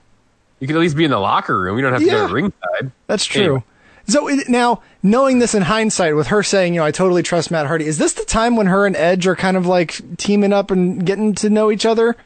you 0.60 0.66
could 0.66 0.76
at 0.76 0.80
least 0.80 0.94
be 0.94 1.04
in 1.06 1.10
the 1.10 1.18
locker 1.18 1.58
room. 1.58 1.78
You 1.78 1.82
don't 1.82 1.94
have 1.94 2.02
to 2.02 2.06
Yeah. 2.06 2.12
go 2.12 2.28
to 2.28 2.34
ringside. 2.34 2.92
That's 3.06 3.24
true. 3.24 3.42
Anyway. 3.42 3.64
So 4.06 4.28
it, 4.28 4.48
now, 4.48 4.82
knowing 5.02 5.38
this 5.38 5.54
in 5.54 5.62
hindsight, 5.62 6.16
with 6.16 6.28
her 6.28 6.42
saying, 6.42 6.74
you 6.74 6.80
know, 6.80 6.86
I 6.86 6.90
totally 6.90 7.22
trust 7.22 7.50
Matt 7.50 7.66
Hardy, 7.66 7.86
is 7.86 7.98
this 7.98 8.12
the 8.14 8.24
time 8.24 8.56
when 8.56 8.66
her 8.66 8.86
and 8.86 8.96
Edge 8.96 9.26
are 9.26 9.36
kind 9.36 9.56
of 9.56 9.66
like 9.66 10.00
teaming 10.16 10.52
up 10.52 10.70
and 10.70 11.04
getting 11.06 11.34
to 11.36 11.50
know 11.50 11.70
each 11.70 11.86
other? 11.86 12.16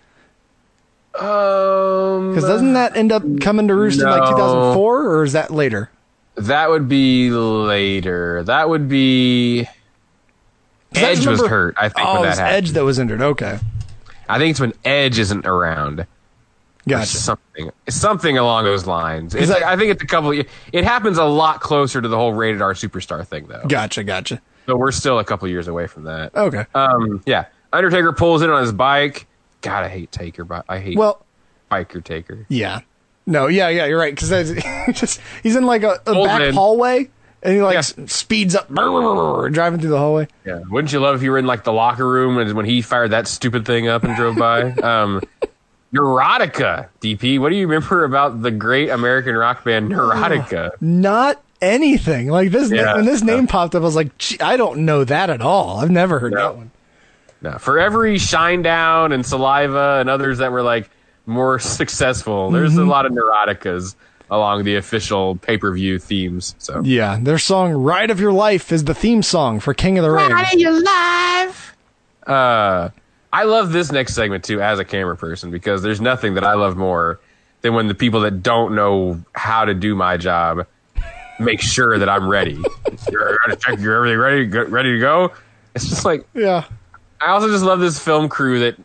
Um, 1.14 2.30
Because 2.30 2.44
doesn't 2.44 2.74
that 2.74 2.96
end 2.96 3.12
up 3.12 3.22
coming 3.40 3.68
to 3.68 3.74
roost 3.74 4.00
in 4.00 4.06
like 4.06 4.28
2004, 4.28 5.06
or 5.06 5.24
is 5.24 5.32
that 5.32 5.50
later? 5.50 5.90
That 6.36 6.68
would 6.68 6.88
be 6.88 7.30
later. 7.30 8.42
That 8.42 8.68
would 8.68 8.88
be. 8.88 9.66
Edge 10.94 11.26
was 11.26 11.40
hurt. 11.46 11.74
I 11.78 11.88
think 11.88 12.06
oh, 12.06 12.20
when 12.20 12.22
that 12.22 12.38
happened. 12.38 12.56
Edge 12.56 12.70
that 12.72 12.84
was 12.84 12.98
injured. 12.98 13.22
Okay, 13.22 13.58
I 14.28 14.38
think 14.38 14.50
it's 14.50 14.60
when 14.60 14.74
Edge 14.84 15.18
isn't 15.18 15.46
around. 15.46 16.06
Gotcha. 16.88 17.06
Something, 17.16 17.70
something 17.88 18.38
along 18.38 18.64
those 18.64 18.86
lines. 18.86 19.34
It's 19.34 19.50
I- 19.50 19.54
like, 19.54 19.62
I 19.64 19.76
think 19.76 19.90
it's 19.90 20.02
a 20.02 20.06
couple. 20.06 20.30
Of, 20.38 20.46
It 20.72 20.84
happens 20.84 21.18
a 21.18 21.24
lot 21.24 21.60
closer 21.60 22.00
to 22.00 22.06
the 22.08 22.16
whole 22.16 22.32
rated 22.32 22.62
R 22.62 22.74
superstar 22.74 23.26
thing, 23.26 23.46
though. 23.48 23.64
gotcha, 23.66 24.04
gotcha. 24.04 24.40
So 24.66 24.76
we're 24.76 24.92
still 24.92 25.18
a 25.18 25.24
couple 25.24 25.48
years 25.48 25.68
away 25.68 25.86
from 25.86 26.04
that. 26.04 26.34
Okay. 26.34 26.64
Um. 26.74 27.22
Yeah. 27.26 27.46
Undertaker 27.72 28.12
pulls 28.12 28.42
in 28.42 28.50
on 28.50 28.62
his 28.62 28.72
bike. 28.72 29.26
God, 29.62 29.84
I 29.84 29.88
hate 29.88 30.12
Taker. 30.12 30.44
But 30.44 30.64
I 30.68 30.78
hate 30.78 30.96
Well- 30.96 31.24
biker 31.70 32.02
Taker. 32.02 32.46
Yeah. 32.48 32.80
No, 33.26 33.48
yeah, 33.48 33.68
yeah, 33.68 33.86
you're 33.86 33.98
right. 33.98 34.14
Because 34.14 34.52
just 34.92 35.20
he's 35.42 35.56
in 35.56 35.66
like 35.66 35.82
a, 35.82 36.00
a 36.06 36.24
back 36.24 36.40
in. 36.42 36.54
hallway, 36.54 37.10
and 37.42 37.54
he 37.54 37.60
like 37.60 37.76
s- 37.76 37.94
speeds 38.06 38.54
up, 38.54 38.72
driving 38.72 39.80
through 39.80 39.90
the 39.90 39.98
hallway. 39.98 40.28
Yeah. 40.44 40.60
Wouldn't 40.70 40.92
you 40.92 41.00
love 41.00 41.16
if 41.16 41.22
you 41.24 41.32
were 41.32 41.38
in 41.38 41.46
like 41.46 41.64
the 41.64 41.72
locker 41.72 42.08
room 42.08 42.38
and 42.38 42.52
when 42.54 42.66
he 42.66 42.82
fired 42.82 43.10
that 43.10 43.26
stupid 43.26 43.66
thing 43.66 43.88
up 43.88 44.04
and 44.04 44.14
drove 44.14 44.36
by? 44.36 44.70
um, 44.82 45.22
Neurotica, 45.94 46.88
DP. 47.00 47.38
What 47.38 47.50
do 47.50 47.56
you 47.56 47.66
remember 47.66 48.04
about 48.04 48.42
the 48.42 48.50
great 48.50 48.90
American 48.90 49.34
rock 49.36 49.64
band 49.64 49.90
Neurotica? 49.90 50.70
Not 50.80 51.40
anything 51.62 52.28
like 52.28 52.50
this. 52.50 52.70
Yeah, 52.70 52.96
when 52.96 53.04
this 53.04 53.22
name 53.22 53.46
popped 53.46 53.74
up, 53.74 53.82
I 53.82 53.84
was 53.84 53.96
like, 53.96 54.10
I 54.40 54.56
don't 54.56 54.84
know 54.84 55.04
that 55.04 55.30
at 55.30 55.40
all. 55.40 55.78
I've 55.78 55.90
never 55.90 56.18
heard 56.18 56.32
that 56.34 56.56
one. 56.56 56.70
No, 57.42 57.58
for 57.58 57.78
every 57.78 58.16
Shinedown 58.16 59.12
and 59.14 59.24
Saliva 59.24 59.98
and 60.00 60.08
others 60.10 60.38
that 60.38 60.50
were 60.52 60.62
like 60.62 60.90
more 61.26 61.58
successful, 61.58 62.50
there's 62.50 62.76
a 62.76 62.80
Mhm. 62.80 62.88
lot 62.88 63.06
of 63.06 63.12
Neuroticas 63.12 63.94
along 64.30 64.64
the 64.64 64.74
official 64.76 65.36
pay 65.36 65.56
per 65.56 65.72
view 65.72 65.98
themes. 65.98 66.54
So 66.58 66.80
Yeah, 66.82 67.18
their 67.20 67.38
song 67.38 67.72
"Ride 67.72 68.10
of 68.10 68.18
Your 68.20 68.32
Life" 68.32 68.72
is 68.72 68.84
the 68.84 68.94
theme 68.94 69.22
song 69.22 69.60
for 69.60 69.72
King 69.74 69.98
of 69.98 70.04
the 70.04 70.10
Ring. 70.10 70.30
Ride 70.32 70.54
of 70.54 70.58
Your 70.60 70.82
life. 70.82 71.76
Uh, 72.26 72.88
I 73.36 73.42
love 73.42 73.70
this 73.70 73.92
next 73.92 74.14
segment 74.14 74.44
too 74.44 74.62
as 74.62 74.78
a 74.78 74.84
camera 74.84 75.14
person 75.14 75.50
because 75.50 75.82
there's 75.82 76.00
nothing 76.00 76.32
that 76.34 76.44
I 76.44 76.54
love 76.54 76.74
more 76.74 77.20
than 77.60 77.74
when 77.74 77.86
the 77.86 77.94
people 77.94 78.20
that 78.20 78.42
don't 78.42 78.74
know 78.74 79.22
how 79.34 79.66
to 79.66 79.74
do 79.74 79.94
my 79.94 80.16
job 80.16 80.66
make 81.38 81.60
sure 81.60 81.98
that 81.98 82.08
I'm 82.08 82.28
ready. 82.28 82.54
you're 83.10 83.36
check 83.58 83.78
you're 83.78 83.94
everything 83.94 84.18
ready, 84.18 84.46
go, 84.46 84.64
ready 84.64 84.92
to 84.94 85.00
go. 85.00 85.32
It's 85.74 85.86
just 85.86 86.06
like 86.06 86.26
Yeah. 86.32 86.64
I 87.20 87.26
also 87.26 87.48
just 87.50 87.62
love 87.62 87.78
this 87.78 87.98
film 87.98 88.30
crew 88.30 88.60
that 88.60 88.76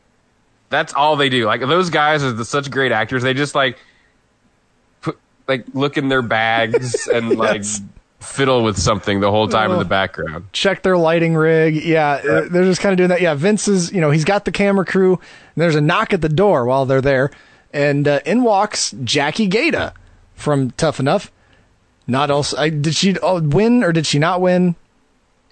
that's 0.68 0.94
all 0.94 1.16
they 1.16 1.30
do. 1.30 1.46
Like 1.46 1.62
those 1.62 1.90
guys 1.90 2.22
are 2.22 2.34
the, 2.34 2.44
such 2.44 2.70
great 2.70 2.92
actors. 2.92 3.24
They 3.24 3.34
just 3.34 3.56
like 3.56 3.80
put 5.00 5.18
like 5.48 5.64
look 5.74 5.98
in 5.98 6.10
their 6.10 6.22
bags 6.22 7.08
and 7.08 7.30
like 7.38 7.64
fiddle 8.22 8.64
with 8.64 8.78
something 8.78 9.20
the 9.20 9.32
whole 9.32 9.48
time 9.48 9.72
in 9.72 9.80
the 9.80 9.86
background. 9.86 10.46
check 10.54 10.84
their 10.84 10.98
lighting 10.98 11.36
rig. 11.36 11.76
Yeah, 11.76 12.12
uh, 12.12 12.48
they're 12.50 12.64
just 12.64 12.82
kind 12.82 12.94
of 12.94 12.98
doing 12.98 13.10
that. 13.10 13.22
Yeah, 13.22 13.34
Vince 13.34 13.68
is, 13.68 13.92
you 13.92 14.00
know, 14.00 14.12
he's 14.12 14.26
got 14.26 14.46
the 14.46 14.52
camera 14.52 14.86
crew. 14.86 15.14
And 15.14 15.62
there's 15.62 15.76
a 15.76 15.82
knock 15.82 16.14
at 16.14 16.22
the 16.22 16.30
door 16.30 16.66
while 16.66 16.86
they're 16.86 17.02
there, 17.02 17.32
and 17.74 18.08
uh, 18.08 18.20
in 18.26 18.44
walks 18.44 18.94
Jackie 19.04 19.50
Gayda 19.50 19.94
from 20.36 20.72
Tough 20.72 21.00
Enough. 21.00 21.32
Not 22.08 22.32
also, 22.32 22.58
I, 22.58 22.70
did 22.70 22.96
she 22.96 23.18
oh, 23.20 23.42
win 23.42 23.84
or 23.84 23.92
did 23.92 24.06
she 24.06 24.20
not 24.20 24.42
win? 24.42 24.76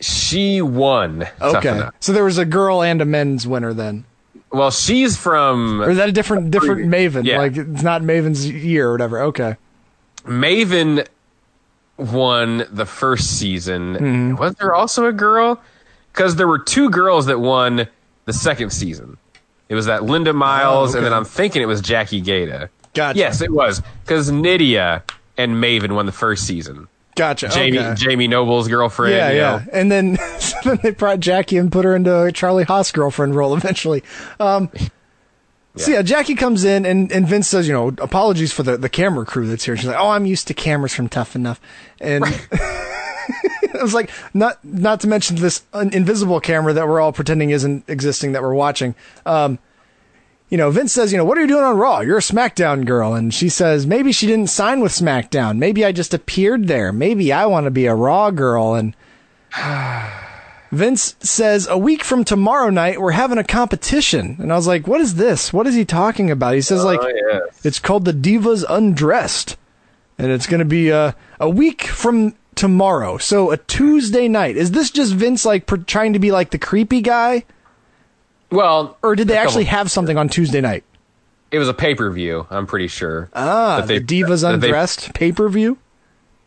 She 0.02 0.62
won. 0.62 1.28
Okay, 1.42 1.90
so 2.00 2.14
there 2.14 2.24
was 2.24 2.38
a 2.38 2.46
girl 2.46 2.82
and 2.82 3.02
a 3.02 3.06
men's 3.06 3.46
winner 3.46 3.74
then. 3.74 4.06
Well, 4.52 4.72
she's 4.72 5.16
from. 5.16 5.82
Or 5.82 5.92
is 5.92 5.98
that 5.98 6.10
a 6.10 6.12
different 6.12 6.52
different 6.52 6.88
Maven? 6.88 7.26
Yeah. 7.26 7.38
Like 7.38 7.56
it's 7.56 7.84
not 7.84 8.02
Maven's 8.02 8.50
year 8.50 8.90
or 8.90 8.92
whatever. 8.94 9.22
Okay. 9.24 9.58
Maven 10.24 11.06
won 12.00 12.66
the 12.72 12.86
first 12.86 13.38
season. 13.38 13.94
Mm-hmm. 13.96 14.36
Was 14.36 14.56
there 14.56 14.74
also 14.74 15.06
a 15.06 15.14
girl? 15.14 15.62
Because 16.14 16.36
there 16.38 16.48
were 16.48 16.60
two 16.60 16.90
girls 16.90 17.28
that 17.28 17.40
won 17.40 17.88
the 18.26 18.34
second 18.34 18.72
season. 18.72 19.18
It 19.70 19.76
was 19.76 19.86
that 19.86 20.04
Linda 20.04 20.34
Miles, 20.34 20.96
and 20.96 21.06
then 21.06 21.14
Oh. 21.14 21.18
I'm 21.18 21.26
thinking 21.26 21.62
it 21.62 21.68
was 21.68 21.82
Jackie 21.82 22.22
Gayda. 22.22 22.70
Gotcha. 22.96 23.20
Yes, 23.20 23.42
it 23.42 23.52
was 23.52 23.82
because 24.04 24.32
Nidia 24.32 25.04
and 25.38 25.54
Maven 25.56 25.92
won 25.94 26.06
the 26.08 26.12
first 26.12 26.48
season. 26.48 26.88
Gotcha. 27.16 27.50
Jamie 27.50 27.80
okay. 27.80 27.94
Jamie 27.96 28.28
Noble's 28.28 28.68
girlfriend. 28.68 29.16
yeah, 29.16 29.30
yeah. 29.30 29.36
know. 29.38 29.64
And 29.74 29.92
then, 29.92 30.18
so 30.40 30.56
then 30.64 30.80
they 30.82 30.92
brought 30.92 31.20
Jackie 31.20 31.58
and 31.58 31.72
put 31.72 31.86
her 31.86 31.96
into 31.96 32.24
a 32.24 32.32
Charlie 32.32 32.64
Haas 32.64 32.92
girlfriend 32.92 33.36
role 33.36 33.56
eventually. 33.56 34.04
Um, 34.40 34.72
So 35.76 35.92
yeah, 35.92 36.02
Jackie 36.02 36.36
comes 36.36 36.64
in 36.64 36.86
and, 36.86 37.12
and 37.12 37.28
Vince 37.28 37.48
says, 37.48 37.68
you 37.68 37.74
know, 37.74 37.90
apologies 38.00 38.52
for 38.52 38.64
the, 38.64 38.76
the 38.76 38.90
camera 38.90 39.26
crew 39.26 39.48
that's 39.48 39.64
here. 39.64 39.78
She's 39.78 39.86
like, 39.86 40.00
oh, 40.00 40.10
I'm 40.10 40.26
used 40.26 40.48
to 40.48 40.54
cameras 40.54 40.94
from 40.94 41.08
Tough 41.08 41.36
Enough. 41.36 41.62
And 42.02 42.26
I 42.26 43.70
was 43.82 43.94
like, 43.94 44.10
not 44.34 44.64
not 44.66 45.02
to 45.02 45.08
mention 45.08 45.38
this 45.38 45.64
invisible 45.74 46.40
camera 46.40 46.74
that 46.74 46.88
we're 46.88 47.00
all 47.00 47.14
pretending 47.14 47.52
isn't 47.52 47.88
existing 47.88 48.32
that 48.32 48.42
we're 48.42 48.56
watching. 48.56 48.96
Um, 49.26 49.60
you 50.50 50.58
know, 50.58 50.72
Vince 50.72 50.92
says, 50.92 51.12
you 51.12 51.18
know, 51.20 51.26
what 51.26 51.38
are 51.38 51.42
you 51.42 51.48
doing 51.48 51.64
on 51.64 51.78
Raw? 51.78 52.00
You're 52.00 52.18
a 52.18 52.22
SmackDown 52.22 52.84
girl. 52.84 53.14
And 53.14 53.32
she 53.32 53.48
says, 53.48 53.86
maybe 53.86 54.12
she 54.12 54.26
didn't 54.26 54.50
sign 54.50 54.82
with 54.82 54.92
SmackDown. 54.92 55.60
Maybe 55.60 55.86
I 55.86 55.92
just 55.92 56.16
appeared 56.16 56.68
there. 56.68 56.92
Maybe 56.92 57.32
I 57.32 57.46
want 57.46 57.66
to 57.66 57.72
be 57.72 57.86
a 57.86 57.94
Raw 57.94 58.32
girl. 58.32 58.74
And 58.74 58.96
Vince 60.72 61.16
says, 61.20 61.68
a 61.68 61.78
week 61.78 62.04
from 62.04 62.24
tomorrow 62.24 62.70
night, 62.70 63.02
we're 63.02 63.12
having 63.12 63.38
a 63.40 63.44
competition. 63.44 64.38
And 64.40 64.52
I 64.54 64.56
was 64.56 64.68
like, 64.68 64.88
what 64.88 65.02
is 65.02 65.16
this? 65.16 65.52
What 65.52 65.66
is 65.66 65.74
he 65.76 65.84
talking 65.86 66.30
about? 66.30 66.54
He 66.54 66.62
says, 66.62 66.84
like, 66.84 67.00
Oh, 67.02 67.08
yes. 67.08 67.66
it's 67.66 67.80
called 67.80 68.06
the 68.06 68.14
Divas 68.14 68.64
Undressed. 68.70 69.58
And 70.20 70.32
it's 70.32 70.46
going 70.48 70.60
to 70.60 70.66
be 70.66 70.92
uh, 70.92 71.14
a 71.40 71.50
week 71.50 71.84
from 71.84 72.36
tomorrow. 72.56 73.18
So 73.18 73.52
a 73.52 73.58
Tuesday 73.58 74.28
night. 74.28 74.58
Is 74.58 74.72
this 74.72 74.92
just 74.92 75.14
Vince, 75.14 75.44
like, 75.46 75.66
per- 75.66 75.78
trying 75.78 76.14
to 76.14 76.20
be 76.20 76.32
like 76.32 76.52
the 76.52 76.60
creepy 76.60 77.02
guy? 77.02 77.46
Well, 78.52 78.98
or 79.02 79.16
did 79.16 79.28
they 79.28 79.38
actually 79.38 79.66
have 79.66 79.90
something 79.92 80.18
on 80.18 80.30
Tuesday 80.30 80.62
night? 80.62 80.84
It 81.52 81.58
was 81.58 81.68
a 81.68 81.74
pay 81.74 81.96
per 81.96 82.12
view. 82.12 82.46
I'm 82.52 82.68
pretty 82.68 82.88
sure. 82.88 83.30
Ah, 83.34 83.82
they- 83.82 84.00
the 84.00 84.22
Divas 84.22 84.48
Undressed 84.48 85.14
pay 85.16 85.32
per 85.32 85.50
view. 85.50 85.78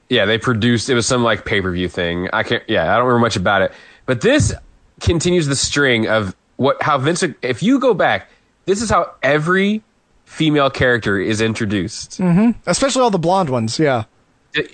Yeah, 0.08 0.26
they 0.26 0.36
produced. 0.38 0.90
It 0.90 0.94
was 0.94 1.06
some 1.06 1.22
like 1.24 1.44
pay 1.44 1.60
per 1.62 1.72
view 1.72 1.88
thing. 1.88 2.28
I 2.32 2.42
can't. 2.42 2.62
Yeah, 2.68 2.82
I 2.92 2.98
don't 2.98 3.06
remember 3.06 3.20
much 3.20 3.36
about 3.36 3.62
it. 3.62 3.72
But 4.12 4.20
this 4.20 4.52
continues 5.00 5.46
the 5.46 5.56
string 5.56 6.06
of 6.06 6.36
what 6.56 6.82
how 6.82 6.98
Vince. 6.98 7.24
If 7.40 7.62
you 7.62 7.78
go 7.78 7.94
back, 7.94 8.28
this 8.66 8.82
is 8.82 8.90
how 8.90 9.12
every 9.22 9.82
female 10.26 10.68
character 10.68 11.18
is 11.18 11.40
introduced. 11.40 12.20
Mm-hmm. 12.20 12.50
Especially 12.66 13.00
all 13.00 13.10
the 13.10 13.18
blonde 13.18 13.48
ones. 13.48 13.78
Yeah. 13.78 14.04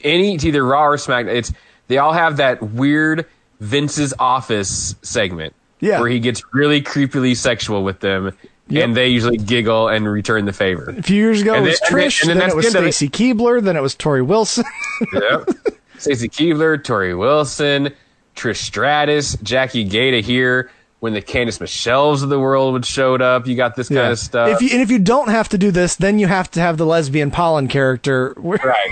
Any 0.02 0.34
it's 0.34 0.44
either 0.44 0.64
Raw 0.66 0.86
or 0.86 0.96
SmackDown. 0.96 1.28
It's 1.36 1.52
they 1.86 1.98
all 1.98 2.12
have 2.12 2.38
that 2.38 2.60
weird 2.64 3.26
Vince's 3.60 4.12
office 4.18 4.96
segment. 5.02 5.54
Yeah. 5.78 6.00
where 6.00 6.08
he 6.10 6.18
gets 6.18 6.42
really 6.52 6.82
creepily 6.82 7.36
sexual 7.36 7.84
with 7.84 8.00
them. 8.00 8.32
And 8.68 8.96
they 8.96 9.06
usually 9.06 9.36
giggle 9.36 9.86
and 9.86 10.08
return 10.10 10.46
the 10.46 10.52
favor. 10.52 10.90
A 10.98 11.00
few 11.04 11.14
years 11.14 11.42
ago, 11.42 11.54
And 11.54 11.64
it 11.64 11.68
was 11.70 11.78
then- 11.78 11.90
and 11.92 12.00
then- 12.00 12.08
Trish. 12.10 12.20
and 12.22 12.30
then 12.30 12.38
then, 12.38 12.50
it 12.50 12.56
was. 12.56 12.66
Stacy 12.70 13.08
Keibler. 13.08 13.62
Then 13.62 13.76
it 13.76 13.82
was 13.82 13.94
Torrie 13.94 14.26
Wilson. 14.26 14.64
yep. 15.12 15.48
Stacy 15.98 16.28
Keibler, 16.28 16.82
Torrie 16.82 17.16
Wilson, 17.16 17.94
Trish 18.38 18.58
Stratus, 18.58 19.36
Jackie 19.42 19.84
Gayda 19.88 20.22
here. 20.22 20.70
When 21.00 21.12
the 21.12 21.22
Candice 21.22 21.60
Michelle's 21.60 22.22
of 22.24 22.28
the 22.28 22.40
world 22.40 22.72
would 22.72 22.84
showed 22.84 23.22
up, 23.22 23.46
you 23.46 23.54
got 23.54 23.76
this 23.76 23.88
kind 23.88 24.10
of 24.10 24.18
stuff. 24.18 24.48
If 24.48 24.60
you, 24.62 24.70
and 24.72 24.82
if 24.82 24.90
you 24.90 24.98
don't 24.98 25.28
have 25.28 25.48
to 25.50 25.58
do 25.58 25.70
this, 25.70 25.94
then 25.94 26.18
you 26.18 26.26
have 26.26 26.50
to 26.52 26.60
have 26.60 26.76
the 26.76 26.84
lesbian 26.86 27.30
pollen 27.30 27.68
character. 27.68 28.34
right, 28.36 28.90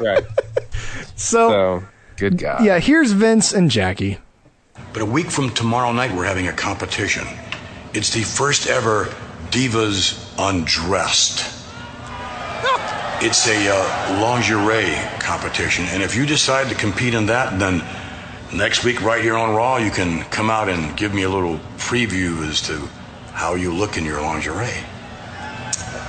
right. 0.00 0.24
So, 1.16 1.48
So, 1.50 1.84
good 2.16 2.38
God. 2.38 2.64
yeah, 2.64 2.78
here's 2.78 3.12
Vince 3.12 3.52
and 3.52 3.70
Jackie. 3.70 4.18
But 4.92 5.02
a 5.02 5.06
week 5.06 5.30
from 5.30 5.50
tomorrow 5.50 5.92
night, 5.92 6.12
we're 6.14 6.24
having 6.24 6.48
a 6.48 6.52
competition. 6.52 7.26
It's 7.92 8.10
the 8.10 8.22
first 8.22 8.66
ever 8.66 9.04
Divas 9.50 10.18
Undressed. 10.38 11.38
it's 13.22 13.46
a 13.48 13.68
uh, 13.70 14.20
lingerie 14.20 14.94
competition, 15.20 15.84
and 15.86 16.02
if 16.02 16.16
you 16.16 16.26
decide 16.26 16.68
to 16.70 16.74
compete 16.74 17.14
in 17.14 17.26
that, 17.26 17.58
then 17.58 17.82
next 18.54 18.84
week 18.84 19.02
right 19.02 19.22
here 19.22 19.36
on 19.36 19.54
Raw, 19.54 19.78
you 19.78 19.90
can 19.90 20.22
come 20.30 20.48
out 20.48 20.68
and 20.68 20.96
give 20.96 21.12
me 21.12 21.24
a 21.24 21.28
little 21.28 21.58
preview 21.76 22.48
as 22.48 22.60
to 22.62 22.88
how 23.32 23.54
you 23.54 23.74
look 23.74 23.96
in 23.96 24.04
your 24.04 24.20
lingerie. 24.20 24.84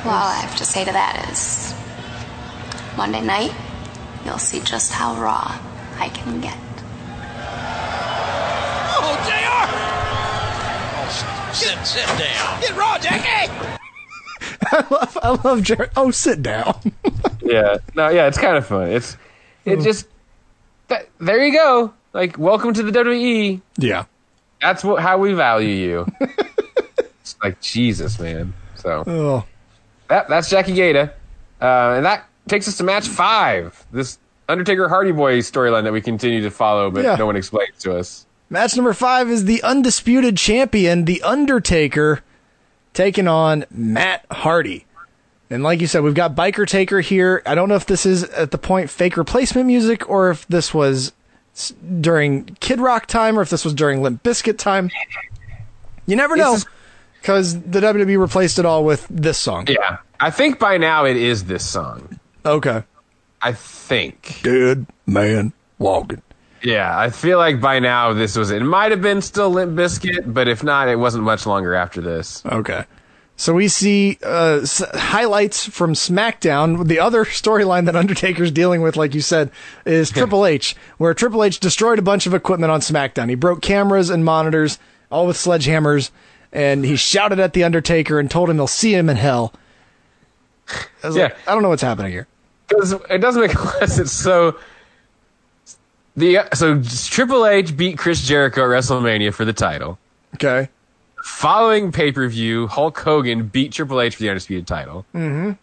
Well, 0.05 0.13
all 0.13 0.27
I 0.27 0.39
have 0.41 0.55
to 0.57 0.65
say 0.65 0.85
to 0.85 0.91
that 0.91 1.27
is 1.31 1.73
Monday 2.95 3.22
night, 3.22 3.51
you'll 4.23 4.38
see 4.38 4.59
just 4.61 4.91
how 4.91 5.15
raw 5.15 5.59
I 5.97 6.09
can 6.09 6.39
get. 6.39 6.57
Oh, 8.97 9.15
JR! 9.26 9.65
Oh, 10.97 11.51
sit, 11.53 11.85
sit 11.85 12.05
down. 12.19 12.61
Get 12.61 12.76
raw, 12.76 12.99
Jackie! 12.99 13.51
I 14.72 14.85
love, 14.91 15.17
I 15.22 15.30
love 15.43 15.63
Jared. 15.63 15.91
Oh, 15.95 16.11
sit 16.11 16.43
down. 16.43 16.80
yeah, 17.41 17.77
no, 17.95 18.09
yeah, 18.09 18.27
it's 18.27 18.38
kind 18.38 18.57
of 18.57 18.65
fun. 18.67 18.91
It's 18.91 19.17
it 19.63 19.77
hmm. 19.77 19.84
just 19.84 20.07
that, 20.88 21.09
there 21.19 21.43
you 21.43 21.53
go. 21.53 21.93
Like, 22.15 22.37
welcome 22.37 22.73
to 22.73 22.81
the 22.81 22.97
WWE. 22.97 23.59
Yeah, 23.77 24.05
that's 24.61 24.85
what 24.85 25.01
how 25.01 25.17
we 25.17 25.33
value 25.33 25.67
you. 25.67 26.07
it's 27.19 27.35
like 27.43 27.59
Jesus, 27.59 28.17
man. 28.21 28.53
So 28.75 29.03
Oh. 29.05 29.45
that 30.07 30.29
that's 30.29 30.49
Jackie 30.49 30.71
Gayda, 30.75 31.09
uh, 31.61 31.65
and 31.97 32.05
that 32.05 32.23
takes 32.47 32.69
us 32.69 32.77
to 32.77 32.85
match 32.85 33.09
five. 33.09 33.85
This 33.91 34.17
Undertaker 34.47 34.87
Hardy 34.87 35.11
Boy 35.11 35.39
storyline 35.39 35.83
that 35.83 35.91
we 35.91 35.99
continue 35.99 36.41
to 36.43 36.49
follow, 36.51 36.89
but 36.89 37.03
Yeah. 37.03 37.15
no 37.17 37.25
one 37.25 37.35
explains 37.35 37.77
to 37.79 37.97
us. 37.97 38.25
Match 38.49 38.77
number 38.77 38.93
five 38.93 39.29
is 39.29 39.43
the 39.43 39.61
undisputed 39.61 40.37
champion, 40.37 41.03
The 41.03 41.21
Undertaker, 41.21 42.21
taking 42.93 43.27
on 43.27 43.65
Matt 43.69 44.25
Hardy. 44.31 44.85
And 45.49 45.63
like 45.63 45.81
you 45.81 45.87
said, 45.87 46.01
we've 46.01 46.13
got 46.13 46.33
Biker 46.33 46.65
Taker 46.65 47.01
here. 47.01 47.41
I 47.45 47.55
don't 47.55 47.67
know 47.67 47.75
if 47.75 47.87
this 47.87 48.05
is 48.05 48.23
at 48.23 48.51
the 48.51 48.57
point 48.57 48.89
fake 48.89 49.17
replacement 49.17 49.67
music 49.67 50.09
or 50.09 50.29
if 50.31 50.47
this 50.47 50.73
was 50.73 51.11
during 52.02 52.45
Kid 52.60 52.80
Rock 52.80 53.06
time 53.06 53.38
or 53.40 53.41
if 53.41 53.49
this 53.49 53.64
was 53.64 53.73
during 53.73 54.02
Limp 54.02 54.23
Bizkit 54.23 54.57
time. 54.57 54.91
You 56.06 56.15
never 56.15 56.36
know 56.36 56.57
because 57.22 57.60
the 57.61 57.80
WWE 57.80 58.19
replaced 58.19 58.60
it 58.60 58.65
all 58.65 58.84
with 58.84 59.07
this 59.10 59.38
song. 59.38 59.68
Yeah, 59.68 59.98
I 60.19 60.32
think 60.32 60.60
by 60.60 60.77
now 60.77 61.06
it 61.06 61.18
is 61.18 61.45
this 61.45 61.68
song. 61.68 62.19
Okay. 62.45 62.84
I 63.41 63.53
think. 63.53 64.41
Dead 64.44 64.86
man 65.06 65.53
walking. 65.80 66.22
Yeah, 66.61 66.98
I 66.98 67.10
feel 67.10 67.38
like 67.38 67.61
by 67.61 67.80
now 67.80 68.14
this 68.14 68.36
was 68.36 68.49
it. 68.52 68.61
might 68.61 68.91
have 68.91 69.02
been 69.02 69.22
still 69.22 69.49
Limp 69.49 69.73
Bizkit, 69.73 70.34
but 70.34 70.48
if 70.48 70.64
not, 70.64 70.88
it 70.88 70.95
wasn't 70.95 71.23
much 71.23 71.45
longer 71.45 71.76
after 71.76 72.02
this. 72.02 72.44
Okay. 72.45 72.86
So 73.38 73.53
we 73.53 73.68
see 73.68 74.18
uh, 74.24 74.60
s- 74.64 74.82
highlights 74.94 75.68
from 75.68 75.94
SmackDown. 75.94 76.88
The 76.88 76.99
other 76.99 77.26
storyline 77.26 77.86
that 77.86 77.95
Undertaker's 77.95 78.52
dealing 78.52 78.82
with, 78.82 78.95
like 78.95 79.14
you 79.14 79.22
said, 79.22 79.52
is 79.86 80.10
Triple 80.12 80.45
H, 80.45 80.76
where 80.98 81.14
Triple 81.14 81.44
H 81.44 81.60
destroyed 81.60 81.99
a 81.99 82.02
bunch 82.02 82.26
of 82.28 82.34
equipment 82.34 82.72
on 82.72 82.80
SmackDown. 82.80 83.30
He 83.30 83.36
broke 83.36 83.62
cameras 83.62 84.10
and 84.10 84.24
monitors, 84.24 84.80
all 85.12 85.28
with 85.28 85.36
sledgehammers, 85.38 86.12
and 86.53 86.86
he 86.86 86.95
shouted 86.95 87.40
at 87.40 87.53
the 87.53 87.64
Undertaker 87.66 88.20
and 88.20 88.32
told 88.32 88.49
him 88.49 88.56
he'll 88.56 88.68
see 88.68 88.94
him 88.95 89.10
in 89.10 89.18
hell. 89.18 89.53
I 91.03 91.07
was 91.07 91.18
like, 91.18 91.36
I 91.48 91.53
don't 91.53 91.62
know 91.62 91.70
what's 91.70 91.82
happening 91.82 92.12
here. 92.12 92.28
It 92.72 93.20
doesn't 93.22 93.41
make 93.41 93.52
sense. 93.52 94.12
So 94.12 94.57
the 96.16 96.40
so 96.53 96.82
Triple 96.82 97.45
H 97.45 97.76
beat 97.76 97.98
Chris 97.98 98.26
Jericho 98.26 98.64
at 98.64 98.68
WrestleMania 98.70 99.34
for 99.34 99.45
the 99.45 99.53
title. 99.53 99.99
Okay. 100.36 100.70
Following 101.26 101.91
pay 101.91 102.11
per 102.11 102.27
view, 102.27 102.68
Hulk 102.68 102.99
Hogan 102.99 103.47
beat 103.47 103.72
Triple 103.72 103.99
H 103.99 104.15
for 104.15 104.22
the 104.22 104.30
undisputed 104.30 104.68
title. 104.68 105.07
Mm-hmm. 105.15 105.53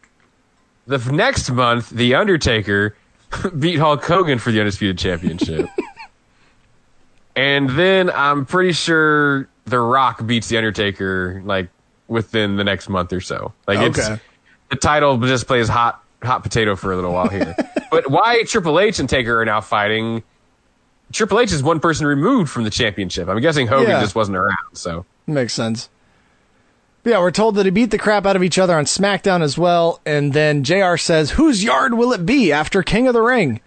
The 0.89 0.97
f- 0.97 1.09
next 1.13 1.51
month, 1.53 1.91
The 1.91 2.17
Undertaker 2.17 2.97
beat 3.59 3.77
Hulk 3.79 4.05
Hogan 4.05 4.41
for 4.41 4.51
the 4.51 4.59
undisputed 4.59 4.99
championship. 4.99 5.69
and 7.37 7.71
then 7.71 8.11
I'm 8.11 8.45
pretty 8.45 8.73
sure 8.73 9.49
The 9.67 9.79
Rock 9.79 10.27
beats 10.27 10.49
The 10.49 10.57
Undertaker 10.57 11.41
like 11.45 11.69
within 12.09 12.57
the 12.57 12.65
next 12.65 12.89
month 12.89 13.13
or 13.13 13.21
so. 13.21 13.53
Like 13.69 13.79
it's 13.79 14.01
Okay. 14.01 14.21
the 14.71 14.77
title 14.77 15.17
just 15.19 15.47
plays 15.47 15.69
hot 15.69 16.03
hot 16.25 16.43
potato 16.43 16.75
for 16.75 16.91
a 16.93 16.97
little 16.97 17.13
while 17.13 17.29
here. 17.29 17.55
but 17.93 18.11
why 18.11 18.43
Triple 18.43 18.81
H 18.81 18.99
and 18.99 19.09
Taker 19.09 19.41
are 19.41 19.45
now 19.45 19.61
fighting? 19.61 20.25
Triple 21.13 21.39
H 21.39 21.53
is 21.53 21.63
one 21.63 21.79
person 21.79 22.05
removed 22.05 22.51
from 22.51 22.65
the 22.65 22.71
championship. 22.71 23.29
I'm 23.29 23.41
guessing 23.41 23.69
Hogan 23.69 23.91
Yeah. 23.91 24.01
just 24.01 24.17
wasn't 24.17 24.37
around. 24.39 24.57
So 24.73 25.07
Makes 25.27 25.55
sense. 25.55 25.89
But 27.03 27.11
yeah, 27.11 27.19
we're 27.19 27.31
told 27.33 27.57
that 27.57 27.67
he 27.67 27.71
beat 27.71 27.91
the 27.91 27.99
crap 27.99 28.27
out 28.27 28.37
of 28.37 28.43
each 28.43 28.59
other 28.59 28.77
on 28.77 28.85
SmackDown 28.85 29.43
as 29.43 29.59
well, 29.59 30.01
and 30.07 30.33
then 30.33 30.63
JR 30.63 30.97
says, 30.97 31.33
Whose 31.33 31.65
yard 31.65 31.95
will 31.95 32.13
it 32.13 32.25
be 32.25 32.53
after 32.53 32.83
King 32.83 33.09
of 33.09 33.15
the 33.15 33.23
Ring? 33.23 33.61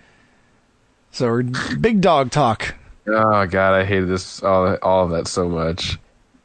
So 1.11 1.43
big 1.79 2.01
dog 2.01 2.31
talk. 2.31 2.75
Oh 3.07 3.45
god, 3.45 3.73
I 3.73 3.85
hated 3.85 4.09
this 4.09 4.41
all 4.41 4.75
all 4.81 5.05
of 5.05 5.11
that 5.11 5.27
so 5.27 5.47
much. 5.47 5.97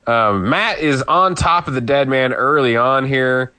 Um, 0.06 0.48
Matt 0.48 0.78
is 0.78 1.02
on 1.02 1.34
top 1.34 1.68
of 1.68 1.74
the 1.74 1.80
dead 1.80 2.08
man 2.08 2.32
early 2.32 2.76
on 2.76 3.06
here. 3.06 3.52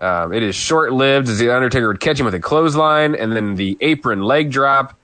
Um, 0.00 0.32
it 0.32 0.42
is 0.42 0.54
short 0.54 0.92
lived 0.92 1.28
as 1.28 1.38
the 1.38 1.54
Undertaker 1.54 1.88
would 1.88 2.00
catch 2.00 2.18
him 2.18 2.26
with 2.26 2.34
a 2.34 2.40
clothesline 2.40 3.14
and 3.14 3.32
then 3.32 3.54
the 3.54 3.76
apron 3.80 4.22
leg 4.22 4.50
drop. 4.50 4.98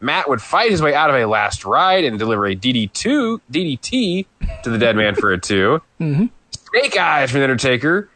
Matt 0.00 0.28
would 0.28 0.40
fight 0.40 0.70
his 0.70 0.80
way 0.80 0.94
out 0.94 1.10
of 1.10 1.16
a 1.16 1.26
last 1.26 1.64
ride 1.64 2.04
and 2.04 2.18
deliver 2.18 2.46
a 2.46 2.54
DD2 2.54 3.40
DDT 3.50 4.26
to 4.62 4.70
the 4.70 4.78
dead 4.78 4.96
man 4.96 5.14
for 5.14 5.32
a 5.32 5.38
two. 5.38 5.80
Mm-hmm. 6.00 6.26
Snake 6.50 6.96
eyes 6.98 7.30
from 7.30 7.40
the 7.40 7.44
Undertaker, 7.44 8.08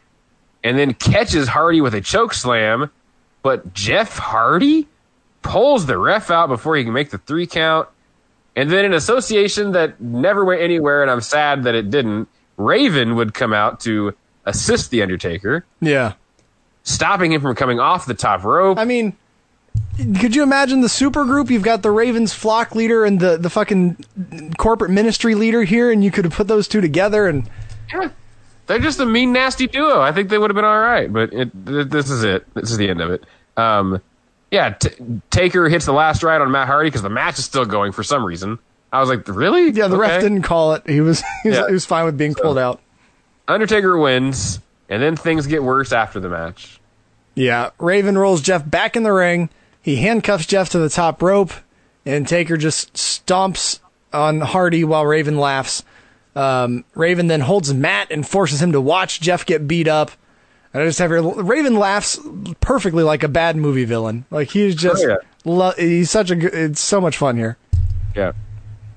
and 0.63 0.77
then 0.77 0.93
catches 0.93 1.47
Hardy 1.49 1.81
with 1.81 1.93
a 1.95 2.01
choke 2.01 2.33
slam. 2.33 2.89
But 3.41 3.73
Jeff 3.73 4.17
Hardy 4.17 4.87
pulls 5.41 5.85
the 5.87 5.97
ref 5.97 6.31
out 6.31 6.47
before 6.47 6.75
he 6.77 6.83
can 6.83 6.93
make 6.93 7.09
the 7.09 7.17
three 7.17 7.45
count. 7.47 7.89
And 8.55 8.69
then 8.71 8.85
an 8.85 8.93
association 8.93 9.71
that 9.73 9.99
never 9.99 10.45
went 10.45 10.61
anywhere, 10.61 11.01
and 11.01 11.09
I'm 11.11 11.19
sad 11.21 11.63
that 11.63 11.73
it 11.75 11.89
didn't. 11.89 12.29
Raven 12.55 13.15
would 13.15 13.33
come 13.33 13.51
out 13.53 13.79
to 13.81 14.13
assist 14.45 14.91
the 14.91 15.01
Undertaker, 15.01 15.65
Yeah. 15.81 16.13
stopping 16.83 17.31
him 17.33 17.41
from 17.41 17.55
coming 17.55 17.79
off 17.79 18.05
the 18.05 18.13
top 18.13 18.43
rope. 18.43 18.77
I 18.77 18.85
mean, 18.85 19.15
could 20.19 20.35
you 20.35 20.43
imagine 20.43 20.81
the 20.81 20.89
super 20.89 21.23
group? 21.25 21.49
You've 21.49 21.63
got 21.63 21.81
the 21.83 21.91
Ravens 21.91 22.33
flock 22.33 22.73
leader 22.75 23.05
and 23.05 23.19
the, 23.19 23.37
the 23.37 23.49
fucking 23.49 24.03
corporate 24.57 24.91
ministry 24.91 25.35
leader 25.35 25.63
here, 25.63 25.91
and 25.91 26.03
you 26.03 26.11
could 26.11 26.25
have 26.25 26.33
put 26.33 26.47
those 26.47 26.67
two 26.67 26.81
together 26.81 27.27
and. 27.27 27.49
Yeah. 27.93 28.09
They're 28.65 28.79
just 28.79 28.99
a 29.01 29.05
mean, 29.05 29.33
nasty 29.33 29.67
duo. 29.67 29.99
I 30.01 30.13
think 30.13 30.29
they 30.29 30.37
would 30.37 30.49
have 30.49 30.55
been 30.55 30.63
all 30.65 30.79
right, 30.79 31.11
but 31.11 31.33
it, 31.33 31.51
th- 31.65 31.87
this 31.89 32.09
is 32.09 32.23
it. 32.23 32.51
This 32.53 32.71
is 32.71 32.77
the 32.77 32.89
end 32.89 33.01
of 33.01 33.11
it. 33.11 33.25
Um, 33.57 34.01
yeah, 34.51 34.69
t- 34.71 34.89
Taker 35.29 35.67
hits 35.67 35.85
the 35.85 35.91
last 35.91 36.23
ride 36.23 36.39
on 36.39 36.49
Matt 36.49 36.67
Hardy 36.67 36.87
because 36.87 37.01
the 37.01 37.09
match 37.09 37.37
is 37.39 37.45
still 37.45 37.65
going 37.65 37.91
for 37.91 38.03
some 38.03 38.23
reason. 38.23 38.57
I 38.91 39.01
was 39.01 39.09
like, 39.09 39.27
really? 39.27 39.71
Yeah, 39.71 39.87
the 39.89 39.97
ref 39.97 40.21
didn't 40.21 40.43
call 40.43 40.73
it. 40.75 40.87
He 40.87 41.01
was 41.01 41.21
he 41.43 41.49
was, 41.49 41.57
Yeah. 41.57 41.67
he 41.67 41.73
was 41.73 41.85
fine 41.85 42.05
with 42.05 42.17
being 42.17 42.35
pulled 42.35 42.57
out. 42.57 42.79
Undertaker 43.47 43.97
wins, 43.97 44.59
and 44.87 45.03
then 45.03 45.17
things 45.17 45.45
get 45.45 45.61
worse 45.61 45.91
after 45.91 46.19
the 46.21 46.29
match. 46.29 46.79
Yeah, 47.35 47.71
Raven 47.79 48.17
rolls 48.17 48.41
Jeff 48.41 48.67
back 48.67 48.95
in 48.95 49.03
the 49.03 49.11
ring. 49.11 49.49
He 49.83 49.97
handcuffs 49.97 50.47
Jeff 50.47 50.69
to 50.69 50.79
the 50.79 50.89
top 50.89 51.21
rope, 51.21 51.51
and 52.05 52.27
Taker 52.27 52.57
just 52.57 52.93
stomps 52.95 53.79
on 54.11 54.41
Hardy 54.41 54.83
while 54.83 55.05
Raven 55.05 55.37
laughs. 55.37 55.83
Um, 56.35 56.83
Raven 56.95 57.27
then 57.27 57.41
holds 57.41 57.71
Matt 57.73 58.09
and 58.09 58.27
forces 58.27 58.59
him 58.61 58.71
to 58.71 58.81
watch 58.81 59.21
Jeff 59.21 59.45
get 59.45 59.67
beat 59.67 59.87
up. 59.87 60.09
And 60.73 60.81
I 60.81 60.85
just 60.87 60.97
have 60.97 61.11
here, 61.11 61.21
Raven 61.21 61.75
laughs 61.75 62.19
perfectly 62.59 63.03
like 63.03 63.21
a 63.21 63.27
bad 63.27 63.55
movie 63.55 63.85
villain. 63.85 64.25
Like 64.31 64.49
he's 64.49 64.73
just, 64.73 65.03
Oh, 65.05 65.09
yeah. 65.09 65.15
lo- 65.45 65.73
he's 65.77 66.09
such 66.09 66.31
a 66.31 66.35
good, 66.35 66.53
it's 66.55 66.81
so 66.81 66.99
much 66.99 67.17
fun 67.17 67.37
here. 67.37 67.57
Yeah. 68.15 68.31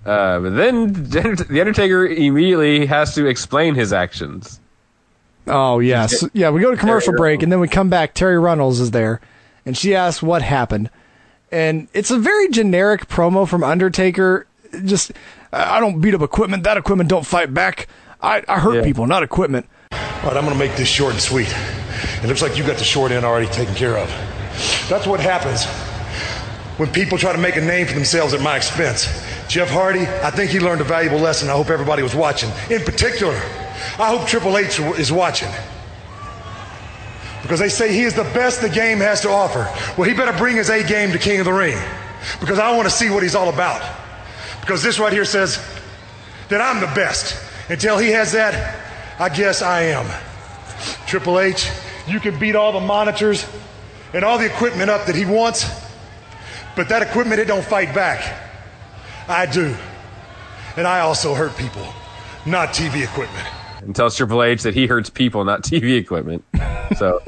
Uh, 0.06 0.38
but 0.40 0.50
then 0.56 0.92
the 0.92 1.58
Undertaker 1.60 2.06
immediately 2.06 2.86
has 2.86 3.14
to 3.16 3.26
explain 3.26 3.74
his 3.74 3.92
actions. 3.92 4.60
Oh 5.48 5.78
yes, 5.80 6.24
yeah. 6.32 6.50
We 6.50 6.60
go 6.60 6.70
to 6.70 6.76
commercial 6.76 7.12
Terry 7.12 7.18
break 7.18 7.42
and 7.42 7.52
then 7.52 7.60
we 7.60 7.68
come 7.68 7.88
back. 7.90 8.14
Terri 8.14 8.40
Runnels 8.42 8.80
is 8.80 8.90
there, 8.92 9.20
and 9.66 9.76
she 9.76 9.94
asks 9.94 10.22
what 10.22 10.40
happened, 10.40 10.88
and 11.52 11.88
it's 11.92 12.10
a 12.10 12.18
very 12.18 12.48
generic 12.48 13.08
promo 13.08 13.46
from 13.46 13.62
Undertaker. 13.62 14.46
Just 14.84 15.12
I 15.52 15.80
don't 15.80 16.00
beat 16.00 16.14
up 16.14 16.22
equipment. 16.22 16.62
That 16.64 16.76
equipment 16.76 17.10
don't 17.10 17.26
fight 17.26 17.52
back. 17.52 17.88
I, 18.22 18.42
I 18.48 18.58
hurt 18.58 18.82
people, 18.84 19.06
not 19.06 19.22
equipment. 19.22 19.68
All 19.92 19.98
right, 19.98 20.36
I'm 20.36 20.44
going 20.44 20.52
to 20.52 20.58
make 20.58 20.74
this 20.76 20.88
short 20.88 21.12
and 21.12 21.20
sweet. 21.20 21.54
It 22.22 22.26
looks 22.26 22.42
like 22.42 22.56
you 22.56 22.66
got 22.66 22.78
the 22.78 22.84
short 22.84 23.12
end 23.12 23.24
already 23.24 23.46
taken 23.48 23.74
care 23.74 23.96
of. 23.96 24.08
That's 24.88 25.06
what 25.06 25.20
happens 25.20 25.64
when 26.78 26.90
people 26.92 27.18
try 27.18 27.32
to 27.32 27.38
make 27.38 27.56
a 27.56 27.60
name 27.60 27.86
for 27.86 27.94
themselves 27.94 28.34
at 28.34 28.40
my 28.40 28.56
expense. 28.56 29.06
Jeff 29.48 29.70
Hardy, 29.70 30.00
I 30.00 30.30
think 30.30 30.50
he 30.50 30.60
learned 30.60 30.80
a 30.80 30.84
valuable 30.84 31.18
lesson. 31.18 31.48
I 31.48 31.52
hope 31.52 31.70
everybody 31.70 32.02
was 32.02 32.14
watching. 32.14 32.50
In 32.70 32.82
particular, 32.82 33.34
I 33.98 34.08
hope 34.16 34.26
Triple 34.26 34.56
H 34.58 34.80
is 34.80 35.12
watching. 35.12 35.48
Because 37.42 37.60
they 37.60 37.68
say 37.68 37.92
he 37.92 38.02
is 38.02 38.14
the 38.14 38.24
best 38.24 38.60
the 38.60 38.68
game 38.68 38.98
has 38.98 39.20
to 39.22 39.28
offer. 39.28 39.70
Well, 39.96 40.08
he 40.08 40.14
better 40.14 40.36
bring 40.36 40.56
his 40.56 40.70
A 40.70 40.82
game 40.82 41.12
to 41.12 41.18
King 41.18 41.40
of 41.40 41.44
the 41.44 41.52
Ring. 41.52 41.78
Because 42.40 42.58
I 42.58 42.74
want 42.74 42.88
to 42.88 42.94
see 42.94 43.10
what 43.10 43.22
he's 43.22 43.34
all 43.34 43.48
about. 43.48 43.82
Because 44.60 44.82
this 44.82 44.98
right 44.98 45.12
here 45.12 45.24
says 45.24 45.62
that 46.48 46.60
I'm 46.60 46.80
the 46.80 46.92
best. 46.94 47.42
Until 47.68 47.98
he 47.98 48.10
has 48.10 48.32
that, 48.32 49.20
I 49.20 49.28
guess 49.28 49.62
I 49.62 49.82
am. 49.82 50.06
Triple 51.06 51.40
H, 51.40 51.68
you 52.06 52.20
can 52.20 52.38
beat 52.38 52.54
all 52.54 52.72
the 52.72 52.80
monitors 52.80 53.46
and 54.12 54.24
all 54.24 54.38
the 54.38 54.46
equipment 54.46 54.90
up 54.90 55.06
that 55.06 55.14
he 55.14 55.24
wants, 55.24 55.68
but 56.74 56.88
that 56.88 57.02
equipment, 57.02 57.40
it 57.40 57.46
don't 57.46 57.64
fight 57.64 57.94
back. 57.94 58.42
I 59.28 59.46
do. 59.46 59.74
And 60.76 60.86
I 60.86 61.00
also 61.00 61.34
hurt 61.34 61.56
people, 61.56 61.86
not 62.44 62.68
TV 62.68 63.02
equipment. 63.02 63.46
And 63.86 63.94
tells 63.94 64.16
Triple 64.16 64.42
H 64.42 64.62
that 64.64 64.74
he 64.74 64.86
hurts 64.86 65.10
people, 65.10 65.44
not 65.44 65.62
TV 65.64 65.96
equipment. 65.96 66.44
So 66.96 67.22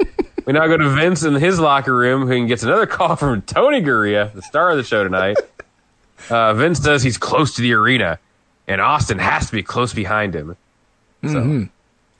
we 0.45 0.51
now 0.53 0.67
go 0.67 0.75
to 0.77 0.89
Vince 0.89 1.23
in 1.23 1.35
his 1.35 1.57
locker 1.57 1.95
room, 1.95 2.27
who 2.27 2.47
gets 2.47 2.63
another 2.63 2.85
call 2.85 3.15
from 3.15 3.41
Tony 3.43 3.81
Garea, 3.81 4.33
the 4.33 4.41
star 4.41 4.69
of 4.69 4.77
the 4.77 4.83
show 4.83 5.03
tonight. 5.03 5.37
Uh, 6.29 6.53
Vince 6.53 6.79
says 6.79 7.01
he's 7.01 7.17
close 7.17 7.55
to 7.55 7.61
the 7.61 7.73
arena, 7.73 8.19
and 8.67 8.81
Austin 8.81 9.19
has 9.19 9.47
to 9.47 9.53
be 9.53 9.63
close 9.63 9.93
behind 9.93 10.35
him. 10.35 10.57
Mhm. 11.23 11.69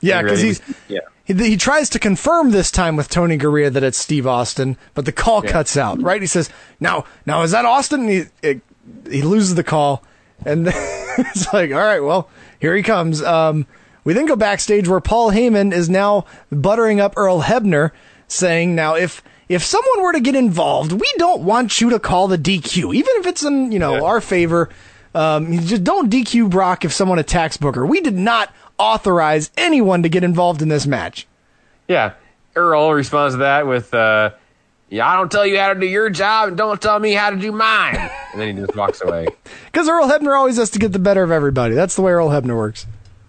Yeah, 0.00 0.22
because 0.22 0.40
he's 0.40 0.62
yeah. 0.88 1.00
he, 1.24 1.34
he 1.34 1.56
tries 1.58 1.90
to 1.90 1.98
confirm 1.98 2.50
this 2.50 2.70
time 2.70 2.96
with 2.96 3.10
Tony 3.10 3.36
Garea 3.36 3.70
that 3.70 3.82
it's 3.82 3.98
Steve 3.98 4.26
Austin, 4.26 4.78
but 4.94 5.04
the 5.04 5.12
call 5.12 5.42
cuts 5.42 5.76
out. 5.76 6.00
Right? 6.00 6.20
He 6.20 6.26
says, 6.26 6.48
"Now, 6.80 7.04
now 7.26 7.42
is 7.42 7.50
that 7.50 7.66
Austin?" 7.66 8.08
He 8.08 8.24
it, 8.42 8.62
he 9.10 9.20
loses 9.20 9.54
the 9.54 9.64
call, 9.64 10.02
and 10.46 10.66
then 10.66 10.74
it's 11.18 11.52
like, 11.52 11.72
"All 11.72 11.78
right, 11.78 12.00
well, 12.00 12.30
here 12.58 12.74
he 12.74 12.82
comes." 12.82 13.22
Um, 13.22 13.66
we 14.04 14.12
then 14.14 14.26
go 14.26 14.36
backstage 14.36 14.88
where 14.88 15.00
Paul 15.00 15.30
Heyman 15.30 15.72
is 15.72 15.88
now 15.90 16.26
buttering 16.50 17.00
up 17.00 17.14
Earl 17.16 17.42
Hebner, 17.42 17.90
saying, 18.28 18.74
"Now, 18.74 18.94
if 18.94 19.22
if 19.48 19.62
someone 19.64 20.02
were 20.02 20.12
to 20.12 20.20
get 20.20 20.34
involved, 20.34 20.92
we 20.92 21.12
don't 21.18 21.42
want 21.42 21.80
you 21.80 21.90
to 21.90 21.98
call 21.98 22.28
the 22.28 22.38
DQ, 22.38 22.94
even 22.94 23.12
if 23.16 23.26
it's 23.26 23.44
in 23.44 23.72
you 23.72 23.78
know 23.78 24.04
our 24.04 24.20
favor." 24.20 24.68
Um, 25.14 25.52
just 25.60 25.82
don't 25.82 26.08
DQ 26.10 26.48
Brock 26.50 26.84
if 26.84 26.92
someone 26.92 27.18
attacks 27.18 27.56
Booker. 27.56 27.84
We 27.84 28.00
did 28.00 28.16
not 28.16 28.54
authorize 28.78 29.50
anyone 29.56 30.04
to 30.04 30.08
get 30.08 30.22
involved 30.22 30.62
in 30.62 30.68
this 30.68 30.86
match. 30.86 31.26
Yeah. 31.88 32.12
Earl 32.54 32.92
responds 32.92 33.34
to 33.34 33.38
that 33.38 33.66
with, 33.66 33.92
uh, 33.92 34.30
"Yeah, 34.88 35.08
I 35.08 35.16
don't 35.16 35.30
tell 35.30 35.46
you 35.46 35.58
how 35.58 35.72
to 35.72 35.78
do 35.78 35.86
your 35.86 36.10
job, 36.10 36.48
and 36.48 36.56
don't 36.56 36.80
tell 36.80 36.98
me 36.98 37.12
how 37.12 37.30
to 37.30 37.36
do 37.36 37.52
mine." 37.52 37.96
and 38.32 38.40
then 38.40 38.56
he 38.56 38.62
just 38.62 38.76
walks 38.76 39.00
away. 39.02 39.26
Because 39.72 39.88
Earl 39.88 40.08
Hebner 40.08 40.36
always 40.36 40.56
has 40.56 40.70
to 40.70 40.80
get 40.80 40.92
the 40.92 40.98
better 40.98 41.22
of 41.22 41.30
everybody. 41.30 41.76
That's 41.76 41.94
the 41.94 42.02
way 42.02 42.10
Earl 42.10 42.30
Hebner 42.30 42.56
works. 42.56 42.86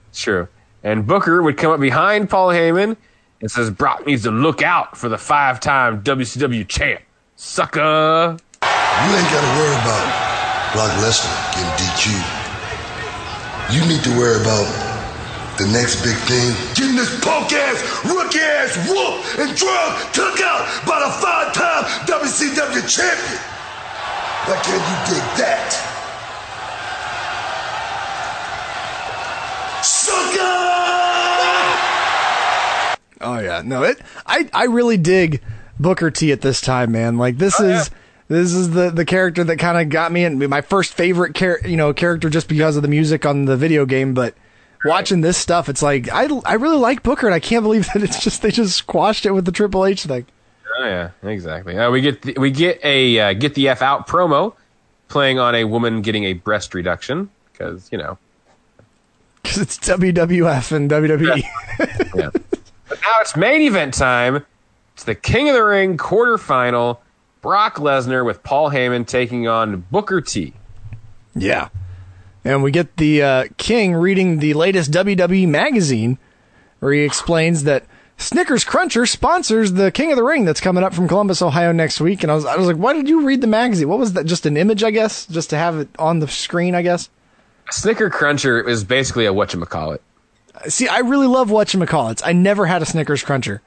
It's 0.09 0.19
true. 0.19 0.47
And 0.83 1.05
Booker 1.05 1.41
would 1.41 1.57
come 1.57 1.71
up 1.71 1.79
behind 1.79 2.29
Paul 2.29 2.49
Heyman 2.49 2.97
and 3.39 3.51
says 3.51 3.69
Brock 3.69 4.05
needs 4.05 4.23
to 4.23 4.31
look 4.31 4.61
out 4.61 4.97
for 4.97 5.09
the 5.09 5.17
five-time 5.17 6.03
WCW 6.03 6.67
champ. 6.67 7.01
Sucker. 7.35 8.37
You 8.61 9.09
ain't 9.17 9.31
got 9.33 9.41
to 9.41 9.53
worry 9.57 9.75
about 9.81 10.31
Brock 10.73 10.91
Lesnar 11.01 11.33
getting 11.53 11.73
DQ. 11.77 12.41
You 13.73 13.81
need 13.87 14.03
to 14.03 14.11
worry 14.17 14.41
about 14.41 14.67
the 15.57 15.67
next 15.67 16.01
big 16.03 16.17
thing. 16.25 16.53
Getting 16.75 16.95
this 16.95 17.13
punk 17.21 17.53
ass, 17.53 17.81
rookie 18.05 18.39
ass 18.39 18.77
whoop 18.89 19.39
and 19.39 19.55
drug 19.57 20.13
took 20.13 20.39
out 20.41 20.65
by 20.85 20.99
the 20.99 21.11
five 21.21 21.53
time 21.53 21.83
WCW 22.05 22.81
champion. 22.89 23.41
Why 24.45 24.57
can't 24.63 24.81
you 24.81 25.15
dig 25.15 25.25
that? 25.37 25.90
Sucker! 30.01 30.47
Oh 33.21 33.39
yeah, 33.39 33.61
no, 33.63 33.83
it. 33.83 34.01
I 34.25 34.49
I 34.51 34.63
really 34.65 34.97
dig 34.97 35.43
Booker 35.79 36.09
T 36.09 36.31
at 36.31 36.41
this 36.41 36.59
time, 36.59 36.91
man. 36.91 37.17
Like 37.17 37.37
this 37.37 37.59
is 37.59 37.91
this 38.27 38.51
is 38.51 38.71
the 38.71 38.89
the 38.89 39.05
character 39.05 39.43
that 39.43 39.57
kind 39.57 39.79
of 39.79 39.89
got 39.89 40.11
me 40.11 40.23
in 40.23 40.39
my 40.49 40.61
first 40.61 40.95
favorite 40.95 41.35
char- 41.35 41.59
you 41.63 41.77
know 41.77 41.93
character 41.93 42.31
just 42.31 42.47
because 42.47 42.75
of 42.77 42.81
the 42.81 42.87
music 42.87 43.25
on 43.25 43.45
the 43.45 43.57
video 43.57 43.85
game, 43.85 44.13
but. 44.13 44.35
Watching 44.83 45.21
this 45.21 45.37
stuff, 45.37 45.69
it's 45.69 45.83
like 45.83 46.09
I, 46.11 46.27
I 46.43 46.53
really 46.53 46.77
like 46.77 47.03
Booker, 47.03 47.27
and 47.27 47.35
I 47.35 47.39
can't 47.39 47.61
believe 47.61 47.87
that 47.93 48.01
it's 48.01 48.23
just 48.23 48.41
they 48.41 48.49
just 48.49 48.75
squashed 48.75 49.27
it 49.27 49.31
with 49.31 49.45
the 49.45 49.51
Triple 49.51 49.85
H 49.85 50.05
thing. 50.05 50.25
Oh 50.79 50.85
yeah, 50.85 51.11
exactly. 51.21 51.77
Uh, 51.77 51.91
we 51.91 52.01
get 52.01 52.23
the, 52.23 52.33
we 52.39 52.49
get 52.49 52.79
a 52.83 53.19
uh, 53.19 53.33
get 53.33 53.53
the 53.53 53.69
f 53.69 53.83
out 53.83 54.07
promo 54.07 54.55
playing 55.07 55.37
on 55.37 55.53
a 55.53 55.65
woman 55.65 56.01
getting 56.01 56.23
a 56.23 56.33
breast 56.33 56.73
reduction 56.73 57.29
because 57.51 57.89
you 57.91 57.99
know. 57.99 58.17
Because 59.41 59.57
it's 59.57 59.77
WWF 59.79 60.71
and 60.71 60.89
WWE. 60.89 61.43
yeah. 62.15 62.29
But 62.87 63.01
now 63.01 63.11
it's 63.21 63.35
main 63.35 63.61
event 63.61 63.93
time. 63.93 64.45
It's 64.93 65.03
the 65.03 65.15
King 65.15 65.49
of 65.49 65.55
the 65.55 65.63
Ring 65.63 65.97
quarterfinal. 65.97 66.99
Brock 67.41 67.77
Lesnar 67.77 68.23
with 68.23 68.43
Paul 68.43 68.69
Heyman 68.69 69.07
taking 69.07 69.47
on 69.47 69.85
Booker 69.89 70.21
T. 70.21 70.53
Yeah. 71.35 71.69
And 72.45 72.61
we 72.63 72.71
get 72.71 72.97
the 72.97 73.23
uh, 73.23 73.45
King 73.57 73.95
reading 73.95 74.39
the 74.39 74.53
latest 74.53 74.91
WWE 74.91 75.47
magazine 75.47 76.17
where 76.79 76.93
he 76.93 77.01
explains 77.01 77.63
that 77.63 77.85
Snickers 78.17 78.63
Cruncher 78.63 79.05
sponsors 79.05 79.73
the 79.73 79.91
King 79.91 80.11
of 80.11 80.17
the 80.17 80.23
Ring 80.23 80.45
that's 80.45 80.61
coming 80.61 80.83
up 80.83 80.93
from 80.93 81.07
Columbus, 81.07 81.41
Ohio 81.41 81.71
next 81.71 81.99
week. 81.99 82.21
And 82.21 82.31
I 82.31 82.35
was, 82.35 82.45
I 82.45 82.55
was 82.55 82.67
like, 82.67 82.75
why 82.75 82.93
did 82.93 83.09
you 83.09 83.25
read 83.25 83.41
the 83.41 83.47
magazine? 83.47 83.89
What 83.89 83.99
was 83.99 84.13
that? 84.13 84.25
Just 84.25 84.45
an 84.45 84.57
image, 84.57 84.83
I 84.83 84.91
guess? 84.91 85.25
Just 85.25 85.49
to 85.51 85.57
have 85.57 85.77
it 85.77 85.89
on 85.97 86.19
the 86.19 86.27
screen, 86.27 86.75
I 86.75 86.81
guess? 86.83 87.09
Snicker 87.73 88.09
Cruncher 88.09 88.61
is 88.61 88.83
basically 88.83 89.25
a 89.25 89.33
whatchamacallit. 89.33 89.99
See, 90.67 90.87
I 90.87 90.99
really 90.99 91.27
love 91.27 91.49
whatchamacallits. 91.49 92.21
I 92.23 92.33
never 92.33 92.65
had 92.65 92.81
a 92.81 92.85
Snickers 92.85 93.23
Cruncher. 93.23 93.61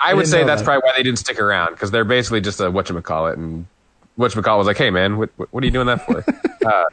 I 0.00 0.14
would 0.14 0.26
say 0.26 0.44
that's 0.44 0.60
that. 0.60 0.64
probably 0.64 0.86
why 0.86 0.92
they 0.96 1.02
didn't 1.02 1.18
stick 1.18 1.38
around 1.38 1.70
because 1.70 1.90
they're 1.90 2.04
basically 2.04 2.40
just 2.40 2.60
a 2.60 2.64
whatchamacallit. 2.64 3.34
And 3.34 3.66
whatchamacallit 4.18 4.58
was 4.58 4.66
like, 4.66 4.76
hey, 4.76 4.90
man, 4.90 5.16
what, 5.16 5.30
what 5.36 5.62
are 5.62 5.66
you 5.66 5.72
doing 5.72 5.86
that 5.86 6.04
for? 6.04 6.24
uh, 6.66 6.84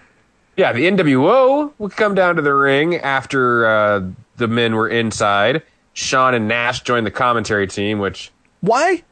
yeah, 0.55 0.71
the 0.71 0.85
NWO 0.85 1.73
would 1.79 1.91
come 1.91 2.15
down 2.15 2.35
to 2.35 2.41
the 2.41 2.53
ring 2.53 2.95
after 2.97 3.67
uh, 3.67 4.03
the 4.37 4.47
men 4.47 4.75
were 4.75 4.87
inside. 4.87 5.63
Shawn 5.93 6.33
and 6.33 6.47
Nash 6.47 6.81
joined 6.81 7.05
the 7.05 7.11
commentary 7.11 7.67
team, 7.67 7.99
which 7.99 8.31
Why? 8.61 9.03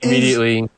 immediately 0.00 0.68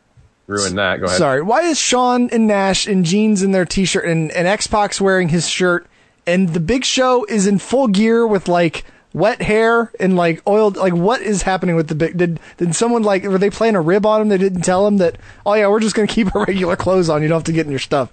ruined 0.46 0.78
that. 0.78 0.98
Go 1.00 1.06
ahead. 1.06 1.18
Sorry. 1.18 1.42
Why 1.42 1.62
is 1.62 1.78
Shawn 1.78 2.28
and 2.30 2.46
Nash 2.46 2.86
in 2.86 3.04
jeans 3.04 3.42
in 3.42 3.52
their 3.52 3.64
t-shirt 3.64 4.04
and, 4.04 4.30
and 4.32 4.46
X-Pac 4.46 5.00
wearing 5.00 5.28
his 5.28 5.48
shirt 5.48 5.86
and 6.28 6.50
the 6.50 6.60
Big 6.60 6.84
Show 6.84 7.24
is 7.24 7.46
in 7.46 7.58
full 7.58 7.88
gear 7.88 8.26
with 8.26 8.48
like 8.48 8.84
wet 9.12 9.40
hair 9.42 9.90
and 9.98 10.16
like 10.16 10.46
oiled 10.46 10.76
like 10.76 10.92
what 10.92 11.22
is 11.22 11.42
happening 11.42 11.74
with 11.74 11.88
the 11.88 11.94
big 11.94 12.16
did 12.16 12.38
did 12.58 12.74
someone 12.74 13.02
like 13.02 13.24
were 13.24 13.38
they 13.38 13.48
playing 13.50 13.74
a 13.74 13.80
rib 13.80 14.04
on 14.04 14.20
him 14.20 14.28
they 14.28 14.36
didn't 14.36 14.60
tell 14.60 14.86
him 14.86 14.98
that 14.98 15.16
oh 15.46 15.54
yeah 15.54 15.66
we're 15.66 15.80
just 15.80 15.94
gonna 15.96 16.06
keep 16.06 16.36
our 16.36 16.44
regular 16.46 16.76
clothes 16.76 17.08
on 17.08 17.22
you 17.22 17.28
don't 17.28 17.38
have 17.38 17.44
to 17.44 17.52
get 17.52 17.64
in 17.64 17.70
your 17.72 17.80
stuff 17.80 18.12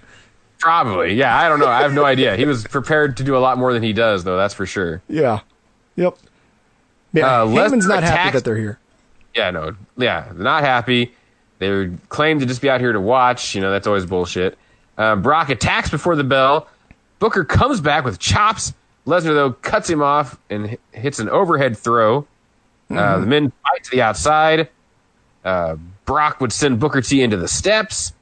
Probably. 0.57 1.13
Yeah, 1.13 1.37
I 1.37 1.49
don't 1.49 1.59
know. 1.59 1.67
I 1.67 1.81
have 1.81 1.93
no 1.93 2.05
idea. 2.05 2.37
He 2.37 2.45
was 2.45 2.63
prepared 2.65 3.17
to 3.17 3.23
do 3.23 3.35
a 3.35 3.39
lot 3.39 3.57
more 3.57 3.73
than 3.73 3.83
he 3.83 3.91
does, 3.91 4.23
though. 4.23 4.37
That's 4.37 4.53
for 4.53 4.65
sure. 4.65 5.01
yeah 5.09 5.41
yep 5.97 6.17
yeah 7.13 7.41
Uh, 7.43 7.45
Heyman's 7.45 7.87
not 7.87 8.03
happy 8.03 8.31
that 8.31 8.45
they're 8.45 8.55
here 8.57 8.79
Yeah, 9.35 9.51
no. 9.51 9.75
Yeah, 9.97 10.31
they're 10.31 10.43
not 10.43 10.63
happy. 10.63 11.13
They 11.59 11.91
claim 12.09 12.39
to 12.39 12.45
just 12.45 12.61
be 12.61 12.69
out 12.69 12.79
here 12.79 12.93
to 12.93 13.01
watch. 13.01 13.53
You 13.53 13.61
know, 13.61 13.69
that's 13.69 13.85
always 13.85 14.05
bullshit. 14.05 14.57
Uh, 14.97 15.17
Brock 15.17 15.49
attacks 15.49 15.89
before 15.89 16.15
the 16.15 16.23
bell. 16.23 16.67
Booker 17.19 17.43
comes 17.43 17.81
back 17.81 18.03
with 18.05 18.19
chops. 18.19 18.73
Lesnar, 19.07 19.33
though, 19.35 19.51
cuts 19.51 19.89
him 19.89 20.01
off 20.01 20.37
and 20.49 20.71
h- 20.71 20.79
hits 20.91 21.19
an 21.19 21.29
overhead 21.29 21.77
throw. 21.77 22.25
Uh, 22.89 22.93
Mhm. 22.93 23.21
the 23.21 23.27
men 23.27 23.51
fight 23.63 23.83
to 23.83 23.91
the 23.91 24.01
outside. 24.01 24.69
Uh, 25.43 25.75
Brock 26.05 26.39
would 26.41 26.51
send 26.51 26.79
Booker 26.79 27.01
T 27.01 27.21
into 27.21 27.37
the 27.37 27.47
steps. 27.47 28.13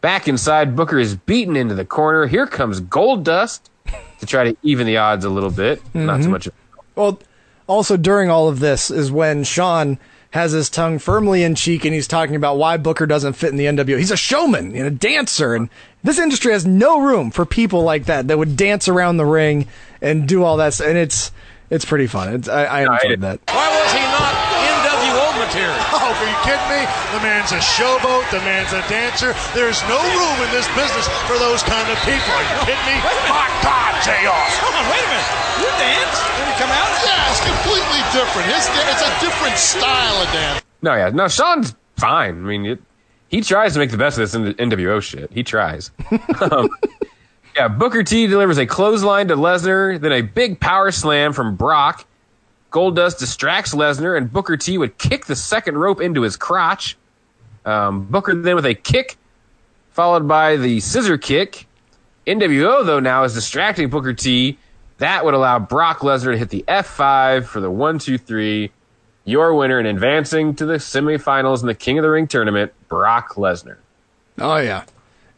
Back 0.00 0.28
inside, 0.28 0.76
Booker 0.76 0.98
is 0.98 1.16
beaten 1.16 1.56
into 1.56 1.74
the 1.74 1.84
corner. 1.84 2.26
Here 2.26 2.46
comes 2.46 2.80
Goldust 2.80 3.60
to 4.20 4.26
try 4.26 4.44
to 4.44 4.56
even 4.62 4.86
the 4.86 4.96
odds 4.96 5.24
a 5.24 5.28
little 5.30 5.50
bit. 5.50 5.82
Not 5.94 6.22
so 6.22 6.28
Mhm. 6.28 6.30
much. 6.32 6.48
Well, 6.94 7.18
also 7.66 7.96
during 7.96 8.30
all 8.30 8.48
of 8.48 8.60
this 8.60 8.90
is 8.90 9.10
when 9.10 9.42
Shawn 9.44 9.98
has 10.30 10.52
his 10.52 10.68
tongue 10.68 10.98
firmly 10.98 11.42
in 11.42 11.54
cheek 11.54 11.84
and 11.84 11.94
he's 11.94 12.06
talking 12.06 12.36
about 12.36 12.58
why 12.58 12.76
Booker 12.76 13.06
doesn't 13.06 13.32
fit 13.32 13.50
in 13.50 13.56
the 13.56 13.64
NWO. 13.64 13.98
He's 13.98 14.10
a 14.10 14.16
showman 14.16 14.74
and 14.74 14.86
a 14.86 14.90
dancer, 14.90 15.54
and 15.54 15.70
this 16.02 16.18
industry 16.18 16.52
has 16.52 16.66
no 16.66 17.00
room 17.00 17.30
for 17.30 17.46
people 17.46 17.82
like 17.82 18.04
that 18.06 18.28
that 18.28 18.38
would 18.38 18.56
dance 18.56 18.88
around 18.88 19.16
the 19.16 19.26
ring 19.26 19.66
and 20.02 20.28
do 20.28 20.44
all 20.44 20.58
that. 20.58 20.80
And 20.80 20.98
it's 20.98 21.32
it's 21.70 21.84
pretty 21.84 22.06
fun. 22.06 22.34
It's, 22.34 22.48
I, 22.48 22.64
I 22.64 22.80
enjoyed 22.80 23.20
that. 23.22 23.40
Why 23.46 23.82
was 23.82 23.92
he 23.92 24.00
not 24.00 24.47
NWO 25.38 25.46
material? 25.46 25.74
Oh, 25.98 26.10
are 26.14 26.26
you 26.28 26.38
kidding 26.42 26.68
me? 26.68 26.82
The 27.14 27.22
man's 27.22 27.52
a 27.52 27.58
showboat. 27.62 28.30
The 28.30 28.40
man's 28.42 28.72
a 28.72 28.82
dancer. 28.88 29.34
There's 29.54 29.80
no 29.86 29.98
room 30.02 30.38
in 30.42 30.50
this 30.50 30.66
business 30.74 31.06
for 31.26 31.38
those 31.38 31.62
kind 31.62 31.86
of 31.90 31.98
people. 32.02 32.32
Are 32.34 32.42
you 32.42 32.58
kidding 32.66 32.86
me? 32.86 32.96
My 33.30 33.46
God, 33.62 33.92
JR. 34.02 34.42
Come 34.62 34.74
on, 34.74 34.86
wait 34.90 35.04
a 35.04 35.10
minute. 35.10 35.30
You 35.62 35.68
dance 35.78 36.16
when 36.38 36.46
you 36.48 36.56
come 36.58 36.70
out? 36.70 36.90
Yeah, 37.06 37.30
it's 37.30 37.42
completely 37.46 38.02
different. 38.14 38.46
His 38.50 38.66
da- 38.66 38.90
it's 38.90 39.02
a 39.02 39.12
different 39.24 39.56
style 39.56 40.22
of 40.22 40.28
dance. 40.32 40.62
No, 40.82 40.94
yeah, 40.94 41.10
no. 41.10 41.28
Shawn's 41.28 41.74
fine. 41.96 42.36
I 42.38 42.46
mean, 42.46 42.66
it, 42.66 42.82
he 43.28 43.40
tries 43.40 43.72
to 43.74 43.78
make 43.78 43.90
the 43.90 43.98
best 43.98 44.18
of 44.18 44.22
this 44.30 44.34
N- 44.34 44.70
NWO 44.70 45.02
shit. 45.02 45.30
He 45.32 45.42
tries. 45.42 45.90
um, 46.40 46.68
yeah, 47.56 47.68
Booker 47.68 48.02
T 48.02 48.26
delivers 48.26 48.58
a 48.58 48.66
clothesline 48.66 49.28
to 49.28 49.36
Lesnar, 49.36 50.00
then 50.00 50.12
a 50.12 50.22
big 50.22 50.60
power 50.60 50.90
slam 50.90 51.32
from 51.32 51.56
Brock. 51.56 52.06
Goldust 52.70 53.18
distracts 53.18 53.74
Lesnar, 53.74 54.16
and 54.16 54.30
Booker 54.32 54.56
T 54.56 54.76
would 54.78 54.98
kick 54.98 55.26
the 55.26 55.36
second 55.36 55.78
rope 55.78 56.00
into 56.00 56.22
his 56.22 56.36
crotch. 56.36 56.96
Um, 57.64 58.04
Booker 58.04 58.34
then 58.34 58.56
with 58.56 58.66
a 58.66 58.74
kick, 58.74 59.16
followed 59.90 60.28
by 60.28 60.56
the 60.56 60.80
scissor 60.80 61.18
kick. 61.18 61.66
NWO 62.26 62.84
though 62.84 63.00
now 63.00 63.24
is 63.24 63.34
distracting 63.34 63.88
Booker 63.88 64.12
T. 64.12 64.58
That 64.98 65.24
would 65.24 65.34
allow 65.34 65.58
Brock 65.58 66.00
Lesnar 66.00 66.32
to 66.32 66.36
hit 66.36 66.50
the 66.50 66.64
F5 66.68 67.44
for 67.44 67.60
the 67.60 67.70
one, 67.70 67.98
two, 67.98 68.18
three. 68.18 68.72
your 69.24 69.54
winner 69.54 69.78
and 69.78 69.86
advancing 69.86 70.54
to 70.56 70.64
the 70.66 70.74
semifinals 70.74 71.60
in 71.60 71.66
the 71.66 71.74
King 71.74 71.98
of 71.98 72.02
the 72.02 72.10
Ring 72.10 72.26
tournament, 72.26 72.72
Brock 72.88 73.34
Lesnar. 73.34 73.76
Oh 74.38 74.56
yeah. 74.56 74.84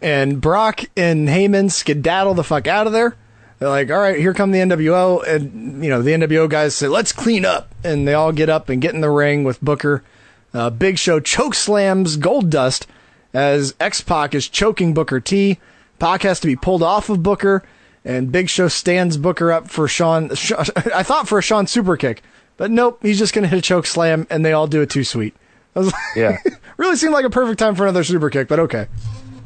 And 0.03 0.41
Brock 0.41 0.83
and 0.97 1.29
Heyman 1.29 1.71
skedaddle 1.71 2.35
the 2.35 2.45
fuck 2.45 2.67
out 2.67 2.87
of 2.87 2.93
there. 2.93 3.17
They're 3.61 3.69
like, 3.69 3.91
all 3.91 3.99
right, 4.01 4.19
here 4.19 4.33
come 4.35 4.51
the 4.53 4.59
NWO. 4.59 5.25
And, 5.27 5.85
you 5.85 5.91
know, 5.91 6.01
the 6.03 6.13
NWO 6.13 6.49
guys 6.49 6.75
say, 6.75 6.89
let's 6.89 7.13
clean 7.13 7.45
up. 7.45 7.73
And 7.85 8.09
they 8.09 8.15
all 8.15 8.33
get 8.33 8.49
up 8.49 8.69
and 8.71 8.81
get 8.81 8.95
in 8.95 9.03
the 9.03 9.11
ring 9.11 9.45
with 9.45 9.61
Booker. 9.61 10.03
Uh, 10.53 10.71
Big 10.71 10.99
Show 10.99 11.21
choke 11.21 11.55
slams 11.55 12.17
Goldust 12.17 12.87
as 13.33 13.75
X 13.79 14.01
Pac 14.01 14.35
is 14.35 14.49
choking 14.49 14.95
Booker 14.95 15.21
T. 15.21 15.59
Pac 15.99 16.23
has 16.23 16.41
to 16.41 16.47
be 16.47 16.57
pulled 16.57 16.83
off 16.83 17.11
of 17.11 17.23
Booker. 17.23 17.63
And 18.03 18.33
Big 18.33 18.49
Show 18.49 18.69
stands 18.69 19.19
Booker 19.19 19.53
up 19.53 19.69
for 19.71 19.87
Shawn. 19.87 20.31
I 20.95 21.03
thought 21.03 21.29
for 21.29 21.39
a 21.39 21.43
Shawn 21.43 21.67
super 21.67 21.99
kick. 21.99 22.23
But 22.57 22.71
nope, 22.71 22.99
he's 23.03 23.19
just 23.19 23.35
going 23.35 23.43
to 23.43 23.49
hit 23.49 23.59
a 23.59 23.63
choke 23.63 23.85
slam. 23.87 24.27
And 24.31 24.43
they 24.45 24.55
all 24.55 24.67
do 24.67 24.81
it 24.81 24.89
too 24.89 25.05
sweet. 25.05 25.37
I 25.77 25.81
was 25.81 25.93
like, 25.93 26.03
Yeah. 26.17 26.39
really 26.79 26.97
seemed 26.97 27.13
like 27.13 27.27
a 27.27 27.31
perfect 27.31 27.59
time 27.59 27.75
for 27.75 27.85
another 27.85 28.05
super 28.05 28.31
kick, 28.31 28.49
but 28.49 28.59
okay. 28.59 28.87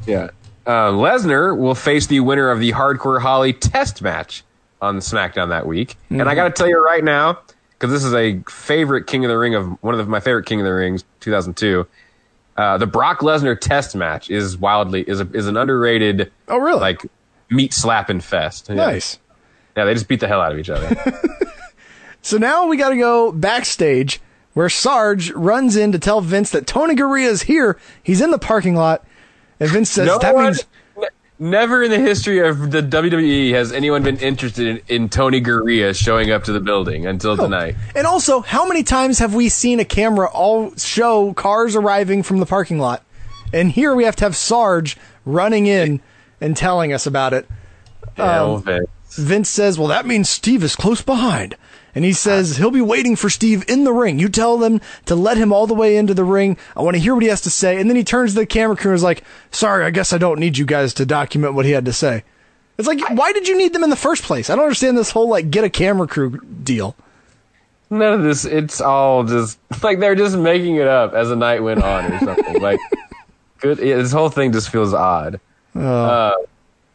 Yeah. 0.07 0.29
Uh, 0.65 0.89
Lesnar 0.91 1.55
will 1.57 1.75
face 1.75 2.07
the 2.07 2.19
winner 2.21 2.49
of 2.49 2.59
the 2.59 2.71
Hardcore 2.71 3.21
Holly 3.21 3.53
test 3.53 4.01
match 4.01 4.43
on 4.81 4.97
SmackDown 4.97 5.49
that 5.49 5.65
week. 5.67 5.95
And 6.09 6.23
I 6.23 6.33
Mhm. 6.33 6.35
got 6.35 6.43
to 6.45 6.49
tell 6.51 6.67
you 6.67 6.83
right 6.83 7.03
now, 7.03 7.39
because 7.71 7.91
this 7.91 8.03
is 8.03 8.13
a 8.13 8.39
favorite 8.49 9.05
King 9.07 9.23
of 9.25 9.29
the 9.29 9.37
Ring 9.37 9.53
of 9.55 9.67
one 9.83 9.93
of 9.93 9.99
the, 9.99 10.05
my 10.05 10.19
favorite 10.19 10.45
King 10.45 10.59
of 10.61 10.65
the 10.65 10.73
Rings, 10.73 11.03
2002. 11.19 11.85
Uh, 12.57 12.77
the 12.77 12.87
Brock 12.87 13.19
Lesnar 13.19 13.59
test 13.59 13.95
match 13.95 14.29
is 14.29 14.57
wildly 14.57 15.01
is 15.07 15.19
a, 15.21 15.27
is 15.33 15.47
an 15.47 15.57
underrated. 15.57 16.31
Oh, 16.47 16.57
really? 16.57 16.79
Like 16.79 17.05
meat 17.49 17.73
slapping 17.73 18.21
fest. 18.21 18.67
Yeah. 18.69 18.75
Nice. 18.75 19.19
Yeah, 19.77 19.83
they 19.85 19.93
just 19.93 20.07
beat 20.07 20.21
the 20.21 20.27
hell 20.27 20.41
out 20.41 20.51
of 20.51 20.59
each 20.59 20.69
other. 20.69 20.95
So 22.21 22.37
now 22.37 22.65
we 22.65 22.75
got 22.75 22.89
to 22.89 22.97
go 22.97 23.31
backstage 23.31 24.19
where 24.55 24.67
Sarge 24.67 25.29
runs 25.33 25.75
in 25.75 25.91
to 25.91 25.99
tell 25.99 26.21
Vince 26.21 26.49
that 26.49 26.65
Tony 26.65 26.95
Garea 26.95 27.27
is 27.27 27.43
here. 27.43 27.77
He's 28.01 28.19
in 28.19 28.31
the 28.31 28.39
parking 28.39 28.73
lot. 28.75 29.05
And 29.59 29.69
Vince 29.69 29.89
says, 29.91 30.07
No 30.07 30.19
that 30.19 30.33
one- 30.35 30.45
means. 30.45 30.65
Never 31.37 31.83
in 31.83 31.91
the 31.91 31.99
history 31.99 32.39
of 32.47 32.71
the 32.71 32.81
WWE 32.81 33.51
has 33.51 33.73
anyone 33.73 34.03
been 34.03 34.15
interested 34.19 34.67
in, 34.67 34.81
in 34.87 35.09
Tony 35.09 35.41
Garea 35.41 35.93
showing 35.93 36.31
up 36.31 36.45
to 36.45 36.53
the 36.53 36.61
building 36.61 37.05
until 37.05 37.35
tonight. 37.35 37.75
And 37.93 38.07
also, 38.07 38.39
how 38.39 38.65
many 38.65 38.83
times 38.83 39.19
have 39.19 39.35
we 39.35 39.49
seen 39.49 39.81
a 39.81 39.85
camera 39.85 40.29
all 40.29 40.73
show 40.77 41.33
cars 41.33 41.75
arriving 41.75 42.23
from 42.23 42.39
the 42.39 42.45
parking 42.45 42.79
lot? 42.79 43.03
And 43.51 43.69
here 43.69 43.93
we 43.93 44.05
have 44.05 44.15
to 44.15 44.23
have 44.23 44.33
Sarge 44.33 44.95
running 45.25 45.67
in 45.67 45.99
and 46.39 46.55
telling 46.55 46.93
us 46.93 47.05
about 47.05 47.33
it. 47.33 47.49
Um, 48.17 48.63
Vince. 48.63 48.87
Vince 49.17 49.49
says, 49.49 49.77
well, 49.77 49.89
that 49.89 50.05
means 50.05 50.29
Steve 50.29 50.63
is 50.63 50.77
close 50.77 51.01
behind. 51.01 51.57
And 51.95 52.03
he 52.03 52.11
says 52.13 52.57
he'll 52.57 52.71
be 52.71 52.81
waiting 52.81 53.15
for 53.15 53.29
Steve 53.29 53.63
in 53.69 53.85
the 53.85 53.93
ring. 53.93 54.19
You 54.19 54.27
tell 54.27 54.57
them 54.57 54.81
to 55.05 55.15
let 55.15 55.37
him 55.37 55.53
all 55.53 55.65
the 55.65 55.73
way 55.73 55.95
into 55.95 56.13
the 56.13 56.25
ring. 56.25 56.57
I 56.75 56.81
want 56.81 56.95
to 56.95 57.01
hear 57.01 57.13
what 57.13 57.23
he 57.23 57.29
has 57.29 57.41
to 57.41 57.49
say. 57.49 57.79
And 57.79 57.89
then 57.89 57.95
he 57.95 58.03
turns 58.03 58.33
to 58.33 58.41
the 58.41 58.45
camera 58.45 58.75
crew 58.75 58.91
and 58.91 58.97
is 58.97 59.03
like, 59.03 59.23
sorry, 59.51 59.85
I 59.85 59.91
guess 59.91 60.11
I 60.11 60.17
don't 60.17 60.39
need 60.39 60.57
you 60.57 60.65
guys 60.65 60.93
to 60.95 61.05
document 61.05 61.53
what 61.53 61.65
he 61.65 61.71
had 61.71 61.85
to 61.85 61.93
say. 61.93 62.23
It's 62.77 62.87
like, 62.87 62.99
why 63.11 63.31
did 63.31 63.47
you 63.47 63.57
need 63.57 63.71
them 63.71 63.85
in 63.85 63.89
the 63.89 63.95
first 63.95 64.23
place? 64.23 64.49
I 64.49 64.55
don't 64.55 64.65
understand 64.65 64.97
this 64.97 65.11
whole, 65.11 65.29
like, 65.29 65.49
get 65.49 65.63
a 65.63 65.69
camera 65.69 66.07
crew 66.07 66.41
deal. 66.41 66.95
None 67.89 68.13
of 68.13 68.23
this. 68.23 68.43
It's 68.43 68.81
all 68.81 69.23
just 69.23 69.57
like 69.83 69.99
they're 69.99 70.15
just 70.15 70.37
making 70.37 70.75
it 70.75 70.87
up 70.87 71.13
as 71.13 71.29
the 71.29 71.35
night 71.35 71.63
went 71.63 71.83
on 71.83 72.11
or 72.11 72.19
something. 72.19 72.61
like, 72.61 72.79
good. 73.59 73.79
Yeah, 73.79 73.97
this 73.97 74.11
whole 74.11 74.29
thing 74.29 74.51
just 74.51 74.69
feels 74.69 74.93
odd. 74.93 75.39
Uh, 75.73 76.33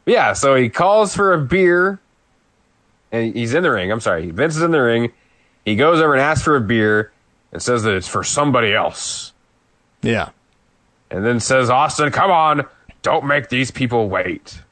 yeah. 0.05 0.33
So 0.33 0.55
he 0.57 0.69
calls 0.69 1.15
for 1.15 1.33
a 1.33 1.39
beer, 1.39 2.01
and 3.13 3.35
he's 3.35 3.55
in 3.55 3.63
the 3.63 3.71
ring. 3.71 3.91
I'm 3.91 4.01
sorry, 4.01 4.31
Vince 4.31 4.57
is 4.57 4.63
in 4.63 4.71
the 4.71 4.81
ring. 4.81 5.13
He 5.65 5.77
goes 5.77 6.01
over 6.01 6.15
and 6.15 6.23
asks 6.23 6.45
for 6.45 6.57
a 6.57 6.61
beer, 6.61 7.13
and 7.53 7.63
says 7.63 7.83
that 7.83 7.95
it's 7.95 8.09
for 8.09 8.25
somebody 8.25 8.73
else. 8.73 9.33
Yeah. 10.03 10.31
And 11.11 11.25
then 11.25 11.41
says, 11.41 11.71
Austin, 11.71 12.11
come 12.11 12.31
on, 12.31 12.67
don't 13.03 13.27
make 13.27 13.49
these 13.49 13.71
people 13.71 14.09
wait. 14.09 14.63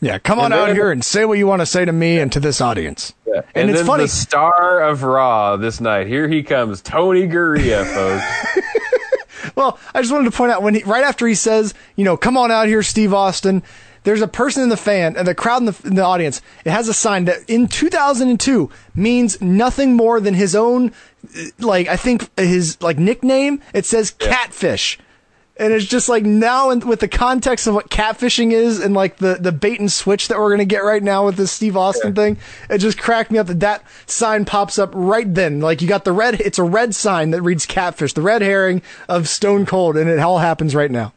Yeah, 0.00 0.18
come 0.18 0.38
on 0.38 0.52
And 0.52 0.54
out 0.54 0.74
here 0.74 0.90
and 0.90 1.04
say 1.04 1.24
what 1.24 1.38
you 1.38 1.46
want 1.46 1.60
to 1.60 1.66
say 1.66 1.84
to 1.84 1.92
me 1.92 2.18
and 2.18 2.30
to 2.32 2.40
this 2.40 2.60
audience. 2.60 3.14
Yeah. 3.26 3.42
And, 3.54 3.70
it's 3.70 3.80
then 3.80 3.86
funny. 3.86 4.04
The 4.04 4.08
star 4.08 4.80
of 4.80 5.02
Raw 5.02 5.56
this 5.56 5.80
night. 5.80 6.06
Here 6.06 6.28
he 6.28 6.42
comes, 6.42 6.82
Tony 6.82 7.26
Garea, 7.26 7.84
folks. 7.94 8.64
Well, 9.54 9.78
I 9.94 10.00
just 10.00 10.12
wanted 10.12 10.30
to 10.30 10.36
point 10.36 10.52
out 10.52 10.62
when 10.62 10.74
he, 10.74 10.82
right 10.82 11.04
after 11.04 11.26
he 11.26 11.34
says, 11.34 11.74
you 11.96 12.04
know, 12.04 12.16
come 12.16 12.36
on 12.36 12.50
out 12.50 12.66
here, 12.66 12.82
Steve 12.82 13.14
Austin. 13.14 13.62
There's 14.04 14.20
a 14.20 14.28
person 14.28 14.62
in 14.62 14.68
the 14.68 14.76
fan 14.76 15.16
and 15.16 15.26
the 15.26 15.34
crowd 15.34 15.62
in 15.62 15.66
the, 15.66 15.80
in 15.84 15.94
the 15.94 16.04
audience. 16.04 16.42
It 16.64 16.70
has 16.70 16.88
a 16.88 16.94
sign 16.94 17.24
that 17.24 17.38
in 17.48 17.68
2002 17.68 18.70
means 18.94 19.40
nothing 19.40 19.94
more 19.96 20.20
than 20.20 20.34
his 20.34 20.54
own, 20.54 20.92
uh, 21.36 21.44
like 21.58 21.88
I 21.88 21.96
think 21.96 22.30
his 22.38 22.80
like 22.82 22.98
nickname. 22.98 23.62
It 23.72 23.86
says 23.86 24.10
catfish, 24.10 24.98
and 25.56 25.72
it's 25.72 25.86
just 25.86 26.10
like 26.10 26.22
now 26.22 26.68
and 26.68 26.84
with 26.84 27.00
the 27.00 27.08
context 27.08 27.66
of 27.66 27.74
what 27.74 27.88
catfishing 27.88 28.52
is 28.52 28.78
and 28.78 28.92
like 28.92 29.16
the 29.16 29.36
the 29.40 29.52
bait 29.52 29.80
and 29.80 29.90
switch 29.90 30.28
that 30.28 30.38
we're 30.38 30.50
gonna 30.50 30.66
get 30.66 30.84
right 30.84 31.02
now 31.02 31.24
with 31.24 31.36
this 31.36 31.50
Steve 31.50 31.76
Austin 31.76 32.14
thing. 32.14 32.36
It 32.68 32.78
just 32.78 32.98
cracked 32.98 33.30
me 33.30 33.38
up 33.38 33.46
that 33.46 33.60
that 33.60 33.84
sign 34.04 34.44
pops 34.44 34.78
up 34.78 34.90
right 34.94 35.32
then. 35.32 35.60
Like 35.60 35.80
you 35.80 35.88
got 35.88 36.04
the 36.04 36.12
red. 36.12 36.42
It's 36.42 36.58
a 36.58 36.62
red 36.62 36.94
sign 36.94 37.30
that 37.30 37.40
reads 37.40 37.64
catfish, 37.64 38.12
the 38.12 38.22
red 38.22 38.42
herring 38.42 38.82
of 39.08 39.28
Stone 39.30 39.64
Cold, 39.64 39.96
and 39.96 40.10
it 40.10 40.18
all 40.18 40.38
happens 40.38 40.74
right 40.74 40.90
now. 40.90 41.14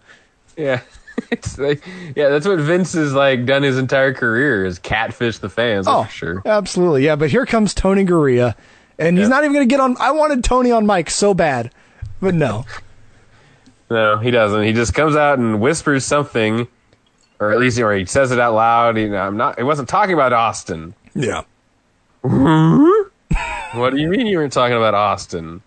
Yeah. 0.55 0.81
It's 1.31 1.57
like, 1.57 1.83
yeah, 2.15 2.29
that's 2.29 2.47
what 2.47 2.59
Vince 2.59 2.93
has 2.93 3.13
like 3.13 3.45
done 3.45 3.63
his 3.63 3.77
entire 3.77 4.13
career 4.13 4.65
is 4.65 4.79
catfish 4.79 5.39
the 5.39 5.49
fans. 5.49 5.87
Oh, 5.87 6.03
for 6.03 6.09
sure. 6.09 6.41
Absolutely, 6.45 7.05
yeah. 7.05 7.15
But 7.15 7.31
here 7.31 7.45
comes 7.45 7.73
Tony 7.73 8.05
Garea, 8.05 8.55
and 8.97 9.17
he's 9.17 9.27
not 9.27 9.43
even 9.43 9.53
going 9.53 9.67
to 9.67 9.71
get 9.71 9.79
on. 9.79 9.97
I 9.99 10.11
wanted 10.11 10.43
Tony 10.43 10.71
on 10.71 10.85
mic 10.85 11.09
so 11.09 11.33
bad, 11.33 11.71
but 12.21 12.33
no. 12.33 12.65
No, 13.89 14.17
he 14.17 14.31
doesn't. 14.31 14.63
He 14.63 14.73
just 14.73 14.93
comes 14.93 15.15
out 15.15 15.39
and 15.39 15.61
whispers 15.61 16.03
something, 16.03 16.67
or 17.39 17.53
at 17.53 17.57
least, 17.57 17.79
or 17.79 17.93
he 17.95 18.05
says 18.05 18.33
it 18.33 18.39
out 18.39 18.53
loud. 18.53 18.97
You 18.97 19.09
know, 19.09 19.21
I'm 19.21 19.37
not. 19.37 19.57
He 19.57 19.63
wasn't 19.63 19.87
talking 19.87 20.13
about 20.13 20.33
Austin. 20.33 20.93
Yeah. 21.15 21.43
what 22.21 23.91
do 23.91 23.97
you 23.97 24.09
mean 24.09 24.27
you 24.27 24.39
weren't 24.39 24.51
talking 24.51 24.75
about 24.75 24.93
Austin? 24.93 25.61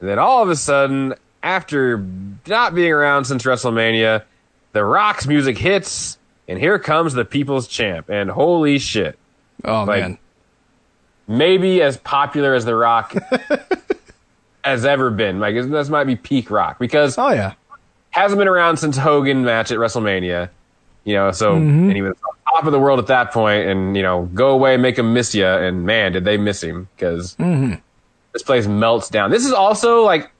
And 0.00 0.08
then 0.08 0.18
all 0.18 0.42
of 0.42 0.50
a 0.50 0.56
sudden, 0.56 1.14
after 1.44 2.04
not 2.48 2.74
being 2.74 2.90
around 2.90 3.26
since 3.26 3.44
WrestleMania, 3.44 4.24
The 4.74 4.84
Rock's 4.84 5.26
music 5.26 5.56
hits, 5.56 6.18
and 6.46 6.58
here 6.58 6.78
comes 6.78 7.14
the 7.14 7.24
People's 7.24 7.66
Champ. 7.66 8.10
And 8.10 8.28
holy 8.30 8.78
shit! 8.78 9.18
Oh 9.64 9.84
Like, 9.84 10.02
man. 10.02 10.18
maybe 11.26 11.80
as 11.80 11.96
popular 11.96 12.54
as 12.54 12.64
The 12.66 12.74
Rock 12.76 13.14
has 14.64 14.84
ever 14.84 15.10
been. 15.10 15.40
Like 15.40 15.54
this 15.54 15.88
might 15.88 16.04
be 16.04 16.16
peak 16.16 16.50
Rock 16.50 16.78
because 16.78 17.16
oh 17.18 17.30
yeah, 17.30 17.54
hasn't 18.10 18.38
been 18.38 18.48
around 18.48 18.76
since 18.78 18.96
Hogan 18.96 19.44
match 19.44 19.70
at 19.70 19.78
WrestleMania. 19.78 20.50
You 21.04 21.14
know, 21.14 21.30
so 21.32 21.54
Mhm. 21.54 21.88
and 21.88 21.92
he 21.92 22.02
was 22.02 22.14
top 22.52 22.64
of 22.66 22.72
the 22.72 22.78
world 22.80 22.98
at 22.98 23.06
that 23.08 23.32
point, 23.32 23.66
and 23.68 23.96
you 23.96 24.02
know, 24.02 24.28
go 24.34 24.50
away, 24.50 24.76
make 24.76 24.98
him 24.98 25.12
miss 25.12 25.34
you, 25.34 25.46
and 25.46 25.84
man, 25.84 26.12
did 26.12 26.24
they 26.24 26.36
miss 26.36 26.62
him 26.62 26.88
because 26.96 27.36
Mm-hmm. 27.36 27.74
this 28.32 28.42
place 28.42 28.66
melts 28.66 29.08
down. 29.10 29.30
This 29.30 29.44
is 29.44 29.52
also 29.52 30.02
like 30.04 30.30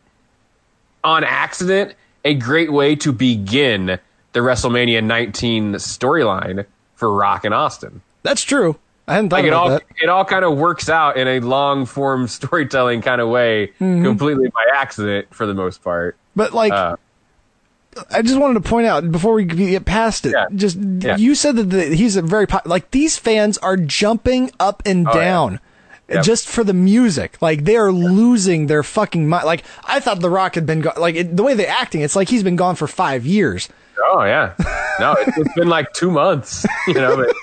on 1.03 1.23
accident 1.23 1.95
a 2.25 2.35
great 2.35 2.73
way 2.73 2.97
to 2.97 3.13
begin 3.13 3.99
the 4.35 4.41
WrestleMania 4.41 5.03
19 5.03 5.73
storyline 5.75 6.67
for 6.97 7.13
Rock 7.13 7.45
and 7.45 7.55
Austin. 7.55 8.03
That's 8.23 8.43
true. 8.43 8.77
I 9.09 9.15
hadn't 9.15 9.31
thought 9.31 9.37
Like 9.37 9.45
it 9.47 9.53
all, 9.53 9.69
that. 9.71 9.83
it 10.03 10.09
all 10.09 10.25
kind 10.25 10.45
of 10.45 10.57
works 10.57 10.89
out 10.89 11.17
in 11.17 11.27
a 11.29 11.41
long 11.41 11.87
form 11.87 12.27
storytelling 12.29 13.01
kind 13.03 13.21
of 13.21 13.29
way, 13.29 13.73
Mhm. 13.81 14.05
completely 14.05 14.49
by 14.49 14.65
accident 14.75 15.29
for 15.35 15.47
the 15.47 15.55
most 15.55 15.83
part. 15.83 16.17
But 16.37 16.53
like, 16.53 16.73
Uh, 16.73 16.97
I 18.11 18.23
just 18.23 18.39
wanted 18.41 18.55
to 18.63 18.69
point 18.69 18.87
out 18.87 19.11
before 19.13 19.35
we 19.35 19.45
get 19.45 19.85
past 19.85 20.27
it. 20.27 20.35
Just 20.57 20.77
Yeah. 20.79 21.17
you 21.17 21.35
said 21.37 21.57
that 21.57 21.71
the, 21.71 21.85
he's 21.95 22.17
a 22.17 22.23
very 22.23 22.47
pop, 22.47 22.67
like 22.67 22.91
these 22.91 23.17
fans 23.19 23.57
are 23.59 23.77
jumping 23.77 24.51
up 24.59 24.83
and 24.85 25.07
Oh, 25.07 25.13
yeah. 25.15 25.21
down. 25.25 25.61
Yep. 26.09 26.23
Just 26.25 26.49
for 26.49 26.65
the 26.65 26.75
music, 26.75 27.37
like 27.41 27.65
they 27.65 27.77
are 27.77 27.93
losing 27.93 28.67
their 28.67 28.83
fucking 28.83 29.27
mind. 29.29 29.45
Like 29.47 29.63
I 29.87 30.01
thought 30.01 30.21
The 30.21 30.29
Rock 30.29 30.55
had 30.55 30.67
been 30.67 30.81
gone. 30.81 30.95
Like 30.99 31.15
it, 31.15 31.37
the 31.37 31.43
way 31.43 31.55
they're 31.55 31.69
acting, 31.69 32.01
it's 32.03 32.15
like 32.17 32.29
he's 32.29 32.43
been 32.43 32.57
gone 32.57 32.75
for 32.75 32.87
five 32.87 33.25
years. 33.25 33.69
Oh 34.03 34.23
yeah, 34.25 34.55
no, 35.01 35.13
it, 35.13 35.29
it's 35.37 35.55
been 35.55 35.69
like 35.79 35.93
two 35.93 36.11
months, 36.11 36.65
you 36.89 36.95
know. 36.95 37.17
But, 37.17 37.37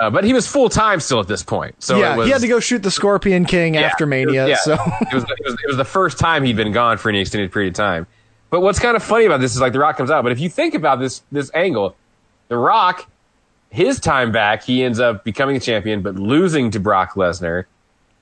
uh, 0.00 0.10
but 0.10 0.24
he 0.24 0.32
was 0.32 0.46
full 0.46 0.68
time 0.68 1.00
still 1.00 1.20
at 1.20 1.28
this 1.28 1.42
point, 1.42 1.82
so 1.82 1.98
yeah, 1.98 2.14
it 2.14 2.18
was, 2.18 2.26
he 2.26 2.32
had 2.32 2.40
to 2.40 2.48
go 2.48 2.60
shoot 2.60 2.82
the 2.82 2.90
Scorpion 2.90 3.44
King 3.44 3.76
after 3.76 4.06
Mania. 4.06 4.48
yeah, 4.48 4.56
So 4.56 4.72
it 4.74 5.14
was, 5.14 5.22
it 5.24 5.38
was 5.44 5.54
it 5.54 5.66
was 5.68 5.76
the 5.76 5.84
first 5.84 6.18
time 6.18 6.42
he'd 6.44 6.56
been 6.56 6.72
gone 6.72 6.98
for 6.98 7.08
any 7.10 7.20
extended 7.20 7.52
period 7.52 7.72
of 7.72 7.76
time. 7.76 8.06
But 8.50 8.60
what's 8.60 8.78
kind 8.78 8.96
of 8.96 9.02
funny 9.02 9.24
about 9.24 9.40
this 9.40 9.54
is 9.54 9.60
like 9.60 9.72
The 9.72 9.78
Rock 9.78 9.96
comes 9.96 10.10
out, 10.10 10.22
but 10.22 10.32
if 10.32 10.40
you 10.40 10.48
think 10.48 10.74
about 10.74 10.98
this 10.98 11.22
this 11.30 11.50
angle, 11.54 11.94
The 12.48 12.56
Rock, 12.56 13.06
his 13.70 14.00
time 14.00 14.32
back, 14.32 14.62
he 14.62 14.82
ends 14.82 14.98
up 15.00 15.24
becoming 15.24 15.56
a 15.56 15.60
champion, 15.60 16.02
but 16.02 16.16
losing 16.16 16.70
to 16.72 16.80
Brock 16.80 17.14
Lesnar. 17.14 17.64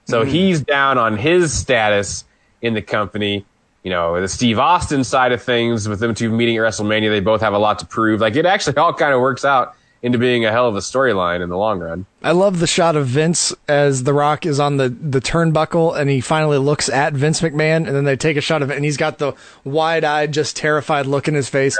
So 0.07 0.25
Mhm. 0.25 0.28
he's 0.28 0.60
down 0.60 0.99
on 0.99 1.17
his 1.17 1.52
status 1.52 2.25
in 2.62 2.75
the 2.75 2.83
company. 2.83 3.44
You 3.83 3.91
know, 3.91 4.20
the 4.20 4.28
Steve 4.28 4.59
Austin 4.59 5.05
side 5.05 5.33
of 5.33 5.42
things 5.42 5.89
with 5.89 6.00
them 6.00 6.15
two 6.15 6.31
meeting 6.31 6.57
at 6.57 6.60
WrestleMania, 6.60 7.10
they 7.10 7.20
both 7.20 7.41
have 7.41 7.55
a 7.55 7.59
lot 7.59 7.78
to 7.78 7.86
prove. 7.86 8.20
Like 8.20 8.36
it 8.36 8.44
actually 8.44 8.76
all 8.76 8.92
kind 8.92 9.15
of 9.15 9.20
works 9.20 9.44
out 9.44 9.75
into 10.02 10.18
being 10.18 10.44
a 10.44 10.50
hell 10.50 10.67
of 10.67 10.76
a 10.76 10.81
storyline 10.81 11.42
in 11.42 11.50
the 11.50 11.57
long 11.59 11.78
run. 11.78 12.07
I 12.23 12.33
love 12.33 12.59
the 12.59 12.67
shot 12.67 12.97
of 12.97 13.07
Vince 13.07 13.55
as 13.68 14.05
The 14.05 14.15
Rock 14.15 14.47
is 14.47 14.59
on 14.59 14.78
the, 14.78 14.89
the 14.89 15.20
turnbuckle 15.20 15.99
and 15.99 16.09
he 16.09 16.20
finally 16.20 16.59
looks 16.59 16.89
at 16.89 17.12
Vince 17.12 17.41
McMahon 17.41 17.86
and 17.86 17.89
then 17.89 18.05
they 18.05 18.17
take 18.17 18.36
a 18.36 18.41
shot 18.41 18.62
of 18.62 18.70
it 18.70 18.76
and 18.76 18.84
he's 18.84 18.97
got 18.97 19.18
the 19.18 19.34
wide 19.65 20.05
eyed, 20.05 20.33
just 20.33 20.57
terrified 20.57 21.07
look 21.07 21.28
in 21.28 21.34
his 21.34 21.49
face. 21.49 21.78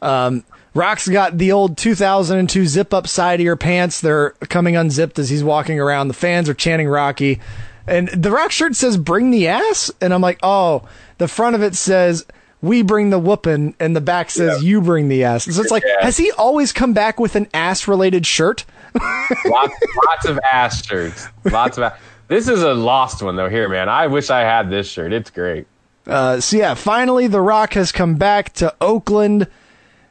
Um, 0.00 0.44
Rock's 0.74 1.08
got 1.08 1.38
the 1.38 1.52
old 1.52 1.76
2002 1.78 2.66
zip 2.66 2.92
up 2.92 3.08
side 3.08 3.40
of 3.40 3.44
your 3.44 3.56
pants. 3.56 4.00
They're 4.00 4.30
coming 4.48 4.76
unzipped 4.76 5.18
as 5.18 5.30
he's 5.30 5.42
walking 5.42 5.80
around. 5.80 6.08
The 6.08 6.14
fans 6.14 6.48
are 6.48 6.54
chanting 6.54 6.86
Rocky. 6.86 7.40
And 7.88 8.08
the 8.08 8.30
Rock 8.30 8.50
shirt 8.50 8.74
says 8.76 8.96
bring 8.96 9.30
the 9.30 9.48
ass. 9.48 9.90
And 10.00 10.12
I'm 10.12 10.20
like, 10.20 10.38
oh, 10.42 10.82
the 11.18 11.28
front 11.28 11.54
of 11.56 11.62
it 11.62 11.74
says 11.74 12.26
we 12.62 12.82
bring 12.82 13.10
the 13.10 13.18
whooping 13.18 13.74
and 13.78 13.94
the 13.94 14.00
back 14.00 14.30
says 14.30 14.64
you 14.64 14.80
bring 14.80 15.08
the 15.08 15.24
ass. 15.24 15.44
So 15.44 15.60
it's 15.60 15.70
like, 15.70 15.84
Yeah. 15.86 16.04
has 16.04 16.16
he 16.16 16.32
always 16.32 16.72
come 16.72 16.92
back 16.94 17.20
with 17.20 17.36
an 17.36 17.48
ass 17.54 17.86
related 17.86 18.26
shirt? 18.26 18.64
lots, 19.46 19.74
lots 20.06 20.26
of 20.26 20.38
ass 20.40 20.84
shirts. 20.86 21.28
Lots 21.44 21.76
of 21.78 21.84
ass. 21.84 21.98
This 22.28 22.48
is 22.48 22.62
a 22.62 22.74
lost 22.74 23.22
one 23.22 23.36
though. 23.36 23.48
Here, 23.48 23.68
man. 23.68 23.88
I 23.88 24.06
wish 24.08 24.30
I 24.30 24.40
had 24.40 24.68
this 24.70 24.88
shirt. 24.88 25.12
It's 25.12 25.30
great. 25.30 25.66
Uh, 26.06 26.40
so 26.40 26.56
yeah, 26.56 26.74
finally 26.74 27.26
The 27.26 27.40
Rock 27.40 27.74
has 27.74 27.92
come 27.92 28.14
back 28.14 28.52
to 28.54 28.74
Oakland, 28.80 29.46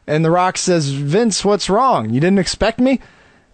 and 0.07 0.23
The 0.23 0.31
Rock 0.31 0.57
says, 0.57 0.89
"Vince, 0.91 1.43
what's 1.43 1.69
wrong? 1.69 2.09
You 2.11 2.19
didn't 2.21 2.39
expect 2.39 2.79
me?" 2.79 2.99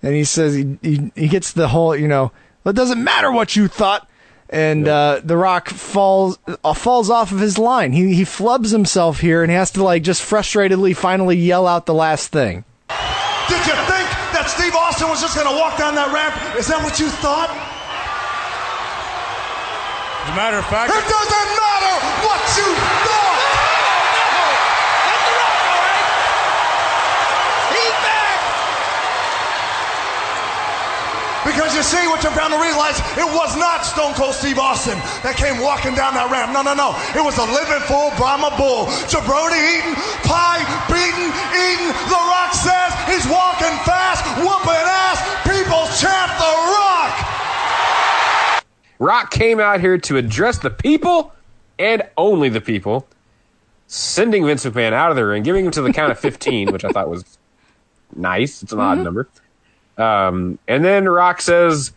And 0.03 0.13
he 0.15 0.23
says 0.23 0.53
he 0.55 0.77
he, 0.81 1.11
he 1.15 1.27
gets 1.27 1.53
the 1.53 1.69
whole, 1.69 1.95
you 1.95 2.07
know, 2.07 2.31
it 2.65 2.75
doesn't 2.75 3.03
matter 3.03 3.31
what 3.31 3.55
you 3.55 3.67
thought. 3.67 4.07
And 4.51 4.85
uh, 4.85 5.21
The 5.23 5.37
Rock 5.37 5.69
falls 5.69 6.37
uh, 6.63 6.73
falls 6.73 7.09
off 7.09 7.31
of 7.31 7.39
his 7.39 7.57
line. 7.57 7.93
He 7.93 8.13
he 8.13 8.23
flubs 8.23 8.71
himself 8.71 9.21
here, 9.21 9.43
and 9.43 9.49
he 9.49 9.55
has 9.55 9.71
to 9.71 9.83
like 9.83 10.03
just 10.03 10.21
frustratedly 10.21 10.93
finally 10.95 11.37
yell 11.37 11.65
out 11.67 11.85
the 11.85 11.93
last 11.93 12.33
thing. 12.33 12.65
Did 13.47 13.63
you 13.65 13.75
think 13.87 14.07
that 14.35 14.51
Steve 14.51 14.75
Austin 14.75 15.07
was 15.07 15.21
just 15.21 15.35
going 15.39 15.47
to 15.47 15.55
walk 15.55 15.77
down 15.79 15.95
that 15.95 16.11
ramp? 16.11 16.35
Is 16.59 16.67
that 16.67 16.83
what 16.83 16.99
you 16.99 17.07
thought? 17.23 17.47
As 20.21 20.29
a 20.29 20.35
matter 20.35 20.57
of 20.59 20.65
fact, 20.67 20.91
It 20.91 20.99
doesn't 20.99 21.51
matter 21.55 21.95
what 22.27 22.43
you 22.59 22.67
thought. 23.07 23.39
He's 27.71 27.95
back! 28.03 28.39
Because 31.71 31.93
you 31.93 31.99
see, 31.99 32.07
what 32.07 32.21
you're 32.21 32.35
bound 32.35 32.51
to 32.51 32.59
realize, 32.59 32.99
it 33.15 33.23
was 33.23 33.55
not 33.55 33.87
Stone 33.87 34.11
Cold 34.15 34.35
Steve 34.35 34.59
Austin 34.59 34.99
that 35.23 35.39
came 35.39 35.63
walking 35.63 35.95
down 35.95 36.11
that 36.19 36.27
ramp. 36.27 36.51
No, 36.51 36.59
no, 36.59 36.75
no. 36.75 36.91
It 37.15 37.23
was 37.23 37.39
a 37.39 37.47
living 37.47 37.79
full 37.87 38.11
Brahma 38.19 38.51
bull. 38.59 38.91
Jabroni 39.07 39.55
eating, 39.55 39.95
pie 40.27 40.59
beating, 40.91 41.31
eating. 41.31 41.95
The 42.11 42.19
Rock 42.27 42.51
says 42.51 42.91
he's 43.07 43.23
walking 43.23 43.71
fast, 43.87 44.19
whooping 44.43 44.83
ass. 44.83 45.23
People 45.47 45.87
chant 45.95 46.35
The 46.43 46.51
Rock. 46.75 47.15
Rock 48.99 49.31
came 49.31 49.63
out 49.63 49.79
here 49.79 49.97
to 50.11 50.17
address 50.17 50.59
the 50.59 50.71
people 50.71 51.31
and 51.79 52.03
only 52.17 52.49
the 52.49 52.59
people, 52.59 53.07
sending 53.87 54.43
Vince 54.45 54.65
McMahon 54.65 54.91
out 54.91 55.09
of 55.09 55.15
the 55.15 55.23
ring, 55.23 55.43
giving 55.43 55.63
him 55.63 55.71
to 55.71 55.81
the 55.81 55.93
count 55.93 56.11
of 56.11 56.19
15, 56.19 56.73
which 56.73 56.83
I 56.83 56.91
thought 56.91 57.07
was 57.07 57.39
nice. 58.13 58.61
It's 58.61 58.73
an 58.73 58.81
odd 58.81 58.95
mm-hmm. 58.95 59.03
number. 59.05 59.29
Um, 59.97 60.57
and 60.67 60.83
then 60.83 61.07
Rock 61.07 61.41
says, 61.41 61.91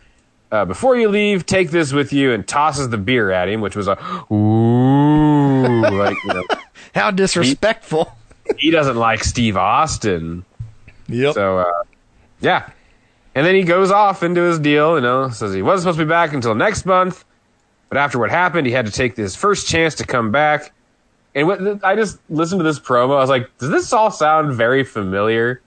uh, 0.51 0.65
before 0.65 0.95
you 0.95 1.09
leave, 1.09 1.45
take 1.45 1.71
this 1.71 1.91
with 1.91 2.13
you, 2.13 2.31
and 2.31 2.47
tosses 2.47 2.89
the 2.89 2.97
beer 2.97 3.31
at 3.31 3.49
him, 3.49 3.61
which 3.61 3.75
was 3.75 3.87
a 3.87 3.97
ooh, 4.31 5.81
like, 5.81 6.17
you 6.23 6.33
know. 6.33 6.43
How 6.95 7.11
disrespectful. 7.11 8.15
He, 8.57 8.67
he 8.67 8.71
doesn't 8.71 8.95
like 8.95 9.23
Steve 9.23 9.57
Austin. 9.57 10.45
Yep. 11.07 11.33
So, 11.33 11.59
uh, 11.59 11.83
yeah. 12.39 12.69
And 13.33 13.45
then 13.45 13.55
he 13.55 13.63
goes 13.63 13.91
off 13.91 14.23
into 14.23 14.41
his 14.41 14.59
deal, 14.59 14.95
you 14.95 15.01
know, 15.01 15.29
says 15.29 15.53
he 15.53 15.61
wasn't 15.61 15.81
supposed 15.83 15.99
to 15.99 16.05
be 16.05 16.09
back 16.09 16.31
until 16.31 16.55
next 16.55 16.85
month. 16.85 17.25
But 17.89 17.97
after 17.97 18.17
what 18.17 18.29
happened, 18.29 18.65
he 18.65 18.73
had 18.73 18.85
to 18.85 18.91
take 18.91 19.15
this 19.15 19.35
first 19.35 19.67
chance 19.67 19.95
to 19.95 20.05
come 20.05 20.31
back. 20.31 20.73
And 21.35 21.47
what, 21.47 21.83
I 21.83 21.95
just 21.95 22.17
listened 22.29 22.59
to 22.59 22.63
this 22.63 22.79
promo. 22.79 23.17
I 23.17 23.19
was 23.19 23.29
like, 23.29 23.55
does 23.57 23.69
this 23.69 23.91
all 23.91 24.09
sound 24.09 24.53
very 24.53 24.85
familiar? 24.85 25.61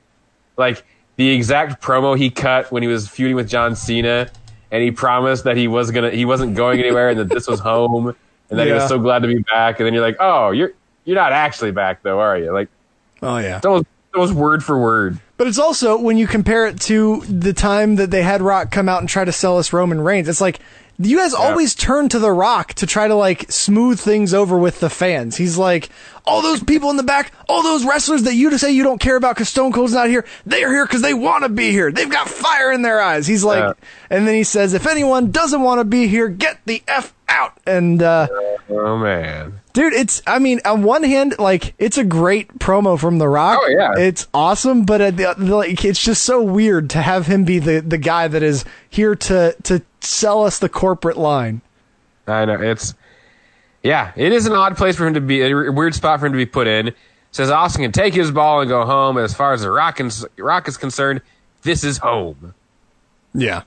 Like 0.56 0.84
the 1.18 1.28
exact 1.30 1.82
promo 1.82 2.16
he 2.16 2.30
cut 2.30 2.70
when 2.70 2.82
he 2.82 2.88
was 2.88 3.08
feuding 3.08 3.34
with 3.36 3.48
John 3.48 3.74
Cena, 3.74 4.30
and 4.70 4.82
he 4.82 4.92
promised 4.92 5.44
that 5.44 5.56
he 5.56 5.66
was 5.68 5.90
gonna, 5.90 6.10
he 6.10 6.24
wasn't 6.24 6.54
going 6.54 6.78
anywhere, 6.78 7.10
and 7.10 7.18
that 7.18 7.28
this 7.28 7.46
was 7.48 7.60
home, 7.60 8.14
and 8.48 8.58
that 8.58 8.66
he 8.66 8.72
was 8.72 8.88
so 8.88 8.98
glad 8.98 9.22
to 9.22 9.28
be 9.28 9.40
back. 9.40 9.80
And 9.80 9.86
then 9.86 9.92
you're 9.92 10.02
like, 10.02 10.16
oh, 10.20 10.52
you're 10.52 10.72
you're 11.04 11.16
not 11.16 11.32
actually 11.32 11.72
back 11.72 12.02
though, 12.02 12.20
are 12.20 12.38
you? 12.38 12.52
Like, 12.52 12.68
Oh 13.20 13.38
yeah. 13.38 13.56
it's 13.56 13.66
almost, 13.66 13.86
almost 14.14 14.34
word 14.34 14.62
for 14.62 14.78
word. 14.78 15.18
But 15.36 15.48
it's 15.48 15.58
also 15.58 15.98
when 16.00 16.18
you 16.18 16.26
compare 16.26 16.66
it 16.66 16.80
to 16.82 17.22
the 17.22 17.52
time 17.52 17.96
that 17.96 18.10
they 18.10 18.22
had 18.22 18.40
Rock 18.40 18.70
come 18.70 18.88
out 18.88 19.00
and 19.00 19.08
try 19.08 19.24
to 19.24 19.32
sell 19.32 19.58
us 19.58 19.72
Roman 19.72 20.00
Reigns, 20.00 20.28
it's 20.28 20.40
like 20.40 20.60
you 21.00 21.16
guys 21.18 21.32
always 21.32 21.74
turn 21.74 22.08
to 22.08 22.18
The 22.18 22.32
Rock 22.32 22.74
to 22.74 22.86
try 22.86 23.06
to 23.06 23.14
like 23.14 23.50
smooth 23.50 24.00
things 24.00 24.34
over 24.34 24.58
with 24.58 24.80
the 24.80 24.90
fans. 24.90 25.36
He's 25.36 25.56
like, 25.56 25.90
all 26.24 26.42
those 26.42 26.62
people 26.62 26.90
in 26.90 26.96
the 26.96 27.02
back, 27.02 27.32
all 27.48 27.62
those 27.62 27.84
wrestlers 27.84 28.24
that 28.24 28.34
you 28.34 28.56
say 28.58 28.72
you 28.72 28.82
don't 28.82 29.00
care 29.00 29.16
about 29.16 29.36
because 29.36 29.48
Stone 29.48 29.72
Cold's 29.72 29.92
not 29.94 30.08
here, 30.08 30.26
they're 30.44 30.72
here 30.72 30.84
because 30.84 31.02
they 31.02 31.14
want 31.14 31.44
to 31.44 31.48
be 31.48 31.70
here. 31.70 31.92
They've 31.92 32.10
got 32.10 32.28
fire 32.28 32.72
in 32.72 32.82
their 32.82 33.00
eyes. 33.00 33.26
He's 33.26 33.44
like, 33.44 33.76
and 34.10 34.26
then 34.26 34.34
he 34.34 34.44
says, 34.44 34.74
if 34.74 34.86
anyone 34.86 35.30
doesn't 35.30 35.62
want 35.62 35.78
to 35.80 35.84
be 35.84 36.08
here, 36.08 36.28
get 36.28 36.58
the 36.66 36.82
F 36.88 37.14
out. 37.28 37.56
And, 37.66 38.02
uh, 38.02 38.26
Oh 38.68 38.98
man. 38.98 39.60
Dude, 39.78 39.92
it's 39.92 40.22
I 40.26 40.40
mean, 40.40 40.60
on 40.64 40.82
one 40.82 41.04
hand, 41.04 41.36
like 41.38 41.72
it's 41.78 41.98
a 41.98 42.02
great 42.02 42.58
promo 42.58 42.98
from 42.98 43.18
The 43.18 43.28
Rock. 43.28 43.60
Oh, 43.62 43.68
yeah. 43.68 43.92
It's 43.96 44.26
awesome, 44.34 44.84
but 44.84 45.00
at 45.00 45.16
the, 45.16 45.36
like 45.38 45.84
it's 45.84 46.02
just 46.02 46.22
so 46.22 46.42
weird 46.42 46.90
to 46.90 47.00
have 47.00 47.28
him 47.28 47.44
be 47.44 47.60
the 47.60 47.78
the 47.78 47.96
guy 47.96 48.26
that 48.26 48.42
is 48.42 48.64
here 48.90 49.14
to 49.14 49.54
to 49.62 49.80
sell 50.00 50.42
us 50.42 50.58
the 50.58 50.68
corporate 50.68 51.16
line. 51.16 51.60
I 52.26 52.44
know 52.44 52.60
it's 52.60 52.94
yeah, 53.84 54.10
it 54.16 54.32
is 54.32 54.46
an 54.46 54.52
odd 54.52 54.76
place 54.76 54.96
for 54.96 55.06
him 55.06 55.14
to 55.14 55.20
be, 55.20 55.42
a 55.42 55.54
weird 55.70 55.94
spot 55.94 56.18
for 56.18 56.26
him 56.26 56.32
to 56.32 56.38
be 56.38 56.46
put 56.46 56.66
in. 56.66 56.92
Says 57.30 57.48
Austin 57.48 57.82
can 57.82 57.92
take 57.92 58.14
his 58.14 58.32
ball 58.32 58.60
and 58.60 58.68
go 58.68 58.84
home. 58.84 59.16
As 59.16 59.32
far 59.32 59.52
as 59.52 59.62
the 59.62 59.70
Rock, 59.70 60.00
is- 60.00 60.26
Rock 60.38 60.66
is 60.66 60.76
concerned, 60.76 61.20
this 61.62 61.84
is 61.84 61.98
home. 61.98 62.52
Yeah. 63.32 63.62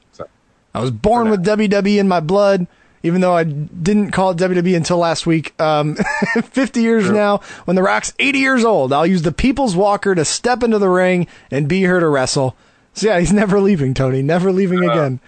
I 0.73 0.81
was 0.81 0.91
born 0.91 1.30
with 1.30 1.45
WWE 1.45 1.99
in 1.99 2.09
my 2.09 2.19
blood, 2.19 2.67
even 3.03 3.21
though 3.21 3.35
I 3.35 3.43
didn't 3.43 4.11
call 4.11 4.31
it 4.31 4.38
WWE 4.38 4.75
until 4.75 4.97
last 4.97 5.25
week. 5.25 5.59
Um, 5.59 5.95
50 6.43 6.81
years 6.81 7.09
now, 7.09 7.38
when 7.65 7.75
The 7.75 7.83
Rock's 7.83 8.13
80 8.19 8.39
years 8.39 8.63
old, 8.65 8.93
I'll 8.93 9.07
use 9.07 9.21
the 9.23 9.31
People's 9.31 9.75
Walker 9.75 10.13
to 10.15 10.23
step 10.25 10.63
into 10.63 10.80
the 10.80 10.89
ring 10.89 11.27
and 11.49 11.67
be 11.67 11.80
here 11.80 11.99
to 11.99 12.07
wrestle. 12.07 12.55
So 12.93 13.07
yeah, 13.07 13.19
he's 13.19 13.33
never 13.41 13.59
leaving, 13.59 13.93
Tony. 13.93 14.21
Never 14.21 14.51
leaving 14.51 14.83
again. 14.83 15.19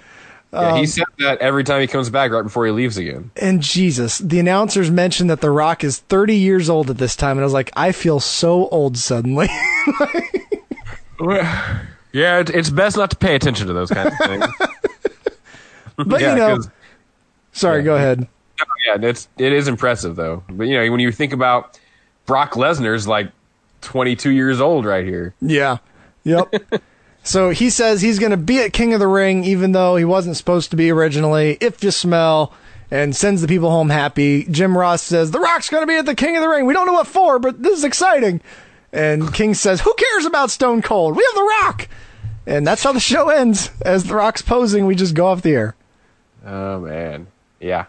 Yeah, 0.51 0.73
he 0.75 0.79
Um, 0.81 0.85
said 0.85 1.05
that 1.17 1.39
every 1.39 1.63
time 1.63 1.81
he 1.81 1.87
comes 1.87 2.11
back, 2.11 2.29
right 2.31 2.43
before 2.43 2.65
he 2.67 2.71
leaves 2.71 2.95
again. 2.97 3.31
And 3.37 3.59
Jesus, 3.59 4.19
the 4.19 4.39
announcers 4.39 4.91
mentioned 4.91 5.31
that 5.31 5.41
The 5.41 5.49
Rock 5.49 5.83
is 5.83 5.97
30 5.99 6.35
years 6.35 6.69
old 6.69 6.91
at 6.91 6.99
this 6.99 7.15
time, 7.15 7.37
and 7.37 7.41
I 7.41 7.45
was 7.45 7.53
like, 7.53 7.71
I 7.75 7.91
feel 7.91 8.19
so 8.19 8.67
old 8.67 8.95
suddenly. 8.97 9.49
Yeah, 12.11 12.43
it's 12.47 12.69
best 12.69 12.95
not 12.97 13.09
to 13.11 13.15
pay 13.15 13.33
attention 13.35 13.67
to 13.67 13.73
those 13.73 13.89
kinds 13.89 14.13
of 14.19 14.27
things. 14.27 14.45
But 15.95 16.21
Yeah, 16.21 16.29
you 16.31 16.35
know, 16.35 16.57
sorry, 17.53 17.83
go 17.83 17.95
ahead. 17.95 18.27
Yeah, 18.85 18.97
it's 19.01 19.29
it 19.37 19.53
is 19.53 19.67
impressive 19.67 20.15
though. 20.15 20.43
But 20.49 20.67
you 20.67 20.77
know, 20.77 20.91
when 20.91 20.99
you 20.99 21.11
think 21.11 21.33
about 21.33 21.79
Brock 22.25 22.53
Lesnar's 22.53 23.07
like 23.07 23.31
22 23.81 24.31
years 24.31 24.59
old 24.59 24.85
right 24.85 25.05
here. 25.05 25.33
Yeah. 25.41 25.77
Yep. 26.23 26.81
so 27.23 27.49
he 27.51 27.69
says 27.69 28.01
he's 28.01 28.19
going 28.19 28.31
to 28.31 28.37
be 28.37 28.59
at 28.59 28.73
King 28.73 28.93
of 28.93 28.99
the 28.99 29.07
Ring, 29.07 29.43
even 29.43 29.73
though 29.73 29.95
he 29.95 30.05
wasn't 30.05 30.37
supposed 30.37 30.71
to 30.71 30.77
be 30.77 30.89
originally, 30.89 31.57
if 31.61 31.83
you 31.83 31.91
smell, 31.91 32.53
and 32.89 33.15
sends 33.15 33.41
the 33.41 33.47
people 33.47 33.69
home 33.69 33.89
happy. 33.89 34.45
Jim 34.45 34.77
Ross 34.77 35.01
says, 35.01 35.31
The 35.31 35.39
Rock's 35.39 35.69
going 35.69 35.83
to 35.83 35.87
be 35.87 35.97
at 35.97 36.05
the 36.05 36.15
King 36.15 36.35
of 36.37 36.41
the 36.41 36.49
Ring. 36.49 36.65
We 36.65 36.73
don't 36.73 36.87
know 36.87 36.93
what 36.93 37.07
for, 37.07 37.39
but 37.39 37.61
this 37.61 37.77
is 37.77 37.83
exciting. 37.83 38.41
And 38.91 39.33
King 39.33 39.53
says, 39.53 39.81
Who 39.81 39.93
cares 39.93 40.25
about 40.25 40.51
Stone 40.51 40.81
Cold? 40.81 41.15
We 41.15 41.23
have 41.23 41.35
The 41.35 41.55
Rock. 41.63 41.89
And 42.45 42.67
that's 42.67 42.83
how 42.83 42.91
the 42.91 42.99
show 42.99 43.29
ends. 43.29 43.69
As 43.85 44.05
The 44.05 44.15
Rock's 44.15 44.41
posing, 44.41 44.85
we 44.85 44.95
just 44.95 45.15
go 45.15 45.27
off 45.27 45.41
the 45.41 45.53
air. 45.53 45.75
Oh 46.45 46.81
man, 46.81 47.27
yeah. 47.63 47.85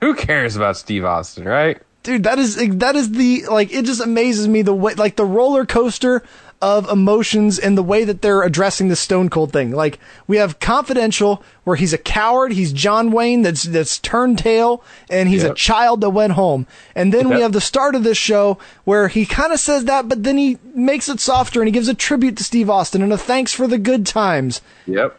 Who 0.00 0.14
cares 0.14 0.56
about 0.56 0.76
Steve 0.76 1.04
Austin, 1.04 1.44
right? 1.44 1.80
dude 2.02 2.24
that 2.24 2.38
is 2.38 2.56
that 2.78 2.96
is 2.96 3.12
the 3.12 3.44
like 3.46 3.72
it 3.72 3.84
just 3.84 4.00
amazes 4.00 4.48
me 4.48 4.60
the 4.62 4.74
way 4.74 4.92
like 4.94 5.14
the 5.14 5.24
roller 5.24 5.64
coaster 5.64 6.20
of 6.60 6.88
emotions 6.90 7.58
and 7.58 7.78
the 7.78 7.82
way 7.82 8.04
that 8.04 8.22
they're 8.22 8.42
addressing 8.42 8.88
the 8.88 8.96
stone 8.96 9.28
cold 9.28 9.52
thing 9.52 9.70
like 9.70 10.00
we 10.26 10.36
have 10.36 10.58
confidential 10.58 11.42
where 11.64 11.76
he's 11.76 11.92
a 11.92 11.98
coward 11.98 12.52
he's 12.52 12.72
john 12.72 13.12
wayne 13.12 13.42
that's 13.42 13.62
that's 13.62 14.00
turned 14.00 14.36
tail 14.38 14.82
and 15.10 15.28
he's 15.28 15.44
a 15.44 15.54
child 15.54 16.00
that 16.00 16.10
went 16.10 16.32
home 16.32 16.66
and 16.96 17.12
then 17.14 17.28
we 17.28 17.40
have 17.40 17.52
the 17.52 17.60
start 17.60 17.94
of 17.94 18.02
this 18.02 18.18
show 18.18 18.58
where 18.82 19.06
he 19.06 19.24
kind 19.24 19.52
of 19.52 19.60
says 19.60 19.84
that 19.84 20.08
but 20.08 20.24
then 20.24 20.36
he 20.36 20.58
makes 20.74 21.08
it 21.08 21.20
softer 21.20 21.60
and 21.60 21.68
he 21.68 21.72
gives 21.72 21.86
a 21.88 21.94
tribute 21.94 22.36
to 22.36 22.42
steve 22.42 22.68
austin 22.68 23.02
and 23.02 23.12
a 23.12 23.18
thanks 23.18 23.52
for 23.52 23.68
the 23.68 23.78
good 23.78 24.04
times 24.06 24.60
Yep. 24.86 25.18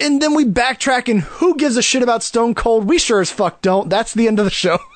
And 0.00 0.20
then 0.20 0.34
we 0.34 0.44
backtrack 0.44 1.08
and 1.08 1.20
who 1.20 1.56
gives 1.56 1.76
a 1.76 1.82
shit 1.82 2.02
about 2.02 2.22
stone 2.22 2.54
cold? 2.54 2.88
We 2.88 2.98
sure 2.98 3.20
as 3.20 3.30
fuck 3.30 3.62
don't. 3.62 3.88
That's 3.88 4.14
the 4.14 4.28
end 4.28 4.38
of 4.38 4.44
the 4.44 4.50
show. 4.50 4.78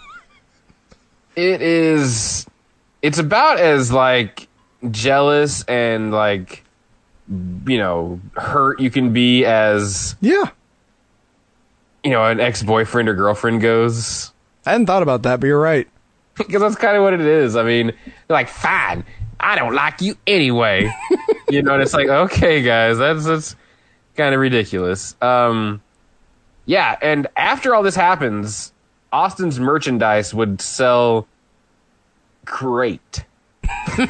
It 1.37 1.63
is. 1.63 2.47
It's 3.03 3.19
about 3.19 3.61
as 3.61 3.93
like 3.93 4.49
jealous 4.91 5.63
and 5.65 6.11
like 6.11 6.65
you 7.67 7.79
know 7.79 8.21
hurt 8.37 8.81
you 8.81 8.91
can 8.91 9.13
be 9.13 9.45
as 9.45 10.17
yeah. 10.21 10.51
you 12.03 12.11
know 12.11 12.25
an 12.25 12.41
ex-boyfriend 12.41 13.09
or 13.09 13.15
girlfriend 13.15 13.61
goes. 13.61 14.33
I 14.67 14.73
hadn't 14.73 14.87
thought 14.87 15.03
about 15.03 15.23
that, 15.23 15.41
but 15.41 15.47
you're 15.47 15.61
right. 15.61 15.89
because 16.37 16.61
that's 16.61 16.77
kind 16.77 16.97
of 16.97 17.03
what 17.03 17.15
it 17.15 17.21
is. 17.21 17.57
I 17.57 17.63
mean 17.63 17.93
like 18.29 18.49
fine. 18.49 19.05
I 19.39 19.57
don't 19.57 19.75
like 19.75 20.01
you 20.03 20.17
anyway. 20.27 20.93
You 21.49 21.63
know 21.63 21.75
and 21.75 21.83
it's 21.83 21.95
like 21.95 22.07
okay 22.07 22.63
guys 22.63 22.99
that's 22.99 23.25
that's 23.25 23.57
kind 24.17 24.35
of 24.35 24.41
ridiculous 24.41 25.15
um 25.23 25.81
yeah 26.67 26.97
and 27.01 27.27
after 27.37 27.75
all 27.75 27.83
this 27.83 27.95
happens 27.97 28.73
austin's 29.13 29.59
merchandise 29.61 30.35
would 30.35 30.61
sell 30.61 31.27
great 32.45 33.25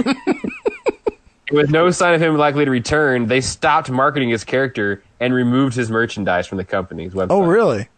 with 1.52 1.70
no 1.70 1.90
sign 1.90 2.14
of 2.14 2.20
him 2.22 2.36
likely 2.36 2.64
to 2.64 2.70
return 2.70 3.26
they 3.26 3.40
stopped 3.40 3.90
marketing 3.90 4.28
his 4.30 4.44
character 4.44 5.02
and 5.18 5.34
removed 5.34 5.74
his 5.74 5.90
merchandise 5.90 6.46
from 6.46 6.58
the 6.58 6.64
company's 6.64 7.12
website 7.12 7.26
Oh, 7.30 7.42
really? 7.42 7.88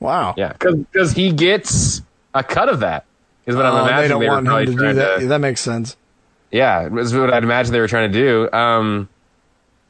Wow. 0.00 0.34
yeah 0.36 0.52
because 0.52 1.12
he 1.12 1.32
gets 1.32 2.02
a 2.34 2.42
cut 2.42 2.68
of 2.68 2.80
that 2.80 3.04
is 3.46 3.56
what 3.56 3.66
i'm 3.66 3.74
Oh, 3.74 3.84
imagining 3.86 4.02
they 4.20 4.26
don't 4.26 4.44
were 4.44 4.50
want 4.52 4.68
him 4.68 4.76
to 4.78 4.82
do 4.88 4.92
that. 4.94 5.20
to- 5.20 5.26
that 5.26 5.38
makes 5.40 5.60
sense. 5.60 5.96
yeah, 6.50 6.84
it 6.86 6.92
was 6.92 7.14
what 7.14 7.32
I'd 7.32 7.42
imagine 7.44 7.72
they 7.72 7.80
were 7.80 7.88
trying 7.88 8.12
to 8.12 8.18
do. 8.18 8.52
Um, 8.52 9.08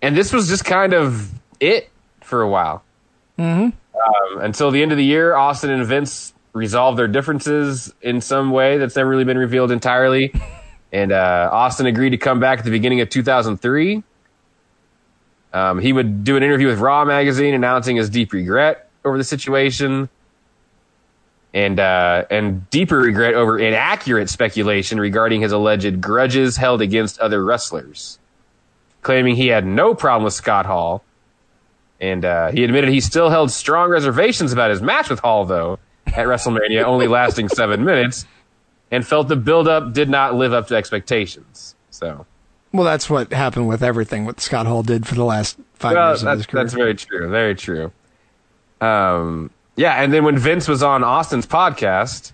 and 0.00 0.16
this 0.16 0.32
was 0.32 0.48
just 0.48 0.64
kind 0.64 0.94
of 0.94 1.28
it 1.62 1.88
for 2.20 2.42
a 2.42 2.48
while. 2.48 2.82
Mm-hmm. 3.38 3.64
Um, 3.64 4.40
until 4.40 4.70
the 4.70 4.82
end 4.82 4.92
of 4.92 4.98
the 4.98 5.04
year, 5.04 5.34
Austin 5.34 5.70
and 5.70 5.86
Vince 5.86 6.34
resolved 6.52 6.98
their 6.98 7.08
differences 7.08 7.92
in 8.02 8.20
some 8.20 8.50
way 8.50 8.78
that's 8.78 8.96
never 8.96 9.08
really 9.08 9.24
been 9.24 9.38
revealed 9.38 9.70
entirely. 9.70 10.32
And 10.94 11.10
uh, 11.10 11.48
Austin 11.50 11.86
agreed 11.86 12.10
to 12.10 12.18
come 12.18 12.38
back 12.38 12.58
at 12.58 12.66
the 12.66 12.70
beginning 12.70 13.00
of 13.00 13.08
2003. 13.08 14.02
Um, 15.54 15.78
he 15.78 15.90
would 15.90 16.22
do 16.22 16.36
an 16.36 16.42
interview 16.42 16.66
with 16.66 16.80
Raw 16.80 17.06
magazine 17.06 17.54
announcing 17.54 17.96
his 17.96 18.10
deep 18.10 18.34
regret 18.34 18.90
over 19.02 19.16
the 19.16 19.24
situation 19.24 20.10
and 21.54 21.80
uh, 21.80 22.24
and 22.30 22.68
deeper 22.70 22.98
regret 22.98 23.34
over 23.34 23.58
inaccurate 23.58 24.30
speculation 24.30 25.00
regarding 25.00 25.40
his 25.42 25.52
alleged 25.52 26.00
grudges 26.00 26.56
held 26.56 26.80
against 26.80 27.18
other 27.18 27.44
wrestlers, 27.44 28.18
claiming 29.02 29.36
he 29.36 29.48
had 29.48 29.66
no 29.66 29.94
problem 29.94 30.24
with 30.24 30.34
Scott 30.34 30.66
Hall, 30.66 31.02
and 32.02 32.24
uh, 32.24 32.50
he 32.50 32.64
admitted 32.64 32.90
he 32.90 33.00
still 33.00 33.30
held 33.30 33.50
strong 33.50 33.88
reservations 33.88 34.52
about 34.52 34.70
his 34.70 34.82
match 34.82 35.08
with 35.08 35.20
Hall, 35.20 35.46
though 35.46 35.78
at 36.08 36.26
WrestleMania, 36.26 36.82
only 36.84 37.06
lasting 37.08 37.48
seven 37.48 37.84
minutes, 37.84 38.26
and 38.90 39.06
felt 39.06 39.28
the 39.28 39.36
build-up 39.36 39.94
did 39.94 40.10
not 40.10 40.34
live 40.34 40.52
up 40.52 40.66
to 40.66 40.74
expectations. 40.76 41.74
So, 41.90 42.26
Well, 42.72 42.84
that's 42.84 43.08
what 43.08 43.32
happened 43.32 43.68
with 43.68 43.82
everything 43.82 44.26
what 44.26 44.40
Scott 44.40 44.66
Hall 44.66 44.82
did 44.82 45.06
for 45.06 45.14
the 45.14 45.24
last 45.24 45.56
five 45.74 45.94
well, 45.94 46.10
years 46.10 46.22
of 46.22 46.28
his 46.30 46.38
that's, 46.40 46.46
career. 46.50 46.64
that's 46.64 46.74
very 46.74 46.94
true. 46.94 47.28
Very 47.30 47.54
true. 47.54 47.92
Um, 48.80 49.50
yeah, 49.76 50.02
and 50.02 50.12
then 50.12 50.24
when 50.24 50.36
Vince 50.36 50.68
was 50.68 50.82
on 50.82 51.04
Austin's 51.04 51.46
podcast, 51.46 52.32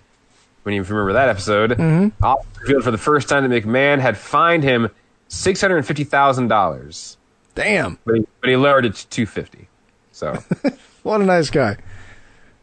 when 0.63 0.73
you 0.75 0.83
remember 0.83 1.13
that 1.13 1.29
episode, 1.29 1.71
Mhm. 1.71 2.11
Austin 2.21 2.49
revealed 2.61 2.83
for 2.83 2.91
the 2.91 2.97
first 2.97 3.29
time 3.29 3.47
that 3.47 3.63
McMahon 3.63 3.99
had 3.99 4.17
fined 4.17 4.63
him 4.63 4.89
six 5.27 5.61
hundred 5.61 5.77
and 5.77 5.85
fifty 5.85 6.03
thousand 6.03 6.47
dollars. 6.47 7.17
Damn! 7.55 7.97
But 8.05 8.15
he, 8.15 8.27
but 8.41 8.49
he 8.49 8.55
lowered 8.55 8.85
it 8.85 8.95
to 8.95 9.07
two 9.09 9.25
fifty. 9.25 9.67
So, 10.11 10.41
What 11.03 11.21
a 11.21 11.25
nice 11.25 11.49
guy. 11.49 11.77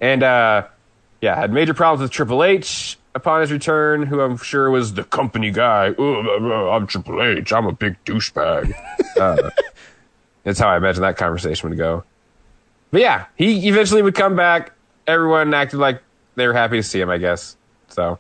and 0.01 0.23
uh, 0.23 0.67
yeah, 1.21 1.35
had 1.37 1.53
major 1.53 1.75
problems 1.75 2.03
with 2.03 2.11
Triple 2.11 2.45
H 2.45 2.99
upon 3.15 3.41
his 3.41 3.51
return, 3.51 4.03
who 4.05 4.21
I'm 4.21 4.37
sure 4.37 4.71
was 4.71 4.95
the 4.95 5.05
company 5.05 5.51
guy. 5.51 5.95
"Oh, 5.97 6.15
uh, 6.23 6.49
uh, 6.71 6.77
I'm 6.77 6.87
Triple 6.87 7.23
H. 7.23 7.53
I'm 7.53 7.67
a 7.67 7.73
big 7.73 7.97
douchebag. 8.05 8.75
uh, 9.21 9.51
that's 10.45 10.59
how 10.59 10.69
I 10.69 10.77
imagine 10.77 11.03
that 11.03 11.17
conversation 11.17 11.69
would 11.71 11.79
go. 11.79 12.05
But 12.91 13.01
yeah, 13.01 13.27
he 13.37 13.69
eventually 13.69 14.03
would 14.03 14.15
come 14.15 14.37
back. 14.37 14.73
Everyone 15.07 15.53
acted 15.55 15.79
like 15.79 16.03
they 16.37 16.47
were 16.47 16.53
happy 16.53 16.77
to 16.77 16.83
see 16.83 17.01
him, 17.01 17.11
I 17.11 17.19
guess. 17.19 17.57
So 17.89 18.19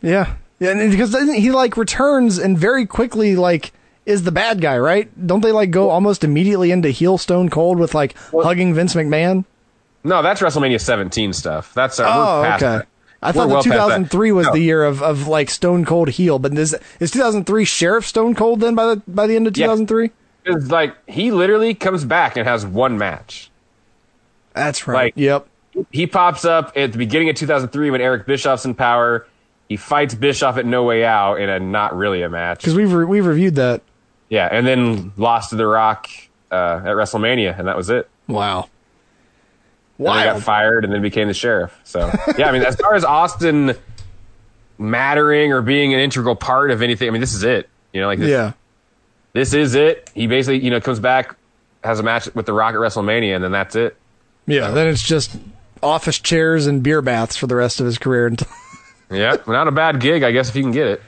Yeah, 0.00 0.36
yeah, 0.58 0.74
because 0.88 1.12
he 1.34 1.50
like 1.50 1.76
returns 1.76 2.38
and 2.38 2.56
very 2.58 2.86
quickly 2.86 3.36
like 3.36 3.72
is 4.06 4.22
the 4.24 4.32
bad 4.32 4.60
guy, 4.60 4.78
right? 4.78 5.08
Don't 5.26 5.40
they 5.42 5.52
like 5.52 5.70
go 5.70 5.90
almost 5.90 6.24
immediately 6.24 6.70
into 6.70 6.90
heel 6.90 7.18
Stone 7.18 7.50
Cold 7.50 7.78
with 7.78 7.94
like 7.94 8.14
hugging 8.32 8.74
Vince 8.74 8.94
McMahon? 8.94 9.44
no, 10.02 10.22
that's 10.22 10.40
WrestleMania 10.40 10.80
17 10.80 11.32
stuff. 11.34 11.74
That's 11.74 12.00
uh, 12.00 12.04
Oh, 12.06 12.40
we're 12.40 12.46
past 12.46 12.62
okay. 12.62 12.76
that. 12.78 12.86
I 13.22 13.28
We're 13.28 13.32
thought 13.34 13.48
well 13.50 13.62
the 13.62 13.68
past 13.68 13.88
that. 13.88 13.96
2003 13.96 14.32
was 14.32 14.46
No. 14.46 14.52
the 14.52 14.60
year 14.60 14.82
of, 14.84 15.02
of 15.02 15.28
like 15.28 15.50
Stone 15.50 15.84
Cold 15.84 16.08
heel, 16.08 16.38
but 16.38 16.56
is 16.56 16.74
is 17.00 17.10
2003 17.10 17.64
Sheriff 17.66 18.06
Stone 18.06 18.34
Cold 18.34 18.60
then 18.60 18.74
by 18.74 18.86
the 18.94 19.02
by 19.06 19.26
the 19.26 19.36
end 19.36 19.46
of 19.46 19.56
Yeah. 19.56 19.66
2003? 19.66 20.10
It's 20.46 20.70
like 20.70 20.96
he 21.06 21.30
literally 21.30 21.74
comes 21.74 22.06
back 22.06 22.38
and 22.38 22.48
has 22.48 22.64
one 22.64 22.96
match. 22.96 23.50
That's 24.54 24.88
right. 24.88 25.04
Like, 25.06 25.12
yep. 25.16 25.46
He 25.90 26.06
pops 26.06 26.44
up 26.46 26.72
at 26.76 26.92
the 26.92 26.98
beginning 26.98 27.28
of 27.28 27.36
2003 27.36 27.90
when 27.90 28.00
Eric 28.00 28.26
Bischoff's 28.26 28.64
in 28.64 28.74
power. 28.74 29.26
He 29.68 29.76
fights 29.76 30.14
Bischoff 30.14 30.56
at 30.56 30.66
No 30.66 30.82
Way 30.84 31.04
Out 31.04 31.36
in 31.40 31.48
a 31.48 31.60
not 31.60 31.94
really 31.96 32.22
a 32.22 32.28
match. 32.28 32.58
Because 32.60 32.74
we've 32.74 32.92
re- 32.92 33.04
we've 33.04 33.26
reviewed 33.26 33.54
that. 33.56 33.82
Yeah, 34.30 34.48
and 34.50 34.66
then 34.66 35.12
lost 35.18 35.50
to 35.50 35.56
The 35.56 35.66
Rock 35.66 36.08
uh, 36.50 36.76
at 36.84 36.94
WrestleMania, 36.96 37.58
and 37.58 37.68
that 37.68 37.76
was 37.76 37.90
it. 37.90 38.08
Wow. 38.26 38.68
And 39.98 40.06
then 40.06 40.34
got 40.34 40.42
fired 40.42 40.84
and 40.84 40.94
then 40.94 41.02
became 41.02 41.28
the 41.28 41.34
sheriff. 41.34 41.78
So, 41.84 42.10
yeah, 42.38 42.48
I 42.48 42.52
mean, 42.52 42.62
as 42.62 42.74
far 42.76 42.94
as 42.94 43.04
Austin 43.04 43.74
mattering 44.78 45.52
or 45.52 45.62
being 45.62 45.92
an 45.94 46.00
integral 46.00 46.34
part 46.36 46.70
of 46.70 46.80
anything, 46.82 47.08
I 47.08 47.10
mean, 47.10 47.20
this 47.20 47.34
is 47.34 47.42
it. 47.42 47.68
You 47.92 48.00
know, 48.00 48.06
like 48.06 48.18
this, 48.18 48.30
Yeah. 48.30 48.52
this 49.32 49.52
is 49.52 49.74
it. 49.74 50.10
He 50.14 50.26
basically, 50.26 50.60
you 50.64 50.70
know, 50.70 50.80
comes 50.80 51.00
back, 51.00 51.36
has 51.84 51.98
a 52.00 52.02
match 52.02 52.32
with 52.34 52.46
The 52.46 52.52
Rock 52.52 52.74
at 52.74 52.80
WrestleMania, 52.80 53.34
and 53.34 53.44
then 53.44 53.52
that's 53.52 53.74
it. 53.76 53.96
Yeah. 54.46 54.70
Then 54.70 54.86
it's 54.86 55.02
just 55.02 55.36
office 55.82 56.18
chairs 56.18 56.66
and 56.66 56.82
beer 56.82 57.02
baths 57.02 57.36
for 57.36 57.46
the 57.46 57.56
rest 57.56 57.80
of 57.80 57.86
his 57.86 57.98
career. 57.98 58.28
until- 58.28 58.48
Yeah, 59.10 59.36
not 59.46 59.66
a 59.66 59.72
bad 59.72 60.00
gig, 60.00 60.22
I 60.22 60.30
guess, 60.30 60.48
if 60.48 60.56
you 60.56 60.62
can 60.62 60.72
get 60.72 60.86
it. 60.86 61.02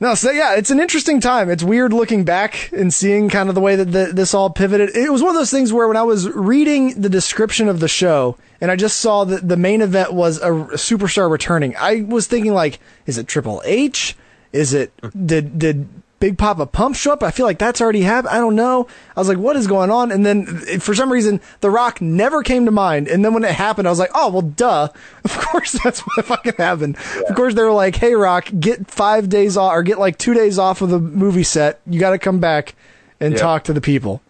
No, 0.00 0.14
so 0.14 0.30
yeah, 0.30 0.54
it's 0.56 0.70
an 0.70 0.80
interesting 0.80 1.20
time. 1.20 1.48
It's 1.48 1.62
weird 1.62 1.92
looking 1.92 2.24
back 2.24 2.70
and 2.72 2.92
seeing 2.92 3.28
kind 3.28 3.48
of 3.48 3.54
the 3.54 3.60
way 3.60 3.76
that 3.76 3.86
the, 3.86 4.06
this 4.12 4.34
all 4.34 4.50
pivoted. 4.50 4.94
It 4.94 5.10
was 5.10 5.22
one 5.22 5.30
of 5.30 5.36
those 5.36 5.50
things 5.52 5.72
where 5.72 5.86
when 5.86 5.96
I 5.96 6.02
was 6.02 6.28
reading 6.28 7.00
the 7.00 7.08
description 7.08 7.68
of 7.68 7.80
the 7.80 7.88
show 7.88 8.36
and 8.60 8.70
I 8.70 8.76
just 8.76 8.98
saw 8.98 9.24
that 9.24 9.48
the 9.48 9.56
main 9.56 9.80
event 9.82 10.12
was 10.12 10.40
a, 10.42 10.52
a 10.52 10.74
superstar 10.74 11.30
returning, 11.30 11.76
I 11.78 12.02
was 12.02 12.26
thinking 12.26 12.52
like, 12.52 12.80
is 13.06 13.18
it 13.18 13.28
Triple 13.28 13.62
H? 13.64 14.16
Is 14.52 14.74
it 14.74 14.92
uh. 15.02 15.10
did 15.24 15.58
did 15.58 15.88
Big 16.24 16.38
Papa 16.38 16.64
Pump 16.64 16.96
show 16.96 17.12
up? 17.12 17.22
I 17.22 17.30
feel 17.30 17.44
like 17.44 17.58
that's 17.58 17.82
already 17.82 18.00
happened. 18.00 18.34
I 18.34 18.38
don't 18.38 18.54
know. 18.56 18.86
I 19.14 19.20
was 19.20 19.28
like, 19.28 19.36
what 19.36 19.56
is 19.56 19.66
going 19.66 19.90
on? 19.90 20.10
And 20.10 20.24
then 20.24 20.46
for 20.80 20.94
some 20.94 21.12
reason, 21.12 21.38
The 21.60 21.68
Rock 21.68 22.00
never 22.00 22.42
came 22.42 22.64
to 22.64 22.70
mind. 22.70 23.08
And 23.08 23.22
then 23.22 23.34
when 23.34 23.44
it 23.44 23.50
happened, 23.50 23.86
I 23.86 23.90
was 23.90 23.98
like, 23.98 24.12
oh 24.14 24.30
well, 24.30 24.40
duh. 24.40 24.88
Of 25.24 25.36
course, 25.38 25.72
that's 25.84 26.00
what 26.00 26.24
fucking 26.24 26.54
happened. 26.56 26.96
Of 27.28 27.36
course, 27.36 27.52
they 27.52 27.62
were 27.62 27.72
like, 27.72 27.96
hey, 27.96 28.14
Rock, 28.14 28.48
get 28.58 28.90
five 28.90 29.28
days 29.28 29.58
off 29.58 29.72
or 29.74 29.82
get 29.82 29.98
like 29.98 30.16
two 30.16 30.32
days 30.32 30.58
off 30.58 30.80
of 30.80 30.88
the 30.88 30.98
movie 30.98 31.42
set. 31.42 31.78
You 31.86 32.00
got 32.00 32.10
to 32.12 32.18
come 32.18 32.40
back 32.40 32.74
and 33.20 33.34
Yeah. 33.34 33.40
talk 33.40 33.64
to 33.64 33.74
the 33.74 33.82
people. 33.82 34.22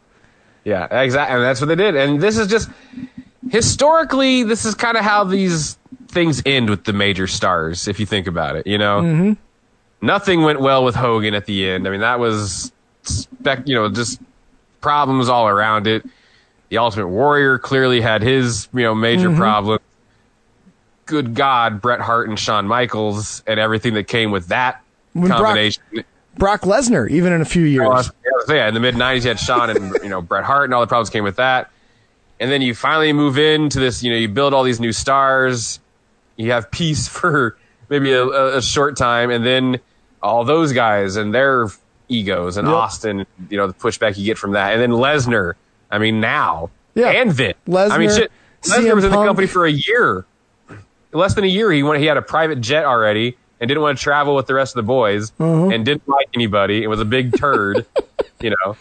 Yeah, 0.64 0.86
exactly. 1.00 1.36
And 1.36 1.44
that's 1.44 1.60
what 1.60 1.68
they 1.68 1.76
did. 1.76 1.94
And 1.94 2.20
this 2.20 2.38
is 2.38 2.48
just 2.48 2.70
historically, 3.50 4.42
this 4.42 4.64
is 4.64 4.74
kind 4.74 4.96
of 4.96 5.04
how 5.04 5.22
these 5.24 5.78
things 6.08 6.42
end 6.44 6.70
with 6.70 6.84
the 6.84 6.92
major 6.92 7.26
stars, 7.28 7.86
if 7.88 8.00
you 8.00 8.06
think 8.06 8.26
about 8.26 8.56
it. 8.56 8.66
You 8.66 8.78
know, 8.78 9.00
Mm-hmm. 9.00 9.32
Nothing 10.04 10.42
went 10.42 10.60
well 10.60 10.84
with 10.84 10.94
Hogan 10.94 11.34
at 11.34 11.46
the 11.46 11.68
end. 11.68 11.88
I 11.88 11.90
mean, 11.90 12.00
that 12.00 12.18
was 12.18 12.72
spec, 13.02 13.66
you 13.66 13.74
know, 13.74 13.88
just 13.88 14.20
problems 14.80 15.28
all 15.28 15.48
around 15.48 15.86
it. 15.86 16.04
The 16.68 16.78
Ultimate 16.78 17.08
Warrior 17.08 17.58
clearly 17.58 18.00
had 18.00 18.22
his, 18.22 18.68
you 18.74 18.82
know, 18.82 18.94
major 18.94 19.30
Mhm. 19.30 19.36
problems. 19.38 19.80
Good 21.06 21.34
God, 21.34 21.80
Bret 21.80 22.00
Hart 22.00 22.28
and 22.28 22.38
Shawn 22.38 22.66
Michaels 22.66 23.42
and 23.46 23.60
everything 23.60 23.94
that 23.94 24.04
came 24.08 24.30
with 24.30 24.48
that 24.48 24.80
When 25.12 25.30
combination. 25.30 25.82
Brock 26.36 26.62
Lesnar, 26.62 27.08
even 27.10 27.32
in 27.32 27.40
a 27.40 27.44
few 27.44 27.64
years. 27.64 27.86
Oh, 27.86 27.92
I 27.92 28.00
yeah, 28.00 28.00
I 28.00 28.36
was- 28.36 28.44
yeah, 28.48 28.68
in 28.68 28.74
the 28.74 28.80
mid 28.80 28.96
'90s, 28.96 29.24
you 29.24 29.28
had 29.28 29.38
Shawn 29.38 29.70
and 29.70 29.94
you 30.02 30.08
know 30.08 30.20
Bret 30.20 30.44
Hart, 30.44 30.64
and 30.64 30.74
all 30.74 30.80
the 30.80 30.86
problems 30.86 31.10
came 31.10 31.24
with 31.24 31.36
that. 31.36 31.70
And 32.40 32.50
then 32.50 32.60
you 32.62 32.74
finally 32.74 33.12
move 33.12 33.38
into 33.38 33.78
this. 33.78 34.02
You 34.02 34.10
know, 34.10 34.16
you 34.18 34.28
build 34.28 34.52
all 34.52 34.64
these 34.64 34.80
new 34.80 34.92
stars. 34.92 35.78
You 36.36 36.50
have 36.52 36.70
peace 36.70 37.06
for 37.18 37.56
maybe 37.88 38.12
a, 38.12 38.26
a 38.56 38.62
short 38.62 38.96
time, 38.96 39.30
and 39.30 39.44
then 39.46 39.78
all 40.24 40.44
those 40.44 40.72
guys 40.72 41.14
and 41.16 41.32
their 41.32 41.68
egos 42.08 42.56
and 42.56 42.66
Yep. 42.66 42.76
Austin. 42.76 43.26
You 43.48 43.56
know, 43.58 43.66
the 43.68 43.74
pushback 43.74 44.16
you 44.18 44.24
get 44.24 44.38
from 44.38 44.52
that, 44.52 44.72
and 44.72 44.82
then 44.82 44.90
Lesnar. 44.90 45.54
I 45.90 45.98
mean, 45.98 46.20
now 46.20 46.70
Yeah. 46.94 47.08
and 47.10 47.32
Vince. 47.32 47.56
I 47.68 47.70
mean, 47.98 48.08
Lesnar, 48.08 48.16
shit. 48.16 48.32
Lesnar 48.62 48.94
was 48.94 49.04
in 49.04 49.10
the 49.12 49.16
company 49.24 49.46
for 49.46 49.64
a 49.66 49.70
year, 49.70 50.24
less 51.12 51.34
than 51.34 51.44
a 51.44 51.48
year. 51.48 51.70
He 51.70 51.82
went. 51.82 52.00
He 52.00 52.06
had 52.06 52.16
a 52.16 52.22
private 52.22 52.60
jet 52.60 52.84
already. 52.84 53.36
And 53.60 53.68
didn't 53.68 53.82
want 53.82 53.96
to 53.96 54.02
travel 54.02 54.34
with 54.34 54.46
the 54.46 54.52
rest 54.52 54.72
of 54.72 54.84
the 54.84 54.86
boys, 54.86 55.32
Uh-huh. 55.38 55.68
and 55.70 55.84
didn't 55.86 56.06
like 56.08 56.26
anybody. 56.34 56.82
It 56.82 56.88
was 56.88 57.00
a 57.00 57.04
big 57.04 57.38
turd, 57.38 57.86
you 58.40 58.50
know. 58.50 58.76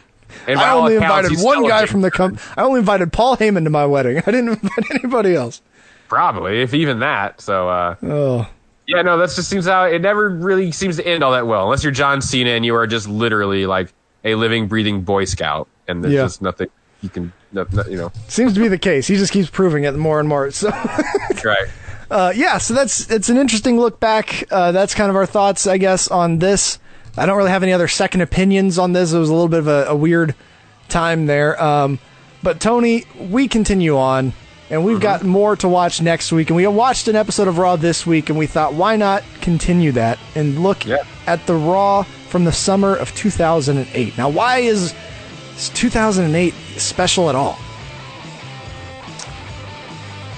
And 0.47 0.59
I 0.59 0.73
only 0.73 0.95
accounts, 0.97 1.30
invited 1.30 1.45
one 1.45 1.67
guy 1.67 1.85
from 1.85 2.01
the 2.01 2.09
com- 2.11 2.38
I 2.57 2.63
only 2.63 2.80
invited 2.80 3.13
Paul 3.13 3.38
Heyman 3.38 3.63
to 3.65 3.69
my 3.69 3.85
wedding. 3.85 4.17
I 4.25 4.31
didn't 4.31 4.49
invite 4.49 4.91
anybody 4.91 5.35
else. 5.35 5.61
Probably, 6.09 6.63
if 6.63 6.73
even 6.73 6.99
that. 6.99 7.39
So, 7.39 7.69
uh, 7.69 7.95
Oh. 8.03 8.47
Yeah, 8.87 9.01
no, 9.01 9.17
that 9.17 9.29
just 9.31 9.49
seems 9.49 9.65
how 9.65 9.85
it 9.85 10.01
never 10.01 10.29
really 10.29 10.71
seems 10.71 10.97
to 10.97 11.05
end 11.07 11.23
all 11.23 11.31
that 11.31 11.47
well, 11.47 11.63
unless 11.65 11.83
you're 11.83 11.91
John 11.91 12.21
Cena 12.21 12.51
and 12.51 12.65
you 12.65 12.75
are 12.75 12.87
just 12.87 13.07
literally 13.07 13.65
like 13.65 13.93
a 14.23 14.35
living, 14.35 14.67
breathing 14.67 15.01
Boy 15.01 15.25
Scout. 15.25 15.67
and 15.87 16.03
there's 16.03 16.13
Yeah. 16.13 16.23
just 16.23 16.41
nothing 16.41 16.67
you 17.01 17.09
can, 17.09 17.33
no, 17.51 17.65
no, 17.73 17.83
you 17.89 17.97
know, 17.97 18.11
Seems 18.29 18.53
to 18.53 18.59
be 18.61 18.69
the 18.69 18.77
case. 18.77 19.07
He 19.07 19.15
just 19.17 19.33
keeps 19.33 19.49
proving 19.49 19.83
it 19.83 19.93
more 19.95 20.19
and 20.21 20.29
more. 20.29 20.49
So, 20.51 20.69
right. 20.69 21.67
uh, 22.11 22.31
yeah, 22.35 22.57
so 22.57 22.73
that's 22.73 23.09
it's 23.11 23.27
an 23.29 23.37
interesting 23.37 23.77
look 23.79 23.99
back. 23.99 24.45
Uh, 24.49 24.71
that's 24.71 24.95
kind 24.95 25.09
of 25.09 25.15
our 25.17 25.25
thoughts, 25.25 25.67
I 25.67 25.77
guess, 25.77 26.07
on 26.07 26.39
this. 26.39 26.79
I 27.17 27.25
don't 27.25 27.37
really 27.37 27.49
have 27.51 27.61
any 27.63 27.73
other 27.73 27.87
second 27.89 28.21
opinions 28.21 28.79
on 28.79 28.93
this. 28.93 29.11
It 29.13 29.19
was 29.19 29.29
a 29.29 29.33
little 29.33 29.49
bit 29.49 29.59
of 29.59 29.67
a, 29.67 29.85
a 29.89 29.95
weird 29.95 30.33
time 30.89 31.25
there. 31.25 31.61
Um, 31.61 31.99
but 32.41 32.59
Tony, 32.61 33.03
we 33.19 33.47
continue 33.49 33.97
on, 33.97 34.31
and 34.69 34.83
we've 34.83 35.00
got 35.00 35.24
more 35.24 35.56
to 35.58 35.67
watch 35.67 36.01
next 36.01 36.32
week. 36.32 36.50
And 36.50 36.56
we 36.58 36.66
watched 36.67 37.08
an 37.08 37.16
episode 37.16 37.48
of 37.48 37.58
Raw 37.58 37.75
this 37.75 38.06
week, 38.06 38.30
and 38.30 38.38
we 38.38 38.48
thought, 38.48 38.74
why 38.74 38.95
not 38.95 39.24
continue 39.42 39.92
that 39.93 40.17
and 40.35 40.64
look 40.64 40.88
at 41.27 41.45
the 41.45 41.56
Raw 41.56 42.03
from 42.03 42.45
the 42.45 42.51
summer 42.51 42.95
of 42.95 43.14
2008? 43.16 44.17
Now, 44.17 44.30
why 44.30 44.59
is 44.59 44.93
2008 45.74 46.53
special 46.77 47.30
at 47.30 47.35
all? 47.35 47.59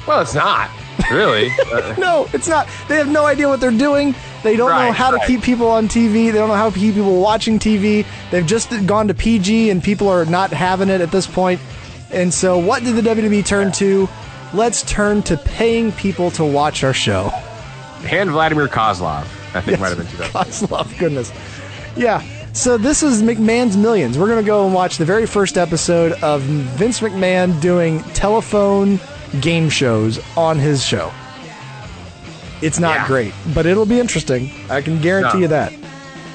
Well, 0.08 0.22
it's 0.22 0.36
not 0.36 0.70
really. 1.12 1.52
Uh, 1.72 1.96
no, 1.98 2.28
it's 2.32 2.48
not. 2.48 2.68
They 2.88 2.96
have 2.98 3.10
no 3.10 3.26
idea 3.26 3.50
what 3.50 3.60
they're 3.60 3.72
doing. 3.72 4.16
They 4.44 4.56
don't 4.56 4.70
know 4.70 4.76
Right, 4.76 4.94
how 4.94 5.12
to 5.12 5.20
keep 5.26 5.42
people 5.42 5.68
on 5.68 5.88
TV. 5.88 6.32
They 6.32 6.38
don't 6.38 6.48
know 6.48 6.56
how 6.56 6.70
to 6.70 6.78
keep 6.80 6.94
people 6.94 7.20
watching 7.20 7.60
TV. 7.60 8.06
They've 8.32 8.46
just 8.46 8.70
gone 8.86 9.08
to 9.10 9.14
PG, 9.14 9.72
and 9.72 9.84
people 9.84 10.08
are 10.08 10.24
not 10.26 10.52
having 10.52 10.90
it 10.90 11.02
at 11.02 11.12
this 11.12 11.28
point. 11.28 11.60
And 12.16 12.34
so, 12.34 12.58
what 12.58 12.84
did 12.84 12.96
the 12.96 13.02
WWE 13.02 13.46
turn 13.46 13.72
to? 13.74 14.08
Let's 14.54 14.84
turn 14.84 15.22
to 15.24 15.36
paying 15.38 15.92
people 15.92 16.32
to 16.32 16.46
watch 16.46 16.84
our 16.84 16.94
show. 16.94 17.30
and 18.10 18.30
Vladimir 18.30 18.68
Kozlov, 18.68 19.24
I 19.54 19.62
think 19.62 19.80
might 19.80 19.90
have 19.90 19.98
been 19.98 20.08
2000. 20.08 20.68
Kozlov, 20.70 20.98
goodness. 21.00 21.32
Yeah. 21.98 22.24
So 22.54 22.78
this 22.78 23.04
is 23.04 23.22
McMahon's 23.22 23.76
Millions. 23.76 24.18
We're 24.18 24.28
going 24.28 24.42
to 24.42 24.46
go 24.48 24.64
and 24.66 24.74
watch 24.74 24.98
the 24.98 25.04
very 25.04 25.26
first 25.26 25.58
episode 25.58 26.14
of 26.24 26.42
Vince 26.42 27.02
McMahon 27.02 27.60
doing 27.60 28.02
telephone 28.14 28.98
game 29.42 29.70
shows 29.70 30.20
on 30.38 30.58
his 30.58 30.82
show. 30.86 31.12
It's 32.62 32.80
not 32.80 32.96
Yeah. 32.96 33.08
great, 33.08 33.34
but 33.54 33.66
it'll 33.66 33.86
be 33.86 34.00
interesting. 34.00 34.52
I 34.70 34.82
can 34.82 35.02
guarantee 35.02 35.34
No. 35.40 35.42
you 35.42 35.48
that. 35.50 35.74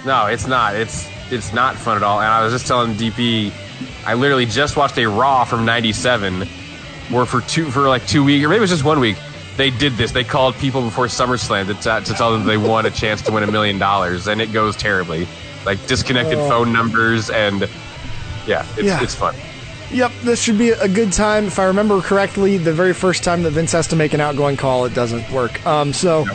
No, 0.04 0.26
it's 0.26 0.46
not. 0.46 0.74
It's 0.76 1.06
it's 1.30 1.52
not 1.54 1.76
fun 1.76 1.96
at 1.96 2.02
all. 2.02 2.20
And 2.20 2.28
I 2.30 2.42
was 2.44 2.52
just 2.52 2.66
telling 2.66 2.94
DP, 2.96 3.50
I 4.04 4.14
literally 4.14 4.46
just 4.46 4.76
watched 4.76 4.98
a 4.98 5.06
Raw 5.06 5.44
from 5.44 5.64
'97, 5.64 6.42
where 7.10 7.26
for 7.26 7.40
two 7.42 7.70
for 7.70 7.88
like 7.88 8.06
two 8.06 8.24
weeks, 8.24 8.44
or 8.44 8.48
maybe 8.48 8.58
it 8.58 8.60
was 8.62 8.70
just 8.70 8.84
one 8.84 9.00
week, 9.00 9.16
they 9.56 9.70
did 9.70 9.94
this. 9.94 10.12
They 10.12 10.24
called 10.24 10.54
people 10.56 10.82
before 10.82 11.06
SummerSlam 11.06 11.66
to, 11.66 11.74
t- 11.74 12.04
to 12.12 12.14
tell 12.16 12.32
them 12.32 12.44
they 12.46 12.56
won 12.56 12.86
a 12.86 12.90
chance 12.90 13.22
to 13.22 13.32
win 13.32 13.42
a 13.42 13.50
million 13.50 13.78
dollars, 13.78 14.26
and 14.26 14.40
it 14.40 14.52
goes 14.52 14.76
terribly. 14.76 15.26
Like 15.66 15.84
disconnected 15.86 16.38
Oh. 16.38 16.48
phone 16.48 16.72
numbers, 16.72 17.28
and 17.30 17.68
yeah, 18.46 18.64
it's, 18.76 18.82
Yeah. 18.82 19.02
it's 19.02 19.14
fun. 19.14 19.34
Yep, 19.92 20.12
this 20.22 20.40
should 20.40 20.56
be 20.56 20.70
a 20.70 20.88
good 20.88 21.12
time. 21.12 21.46
If 21.48 21.58
I 21.58 21.64
remember 21.64 22.00
correctly, 22.00 22.56
the 22.58 22.72
very 22.72 22.94
first 22.94 23.24
time 23.24 23.42
that 23.42 23.50
Vince 23.50 23.72
has 23.72 23.88
to 23.88 23.96
make 23.96 24.14
an 24.14 24.20
outgoing 24.20 24.56
call, 24.56 24.84
it 24.84 24.94
doesn't 24.94 25.28
work. 25.30 25.64
Um, 25.66 25.92
so 25.92 26.26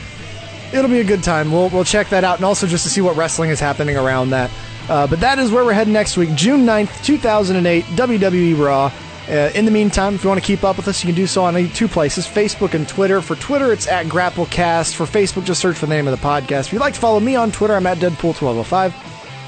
it'll 0.74 0.90
be 0.90 1.00
a 1.00 1.04
good 1.06 1.24
time. 1.24 1.52
We'll 1.52 1.70
we'll 1.70 1.86
check 1.86 2.10
that 2.10 2.24
out, 2.26 2.36
and 2.36 2.46
also 2.46 2.68
just 2.68 2.84
to 2.84 2.90
see 2.90 3.00
what 3.02 3.16
wrestling 3.16 3.50
is 3.50 3.60
happening 3.60 3.96
around 3.98 4.32
that. 4.32 4.52
Uh, 4.90 5.08
but 5.08 5.20
that 5.20 5.40
is 5.40 5.52
where 5.52 5.66
we're 5.66 5.74
heading 5.74 5.94
next 5.94 6.18
week, 6.18 6.34
June 6.36 6.66
9th, 6.66 7.04
2008, 7.04 7.84
WWE 7.86 8.60
Raw. 8.60 8.92
Uh, 9.28 9.50
in 9.56 9.66
the 9.66 9.72
meantime, 9.72 10.14
if 10.14 10.24
you 10.24 10.30
want 10.30 10.40
to 10.40 10.46
keep 10.46 10.64
up 10.64 10.78
with 10.78 10.88
us, 10.88 11.04
you 11.04 11.08
can 11.08 11.16
do 11.16 11.26
so 11.26 11.44
on 11.44 11.70
two 11.70 11.88
places 11.88 12.28
Facebook 12.28 12.76
and 12.76 12.88
Twitter. 12.88 13.22
For 13.22 13.36
Twitter, 13.36 13.74
it's 13.74 13.88
at 13.88 14.06
GrappleCast. 14.06 14.94
For 14.94 15.06
Facebook, 15.06 15.46
just 15.46 15.60
search 15.60 15.78
for 15.78 15.88
the 15.88 15.94
name 15.96 16.08
of 16.08 16.20
the 16.20 16.24
podcast. 16.28 16.68
If 16.68 16.74
you'd 16.74 16.80
like 16.80 16.94
to 16.94 17.00
follow 17.00 17.20
me 17.20 17.36
on 17.36 17.52
Twitter, 17.52 17.74
I'm 17.74 17.88
at 17.88 17.98
Deadpool1205. 17.98 18.94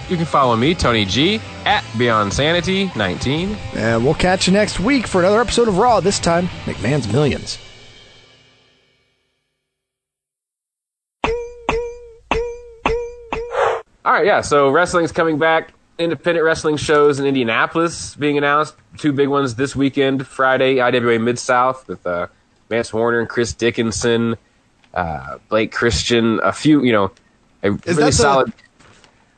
You 0.09 0.15
can 0.15 0.25
follow 0.25 0.55
me, 0.55 0.73
Tony 0.73 1.05
G, 1.05 1.39
at 1.65 1.83
Beyond 1.97 2.33
Sanity 2.33 2.89
19. 2.95 3.55
And 3.75 4.03
we'll 4.03 4.13
catch 4.15 4.47
you 4.47 4.53
next 4.53 4.79
week 4.79 5.05
for 5.05 5.21
another 5.21 5.41
episode 5.41 5.67
of 5.67 5.77
Raw, 5.77 5.99
this 5.99 6.17
time, 6.19 6.47
McMahon's 6.65 7.11
Millions. 7.11 7.59
All 14.07 14.13
right, 14.13 14.25
yeah. 14.25 14.39
So 14.39 14.69
wrestling's 14.69 15.11
coming 15.11 15.37
back. 15.37 15.73
Independent 15.99 16.45
wrestling 16.45 16.77
shows 16.77 17.19
in 17.19 17.25
Indianapolis 17.25 18.15
being 18.15 18.37
announced. 18.37 18.73
Two 18.97 19.11
big 19.11 19.27
ones 19.27 19.55
this 19.55 19.75
weekend. 19.75 20.25
Friday, 20.25 20.79
IWA 20.79 21.19
Mid 21.19 21.37
South 21.37 21.85
with 21.89 22.07
uh, 22.07 22.27
Mance 22.69 22.93
Warner 22.93 23.19
and 23.19 23.27
Chris 23.27 23.51
Dickinson, 23.53 24.37
uh, 24.93 25.39
Blake 25.49 25.73
Christian. 25.73 26.39
A 26.41 26.53
few, 26.53 26.83
you 26.85 26.93
know, 26.93 27.11
a 27.63 27.73
Is 27.73 27.97
really 27.97 28.03
the- 28.03 28.11
solid. 28.13 28.53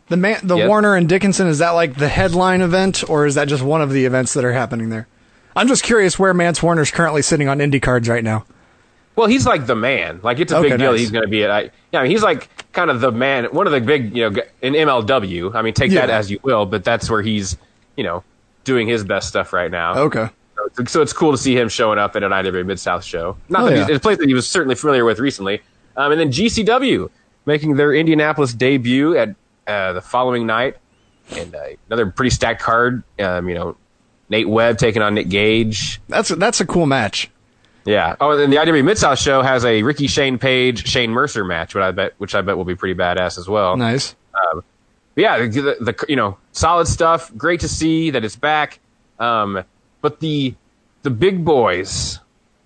The 0.09 0.17
man, 0.17 0.39
the 0.43 0.57
Yes. 0.57 0.67
Warner 0.67 0.95
and 0.95 1.09
Dickinson, 1.09 1.47
is 1.47 1.57
that 1.59 1.71
like 1.71 1.95
the 1.95 2.07
headline 2.07 2.61
event, 2.61 3.03
or 3.09 3.25
is 3.25 3.33
that 3.35 3.47
just 3.47 3.63
one 3.63 3.81
of 3.81 3.91
the 3.91 4.05
events 4.05 4.33
that 4.35 4.45
are 4.45 4.53
happening 4.53 4.89
there? 4.89 5.07
I'm 5.55 5.67
just 5.67 5.81
curious 5.83 6.19
where 6.19 6.31
Mance 6.35 6.61
Warner's 6.61 6.91
currently 6.91 7.23
sitting 7.23 7.47
on 7.47 7.59
Indy 7.59 7.79
cards 7.79 8.07
right 8.07 8.23
now. 8.23 8.45
Well, 9.19 9.27
he's 9.27 9.45
like 9.45 9.65
the 9.65 9.75
man. 9.75 10.21
Like 10.23 10.39
it's 10.39 10.53
a 10.53 10.57
Okay, 10.59 10.69
big 10.69 10.79
deal. 10.79 10.91
nice. 10.91 11.01
He's 11.01 11.11
going 11.11 11.23
to 11.25 11.29
be 11.29 11.43
at. 11.43 11.51
I, 11.51 11.71
yeah, 11.91 11.99
I 11.99 12.03
mean, 12.03 12.11
he's 12.11 12.23
like 12.23 12.47
kind 12.71 12.89
of 12.89 13.01
the 13.01 13.11
man. 13.11 13.45
One 13.45 13.67
of 13.67 13.73
the 13.73 13.81
big, 13.81 14.15
you 14.15 14.29
know, 14.29 14.41
in 14.61 14.73
MLW. 14.73 15.53
I 15.55 15.61
mean, 15.61 15.73
take 15.73 15.91
that 15.91 16.09
as 16.09 16.31
you 16.31 16.39
will, 16.41 16.65
but 16.65 16.85
that's 16.85 17.09
where 17.09 17.21
he's, 17.21 17.57
you 17.97 18.05
know, 18.05 18.23
doing 18.63 18.87
his 18.87 19.03
best 19.03 19.27
stuff 19.27 19.51
right 19.51 19.69
now. 19.69 19.93
Okay. 20.03 20.29
So 20.55 20.81
it's, 20.83 20.91
so 20.93 21.01
it's 21.01 21.11
cool 21.11 21.31
to 21.33 21.37
see 21.37 21.53
him 21.57 21.67
showing 21.67 21.99
up 21.99 22.15
at 22.15 22.23
an 22.23 22.31
IWA 22.31 22.63
Mid 22.63 22.79
South 22.79 23.03
show. 23.03 23.35
Not 23.49 23.63
Oh, 23.63 23.65
that 23.65 23.71
yeah. 23.75 23.77
he's, 23.81 23.89
it's 23.89 23.97
a 23.97 24.01
place 24.01 24.17
that 24.19 24.27
he 24.29 24.33
was 24.33 24.47
certainly 24.47 24.75
familiar 24.75 25.03
with 25.03 25.19
recently. 25.19 25.61
Um, 25.97 26.13
and 26.13 26.21
then 26.21 26.31
GCW 26.31 27.09
making 27.45 27.75
their 27.75 27.93
Indianapolis 27.93 28.53
debut 28.53 29.17
at 29.17 29.35
uh, 29.67 29.91
the 29.93 30.01
following 30.01 30.45
night, 30.47 30.77
and 31.35 31.53
uh, 31.53 31.59
another 31.87 32.05
pretty 32.07 32.29
stacked 32.29 32.61
card. 32.61 33.03
Um, 33.19 33.49
you 33.49 33.55
know, 33.55 33.75
Nate 34.29 34.47
Webb 34.47 34.77
taking 34.77 35.01
on 35.01 35.13
Nick 35.15 35.27
Gage. 35.29 35.99
That's 36.07 36.29
that's 36.29 36.61
a 36.61 36.65
cool 36.65 36.85
match. 36.85 37.29
Yeah. 37.85 38.15
Oh, 38.19 38.31
and 38.31 38.39
then 38.39 38.49
the 38.49 38.57
IWA 38.59 38.83
Mid 38.83 38.97
South 38.97 39.19
show 39.19 39.41
has 39.41 39.65
a 39.65 39.83
Ricky 39.83 40.07
Shane 40.07 40.37
Page 40.37 40.87
Shane 40.87 41.11
Mercer 41.11 41.43
match, 41.45 41.73
which 41.75 41.81
I 41.83 41.91
bet 41.91 42.13
which 42.17 42.35
I 42.35 42.41
bet 42.41 42.57
will 42.57 42.65
be 42.65 42.75
pretty 42.75 42.93
badass 42.99 43.37
as 43.37 43.47
well. 43.47 43.77
Nice. 43.77 44.15
Um, 44.51 44.63
yeah, 45.15 45.39
the, 45.47 45.77
the, 45.79 46.05
you 46.07 46.15
know 46.15 46.37
solid 46.51 46.87
stuff. 46.87 47.31
Great 47.35 47.61
to 47.61 47.67
see 47.67 48.11
that 48.11 48.23
it's 48.23 48.35
back. 48.35 48.79
Um, 49.19 49.63
but 50.01 50.19
the 50.19 50.55
the 51.03 51.09
big 51.09 51.43
boys 51.43 52.19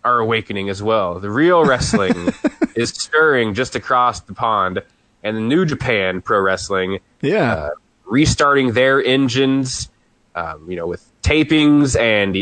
are 0.03 0.19
awakening 0.19 0.69
as 0.69 0.83
well. 0.83 1.19
The 1.19 1.29
real 1.29 1.63
wrestling 1.65 2.33
is 2.75 2.89
stirring 2.89 3.53
just 3.53 3.75
across 3.75 4.19
the 4.21 4.33
pond, 4.33 4.81
and 5.23 5.37
the 5.37 5.41
New 5.41 5.65
Japan 5.65 6.21
Pro 6.21 6.41
Wrestling, 6.41 6.99
Yeah. 7.21 7.53
uh, 7.53 7.69
restarting 8.05 8.73
their 8.73 9.01
engines. 9.03 9.89
Um, 10.35 10.65
you 10.69 10.75
know, 10.75 10.87
with 10.87 11.07
tapings 11.21 11.97
and 11.97 12.35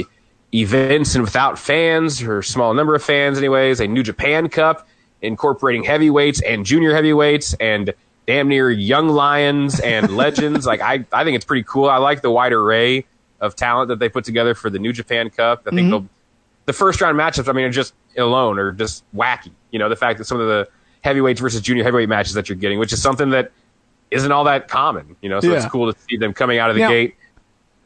events 0.54 1.16
and 1.16 1.24
without 1.24 1.58
fans 1.58 2.22
or 2.22 2.42
small 2.42 2.74
number 2.74 2.96
of 2.96 3.04
fans, 3.04 3.38
anyways. 3.38 3.80
A 3.80 3.88
New 3.88 4.04
Japan 4.04 4.50
Cup 4.50 4.88
incorporating 5.22 5.84
heavyweights 5.84 6.42
and 6.42 6.66
junior 6.66 6.94
heavyweights 6.94 7.54
and 7.60 7.94
damn 8.28 8.48
near 8.48 8.70
young 8.72 9.10
lions 9.10 9.80
and 9.80 10.10
legends. 10.18 10.66
Like 10.66 10.82
I, 10.82 11.06
I 11.12 11.24
think 11.24 11.36
it's 11.36 11.46
pretty 11.46 11.64
cool. 11.64 11.90
I 11.90 11.98
like 11.98 12.22
the 12.22 12.32
wide 12.32 12.54
array 12.54 13.06
of 13.40 13.56
talent 13.56 13.88
that 13.90 14.00
they 14.00 14.10
put 14.10 14.24
together 14.24 14.54
for 14.54 14.70
the 14.70 14.80
New 14.80 14.94
Japan 14.94 15.30
Cup. 15.30 15.64
I 15.68 15.72
think 15.72 15.88
Mhm. 15.88 15.90
they'll 15.90 16.08
the 16.68 16.74
first 16.74 17.02
round 17.02 17.18
matchups, 17.18 17.50
I 17.50 17.54
mean, 17.54 17.66
are 17.66 17.72
just 17.72 17.94
alone 18.18 18.60
are 18.60 18.72
just 18.72 19.04
wacky. 19.16 19.52
You 19.72 19.80
know, 19.80 19.90
the 19.90 19.96
fact 19.96 20.20
that 20.20 20.26
some 20.26 20.40
of 20.40 20.48
the 20.48 20.68
heavyweights 21.04 21.40
versus 21.42 21.60
junior 21.62 21.84
heavyweight 21.84 22.08
matches 22.08 22.34
that 22.36 22.50
you're 22.50 22.56
getting, 22.58 22.78
which 22.78 22.94
is 22.94 23.02
something 23.02 23.32
that 23.32 23.52
isn't 24.12 24.32
all 24.32 24.44
that 24.44 24.68
common. 24.68 25.16
You 25.22 25.30
know, 25.30 25.40
so 25.40 25.52
it's 25.54 25.66
cool 25.66 25.92
to 25.92 26.00
see 26.08 26.18
them 26.18 26.34
coming 26.34 26.60
out 26.60 26.70
of 26.70 26.76
the 26.76 26.82
Now- 26.84 26.90
gate. 26.90 27.16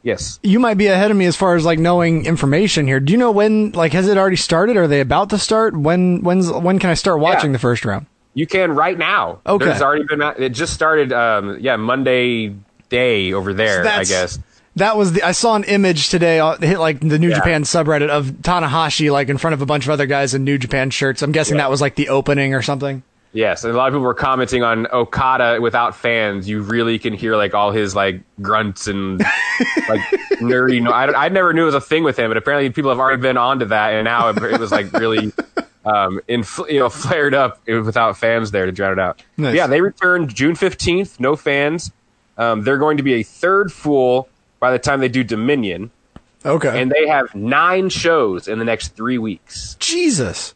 Yes. 0.06 0.38
You 0.44 0.60
might 0.60 0.74
be 0.78 0.86
ahead 0.86 1.10
of 1.10 1.16
me 1.16 1.26
as 1.26 1.34
far 1.34 1.56
as 1.56 1.64
like 1.64 1.80
knowing 1.80 2.26
information 2.26 2.86
here. 2.86 3.00
Do 3.00 3.10
you 3.12 3.18
know 3.18 3.32
when? 3.32 3.72
Like, 3.72 3.92
has 3.92 4.06
it 4.06 4.16
already 4.16 4.36
started? 4.36 4.76
Are 4.76 4.86
they 4.86 5.00
about 5.00 5.30
to 5.30 5.38
start? 5.38 5.76
When? 5.76 6.22
When's? 6.22 6.48
When 6.48 6.78
can 6.78 6.90
I 6.90 6.94
start 6.94 7.18
watching 7.18 7.50
the 7.50 7.58
first 7.58 7.84
round? 7.84 8.06
You 8.32 8.46
can 8.46 8.70
right 8.76 8.96
now. 8.96 9.40
Okay. 9.44 9.64
There's 9.64 9.82
already 9.82 10.04
been 10.04 10.22
it 10.22 10.50
just 10.50 10.74
started 10.74 11.12
um 11.12 11.58
yeah, 11.58 11.74
Monday 11.74 12.54
day 12.88 13.32
over 13.32 13.52
there, 13.52 13.84
I 13.84 14.04
guess. 14.04 14.38
That 14.76 14.96
was 14.96 15.14
the. 15.14 15.24
I 15.24 15.32
saw 15.32 15.56
an 15.56 15.64
image 15.64 16.08
today. 16.10 16.38
Uh, 16.38 16.56
hit 16.56 16.78
like 16.78 17.00
the 17.00 17.18
New 17.18 17.30
Yeah. 17.30 17.38
Japan 17.38 17.64
subreddit 17.64 18.08
of 18.08 18.26
Tanahashi 18.26 19.10
like 19.10 19.28
in 19.28 19.38
front 19.38 19.54
of 19.54 19.62
a 19.62 19.66
bunch 19.66 19.86
of 19.86 19.90
other 19.90 20.06
guys 20.06 20.34
in 20.34 20.44
New 20.44 20.56
Japan 20.58 20.90
shirts. 20.90 21.20
I'm 21.22 21.32
guessing 21.32 21.56
that 21.56 21.68
was 21.68 21.80
like 21.80 21.96
the 21.96 22.10
opening 22.10 22.54
or 22.54 22.62
something. 22.62 23.02
Yes, 23.36 23.64
and 23.64 23.74
a 23.74 23.76
lot 23.76 23.88
of 23.88 23.92
people 23.92 24.00
were 24.04 24.14
commenting 24.14 24.62
on 24.62 24.86
Okada 24.86 25.60
without 25.60 25.94
fans. 25.94 26.48
You 26.48 26.62
really 26.62 26.98
can 26.98 27.12
hear 27.12 27.36
like 27.36 27.52
all 27.52 27.70
his 27.70 27.94
like 27.94 28.22
grunts 28.40 28.86
and 28.86 29.18
like 29.90 30.00
nerdy. 30.40 30.80
No, 30.82 30.90
I, 30.90 31.26
I 31.26 31.28
never 31.28 31.52
knew 31.52 31.64
it 31.64 31.66
was 31.66 31.74
a 31.74 31.80
thing 31.82 32.02
with 32.02 32.18
him, 32.18 32.30
but 32.30 32.38
apparently 32.38 32.70
people 32.70 32.90
have 32.90 32.98
already 32.98 33.20
been 33.20 33.36
onto 33.36 33.66
that, 33.66 33.92
and 33.92 34.06
now 34.06 34.30
it, 34.30 34.38
it 34.42 34.58
was 34.58 34.72
like 34.72 34.90
really, 34.94 35.34
um, 35.84 36.18
in 36.28 36.44
you 36.70 36.78
know, 36.78 36.88
flared 36.88 37.34
up 37.34 37.60
without 37.68 38.16
fans 38.16 38.52
there 38.52 38.64
to 38.64 38.72
drown 38.72 38.92
it 38.92 38.98
out. 38.98 39.22
Nice. 39.36 39.54
Yeah, 39.54 39.66
they 39.66 39.82
returned 39.82 40.34
June 40.34 40.54
fifteenth, 40.54 41.20
no 41.20 41.36
fans. 41.36 41.92
Um, 42.38 42.62
they're 42.62 42.78
going 42.78 42.96
to 42.96 43.02
be 43.02 43.14
a 43.16 43.22
third 43.22 43.70
full 43.70 44.30
by 44.60 44.70
the 44.72 44.78
time 44.78 45.00
they 45.00 45.08
do 45.08 45.22
Dominion, 45.22 45.90
Okay. 46.46 46.80
and 46.80 46.90
they 46.90 47.06
have 47.06 47.34
nine 47.34 47.90
shows 47.90 48.48
in 48.48 48.58
the 48.58 48.64
next 48.64 48.96
three 48.96 49.18
weeks. 49.18 49.76
Jesus. 49.78 50.54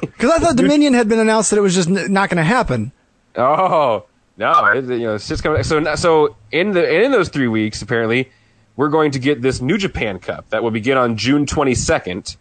Because 0.00 0.30
I 0.30 0.38
thought 0.38 0.56
Dominion 0.56 0.94
had 0.94 1.08
been 1.08 1.18
announced 1.18 1.50
that 1.50 1.56
it 1.56 1.62
was 1.62 1.74
just 1.74 1.88
n- 1.88 2.12
not 2.12 2.28
going 2.30 2.36
to 2.38 2.44
happen. 2.44 2.92
Oh 3.36 4.04
no! 4.36 4.66
It, 4.66 4.84
you 4.84 4.98
know, 5.00 5.14
it's 5.14 5.26
just 5.28 5.42
coming. 5.42 5.62
So 5.62 5.94
so 5.96 6.36
in 6.50 6.72
the 6.72 7.02
in 7.04 7.10
those 7.12 7.28
three 7.28 7.48
weeks, 7.48 7.82
apparently, 7.82 8.30
we're 8.76 8.88
going 8.88 9.10
to 9.12 9.18
get 9.18 9.42
this 9.42 9.60
New 9.60 9.78
Japan 9.78 10.18
Cup 10.18 10.48
that 10.50 10.62
will 10.62 10.70
begin 10.70 10.98
on 10.98 11.16
June 11.16 11.46
22nd, 11.46 12.36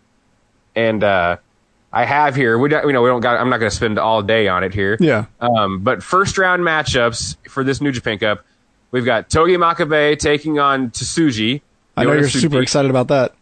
and 0.75 1.03
uh, 1.03 1.37
I 1.93 2.05
have 2.05 2.35
here. 2.35 2.57
We 2.57 2.69
don't, 2.69 2.85
you 2.85 2.93
know 2.93 3.01
we 3.01 3.09
don't 3.09 3.21
got. 3.21 3.39
I'm 3.39 3.49
not 3.49 3.57
going 3.59 3.69
to 3.69 3.75
spend 3.75 3.97
all 3.97 4.21
day 4.21 4.47
on 4.47 4.63
it 4.63 4.73
here. 4.73 4.97
Yeah. 4.99 5.25
Um, 5.39 5.79
but 5.79 6.03
first 6.03 6.37
round 6.37 6.61
matchups 6.63 7.37
for 7.49 7.63
this 7.63 7.81
New 7.81 7.91
Japan 7.91 8.19
Cup, 8.19 8.43
we've 8.91 9.05
got 9.05 9.29
Togi 9.29 9.55
Makabe 9.57 10.17
taking 10.19 10.59
on 10.59 10.91
Tsuji. 10.91 11.61
I 11.97 12.03
know 12.05 12.13
you're 12.13 12.29
super 12.29 12.61
excited 12.61 12.89
about 12.91 13.07
that. 13.09 13.33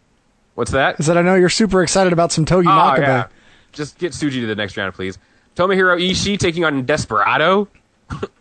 What's 0.56 0.72
that? 0.72 0.96
I 1.00 1.04
said 1.04 1.18
I 1.18 1.22
know 1.22 1.36
you're 1.36 1.50
super 1.50 1.82
excited 1.84 2.12
about 2.14 2.32
some 2.32 2.46
Togi 2.46 2.68
Oh, 2.68 2.72
Makabe. 2.72 3.00
yeah. 3.00 3.28
Just 3.72 3.98
get 3.98 4.12
Tsuji 4.14 4.42
to 4.42 4.46
the 4.48 4.56
next 4.56 4.76
round, 4.78 4.94
please. 4.94 5.18
Tomohiro 5.56 6.00
Ishii 6.00 6.38
taking 6.38 6.64
on 6.66 6.86
Desperado, 6.86 7.68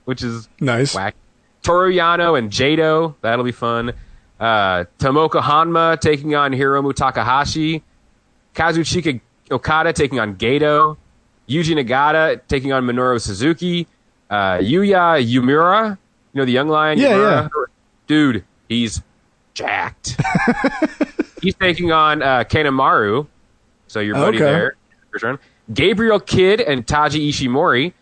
which 0.05 0.23
is 0.23 0.49
nice. 0.61 0.95
Whack. 0.95 1.15
Toru 1.63 1.93
Yano 1.93 2.39
and 2.39 2.51
Jado, 2.51 3.15
that'll 3.21 3.45
be 3.45 3.53
fun. 3.53 3.93
Uh, 4.39 4.85
Tomoaki 4.99 5.43
Honma 5.43 6.01
taking 6.01 6.35
on 6.35 6.53
Hiromu 6.53 6.95
Takahashi. 6.95 7.83
Kazuchika 8.55 9.21
Okada 9.51 9.93
taking 9.93 10.21
on 10.21 10.37
Gedo. 10.37 10.97
Yuji 11.49 11.75
Nagata 11.83 12.41
taking 12.49 12.73
on 12.73 12.85
Minoru 12.85 13.21
Suzuki. 13.21 13.87
Uh, 14.31 14.59
Yuya 14.59 15.23
Uemura, 15.25 15.91
you 16.33 16.39
know 16.39 16.45
the 16.45 16.53
young 16.53 16.69
lion. 16.69 16.99
Yeah, 16.99 17.49
Uemura? 17.49 17.67
Dude, 18.07 18.45
he's 18.69 19.03
jacked. 19.55 20.21
he's 21.43 21.55
taking 21.55 21.91
on 21.93 22.23
uh, 22.23 22.45
Kanemaru. 22.45 23.27
So 23.89 24.01
your 24.01 24.15
buddy 24.15 24.37
Okay. 24.37 24.45
there. 24.45 24.77
First 25.11 25.25
round. 25.25 25.39
Gabriel 25.73 26.21
Kidd 26.21 26.61
and 26.61 26.87
Taiji 26.87 27.29
Ishimori 27.29 27.93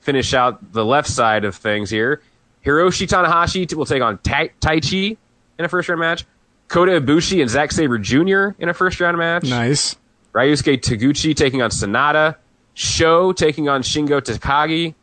finish 0.00 0.34
out 0.34 0.72
the 0.72 0.84
left 0.84 1.08
side 1.08 1.44
of 1.44 1.54
things 1.56 1.90
here. 1.90 2.20
Hiroshi 2.64 3.06
Tanahashi 3.06 3.72
will 3.74 3.86
take 3.86 4.02
on 4.02 4.18
tai- 4.18 4.50
Taichi 4.60 5.16
in 5.58 5.64
a 5.64 5.68
first 5.68 5.88
round 5.88 6.00
match. 6.00 6.24
Kota 6.68 7.00
Ibushi 7.00 7.40
and 7.40 7.48
Zack 7.50 7.70
Sabre 7.72 7.98
Jr. 7.98 8.48
in 8.60 8.68
a 8.68 8.74
first 8.74 9.00
round 9.00 9.18
match. 9.18 9.44
Nice. 9.44 9.96
Ryusuke 10.34 10.80
Taguchi 10.80 11.34
taking 11.34 11.62
on 11.62 11.70
Sanada. 11.70 12.36
Sho 12.74 13.32
taking 13.32 13.68
on 13.68 13.82
Shingo 13.82 14.20
Takagi. 14.20 14.94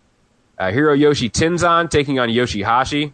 Uh, 0.59 0.65
Hiroyoshi 0.65 1.31
Tenzan 1.31 1.89
taking 1.89 2.19
on 2.19 2.29
Yoshihashi. 2.29 3.11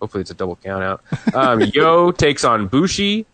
Hopefully 0.00 0.22
it's 0.22 0.30
a 0.30 0.34
double 0.34 0.56
count 0.56 0.82
out. 0.82 1.02
Um, 1.34 1.60
Yo 1.74 2.10
takes 2.10 2.42
on 2.44 2.66
Bushi. 2.66 3.24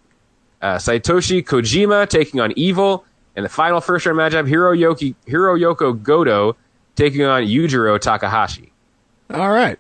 Uh, 0.61 0.75
Satoshi 0.77 1.43
Kojima 1.43 2.07
taking 2.09 2.41
on 2.41 2.53
Evil. 2.57 3.05
And 3.39 3.45
the 3.45 3.49
final 3.49 3.81
first 3.81 4.05
round 4.05 4.19
matchup, 4.19 4.51
Hiroyoki, 4.51 5.15
Hiroyoko 5.29 6.03
Goto 6.03 6.57
taking 6.97 7.23
on 7.23 7.45
Yujiro 7.45 7.97
Takahashi. 8.01 8.73
All 9.33 9.53
right. 9.53 9.79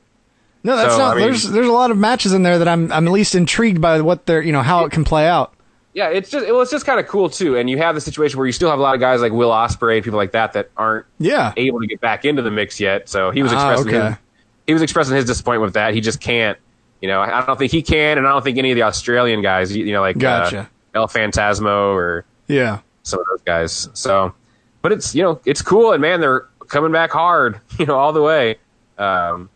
No, 0.62 0.76
that's 0.76 0.92
So, 0.92 0.98
not. 0.98 1.16
I 1.16 1.18
mean- 1.18 1.24
there's 1.26 1.42
there's 1.50 1.66
a 1.66 1.72
lot 1.72 1.90
of 1.90 1.96
matches 1.96 2.32
in 2.32 2.44
there 2.44 2.58
that 2.60 2.68
I'm 2.68 2.92
I'm 2.92 3.08
at 3.08 3.12
least 3.12 3.34
intrigued 3.34 3.80
by 3.80 4.00
what 4.00 4.26
they're 4.26 4.40
you 4.42 4.52
know 4.52 4.62
how 4.62 4.84
it 4.84 4.92
can 4.92 5.02
play 5.04 5.26
out. 5.26 5.54
Yeah, 5.92 6.08
it's 6.10 6.30
just 6.30 6.46
well, 6.46 6.60
it's 6.60 6.70
just 6.70 6.86
kind 6.86 7.00
of 7.00 7.08
cool 7.08 7.28
too. 7.30 7.56
And 7.56 7.68
you 7.68 7.78
have 7.78 7.96
the 7.96 8.00
situation 8.00 8.38
where 8.38 8.46
you 8.46 8.52
still 8.52 8.70
have 8.70 8.78
a 8.78 8.82
lot 8.82 8.94
of 8.94 9.00
guys 9.00 9.20
like 9.20 9.32
Will 9.32 9.50
Ospreay 9.50 9.96
and 9.96 10.04
people 10.04 10.18
like 10.18 10.30
that 10.32 10.52
that 10.52 10.70
aren't 10.76 11.06
Yeah. 11.18 11.52
able 11.56 11.80
to 11.80 11.88
get 11.88 12.00
back 12.00 12.24
into 12.24 12.42
the 12.42 12.52
mix 12.52 12.78
yet. 12.78 13.08
So 13.08 13.32
he 13.32 13.42
was 13.42 13.52
Ah, 13.52 13.72
expressing 13.72 13.96
okay. 13.96 14.06
his, 14.10 14.16
he 14.68 14.72
was 14.74 14.82
expressing 14.82 15.16
his 15.16 15.24
disappointment 15.24 15.62
with 15.66 15.74
that. 15.74 15.94
He 15.94 16.00
just 16.00 16.20
can't. 16.20 16.56
You 17.02 17.08
know, 17.08 17.20
I 17.20 17.44
don't 17.44 17.58
think 17.58 17.72
he 17.72 17.82
can, 17.82 18.18
and 18.18 18.26
I 18.26 18.30
don't 18.30 18.44
think 18.44 18.58
any 18.58 18.70
of 18.70 18.76
the 18.76 18.82
Australian 18.82 19.42
guys. 19.42 19.74
You 19.76 19.84
you 19.84 19.92
know, 19.92 20.00
like 20.00 20.22
uh, 20.22 20.64
El 20.94 21.08
Phantasmo 21.08 21.94
or 21.94 22.24
Yeah. 22.46 22.78
Some 23.08 23.20
of 23.20 23.26
those 23.30 23.42
guys. 23.42 23.88
So, 23.94 24.34
but 24.82 24.92
it's 24.92 25.14
you 25.14 25.22
know 25.22 25.40
it's 25.44 25.62
cool, 25.62 25.92
and 25.92 26.00
man, 26.02 26.20
they're 26.20 26.46
coming 26.68 26.92
back 26.92 27.10
hard. 27.10 27.60
You 27.78 27.86
know, 27.86 27.96
all 27.96 28.12
the 28.12 28.22
way. 28.22 28.56
Um, 28.98 29.48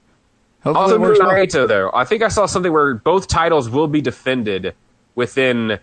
Hopefully 0.62 0.82
also, 0.82 0.94
it 0.94 1.00
works 1.00 1.18
well. 1.18 1.30
Naito 1.30 1.66
though, 1.66 1.90
I 1.92 2.04
think 2.04 2.22
I 2.22 2.28
saw 2.28 2.46
something 2.46 2.72
where 2.72 2.94
both 2.94 3.26
titles 3.26 3.68
will 3.68 3.88
be 3.88 4.00
defended 4.00 4.74
within 5.16 5.78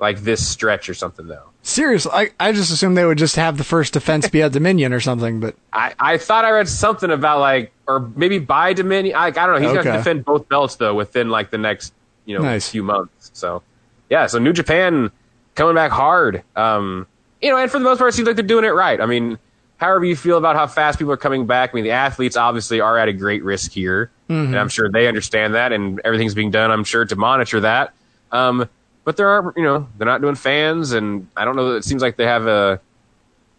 like 0.00 0.20
this 0.20 0.46
stretch 0.46 0.88
or 0.88 0.94
something 0.94 1.26
though. 1.26 1.44
Seriously, 1.62 2.10
I, 2.14 2.30
I 2.40 2.52
just 2.52 2.72
assumed 2.72 2.96
they 2.96 3.04
would 3.04 3.18
just 3.18 3.36
have 3.36 3.58
the 3.58 3.64
first 3.64 3.92
defense 3.92 4.28
be 4.30 4.40
at 4.42 4.52
Dominion 4.58 4.94
or 4.94 5.00
something, 5.00 5.40
but 5.40 5.56
I, 5.74 5.92
I 6.00 6.16
thought 6.16 6.46
I 6.46 6.50
read 6.52 6.68
something 6.68 7.10
about 7.10 7.40
like, 7.40 7.72
or 7.86 8.00
maybe 8.16 8.38
by 8.38 8.72
Dominion. 8.72 9.14
I, 9.16 9.26
I 9.26 9.30
don't 9.30 9.60
know. 9.60 9.68
He's 9.68 9.84
gonna 9.84 9.98
defend 9.98 10.24
both 10.24 10.48
belts 10.48 10.76
though 10.76 10.94
within 10.94 11.28
like 11.28 11.50
the 11.50 11.58
next 11.58 11.92
you 12.24 12.36
know 12.38 12.42
Nice. 12.42 12.70
few 12.70 12.82
months. 12.82 13.30
So 13.34 13.62
yeah, 14.08 14.26
so 14.26 14.38
New 14.38 14.54
Japan 14.54 15.10
coming 15.58 15.74
back 15.74 15.90
hard. 15.90 16.42
Um, 16.56 17.06
you 17.42 17.50
know, 17.50 17.58
and 17.58 17.70
for 17.70 17.78
the 17.78 17.84
most 17.84 17.98
part, 17.98 18.08
it 18.08 18.16
seems 18.16 18.26
like 18.26 18.36
they're 18.36 18.44
doing 18.46 18.64
it 18.64 18.68
right. 18.68 19.00
I 19.00 19.06
mean, 19.06 19.38
however 19.76 20.04
you 20.04 20.16
feel 20.16 20.38
about 20.38 20.56
how 20.56 20.66
fast 20.66 20.98
people 20.98 21.12
are 21.12 21.16
coming 21.18 21.46
back, 21.46 21.70
I 21.72 21.74
mean, 21.74 21.84
the 21.84 21.90
athletes 21.92 22.36
obviously 22.36 22.80
are 22.80 22.96
at 22.98 23.08
a 23.08 23.12
great 23.12 23.44
risk 23.44 23.70
here, 23.72 24.10
Mhm. 24.30 24.46
and 24.46 24.58
I'm 24.58 24.68
sure 24.68 24.88
they 24.90 25.06
understand 25.06 25.54
that, 25.54 25.72
and 25.72 26.00
everything's 26.04 26.34
being 26.34 26.50
done, 26.50 26.70
I'm 26.70 26.84
sure, 26.84 27.04
to 27.04 27.16
monitor 27.16 27.60
that. 27.60 27.92
Um, 28.32 28.68
but 29.04 29.16
there 29.16 29.28
are, 29.28 29.52
you 29.56 29.62
know, 29.62 29.86
they're 29.98 30.06
not 30.06 30.20
doing 30.20 30.34
fans, 30.34 30.92
and 30.92 31.28
I 31.36 31.44
don't 31.44 31.56
know. 31.56 31.76
It 31.76 31.84
seems 31.84 32.02
like 32.02 32.16
they 32.16 32.26
have 32.26 32.46
a, 32.46 32.80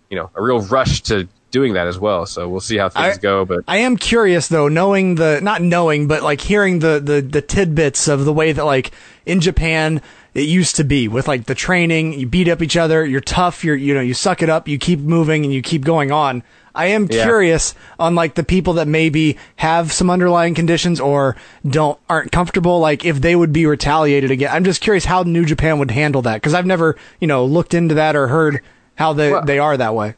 you 0.10 0.18
know, 0.18 0.30
a 0.36 0.42
real 0.42 0.60
rush 0.62 1.02
to 1.04 1.28
doing 1.52 1.74
that 1.74 1.88
as 1.88 1.98
well. 1.98 2.28
So 2.28 2.48
we'll 2.48 2.60
see 2.60 2.78
how 2.78 2.90
things 2.90 3.18
I- 3.18 3.20
go. 3.20 3.46
But 3.46 3.62
I 3.68 3.78
am 3.78 3.98
curious 3.98 4.48
though, 4.50 4.68
knowing 4.68 5.16
the 5.16 5.40
not 5.42 5.64
knowing, 5.64 6.08
but 6.08 6.22
like 6.22 6.42
hearing 6.42 6.78
the 6.80 7.00
the 7.04 7.22
the 7.22 7.42
tidbits 7.42 8.08
of 8.08 8.26
the 8.26 8.34
way 8.34 8.52
that 8.52 8.64
like 8.66 8.92
in 9.26 9.40
Japan 9.42 10.02
it 10.34 10.42
used 10.48 10.76
to 10.78 10.84
be 10.84 11.08
with 11.08 11.28
like 11.28 11.46
the 11.46 11.56
training, 11.56 12.14
you 12.20 12.28
beat 12.28 12.48
up 12.48 12.62
each 12.62 12.78
other, 12.78 13.06
you're 13.06 13.22
tough, 13.22 13.64
you're 13.64 13.76
you 13.76 13.94
know 13.94 14.02
you 14.02 14.14
suck 14.14 14.42
it 14.42 14.50
up, 14.50 14.68
you 14.68 14.78
keep 14.78 15.00
moving 15.00 15.44
and 15.44 15.54
you 15.54 15.62
keep 15.62 15.84
going 15.84 16.12
on. 16.12 16.44
I 16.76 16.86
am 16.88 17.08
Yeah. 17.10 17.24
curious 17.24 17.74
on 18.00 18.14
like 18.16 18.36
the 18.36 18.44
people 18.44 18.74
that 18.74 18.88
maybe 18.88 19.38
have 19.58 19.92
some 19.92 20.10
underlying 20.10 20.54
conditions 20.54 21.00
or 21.00 21.36
don't 21.68 21.98
aren't 22.10 22.32
comfortable, 22.32 22.80
like 22.80 23.04
if 23.06 23.20
they 23.22 23.36
would 23.36 23.52
be 23.52 23.66
retaliated 23.66 24.30
again. 24.32 24.52
I'm 24.54 24.64
just 24.64 24.80
curious 24.82 25.06
how 25.06 25.24
New 25.24 25.46
Japan 25.46 25.80
would 25.80 25.92
handle 25.92 26.22
that 26.22 26.36
because 26.36 26.54
I've 26.54 26.66
never 26.68 26.96
you 27.20 27.28
know 27.28 27.44
looked 27.46 27.74
into 27.74 27.96
that 27.96 28.16
or 28.16 28.28
heard 28.28 28.62
how 28.96 29.14
they 29.14 29.34
they 29.46 29.60
are 29.60 29.76
that 29.78 29.96
way. 29.96 30.14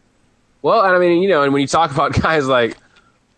Well, 0.62 0.82
I 0.82 1.00
mean, 1.00 1.24
you 1.24 1.30
know, 1.30 1.42
and 1.44 1.54
when 1.54 1.62
you 1.62 1.68
talk 1.68 1.92
about 1.92 2.14
guys 2.22 2.46
like 2.48 2.78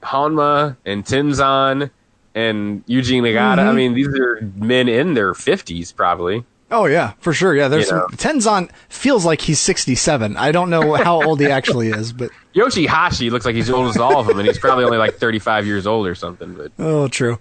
Honma 0.02 0.76
and 0.86 1.06
Tenzan 1.06 1.90
and 2.36 2.84
Eugene 2.88 3.24
Nagata, 3.24 3.60
I 3.60 3.72
Mhm. 3.72 3.76
mean, 3.76 3.94
these 3.94 4.08
are 4.08 4.42
men 4.58 4.90
in 4.90 5.14
their 5.14 5.34
50s 5.34 5.92
probably. 5.96 6.44
Oh 6.74 6.86
yeah, 6.86 7.14
for 7.20 7.34
sure. 7.34 7.56
Yeah, 7.56 7.68
there's 7.68 7.88
You 7.90 7.98
know. 7.98 8.08
some, 8.10 8.18
Tenzan 8.40 8.70
feels 8.90 9.26
like 9.26 9.42
he's 9.42 9.60
67. 9.60 10.36
I 10.36 10.52
don't 10.52 10.72
know 10.72 10.96
how 10.96 11.22
old 11.24 11.40
he 11.40 11.46
actually 11.48 11.90
is, 11.90 12.12
but 12.12 12.32
Yoshihashi 12.56 13.30
looks 13.30 13.46
like 13.46 13.54
he's 13.56 13.70
old 13.70 13.90
as 13.90 13.98
all 13.98 14.20
of 14.20 14.26
them, 14.26 14.40
and 14.40 14.48
he's 14.48 14.58
probably 14.58 14.84
only 14.84 14.98
like 14.98 15.14
35 15.16 15.68
years 15.68 15.86
old 15.86 16.08
or 16.08 16.16
something. 16.16 16.56
But 16.56 16.72
oh, 16.80 17.08
true. 17.08 17.38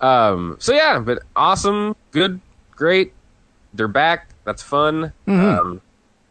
um, 0.00 0.56
so 0.58 0.72
yeah, 0.74 0.98
but 0.98 1.22
awesome, 1.36 1.94
good, 2.10 2.40
great. 2.72 3.12
They're 3.74 3.86
back. 3.88 4.28
That's 4.44 4.62
fun. 4.62 5.12
Mhm. 5.28 5.58
Um, 5.60 5.80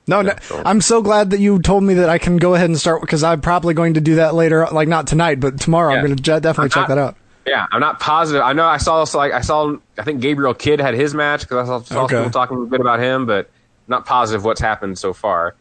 No, 0.08 0.22
no, 0.22 0.34
I'm 0.66 0.82
so 0.82 1.02
glad 1.02 1.30
that 1.30 1.40
you 1.40 1.60
told 1.62 1.84
me 1.84 1.94
that 1.96 2.10
I 2.10 2.18
can 2.18 2.38
go 2.38 2.56
ahead 2.56 2.70
and 2.70 2.78
start 2.78 3.02
because 3.02 3.24
I'm 3.24 3.42
probably 3.42 3.74
going 3.74 3.94
to 3.94 4.02
do 4.02 4.16
that 4.16 4.34
later, 4.36 4.68
like 4.72 4.88
not 4.88 5.08
tonight, 5.08 5.40
but 5.40 5.60
tomorrow. 5.60 5.94
I'm 5.94 6.04
going 6.04 6.16
to 6.16 6.22
definitely 6.40 6.70
check 6.70 6.88
that 6.88 6.98
out. 6.98 7.16
Yeah, 7.48 7.66
I'm 7.72 7.80
not 7.80 8.00
positive. 8.00 8.42
I 8.44 8.52
know 8.54 8.66
I 8.66 8.78
saw 8.78 8.96
also 8.98 9.18
like 9.18 9.32
I 9.32 9.42
saw 9.42 9.76
I 9.98 10.04
think 10.04 10.20
Gabriel 10.22 10.54
Kidd 10.54 10.80
had 10.82 10.94
his 10.94 11.14
match 11.14 11.42
because 11.42 11.70
I 11.70 11.80
saw, 11.80 11.84
saw 11.84 12.04
Okay. 12.04 12.18
people 12.18 12.30
talking 12.32 12.58
a 12.62 12.66
bit 12.66 12.82
about 12.82 13.00
him, 13.00 13.26
but 13.26 13.50
not 13.88 14.06
positive 14.06 14.44
what's 14.44 14.60
happened 14.62 15.00
so 15.00 15.14
far. 15.14 15.56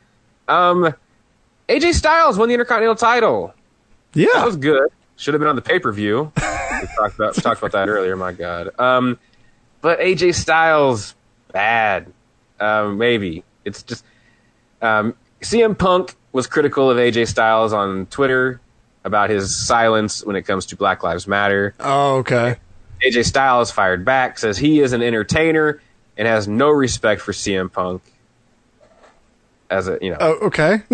Um, 0.48 0.92
AJ 1.68 1.94
Styles 1.94 2.36
won 2.38 2.48
the 2.48 2.54
Intercontinental 2.54 2.96
title. 2.96 3.54
Yeah, 4.14 4.26
that 4.34 4.44
was 4.46 4.56
good. 4.56 4.90
Should 5.16 5.34
have 5.34 5.38
been 5.40 5.48
on 5.48 5.56
the 5.56 5.62
pay 5.62 5.78
per 5.78 5.92
view. 5.92 6.32
we 6.36 6.42
talked 6.96 7.14
about 7.14 7.36
we 7.36 7.42
talked 7.42 7.60
about 7.60 7.72
that 7.72 7.88
earlier. 7.88 8.16
My 8.16 8.32
God. 8.32 8.70
Um, 8.80 9.18
but 9.80 10.00
AJ 10.00 10.34
Styles 10.34 11.14
bad. 11.52 12.12
Um, 12.58 12.98
maybe 12.98 13.44
it's 13.64 13.82
just 13.84 14.04
um, 14.82 15.14
CM 15.40 15.78
Punk 15.78 16.14
was 16.32 16.46
critical 16.46 16.90
of 16.90 16.96
AJ 16.96 17.28
Styles 17.28 17.72
on 17.72 18.06
Twitter 18.06 18.60
about 19.06 19.30
his 19.30 19.56
silence 19.56 20.22
when 20.24 20.36
it 20.36 20.42
comes 20.42 20.66
to 20.66 20.76
Black 20.76 21.02
Lives 21.02 21.26
Matter. 21.26 21.74
Oh, 21.80 22.16
okay. 22.16 22.56
AJ 23.02 23.24
Styles 23.26 23.70
fired 23.70 24.04
back, 24.04 24.38
says 24.38 24.58
he 24.58 24.80
is 24.80 24.92
an 24.92 25.02
entertainer 25.02 25.80
and 26.16 26.26
has 26.26 26.48
no 26.48 26.68
respect 26.70 27.20
for 27.22 27.32
CM 27.32 27.72
Punk. 27.72 28.02
As 29.70 29.88
a 29.88 29.98
you 30.00 30.10
know, 30.10 30.16
Oh, 30.20 30.32
okay. 30.46 30.82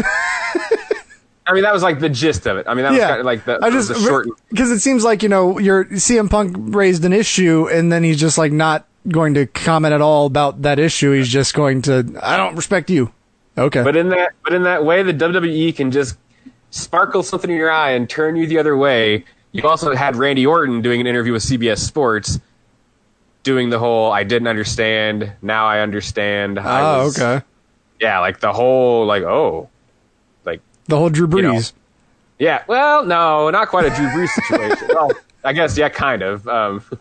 I 1.44 1.54
mean 1.54 1.62
that 1.64 1.72
was 1.74 1.82
like 1.82 1.98
the 1.98 2.08
gist 2.08 2.46
of 2.46 2.56
it. 2.56 2.66
I 2.68 2.74
mean 2.74 2.84
that 2.84 2.92
was 2.92 3.00
kind 3.00 3.20
of 3.20 3.26
like 3.26 3.44
the, 3.44 3.58
I 3.62 3.70
just 3.70 3.88
the 3.88 3.94
short. 3.96 4.28
because 4.48 4.70
it 4.70 4.80
seems 4.80 5.04
like 5.04 5.22
you 5.22 5.28
know 5.28 5.58
your 5.58 5.84
CM 5.86 6.30
Punk 6.30 6.54
raised 6.58 7.04
an 7.04 7.12
issue 7.12 7.68
and 7.70 7.90
then 7.92 8.02
he's 8.04 8.18
just 8.20 8.38
like 8.38 8.52
not 8.52 8.86
going 9.08 9.34
to 9.34 9.46
comment 9.46 9.92
at 9.92 10.00
all 10.00 10.26
about 10.26 10.62
that 10.62 10.78
issue. 10.78 11.12
He's 11.12 11.28
just 11.28 11.52
going 11.54 11.82
to 11.82 12.18
I 12.22 12.36
don't 12.36 12.54
respect 12.56 12.88
you. 12.90 13.12
Okay. 13.58 13.82
But 13.82 13.96
in 13.96 14.08
that, 14.10 14.32
but 14.44 14.54
in 14.54 14.62
that 14.62 14.84
way, 14.84 15.02
the 15.02 15.12
WWE 15.12 15.76
can 15.76 15.90
just 15.90 16.16
sparkle 16.72 17.22
something 17.22 17.48
in 17.50 17.56
your 17.56 17.70
eye 17.70 17.92
and 17.92 18.10
turn 18.10 18.34
you 18.34 18.46
the 18.48 18.58
other 18.58 18.76
way. 18.76 19.24
You 19.52 19.62
also 19.68 19.94
had 19.94 20.16
Randy 20.16 20.44
Orton 20.44 20.82
doing 20.82 21.00
an 21.00 21.06
interview 21.06 21.32
with 21.32 21.42
CBS 21.44 21.78
Sports, 21.78 22.40
doing 23.44 23.70
the 23.70 23.78
whole 23.78 24.10
"I 24.10 24.24
didn't 24.24 24.48
understand, 24.48 25.30
now 25.42 25.66
I 25.66 25.78
understand." 25.80 26.58
I 26.58 26.80
Oh, 26.80 27.04
was-" 27.04 27.20
okay. 27.20 27.44
Yeah, 28.00 28.18
like 28.18 28.40
the 28.40 28.52
whole 28.52 29.06
like 29.06 29.22
oh, 29.22 29.68
like 30.44 30.60
The 30.88 30.96
whole 30.96 31.08
Drew 31.10 31.28
You 31.36 31.42
know. 31.42 31.52
Brees. 31.54 31.72
yeah. 32.38 32.64
Well, 32.66 33.04
no, 33.04 33.48
not 33.50 33.68
quite 33.68 33.84
a 33.84 33.90
Drew 33.90 34.06
Brees 34.08 34.30
situation. 34.30 34.88
well, 34.88 35.12
I 35.44 35.52
guess 35.52 35.76
yeah, 35.78 35.88
kind 35.88 36.22
of. 36.22 36.48
Um, 36.48 36.82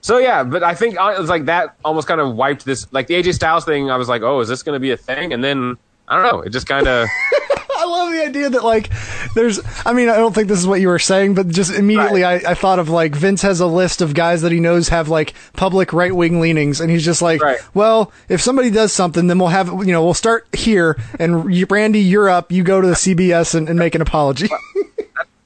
So 0.00 0.18
yeah, 0.18 0.42
but 0.44 0.62
I 0.62 0.74
think 0.74 1.00
uh, 1.00 1.14
it 1.16 1.18
was 1.18 1.30
like 1.30 1.46
that 1.46 1.76
almost 1.82 2.06
kind 2.06 2.20
of 2.20 2.34
wiped 2.36 2.66
this 2.66 2.86
like 2.92 3.06
the 3.06 3.14
AJ 3.14 3.36
Styles 3.36 3.64
thing. 3.64 3.90
I 3.90 3.96
was 3.96 4.06
like, 4.06 4.20
oh, 4.20 4.40
is 4.40 4.48
this 4.48 4.62
going 4.62 4.76
to 4.76 4.80
be 4.80 4.90
a 4.90 4.98
thing? 4.98 5.32
And 5.32 5.42
then 5.42 5.78
I 6.08 6.16
don't 6.22 6.30
know, 6.30 6.42
it 6.42 6.50
just 6.50 6.66
kind 6.66 6.86
of. 6.86 7.08
I 7.84 7.86
love 7.86 8.12
the 8.12 8.22
idea 8.22 8.50
that 8.50 8.64
like 8.64 8.90
there's 9.34 9.60
I 9.84 9.92
mean 9.92 10.08
I 10.08 10.16
don't 10.16 10.34
think 10.34 10.48
this 10.48 10.58
is 10.58 10.66
what 10.66 10.80
you 10.80 10.88
were 10.88 10.98
saying 10.98 11.34
but 11.34 11.48
just 11.48 11.72
immediately 11.72 12.24
I, 12.24 12.34
I 12.36 12.54
thought 12.54 12.78
of 12.78 12.88
like 12.88 13.14
Vince 13.14 13.42
has 13.42 13.60
a 13.60 13.66
list 13.66 14.00
of 14.00 14.14
guys 14.14 14.42
that 14.42 14.52
he 14.52 14.60
knows 14.60 14.88
have 14.88 15.08
like 15.08 15.34
public 15.52 15.92
right 15.92 16.14
wing 16.14 16.40
leanings 16.40 16.80
and 16.80 16.90
he's 16.90 17.04
just 17.04 17.20
like 17.20 17.42
well 17.74 18.10
if 18.28 18.40
somebody 18.40 18.70
does 18.70 18.92
something 18.92 19.26
then 19.26 19.38
we'll 19.38 19.48
have 19.48 19.68
you 19.68 19.92
know 19.92 20.02
we'll 20.02 20.14
start 20.14 20.46
here 20.54 20.98
and 21.18 21.70
Randy 21.70 22.00
you're 22.00 22.28
up 22.28 22.50
you 22.50 22.62
go 22.62 22.80
to 22.80 22.86
the 22.86 22.94
CBS 22.94 23.54
and, 23.54 23.68
and 23.68 23.78
make 23.78 23.94
an 23.94 24.00
apology. 24.00 24.48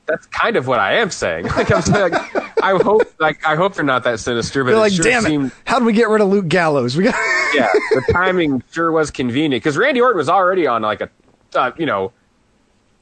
That's 0.06 0.26
kind 0.28 0.56
of 0.56 0.66
what 0.66 0.80
I 0.80 0.94
am 0.94 1.10
saying. 1.10 1.48
Like 1.58 1.70
I'm 1.72 1.82
saying, 1.82 2.12
like, 2.12 2.62
I 2.62 2.78
hope 2.78 3.02
like 3.18 3.44
I 3.44 3.56
hope 3.56 3.74
they're 3.74 3.84
not 3.84 4.04
that 4.04 4.20
sinister, 4.20 4.62
but 4.62 4.70
they're 4.70 4.78
like 4.78 4.92
sure 4.92 5.04
damn 5.04 5.22
seemed 5.22 5.46
it. 5.46 5.52
how 5.64 5.80
do 5.80 5.84
we 5.84 5.92
get 5.92 6.08
rid 6.08 6.20
of 6.20 6.28
Luke 6.28 6.46
Gallows? 6.48 6.96
We 6.96 7.04
got 7.04 7.14
yeah, 7.54 7.68
the 7.90 8.12
timing 8.12 8.62
sure 8.70 8.92
was 8.92 9.10
convenient 9.10 9.62
because 9.62 9.76
Randy 9.76 10.00
Orton 10.00 10.16
was 10.16 10.28
already 10.28 10.66
on 10.66 10.82
like 10.82 11.00
a, 11.00 11.10
uh, 11.54 11.72
you 11.76 11.84
know, 11.84 12.12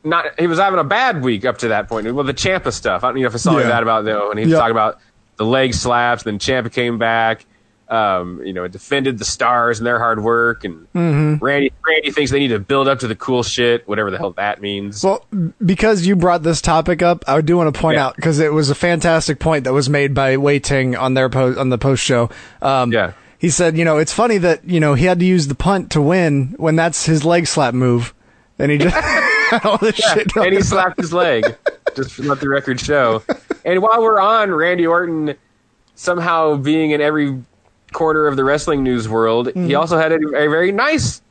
not 0.06 0.38
he 0.38 0.46
was 0.46 0.58
having 0.58 0.78
a 0.78 0.84
bad 0.84 1.22
week 1.22 1.44
up 1.44 1.58
to 1.58 1.68
that 1.68 1.88
point. 1.88 2.12
Well, 2.14 2.24
the 2.24 2.32
Ciampa 2.34 2.72
stuff. 2.72 3.04
I 3.04 3.08
don't 3.08 3.20
know 3.20 3.26
if 3.26 3.34
I 3.34 3.38
saw 3.38 3.58
Yeah. 3.58 3.64
that 3.68 3.82
about 3.82 4.04
though, 4.04 4.30
and 4.30 4.38
he 4.38 4.44
was 4.46 4.52
Yep. 4.52 4.60
talking 4.60 4.70
about 4.72 4.98
the 5.36 5.44
leg 5.44 5.74
slaps. 5.74 6.22
Then 6.22 6.38
Ciampa 6.38 6.72
came 6.72 6.96
back, 6.98 7.44
um, 7.88 8.40
you 8.44 8.52
know, 8.52 8.66
defended 8.68 9.18
the 9.18 9.24
stars 9.24 9.78
and 9.78 9.86
their 9.86 9.98
hard 9.98 10.22
work, 10.22 10.64
and 10.64 10.86
Mhm. 10.94 11.38
Randy 11.40 11.72
Randy 11.86 12.10
thinks 12.10 12.30
they 12.30 12.38
need 12.38 12.48
to 12.48 12.58
build 12.58 12.88
up 12.88 12.98
to 13.00 13.06
the 13.08 13.14
cool 13.14 13.42
shit, 13.42 13.86
whatever 13.86 14.10
the 14.10 14.18
hell 14.18 14.32
that 14.36 14.60
means. 14.60 15.04
Well, 15.04 15.24
because 15.64 16.06
you 16.06 16.16
brought 16.16 16.42
this 16.42 16.60
topic 16.60 17.02
up, 17.02 17.24
I 17.28 17.40
do 17.42 17.56
want 17.56 17.72
to 17.74 17.80
point 17.80 17.98
out 17.98 18.16
because 18.16 18.38
it 18.40 18.52
was 18.52 18.70
a 18.70 18.74
fantastic 18.74 19.38
point 19.38 19.64
that 19.64 19.72
was 19.72 19.88
made 19.90 20.14
by 20.14 20.36
Wei 20.36 20.58
Ting 20.58 20.96
on 20.96 21.14
their 21.14 21.28
post 21.28 21.58
on 21.58 21.68
the 21.68 21.78
post 21.78 22.02
show. 22.02 22.28
Um, 22.62 22.92
yeah, 22.92 23.12
he 23.38 23.50
said, 23.50 23.76
you 23.76 23.84
know, 23.84 23.98
it's 23.98 24.12
funny 24.12 24.38
that 24.38 24.64
you 24.68 24.80
know 24.80 24.94
he 24.94 25.04
had 25.04 25.18
to 25.20 25.24
use 25.26 25.46
the 25.48 25.54
punt 25.54 25.90
to 25.90 26.00
win 26.00 26.54
when 26.56 26.74
that's 26.76 27.06
his 27.06 27.24
leg 27.24 27.46
slap 27.46 27.72
move, 27.74 28.14
and 28.58 28.72
he 28.72 28.78
just 28.78 28.96
all 29.64 29.78
this 29.78 29.98
Yeah, 29.98 30.14
shit. 30.14 30.36
and 30.36 30.52
he 30.54 30.60
slapped 30.62 30.98
his 31.00 31.12
leg, 31.12 31.44
just 31.94 32.16
to 32.16 32.22
let 32.22 32.40
the 32.40 32.48
record 32.48 32.80
show. 32.80 33.22
And 33.64 33.82
while 33.82 34.02
we're 34.02 34.20
on 34.20 34.50
Randy 34.50 34.86
Orton 34.86 35.34
somehow 35.94 36.56
being 36.56 36.90
in 36.90 37.00
every 37.00 37.42
corner 37.92 38.26
of 38.26 38.36
the 38.36 38.44
wrestling 38.44 38.82
news 38.82 39.08
world, 39.08 39.48
he 39.48 39.52
Mhm. 39.52 39.78
also 39.78 39.96
had 39.98 40.12
a, 40.12 40.16
a 40.16 40.48
very 40.48 40.72
nice 40.72 41.22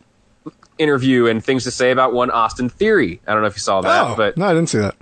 interview 0.77 1.27
and 1.27 1.43
things 1.43 1.63
to 1.63 1.71
say 1.71 1.91
about 1.91 2.13
one 2.13 2.29
Austin 2.31 2.69
Theory. 2.69 3.21
I 3.27 3.33
don't 3.33 3.41
know 3.41 3.47
if 3.47 3.55
you 3.55 3.59
saw 3.61 3.81
that, 3.81 4.07
Oh, 4.07 4.13
but 4.17 4.35
no, 4.37 4.45
I 4.47 4.53
didn't 4.53 4.69
see 4.69 4.79
that. 4.79 4.95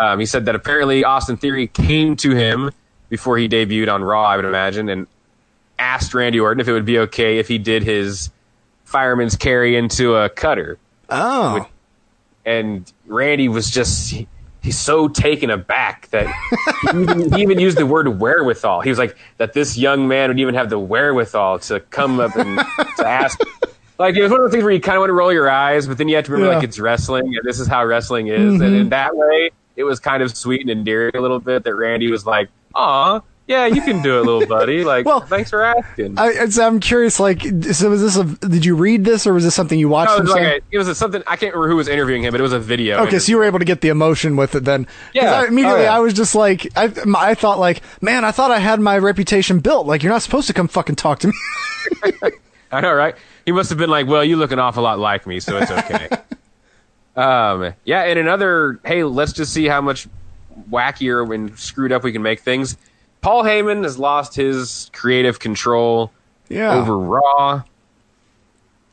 um, 0.00 0.18
he 0.18 0.26
said 0.26 0.46
that 0.46 0.54
apparently 0.54 1.04
Austin 1.04 1.36
Theory 1.36 1.66
came 1.68 2.16
to 2.16 2.30
him 2.34 2.70
before 3.08 3.38
he 3.38 3.48
debuted 3.48 3.92
on 3.92 4.02
Raw, 4.02 4.24
I 4.24 4.36
would 4.36 4.44
imagine, 4.44 4.88
and 4.88 5.06
asked 5.78 6.14
Randy 6.14 6.38
Orton 6.40 6.60
if 6.60 6.68
it 6.68 6.72
would 6.72 6.84
be 6.84 6.98
okay 7.00 7.38
if 7.38 7.48
he 7.48 7.58
did 7.58 7.82
his 7.82 8.30
fireman's 8.84 9.36
carry 9.36 9.76
into 9.76 10.16
a 10.16 10.28
cutter. 10.28 10.78
Oh. 11.08 11.66
And 12.44 12.90
Randy 13.06 13.48
was 13.48 13.70
just. 13.70 14.10
he- 14.10 14.28
He's 14.62 14.78
so 14.78 15.08
taken 15.08 15.48
aback 15.48 16.10
that 16.10 16.26
he 16.92 17.00
even, 17.00 17.32
he 17.32 17.40
even 17.40 17.58
used 17.58 17.78
the 17.78 17.86
word 17.86 18.20
wherewithal. 18.20 18.82
He 18.82 18.90
was 18.90 18.98
like 18.98 19.16
that 19.38 19.54
this 19.54 19.78
young 19.78 20.06
man 20.06 20.28
would 20.28 20.38
even 20.38 20.54
have 20.54 20.68
the 20.68 20.78
wherewithal 20.78 21.60
to 21.60 21.80
come 21.80 22.20
up 22.20 22.36
and 22.36 22.58
to 22.98 23.06
ask. 23.08 23.40
Like 23.98 24.16
it 24.16 24.22
was 24.22 24.30
one 24.30 24.40
of 24.40 24.44
those 24.44 24.52
things 24.52 24.62
where 24.62 24.72
you 24.74 24.78
kind 24.78 24.96
of 24.96 25.00
want 25.00 25.08
to 25.08 25.14
roll 25.14 25.32
your 25.32 25.48
eyes, 25.48 25.86
but 25.86 25.96
then 25.96 26.08
you 26.08 26.16
have 26.16 26.26
to 26.26 26.32
remember 26.32 26.52
Yeah. 26.52 26.58
like 26.58 26.68
it's 26.68 26.78
wrestling 26.78 27.24
and 27.34 27.40
this 27.42 27.58
is 27.58 27.68
how 27.68 27.82
wrestling 27.86 28.26
is. 28.26 28.60
And 28.60 28.74
Mhm. 28.74 28.80
in 28.82 28.88
that 28.90 29.16
way, 29.16 29.50
it 29.76 29.84
was 29.84 29.98
kind 29.98 30.22
of 30.22 30.36
sweet 30.36 30.60
and 30.60 30.68
endearing 30.68 31.16
a 31.16 31.20
little 31.22 31.40
bit 31.40 31.64
that 31.64 31.74
Randy 31.74 32.10
was 32.10 32.26
like, 32.26 32.50
"Aw, 32.74 33.20
yeah, 33.50 33.66
you 33.66 33.82
can 33.82 34.00
do 34.00 34.20
it, 34.20 34.24
little 34.24 34.46
buddy. 34.46 34.84
Like, 34.90 35.04
well, 35.04 35.20
thanks 35.20 35.50
for 35.50 35.62
asking." 35.62 36.18
I, 36.18 36.28
it's, 36.30 36.56
I'm 36.58 36.78
curious. 36.78 37.18
Like, 37.18 37.42
so 37.42 37.90
was 37.90 38.00
this 38.00 38.16
a? 38.16 38.24
Did 38.48 38.64
you 38.64 38.76
read 38.76 39.04
this, 39.04 39.26
or 39.26 39.34
was 39.34 39.42
this 39.44 39.54
something 39.54 39.78
you 39.78 39.88
watched? 39.88 40.10
No, 40.10 40.16
it 40.18 40.22
was 40.22 40.30
like 40.30 40.42
a, 40.42 40.60
it 40.70 40.78
was 40.78 40.88
a, 40.88 40.94
something 40.94 41.22
I 41.26 41.34
can't 41.36 41.52
remember 41.54 41.68
who 41.68 41.76
was 41.76 41.88
interviewing 41.88 42.22
him, 42.22 42.30
but 42.30 42.40
it 42.40 42.44
was 42.44 42.52
a 42.52 42.60
video. 42.60 43.02
Okay, 43.04 43.18
so 43.18 43.30
you 43.30 43.36
were 43.36 43.44
able 43.44 43.58
to 43.58 43.64
get 43.64 43.80
the 43.80 43.88
emotion 43.88 44.36
with 44.36 44.54
it 44.54 44.64
then. 44.64 44.86
Yeah. 45.12 45.32
I, 45.32 45.46
immediately, 45.48 45.80
Oh, 45.80 45.82
yeah. 45.82 45.96
I 45.96 45.98
was 45.98 46.14
just 46.14 46.34
like, 46.34 46.68
I, 46.76 46.92
I 47.16 47.34
thought 47.34 47.58
like, 47.58 47.82
man, 48.00 48.24
I 48.24 48.30
thought 48.30 48.52
I 48.52 48.60
had 48.60 48.80
my 48.80 48.96
reputation 48.98 49.58
built. 49.58 49.86
Like, 49.86 50.02
you're 50.04 50.12
not 50.12 50.22
supposed 50.22 50.46
to 50.46 50.54
come 50.54 50.68
fucking 50.68 50.96
talk 50.96 51.18
to 51.20 51.28
me. 51.28 51.34
I 52.72 52.80
know, 52.80 52.92
right? 52.92 53.16
He 53.44 53.52
must 53.52 53.68
have 53.70 53.78
been 53.78 53.90
like, 53.90 54.06
"Well, 54.06 54.24
you 54.24 54.36
look 54.36 54.52
an 54.52 54.60
awful 54.60 54.84
lot 54.84 54.98
like 55.00 55.26
me, 55.26 55.40
so 55.40 55.58
it's 55.58 55.70
okay." 55.72 56.08
um, 57.16 57.74
yeah, 57.84 58.02
and 58.02 58.18
another, 58.18 58.78
hey, 58.84 59.02
let's 59.02 59.32
just 59.32 59.52
see 59.52 59.66
how 59.66 59.80
much 59.80 60.06
wackier 60.70 61.34
and 61.34 61.58
screwed 61.58 61.90
up 61.90 62.04
we 62.04 62.12
can 62.12 62.22
make 62.22 62.40
things. 62.40 62.76
Paul 63.20 63.44
Heyman 63.44 63.82
has 63.84 63.98
lost 63.98 64.34
his 64.34 64.90
creative 64.92 65.38
control 65.38 66.10
Yeah. 66.48 66.74
over 66.74 66.98
Raw. 66.98 67.62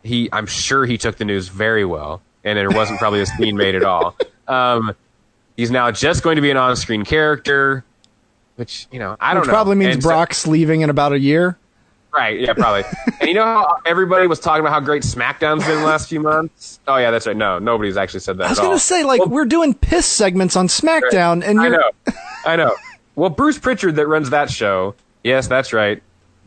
He, 0.03 0.30
I'm 0.31 0.45
sure 0.45 0.85
he 0.85 0.97
took 0.97 1.17
the 1.17 1.25
news 1.25 1.49
very 1.49 1.83
well, 1.85 2.22
and 2.43 2.57
it 2.57 2.73
wasn't 2.73 2.99
probably 2.99 3.22
a 3.22 3.25
scene 3.38 3.57
made 3.57 3.75
at 3.75 3.83
all. 3.83 4.15
Um, 4.47 4.95
he's 5.57 5.72
now 5.72 5.91
just 5.91 6.23
going 6.23 6.35
to 6.38 6.41
be 6.41 6.49
an 6.51 6.57
on-screen 6.57 7.03
character, 7.03 7.83
which 8.56 8.88
you 8.91 8.99
know 8.99 9.17
I 9.19 9.33
don't 9.33 9.41
Which 9.41 9.47
know. 9.47 9.53
probably 9.53 9.75
means 9.75 9.95
And 9.95 10.03
so- 10.03 10.09
Brock's 10.09 10.47
leaving 10.47 10.81
in 10.81 10.89
about 10.89 11.11
a 11.14 11.19
year. 11.19 11.57
Right, 12.15 12.39
yeah, 12.39 12.53
probably. 12.53 12.83
and 13.19 13.27
you 13.27 13.35
know 13.35 13.43
how 13.43 13.77
everybody 13.85 14.25
was 14.27 14.39
talking 14.39 14.61
about 14.61 14.72
how 14.72 14.80
great 14.80 15.03
SmackDown's 15.03 15.65
been 15.67 15.77
the 15.81 15.85
last 15.85 16.07
few 16.09 16.19
months? 16.22 16.80
Oh 16.88 16.95
yeah, 16.97 17.11
that's 17.11 17.27
right. 17.27 17.35
No, 17.38 17.59
nobody's 17.59 17.97
actually 17.97 18.22
said 18.22 18.38
that 18.38 18.45
I 18.45 18.49
was 18.49 18.59
gonna 18.59 18.80
say 18.80 19.03
like 19.03 19.23
we're 19.27 19.45
doing 19.45 19.73
piss 19.73 20.06
segments 20.06 20.56
on 20.56 20.67
SmackDown, 20.67 21.43
and 21.45 21.59
I 21.59 21.67
you're 21.67 21.72
know. 21.77 21.91
I 22.45 22.56
know. 22.56 22.73
Well, 23.17 23.29
Bruce 23.31 23.57
Prichard 23.59 23.95
that 23.97 24.07
runs 24.07 24.29
that 24.29 24.49
show, 24.49 24.95
yes, 25.23 25.47
that's 25.47 25.73
right. 25.73 26.01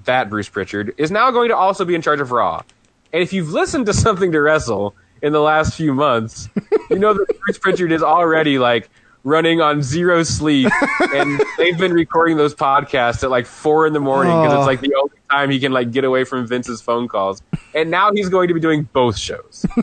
That 0.04 0.30
Bruce 0.30 0.48
Prichard 0.48 0.94
is 0.96 1.10
now 1.10 1.30
going 1.30 1.48
to 1.50 1.56
also 1.56 1.84
be 1.84 1.94
in 1.94 2.00
charge 2.00 2.20
of 2.20 2.30
Raw. 2.32 2.62
And 3.12 3.22
if 3.22 3.32
you've 3.32 3.50
listened 3.50 3.86
to 3.86 3.92
something 3.92 4.30
to 4.32 4.40
wrestle 4.40 4.94
in 5.20 5.32
the 5.32 5.40
last 5.40 5.74
few 5.74 5.92
months, 5.92 6.48
you 6.88 6.98
know 6.98 7.12
that 7.12 7.26
Bruce 7.44 7.58
Prichard 7.58 7.92
is 7.92 8.02
already 8.02 8.58
like 8.58 8.88
running 9.24 9.60
on 9.60 9.82
zero 9.82 10.22
sleep, 10.22 10.70
and 11.12 11.42
they've 11.58 11.76
been 11.76 11.92
recording 11.92 12.36
those 12.38 12.54
podcasts 12.54 13.22
at 13.24 13.30
like 13.30 13.44
four 13.46 13.86
in 13.86 13.92
the 13.92 14.00
morning 14.00 14.32
because 14.40 14.54
Oh. 14.54 14.58
it's 14.60 14.66
like 14.66 14.80
the 14.80 14.94
only 14.94 15.16
time 15.30 15.50
he 15.50 15.58
can 15.60 15.72
like 15.72 15.90
get 15.90 16.04
away 16.04 16.22
from 16.24 16.46
Vince's 16.46 16.80
phone 16.80 17.08
calls. 17.08 17.42
And 17.74 17.90
now 17.90 18.12
he's 18.12 18.28
going 18.28 18.46
to 18.48 18.54
be 18.54 18.60
doing 18.60 18.84
both 18.92 19.18
shows. 19.18 19.66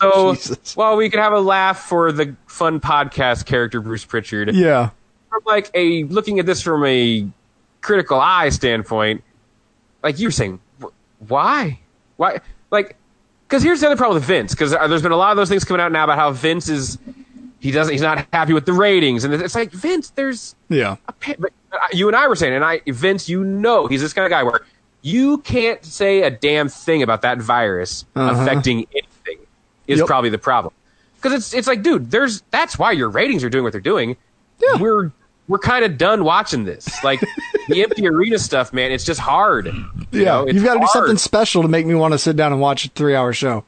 So 0.00 0.36
well, 0.76 0.96
we 0.96 1.08
can 1.08 1.20
have 1.20 1.32
a 1.32 1.40
laugh 1.40 1.78
for 1.78 2.12
the 2.12 2.34
fun 2.46 2.78
podcast 2.80 3.46
character 3.46 3.80
Bruce 3.80 4.04
Prichard, 4.04 4.54
yeah. 4.54 4.90
From 5.34 5.42
like 5.46 5.70
a 5.74 6.04
looking 6.04 6.38
at 6.38 6.46
this 6.46 6.62
from 6.62 6.84
a 6.86 7.26
critical 7.80 8.18
eye 8.20 8.48
standpoint, 8.50 9.22
like 10.02 10.18
you 10.18 10.28
were 10.28 10.32
saying, 10.32 10.60
why, 11.28 11.78
why, 12.16 12.40
like, 12.70 12.96
because 13.48 13.62
here's 13.62 13.80
the 13.80 13.86
other 13.86 13.96
problem 13.96 14.14
with 14.16 14.24
Vince, 14.24 14.52
because 14.52 14.70
there's 14.70 15.02
been 15.02 15.12
a 15.12 15.16
lot 15.16 15.30
of 15.32 15.36
those 15.36 15.48
things 15.48 15.64
coming 15.64 15.80
out 15.80 15.92
now 15.92 16.04
about 16.04 16.18
how 16.18 16.30
Vince 16.32 16.68
is 16.68 16.98
he 17.60 17.70
doesn't 17.70 17.92
he's 17.92 18.02
not 18.02 18.26
happy 18.32 18.52
with 18.52 18.66
the 18.66 18.72
ratings, 18.72 19.24
and 19.24 19.32
it's 19.34 19.54
like 19.54 19.70
Vince, 19.70 20.10
there's 20.10 20.54
Yeah. 20.68 20.96
but 21.38 21.52
uh, 21.72 21.78
you 21.92 22.06
and 22.08 22.16
I 22.16 22.28
were 22.28 22.36
saying, 22.36 22.54
and 22.54 22.64
I 22.64 22.80
Vince, 22.86 23.28
you 23.28 23.42
know, 23.44 23.86
he's 23.86 24.00
this 24.02 24.12
kind 24.12 24.24
of 24.26 24.30
guy 24.30 24.42
where 24.42 24.60
you 25.02 25.38
can't 25.38 25.84
say 25.84 26.22
a 26.22 26.30
damn 26.30 26.68
thing 26.68 27.02
about 27.02 27.22
that 27.22 27.38
virus 27.38 28.04
Uh-huh. 28.14 28.40
affecting 28.42 28.86
anything 28.92 29.44
is 29.86 29.98
Yep. 29.98 30.06
probably 30.06 30.30
the 30.30 30.38
problem. 30.38 30.72
Because 31.16 31.32
it's 31.32 31.54
it's 31.54 31.66
like, 31.66 31.82
dude, 31.82 32.10
there's 32.10 32.42
that's 32.50 32.78
why 32.78 32.92
your 32.92 33.08
ratings 33.08 33.42
are 33.44 33.48
doing 33.50 33.64
what 33.64 33.72
they're 33.72 33.80
doing. 33.80 34.16
Yeah. 34.62 34.76
We're 34.78 35.10
we're 35.48 35.58
kind 35.58 35.84
of 35.84 35.98
done 35.98 36.24
watching 36.24 36.64
this. 36.64 37.02
Like 37.04 37.20
the 37.68 37.82
empty 37.82 38.06
arena 38.08 38.38
stuff, 38.38 38.72
man. 38.72 38.92
It's 38.92 39.04
just 39.04 39.20
hard. 39.20 39.66
You 39.66 39.72
Yeah, 40.12 40.24
know, 40.24 40.44
it's 40.44 40.54
you've 40.54 40.64
got 40.64 40.74
to 40.74 40.80
do 40.80 40.86
something 40.86 41.16
special 41.18 41.62
to 41.62 41.68
make 41.68 41.86
me 41.86 41.94
want 41.94 42.12
to 42.12 42.18
sit 42.18 42.36
down 42.36 42.52
and 42.52 42.60
watch 42.60 42.86
a 42.86 42.88
three-hour 42.90 43.32
show. 43.32 43.64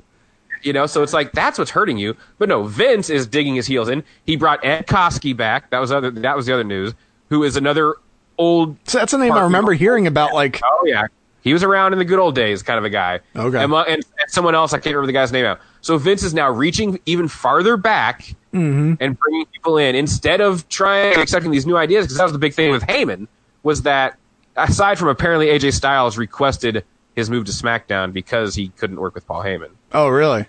You 0.62 0.72
know, 0.72 0.86
so 0.86 1.02
it's 1.02 1.12
like 1.12 1.32
that's 1.32 1.58
what's 1.58 1.70
hurting 1.70 1.98
you. 1.98 2.16
But 2.38 2.48
no, 2.48 2.64
Vince 2.64 3.10
is 3.10 3.26
digging 3.26 3.55
his 3.55 3.66
heels 3.66 3.88
in. 3.88 4.02
He 4.24 4.36
brought 4.36 4.64
Ed 4.64 4.86
Koskey 4.86 5.36
back. 5.36 5.70
That 5.70 5.78
was 5.80 5.92
other. 5.92 6.10
That 6.10 6.36
was 6.36 6.46
the 6.46 6.55
other 6.55 6.64
news. 6.64 6.94
Who 7.28 7.44
is 7.44 7.56
another 7.56 7.94
old? 8.38 8.76
So 8.84 8.98
that's 8.98 9.12
a 9.12 9.18
name 9.18 9.32
I 9.32 9.42
remember 9.42 9.72
hearing 9.74 10.06
about. 10.06 10.32
Like, 10.32 10.60
Oh 10.64 10.84
yeah, 10.86 11.06
he 11.42 11.52
was 11.52 11.62
around 11.62 11.92
in 11.92 11.98
the 12.00 12.05
good 12.05 12.18
old 12.18 12.34
days, 12.34 12.62
kind 12.62 12.78
of 12.78 12.84
a 12.84 12.90
guy. 12.90 13.20
Okay. 13.36 13.62
And, 13.62 13.72
and, 13.72 13.88
and 13.88 14.05
someone 14.28 14.55
else, 14.56 14.72
I 14.72 14.78
can't 14.78 14.86
remember 14.96 15.06
the 15.06 15.12
guy's 15.12 15.30
name 15.30 15.44
now. 15.44 15.58
So 15.86 15.98
Vince 15.98 16.24
is 16.24 16.34
now 16.34 16.50
reaching 16.50 16.98
even 17.06 17.28
farther 17.28 17.76
back 17.76 18.34
Mhm. 18.52 18.97
and 19.00 19.16
bringing 19.16 19.47
people 19.52 19.78
in 19.78 19.94
instead 19.94 20.40
of 20.40 20.68
trying 20.68 21.16
accepting 21.16 21.52
these 21.52 21.65
new 21.65 21.76
ideas. 21.76 22.06
Because 22.06 22.16
that 22.16 22.24
was 22.24 22.32
the 22.32 22.40
big 22.40 22.55
thing 22.55 22.73
with 22.73 22.82
Heyman 22.82 23.28
was 23.62 23.82
that 23.82 24.16
aside 24.56 24.98
from 24.98 25.06
apparently 25.06 25.48
AJ 25.48 25.70
Styles 25.73 26.18
requested 26.18 26.82
his 27.15 27.31
move 27.31 27.44
to 27.44 27.52
SmackDown 27.52 28.12
because 28.12 28.56
he 28.56 28.68
couldn't 28.76 28.98
work 28.98 29.15
with 29.15 29.28
Paul 29.28 29.44
Heyman 29.44 29.68
oh 29.94 30.08
really? 30.08 30.44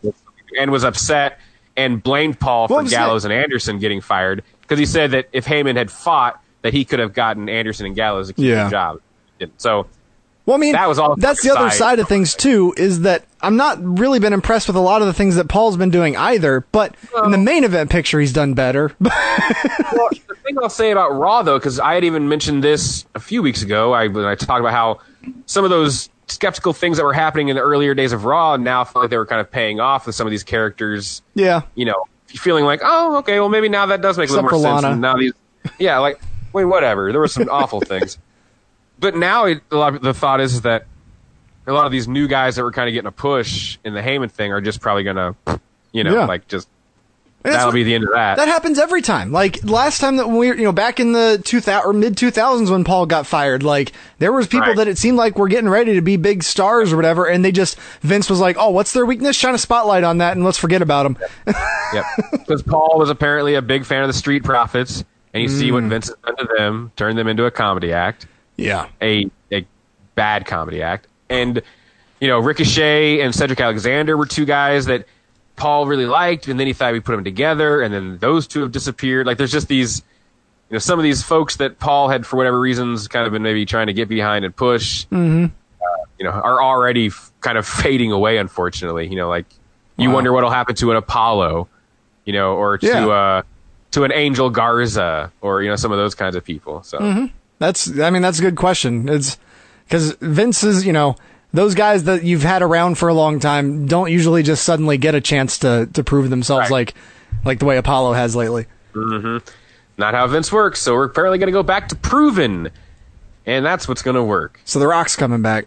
and 0.60 0.72
was 0.72 0.84
upset 0.84 1.38
and 1.76 2.02
blamed 2.02 2.40
Paul 2.40 2.68
for 2.68 2.82
was 2.82 2.90
Gallows 2.92 3.24
and 3.24 3.32
Anderson 3.32 3.78
getting 3.78 4.02
fired 4.02 4.42
because 4.62 4.80
he 4.80 4.88
said 4.88 5.12
that 5.12 5.28
if 5.34 5.46
Heyman 5.46 5.76
had 5.76 5.92
fought, 5.92 6.42
that 6.64 6.74
he 6.74 6.84
could 6.84 6.98
have 6.98 7.14
gotten 7.14 7.48
Anderson 7.48 7.86
and 7.86 7.96
Gallows 7.96 8.30
to 8.30 8.34
keep 8.34 8.46
Yeah. 8.46 8.64
the 8.64 8.72
job. 8.72 9.00
So 9.58 9.86
Well, 10.48 10.56
I 10.56 10.60
mean, 10.60 10.72
that 10.72 10.88
was 10.88 10.98
all. 10.98 11.18
That's 11.18 11.44
the 11.44 11.56
other 11.56 11.70
side 11.70 12.00
of 12.00 12.08
things 12.08 12.34
too. 12.34 12.74
Is 12.78 13.02
that 13.02 13.26
I'm 13.42 13.58
not 13.58 13.78
really 13.84 14.20
been 14.20 14.32
impressed 14.32 14.68
with 14.68 14.78
a 14.78 14.82
lot 14.82 15.02
of 15.02 15.08
the 15.08 15.14
things 15.14 15.36
that 15.36 15.50
Paul's 15.50 15.76
been 15.76 15.92
doing 15.92 16.16
either. 16.16 16.62
But 16.72 16.96
in 17.24 17.32
the 17.32 17.38
main 17.38 17.66
event 17.66 17.90
picture, 17.90 18.18
he's 18.20 18.32
done 18.32 18.54
better. 18.54 18.92
well, 19.00 19.12
the 20.10 20.36
thing 20.44 20.58
I'll 20.60 20.70
say 20.70 20.92
about 20.92 21.10
Raw 21.12 21.44
though, 21.44 21.60
because 21.60 21.82
I 21.82 21.96
had 21.96 22.06
even 22.06 22.30
mentioned 22.30 22.64
this 22.64 23.06
a 23.14 23.20
few 23.20 23.42
weeks 23.44 23.62
ago. 23.62 23.94
I 23.94 24.08
when 24.08 24.24
I 24.24 24.36
talked 24.36 24.62
about 24.62 24.72
how 24.72 25.00
some 25.48 25.66
of 25.66 25.70
those 25.70 26.10
skeptical 26.28 26.72
things 26.72 26.96
that 26.96 27.04
were 27.04 27.14
happening 27.14 27.50
in 27.50 27.58
the 27.58 27.62
earlier 27.62 27.94
days 27.94 28.14
of 28.14 28.24
Raw 28.26 28.58
now 28.58 28.82
I 28.82 28.84
feel 28.86 29.02
like 29.02 29.12
they 29.12 29.18
were 29.18 29.26
kind 29.26 29.42
of 29.42 29.52
paying 29.52 29.80
off 29.80 30.06
with 30.06 30.16
some 30.16 30.28
of 30.28 30.32
these 30.32 30.44
characters. 30.44 31.22
yeah. 31.36 31.62
You 31.76 31.86
know, 31.86 32.06
feeling 32.28 32.64
like, 32.66 32.82
oh, 32.84 33.18
okay, 33.18 33.40
well 33.40 33.50
maybe 33.50 33.68
now 33.68 33.86
that 33.88 34.02
does 34.02 34.18
make 34.18 34.30
a 34.30 34.34
little 34.34 34.50
more 34.50 34.82
sense. 34.82 34.98
Now 35.00 35.18
these, 35.18 35.34
yeah, 35.78 36.00
like, 36.00 36.22
wait, 36.54 36.66
whatever. 36.66 37.12
There 37.12 37.20
were 37.20 37.28
some 37.28 37.50
awful 37.52 37.82
things, 37.82 38.18
but 39.00 39.16
now 39.16 39.46
it, 39.46 39.62
a 39.72 39.76
lot 39.76 39.96
of, 39.96 40.02
the 40.02 40.14
thought 40.14 40.42
is 40.42 40.62
that 40.62 40.86
a 41.66 41.74
lot 41.74 41.86
of 41.86 41.92
these 41.92 42.08
new 42.08 42.28
guys 42.28 42.56
that 42.56 42.64
were 42.64 42.72
kind 42.72 42.88
of 42.88 42.94
getting 42.94 43.08
a 43.08 43.12
push 43.12 43.78
in 43.84 43.94
the 43.94 44.02
Heyman 44.02 44.32
thing 44.32 44.52
are 44.54 44.62
just 44.62 44.80
probably 44.82 45.04
gonna, 45.04 45.36
you 45.92 46.04
know, 46.04 46.14
Yeah. 46.14 46.26
like 46.26 46.48
just 46.48 46.68
that'll 47.44 47.68
what- 47.68 47.74
be 47.74 47.84
the 47.84 47.94
end 47.94 48.04
of 48.06 48.12
that. 48.14 48.38
That 48.38 48.48
happens 48.48 48.80
every 48.80 49.02
time. 49.02 49.32
Like 49.34 49.64
last 49.64 50.00
time 50.00 50.16
that 50.18 50.28
we 50.30 50.48
were, 50.50 50.56
you 50.56 50.64
know, 50.64 50.72
back 50.72 51.00
in 51.02 51.12
the 51.12 51.42
2000 51.44 51.86
or 51.86 51.92
mid 51.94 52.16
2000s 52.16 52.70
when 52.72 52.84
Paul 52.86 53.06
got 53.06 53.26
fired, 53.28 53.64
like 53.64 53.92
there 54.20 54.32
was 54.32 54.48
people 54.48 54.76
that 54.76 54.88
it 54.88 54.98
seemed 54.98 55.18
like 55.18 55.38
were 55.38 55.48
getting 55.50 55.70
ready 55.70 55.94
to 55.96 56.02
be 56.02 56.16
big 56.18 56.42
stars 56.44 56.92
or 56.94 56.96
whatever, 56.96 57.26
and 57.26 57.44
they 57.44 57.52
just 57.52 57.78
Vince 58.02 58.30
was 58.30 58.40
like, 58.40 58.56
"Oh, 58.60 58.70
what's 58.70 58.94
their 58.94 59.06
weakness? 59.06 59.36
Shine 59.36 59.54
a 59.54 59.58
spotlight 59.58 60.04
on 60.06 60.18
that, 60.20 60.36
and 60.38 60.46
let's 60.46 60.58
forget 60.58 60.82
about 60.82 61.04
them." 61.04 61.18
Yep. 61.94 62.06
Because 62.32 62.64
Paul 62.64 62.98
was 62.98 63.10
apparently 63.10 63.56
a 63.56 63.62
big 63.62 63.84
fan 63.86 64.02
of 64.04 64.08
the 64.08 64.14
Street 64.14 64.44
Profits, 64.46 65.04
and 65.34 65.44
you 65.44 65.50
see 65.50 65.72
what 65.74 65.84
Mm. 65.84 65.90
Vince 65.90 66.08
has 66.08 66.16
done 66.26 66.38
to 66.38 66.48
them, 66.58 66.92
turned 66.96 67.18
them 67.18 67.28
into 67.28 67.44
a 67.46 67.52
comedy 67.52 67.92
act. 67.92 68.26
Yeah. 68.58 68.88
A 69.02 69.30
a 69.52 69.66
bad 70.16 70.46
comedy 70.46 70.82
act. 70.82 71.08
And 71.30 71.62
you 72.20 72.28
know, 72.28 72.40
Ricochet 72.40 73.22
and 73.22 73.34
Cedric 73.34 73.60
Alexander 73.60 74.18
were 74.18 74.26
two 74.26 74.46
guys 74.46 74.86
that 74.88 75.06
Paul 75.56 75.86
really 75.88 76.06
liked, 76.06 76.48
and 76.48 76.60
then 76.60 76.68
he 76.68 76.74
thought 76.74 76.94
we 76.94 77.00
put 77.00 77.16
them 77.16 77.24
together, 77.24 77.82
and 77.82 77.94
then 77.94 78.18
those 78.20 78.48
two 78.48 78.62
have 78.62 78.72
disappeared. 78.72 79.26
Like 79.28 79.38
there's 79.38 79.52
just 79.52 79.68
these 79.68 80.02
you 80.70 80.76
know, 80.76 80.80
some 80.80 81.00
of 81.00 81.04
these 81.04 81.24
folks 81.24 81.56
that 81.58 81.80
Paul 81.80 82.10
had 82.10 82.26
for 82.26 82.36
whatever 82.36 82.60
reasons 82.60 83.08
kind 83.08 83.26
of 83.26 83.32
been 83.32 83.42
maybe 83.44 83.66
trying 83.66 83.88
to 83.88 83.94
get 83.94 84.10
behind 84.10 84.44
and 84.46 84.54
push 84.56 85.06
Mm-hmm. 85.06 85.46
you 86.20 86.26
know, 86.26 86.32
are 86.32 86.62
already 86.62 87.08
f- 87.08 87.32
kind 87.42 87.58
of 87.58 87.66
fading 87.68 88.12
away, 88.12 88.38
unfortunately. 88.38 89.08
You 89.08 89.16
know, 89.16 89.30
like 89.30 89.46
you 89.98 90.12
wonder 90.12 90.34
what'll 90.34 90.50
happen 90.50 90.76
to 90.76 90.92
an 90.92 90.98
Apollo, 90.98 91.68
you 92.26 92.34
know, 92.34 92.56
or 92.56 92.78
to 92.80 92.86
Yeah. 92.88 93.08
uh, 93.08 93.42
to 93.92 94.04
an 94.04 94.12
Angel 94.12 94.50
Garza, 94.50 95.32
or 95.42 95.64
you 95.64 95.70
know, 95.70 95.76
some 95.76 95.92
of 95.92 95.98
those 95.98 96.16
kinds 96.16 96.36
of 96.36 96.44
people. 96.44 96.84
So 96.84 96.98
hmm 97.00 97.26
That's, 97.60 98.00
I 98.00 98.10
mean, 98.10 98.22
that's 98.22 98.40
a 98.40 98.42
good 98.42 98.56
question. 98.56 99.10
It's 99.10 99.38
because 99.86 100.14
Vince 100.22 100.64
is, 100.64 100.86
you 100.86 100.94
know, 100.94 101.16
those 101.54 101.76
guys 101.76 102.04
that 102.04 102.24
you've 102.24 102.44
had 102.44 102.62
around 102.62 102.98
for 102.98 103.10
a 103.10 103.14
long 103.14 103.40
time 103.40 103.88
don't 103.88 104.12
usually 104.12 104.44
just 104.44 104.64
suddenly 104.64 104.98
get 104.98 105.16
a 105.16 105.22
chance 105.22 105.60
to 105.60 105.90
to 105.94 106.04
prove 106.04 106.30
themselves 106.30 106.70
like 106.70 106.94
like 107.46 107.60
the 107.60 107.66
way 107.66 107.78
Apollo 107.78 108.14
has 108.14 108.36
lately. 108.36 108.66
hmm 108.94 109.38
not 109.98 110.14
how 110.14 110.28
Vince 110.28 110.52
works. 110.52 110.80
So 110.80 110.94
we're 110.94 111.06
apparently 111.06 111.40
going 111.40 111.48
to 111.48 111.54
go 111.54 111.64
back 111.64 111.88
to 111.90 111.96
proven, 111.96 112.70
and 113.46 113.66
that's 113.66 113.88
what's 113.88 114.04
going 114.04 114.16
to 114.16 114.24
work. 114.24 114.60
So 114.64 114.78
the 114.80 114.88
Rock's 114.88 115.16
coming 115.16 115.42
back. 115.42 115.66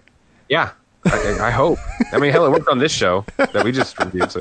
Yeah, 0.49 0.71
I, 1.05 1.39
I 1.41 1.51
hope. 1.51 1.79
I 2.13 2.19
mean, 2.19 2.31
hell, 2.31 2.47
it 2.47 2.51
worked 2.51 2.69
on 2.69 2.79
this 2.79 2.93
show 2.93 3.25
that 3.37 3.65
we 3.65 3.73
just 3.73 3.99
reviewed. 3.99 4.31
So 4.31 4.41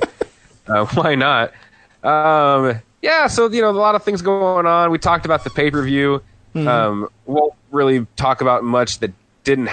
uh, 0.68 0.86
why 0.94 1.16
not? 1.16 1.54
Um, 2.04 2.82
yeah, 3.02 3.28
so 3.28 3.50
you 3.50 3.62
know, 3.62 3.70
a 3.70 3.72
lot 3.72 3.96
of 3.96 4.04
things 4.04 4.22
going 4.22 4.66
on. 4.66 4.92
We 4.92 5.00
talked 5.00 5.26
about 5.26 5.44
the 5.44 5.50
pay 5.50 5.72
per 5.72 5.82
view. 5.84 6.22
Mhm. 6.56 6.68
Um, 6.68 7.10
won't 7.26 7.54
really 7.72 8.06
talk 8.16 8.42
about 8.42 8.64
much 8.64 9.00
that 9.00 9.12
didn't 9.44 9.70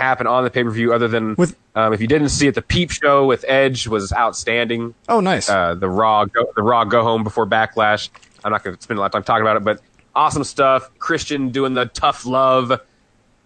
happen 0.00 0.26
on 0.26 0.44
the 0.44 0.50
pay 0.50 0.62
per 0.64 0.70
view, 0.70 0.92
other 0.92 1.08
than 1.08 1.34
with, 1.36 1.56
um, 1.74 1.92
if 1.92 2.00
you 2.00 2.06
didn't 2.06 2.28
see 2.30 2.46
it, 2.46 2.54
the 2.54 2.62
Peep 2.62 2.90
Show 2.90 3.26
with 3.26 3.44
Edge 3.48 3.86
was 3.88 4.12
outstanding. 4.12 4.94
Oh, 5.08 5.20
nice. 5.20 5.48
Uh, 5.48 5.74
the 5.74 5.88
Raw, 5.88 6.24
go, 6.26 6.50
the 6.54 6.62
Raw 6.62 6.84
go 6.84 7.02
home 7.02 7.24
before 7.24 7.46
Backlash. 7.46 8.08
I'm 8.44 8.52
not 8.52 8.62
going 8.62 8.76
to 8.76 8.82
spend 8.82 8.98
a 8.98 9.00
lot 9.00 9.06
of 9.06 9.12
time 9.12 9.22
talking 9.24 9.42
about 9.42 9.56
it, 9.56 9.64
but 9.64 9.80
awesome 10.14 10.44
stuff. 10.44 10.90
Christian 10.98 11.50
doing 11.50 11.74
the 11.74 11.86
tough 11.86 12.24
love, 12.26 12.78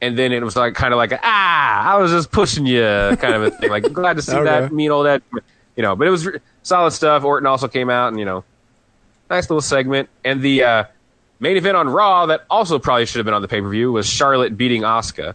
and 0.00 0.18
then 0.18 0.32
it 0.32 0.42
was 0.42 0.56
like 0.56 0.74
kind 0.74 0.92
of 0.92 0.98
like 0.98 1.12
ah, 1.22 1.92
I 1.94 1.98
was 1.98 2.10
just 2.10 2.30
pushing 2.30 2.66
you 2.66 2.82
kind 3.18 3.34
of 3.34 3.42
a 3.42 3.50
thing. 3.50 3.70
Like 3.70 3.92
glad 3.92 4.16
to 4.16 4.22
see 4.22 4.34
Okay. 4.34 4.44
that 4.44 4.72
mean 4.72 4.90
all 4.90 5.04
that, 5.04 5.22
you 5.76 5.82
know. 5.82 5.94
But 5.96 6.06
it 6.08 6.10
was 6.10 6.26
re- 6.26 6.40
solid 6.62 6.90
stuff. 6.92 7.22
Orton 7.24 7.46
also 7.46 7.68
came 7.68 7.90
out, 7.90 8.08
and 8.08 8.18
you 8.18 8.24
know, 8.24 8.44
nice 9.30 9.48
little 9.48 9.60
segment. 9.62 10.08
And 10.24 10.42
the 10.42 10.64
uh, 10.64 10.84
main 11.40 11.56
event 11.56 11.76
on 11.76 11.88
Raw 11.88 12.26
that 12.26 12.44
also 12.48 12.78
probably 12.78 13.06
should 13.06 13.18
have 13.18 13.24
been 13.24 13.34
on 13.34 13.42
the 13.42 13.48
pay 13.48 13.60
per 13.60 13.68
view 13.68 13.92
was 13.92 14.06
Charlotte 14.06 14.56
beating 14.56 14.82
Asuka. 14.82 15.34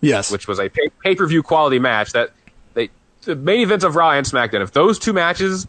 Yes, 0.00 0.30
which 0.30 0.46
was 0.46 0.60
a 0.60 0.68
pay 0.68 1.14
per 1.14 1.26
view 1.26 1.42
quality 1.42 1.78
match. 1.78 2.12
That 2.12 2.30
they 2.74 2.90
the 3.22 3.34
main 3.34 3.60
events 3.60 3.84
of 3.84 3.96
Raw 3.96 4.10
and 4.12 4.24
SmackDown. 4.24 4.62
If 4.62 4.72
those 4.72 4.98
two 4.98 5.12
matches, 5.12 5.66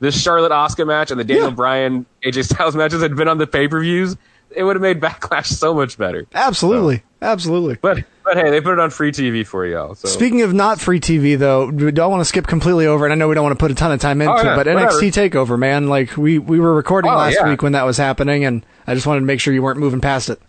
this 0.00 0.20
Charlotte 0.20 0.50
Asuka 0.50 0.86
match 0.86 1.10
and 1.10 1.20
the 1.20 1.24
Daniel 1.24 1.52
Bryan 1.52 2.06
AJ 2.24 2.46
Styles 2.46 2.74
matches 2.74 3.02
had 3.02 3.14
been 3.14 3.28
on 3.28 3.38
the 3.38 3.46
pay 3.46 3.68
per 3.68 3.80
views, 3.80 4.16
it 4.54 4.62
would 4.64 4.76
have 4.76 4.82
made 4.82 5.00
Backlash 5.00 5.46
so 5.46 5.74
much 5.74 5.98
better. 5.98 6.26
Absolutely, 6.34 7.02
absolutely. 7.22 7.76
But 7.80 8.04
but 8.24 8.36
hey, 8.36 8.50
they 8.50 8.60
put 8.60 8.74
it 8.74 8.78
on 8.78 8.90
free 8.90 9.10
TV 9.12 9.46
for 9.46 9.66
y'all. 9.66 9.94
So 9.94 10.08
Speaking 10.08 10.42
of 10.42 10.52
not 10.52 10.80
free 10.80 11.00
TV, 11.00 11.38
though, 11.38 11.66
we 11.70 11.90
don't 11.92 12.10
want 12.10 12.20
to 12.20 12.24
skip 12.26 12.46
completely 12.46 12.86
over, 12.86 13.04
and 13.06 13.12
I 13.12 13.16
know 13.16 13.28
we 13.28 13.34
don't 13.34 13.44
want 13.44 13.58
to 13.58 13.62
put 13.62 13.70
a 13.70 13.74
ton 13.74 13.90
of 13.92 14.00
time 14.00 14.20
into 14.20 14.32
Oh, 14.32 14.36
yeah, 14.36 14.52
it, 14.52 14.56
but 14.56 14.66
whatever. 14.66 14.90
NXT 15.00 15.30
Takeover, 15.30 15.58
man, 15.58 15.88
like 15.88 16.16
we 16.16 16.38
we 16.38 16.60
were 16.60 16.74
recording 16.74 17.10
Oh, 17.10 17.16
last 17.16 17.38
yeah. 17.40 17.48
week 17.48 17.62
when 17.62 17.72
that 17.72 17.84
was 17.84 17.96
happening, 17.96 18.44
and 18.44 18.64
I 18.86 18.94
just 18.94 19.06
wanted 19.06 19.20
to 19.20 19.26
make 19.26 19.40
sure 19.40 19.52
you 19.54 19.62
weren't 19.62 19.78
moving 19.80 20.00
past 20.00 20.28
it. 20.30 20.40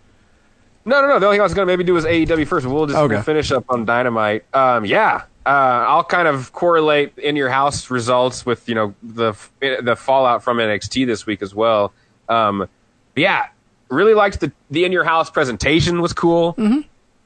No, 0.84 1.02
no, 1.02 1.08
no. 1.08 1.18
The 1.18 1.26
only 1.26 1.36
thing 1.36 1.40
I 1.42 1.44
was 1.44 1.54
going 1.54 1.66
to 1.68 1.70
maybe 1.70 1.84
do 1.84 1.92
was 1.94 2.04
AEW 2.06 2.46
first, 2.46 2.66
we'll 2.66 2.86
just 2.86 2.98
Okay. 2.98 3.20
finish 3.20 3.52
up 3.52 3.64
on 3.68 3.84
Dynamite. 3.84 4.44
Um, 4.54 4.86
yeah, 4.86 5.24
uh, 5.44 5.48
I'll 5.48 6.04
kind 6.04 6.26
of 6.26 6.52
correlate 6.52 7.18
in 7.18 7.36
your 7.36 7.50
house 7.50 7.90
results 7.90 8.44
with 8.46 8.66
you 8.68 8.74
know 8.74 8.94
the 9.02 9.34
the 9.60 9.94
fallout 9.96 10.42
from 10.42 10.56
NXT 10.58 11.06
this 11.06 11.26
week 11.26 11.42
as 11.42 11.54
well. 11.54 11.92
Um, 12.28 12.66
yeah, 13.16 13.48
really 13.90 14.14
liked 14.14 14.40
the 14.40 14.52
the 14.70 14.84
in 14.84 14.92
your 14.92 15.04
house 15.04 15.30
presentation 15.30 16.00
was 16.00 16.12
cool. 16.12 16.54
Mm-hmm. 16.54 16.80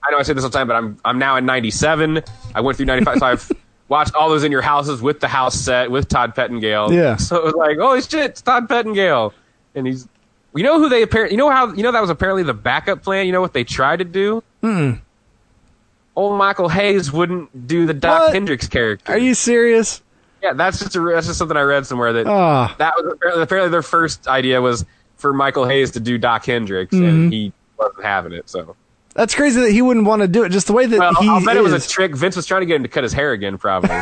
I 0.06 0.10
know 0.10 0.18
I 0.18 0.22
say 0.22 0.32
this 0.34 0.44
all 0.44 0.50
the 0.50 0.58
time, 0.58 0.66
but 0.66 0.76
I'm 0.76 0.98
I'm 1.04 1.18
now 1.18 1.36
in 1.36 1.46
'97. 1.46 2.22
I 2.54 2.60
went 2.60 2.76
through 2.76 2.86
'95, 2.86 3.18
so 3.18 3.26
I've 3.26 3.52
watched 3.88 4.14
all 4.14 4.28
those 4.28 4.44
in 4.44 4.52
your 4.52 4.62
houses 4.62 5.00
with 5.00 5.20
the 5.20 5.28
house 5.28 5.54
set 5.58 5.90
with 5.90 6.08
Todd 6.08 6.34
Pettengill. 6.34 6.92
Yeah. 6.92 7.16
So 7.16 7.36
it 7.36 7.44
was 7.44 7.54
like, 7.54 7.78
holy 7.78 8.00
shit, 8.02 8.30
it's 8.30 8.42
Todd 8.42 8.68
Pettengill, 8.68 9.32
and 9.74 9.86
he's. 9.86 10.08
You 10.56 10.62
know 10.62 10.78
who 10.78 10.88
they 10.88 11.02
apparently? 11.02 11.34
You 11.34 11.38
know 11.38 11.50
how? 11.50 11.72
You 11.72 11.82
know 11.82 11.90
that 11.90 12.00
was 12.00 12.10
apparently 12.10 12.44
the 12.44 12.54
backup 12.54 13.02
plan. 13.02 13.26
You 13.26 13.32
know 13.32 13.40
what 13.40 13.52
they 13.54 13.64
tried 13.64 13.96
to 13.98 14.04
do? 14.04 14.40
Hmm. 14.60 14.92
Old 16.16 16.38
Michael 16.38 16.68
Hayes 16.68 17.10
wouldn't 17.12 17.66
do 17.66 17.86
the 17.86 17.94
Doc 17.94 18.32
Hendrix 18.32 18.68
character. 18.68 19.10
Are 19.12 19.18
you 19.18 19.34
serious? 19.34 20.00
Yeah, 20.42 20.52
that's 20.52 20.78
just 20.78 20.94
a, 20.94 21.00
that's 21.00 21.26
just 21.26 21.38
something 21.38 21.56
I 21.56 21.62
read 21.62 21.86
somewhere 21.86 22.12
that 22.12 22.26
Ah. 22.28 22.72
that 22.78 22.94
was 22.96 23.14
apparently, 23.14 23.42
apparently 23.42 23.70
their 23.70 23.82
first 23.82 24.28
idea 24.28 24.60
was 24.60 24.84
for 25.16 25.32
Michael 25.32 25.66
Hayes 25.66 25.92
to 25.92 26.00
do 26.00 26.18
Doc 26.18 26.44
Hendrix, 26.46 26.94
Mhm. 26.94 27.08
and 27.08 27.32
he 27.32 27.52
wasn't 27.78 28.04
having 28.04 28.32
it. 28.32 28.48
So 28.50 28.76
That's 29.14 29.34
crazy 29.34 29.60
that 29.60 29.70
he 29.70 29.80
wouldn't 29.80 30.06
want 30.06 30.22
to 30.22 30.28
do 30.28 30.42
it. 30.42 30.48
Just 30.50 30.66
the 30.66 30.72
way 30.72 30.86
that 30.86 30.98
well, 30.98 31.14
he 31.14 31.28
I'll 31.28 31.44
bet 31.44 31.56
is. 31.56 31.60
it 31.60 31.72
was 31.72 31.86
a 31.86 31.88
trick. 31.88 32.16
Vince 32.16 32.34
was 32.36 32.46
trying 32.46 32.62
to 32.62 32.66
get 32.66 32.76
him 32.76 32.82
to 32.82 32.88
cut 32.88 33.04
his 33.04 33.12
hair 33.12 33.30
again, 33.32 33.58
probably, 33.58 33.90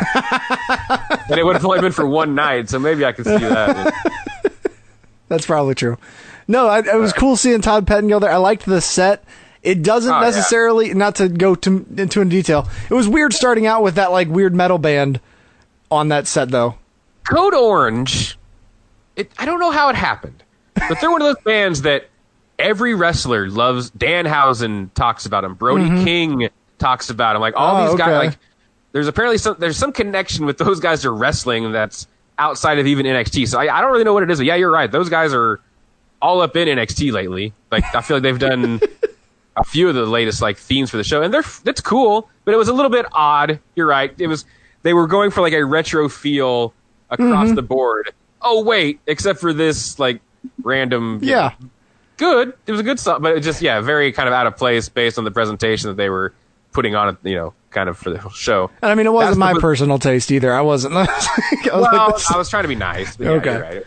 and 1.29 1.39
it 1.39 1.45
would 1.45 1.55
have 1.55 1.65
only 1.67 1.81
been 1.81 1.93
for 1.93 2.07
one 2.07 2.35
night. 2.35 2.71
So 2.71 2.79
maybe 2.79 3.05
I 3.05 3.13
could 3.13 3.27
see 3.27 3.37
that. 3.37 3.93
That's 5.29 5.47
probably 5.47 5.75
true. 5.75 5.99
No, 6.49 6.67
I, 6.69 6.79
it 6.81 6.99
was 6.99 7.13
cool 7.13 7.37
seeing 7.37 7.61
Todd 7.61 7.87
Pettengill 7.87 8.21
there. 8.21 8.31
I 8.31 8.37
liked 8.37 8.67
the 8.67 8.81
set. 8.81 9.25
It 9.63 9.83
doesn't 9.83 10.13
Oh, 10.13 10.19
yeah. 10.19 10.25
necessarily, 10.27 10.93
not 10.93 11.15
to 11.17 11.29
go 11.29 11.55
to, 11.55 11.87
into 11.97 12.21
in 12.21 12.29
detail. 12.29 12.69
It 12.91 12.95
was 12.95 13.09
weird 13.09 13.33
starting 13.33 13.65
out 13.67 13.83
with 13.83 13.95
that 13.95 14.11
like 14.13 14.29
weird 14.29 14.55
metal 14.55 14.79
band 14.79 15.21
on 15.91 16.09
that 16.09 16.27
set, 16.27 16.51
though. 16.51 16.75
Code 17.25 17.55
Orange, 17.55 18.37
it, 19.15 19.31
I 19.39 19.45
don't 19.45 19.61
know 19.61 19.71
how 19.71 19.89
it 19.89 19.95
happened, 19.95 20.43
but 20.75 21.01
they're 21.01 21.11
one 21.11 21.23
of 21.23 21.27
those 21.35 21.43
bands 21.45 21.83
that 21.83 22.09
every 22.59 22.95
wrestler 22.95 23.49
loves. 23.49 23.91
Danhausen 23.93 24.93
talks 24.95 25.27
about 25.27 25.43
them. 25.43 25.55
Brody 25.55 25.85
Mhm. 25.89 26.05
King 26.05 26.49
talks 26.79 27.11
about 27.11 27.35
them. 27.35 27.43
Like 27.43 27.55
all 27.57 27.77
Oh, 27.85 27.89
these 27.91 27.99
guys, 27.99 28.09
okay. 28.09 28.27
like 28.29 28.39
there's 28.93 29.09
apparently 29.09 29.39
some 29.39 29.57
there's 29.59 29.77
some 29.77 29.93
connection 29.93 30.45
with 30.47 30.59
those 30.59 30.81
guys 30.81 31.05
are 31.05 31.15
wrestling 31.15 31.73
that's 31.73 32.07
outside 32.39 32.79
of 32.79 32.87
even 32.87 33.07
NXT. 33.07 33.47
So 33.49 33.59
I, 33.59 33.77
I 33.77 33.81
don't 33.81 33.91
really 33.93 34.05
know 34.05 34.13
what 34.15 34.23
it 34.23 34.31
is, 34.31 34.39
but 34.39 34.47
yeah, 34.47 34.55
you're 34.57 34.71
right. 34.71 34.91
Those 34.91 35.09
guys 35.09 35.33
are 35.35 35.61
all 36.21 36.41
up 36.41 36.57
in 36.57 36.69
NXT 36.69 37.13
lately. 37.13 37.53
Like 37.71 37.85
I 37.95 38.01
feel 38.01 38.17
like 38.19 38.23
they've 38.23 38.39
done 38.39 38.81
a 39.57 39.65
few 39.65 39.89
of 39.89 39.95
the 39.95 40.07
latest 40.07 40.41
like 40.43 40.57
themes 40.57 40.91
for 40.91 40.97
the 40.97 41.05
show, 41.05 41.23
and 41.23 41.33
they're 41.33 41.45
that's 41.65 41.81
cool. 41.81 42.29
But 42.45 42.55
it 42.55 42.57
was 42.57 42.69
a 42.69 42.73
little 42.73 42.91
bit 42.91 43.07
odd. 43.13 43.61
You're 43.77 43.87
right. 43.87 44.13
It 44.19 44.27
was 44.27 44.45
they 44.83 44.93
were 44.95 45.07
going 45.07 45.31
for 45.31 45.41
like 45.41 45.53
a 45.53 45.65
retro 45.65 46.09
feel 46.09 46.75
across 47.11 47.49
Mhm. 47.51 47.55
the 47.57 47.63
board. 47.63 48.13
Oh 48.41 48.63
wait, 48.65 49.01
except 49.07 49.39
for 49.41 49.53
this 49.53 49.99
like 49.99 50.21
random. 50.63 51.21
Yeah. 51.23 51.53
know, 51.61 51.69
good. 52.17 52.53
It 52.67 52.73
was 52.73 52.81
a 52.81 52.85
good 52.85 53.01
song, 53.01 53.23
but 53.23 53.37
it 53.37 53.41
just 53.41 53.63
yeah, 53.63 53.81
very 53.81 54.13
kind 54.13 54.29
of 54.29 54.33
out 54.35 54.47
of 54.47 54.57
place 54.57 54.89
based 54.89 55.19
on 55.19 55.25
the 55.25 55.31
presentation 55.31 55.89
that 55.89 55.97
they 55.97 56.09
were 56.11 56.33
putting 56.73 56.95
on. 56.95 57.17
You 57.23 57.35
know, 57.37 57.55
kind 57.71 57.89
of 57.89 57.97
for 57.99 58.11
the 58.11 58.29
show. 58.31 58.71
And 58.83 58.91
I 58.91 58.95
mean, 58.95 59.07
it 59.07 59.13
wasn't 59.13 59.31
That's 59.33 59.39
my 59.39 59.55
the- 59.55 59.61
personal 59.61 59.99
taste 59.99 60.31
either. 60.31 60.53
I 60.53 60.61
wasn't. 60.61 60.95
I 60.97 61.01
was 61.03 61.29
like, 61.53 61.93
well, 61.93 62.13
this- 62.13 62.31
I 62.31 62.37
was 62.37 62.49
trying 62.49 62.65
to 62.65 62.69
be 62.69 62.75
nice. 62.77 63.19
Yeah, 63.19 63.31
Okay. 63.31 63.57
right. 63.61 63.83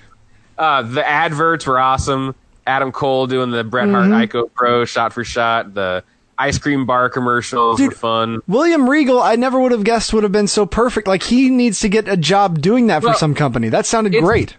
Uh, 0.57 0.81
the 0.83 1.05
adverts 1.07 1.65
were 1.67 1.79
awesome. 1.79 2.33
Adam 2.67 2.91
Cole 2.91 3.27
doing 3.27 3.51
the 3.51 3.63
Bret 3.63 3.89
Hart 3.89 4.05
Mhm. 4.05 4.27
Ico 4.27 4.49
Pro 4.53 4.85
shot 4.85 5.13
for 5.13 5.23
shot. 5.23 5.73
The 5.73 6.03
ice 6.37 6.57
cream 6.57 6.85
bar 6.85 7.09
commercials 7.09 7.79
were 7.79 7.91
fun. 7.91 8.41
William 8.47 8.89
Regal, 8.89 9.21
I 9.21 9.35
never 9.35 9.59
would 9.59 9.71
have 9.71 9.83
guessed 9.83 10.13
would 10.13 10.23
have 10.23 10.31
been 10.31 10.47
so 10.47 10.65
perfect. 10.65 11.07
Like 11.07 11.23
he 11.23 11.49
needs 11.49 11.81
to 11.81 11.89
get 11.89 12.07
a 12.07 12.17
job 12.17 12.61
doing 12.61 12.87
that 12.87 13.01
for 13.01 13.09
Well, 13.09 13.17
some 13.17 13.35
company. 13.35 13.69
That 13.69 13.85
sounded 13.85 14.13
great. 14.13 14.55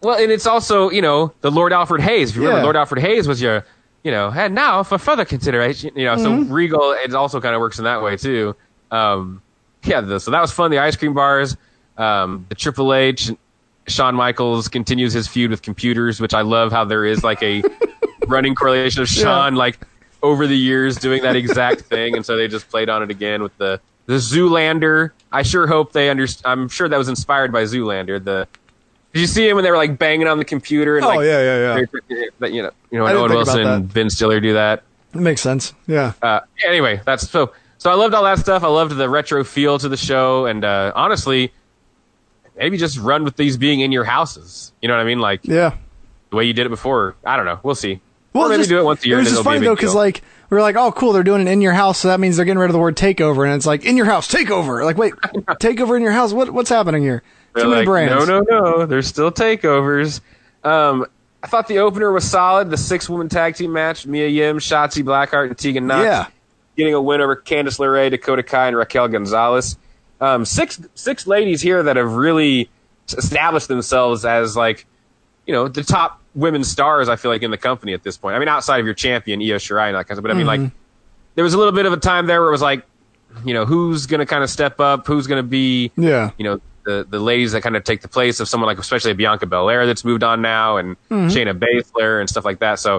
Well, 0.00 0.16
and 0.18 0.30
it's 0.30 0.46
also 0.46 0.90
you 0.90 1.02
know 1.02 1.32
the 1.40 1.50
Lord 1.50 1.72
Alfred 1.72 2.00
Hayes. 2.02 2.30
If 2.30 2.36
you 2.36 2.42
remember, 2.42 2.58
Yeah. 2.60 2.64
Lord 2.64 2.76
Alfred 2.76 3.00
Hayes 3.02 3.26
was 3.28 3.40
your 3.42 3.64
you 4.04 4.12
know, 4.12 4.30
and 4.34 4.54
now 4.54 4.82
for 4.84 4.96
further 4.96 5.24
consideration, 5.24 5.90
you 5.96 6.04
know, 6.04 6.16
so 6.16 6.30
Mhm. 6.30 6.50
Regal 6.52 6.92
it 6.92 7.12
also 7.14 7.40
kind 7.40 7.54
of 7.54 7.60
works 7.60 7.78
in 7.78 7.84
that 7.84 8.00
way 8.02 8.16
too. 8.16 8.54
Um, 8.92 9.42
yeah, 9.84 10.00
the, 10.00 10.20
so 10.20 10.30
that 10.30 10.40
was 10.40 10.52
fun. 10.52 10.70
The 10.70 10.78
ice 10.78 10.94
cream 10.96 11.14
bars, 11.14 11.56
um, 11.98 12.46
the 12.48 12.54
Triple 12.54 12.94
H, 12.94 13.32
Shawn 13.88 14.14
Michaels 14.14 14.68
continues 14.68 15.12
his 15.12 15.26
feud 15.26 15.50
with 15.50 15.62
computers, 15.62 16.20
which 16.20 16.32
I 16.32 16.42
love 16.42 16.70
how 16.72 16.84
there 16.84 17.04
is 17.04 17.24
like 17.24 17.42
a 17.42 17.62
running 18.28 18.54
correlation 18.54 19.02
of 19.02 19.10
Yeah. 19.10 19.24
Shawn 19.24 19.56
like 19.56 19.80
over 20.22 20.46
the 20.46 20.56
years 20.56 20.96
doing 20.96 21.22
that 21.22 21.34
exact 21.36 21.82
thing, 21.82 22.14
and 22.14 22.24
so 22.24 22.36
they 22.36 22.46
just 22.48 22.68
played 22.70 22.88
on 22.88 23.02
it 23.02 23.10
again 23.10 23.42
with 23.42 23.56
the 23.58 23.80
the 24.06 24.14
Zoolander. 24.14 25.10
I 25.32 25.42
sure 25.42 25.66
hope 25.66 25.92
they 25.92 26.08
under. 26.08 26.26
I'm 26.44 26.68
sure 26.68 26.88
that 26.88 26.96
was 26.96 27.08
inspired 27.08 27.52
by 27.52 27.64
Zoolander. 27.64 28.22
The 28.24 28.46
did 29.12 29.20
you 29.20 29.26
see 29.26 29.48
him 29.48 29.54
when 29.56 29.64
they 29.64 29.70
were 29.70 29.76
like 29.76 29.98
banging 29.98 30.26
on 30.28 30.38
the 30.38 30.44
computer? 30.44 30.96
And, 30.96 31.04
Oh, 31.04 31.08
like, 31.08 31.24
yeah, 31.26 31.40
yeah, 31.40 31.78
yeah. 31.78 32.24
That 32.40 32.52
you 32.52 32.62
know, 32.62 32.70
you 32.90 32.98
know, 32.98 33.04
when 33.04 33.16
Owen 33.16 33.32
Wilson 33.32 33.66
and. 33.66 33.92
Ben 33.92 34.10
Stiller 34.10 34.40
do 34.40 34.52
that. 34.54 34.82
It 35.14 35.20
makes 35.20 35.40
sense. 35.40 35.72
Yeah. 35.86 36.12
Uh, 36.22 36.40
anyway, 36.66 37.00
that's 37.04 37.28
so. 37.30 37.52
So 37.78 37.90
I 37.90 37.94
loved 37.94 38.12
all 38.12 38.24
that 38.24 38.38
stuff. 38.40 38.64
I 38.64 38.68
loved 38.68 38.96
the 38.96 39.08
retro 39.08 39.44
feel 39.44 39.78
to 39.78 39.88
the 39.88 39.96
show, 39.96 40.46
and 40.46 40.64
uh, 40.64 40.92
honestly, 40.96 41.52
maybe 42.56 42.76
just 42.76 42.98
run 42.98 43.24
with 43.24 43.36
these 43.36 43.56
being 43.56 43.80
in 43.80 43.92
your 43.92 44.04
houses. 44.04 44.72
You 44.82 44.88
know 44.88 44.94
what 44.94 45.00
I 45.00 45.04
mean? 45.04 45.20
Like 45.20 45.40
Yeah. 45.44 45.74
the 46.30 46.36
way 46.36 46.44
you 46.44 46.52
did 46.52 46.66
it 46.66 46.70
before. 46.70 47.14
I 47.24 47.36
don't 47.36 47.46
know. 47.46 47.60
We'll 47.62 47.74
see. 47.76 48.00
Well, 48.32 48.46
or 48.46 48.48
maybe 48.50 48.58
just- 48.58 48.68
do 48.70 48.78
it 48.78 48.84
once 48.84 49.04
a 49.04 49.08
year. 49.08 49.16
It 49.16 49.20
was 49.20 49.30
just 49.30 49.44
funny 49.44 49.60
though, 49.60 49.74
because 49.74 49.94
like 49.94 50.22
we 50.50 50.56
were 50.56 50.60
like, 50.60 50.76
oh, 50.76 50.90
cool, 50.92 51.12
they're 51.12 51.22
doing 51.22 51.46
it 51.46 51.50
in 51.50 51.60
your 51.60 51.72
house, 51.72 51.98
so 51.98 52.08
that 52.08 52.20
means 52.20 52.36
they're 52.36 52.44
getting 52.44 52.58
rid 52.58 52.68
of 52.70 52.72
the 52.72 52.78
word 52.78 52.96
takeover, 52.96 53.44
and 53.46 53.54
it's 53.54 53.66
like 53.66 53.84
in 53.84 53.96
your 53.96 54.06
house, 54.06 54.28
takeover. 54.32 54.84
Like, 54.84 54.96
wait, 54.98 55.14
takeover 55.60 55.96
in 55.96 56.02
your 56.02 56.12
house? 56.12 56.32
What 56.32 56.50
what's 56.50 56.70
happening 56.70 57.02
here? 57.02 57.22
They're 57.58 57.64
Too 57.66 57.70
many 57.70 57.84
brands. 57.86 58.26
No, 58.28 58.40
no, 58.40 58.60
no. 58.60 58.86
There's 58.86 59.06
still 59.06 59.30
takeovers. 59.30 60.20
Um, 60.64 61.06
I 61.42 61.46
thought 61.46 61.68
the 61.68 61.78
opener 61.78 62.10
was 62.12 62.28
solid. 62.28 62.70
The 62.70 62.76
six 62.76 63.08
woman 63.08 63.28
tag 63.28 63.54
team 63.56 63.72
match: 63.72 64.06
Mia 64.06 64.26
Yim, 64.28 64.58
Shotzi 64.58 65.02
Blackheart, 65.04 65.48
and 65.48 65.58
Tegan 65.58 65.86
Nox. 65.86 66.04
Yeah. 66.04 66.26
Getting 66.76 66.94
a 66.94 67.00
win 67.02 67.20
over 67.20 67.36
Candice 67.36 67.78
LeRae, 67.78 68.10
Dakota 68.10 68.42
Kai, 68.42 68.68
and 68.68 68.76
Raquel 68.76 69.08
Gonzalez. 69.08 69.76
Um, 70.20 70.44
six 70.44 70.80
six 70.94 71.26
ladies 71.26 71.60
here 71.60 71.82
that 71.82 71.96
have 71.96 72.12
really 72.14 72.68
established 73.16 73.68
themselves 73.68 74.24
as 74.24 74.56
like, 74.56 74.84
you 75.46 75.52
know, 75.54 75.68
the 75.68 75.82
top 75.84 76.20
women 76.34 76.64
stars. 76.64 77.08
I 77.08 77.16
feel 77.16 77.30
like 77.30 77.42
in 77.42 77.50
the 77.50 77.56
company 77.56 77.94
at 77.94 78.02
this 78.02 78.16
point. 78.16 78.34
I 78.36 78.38
mean, 78.38 78.48
outside 78.48 78.78
of 78.80 78.86
your 78.86 78.94
champion 78.94 79.40
Io 79.40 79.56
Shirai 79.56 79.86
and 79.88 79.96
that 79.96 80.06
kind 80.08 80.10
of. 80.12 80.16
Stuff. 80.16 80.22
But 80.22 80.30
I 80.30 80.34
mean, 80.34 80.46
like, 80.46 80.60
Mhm. 80.60 80.72
there 81.36 81.44
was 81.44 81.54
a 81.54 81.58
little 81.58 81.72
bit 81.72 81.86
of 81.86 81.92
a 81.92 81.96
time 81.98 82.26
there 82.26 82.40
where 82.40 82.48
it 82.48 82.52
was 82.52 82.62
like, 82.62 82.82
you 83.44 83.54
know, 83.54 83.64
who's 83.64 84.06
going 84.06 84.20
to 84.20 84.26
kind 84.26 84.42
of 84.42 84.50
step 84.50 84.80
up? 84.80 85.06
Who's 85.06 85.26
going 85.26 85.38
to 85.42 85.48
be 85.48 85.90
Yeah. 85.96 86.30
you 86.38 86.44
know 86.44 86.60
the 86.88 87.06
the 87.08 87.20
ladies 87.20 87.52
that 87.52 87.60
kind 87.62 87.76
of 87.76 87.84
take 87.84 88.00
the 88.00 88.08
place 88.08 88.40
of 88.40 88.48
someone 88.48 88.66
like 88.66 88.78
especially 88.78 89.12
Bianca 89.12 89.44
Belair 89.46 89.86
that's 89.86 90.04
moved 90.04 90.22
on 90.24 90.40
now 90.40 90.78
and 90.78 90.96
Mhm. 91.10 91.30
Shayna 91.30 91.58
Baszler 91.58 92.18
and 92.20 92.28
stuff 92.30 92.44
like 92.46 92.60
that. 92.60 92.78
So 92.78 92.96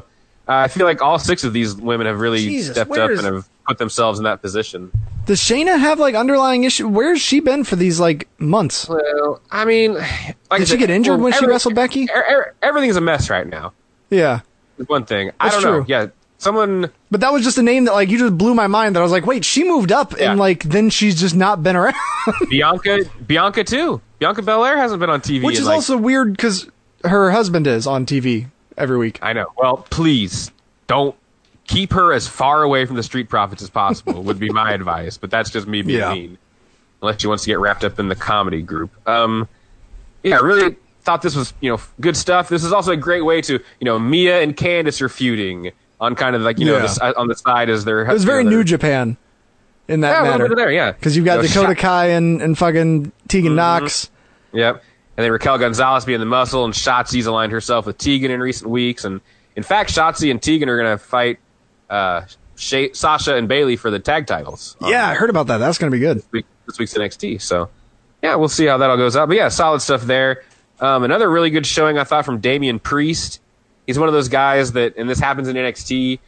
uh, 0.48 0.66
I 0.66 0.68
feel 0.68 0.85
like 0.85 1.01
all 1.01 1.18
six 1.18 1.43
of 1.43 1.53
these 1.53 1.76
women 1.76 2.06
have 2.08 2.19
really 2.19 2.40
Jesus, 2.40 2.76
stepped 2.76 2.92
up 2.98 3.09
is- 3.11 3.24
and 3.24 3.34
have 3.35 3.50
put 3.68 3.77
themselves 3.80 4.19
in 4.19 4.24
that 4.26 4.42
position. 4.42 4.92
Does 5.26 5.40
Shayna 5.40 5.77
have 5.80 6.00
like 6.00 6.16
underlying 6.16 6.64
issue? 6.64 6.88
Where's 6.88 7.22
she 7.22 7.40
been 7.40 7.64
for 7.64 7.76
these 7.76 8.00
like 8.00 8.27
months? 8.40 8.88
Well, 8.90 9.42
I 9.51 9.66
mean, 9.66 9.93
like 9.95 10.35
I 10.51 10.58
Did 10.59 10.68
she 10.68 10.72
said, 10.72 10.80
get 10.80 10.90
injured 10.90 11.16
well, 11.19 11.26
when 11.26 11.34
she 11.34 11.45
wrestled 11.45 11.76
Becky? 11.76 12.08
er- 12.14 12.26
er- 12.30 12.53
everything's 12.61 12.95
a 12.95 13.01
mess 13.01 13.30
right 13.30 13.48
now. 13.48 13.74
Yeah. 14.09 14.42
One 14.88 15.06
thing. 15.06 15.30
I 15.40 15.50
That's 15.50 15.56
don't 15.61 15.64
know. 15.72 15.77
true. 15.80 15.85
Yeah, 15.88 16.08
someone. 16.40 16.90
But 17.11 17.22
that 17.22 17.32
was 17.32 17.43
just 17.43 17.58
a 17.59 17.61
name 17.61 17.85
that 17.85 17.93
like 17.93 18.09
you 18.09 18.18
just 18.18 18.35
blew 18.38 18.56
my 18.56 18.66
mind. 18.68 18.95
That 18.95 19.01
I 19.01 19.03
was 19.03 19.11
like, 19.11 19.27
wait, 19.27 19.45
she 19.45 19.64
moved 19.64 19.92
up, 19.92 20.18
Yeah. 20.18 20.32
and 20.32 20.40
like 20.40 20.64
then 20.64 20.90
she's 20.90 21.19
just 21.19 21.35
not 21.35 21.61
been 21.61 21.76
around. 21.76 21.93
Bianca, 22.50 23.01
Bianca 23.27 23.64
too. 23.64 24.01
Bianca 24.18 24.42
Belair 24.42 24.76
hasn't 24.77 25.00
been 25.00 25.09
on 25.11 25.22
TV, 25.22 25.43
Which 25.43 25.59
is 25.59 25.66
like, 25.68 25.76
also 25.76 25.95
weird 25.98 26.32
because 26.35 26.68
her 27.06 27.30
husband 27.32 27.68
is 27.68 27.85
on 27.88 28.06
TV 28.06 28.48
every 28.77 28.98
week. 28.98 29.19
I 29.22 29.34
know. 29.34 29.48
Well, 29.58 29.85
please 29.90 30.51
don't 30.88 31.16
keep 31.68 31.93
her 31.93 32.11
as 32.11 32.27
far 32.27 32.64
away 32.64 32.85
from 32.85 32.95
the 32.95 33.03
Street 33.03 33.30
Profits 33.30 33.61
as 33.61 33.69
possible. 33.69 34.24
would 34.24 34.40
be 34.40 34.50
my 34.50 34.72
advice, 34.74 35.18
but 35.18 35.30
that's 35.32 35.50
just 35.51 35.68
me 35.68 35.84
being 35.84 36.00
Yeah. 36.00 36.14
mean. 36.14 36.38
Unless 37.01 37.22
she 37.22 37.27
wants 37.27 37.43
to 37.45 37.48
get 37.50 37.59
wrapped 37.59 37.85
up 37.85 37.98
in 38.00 38.09
the 38.09 38.16
comedy 38.16 38.61
group. 38.61 38.92
Um, 39.08 39.48
yeah, 40.22 40.35
I 40.38 40.42
really 40.42 40.76
thought 41.03 41.22
this 41.22 41.34
was 41.35 41.53
you 41.61 41.72
know 41.72 41.80
good 42.01 42.18
stuff. 42.18 42.50
This 42.50 42.66
is 42.66 42.74
also 42.74 42.92
a 42.92 42.98
great 42.98 43.22
way 43.24 43.40
to 43.43 43.53
you 43.53 43.85
know 43.85 43.98
Mia 43.98 44.42
and 44.42 44.58
Candice 44.58 45.01
are 45.01 45.08
feuding 45.08 45.72
on 46.00 46.16
kind 46.16 46.36
of 46.36 46.42
like 46.42 46.60
you 46.60 46.66
know 46.66 46.76
Yeah. 46.78 46.82
this, 46.84 46.98
on 47.00 47.28
the 47.28 47.36
side 47.36 47.69
as 47.69 47.86
their 47.86 48.03
It 48.06 48.14
was 48.14 48.24
very 48.24 48.44
you 48.44 48.50
know, 48.50 48.58
New 48.58 48.64
Japan 48.64 49.18
in 49.88 50.02
that 50.02 50.24
Yeah, 50.24 50.30
matter. 50.38 50.56
there, 50.56 50.72
yeah. 50.72 50.92
Because 50.92 51.16
you've 51.16 51.26
got 51.26 51.38
You 51.38 51.42
know, 51.44 51.48
Dakota 51.48 51.76
Kai 51.76 52.06
and, 52.08 52.42
and 52.42 52.58
fucking 52.58 53.11
Tegan 53.28 53.56
Nox. 53.56 54.10
Yep. 54.53 54.84
And 55.18 55.24
then 55.26 55.32
Raquel 55.32 55.58
Gonzalez 55.58 56.06
being 56.06 56.19
the 56.22 56.26
muscle, 56.26 56.64
and 56.64 56.74
Shotzi's 56.74 57.26
aligned 57.26 57.52
herself 57.52 57.86
with 57.86 57.98
Tegan 57.98 58.32
in 58.32 58.40
recent 58.40 58.69
weeks. 58.69 59.03
And 59.03 59.19
in 59.56 59.64
fact, 59.64 59.90
Shotzi 59.94 60.32
and 60.32 60.42
Tegan 60.42 60.69
are 60.69 60.78
going 60.82 60.98
to 60.98 61.03
fight 61.03 61.40
uh, 61.90 62.22
Sha- 62.56 62.94
Sasha 62.94 63.36
and 63.36 63.48
Bayley 63.50 63.76
for 63.76 63.90
the 63.92 64.00
tag 64.00 64.28
titles 64.28 64.78
Yeah, 64.82 65.08
I 65.10 65.16
heard 65.16 65.30
about 65.30 65.48
that. 65.48 65.58
That's 65.58 65.78
going 65.78 65.92
to 65.92 65.95
be 65.95 66.00
good. 66.00 66.18
this, 66.18 66.28
week, 66.32 66.45
this 66.68 66.80
week's 66.80 66.94
NXT. 66.94 67.42
So, 67.42 67.69
yeah, 68.24 68.36
we'll 68.36 68.48
see 68.48 68.66
how 68.66 68.78
that 68.78 68.90
all 68.90 68.95
goes 68.98 69.16
out. 69.18 69.28
But 69.28 69.38
yeah, 69.38 69.50
solid 69.50 69.82
stuff 69.82 70.03
there. 70.03 70.44
Um, 70.80 71.03
another 71.03 71.30
really 71.30 71.50
good 71.50 71.66
showing, 71.66 71.98
I 71.98 72.03
thought, 72.06 72.24
from 72.26 72.40
Damian 72.40 72.80
Priest. 72.80 73.42
He's 73.90 73.98
one 73.98 74.08
of 74.08 74.14
those 74.14 74.30
guys 74.30 74.74
that, 74.74 74.95
and 74.98 75.09
this 75.09 75.19
happens 75.19 75.48
in 75.48 75.56
NXT, 75.56 76.19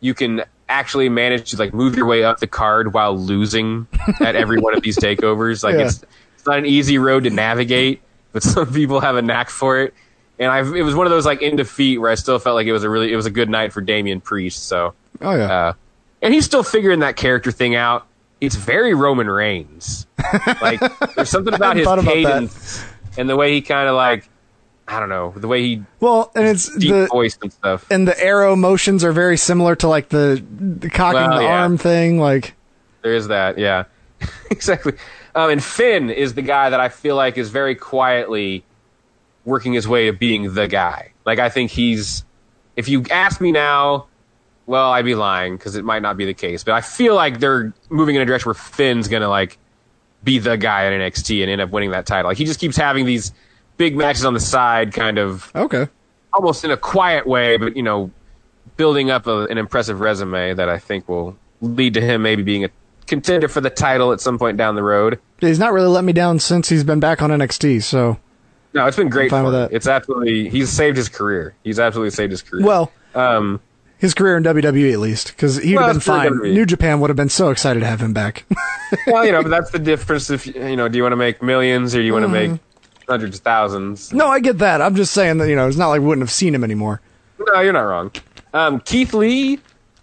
you 0.00 0.14
can 0.14 0.42
actually 0.70 1.10
manage 1.10 1.50
to 1.50 1.58
like 1.58 1.74
move 1.74 1.94
your 1.96 2.06
way 2.06 2.24
up 2.24 2.38
the 2.40 2.46
card 2.46 2.94
while 2.94 3.14
losing 3.14 3.86
at 4.20 4.34
every 4.34 4.58
one 4.58 4.74
of 4.74 4.82
these 4.82 4.96
takeovers. 5.06 5.62
Like 5.62 5.74
Yeah. 5.74 5.82
it's 5.88 6.02
it's 6.36 6.46
not 6.46 6.56
an 6.56 6.64
easy 6.64 6.96
road 6.96 7.24
to 7.24 7.30
navigate, 7.30 8.00
but 8.32 8.42
some 8.42 8.72
people 8.72 9.00
have 9.00 9.16
a 9.16 9.20
knack 9.22 9.50
for 9.50 9.80
it. 9.82 9.92
And 10.38 10.50
I 10.50 10.60
it 10.60 10.80
was 10.80 10.94
one 10.94 11.06
of 11.06 11.10
those 11.10 11.26
like 11.26 11.42
in 11.42 11.56
defeat 11.56 11.98
where 11.98 12.10
I 12.10 12.14
still 12.14 12.38
felt 12.38 12.54
like 12.54 12.66
it 12.66 12.72
was 12.72 12.84
a 12.84 12.88
really 12.88 13.12
it 13.12 13.16
was 13.16 13.26
a 13.26 13.30
good 13.30 13.50
night 13.50 13.74
for 13.74 13.82
Damian 13.82 14.22
Priest. 14.22 14.66
So 14.66 14.94
Oh 15.20 15.36
yeah. 15.36 15.52
uh, 15.52 15.72
and 16.22 16.32
he's 16.32 16.46
still 16.46 16.62
figuring 16.62 17.00
that 17.00 17.16
character 17.16 17.52
thing 17.52 17.74
out. 17.74 18.06
It's 18.40 18.54
very 18.56 18.94
Roman 18.94 19.28
Reigns. 19.28 20.06
Like 20.62 20.80
there's 21.16 21.28
something 21.28 21.52
about 21.52 21.76
his 21.76 21.84
thought 21.84 21.98
about 21.98 22.14
cadence 22.14 22.82
and 23.18 23.28
the 23.28 23.36
way 23.36 23.52
he 23.52 23.60
kind 23.60 23.88
of 23.90 23.94
like 23.94 24.26
I 24.86 25.00
don't 25.00 25.08
know 25.08 25.32
the 25.36 25.48
way 25.48 25.62
he 25.62 25.82
Well, 26.00 26.30
and 26.34 26.46
it's 26.46 26.74
deep 26.76 26.90
the 26.90 27.06
voiced 27.10 27.42
and 27.42 27.52
stuff. 27.52 27.90
and 27.90 28.06
the 28.06 28.22
arrow 28.22 28.54
motions 28.54 29.02
are 29.02 29.12
very 29.12 29.36
similar 29.38 29.74
to 29.76 29.88
like 29.88 30.10
the, 30.10 30.44
the 30.50 30.90
cocking 30.90 31.20
Well, 31.20 31.38
the 31.38 31.44
yeah. 31.44 31.62
arm 31.62 31.78
thing. 31.78 32.18
Like, 32.18 32.54
There 33.02 33.14
is 33.14 33.28
that, 33.28 33.56
yeah, 33.58 33.84
exactly. 34.50 34.92
Um, 35.34 35.50
and 35.50 35.64
Finn 35.64 36.10
is 36.10 36.34
the 36.34 36.42
guy 36.42 36.70
that 36.70 36.80
I 36.80 36.88
feel 36.90 37.16
like 37.16 37.38
is 37.38 37.50
very 37.50 37.74
quietly 37.74 38.64
working 39.44 39.72
his 39.72 39.88
way 39.88 40.06
to 40.06 40.12
being 40.12 40.54
the 40.54 40.68
guy. 40.68 41.12
Like 41.24 41.38
I 41.38 41.48
think 41.48 41.70
he's. 41.70 42.24
If 42.76 42.88
you 42.88 43.04
ask 43.10 43.40
me 43.40 43.52
now, 43.52 44.06
well, 44.66 44.90
I'd 44.90 45.04
be 45.04 45.14
lying 45.14 45.56
because 45.56 45.76
it 45.76 45.84
might 45.84 46.02
not 46.02 46.16
be 46.16 46.24
the 46.24 46.34
case. 46.34 46.62
But 46.64 46.74
I 46.74 46.80
feel 46.80 47.14
like 47.14 47.40
they're 47.40 47.72
moving 47.88 48.16
in 48.16 48.22
a 48.22 48.24
direction 48.24 48.48
where 48.48 48.54
Finn's 48.54 49.08
gonna 49.08 49.28
like 49.28 49.58
be 50.22 50.38
the 50.38 50.56
guy 50.56 50.86
at 50.86 50.92
NXT 50.92 51.42
and 51.42 51.50
end 51.50 51.60
up 51.60 51.70
winning 51.70 51.90
that 51.92 52.06
title. 52.06 52.30
Like 52.30 52.38
he 52.38 52.44
just 52.44 52.60
keeps 52.60 52.76
having 52.76 53.04
these 53.06 53.32
big 53.76 53.96
matches 53.96 54.24
on 54.24 54.34
the 54.34 54.40
side, 54.40 54.92
kind 54.92 55.18
of 55.18 55.50
okay, 55.54 55.88
almost 56.32 56.64
in 56.64 56.70
a 56.70 56.76
quiet 56.76 57.26
way, 57.26 57.56
but 57.56 57.76
you 57.76 57.82
know, 57.82 58.10
building 58.76 59.10
up 59.10 59.26
a, 59.26 59.44
an 59.46 59.58
impressive 59.58 60.00
resume 60.00 60.54
that 60.54 60.68
I 60.68 60.78
think 60.78 61.08
will 61.08 61.36
lead 61.60 61.94
to 61.94 62.00
him 62.00 62.22
maybe 62.22 62.42
being 62.42 62.64
a 62.64 62.70
contender 63.06 63.48
for 63.48 63.60
the 63.60 63.70
title 63.70 64.12
at 64.12 64.20
some 64.20 64.38
point 64.38 64.56
down 64.56 64.74
the 64.74 64.82
road. 64.82 65.18
he's 65.40 65.58
not 65.58 65.72
really 65.72 65.88
let 65.88 66.04
me 66.04 66.12
down 66.12 66.38
since 66.38 66.68
he's 66.68 66.84
been 66.84 67.00
back 67.00 67.20
on 67.22 67.30
NXT. 67.30 67.82
So, 67.82 68.18
No, 68.72 68.86
it's 68.86 68.96
been 68.96 69.08
great. 69.10 69.30
fine 69.30 69.42
for 69.42 69.46
with 69.50 69.54
him. 69.54 69.60
that. 69.68 69.72
It's 69.72 69.86
absolutely 69.86 70.48
he's 70.48 70.70
saved 70.70 70.96
his 70.96 71.08
career. 71.08 71.54
He's 71.64 71.78
absolutely 71.78 72.10
saved 72.10 72.30
his 72.30 72.42
career. 72.42 72.64
well, 72.64 72.92
um, 73.14 73.60
his 73.98 74.12
career 74.14 74.36
in 74.36 74.42
WWE 74.42 74.92
at 74.92 74.98
least, 75.00 75.28
because 75.28 75.56
he'd 75.62 75.76
Well, 75.76 75.86
have 75.86 75.94
been 75.96 76.00
fine. 76.00 76.30
WWE. 76.32 76.52
New 76.54 76.66
Japan 76.66 77.00
would 77.00 77.10
have 77.10 77.16
been 77.16 77.28
so 77.28 77.50
excited 77.50 77.80
to 77.80 77.86
have 77.86 78.00
him 78.00 78.12
back. 78.12 78.44
well, 79.06 79.24
you 79.24 79.32
know, 79.32 79.42
but 79.44 79.50
that's 79.50 79.70
the 79.70 79.78
difference. 79.78 80.28
If 80.30 80.46
you 80.46 80.76
know, 80.76 80.88
do 80.88 80.96
you 80.96 81.02
want 81.02 81.12
to 81.12 81.16
make 81.16 81.42
millions 81.42 81.94
or 81.94 81.98
do 81.98 82.04
you 82.04 82.12
want 82.12 82.24
to 82.24 82.28
Mhm. 82.28 82.50
make 82.50 82.60
hundreds 83.08 83.36
of 83.38 83.42
thousands? 83.44 84.12
no, 84.12 84.28
I 84.28 84.40
get 84.40 84.58
that. 84.58 84.80
I'm 84.82 84.94
just 84.94 85.12
saying 85.12 85.38
that 85.38 85.48
you 85.48 85.56
know 85.56 85.66
it's 85.68 85.76
not 85.76 85.88
like 85.88 86.00
we 86.00 86.06
wouldn't 86.06 86.22
have 86.26 86.32
seen 86.32 86.54
him 86.54 86.64
anymore. 86.64 87.00
No, 87.38 87.60
you're 87.60 87.72
not 87.72 87.80
wrong. 87.82 88.12
Um, 88.52 88.80
Keith 88.80 89.12
Lee 89.14 89.58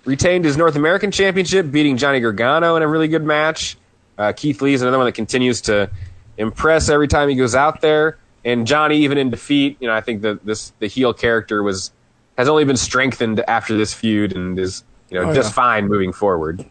retained 0.06 0.46
his 0.46 0.58
North 0.58 0.76
American 0.76 1.12
Championship, 1.12 1.72
beating 1.72 1.98
Johnny 1.98 2.20
Gargano 2.20 2.76
in 2.76 2.84
a 2.84 2.88
really 2.88 3.08
good 3.08 3.24
match. 3.24 3.78
Uh, 4.18 4.34
Keith 4.34 4.62
Lee 4.62 4.74
is 4.74 4.82
another 4.82 4.98
one 4.98 5.06
that 5.06 5.14
continues 5.14 5.62
to 5.62 5.90
impress 6.38 6.90
every 6.90 7.08
time 7.08 7.30
he 7.30 7.36
goes 7.36 7.56
out 7.56 7.82
there. 7.82 8.18
And 8.44 8.66
Johnny, 8.68 8.98
even 9.04 9.18
in 9.18 9.30
defeat, 9.30 9.78
you 9.80 9.88
know, 9.88 9.94
I 9.94 10.02
think 10.02 10.22
that 10.24 10.46
this 10.46 10.74
the 10.80 10.88
heel 10.88 11.14
character 11.14 11.62
was 11.64 11.92
has 12.38 12.48
only 12.50 12.66
been 12.66 12.78
strengthened 12.78 13.40
after 13.42 13.78
this 13.78 13.94
feud 13.94 14.36
and 14.36 14.58
is 14.60 14.84
you 15.10 15.20
know 15.20 15.30
Oh, 15.30 15.34
just 15.34 15.50
yeah. 15.50 15.54
fine 15.54 15.88
moving 15.88 16.12
forward. 16.12 16.66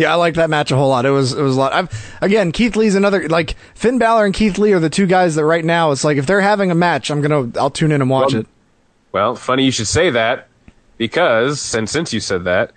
Yeah, 0.00 0.12
I 0.12 0.14
liked 0.14 0.36
that 0.36 0.48
match 0.48 0.70
a 0.70 0.76
whole 0.76 0.88
lot. 0.88 1.04
It 1.04 1.10
was 1.10 1.34
it 1.34 1.42
was 1.42 1.56
a 1.56 1.58
lot. 1.58 1.74
I've, 1.74 2.16
again, 2.22 2.52
Keith 2.52 2.74
Lee's 2.74 2.94
another 2.94 3.28
like 3.28 3.54
Finn 3.74 3.98
Balor 3.98 4.24
and 4.24 4.32
Keith 4.34 4.56
Lee 4.56 4.72
are 4.72 4.80
the 4.80 4.88
two 4.88 5.04
guys 5.04 5.34
that 5.34 5.44
right 5.44 5.62
now 5.62 5.90
it's 5.90 6.04
like 6.04 6.16
if 6.16 6.24
they're 6.24 6.40
having 6.40 6.70
a 6.70 6.74
match, 6.74 7.10
I'm 7.10 7.20
gonna 7.20 7.50
I'll 7.60 7.68
tune 7.68 7.92
in 7.92 8.00
and 8.00 8.08
watch 8.08 8.32
Well, 8.32 8.40
it. 8.40 8.46
Well, 9.12 9.36
funny 9.36 9.62
you 9.66 9.70
should 9.70 9.88
say 9.88 10.08
that 10.08 10.48
because, 10.96 11.74
and 11.74 11.86
since 11.86 12.14
you 12.14 12.20
said 12.20 12.44
that, 12.44 12.72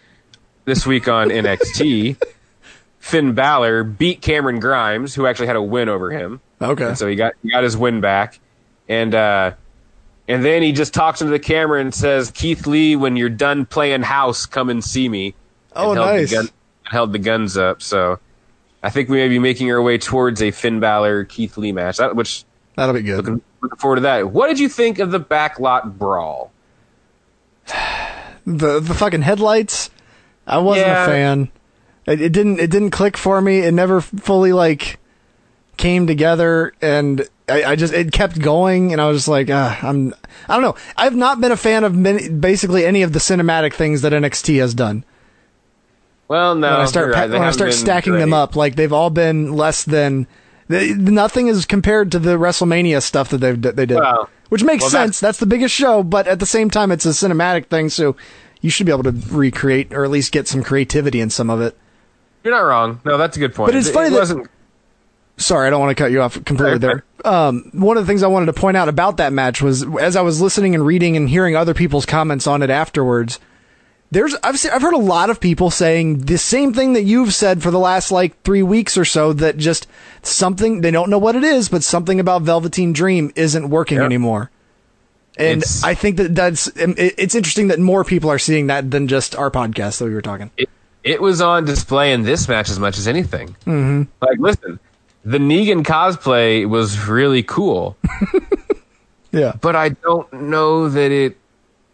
this 0.65 0.85
week 0.85 1.07
on 1.07 1.29
NXT, 1.29 2.21
Finn 2.99 3.33
Balor 3.33 3.85
beat 3.85 4.21
Cameron 4.21 4.59
Grimes, 4.59 5.15
who 5.15 5.25
actually 5.25 5.47
had 5.47 5.55
a 5.55 5.61
win 5.61 5.87
over 5.87 6.11
him. 6.11 6.41
Okay. 6.61 6.87
And 6.87 6.97
so 6.97 7.07
he 7.07 7.15
got 7.15 7.35
he 7.41 7.51
got 7.51 7.63
his 7.63 7.77
win 7.77 8.01
back, 8.01 8.37
and 8.89 9.15
uh, 9.15 9.53
and 10.27 10.43
then 10.43 10.61
he 10.61 10.73
just 10.73 10.93
talks 10.93 11.21
into 11.21 11.31
the 11.31 11.39
camera 11.39 11.79
and 11.79 11.95
says, 11.95 12.31
"Keith 12.31 12.67
Lee, 12.67 12.97
when 12.97 13.15
you're 13.15 13.29
done 13.29 13.65
playing 13.65 14.01
house, 14.01 14.45
come 14.45 14.69
and 14.69 14.83
see 14.83 15.07
me." 15.07 15.35
Oh, 15.73 15.91
and 15.91 15.99
held 15.99 16.15
nice. 16.17 16.31
Gun, 16.33 16.49
held 16.85 17.13
the 17.13 17.19
guns 17.19 17.57
up. 17.57 17.81
So 17.81 18.19
I 18.81 18.89
think 18.89 19.09
we 19.09 19.17
may 19.17 19.29
be 19.29 19.39
making 19.39 19.71
our 19.71 19.81
way 19.81 19.97
towards 19.97 20.41
a 20.41 20.51
Finn 20.51 20.79
Balor 20.79 21.25
Keith 21.25 21.57
Lee 21.57 21.71
match. 21.71 21.97
That 21.97 22.15
which 22.15 22.43
That'll 22.75 22.93
be 22.95 23.01
good. 23.01 23.17
looking, 23.17 23.41
looking 23.61 23.77
forward 23.77 23.95
to 23.97 24.01
that. 24.01 24.31
What 24.31 24.47
did 24.47 24.59
you 24.59 24.67
think 24.69 24.99
of 24.99 25.11
the 25.11 25.19
backlot 25.19 25.97
brawl? 25.97 26.51
the 28.45 28.79
the 28.79 28.93
fucking 28.93 29.21
headlights. 29.21 29.89
I 30.45 30.57
wasn't 30.57 30.87
Yeah. 30.87 31.03
a 31.03 31.07
fan. 31.07 31.49
It, 32.05 32.21
it 32.21 32.29
didn't 32.33 32.59
it 32.59 32.69
didn't 32.69 32.91
click 32.91 33.15
for 33.17 33.39
me. 33.41 33.59
It 33.59 33.73
never 33.73 34.01
fully 34.01 34.51
like 34.53 34.99
came 35.77 36.05
together, 36.05 36.73
and 36.81 37.27
I, 37.47 37.63
I 37.63 37.75
just 37.75 37.93
it 37.93 38.11
kept 38.11 38.39
going, 38.39 38.91
and 38.91 39.01
I 39.01 39.07
was 39.07 39.19
just 39.19 39.27
like, 39.29 39.49
ah, 39.49 39.79
I'm 39.81 40.13
I 40.49 40.53
don't 40.55 40.63
know. 40.63 40.75
I've 40.97 41.15
not 41.15 41.39
been 41.39 41.51
a 41.53 41.57
fan 41.57 41.83
of 41.83 41.95
many, 41.95 42.27
basically 42.29 42.85
any 42.85 43.01
of 43.03 43.13
the 43.13 43.19
cinematic 43.19 43.73
things 43.73 44.01
that 44.01 44.11
NXT 44.11 44.59
has 44.59 44.73
done. 44.73 45.05
Well, 46.33 46.55
no, 46.55 46.71
when 46.71 46.79
I 46.81 46.85
start 46.85 47.13
right. 47.13 47.29
when 47.29 47.43
I 47.43 47.51
start 47.51 47.73
stacking 47.73 48.13
them 48.13 48.33
up, 48.33 48.55
like 48.55 48.75
they've 48.75 48.91
all 48.91 49.11
been 49.11 49.53
less 49.53 49.83
than. 49.83 50.25
They, 50.67 50.91
nothing 50.91 51.45
is 51.45 51.65
compared 51.65 52.11
to 52.13 52.17
the 52.17 52.39
WrestleMania 52.39 53.03
stuff 53.03 53.29
that 53.29 53.37
they've 53.37 53.61
they 53.61 53.85
did, 53.85 53.99
Well, 53.99 54.27
which 54.49 54.63
makes 54.63 54.81
well, 54.81 54.89
sense. 54.89 55.19
That's 55.19 55.37
the 55.37 55.45
biggest 55.45 55.75
show, 55.75 56.01
but 56.01 56.27
at 56.27 56.39
the 56.39 56.47
same 56.47 56.71
time, 56.71 56.91
it's 56.91 57.05
a 57.05 57.09
cinematic 57.09 57.67
thing, 57.67 57.89
so 57.89 58.15
you 58.61 58.71
should 58.71 58.87
be 58.87 58.91
able 58.91 59.03
to 59.03 59.11
recreate 59.29 59.93
or 59.93 60.03
at 60.05 60.09
least 60.09 60.31
get 60.31 60.47
some 60.47 60.63
creativity 60.63 61.21
in 61.21 61.29
some 61.29 61.51
of 61.51 61.61
it. 61.61 61.77
You're 62.43 62.55
not 62.55 62.61
wrong. 62.61 62.99
No, 63.05 63.19
that's 63.19 63.37
a 63.37 63.39
good 63.39 63.53
point. 63.53 63.67
But 63.67 63.75
it's 63.75 63.89
It- 63.89 63.93
funny 63.93 64.07
it 64.07 64.11
that- 64.11 64.19
wasn't. 64.19 64.47
Sorry, 65.37 65.67
I 65.67 65.69
don't 65.69 65.81
want 65.81 65.95
to 65.95 66.03
cut 66.03 66.11
you 66.11 66.19
off 66.19 66.43
completely 66.45 66.79
there. 66.79 67.03
Um, 67.23 67.69
one 67.73 67.95
of 67.97 68.07
the 68.07 68.07
things 68.11 68.23
I 68.23 68.27
wanted 68.27 68.47
to 68.47 68.53
point 68.53 68.75
out 68.75 68.89
about 68.89 69.17
that 69.17 69.33
match 69.33 69.61
was 69.61 69.85
as 69.99 70.15
I 70.15 70.21
was 70.21 70.41
listening 70.41 70.73
and 70.73 70.83
reading 70.83 71.15
and 71.15 71.29
hearing 71.29 71.55
other 71.55 71.75
people's 71.75 72.07
comments 72.07 72.47
on 72.47 72.63
it 72.63 72.71
afterwards. 72.71 73.39
There's 74.13 74.35
I've 74.43 74.55
I've 74.71 74.81
heard 74.81 74.93
a 74.93 74.97
lot 74.97 75.29
of 75.31 75.39
people 75.39 75.71
saying 75.71 76.19
the 76.19 76.37
same 76.37 76.71
thing 76.73 76.93
that 76.93 77.01
you've 77.03 77.33
said 77.33 77.63
for 77.63 77.71
the 77.71 77.79
last 77.79 78.11
like 78.11 78.39
three 78.43 78.61
weeks 78.61 78.95
or 78.97 79.05
so. 79.05 79.33
That 79.33 79.57
just 79.57 79.87
something 80.21 80.81
they 80.81 80.91
don't 80.91 81.09
know 81.09 81.17
what 81.17 81.35
it 81.35 81.43
is, 81.43 81.67
but 81.67 81.83
something 81.83 82.19
about 82.19 82.43
Velveteen 82.43 82.93
Dream 82.93 83.31
isn't 83.35 83.69
working 83.69 83.97
anymore. 83.97 84.51
And 85.35 85.63
It's- 85.63 85.83
I 85.83 85.95
think 85.95 86.17
that 86.17 86.35
that's 86.35 86.67
it's 86.75 87.33
interesting 87.33 87.69
that 87.69 87.79
more 87.79 88.03
people 88.03 88.29
are 88.29 88.37
seeing 88.37 88.67
that 88.67 88.91
than 88.91 89.07
just 89.07 89.35
our 89.35 89.49
podcast 89.49 89.97
that 89.97 90.05
we 90.05 90.13
were 90.13 90.21
talking. 90.21 90.51
It, 90.57 90.69
it 91.03 91.19
was 91.21 91.41
on 91.41 91.65
display 91.65 92.13
in 92.13 92.21
this 92.21 92.47
match 92.47 92.69
as 92.69 92.77
much 92.77 92.99
as 92.99 93.07
anything. 93.07 93.55
Mm-hmm. 93.65 94.03
Like, 94.21 94.37
listen, 94.37 94.79
the 95.25 95.39
Negan 95.39 95.83
cosplay 95.83 96.69
was 96.69 97.07
really 97.07 97.41
cool, 97.41 97.97
Yeah, 99.31 99.53
but 99.59 99.75
I 99.75 99.89
don't 99.89 100.31
know 100.33 100.87
that 100.89 101.11
it 101.11 101.35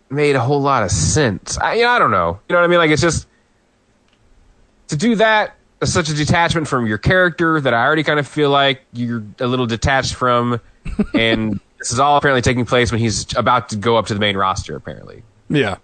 made 0.10 0.36
a 0.36 0.40
whole 0.40 0.62
lot 0.62 0.84
of 0.84 0.92
sense. 0.92 1.58
I, 1.58 1.76
you 1.76 1.84
know, 1.84 1.90
I 1.90 2.00
don't 2.00 2.12
know. 2.12 2.40
You 2.50 2.54
know 2.54 2.62
what 2.62 2.66
I 2.66 2.68
mean? 2.68 2.80
Like, 2.80 2.92
it's 2.92 3.02
just 3.02 3.28
to 4.88 4.98
do 4.98 5.16
that. 5.16 5.56
is 5.82 5.94
Such 5.94 6.10
a 6.10 6.14
detachment 6.14 6.68
from 6.68 6.88
your 6.88 6.98
character 6.98 7.62
that 7.62 7.74
I 7.74 7.84
already 7.86 8.04
kind 8.04 8.20
of 8.20 8.28
feel 8.28 8.50
like 8.50 8.82
you're 8.94 9.24
a 9.40 9.48
little 9.48 9.68
detached 9.68 10.16
from, 10.16 10.60
and 11.14 11.60
this 11.78 11.92
is 11.92 12.00
all 12.00 12.18
apparently 12.18 12.42
taking 12.42 12.66
place 12.66 12.92
when 12.92 13.00
he's 13.00 13.26
about 13.36 13.70
to 13.70 13.76
go 13.76 13.98
up 13.98 14.08
to 14.08 14.14
the 14.14 14.20
main 14.20 14.36
roster. 14.36 14.76
Apparently, 14.76 15.24
yeah, 15.50 15.78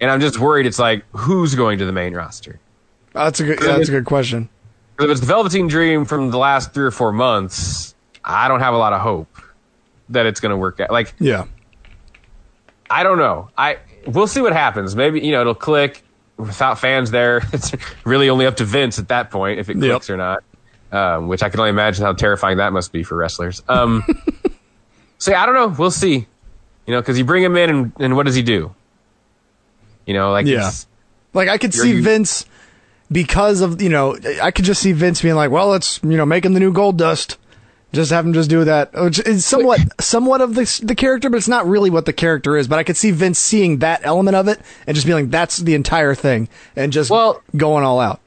and 0.00 0.10
I'm 0.10 0.20
just 0.20 0.38
worried. 0.38 0.66
It's 0.66 0.78
like 0.78 1.04
who's 1.12 1.54
going 1.54 1.78
to 1.78 1.84
the 1.84 1.92
main 1.92 2.14
roster? 2.14 2.58
that's 3.12 3.40
a 3.40 3.44
good 3.44 3.58
that's 3.58 3.88
a 3.88 3.92
good 3.92 4.04
question. 4.04 4.48
If 5.00 5.08
it's 5.08 5.20
the 5.20 5.26
Velveteen 5.26 5.68
Dream 5.68 6.04
from 6.04 6.30
the 6.30 6.38
last 6.38 6.74
three 6.74 6.84
or 6.84 6.90
four 6.90 7.12
months, 7.12 7.94
I 8.24 8.48
don't 8.48 8.60
have 8.60 8.74
a 8.74 8.78
lot 8.78 8.92
of 8.92 9.00
hope 9.00 9.28
that 10.08 10.26
it's 10.26 10.40
going 10.40 10.50
to 10.50 10.56
work 10.56 10.80
out. 10.80 10.90
Like, 10.90 11.14
Yeah, 11.20 11.44
I 12.90 13.02
don't 13.02 13.18
know. 13.18 13.50
I 13.56 13.78
we'll 14.06 14.26
see 14.26 14.40
what 14.40 14.52
happens. 14.52 14.94
Maybe 14.96 15.20
you 15.20 15.32
know 15.32 15.40
it'll 15.42 15.54
click 15.54 16.02
without 16.36 16.78
fans 16.78 17.10
there. 17.10 17.42
It's 17.52 17.72
really 18.04 18.28
only 18.30 18.46
up 18.46 18.56
to 18.56 18.64
Vince 18.64 18.98
at 18.98 19.08
that 19.08 19.30
point 19.30 19.58
if 19.58 19.68
it 19.68 19.76
Yep. 19.76 19.90
clicks 19.90 20.10
or 20.10 20.16
not. 20.16 20.42
Um, 20.90 21.28
which 21.28 21.42
I 21.42 21.50
can 21.50 21.60
only 21.60 21.70
imagine 21.70 22.04
how 22.04 22.14
terrifying 22.14 22.56
that 22.58 22.72
must 22.72 22.92
be 22.92 23.02
for 23.02 23.14
wrestlers. 23.16 23.62
Um, 23.68 24.02
so 25.18 25.32
yeah, 25.32 25.42
I 25.42 25.46
don't 25.46 25.54
know. 25.54 25.68
We'll 25.78 25.90
see. 25.90 26.26
You 26.86 26.94
know, 26.94 27.00
because 27.00 27.18
you 27.18 27.24
bring 27.26 27.42
him 27.44 27.56
in 27.58 27.68
and, 27.68 27.92
and 28.00 28.16
what 28.16 28.24
does 28.24 28.34
he 28.34 28.42
do? 28.42 28.74
You 30.06 30.14
know, 30.14 30.30
like 30.32 30.46
Yeah. 30.46 30.70
Like 31.34 31.48
I 31.48 31.58
could 31.58 31.74
see 31.74 31.90
you- 31.90 32.02
Vince 32.02 32.46
because 33.12 33.60
of 33.60 33.80
you 33.82 33.88
know 33.90 34.16
I 34.42 34.50
could 34.50 34.64
just 34.64 34.80
see 34.80 34.92
Vince 34.92 35.20
being 35.20 35.34
like, 35.34 35.50
well, 35.50 35.68
let's 35.68 36.00
you 36.02 36.16
know 36.16 36.24
make 36.26 36.44
him 36.44 36.54
the 36.54 36.60
new 36.60 36.72
Goldust. 36.72 37.36
Just 37.92 38.10
have 38.10 38.26
him 38.26 38.34
just 38.34 38.50
do 38.50 38.64
that, 38.64 38.92
which 38.92 39.18
is 39.20 39.46
somewhat 39.46 39.80
somewhat 39.98 40.42
of 40.42 40.54
the 40.54 40.80
the 40.84 40.94
character, 40.94 41.30
but 41.30 41.38
it's 41.38 41.48
not 41.48 41.66
really 41.66 41.88
what 41.88 42.04
the 42.04 42.12
character 42.12 42.56
is. 42.56 42.68
But 42.68 42.78
I 42.78 42.82
could 42.84 42.98
see 42.98 43.12
Vince 43.12 43.38
seeing 43.38 43.78
that 43.78 44.02
element 44.04 44.36
of 44.36 44.46
it 44.46 44.60
and 44.86 44.94
just 44.94 45.06
being 45.06 45.18
like, 45.24 45.30
that's 45.30 45.56
the 45.56 45.74
entire 45.74 46.14
thing, 46.14 46.48
and 46.76 46.92
just 46.92 47.10
well, 47.10 47.42
going 47.56 47.84
all 47.84 47.98
out. 47.98 48.20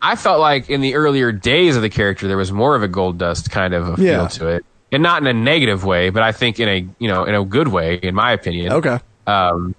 I 0.00 0.16
felt 0.16 0.40
like 0.40 0.70
in 0.70 0.80
the 0.80 0.94
earlier 0.94 1.30
days 1.30 1.76
of 1.76 1.82
the 1.82 1.90
character, 1.90 2.26
there 2.26 2.38
was 2.38 2.50
more 2.50 2.74
of 2.74 2.82
a 2.82 2.88
Goldust 2.88 3.50
kind 3.50 3.74
of 3.74 3.86
a 3.86 3.96
feel 3.96 4.04
Yeah. 4.04 4.28
to 4.28 4.48
it, 4.48 4.64
and 4.90 5.02
not 5.02 5.20
in 5.20 5.28
a 5.28 5.34
negative 5.34 5.84
way, 5.84 6.08
but 6.08 6.22
I 6.22 6.32
think 6.32 6.58
in 6.58 6.68
a 6.70 6.86
you 6.98 7.08
know 7.08 7.24
in 7.24 7.34
a 7.34 7.44
good 7.44 7.68
way, 7.68 7.96
in 7.96 8.14
my 8.14 8.32
opinion. 8.32 8.72
Okay. 8.72 8.98
Um, 9.26 9.74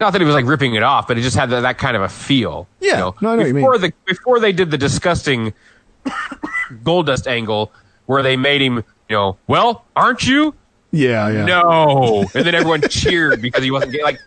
not 0.00 0.12
that 0.14 0.20
he 0.22 0.24
was 0.24 0.34
like 0.34 0.46
ripping 0.46 0.74
it 0.74 0.82
off, 0.82 1.06
but 1.06 1.18
it 1.18 1.20
just 1.20 1.36
had 1.36 1.50
that, 1.50 1.60
that 1.60 1.76
kind 1.78 1.96
of 1.96 2.02
a 2.02 2.08
feel. 2.08 2.66
Yeah. 2.80 2.92
You 2.92 2.96
know? 2.96 3.14
No, 3.20 3.30
I 3.30 3.36
know 3.36 3.52
before 3.52 3.76
the 3.78 3.92
before 4.06 4.40
they 4.40 4.52
did 4.52 4.70
the 4.70 4.78
disgusting 4.78 5.52
Goldust 6.82 7.26
angle 7.26 7.70
where 8.06 8.22
they 8.22 8.36
made 8.36 8.60
him, 8.60 8.76
you 9.08 9.16
know, 9.16 9.36
well, 9.46 9.84
aren't 9.96 10.26
you? 10.26 10.54
Yeah, 10.90 11.28
yeah. 11.30 11.44
No, 11.46 12.20
and 12.34 12.44
then 12.46 12.54
everyone 12.54 12.82
cheered 12.90 13.40
because 13.40 13.62
he 13.64 13.70
wasn't 13.70 13.92
gay. 13.92 14.02
Like 14.02 14.20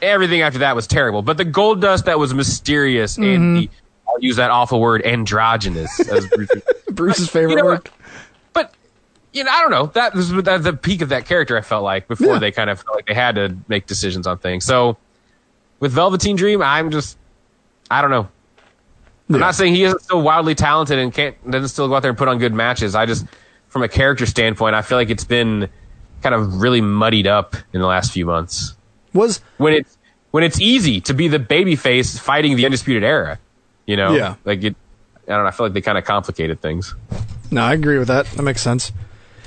everything 0.00 0.42
after 0.42 0.58
that 0.60 0.74
was 0.76 0.86
terrible. 0.86 1.22
But 1.22 1.36
the 1.38 1.44
Goldust 1.44 2.04
that 2.04 2.18
was 2.18 2.34
mysterious 2.34 3.16
Mhm. 3.16 3.34
and 3.34 3.56
the, 3.56 3.70
I'll 4.08 4.20
use 4.20 4.36
that 4.36 4.50
awful 4.50 4.80
word 4.80 5.02
androgynous 5.06 5.98
as 6.08 6.26
Bruce, 6.28 6.50
Bruce's 6.90 7.28
favorite 7.30 7.52
You 7.52 7.56
know 7.58 7.64
word. 7.64 7.88
But 8.52 8.74
you 9.32 9.44
know, 9.44 9.50
I 9.50 9.60
don't 9.62 9.70
know. 9.70 9.86
That 9.86 10.14
was 10.14 10.30
that, 10.42 10.62
the 10.62 10.72
peak 10.74 11.00
of 11.00 11.08
that 11.10 11.24
character. 11.24 11.56
I 11.56 11.62
felt 11.62 11.84
like 11.84 12.08
before 12.08 12.34
Yeah. 12.34 12.38
they 12.38 12.50
kind 12.52 12.68
of 12.68 12.82
felt 12.82 12.96
like 12.96 13.06
they 13.06 13.14
had 13.14 13.36
to 13.36 13.56
make 13.68 13.86
decisions 13.86 14.26
on 14.26 14.36
things. 14.38 14.64
So 14.64 14.98
with 15.80 15.92
Velveteen 15.92 16.36
Dream, 16.36 16.60
I'm 16.62 16.90
just 16.90 17.16
I 17.90 18.02
don't 18.02 18.10
know. 18.10 18.28
I'm 19.34 19.40
not 19.40 19.54
saying 19.54 19.74
he 19.74 19.84
isn't 19.84 20.02
still 20.02 20.22
wildly 20.22 20.54
talented 20.54 20.98
and 20.98 21.12
can't 21.12 21.50
doesn't 21.50 21.68
still 21.68 21.88
go 21.88 21.94
out 21.94 22.02
there 22.02 22.10
and 22.10 22.18
put 22.18 22.28
on 22.28 22.38
good 22.38 22.52
matches. 22.54 22.94
I 22.94 23.06
just 23.06 23.26
from 23.68 23.82
a 23.82 23.88
character 23.88 24.26
standpoint, 24.26 24.74
I 24.74 24.82
feel 24.82 24.98
like 24.98 25.10
it's 25.10 25.24
been 25.24 25.68
kind 26.22 26.34
of 26.34 26.60
really 26.60 26.80
muddied 26.80 27.26
up 27.26 27.56
in 27.72 27.80
the 27.80 27.86
last 27.86 28.12
few 28.12 28.26
months. 28.26 28.74
Was 29.12 29.40
when 29.58 29.72
it's 29.74 29.98
when 30.30 30.44
it's 30.44 30.60
easy 30.60 31.00
to 31.02 31.14
be 31.14 31.28
the 31.28 31.38
babyface 31.38 32.18
fighting 32.18 32.56
the 32.56 32.64
undisputed 32.64 33.04
era, 33.04 33.38
you 33.86 33.96
know? 33.96 34.14
Yeah. 34.14 34.36
Like 34.44 34.62
it 34.64 34.76
I 35.28 35.32
don't 35.32 35.42
know, 35.44 35.48
I 35.48 35.50
feel 35.52 35.66
like 35.66 35.72
they 35.72 35.80
kind 35.80 35.98
of 35.98 36.04
complicated 36.04 36.60
things. 36.60 36.94
No, 37.50 37.62
I 37.62 37.74
agree 37.74 37.98
with 37.98 38.08
that. 38.08 38.26
That 38.26 38.42
makes 38.42 38.62
sense. 38.62 38.92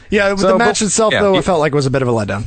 Yeah, 0.10 0.36
So, 0.36 0.50
the 0.50 0.58
match 0.58 0.80
but- 0.80 0.86
itself 0.86 1.14
yeah, 1.14 1.22
though, 1.22 1.36
I 1.36 1.42
felt 1.42 1.60
like 1.60 1.74
was 1.74 1.86
a 1.88 1.92
bit 1.92 2.02
of 2.02 2.08
a 2.08 2.12
letdown. 2.12 2.46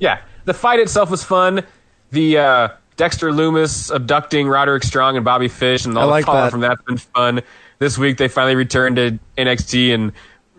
Yeah, 0.00 0.20
the 0.44 0.54
fight 0.54 0.80
itself 0.80 1.10
was 1.10 1.22
fun. 1.24 1.64
The 2.10 2.38
uh, 2.38 2.68
Dexter 2.98 3.30
Lumis 3.30 3.94
abducting 3.94 4.48
Roderick 4.48 4.82
Strong 4.82 5.16
and 5.16 5.24
Bobby 5.24 5.48
Fish 5.48 5.86
and 5.86 5.96
I 5.96 6.02
all 6.02 6.08
like 6.08 6.22
the 6.22 6.26
fallout 6.26 6.44
that. 6.44 6.50
from 6.50 6.60
that's 6.60 6.82
been 6.82 6.98
fun. 6.98 7.40
This 7.78 7.96
week 7.96 8.18
they 8.18 8.28
finally 8.28 8.56
returned 8.56 8.96
to 8.96 9.18
NXT 9.38 9.94
and 9.94 10.12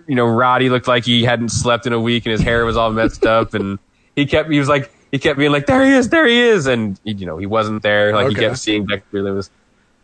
you 0.08 0.16
know 0.16 0.26
Roddy 0.26 0.70
looked 0.70 0.88
like 0.88 1.06
he 1.06 1.24
hadn't 1.24 1.50
slept 1.50 1.86
in 1.86 1.94
a 1.94 2.00
week 2.00 2.26
and 2.26 2.32
his 2.32 2.42
hair 2.42 2.66
was 2.66 2.78
all 2.78 2.92
messed 2.92 3.26
up 3.26 3.54
and 3.54 3.78
he 4.16 4.26
kept 4.26 4.50
he 4.50 4.58
was 4.58 4.70
like 4.70 4.92
he 5.12 5.20
kept 5.20 5.38
being 5.38 5.52
like 5.52 5.68
there 5.68 5.86
he 5.86 5.92
is 5.92 6.10
there 6.10 6.26
he 6.26 6.40
is 6.40 6.66
and 6.66 7.00
you 7.04 7.26
know 7.26 7.38
he 7.38 7.46
wasn't 7.46 7.84
there 7.84 8.14
like 8.16 8.30
he 8.30 8.36
kept 8.36 8.58
seeing 8.58 8.88
Dexter 8.88 9.22
Lumis 9.22 9.50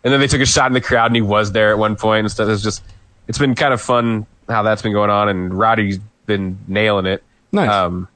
and 0.05 0.13
then 0.13 0.19
they 0.19 0.27
took 0.27 0.39
a 0.39 0.45
shot 0.45 0.67
in 0.67 0.73
the 0.73 0.81
crowd 0.81 1.07
and 1.07 1.15
he 1.15 1.21
was 1.21 1.51
there 1.51 1.71
at 1.71 1.79
one 1.79 1.95
point 1.95 2.19
and 2.19 2.31
stuff. 2.31 2.47
It's 2.47 2.61
just 2.61 2.83
it's 3.27 3.39
been 3.39 3.55
kind 3.55 3.73
of 3.73 3.81
fun 3.81 4.27
how 4.47 4.61
that's 4.61 4.83
been 4.83 4.93
going 4.93 5.09
on 5.09 5.27
and 5.27 5.51
Roddy's 5.57 5.97
been 6.27 6.59
nailing 6.67 7.07
it. 7.07 7.23
Nice. 7.51 7.69
Um, 7.69 8.07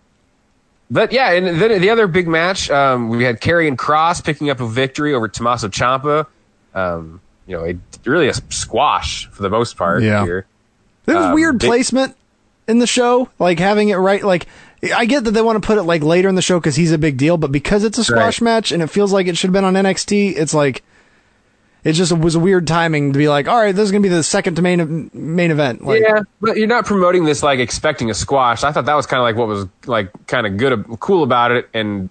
but 0.92 1.12
yeah, 1.12 1.32
and 1.34 1.46
then 1.62 1.82
the 1.82 1.90
other 1.90 2.08
big 2.08 2.28
match, 2.28 2.70
um, 2.70 3.10
we 3.10 3.24
had 3.24 3.42
Karrion 3.42 3.76
Kross 3.76 4.24
picking 4.24 4.50
up 4.50 4.60
a 4.60 4.68
victory 4.68 5.14
over 5.14 5.28
Tommaso 5.28 5.68
Ciampa. 5.70 6.26
Um, 6.74 7.22
you 7.48 7.58
know, 7.58 7.64
it, 7.64 7.78
really 8.06 8.28
a 8.28 8.34
squash 8.34 9.28
for 9.32 9.42
the 9.44 9.50
most 9.50 9.76
part 9.78 10.04
Yeah. 10.04 10.24
here. 10.24 10.46
There 11.06 11.16
was 11.16 11.26
Um, 11.26 11.34
weird 11.34 11.58
big- 11.60 11.68
placement 11.68 12.16
in 12.68 12.80
the 12.80 12.88
show, 12.88 13.30
like 13.40 13.60
having 13.60 13.90
it 13.90 13.96
right. 13.96 14.24
Like 14.24 14.46
I 14.96 15.06
get 15.06 15.24
that 15.26 15.32
they 15.32 15.42
want 15.42 15.62
to 15.62 15.66
put 15.66 15.78
it 15.78 15.84
like 15.84 16.04
later 16.04 16.30
in 16.30 16.36
the 16.36 16.42
show 16.42 16.60
because 16.60 16.76
he's 16.76 16.92
a 16.92 16.98
big 16.98 17.18
deal, 17.18 17.38
but 17.38 17.52
because 17.52 17.84
it's 17.84 17.98
a 17.98 18.04
squash 18.04 18.40
Right. 18.40 18.46
match 18.46 18.72
and 18.72 18.82
it 18.84 18.88
feels 18.88 19.12
like 19.12 19.28
it 19.28 19.36
should 19.36 19.48
have 19.50 19.54
been 19.54 19.64
on 19.66 19.74
NXT, 19.76 20.36
it's 20.38 20.54
like 20.54 20.84
it 21.90 21.94
just 21.94 22.12
was 22.16 22.36
a 22.36 22.40
weird 22.40 22.68
timing 22.68 23.14
to 23.14 23.18
be 23.20 23.28
like, 23.28 23.48
all 23.48 23.58
right, 23.60 23.74
this 23.76 23.84
is 23.86 23.92
gonna 23.92 24.02
be 24.02 24.10
the 24.10 24.24
second 24.24 24.56
to 24.56 24.62
main 24.62 25.10
main 25.14 25.52
event. 25.52 25.84
Like, 25.84 26.02
yeah, 26.02 26.22
but 26.40 26.58
you're 26.58 26.68
not 26.68 26.86
promoting 26.86 27.26
this 27.26 27.42
like 27.44 27.60
expecting 27.60 28.10
a 28.10 28.14
squash. 28.14 28.64
I 28.64 28.72
thought 28.72 28.86
that 28.86 28.96
was 28.96 29.06
kind 29.06 29.20
of 29.20 29.24
like 29.24 29.36
what 29.36 29.48
was 29.48 29.66
like 29.86 30.12
kind 30.28 30.46
of 30.48 30.58
good, 30.58 30.86
cool 31.00 31.24
about 31.24 31.52
it, 31.52 31.68
and 31.74 32.10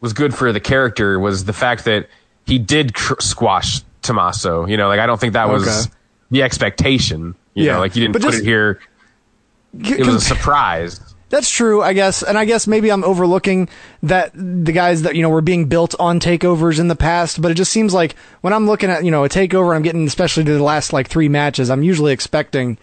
was 0.00 0.12
good 0.12 0.34
for 0.34 0.52
the 0.52 0.60
character 0.60 1.18
was 1.20 1.44
the 1.44 1.52
fact 1.52 1.84
that 1.84 2.08
he 2.46 2.58
did 2.58 2.94
cr- 2.94 3.20
squash 3.20 3.82
Tommaso. 4.02 4.66
You 4.66 4.76
know, 4.76 4.88
like 4.88 4.98
I 5.00 5.06
don't 5.06 5.20
think 5.20 5.34
that 5.34 5.48
was 5.48 5.62
Okay. 5.86 5.94
the 6.30 6.42
expectation. 6.42 7.34
You 7.54 7.66
Yeah. 7.66 7.72
know, 7.74 7.78
like 7.80 7.94
you 7.94 8.00
didn't 8.02 8.14
But 8.14 8.22
put 8.22 8.30
just- 8.32 8.42
it 8.42 8.46
here. 8.46 8.80
It 9.78 10.04
was 10.04 10.16
a 10.16 10.20
surprise. 10.20 11.00
That's 11.32 11.48
true, 11.50 11.80
I 11.82 11.94
guess, 11.94 12.22
and 12.22 12.36
I 12.36 12.44
guess 12.44 12.66
maybe 12.66 12.92
I'm 12.92 13.02
overlooking 13.04 13.70
that 14.02 14.32
the 14.34 14.70
guys 14.70 15.00
that 15.02 15.16
you 15.16 15.22
know 15.22 15.30
were 15.30 15.40
being 15.40 15.64
built 15.64 15.94
on 15.98 16.20
takeovers 16.20 16.78
in 16.78 16.88
the 16.88 16.94
past, 16.94 17.40
but 17.40 17.50
it 17.50 17.54
just 17.54 17.72
seems 17.72 17.94
like 17.94 18.14
when 18.42 18.52
I'm 18.52 18.66
looking 18.66 18.90
at 18.90 19.02
you 19.02 19.10
know 19.10 19.24
a 19.24 19.30
takeover, 19.30 19.74
I'm 19.74 19.80
getting 19.80 20.06
especially 20.06 20.44
to 20.44 20.52
the 20.52 20.62
last 20.62 20.92
like 20.92 21.08
three 21.08 21.28
matches, 21.30 21.70
I'm 21.70 21.82
usually 21.82 22.12
expecting 22.12 22.76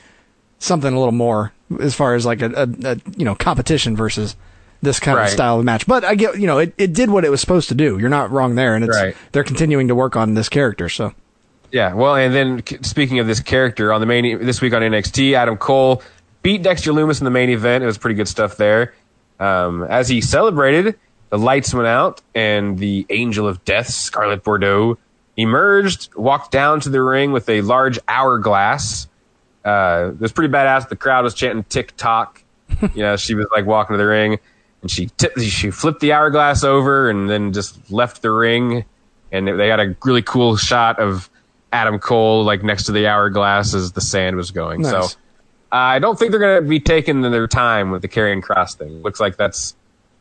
something 0.57 0.91
a 0.91 0.97
little 0.97 1.11
more 1.13 1.53
as 1.79 1.93
far 1.93 2.15
as 2.15 2.25
like 2.25 2.41
a, 2.41 2.47
a, 2.47 2.91
a 2.93 2.97
you 3.17 3.23
know 3.23 3.35
competition 3.35 3.95
versus 3.95 4.35
this 4.81 4.99
kind 4.99 5.17
Right. 5.17 5.25
of 5.25 5.29
style 5.29 5.59
of 5.59 5.65
match. 5.65 5.85
But 5.85 6.03
I 6.03 6.15
get 6.15 6.39
you 6.39 6.47
know 6.47 6.57
it, 6.57 6.73
it 6.79 6.91
did 6.93 7.11
what 7.11 7.23
it 7.25 7.29
was 7.29 7.41
supposed 7.41 7.69
to 7.69 7.75
do. 7.75 7.99
You're 7.99 8.09
not 8.09 8.31
wrong 8.31 8.55
there, 8.55 8.73
and 8.73 8.83
it's 8.83 8.97
Right. 8.97 9.15
they're 9.31 9.43
continuing 9.43 9.89
to 9.89 9.95
work 9.95 10.15
on 10.15 10.33
this 10.33 10.49
character. 10.49 10.89
So 10.89 11.13
Yeah, 11.71 11.93
well, 11.93 12.15
and 12.15 12.33
then 12.33 12.63
speaking 12.83 13.19
of 13.19 13.27
this 13.27 13.41
character 13.41 13.93
on 13.93 14.01
the 14.01 14.07
main 14.07 14.43
this 14.43 14.59
week 14.59 14.73
on 14.73 14.81
NXT, 14.81 15.33
Adam 15.35 15.55
Cole 15.55 16.01
beat 16.41 16.63
Dexter 16.63 16.91
Lumis 16.91 17.19
in 17.19 17.25
the 17.25 17.31
main 17.31 17.49
event. 17.49 17.83
It 17.83 17.87
was 17.87 17.97
pretty 17.97 18.15
good 18.15 18.27
stuff 18.27 18.57
there. 18.57 18.93
Um, 19.39 19.83
as 19.83 20.09
he 20.09 20.21
celebrated, 20.21 20.97
the 21.29 21.37
lights 21.37 21.73
went 21.73 21.87
out, 21.87 22.21
and 22.35 22.77
the 22.77 23.05
Angel 23.09 23.47
of 23.47 23.63
Death, 23.65 23.87
Scarlett 23.87 24.43
Bordeaux, 24.43 24.97
emerged, 25.37 26.13
walked 26.15 26.51
down 26.51 26.79
to 26.81 26.89
the 26.89 27.01
ring 27.01 27.31
with 27.31 27.47
a 27.49 27.61
large 27.61 27.99
hourglass. 28.07 29.07
Uh, 29.63 30.11
it 30.13 30.19
was 30.19 30.31
pretty 30.31 30.51
badass. 30.51 30.89
The 30.89 30.95
crowd 30.95 31.23
was 31.23 31.33
chanting 31.33 31.63
"Tick 31.65 31.95
Tock." 31.97 32.43
you 32.81 33.01
know, 33.03 33.15
she 33.15 33.35
was 33.35 33.47
like 33.55 33.65
walking 33.65 33.93
to 33.93 33.97
the 33.97 34.05
ring, 34.05 34.39
and 34.81 34.91
she 34.91 35.07
tipped, 35.17 35.39
she 35.41 35.71
flipped 35.71 36.01
the 36.01 36.13
hourglass 36.13 36.63
over, 36.63 37.09
and 37.09 37.29
then 37.29 37.53
just 37.53 37.91
left 37.91 38.21
the 38.21 38.31
ring. 38.31 38.85
And 39.31 39.47
they 39.47 39.67
got 39.67 39.79
a 39.79 39.95
really 40.03 40.23
cool 40.23 40.57
shot 40.57 40.99
of 40.99 41.29
Adam 41.71 41.99
Cole 41.99 42.43
like 42.43 42.63
next 42.63 42.85
to 42.85 42.91
the 42.91 43.07
hourglass 43.07 43.73
as 43.73 43.91
the 43.91 44.01
sand 44.01 44.35
was 44.35 44.49
going. 44.51 44.81
Nice. 44.81 45.11
So 45.13 45.19
I 45.71 45.99
don't 45.99 46.17
think 46.17 46.31
they're 46.31 46.39
going 46.39 46.63
to 46.63 46.67
be 46.67 46.79
taking 46.79 47.21
their 47.21 47.47
time 47.47 47.91
with 47.91 48.01
the 48.01 48.07
Karrion 48.07 48.41
Kross 48.41 48.75
thing. 48.75 49.01
Looks 49.01 49.19
like 49.19 49.37
that's 49.37 49.75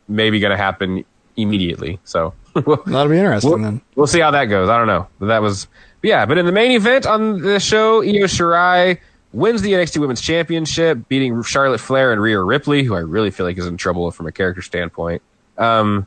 maybe 0.07 0.41
going 0.41 0.51
to 0.51 0.57
happen 0.57 1.05
immediately. 1.37 1.99
So 2.05 2.35
we'll, 2.67 2.83
that'll 2.85 3.09
be 3.09 3.19
interesting 3.19 3.51
we'll, 3.51 3.59
then. 3.63 3.81
we'll 3.95 4.07
see 4.07 4.21
how 4.21 4.31
that 4.33 4.47
goes. 4.47 4.69
I 4.69 4.77
don't 4.77 4.87
know. 4.87 5.07
But 5.19 5.27
that 5.27 5.43
was 5.43 5.69
yeah. 6.03 6.27
But 6.27 6.39
in 6.39 6.47
the 6.47 6.53
main 6.53 6.73
event 6.73 7.07
on 7.07 7.41
the 7.41 7.59
show, 7.61 8.03
Io 8.03 8.27
Shirai 8.27 8.99
wins 9.33 9.63
the 9.63 9.73
NXT 9.73 10.01
Women's 10.01 10.21
Championship, 10.21 11.09
beating 11.09 11.43
Charlotte 11.43 11.81
Flair 11.81 12.13
and 12.13 12.21
Rhea 12.21 12.41
Ripley, 12.41 12.83
who 12.83 12.95
I 12.95 13.01
really 13.01 13.31
feel 13.31 13.47
like 13.47 13.59
is 13.59 13.67
in 13.67 13.77
trouble 13.77 14.11
from 14.11 14.27
a 14.27 14.33
character 14.33 14.63
standpoint. 14.63 15.23
Um, 15.57 16.07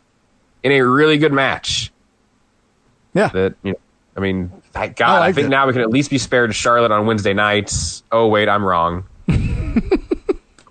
in 0.63 0.71
a 0.71 0.81
really 0.81 1.17
good 1.17 1.33
match. 1.33 1.91
Yeah. 3.13 3.29
That 3.29 3.55
you 3.63 3.71
know, 3.71 3.79
I 4.15 4.19
mean, 4.19 4.51
thank 4.71 4.97
God. 4.97 5.21
I 5.21 5.27
I, 5.27 5.33
think 5.33 5.47
it. 5.47 5.49
now 5.49 5.67
we 5.67 5.73
can 5.73 5.81
at 5.81 5.89
least 5.89 6.09
be 6.09 6.17
spared 6.17 6.53
Charlotte 6.55 6.91
on 6.91 7.05
Wednesday 7.05 7.33
nights. 7.33 8.03
Oh 8.11 8.27
wait, 8.27 8.47
I'm 8.49 8.63
wrong. 8.63 9.05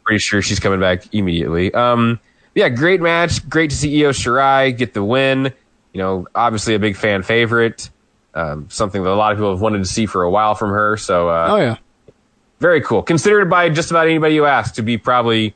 Pretty 0.04 0.18
sure 0.18 0.42
she's 0.42 0.58
coming 0.60 0.80
back 0.80 1.12
immediately. 1.14 1.72
Um, 1.72 2.18
yeah, 2.54 2.68
great 2.68 3.00
match. 3.00 3.48
Great 3.48 3.70
to 3.70 3.76
see 3.76 4.04
Io 4.04 4.10
Shirai 4.10 4.76
get 4.76 4.92
the 4.94 5.04
win. 5.04 5.52
You 5.92 5.98
know, 5.98 6.26
obviously 6.34 6.74
a 6.74 6.78
big 6.78 6.96
fan 6.96 7.22
favorite. 7.22 7.90
Um, 8.34 8.68
something 8.70 9.02
that 9.02 9.10
a 9.10 9.14
lot 9.14 9.32
of 9.32 9.38
people 9.38 9.50
have 9.50 9.60
wanted 9.60 9.78
to 9.78 9.84
see 9.86 10.06
for 10.06 10.22
a 10.22 10.30
while 10.30 10.54
from 10.54 10.70
her. 10.70 10.96
So, 10.96 11.28
uh, 11.28 11.48
oh 11.50 11.56
yeah, 11.56 11.76
very 12.60 12.80
cool. 12.80 13.02
Considered 13.02 13.50
by 13.50 13.68
just 13.70 13.90
about 13.90 14.06
anybody 14.06 14.34
you 14.34 14.46
ask 14.46 14.74
to 14.74 14.82
be 14.82 14.98
probably, 14.98 15.54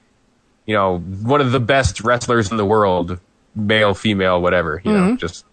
you 0.67 0.75
know, 0.75 0.99
one 0.99 1.41
of 1.41 1.53
the 1.53 1.61
best 1.61 2.01
wrestlers 2.01 2.51
in 2.51 2.57
the 2.57 2.65
world, 2.65 3.19
male, 3.55 3.95
female, 3.95 4.41
whatever. 4.43 4.81
You 4.85 4.93
know, 4.93 4.99
Mhm. 5.13 5.19
just 5.19 5.45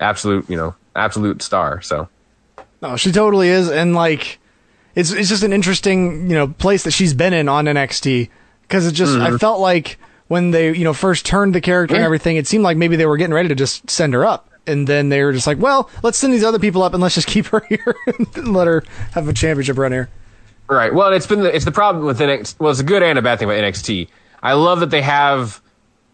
absolute, 0.00 0.48
you 0.48 0.56
know, 0.56 0.74
absolute 0.96 1.42
star. 1.42 1.80
So, 1.82 2.08
No, 2.80 2.96
she 2.96 3.12
totally 3.12 3.48
is, 3.48 3.70
and 3.70 3.94
like, 3.94 4.38
it's 4.94 5.12
it's 5.12 5.28
just 5.28 5.42
an 5.42 5.52
interesting 5.52 6.28
you 6.28 6.36
know 6.36 6.48
place 6.48 6.84
that 6.84 6.90
she's 6.92 7.14
been 7.14 7.32
in 7.32 7.48
on 7.48 7.66
NXT 7.66 8.28
because 8.62 8.86
it 8.86 8.92
just 8.92 9.16
I 9.18 9.30
Mhm. 9.30 9.40
felt 9.40 9.60
like 9.60 9.98
when 10.28 10.50
they 10.50 10.72
you 10.76 10.84
know 10.84 10.92
first 10.94 11.26
turned 11.26 11.54
the 11.54 11.60
character 11.60 11.94
and 11.94 12.04
everything, 12.04 12.36
it 12.36 12.46
seemed 12.46 12.64
like 12.64 12.76
maybe 12.76 12.96
they 12.96 13.06
were 13.06 13.16
getting 13.16 13.34
ready 13.34 13.48
to 13.48 13.54
just 13.54 13.88
send 13.90 14.14
her 14.14 14.24
up, 14.24 14.48
and 14.66 14.86
then 14.86 15.08
they 15.08 15.22
were 15.22 15.32
just 15.32 15.46
like, 15.46 15.58
well, 15.58 15.90
let's 16.02 16.16
send 16.18 16.32
these 16.32 16.44
other 16.44 16.58
people 16.58 16.82
up 16.82 16.94
and 16.94 17.02
let's 17.02 17.14
just 17.14 17.26
keep 17.28 17.46
her 17.46 17.60
here 17.68 17.94
and 18.06 18.48
let 18.54 18.66
her 18.66 18.82
have 19.12 19.28
a 19.28 19.32
championship 19.32 19.76
run 19.78 19.92
here. 19.92 20.08
Right. 20.68 20.94
Well, 20.94 21.12
it's 21.12 21.26
been 21.26 21.40
the, 21.42 21.54
it's 21.54 21.64
the 21.66 21.72
problem 21.72 22.04
with 22.06 22.18
NXT. 22.20 22.54
Well, 22.60 22.70
it's 22.70 22.80
a 22.80 22.84
good 22.84 23.02
and 23.02 23.18
a 23.18 23.22
bad 23.22 23.38
thing 23.38 23.48
about 23.50 23.58
NXT. 23.62 24.08
I 24.42 24.54
love 24.54 24.80
that 24.80 24.90
they 24.90 25.02
have 25.02 25.60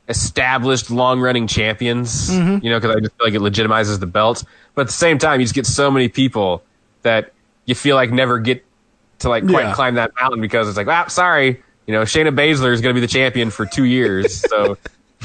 established 0.08 0.90
long 0.90 1.20
running 1.20 1.46
champions. 1.46 2.30
Mhm. 2.30 2.62
You 2.64 2.70
know, 2.70 2.80
because 2.80 2.96
I 2.96 3.00
just 3.00 3.12
feel 3.18 3.26
like 3.26 3.34
it 3.34 3.40
legitimizes 3.42 4.00
the 4.00 4.06
belt. 4.06 4.44
But 4.74 4.82
at 4.82 4.86
the 4.88 4.92
same 4.94 5.18
time, 5.18 5.40
you 5.40 5.44
just 5.44 5.54
get 5.54 5.66
so 5.66 5.90
many 5.90 6.08
people 6.08 6.62
that 7.02 7.32
you 7.66 7.74
feel 7.74 7.94
like 7.96 8.10
never 8.10 8.38
get 8.38 8.64
to 9.20 9.28
like 9.28 9.46
quite 9.46 9.64
Yeah. 9.66 9.74
climb 9.74 9.94
that 9.94 10.12
mountain 10.20 10.40
because 10.40 10.68
it's 10.68 10.76
like, 10.76 10.88
ah, 10.88 11.06
sorry, 11.08 11.62
you 11.86 11.92
know, 11.94 12.02
Shayna 12.02 12.34
Baszler 12.34 12.72
is 12.72 12.80
going 12.80 12.94
to 12.94 13.00
be 13.00 13.00
the 13.00 13.10
champion 13.12 13.50
for 13.50 13.66
two 13.66 13.84
years, 13.84 14.40
so 14.48 14.76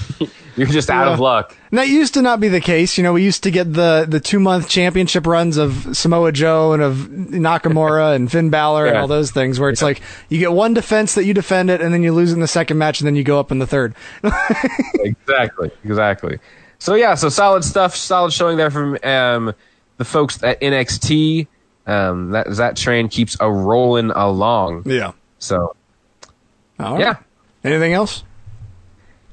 you're 0.55 0.67
just 0.67 0.89
out 0.89 1.07
of 1.07 1.19
luck. 1.19 1.55
And 1.69 1.77
that 1.77 1.87
used 1.87 2.13
to 2.15 2.21
not 2.21 2.39
be 2.39 2.47
the 2.47 2.61
case. 2.61 2.97
You 2.97 3.03
know, 3.03 3.13
we 3.13 3.23
used 3.23 3.43
to 3.43 3.51
get 3.51 3.73
the 3.73 4.05
the 4.07 4.19
two 4.19 4.39
month 4.39 4.69
championship 4.69 5.27
runs 5.27 5.57
of 5.57 5.95
Samoa 5.95 6.31
Joe 6.31 6.73
and 6.73 6.81
of 6.81 6.95
Nakamura 7.09 8.15
and 8.15 8.31
Finn 8.31 8.49
Balor 8.49 8.87
and 8.87 8.97
all 8.97 9.07
those 9.07 9.31
things, 9.31 9.59
where 9.59 9.69
it's 9.69 9.81
like 9.81 10.01
you 10.29 10.39
get 10.39 10.51
one 10.53 10.73
defense 10.73 11.15
that 11.15 11.25
you 11.25 11.33
defend 11.33 11.69
it, 11.69 11.81
and 11.81 11.93
then 11.93 12.01
you 12.01 12.13
lose 12.13 12.31
in 12.33 12.39
the 12.39 12.47
second 12.47 12.77
match, 12.77 13.01
and 13.01 13.07
then 13.07 13.15
you 13.15 13.23
go 13.23 13.39
up 13.39 13.51
in 13.51 13.59
the 13.59 13.67
third. 13.67 13.93
exactly, 14.99 15.71
exactly. 15.83 16.39
So 16.79 16.95
yeah, 16.95 17.15
so 17.15 17.29
solid 17.29 17.63
stuff, 17.63 17.95
solid 17.95 18.33
showing 18.33 18.57
there 18.57 18.71
from 18.71 18.97
um, 19.03 19.53
the 19.97 20.05
folks 20.05 20.41
at 20.43 20.59
NXT. 20.61 21.47
Um, 21.85 22.31
that 22.31 22.47
that 22.55 22.77
train 22.77 23.09
keeps 23.09 23.35
a 23.39 23.51
rolling 23.51 24.11
along. 24.11 24.83
Yeah. 24.85 25.11
So 25.39 25.75
All 26.79 26.99
yeah. 26.99 27.15
Anything 27.63 27.93
else? 27.93 28.23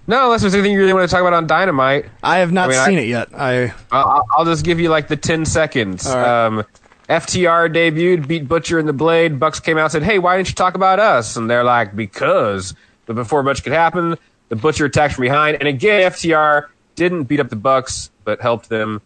No, 0.07 0.25
unless 0.25 0.41
there's 0.41 0.55
anything 0.55 0.73
you 0.73 0.79
really 0.81 0.93
want 0.93 1.09
to 1.09 1.15
talk 1.15 1.21
about 1.21 1.35
on 1.35 1.47
Dynamite. 1.47 2.07
I 2.23 2.39
have 2.39 2.51
not 2.53 2.69
I 2.71 2.73
mean, 2.73 2.85
seen 2.87 2.99
I- 2.99 3.03
it 3.03 3.09
yet. 3.09 3.29
I 3.35 3.73
I'll, 3.93 4.27
I'll 4.37 4.45
just 4.45 4.65
give 4.65 4.81
you 4.81 4.89
like 4.89 5.07
the 5.09 5.17
10 5.17 5.45
seconds. 5.45 6.05
Right. 6.07 6.47
Um, 6.47 6.65
FTR 7.09 7.73
debuted, 7.75 8.27
beat 8.29 8.49
Butcher 8.49 8.79
in 8.79 8.87
the 8.87 8.93
Blade. 8.93 9.39
Bucks 9.39 9.61
came 9.61 9.79
out 9.79 9.83
and 9.85 9.93
said, 9.93 10.03
Hey, 10.03 10.19
why 10.19 10.37
didn't 10.37 10.49
you 10.49 10.55
talk 10.55 10.75
about 10.75 10.99
us? 10.99 11.37
And 11.37 11.49
they're 11.51 11.65
like, 11.65 11.95
Because. 11.95 12.75
But 13.07 13.15
before 13.17 13.43
much 13.43 13.63
could 13.65 13.73
happen, 13.73 14.17
the 14.49 14.57
Butcher 14.57 14.85
attacked 14.85 15.15
from 15.15 15.23
behind. 15.23 15.57
And 15.59 15.69
again, 15.69 16.11
FTR 16.11 16.67
didn't 16.95 17.25
beat 17.25 17.41
up 17.41 17.49
the 17.49 17.57
Bucks, 17.57 18.11
but 18.25 18.41
helped 18.41 18.69
them. 18.69 19.03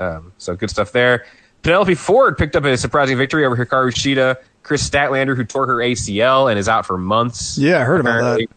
Um, 0.00 0.32
so 0.38 0.56
good 0.56 0.70
stuff 0.70 0.92
there. 0.92 1.24
Penelope 1.64 1.94
Ford 1.94 2.36
picked 2.36 2.54
up 2.56 2.64
a 2.64 2.76
surprising 2.76 3.16
victory 3.16 3.44
over 3.44 3.56
Hikaru 3.56 3.90
Shida. 3.90 4.36
Kris 4.62 4.88
Statlander, 4.88 5.34
who 5.34 5.44
tore 5.44 5.66
her 5.66 5.76
ACL 5.76 6.50
and 6.50 6.58
is 6.58 6.68
out 6.68 6.86
for 6.86 6.96
months. 6.96 7.58
Yeah, 7.58 7.80
I 7.80 7.84
heard 7.84 8.00
about 8.00 8.38
that. 8.38 8.48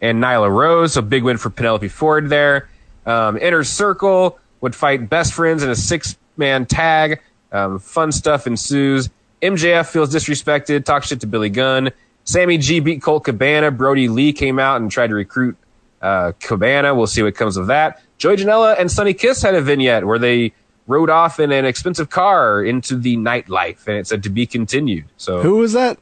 And 0.00 0.22
Nyla 0.22 0.50
Rose, 0.50 0.96
a 0.96 1.02
big 1.02 1.24
win 1.24 1.38
for 1.38 1.50
Penelope 1.50 1.88
Ford 1.88 2.28
there. 2.28 2.68
Um, 3.06 3.36
Inner 3.38 3.64
Circle 3.64 4.38
would 4.60 4.74
fight 4.74 5.08
Best 5.08 5.32
Friends 5.32 5.62
in 5.62 5.70
a 5.70 5.74
six 5.74 6.16
man 6.36 6.66
tag. 6.66 7.20
Um, 7.50 7.78
fun 7.78 8.12
stuff 8.12 8.46
ensues. 8.46 9.08
MJF 9.42 9.86
feels 9.86 10.14
disrespected, 10.14 10.84
talks 10.84 11.08
shit 11.08 11.20
to 11.20 11.26
Billy 11.26 11.50
Gunn. 11.50 11.90
Sammy 12.24 12.58
G 12.58 12.80
beat 12.80 13.02
Colt 13.02 13.24
Cabana. 13.24 13.70
Brodie 13.70 14.08
Lee 14.08 14.32
came 14.32 14.58
out 14.58 14.80
and 14.80 14.90
tried 14.90 15.08
to 15.08 15.14
recruit 15.14 15.56
uh, 16.00 16.32
Cabana. 16.40 16.94
We'll 16.94 17.06
see 17.06 17.22
what 17.22 17.34
comes 17.34 17.56
of 17.56 17.66
that. 17.68 18.02
Joey 18.16 18.36
Janela 18.36 18.78
and 18.78 18.90
Sonny 18.90 19.14
Kiss 19.14 19.42
had 19.42 19.54
a 19.54 19.60
vignette 19.60 20.06
where 20.06 20.18
they 20.18 20.52
rode 20.86 21.10
off 21.10 21.40
in 21.40 21.52
an 21.52 21.64
expensive 21.64 22.10
car 22.10 22.62
into 22.62 22.96
the 22.96 23.16
nightlife, 23.16 23.86
and 23.86 23.96
it 23.96 24.06
said 24.06 24.22
to 24.24 24.30
be 24.30 24.46
continued. 24.46 25.06
So 25.16 25.40
who 25.42 25.56
was 25.56 25.72
that? 25.72 25.98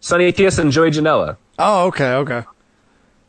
Sonny 0.00 0.32
Kiss 0.32 0.58
and 0.58 0.72
Joey 0.72 0.90
Janela. 0.90 1.36
Oh, 1.58 1.86
okay, 1.86 2.12
okay. 2.14 2.44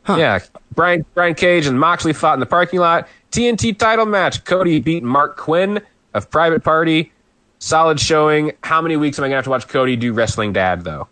Yeah, 0.08 0.38
Brian 0.74 1.04
Brian 1.14 1.34
Cage 1.34 1.66
and 1.66 1.80
Moxley 1.80 2.12
fought 2.12 2.34
in 2.34 2.40
the 2.40 2.46
parking 2.46 2.78
lot. 2.78 3.08
TNT 3.32 3.76
title 3.76 4.06
match. 4.06 4.44
Cody 4.44 4.78
beat 4.78 5.02
Marq 5.02 5.36
Quen 5.36 5.80
of 6.14 6.30
Private 6.30 6.62
Party. 6.62 7.12
Solid 7.58 7.98
showing. 7.98 8.52
How 8.62 8.80
many 8.80 8.96
weeks 8.96 9.18
am 9.18 9.24
I 9.24 9.28
gonna 9.28 9.36
have 9.36 9.44
to 9.44 9.50
watch 9.50 9.66
Cody 9.66 9.96
do 9.96 10.12
Wrestling 10.12 10.52
Dad 10.52 10.84
though? 10.84 11.08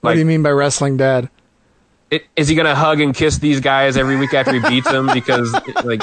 What 0.00 0.14
do 0.14 0.18
you 0.18 0.24
mean 0.24 0.42
by 0.42 0.50
wrestling 0.50 0.96
dad? 0.96 1.28
It, 2.10 2.24
is 2.34 2.48
he 2.48 2.54
gonna 2.54 2.74
hug 2.74 3.00
and 3.00 3.14
kiss 3.14 3.38
these 3.38 3.60
guys 3.60 3.96
every 3.96 4.16
week 4.16 4.34
after 4.34 4.52
he 4.52 4.60
beats 4.68 4.90
them? 4.90 5.08
Because 5.12 5.52
like, 5.84 6.02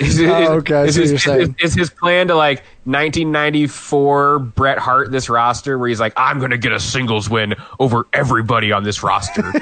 is, 0.00 0.18
is- 0.18 0.28
Oh, 0.30 0.54
okay, 0.54 0.86
is 0.86 0.94
his, 0.96 1.12
is- 1.26 1.50
is 1.60 1.74
his 1.74 1.90
plan 1.90 2.28
to 2.28 2.34
like 2.34 2.62
1994 2.84 4.38
Bret 4.38 4.78
Hart 4.78 5.10
this 5.10 5.28
roster 5.28 5.78
where 5.78 5.88
he's 5.88 6.00
like, 6.00 6.12
I'm 6.16 6.38
gonna 6.40 6.58
get 6.58 6.72
a 6.72 6.80
singles 6.80 7.28
win 7.28 7.54
over 7.78 8.06
everybody 8.12 8.72
on 8.72 8.84
this 8.84 9.02
roster, 9.02 9.42
and 9.44 9.54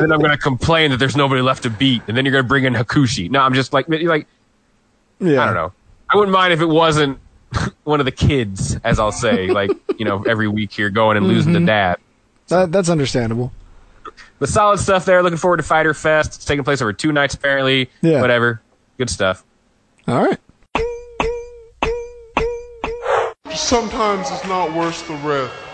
then 0.00 0.12
I'm 0.12 0.20
gonna 0.20 0.38
complain 0.38 0.90
that 0.90 0.98
there's 0.98 1.16
nobody 1.16 1.42
left 1.42 1.62
to 1.64 1.70
beat, 1.70 2.02
and 2.08 2.16
then 2.16 2.24
you're 2.24 2.32
gonna 2.32 2.44
bring 2.48 2.64
in 2.64 2.74
Hakushi. 2.74 3.30
No, 3.30 3.40
I'm 3.40 3.54
just 3.54 3.72
like, 3.72 3.86
you're 3.88 4.08
like, 4.10 4.26
Yeah. 5.20 5.42
I 5.42 5.46
don't 5.46 5.54
know. 5.54 5.72
I 6.10 6.16
wouldn't 6.16 6.32
mind 6.32 6.52
if 6.52 6.60
it 6.60 6.66
wasn't 6.66 7.18
one 7.84 8.00
of 8.00 8.06
the 8.06 8.12
kids, 8.12 8.76
as 8.84 8.98
I'll 8.98 9.12
say, 9.12 9.48
like 9.48 9.70
you 9.98 10.04
know, 10.04 10.22
every 10.24 10.48
week 10.48 10.72
here 10.72 10.90
going 10.90 11.16
and 11.16 11.26
losing 11.26 11.52
to 11.54 11.60
Mhm. 11.60 11.66
dad. 11.66 11.96
That, 12.48 12.70
that's 12.70 12.88
understandable. 12.88 13.52
The 14.38 14.46
solid 14.46 14.78
stuff 14.78 15.04
there. 15.04 15.22
Looking 15.22 15.38
forward 15.38 15.56
to 15.56 15.62
Fyter 15.62 15.94
Fest. 15.94 16.36
It's 16.36 16.44
taking 16.44 16.62
place 16.62 16.80
over 16.82 16.92
two 16.92 17.10
nights 17.10 17.34
apparently. 17.34 17.90
Yeah. 18.02 18.20
Whatever. 18.20 18.60
Good 18.98 19.10
stuff. 19.10 19.44
All 20.08 20.24
right. 20.24 20.38
Sometimes 23.54 24.30
it's 24.30 24.46
not 24.46 24.72
worth 24.72 25.06
the 25.08 25.14
risk. 25.16 25.65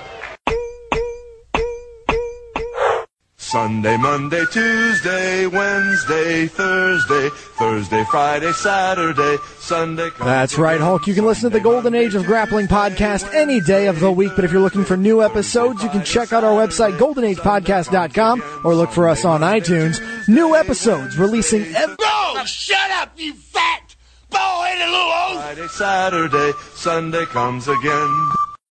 Sunday, 3.52 3.98
Monday, 3.98 4.46
Tuesday, 4.50 5.46
Wednesday, 5.46 6.46
Thursday, 6.46 7.28
Thursday, 7.28 8.02
Friday, 8.10 8.50
Saturday, 8.52 9.36
Sunday. 9.58 10.08
That's 10.18 10.56
right, 10.56 10.80
Hulk. 10.80 11.06
You 11.06 11.12
can 11.12 11.26
listen 11.26 11.50
to 11.50 11.58
the 11.58 11.62
Golden 11.62 11.94
Age 11.94 12.14
of 12.14 12.24
Grappling 12.24 12.66
podcast 12.66 13.30
any 13.34 13.60
day 13.60 13.88
of 13.88 14.00
the 14.00 14.10
week, 14.10 14.32
but 14.36 14.46
if 14.46 14.52
you're 14.52 14.62
looking 14.62 14.86
for 14.86 14.96
new 14.96 15.22
episodes, 15.22 15.82
you 15.82 15.90
can 15.90 16.02
check 16.02 16.32
out 16.32 16.44
our 16.44 16.66
website, 16.66 16.96
goldenagepodcast.com, 16.96 18.42
or 18.64 18.74
look 18.74 18.90
for 18.90 19.06
us 19.06 19.26
on 19.26 19.42
iTunes. 19.42 20.00
New 20.28 20.56
episodes 20.56 21.18
releasing 21.18 21.60
every. 21.74 21.96
Bro, 21.96 22.44
shut 22.46 22.90
up, 22.92 23.12
you 23.20 23.34
fat 23.34 23.94
bald-headed 24.30 24.88
little 24.88 24.96
oaf! 24.96 25.42
Friday, 25.42 25.68
Saturday, 25.68 26.52
Sunday 26.72 27.26
comes 27.26 27.68
again. 27.68 28.30